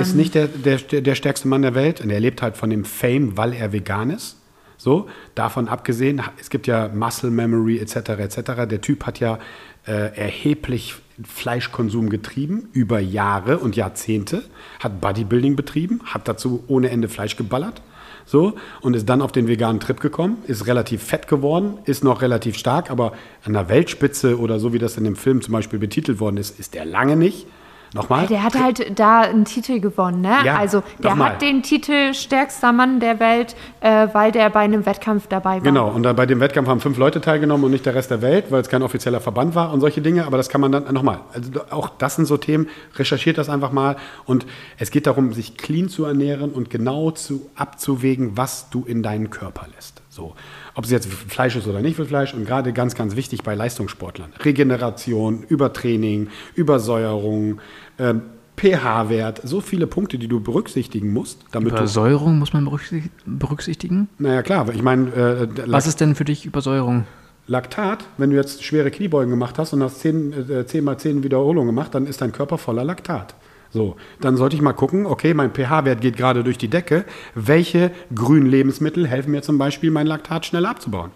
ist 0.00 0.16
nicht 0.16 0.34
der, 0.34 0.48
der, 0.48 0.78
der 0.78 1.14
stärkste 1.14 1.46
Mann 1.46 1.62
der 1.62 1.76
Welt. 1.76 2.00
Und 2.00 2.10
er 2.10 2.18
lebt 2.18 2.42
halt 2.42 2.56
von 2.56 2.70
dem 2.70 2.84
Fame, 2.84 3.36
weil 3.36 3.52
er 3.52 3.72
vegan 3.72 4.10
ist. 4.10 4.36
So, 4.78 5.08
davon 5.36 5.68
abgesehen, 5.68 6.22
es 6.40 6.50
gibt 6.50 6.66
ja 6.66 6.88
Muscle 6.88 7.30
Memory 7.30 7.78
etc. 7.78 7.96
etc. 8.18 8.66
Der 8.68 8.80
Typ 8.80 9.06
hat 9.06 9.20
ja 9.20 9.38
äh, 9.86 9.92
erheblich 10.16 10.96
Fleischkonsum 11.24 12.08
getrieben 12.10 12.68
über 12.72 13.00
Jahre 13.00 13.58
und 13.58 13.76
Jahrzehnte, 13.76 14.42
hat 14.78 15.00
Bodybuilding 15.00 15.56
betrieben, 15.56 16.00
hat 16.04 16.28
dazu 16.28 16.64
ohne 16.66 16.90
Ende 16.90 17.08
Fleisch 17.08 17.36
geballert. 17.36 17.82
So, 18.26 18.54
und 18.80 18.94
ist 18.94 19.08
dann 19.08 19.22
auf 19.22 19.32
den 19.32 19.48
veganen 19.48 19.80
Trip 19.80 19.98
gekommen, 19.98 20.38
ist 20.46 20.66
relativ 20.66 21.02
fett 21.02 21.26
geworden, 21.26 21.78
ist 21.84 22.04
noch 22.04 22.22
relativ 22.22 22.56
stark, 22.56 22.90
aber 22.90 23.12
an 23.44 23.54
der 23.54 23.68
Weltspitze 23.68 24.38
oder 24.38 24.60
so 24.60 24.72
wie 24.72 24.78
das 24.78 24.96
in 24.96 25.04
dem 25.04 25.16
Film 25.16 25.42
zum 25.42 25.52
Beispiel 25.52 25.78
betitelt 25.78 26.20
worden 26.20 26.36
ist, 26.36 26.60
ist 26.60 26.74
der 26.74 26.84
lange 26.84 27.16
nicht. 27.16 27.46
Nochmal? 27.92 28.26
Der 28.28 28.44
hat 28.44 28.54
halt 28.60 28.98
da 28.98 29.22
einen 29.22 29.44
Titel 29.44 29.80
gewonnen, 29.80 30.20
ne? 30.20 30.36
Ja, 30.44 30.56
also 30.56 30.82
der 31.02 31.10
nochmal. 31.10 31.32
hat 31.32 31.42
den 31.42 31.62
Titel 31.62 32.14
stärkster 32.14 32.72
Mann 32.72 33.00
der 33.00 33.18
Welt, 33.18 33.56
äh, 33.80 34.06
weil 34.12 34.30
der 34.30 34.48
bei 34.50 34.60
einem 34.60 34.86
Wettkampf 34.86 35.26
dabei 35.26 35.56
war. 35.56 35.60
Genau, 35.60 35.88
und 35.88 36.04
da 36.04 36.12
bei 36.12 36.24
dem 36.26 36.38
Wettkampf 36.38 36.68
haben 36.68 36.80
fünf 36.80 36.98
Leute 36.98 37.20
teilgenommen 37.20 37.64
und 37.64 37.72
nicht 37.72 37.84
der 37.84 37.96
Rest 37.96 38.12
der 38.12 38.22
Welt, 38.22 38.50
weil 38.50 38.60
es 38.60 38.68
kein 38.68 38.82
offizieller 38.82 39.20
Verband 39.20 39.56
war 39.56 39.72
und 39.72 39.80
solche 39.80 40.02
Dinge. 40.02 40.26
Aber 40.26 40.36
das 40.36 40.48
kann 40.48 40.60
man 40.60 40.70
dann 40.70 40.92
nochmal. 40.94 41.20
Also 41.32 41.50
auch 41.70 41.88
das 41.88 42.14
sind 42.16 42.26
so 42.26 42.36
Themen, 42.36 42.68
recherchiert 42.94 43.38
das 43.38 43.48
einfach 43.48 43.72
mal. 43.72 43.96
Und 44.24 44.46
es 44.78 44.92
geht 44.92 45.08
darum, 45.08 45.32
sich 45.32 45.56
clean 45.56 45.88
zu 45.88 46.04
ernähren 46.04 46.52
und 46.52 46.70
genau 46.70 47.10
zu 47.10 47.50
abzuwägen, 47.56 48.36
was 48.36 48.70
du 48.70 48.84
in 48.84 49.02
deinen 49.02 49.30
Körper 49.30 49.66
lässt. 49.74 50.00
So. 50.10 50.34
Ob 50.74 50.84
es 50.84 50.90
jetzt 50.90 51.08
Fleisch 51.08 51.56
ist 51.56 51.66
oder 51.66 51.80
nicht 51.80 51.96
für 51.96 52.06
Fleisch. 52.06 52.32
Und 52.34 52.44
gerade 52.46 52.72
ganz, 52.72 52.94
ganz 52.94 53.16
wichtig 53.16 53.42
bei 53.42 53.54
Leistungssportlern. 53.54 54.32
Regeneration, 54.44 55.42
Übertraining, 55.48 56.28
Übersäuerung, 56.54 57.60
ähm, 57.98 58.22
pH-Wert, 58.56 59.40
so 59.44 59.60
viele 59.60 59.86
Punkte, 59.86 60.18
die 60.18 60.28
du 60.28 60.40
berücksichtigen 60.40 61.12
musst, 61.12 61.44
damit. 61.50 61.72
Übersäuerung 61.72 62.38
muss 62.38 62.52
man 62.52 62.64
berücksicht- 62.66 63.10
berücksichtigen. 63.24 64.08
Naja, 64.18 64.42
klar, 64.42 64.68
ich 64.74 64.82
meine, 64.82 65.08
äh, 65.14 65.48
Was 65.66 65.86
ist 65.86 66.00
denn 66.00 66.14
für 66.14 66.24
dich 66.24 66.44
Übersäuerung? 66.44 67.04
Laktat, 67.46 68.04
wenn 68.18 68.30
du 68.30 68.36
jetzt 68.36 68.62
schwere 68.62 68.90
Kniebeugen 68.90 69.30
gemacht 69.30 69.58
hast 69.58 69.72
und 69.72 69.82
hast 69.82 70.00
10, 70.00 70.32
äh, 70.50 70.66
10 70.66 70.84
mal 70.84 70.98
10 70.98 71.22
Wiederholungen 71.24 71.68
gemacht, 71.74 71.94
dann 71.94 72.06
ist 72.06 72.20
dein 72.20 72.32
Körper 72.32 72.58
voller 72.58 72.84
Laktat. 72.84 73.34
So, 73.70 73.96
dann 74.20 74.36
sollte 74.36 74.56
ich 74.56 74.62
mal 74.62 74.72
gucken, 74.72 75.06
okay, 75.06 75.32
mein 75.32 75.52
pH-Wert 75.52 76.00
geht 76.00 76.16
gerade 76.16 76.42
durch 76.42 76.58
die 76.58 76.68
Decke. 76.68 77.04
Welche 77.34 77.92
grünen 78.14 78.46
Lebensmittel 78.46 79.06
helfen 79.06 79.30
mir 79.30 79.42
zum 79.42 79.58
Beispiel, 79.58 79.90
mein 79.90 80.06
Laktat 80.06 80.44
schneller 80.44 80.70
abzubauen? 80.70 81.12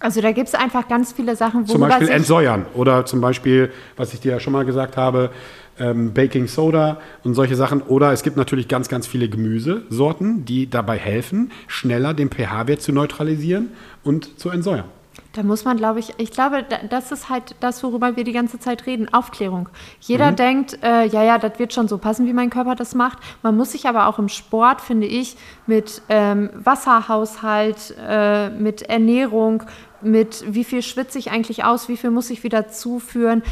Also 0.00 0.22
da 0.22 0.32
gibt 0.32 0.48
es 0.48 0.54
einfach 0.54 0.88
ganz 0.88 1.12
viele 1.12 1.36
Sachen, 1.36 1.66
Zum 1.66 1.80
worüber 1.80 1.98
Beispiel 1.98 2.08
entsäuern 2.08 2.64
oder 2.74 3.04
zum 3.04 3.20
Beispiel, 3.20 3.70
was 3.96 4.14
ich 4.14 4.20
dir 4.20 4.32
ja 4.32 4.40
schon 4.40 4.54
mal 4.54 4.64
gesagt 4.64 4.96
habe, 4.96 5.30
ähm, 5.78 6.14
Baking 6.14 6.46
Soda 6.46 7.00
und 7.22 7.34
solche 7.34 7.54
Sachen. 7.54 7.82
Oder 7.82 8.12
es 8.12 8.22
gibt 8.22 8.36
natürlich 8.36 8.68
ganz, 8.68 8.88
ganz 8.88 9.06
viele 9.06 9.28
Gemüsesorten, 9.28 10.46
die 10.46 10.68
dabei 10.70 10.96
helfen, 10.96 11.52
schneller 11.66 12.14
den 12.14 12.30
pH-Wert 12.30 12.80
zu 12.80 12.92
neutralisieren 12.92 13.70
und 14.02 14.38
zu 14.38 14.48
entsäuern. 14.50 14.86
Da 15.32 15.44
muss 15.44 15.64
man, 15.64 15.76
glaube 15.76 16.00
ich, 16.00 16.14
ich 16.18 16.32
glaube, 16.32 16.64
da- 16.68 16.78
das 16.88 17.12
ist 17.12 17.28
halt 17.28 17.54
das, 17.60 17.84
worüber 17.84 18.16
wir 18.16 18.24
die 18.24 18.32
ganze 18.32 18.58
Zeit 18.58 18.86
reden, 18.86 19.12
Aufklärung. 19.14 19.68
Jeder 20.00 20.32
denkt, 20.32 20.78
äh, 20.82 21.06
ja, 21.06 21.22
ja, 21.22 21.38
das 21.38 21.58
wird 21.60 21.72
schon 21.72 21.86
so 21.86 21.98
passen, 21.98 22.26
wie 22.26 22.32
mein 22.32 22.50
Körper 22.50 22.74
das 22.74 22.96
macht. 22.96 23.18
Man 23.42 23.56
muss 23.56 23.70
sich 23.70 23.86
aber 23.86 24.08
auch 24.08 24.18
im 24.18 24.28
Sport, 24.28 24.80
finde 24.80 25.06
ich, 25.06 25.36
mit 25.68 26.02
ähm, 26.08 26.50
Wasserhaushalt, 26.54 27.94
äh, 28.04 28.50
mit 28.50 28.82
Ernährung, 28.82 29.62
mit 30.02 30.44
wie 30.46 30.64
viel 30.64 30.82
schwitze 30.82 31.18
ich 31.18 31.30
eigentlich 31.30 31.64
aus, 31.64 31.88
wie 31.88 31.96
viel 31.96 32.10
muss 32.10 32.30
ich 32.30 32.42
wieder 32.44 32.68
zuführen, 32.68 33.42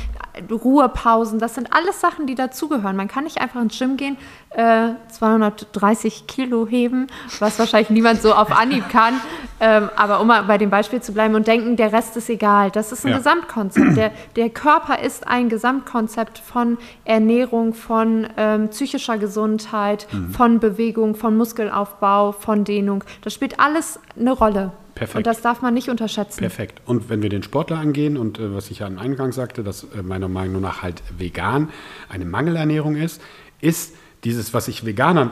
Ruhepausen, 0.51 1.39
das 1.39 1.55
sind 1.55 1.73
alles 1.73 2.01
Sachen, 2.01 2.27
die 2.27 2.35
dazugehören. 2.35 2.97
Man 2.97 3.09
kann 3.09 3.25
nicht 3.25 3.41
einfach 3.41 3.61
ins 3.61 3.79
Gym 3.79 3.97
gehen, 3.97 4.17
äh, 4.51 4.91
230 5.09 6.27
Kilo 6.27 6.67
heben, 6.67 7.07
was 7.39 7.59
wahrscheinlich 7.59 7.91
niemand 7.91 8.23
so 8.23 8.35
auf 8.35 8.51
Anhieb 8.57 8.89
kann, 8.89 9.15
ähm, 9.61 9.91
aber 9.97 10.21
um 10.21 10.29
mal 10.29 10.43
bei 10.45 10.59
dem 10.59 10.71
Beispiel 10.71 11.01
zu 11.03 11.13
bleiben 11.13 11.35
und 11.35 11.47
denken, 11.47 11.77
der 11.77 11.93
Rest 11.93 12.17
ist 12.17 12.29
egal. 12.31 12.71
Das 12.71 12.93
ist 12.93 13.05
ein 13.05 13.11
Ja. 13.13 13.19
Gesamtkonzept. 13.19 13.97
Der, 13.97 14.13
der 14.37 14.51
Körper 14.51 15.01
ist 15.01 15.27
ein 15.27 15.49
Gesamtkonzept 15.49 16.39
von 16.39 16.79
Ernährung, 17.05 17.75
von 17.75 18.27
ähm, 18.37 18.69
psychischer 18.69 19.19
Gesundheit, 19.19 20.07
Mhm. 20.13 20.31
von 20.33 20.61
Bewegung, 20.61 21.15
von 21.17 21.37
Muskelaufbau, 21.37 22.33
von 22.33 22.65
Dehnung. 22.65 23.05
Das 23.23 23.35
spielt 23.35 23.59
alles 23.61 23.99
eine 24.19 24.33
Rolle. 24.33 24.73
Perfekt. 24.99 25.17
Und 25.17 25.27
das 25.27 25.43
darf 25.43 25.63
man 25.63 25.75
nicht 25.75 25.89
unterschätzen. 25.89 26.41
Perfekt. 26.41 26.83
Und 26.85 27.09
wenn 27.09 27.23
wir 27.23 27.29
den 27.29 27.45
Sportler 27.45 27.79
angehen 27.79 28.17
und 28.17 28.39
äh, 28.39 28.53
was 28.53 28.71
ich 28.71 28.81
ja 28.81 28.87
am 28.87 28.99
Eingang 28.99 29.33
sagte, 29.33 29.63
dass 29.63 29.85
äh, 29.85 30.03
meiner 30.03 30.29
Meinung 30.29 30.61
nach 30.61 30.83
halt 30.83 31.03
vegan 31.17 31.71
eine 32.09 32.25
Mangelernährung 32.25 32.97
ist, 32.97 33.23
ist 33.61 33.95
dieses, 34.25 34.53
was 34.55 34.67
ich 34.67 34.85
Veganern 34.85 35.31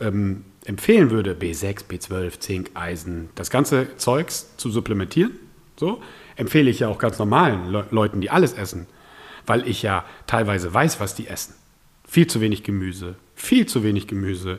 ähm, 0.00 0.44
empfehlen 0.64 1.10
würde, 1.10 1.34
B6, 1.34 1.84
B12, 1.88 2.40
Zink, 2.40 2.70
Eisen, 2.74 3.28
das 3.34 3.50
ganze 3.50 3.94
Zeugs 3.98 4.56
zu 4.56 4.70
supplementieren, 4.70 5.32
so, 5.78 6.00
empfehle 6.36 6.70
ich 6.70 6.80
ja 6.80 6.88
auch 6.88 6.98
ganz 6.98 7.18
normalen 7.18 7.70
Le 7.70 7.86
Leuten, 7.90 8.22
die 8.22 8.30
alles 8.30 8.54
essen, 8.54 8.86
weil 9.46 9.68
ich 9.68 9.82
ja 9.82 10.04
teilweise 10.26 10.72
weiß, 10.72 10.98
was 10.98 11.14
die 11.14 11.28
essen. 11.28 11.54
Viel 12.08 12.26
zu 12.26 12.40
wenig 12.40 12.62
Gemüse, 12.62 13.16
viel 13.34 13.66
zu 13.66 13.82
wenig 13.82 14.06
Gemüse, 14.06 14.58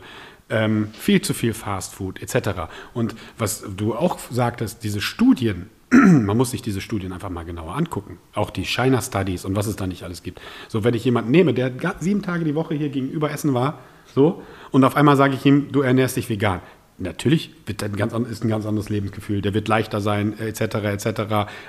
ähm, 0.50 0.90
viel 0.94 1.22
zu 1.22 1.34
viel 1.34 1.54
Fastfood 1.54 2.22
etc. 2.22 2.50
Und 2.94 3.16
was 3.38 3.64
du 3.76 3.96
auch 3.96 4.20
sagtest, 4.32 4.84
diese 4.84 5.02
Studien, 5.02 5.70
man 5.92 6.38
muss 6.38 6.52
sich 6.52 6.62
diese 6.62 6.82
Studien 6.82 7.14
einfach 7.14 7.30
mal 7.30 7.44
genauer 7.44 7.76
angucken. 7.76 8.18
Auch 8.34 8.50
die 8.50 8.66
China 8.66 9.02
Studies 9.02 9.46
und 9.46 9.56
was 9.56 9.68
es 9.68 9.76
da 9.76 9.88
nicht 9.88 10.04
alles 10.04 10.24
gibt. 10.24 10.42
So, 10.68 10.84
wenn 10.84 10.94
ich 10.94 11.06
jemanden 11.06 11.32
nehme, 11.32 11.54
der 11.54 11.72
sieben 12.00 12.22
Tage 12.22 12.44
die 12.46 12.56
Woche 12.56 12.76
hier 12.76 12.90
gegenüber 12.90 13.32
essen 13.32 13.54
war, 13.54 13.80
so, 14.14 14.42
und 14.72 14.84
auf 14.84 14.96
einmal 14.96 15.18
sage 15.18 15.34
ich 15.36 15.46
ihm, 15.46 15.72
du 15.72 15.82
ernährst 15.82 16.16
dich 16.18 16.30
vegan. 16.30 16.62
Natürlich 16.98 17.52
wird 17.68 17.84
ein 17.84 17.96
ganz, 17.96 18.14
an- 18.14 18.26
ist 18.26 18.44
ein 18.44 18.50
ganz 18.50 18.66
anderes 18.66 18.90
Lebensgefühl. 18.90 19.42
Der 19.42 19.54
wird 19.54 19.68
leichter 19.68 20.02
sein, 20.02 20.40
etc., 20.40 20.62
etc. 20.62 21.22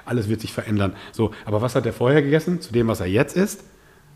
Alles 0.07 0.29
wird 0.31 0.41
sich 0.41 0.53
verändern. 0.55 0.95
So, 1.13 1.33
aber 1.45 1.61
was 1.61 1.75
hat 1.75 1.85
er 1.85 1.93
vorher 1.93 2.23
gegessen 2.23 2.61
zu 2.63 2.73
dem, 2.73 2.87
was 2.89 3.01
er 3.01 3.07
jetzt 3.07 3.37
isst? 3.37 3.65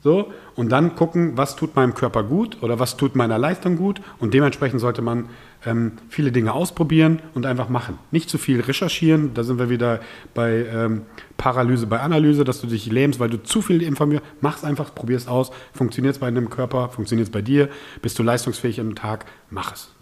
So, 0.03 0.33
und 0.57 0.73
dann 0.73 0.97
gucken, 0.97 1.37
was 1.37 1.55
tut 1.55 1.77
meinem 1.77 1.95
Körper 1.95 2.25
gut 2.25 2.61
oder 2.61 2.81
was 2.81 2.97
tut 2.97 3.15
meiner 3.15 3.39
Leistung 3.39 3.77
gut. 3.77 4.01
Und 4.19 4.35
dementsprechend 4.35 4.81
sollte 4.81 5.01
man 5.01 5.29
ähm, 5.65 5.93
viele 6.09 6.33
Dinge 6.33 6.53
ausprobieren 6.53 7.23
und 7.35 7.47
einfach 7.47 7.69
machen. 7.69 7.99
Nicht 8.11 8.29
zu 8.29 8.37
viel 8.37 8.61
recherchieren. 8.61 9.33
Da 9.35 9.45
sind 9.45 9.61
wir 9.61 9.71
wieder 9.71 10.01
bei 10.35 10.67
ähm, 10.67 11.03
Paralyse, 11.37 11.87
bei 11.87 12.01
Analyse, 12.01 12.43
dass 12.43 12.61
du 12.61 12.67
dich 12.67 12.87
lähmst, 12.91 13.21
weil 13.21 13.31
du 13.31 13.41
zu 13.41 13.63
viel 13.63 13.81
informierst. 13.81 14.25
Mach's 14.41 14.65
einfach, 14.65 14.93
probier's 14.93 15.29
aus. 15.29 15.53
Funktioniert 15.73 16.17
es 16.17 16.21
bei 16.21 16.29
deinem 16.29 16.51
Körper, 16.51 16.89
funktioniert 16.89 17.29
es 17.29 17.33
bei 17.33 17.43
dir, 17.43 17.69
bist 18.03 18.19
du 18.19 18.25
leistungsfähig 18.25 18.81
am 18.81 18.97
Tag, 18.97 19.27
mach 19.51 19.73
es. 19.73 19.95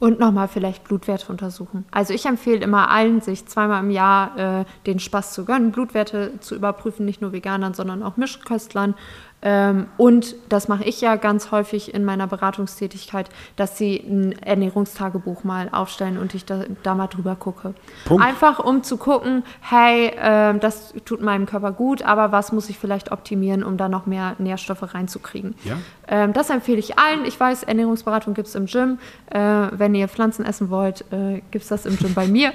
Und 0.00 0.20
nochmal 0.20 0.46
vielleicht 0.46 0.84
Blutwerte 0.84 1.26
untersuchen. 1.28 1.84
Also 1.90 2.14
ich 2.14 2.24
empfehle 2.24 2.60
immer 2.60 2.88
allen, 2.88 3.20
sich 3.20 3.46
zweimal 3.46 3.82
im 3.82 3.90
Jahr 3.90 4.60
äh, 4.60 4.64
den 4.86 5.00
Spaß 5.00 5.34
zu 5.34 5.44
gönnen, 5.44 5.72
Blutwerte 5.72 6.38
zu 6.38 6.54
überprüfen, 6.54 7.04
nicht 7.04 7.20
nur 7.20 7.32
Veganern, 7.32 7.74
sondern 7.74 8.04
auch 8.04 8.16
Mischköstlern. 8.16 8.94
Ähm, 9.40 9.86
und 9.96 10.34
das 10.48 10.66
mache 10.66 10.84
ich 10.84 11.00
ja 11.00 11.16
ganz 11.16 11.52
häufig 11.52 11.94
in 11.94 12.04
meiner 12.04 12.26
Beratungstätigkeit, 12.26 13.28
dass 13.56 13.78
sie 13.78 13.96
ein 13.96 14.32
Ernährungstagebuch 14.42 15.44
mal 15.44 15.68
aufstellen 15.70 16.18
und 16.18 16.34
ich 16.34 16.44
da, 16.44 16.64
da 16.82 16.94
mal 16.94 17.06
drüber 17.06 17.36
gucke. 17.36 17.74
Punkt. 18.04 18.24
Einfach 18.24 18.58
um 18.58 18.82
zu 18.82 18.96
gucken, 18.96 19.44
hey, 19.60 20.12
ähm, 20.18 20.58
das 20.58 20.92
tut 21.04 21.22
meinem 21.22 21.46
Körper 21.46 21.70
gut, 21.70 22.02
aber 22.02 22.32
was 22.32 22.50
muss 22.50 22.68
ich 22.68 22.78
vielleicht 22.78 23.12
optimieren, 23.12 23.62
um 23.62 23.76
da 23.76 23.88
noch 23.88 24.06
mehr 24.06 24.34
Nährstoffe 24.38 24.94
reinzukriegen. 24.94 25.54
Ja. 25.64 25.76
Ähm, 26.08 26.32
das 26.32 26.50
empfehle 26.50 26.78
ich 26.78 26.98
allen. 26.98 27.24
Ich 27.24 27.38
weiß, 27.38 27.62
Ernährungsberatung 27.62 28.34
gibt 28.34 28.48
es 28.48 28.56
im 28.56 28.66
Gym. 28.66 28.98
Äh, 29.30 29.38
wenn 29.38 29.94
ihr 29.94 30.08
Pflanzen 30.08 30.44
essen 30.44 30.70
wollt, 30.70 31.04
äh, 31.12 31.42
gibt 31.52 31.62
es 31.62 31.68
das 31.68 31.86
im 31.86 31.96
Gym 31.96 32.12
bei 32.14 32.26
mir. 32.26 32.52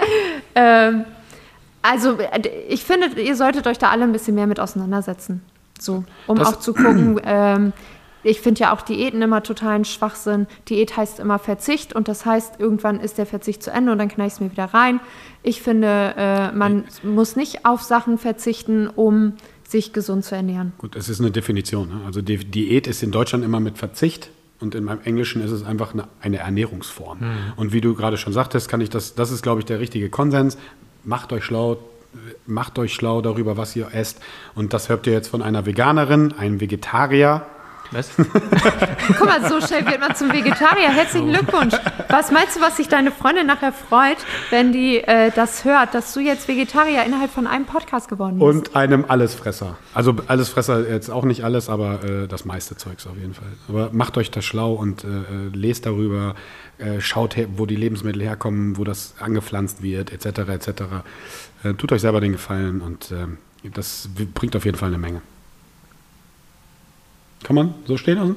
ähm, 0.54 1.04
also 1.82 2.18
äh, 2.18 2.48
ich 2.68 2.84
finde, 2.84 3.20
ihr 3.20 3.34
solltet 3.34 3.66
euch 3.66 3.78
da 3.78 3.90
alle 3.90 4.04
ein 4.04 4.12
bisschen 4.12 4.36
mehr 4.36 4.46
mit 4.46 4.60
auseinandersetzen. 4.60 5.42
So, 5.80 6.04
um 6.26 6.38
Das- 6.38 6.48
auch 6.48 6.58
zu 6.60 6.72
gucken, 6.74 7.20
ähm, 7.24 7.72
ich 8.22 8.40
finde 8.42 8.60
ja 8.60 8.74
auch 8.74 8.82
Diäten 8.82 9.22
immer 9.22 9.42
totalen 9.42 9.84
Schwachsinn. 9.86 10.46
Diät 10.68 10.94
heißt 10.96 11.20
immer 11.20 11.38
Verzicht 11.38 11.94
und 11.94 12.06
das 12.06 12.26
heißt, 12.26 12.60
irgendwann 12.60 13.00
ist 13.00 13.16
der 13.16 13.24
Verzicht 13.24 13.62
zu 13.62 13.70
Ende 13.70 13.92
und 13.92 13.98
dann 13.98 14.08
knall 14.08 14.26
ich 14.26 14.34
es 14.34 14.40
mir 14.40 14.50
wieder 14.52 14.66
rein. 14.66 15.00
Ich 15.42 15.62
finde, 15.62 16.14
äh, 16.18 16.52
man 16.52 16.84
muss 17.02 17.34
nicht 17.36 17.64
auf 17.64 17.82
Sachen 17.82 18.18
verzichten, 18.18 18.88
um 18.88 19.34
sich 19.66 19.92
gesund 19.94 20.24
zu 20.24 20.34
ernähren. 20.34 20.72
Gut, 20.78 20.96
es 20.96 21.08
ist 21.08 21.20
eine 21.20 21.30
Definition. 21.30 21.88
Ne? 21.88 22.00
Also 22.04 22.20
die 22.20 22.36
Diät 22.38 22.86
ist 22.86 23.02
in 23.02 23.10
Deutschland 23.10 23.42
immer 23.44 23.60
mit 23.60 23.78
Verzicht 23.78 24.28
und 24.58 24.74
in 24.74 24.84
meinem 24.84 25.00
Englischen 25.04 25.40
ist 25.42 25.52
es 25.52 25.64
einfach 25.64 25.94
eine, 25.94 26.06
eine 26.20 26.38
Ernährungsform. 26.38 27.20
Und 27.56 27.72
wie 27.72 27.80
du 27.80 27.94
gerade 27.94 28.18
schon 28.18 28.32
sagtest, 28.34 28.68
kann 28.68 28.82
ich 28.82 28.90
das, 28.90 29.14
das 29.14 29.30
ist, 29.30 29.42
glaube 29.42 29.60
ich, 29.60 29.64
der 29.64 29.80
richtige 29.80 30.10
Konsens. 30.10 30.58
Macht 31.04 31.32
euch 31.32 31.44
schlau, 31.44 31.78
macht 32.46 32.78
euch 32.78 32.94
schlau 32.94 33.20
darüber, 33.20 33.56
was 33.56 33.76
ihr 33.76 33.88
esst. 33.92 34.20
Und 34.54 34.72
das 34.72 34.88
hört 34.88 35.06
ihr 35.06 35.12
jetzt 35.12 35.28
von 35.28 35.42
einer 35.42 35.66
Veganerin, 35.66 36.32
einem 36.32 36.60
Vegetarier. 36.60 37.42
Was? 37.92 38.10
Guck 39.18 39.26
mal, 39.26 39.48
so 39.48 39.60
schnell 39.60 39.84
wird 39.84 39.98
man 39.98 40.14
zum 40.14 40.32
Vegetarier. 40.32 40.90
Herzlichen 40.90 41.30
Glückwunsch. 41.30 41.74
Was 42.08 42.30
meinst 42.30 42.56
du, 42.56 42.60
was 42.60 42.76
sich 42.76 42.86
deine 42.86 43.10
Freundin 43.10 43.46
nachher 43.48 43.72
freut, 43.72 44.18
wenn 44.50 44.72
die 44.72 44.98
äh, 44.98 45.32
das 45.34 45.64
hört, 45.64 45.94
dass 45.94 46.14
du 46.14 46.20
jetzt 46.20 46.46
Vegetarier 46.46 47.04
innerhalb 47.04 47.32
von 47.32 47.48
einem 47.48 47.64
Podcast 47.64 48.08
geworden 48.08 48.38
bist? 48.38 48.42
Und 48.42 48.76
einem 48.76 49.06
Allesfresser. 49.08 49.76
Also 49.92 50.14
Allesfresser 50.28 50.88
jetzt 50.88 51.10
auch 51.10 51.24
nicht 51.24 51.42
alles, 51.42 51.68
aber 51.68 52.04
äh, 52.04 52.28
das 52.28 52.44
meiste 52.44 52.76
Zeugs 52.76 53.08
auf 53.08 53.16
jeden 53.16 53.34
Fall. 53.34 53.48
Aber 53.68 53.90
macht 53.92 54.16
euch 54.18 54.30
da 54.30 54.40
schlau 54.40 54.74
und 54.74 55.02
äh, 55.02 55.08
äh, 55.08 55.22
lest 55.52 55.86
darüber, 55.86 56.36
äh, 56.80 57.00
schaut, 57.00 57.36
wo 57.56 57.66
die 57.66 57.76
Lebensmittel 57.76 58.22
herkommen, 58.22 58.76
wo 58.76 58.84
das 58.84 59.14
angepflanzt 59.18 59.82
wird, 59.82 60.12
etc. 60.12 60.40
etc. 60.48 60.68
Äh, 61.62 61.74
tut 61.74 61.92
euch 61.92 62.00
selber 62.00 62.20
den 62.20 62.32
Gefallen 62.32 62.80
und 62.80 63.12
äh, 63.12 63.26
das 63.70 64.08
bringt 64.34 64.56
auf 64.56 64.64
jeden 64.64 64.78
Fall 64.78 64.88
eine 64.88 64.98
Menge. 64.98 65.20
Kann 67.42 67.56
man 67.56 67.74
so 67.86 67.96
stehen 67.96 68.18
lassen? 68.18 68.36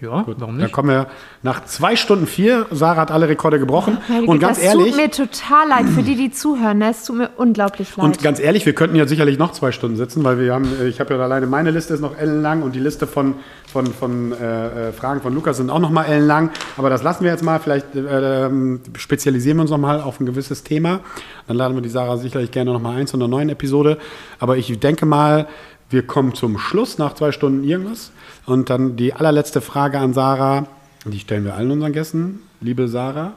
Ja, 0.00 0.22
Gut. 0.22 0.36
warum 0.38 0.54
Dann 0.54 0.64
nicht? 0.64 0.72
kommen 0.72 0.88
wir 0.88 1.08
nach 1.42 1.64
zwei 1.66 1.94
Stunden 1.94 2.26
vier. 2.26 2.66
Sarah 2.70 3.02
hat 3.02 3.10
alle 3.10 3.28
Rekorde 3.28 3.58
gebrochen. 3.58 3.98
Meine 4.08 4.26
und 4.26 4.38
ganz 4.38 4.56
das 4.58 4.66
ehrlich, 4.66 4.94
tut 4.94 4.96
mir 4.96 5.10
total 5.10 5.68
leid 5.68 5.86
für 5.88 6.02
die, 6.02 6.14
die 6.16 6.30
zuhören. 6.30 6.78
ne? 6.78 6.90
Es 6.90 7.04
tut 7.04 7.16
mir 7.16 7.30
unglaublich 7.36 7.96
leid. 7.96 8.04
Und 8.06 8.22
ganz 8.22 8.40
ehrlich, 8.40 8.64
wir 8.64 8.72
könnten 8.74 8.96
ja 8.96 9.06
sicherlich 9.06 9.38
noch 9.38 9.52
zwei 9.52 9.72
Stunden 9.72 9.96
sitzen, 9.96 10.24
weil 10.24 10.38
wir 10.38 10.54
haben, 10.54 10.68
ich 10.88 11.00
habe 11.00 11.14
ja 11.14 11.20
alleine, 11.20 11.46
meine 11.46 11.70
Liste 11.70 11.92
ist 11.92 12.00
noch 12.00 12.16
ellenlang 12.16 12.62
und 12.62 12.74
die 12.74 12.78
Liste 12.80 13.06
von, 13.06 13.34
von, 13.70 13.86
von 13.86 14.32
äh, 14.32 14.88
äh, 14.88 14.92
Fragen 14.92 15.20
von 15.20 15.34
Lukas 15.34 15.58
sind 15.58 15.68
auch 15.68 15.78
noch 15.80 15.90
mal 15.90 16.04
ellenlang. 16.04 16.50
Aber 16.78 16.88
das 16.88 17.02
lassen 17.02 17.24
wir 17.24 17.30
jetzt 17.30 17.42
mal. 17.44 17.58
Vielleicht 17.60 17.94
äh, 17.94 18.48
spezialisieren 18.96 19.58
wir 19.58 19.62
uns 19.62 19.70
noch 19.70 19.78
mal 19.78 20.00
auf 20.00 20.18
ein 20.18 20.26
gewisses 20.26 20.62
Thema. 20.64 21.00
Dann 21.46 21.56
laden 21.56 21.74
wir 21.76 21.82
die 21.82 21.88
Sarah 21.90 22.16
sicherlich 22.16 22.50
gerne 22.50 22.72
noch 22.72 22.80
mal 22.80 22.96
ein 22.96 23.06
zu 23.06 23.16
einer 23.16 23.28
neuen 23.28 23.50
Episode. 23.50 23.98
Aber 24.38 24.56
ich 24.56 24.78
denke 24.80 25.04
mal, 25.04 25.46
wir 25.90 26.06
kommen 26.06 26.34
zum 26.34 26.58
Schluss 26.58 26.98
nach 26.98 27.14
zwei 27.14 27.32
Stunden 27.32 27.64
irgendwas. 27.64 28.12
Und 28.46 28.70
dann 28.70 28.96
die 28.96 29.12
allerletzte 29.12 29.60
Frage 29.60 29.98
an 29.98 30.14
Sarah, 30.14 30.66
die 31.04 31.18
stellen 31.18 31.44
wir 31.44 31.54
allen 31.54 31.70
unseren 31.70 31.92
Gästen. 31.92 32.40
Liebe 32.60 32.88
Sarah, 32.88 33.32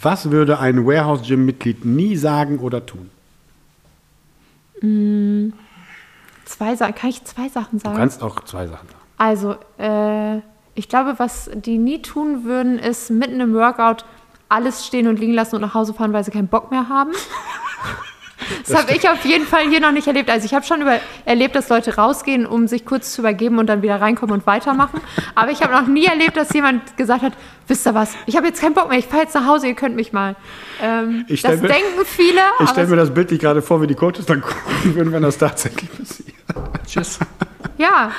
was 0.00 0.30
würde 0.30 0.58
ein 0.58 0.86
Warehouse 0.86 1.22
Gym 1.26 1.44
Mitglied 1.46 1.84
nie 1.84 2.16
sagen 2.16 2.58
oder 2.58 2.84
tun? 2.86 3.10
zwei 6.46 6.74
Sachen, 6.74 6.94
kann 6.94 7.10
ich 7.10 7.22
zwei 7.24 7.48
Sachen 7.50 7.78
Du 7.78 7.84
sagen? 7.84 7.96
kannst 7.98 8.22
auch 8.22 8.40
zwei 8.44 8.66
Sachen 8.66 8.88
sagen. 8.88 9.00
Also, 9.18 9.56
äh, 9.78 10.40
ich 10.74 10.88
glaube, 10.88 11.16
was 11.18 11.50
die 11.54 11.76
nie 11.76 12.00
tun 12.00 12.44
würden, 12.44 12.78
ist 12.78 13.10
mitten 13.10 13.40
im 13.40 13.52
Workout 13.52 14.06
alles 14.48 14.86
stehen 14.86 15.06
und 15.06 15.18
liegen 15.20 15.34
lassen 15.34 15.56
und 15.56 15.60
nach 15.60 15.74
Hause 15.74 15.92
fahren, 15.92 16.14
weil 16.14 16.24
sie 16.24 16.30
keinen 16.30 16.48
Bock 16.48 16.70
mehr 16.70 16.88
haben. 16.88 17.10
Das, 18.66 18.82
habe 18.82 18.92
ich 18.92 19.08
auf 19.08 19.24
jeden 19.24 19.46
Fall 19.46 19.68
hier 19.68 19.80
noch 19.80 19.92
nicht 19.92 20.06
erlebt. 20.06 20.30
Also 20.30 20.44
ich 20.46 20.54
habe 20.54 20.64
schon 20.64 20.80
über, 20.82 20.98
erlebt, 21.24 21.54
dass 21.54 21.68
Leute 21.68 21.96
rausgehen, 21.96 22.46
um 22.46 22.66
sich 22.68 22.84
kurz 22.86 23.12
zu 23.12 23.22
übergeben 23.22 23.58
und 23.58 23.66
dann 23.66 23.82
wieder 23.82 24.00
reinkommen 24.00 24.34
und 24.34 24.46
weitermachen. 24.46 25.00
Aber 25.34 25.50
ich 25.50 25.62
habe 25.62 25.72
noch 25.72 25.86
nie 25.86 26.06
erlebt, 26.06 26.36
dass 26.36 26.52
jemand 26.52 26.96
gesagt 26.96 27.22
hat, 27.22 27.32
wisst 27.68 27.86
ihr 27.86 27.94
was, 27.94 28.14
ich 28.26 28.36
habe 28.36 28.46
jetzt 28.46 28.60
keinen 28.60 28.74
Bock 28.74 28.88
mehr, 28.88 28.98
ich 28.98 29.06
fahre 29.06 29.22
jetzt 29.22 29.34
nach 29.34 29.46
Hause, 29.46 29.68
ihr 29.68 29.74
könnt 29.74 29.96
mich 29.96 30.12
mal. 30.12 30.36
Ähm, 30.82 31.24
das 31.28 31.42
mir- 31.60 31.68
denken 31.68 32.04
viele, 32.04 32.40
Ich 32.62 32.70
stelle 32.70 32.88
mir 32.88 32.96
das 32.96 33.12
bildlich 33.12 33.40
gerade 33.40 33.62
vor, 33.62 33.80
wie 33.82 33.86
die 33.86 33.94
Coaches 33.94 34.26
dann 34.26 34.40
gucken 34.42 34.94
würden, 34.94 35.12
wenn 35.12 35.22
das 35.22 35.38
tatsächlich 35.38 35.90
passiert. 35.96 36.34
Tschüss. 36.86 37.18
Ja, 37.78 38.10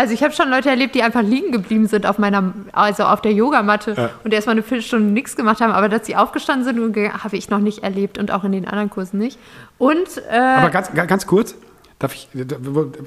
also 0.00 0.14
ich 0.14 0.22
habe 0.22 0.32
schon 0.32 0.48
Leute 0.50 0.68
erlebt, 0.70 0.94
die 0.94 1.02
einfach 1.02 1.22
liegen 1.22 1.52
geblieben 1.52 1.86
sind 1.86 2.06
auf 2.06 2.18
meiner, 2.18 2.52
also 2.72 3.04
auf 3.04 3.20
der 3.20 3.32
Yogamatte 3.32 3.92
Ja. 3.96 4.10
und 4.24 4.32
erstmal 4.32 4.54
eine 4.54 4.62
Viertelstunde 4.62 5.12
nichts 5.12 5.36
gemacht 5.36 5.60
haben, 5.60 5.72
aber 5.72 5.88
dass 5.88 6.06
sie 6.06 6.16
aufgestanden 6.16 6.64
sind, 6.64 6.96
habe 7.22 7.36
ich 7.36 7.50
noch 7.50 7.58
nicht 7.60 7.82
erlebt 7.82 8.18
und 8.18 8.30
auch 8.30 8.44
in 8.44 8.52
den 8.52 8.66
anderen 8.66 8.90
Kursen 8.90 9.18
nicht. 9.18 9.38
Und 9.78 10.08
äh, 10.30 10.36
Aber 10.38 10.70
ganz, 10.70 10.92
ga- 10.92 11.04
ganz 11.04 11.26
kurz, 11.26 11.54
darf 11.98 12.14
ich, 12.14 12.28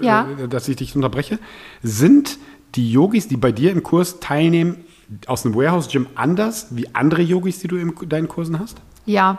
Ja. 0.02 0.28
dass 0.50 0.68
ich 0.68 0.76
dich 0.76 0.96
unterbreche, 0.96 1.40
sind 1.82 2.38
die 2.76 2.92
Yogis, 2.92 3.28
die 3.28 3.38
bei 3.38 3.52
dir 3.52 3.72
im 3.72 3.84
Kurs 3.84 4.20
teilnehmen, 4.20 4.86
aus 5.28 5.44
dem 5.44 5.54
Warehouse 5.56 5.90
Gym 5.90 6.08
anders 6.16 6.68
wie 6.72 6.88
andere 6.96 7.22
Yogis, 7.22 7.60
die 7.60 7.68
du 7.68 7.76
in 7.78 7.94
deinen 8.08 8.28
Kursen 8.28 8.60
hast? 8.60 8.78
ja, 9.06 9.38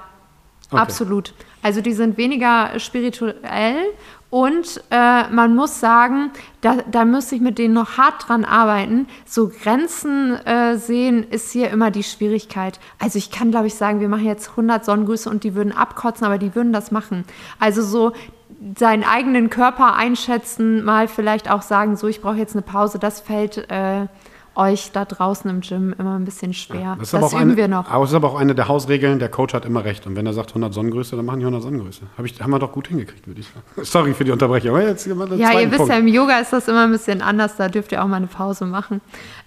Okay. 0.71 0.81
absolut. 0.81 1.35
Also 1.65 1.81
die 1.81 1.95
sind 1.95 2.19
weniger 2.19 2.79
spirituell 2.79 3.77
und 4.29 4.83
äh, 4.91 5.29
man 5.31 5.55
muss 5.55 5.81
sagen, 5.81 6.31
da, 6.61 6.77
da 6.91 7.07
müsste 7.07 7.37
ich 7.37 7.41
mit 7.41 7.57
denen 7.57 7.73
noch 7.73 7.97
hart 7.97 8.29
dran 8.29 8.45
arbeiten. 8.45 9.07
So 9.25 9.49
Grenzen 9.49 10.35
äh, 10.45 10.77
sehen 10.77 11.25
ist 11.31 11.53
hier 11.53 11.71
immer 11.71 11.91
die 11.91 12.03
Schwierigkeit. 12.03 12.81
Also 12.99 13.17
ich 13.17 13.31
kann, 13.31 13.51
glaube 13.51 13.69
ich, 13.69 13.77
sagen, 13.77 14.01
wir 14.01 14.11
machen 14.11 14.27
jetzt 14.27 14.51
100 14.51 14.85
Sonnengrüße 14.85 15.31
und 15.31 15.43
die 15.43 15.55
würden 15.55 15.73
abkotzen, 15.73 16.27
aber 16.27 16.37
die 16.37 16.55
würden 16.55 16.75
das 16.75 16.91
machen. 16.91 17.25
Also 17.59 17.81
so 17.81 18.13
seinen 18.77 19.03
eigenen 19.03 19.49
Körper 19.49 19.95
einschätzen, 19.95 20.85
mal 20.85 21.09
vielleicht 21.09 21.51
auch 21.51 21.63
sagen, 21.63 21.97
so 21.97 22.09
ich 22.09 22.21
brauche 22.21 22.37
jetzt 22.37 22.55
eine 22.55 22.63
Pause, 22.63 22.99
das 22.99 23.21
fällt 23.21 23.71
äh, 23.71 24.07
euch 24.57 24.91
da 24.93 25.05
draußen 25.05 25.51
im 25.51 25.61
Gym 25.61 25.95
immer 25.99 26.19
ein 26.19 26.25
bisschen 26.25 26.55
schwer. 26.55 26.97
Das, 26.99 27.11
Das, 27.11 27.23
auch 27.23 27.33
üben 27.33 27.41
eine, 27.41 27.57
wir 27.57 27.69
noch. 27.69 27.91
Aber 27.91 28.05
es 28.05 28.11
ist 28.11 28.17
aber 28.17 28.29
auch 28.31 28.39
eine 28.39 28.55
der 28.55 28.69
Hausregeln, 28.69 29.19
der 29.19 29.29
Coach 29.29 29.55
hat 29.55 29.65
immer 29.65 29.85
recht. 29.85 30.07
Und 30.07 30.17
wenn 30.17 30.27
er 30.27 30.33
sagt 30.33 30.51
100 30.51 30.73
Sonnengröße, 30.73 31.17
dann 31.17 31.25
machen 31.25 31.41
die 31.41 31.47
100 31.47 31.63
Sonnengröße. 31.63 32.03
Hab 32.17 32.25
ich, 32.25 32.41
haben 32.41 32.51
wir 32.51 32.59
doch 32.59 32.73
gut 32.73 32.89
hingekriegt, 32.89 33.27
würde 33.27 33.41
ich 33.41 33.47
sagen. 33.47 33.65
Sorry 33.85 34.15
für 34.15 34.25
die 34.25 34.31
Unterbrechung. 34.31 34.71
Aber 34.71 34.83
jetzt 34.83 35.07
Ja, 35.07 35.13
ihr 35.59 35.71
wisst 35.71 35.79
Punkt. 35.79 35.93
ja, 35.93 35.99
im 35.99 36.09
Yoga 36.09 36.39
ist 36.39 36.53
das 36.53 36.69
immer 36.69 36.85
ein 36.85 36.93
bisschen 36.93 37.23
anders, 37.23 37.57
da 37.57 37.69
dürft 37.69 37.93
ihr 37.93 38.03
auch 38.03 38.09
mal 38.09 38.17
eine 38.17 38.27
Pause 38.27 38.67
machen. 38.67 39.01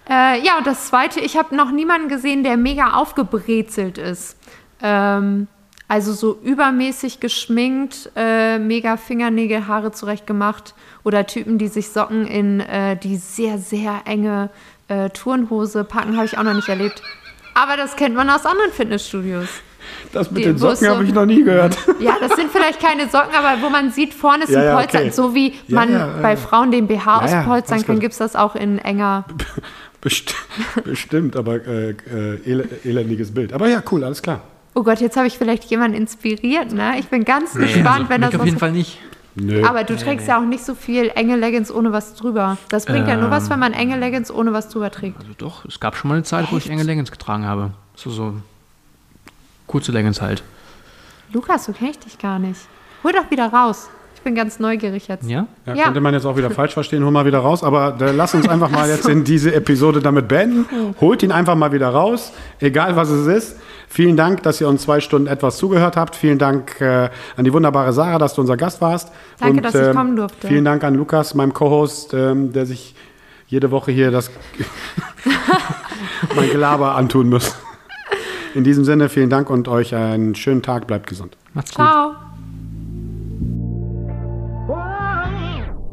Äh, 0.08 0.44
ja, 0.44 0.58
und 0.58 0.66
das 0.66 0.86
Zweite, 0.86 1.20
ich 1.20 1.36
habe 1.36 1.54
noch 1.54 1.70
niemanden 1.70 2.08
gesehen, 2.08 2.42
der 2.42 2.56
mega 2.56 2.94
aufgebrezelt 2.94 3.98
ist. 3.98 4.36
Ähm, 4.82 5.48
also 5.88 6.12
so 6.12 6.38
übermäßig 6.42 7.18
geschminkt, 7.18 8.10
äh, 8.14 8.58
mega 8.58 8.98
Fingernägel, 8.98 9.66
Haare 9.66 9.90
zurechtgemacht 9.90 10.74
oder 11.02 11.26
Typen, 11.26 11.56
die 11.56 11.68
sich 11.68 11.88
Socken 11.88 12.26
in 12.26 12.60
äh, 12.60 12.94
die 12.96 13.16
sehr, 13.16 13.56
sehr 13.56 14.02
enge 14.04 14.50
äh, 14.88 15.10
Turnhose 15.10 15.84
packen, 15.84 16.16
habe 16.16 16.26
ich 16.26 16.36
auch 16.38 16.42
noch 16.42 16.54
nicht 16.54 16.68
erlebt. 16.68 17.02
Aber 17.54 17.76
das 17.76 17.96
kennt 17.96 18.14
man 18.14 18.28
aus 18.30 18.46
anderen 18.46 18.70
Fitnessstudios. 18.72 19.48
Das 20.12 20.30
mit 20.30 20.40
die- 20.40 20.44
den 20.48 20.58
Socken 20.58 20.76
so- 20.76 20.88
habe 20.88 21.04
ich 21.04 21.12
noch 21.12 21.26
nie 21.26 21.42
gehört. 21.42 21.76
Ja, 22.00 22.16
das 22.20 22.36
sind 22.36 22.50
vielleicht 22.52 22.80
keine 22.80 23.08
Socken, 23.08 23.34
aber 23.34 23.60
wo 23.62 23.68
man 23.70 23.90
sieht, 23.90 24.14
vorne 24.14 24.44
ist 24.44 24.50
Ja, 24.50 24.60
ein 24.60 24.64
ja, 24.66 24.74
Polster. 24.76 24.98
okay. 25.00 25.10
So 25.10 25.34
wie 25.34 25.48
Ja, 25.66 25.74
man 25.74 25.92
ja, 25.92 26.08
bei. 26.22 26.36
Frauen 26.36 26.70
den 26.70 26.86
BH 26.86 27.04
Ja, 27.26 27.40
auspolstern 27.40 27.84
kann, 27.84 27.98
gibt 28.00 28.12
es 28.12 28.18
das 28.18 28.36
auch 28.36 28.54
in 28.54 28.78
enger. 28.78 29.24
Best 30.00 30.34
bestimmt, 30.84 31.34
aber 31.36 31.56
äh, 31.66 31.90
äh, 31.90 31.94
el 32.44 32.68
elendiges 32.84 33.34
Bild. 33.34 33.52
Aber 33.52 33.66
ja, 33.68 33.82
cool, 33.90 34.04
alles 34.04 34.22
klar. 34.22 34.42
Oh 34.74 34.84
Gott, 34.84 35.00
jetzt 35.00 35.16
habe 35.16 35.26
ich 35.26 35.36
vielleicht 35.36 35.64
jemanden 35.64 35.96
inspiriert, 35.96 36.72
ne? 36.72 36.94
Ich 37.00 37.08
bin 37.08 37.24
ganz 37.24 37.54
gespannt, 37.54 38.08
wenn 38.08 38.20
Mich 38.20 38.30
das 38.30 38.38
auf 38.40 38.46
jeden. 38.46 38.58
Fall 38.58 38.70
nicht. 38.70 38.98
Nö. 39.40 39.64
Aber 39.64 39.84
du 39.84 39.96
trägst 39.96 40.26
ja 40.26 40.38
auch 40.38 40.44
nicht 40.44 40.64
so 40.64 40.74
viel 40.74 41.10
enge 41.14 41.36
Leggings 41.36 41.70
ohne 41.70 41.92
was 41.92 42.14
drüber. 42.14 42.58
Das 42.68 42.86
bringt 42.86 43.08
ja 43.08 43.16
nur 43.16 43.30
was, 43.30 43.50
wenn 43.50 43.58
man 43.58 43.72
enge 43.72 43.96
Leggings 43.96 44.30
ohne 44.30 44.52
was 44.52 44.68
drüber 44.68 44.90
trägt. 44.90 45.18
Also 45.18 45.32
doch, 45.36 45.64
es 45.64 45.80
gab 45.80 45.96
schon 45.96 46.08
mal 46.08 46.14
eine 46.14 46.24
Zeit, 46.24 46.50
wo 46.50 46.56
ich 46.56 46.68
enge 46.68 46.82
Leggings 46.82 47.10
getragen 47.10 47.44
habe. 47.46 47.72
So, 47.94 48.10
so 48.10 48.34
kurze 49.66 49.92
Leggings 49.92 50.20
halt. 50.20 50.42
Lukas, 51.32 51.64
so 51.66 51.72
kenne 51.72 51.90
ich 51.90 51.98
dich 51.98 52.18
gar 52.18 52.38
nicht. 52.38 52.60
Hol 53.04 53.12
doch 53.12 53.30
wieder 53.30 53.52
raus. 53.52 53.90
Ich 54.18 54.24
bin 54.24 54.34
ganz 54.34 54.58
neugierig 54.58 55.06
jetzt. 55.06 55.30
Ja? 55.30 55.46
Ja, 55.64 55.74
Ja. 55.74 55.84
Könnte 55.84 56.00
man 56.00 56.12
jetzt 56.12 56.26
auch 56.26 56.36
wieder 56.36 56.50
falsch 56.50 56.74
verstehen, 56.74 57.04
hol 57.04 57.12
mal 57.12 57.24
wieder 57.24 57.38
raus. 57.38 57.62
Aber 57.62 57.96
äh, 58.00 58.10
lass 58.10 58.34
uns 58.34 58.48
einfach 58.48 58.68
mal 58.68 58.88
jetzt 58.88 59.08
in 59.08 59.22
diese 59.22 59.54
Episode 59.54 60.00
damit 60.00 60.26
beenden. 60.26 60.66
Holt 61.00 61.22
ihn 61.22 61.30
einfach 61.30 61.54
mal 61.54 61.70
wieder 61.70 61.88
raus, 61.90 62.32
egal 62.58 62.96
was 62.96 63.10
es 63.10 63.28
ist. 63.28 63.60
Vielen 63.88 64.16
Dank, 64.16 64.42
dass 64.42 64.60
ihr 64.60 64.66
uns 64.68 64.82
zwei 64.82 64.98
Stunden 64.98 65.28
etwas 65.28 65.56
zugehört 65.56 65.96
habt. 65.96 66.16
Vielen 66.16 66.36
Dank 66.38 66.80
äh, 66.80 67.10
an 67.36 67.44
die 67.44 67.52
wunderbare 67.52 67.92
Sarah, 67.92 68.18
dass 68.18 68.34
du 68.34 68.40
unser 68.40 68.56
Gast 68.56 68.80
warst. 68.80 69.12
Danke, 69.38 69.62
dass 69.62 69.74
ich 69.76 69.86
ähm, 69.86 69.94
kommen 69.94 70.16
durfte. 70.16 70.48
Vielen 70.48 70.64
Dank 70.64 70.82
an 70.82 70.96
Lukas, 70.96 71.34
meinem 71.34 71.54
Co-Host, 71.54 72.12
ähm, 72.12 72.52
der 72.52 72.66
sich 72.66 72.96
jede 73.46 73.70
Woche 73.70 73.92
hier 73.92 74.10
das 74.10 74.32
mein 76.34 76.50
Gelaber 76.50 76.96
antun 76.96 77.28
muss. 77.28 77.54
In 78.54 78.64
diesem 78.64 78.84
Sinne, 78.84 79.08
vielen 79.08 79.30
Dank 79.30 79.48
und 79.48 79.68
euch 79.68 79.94
einen 79.94 80.34
schönen 80.34 80.62
Tag. 80.62 80.88
Bleibt 80.88 81.06
gesund. 81.06 81.36
Macht's 81.54 81.72
gut. 81.72 81.86
Ciao. 81.86 82.17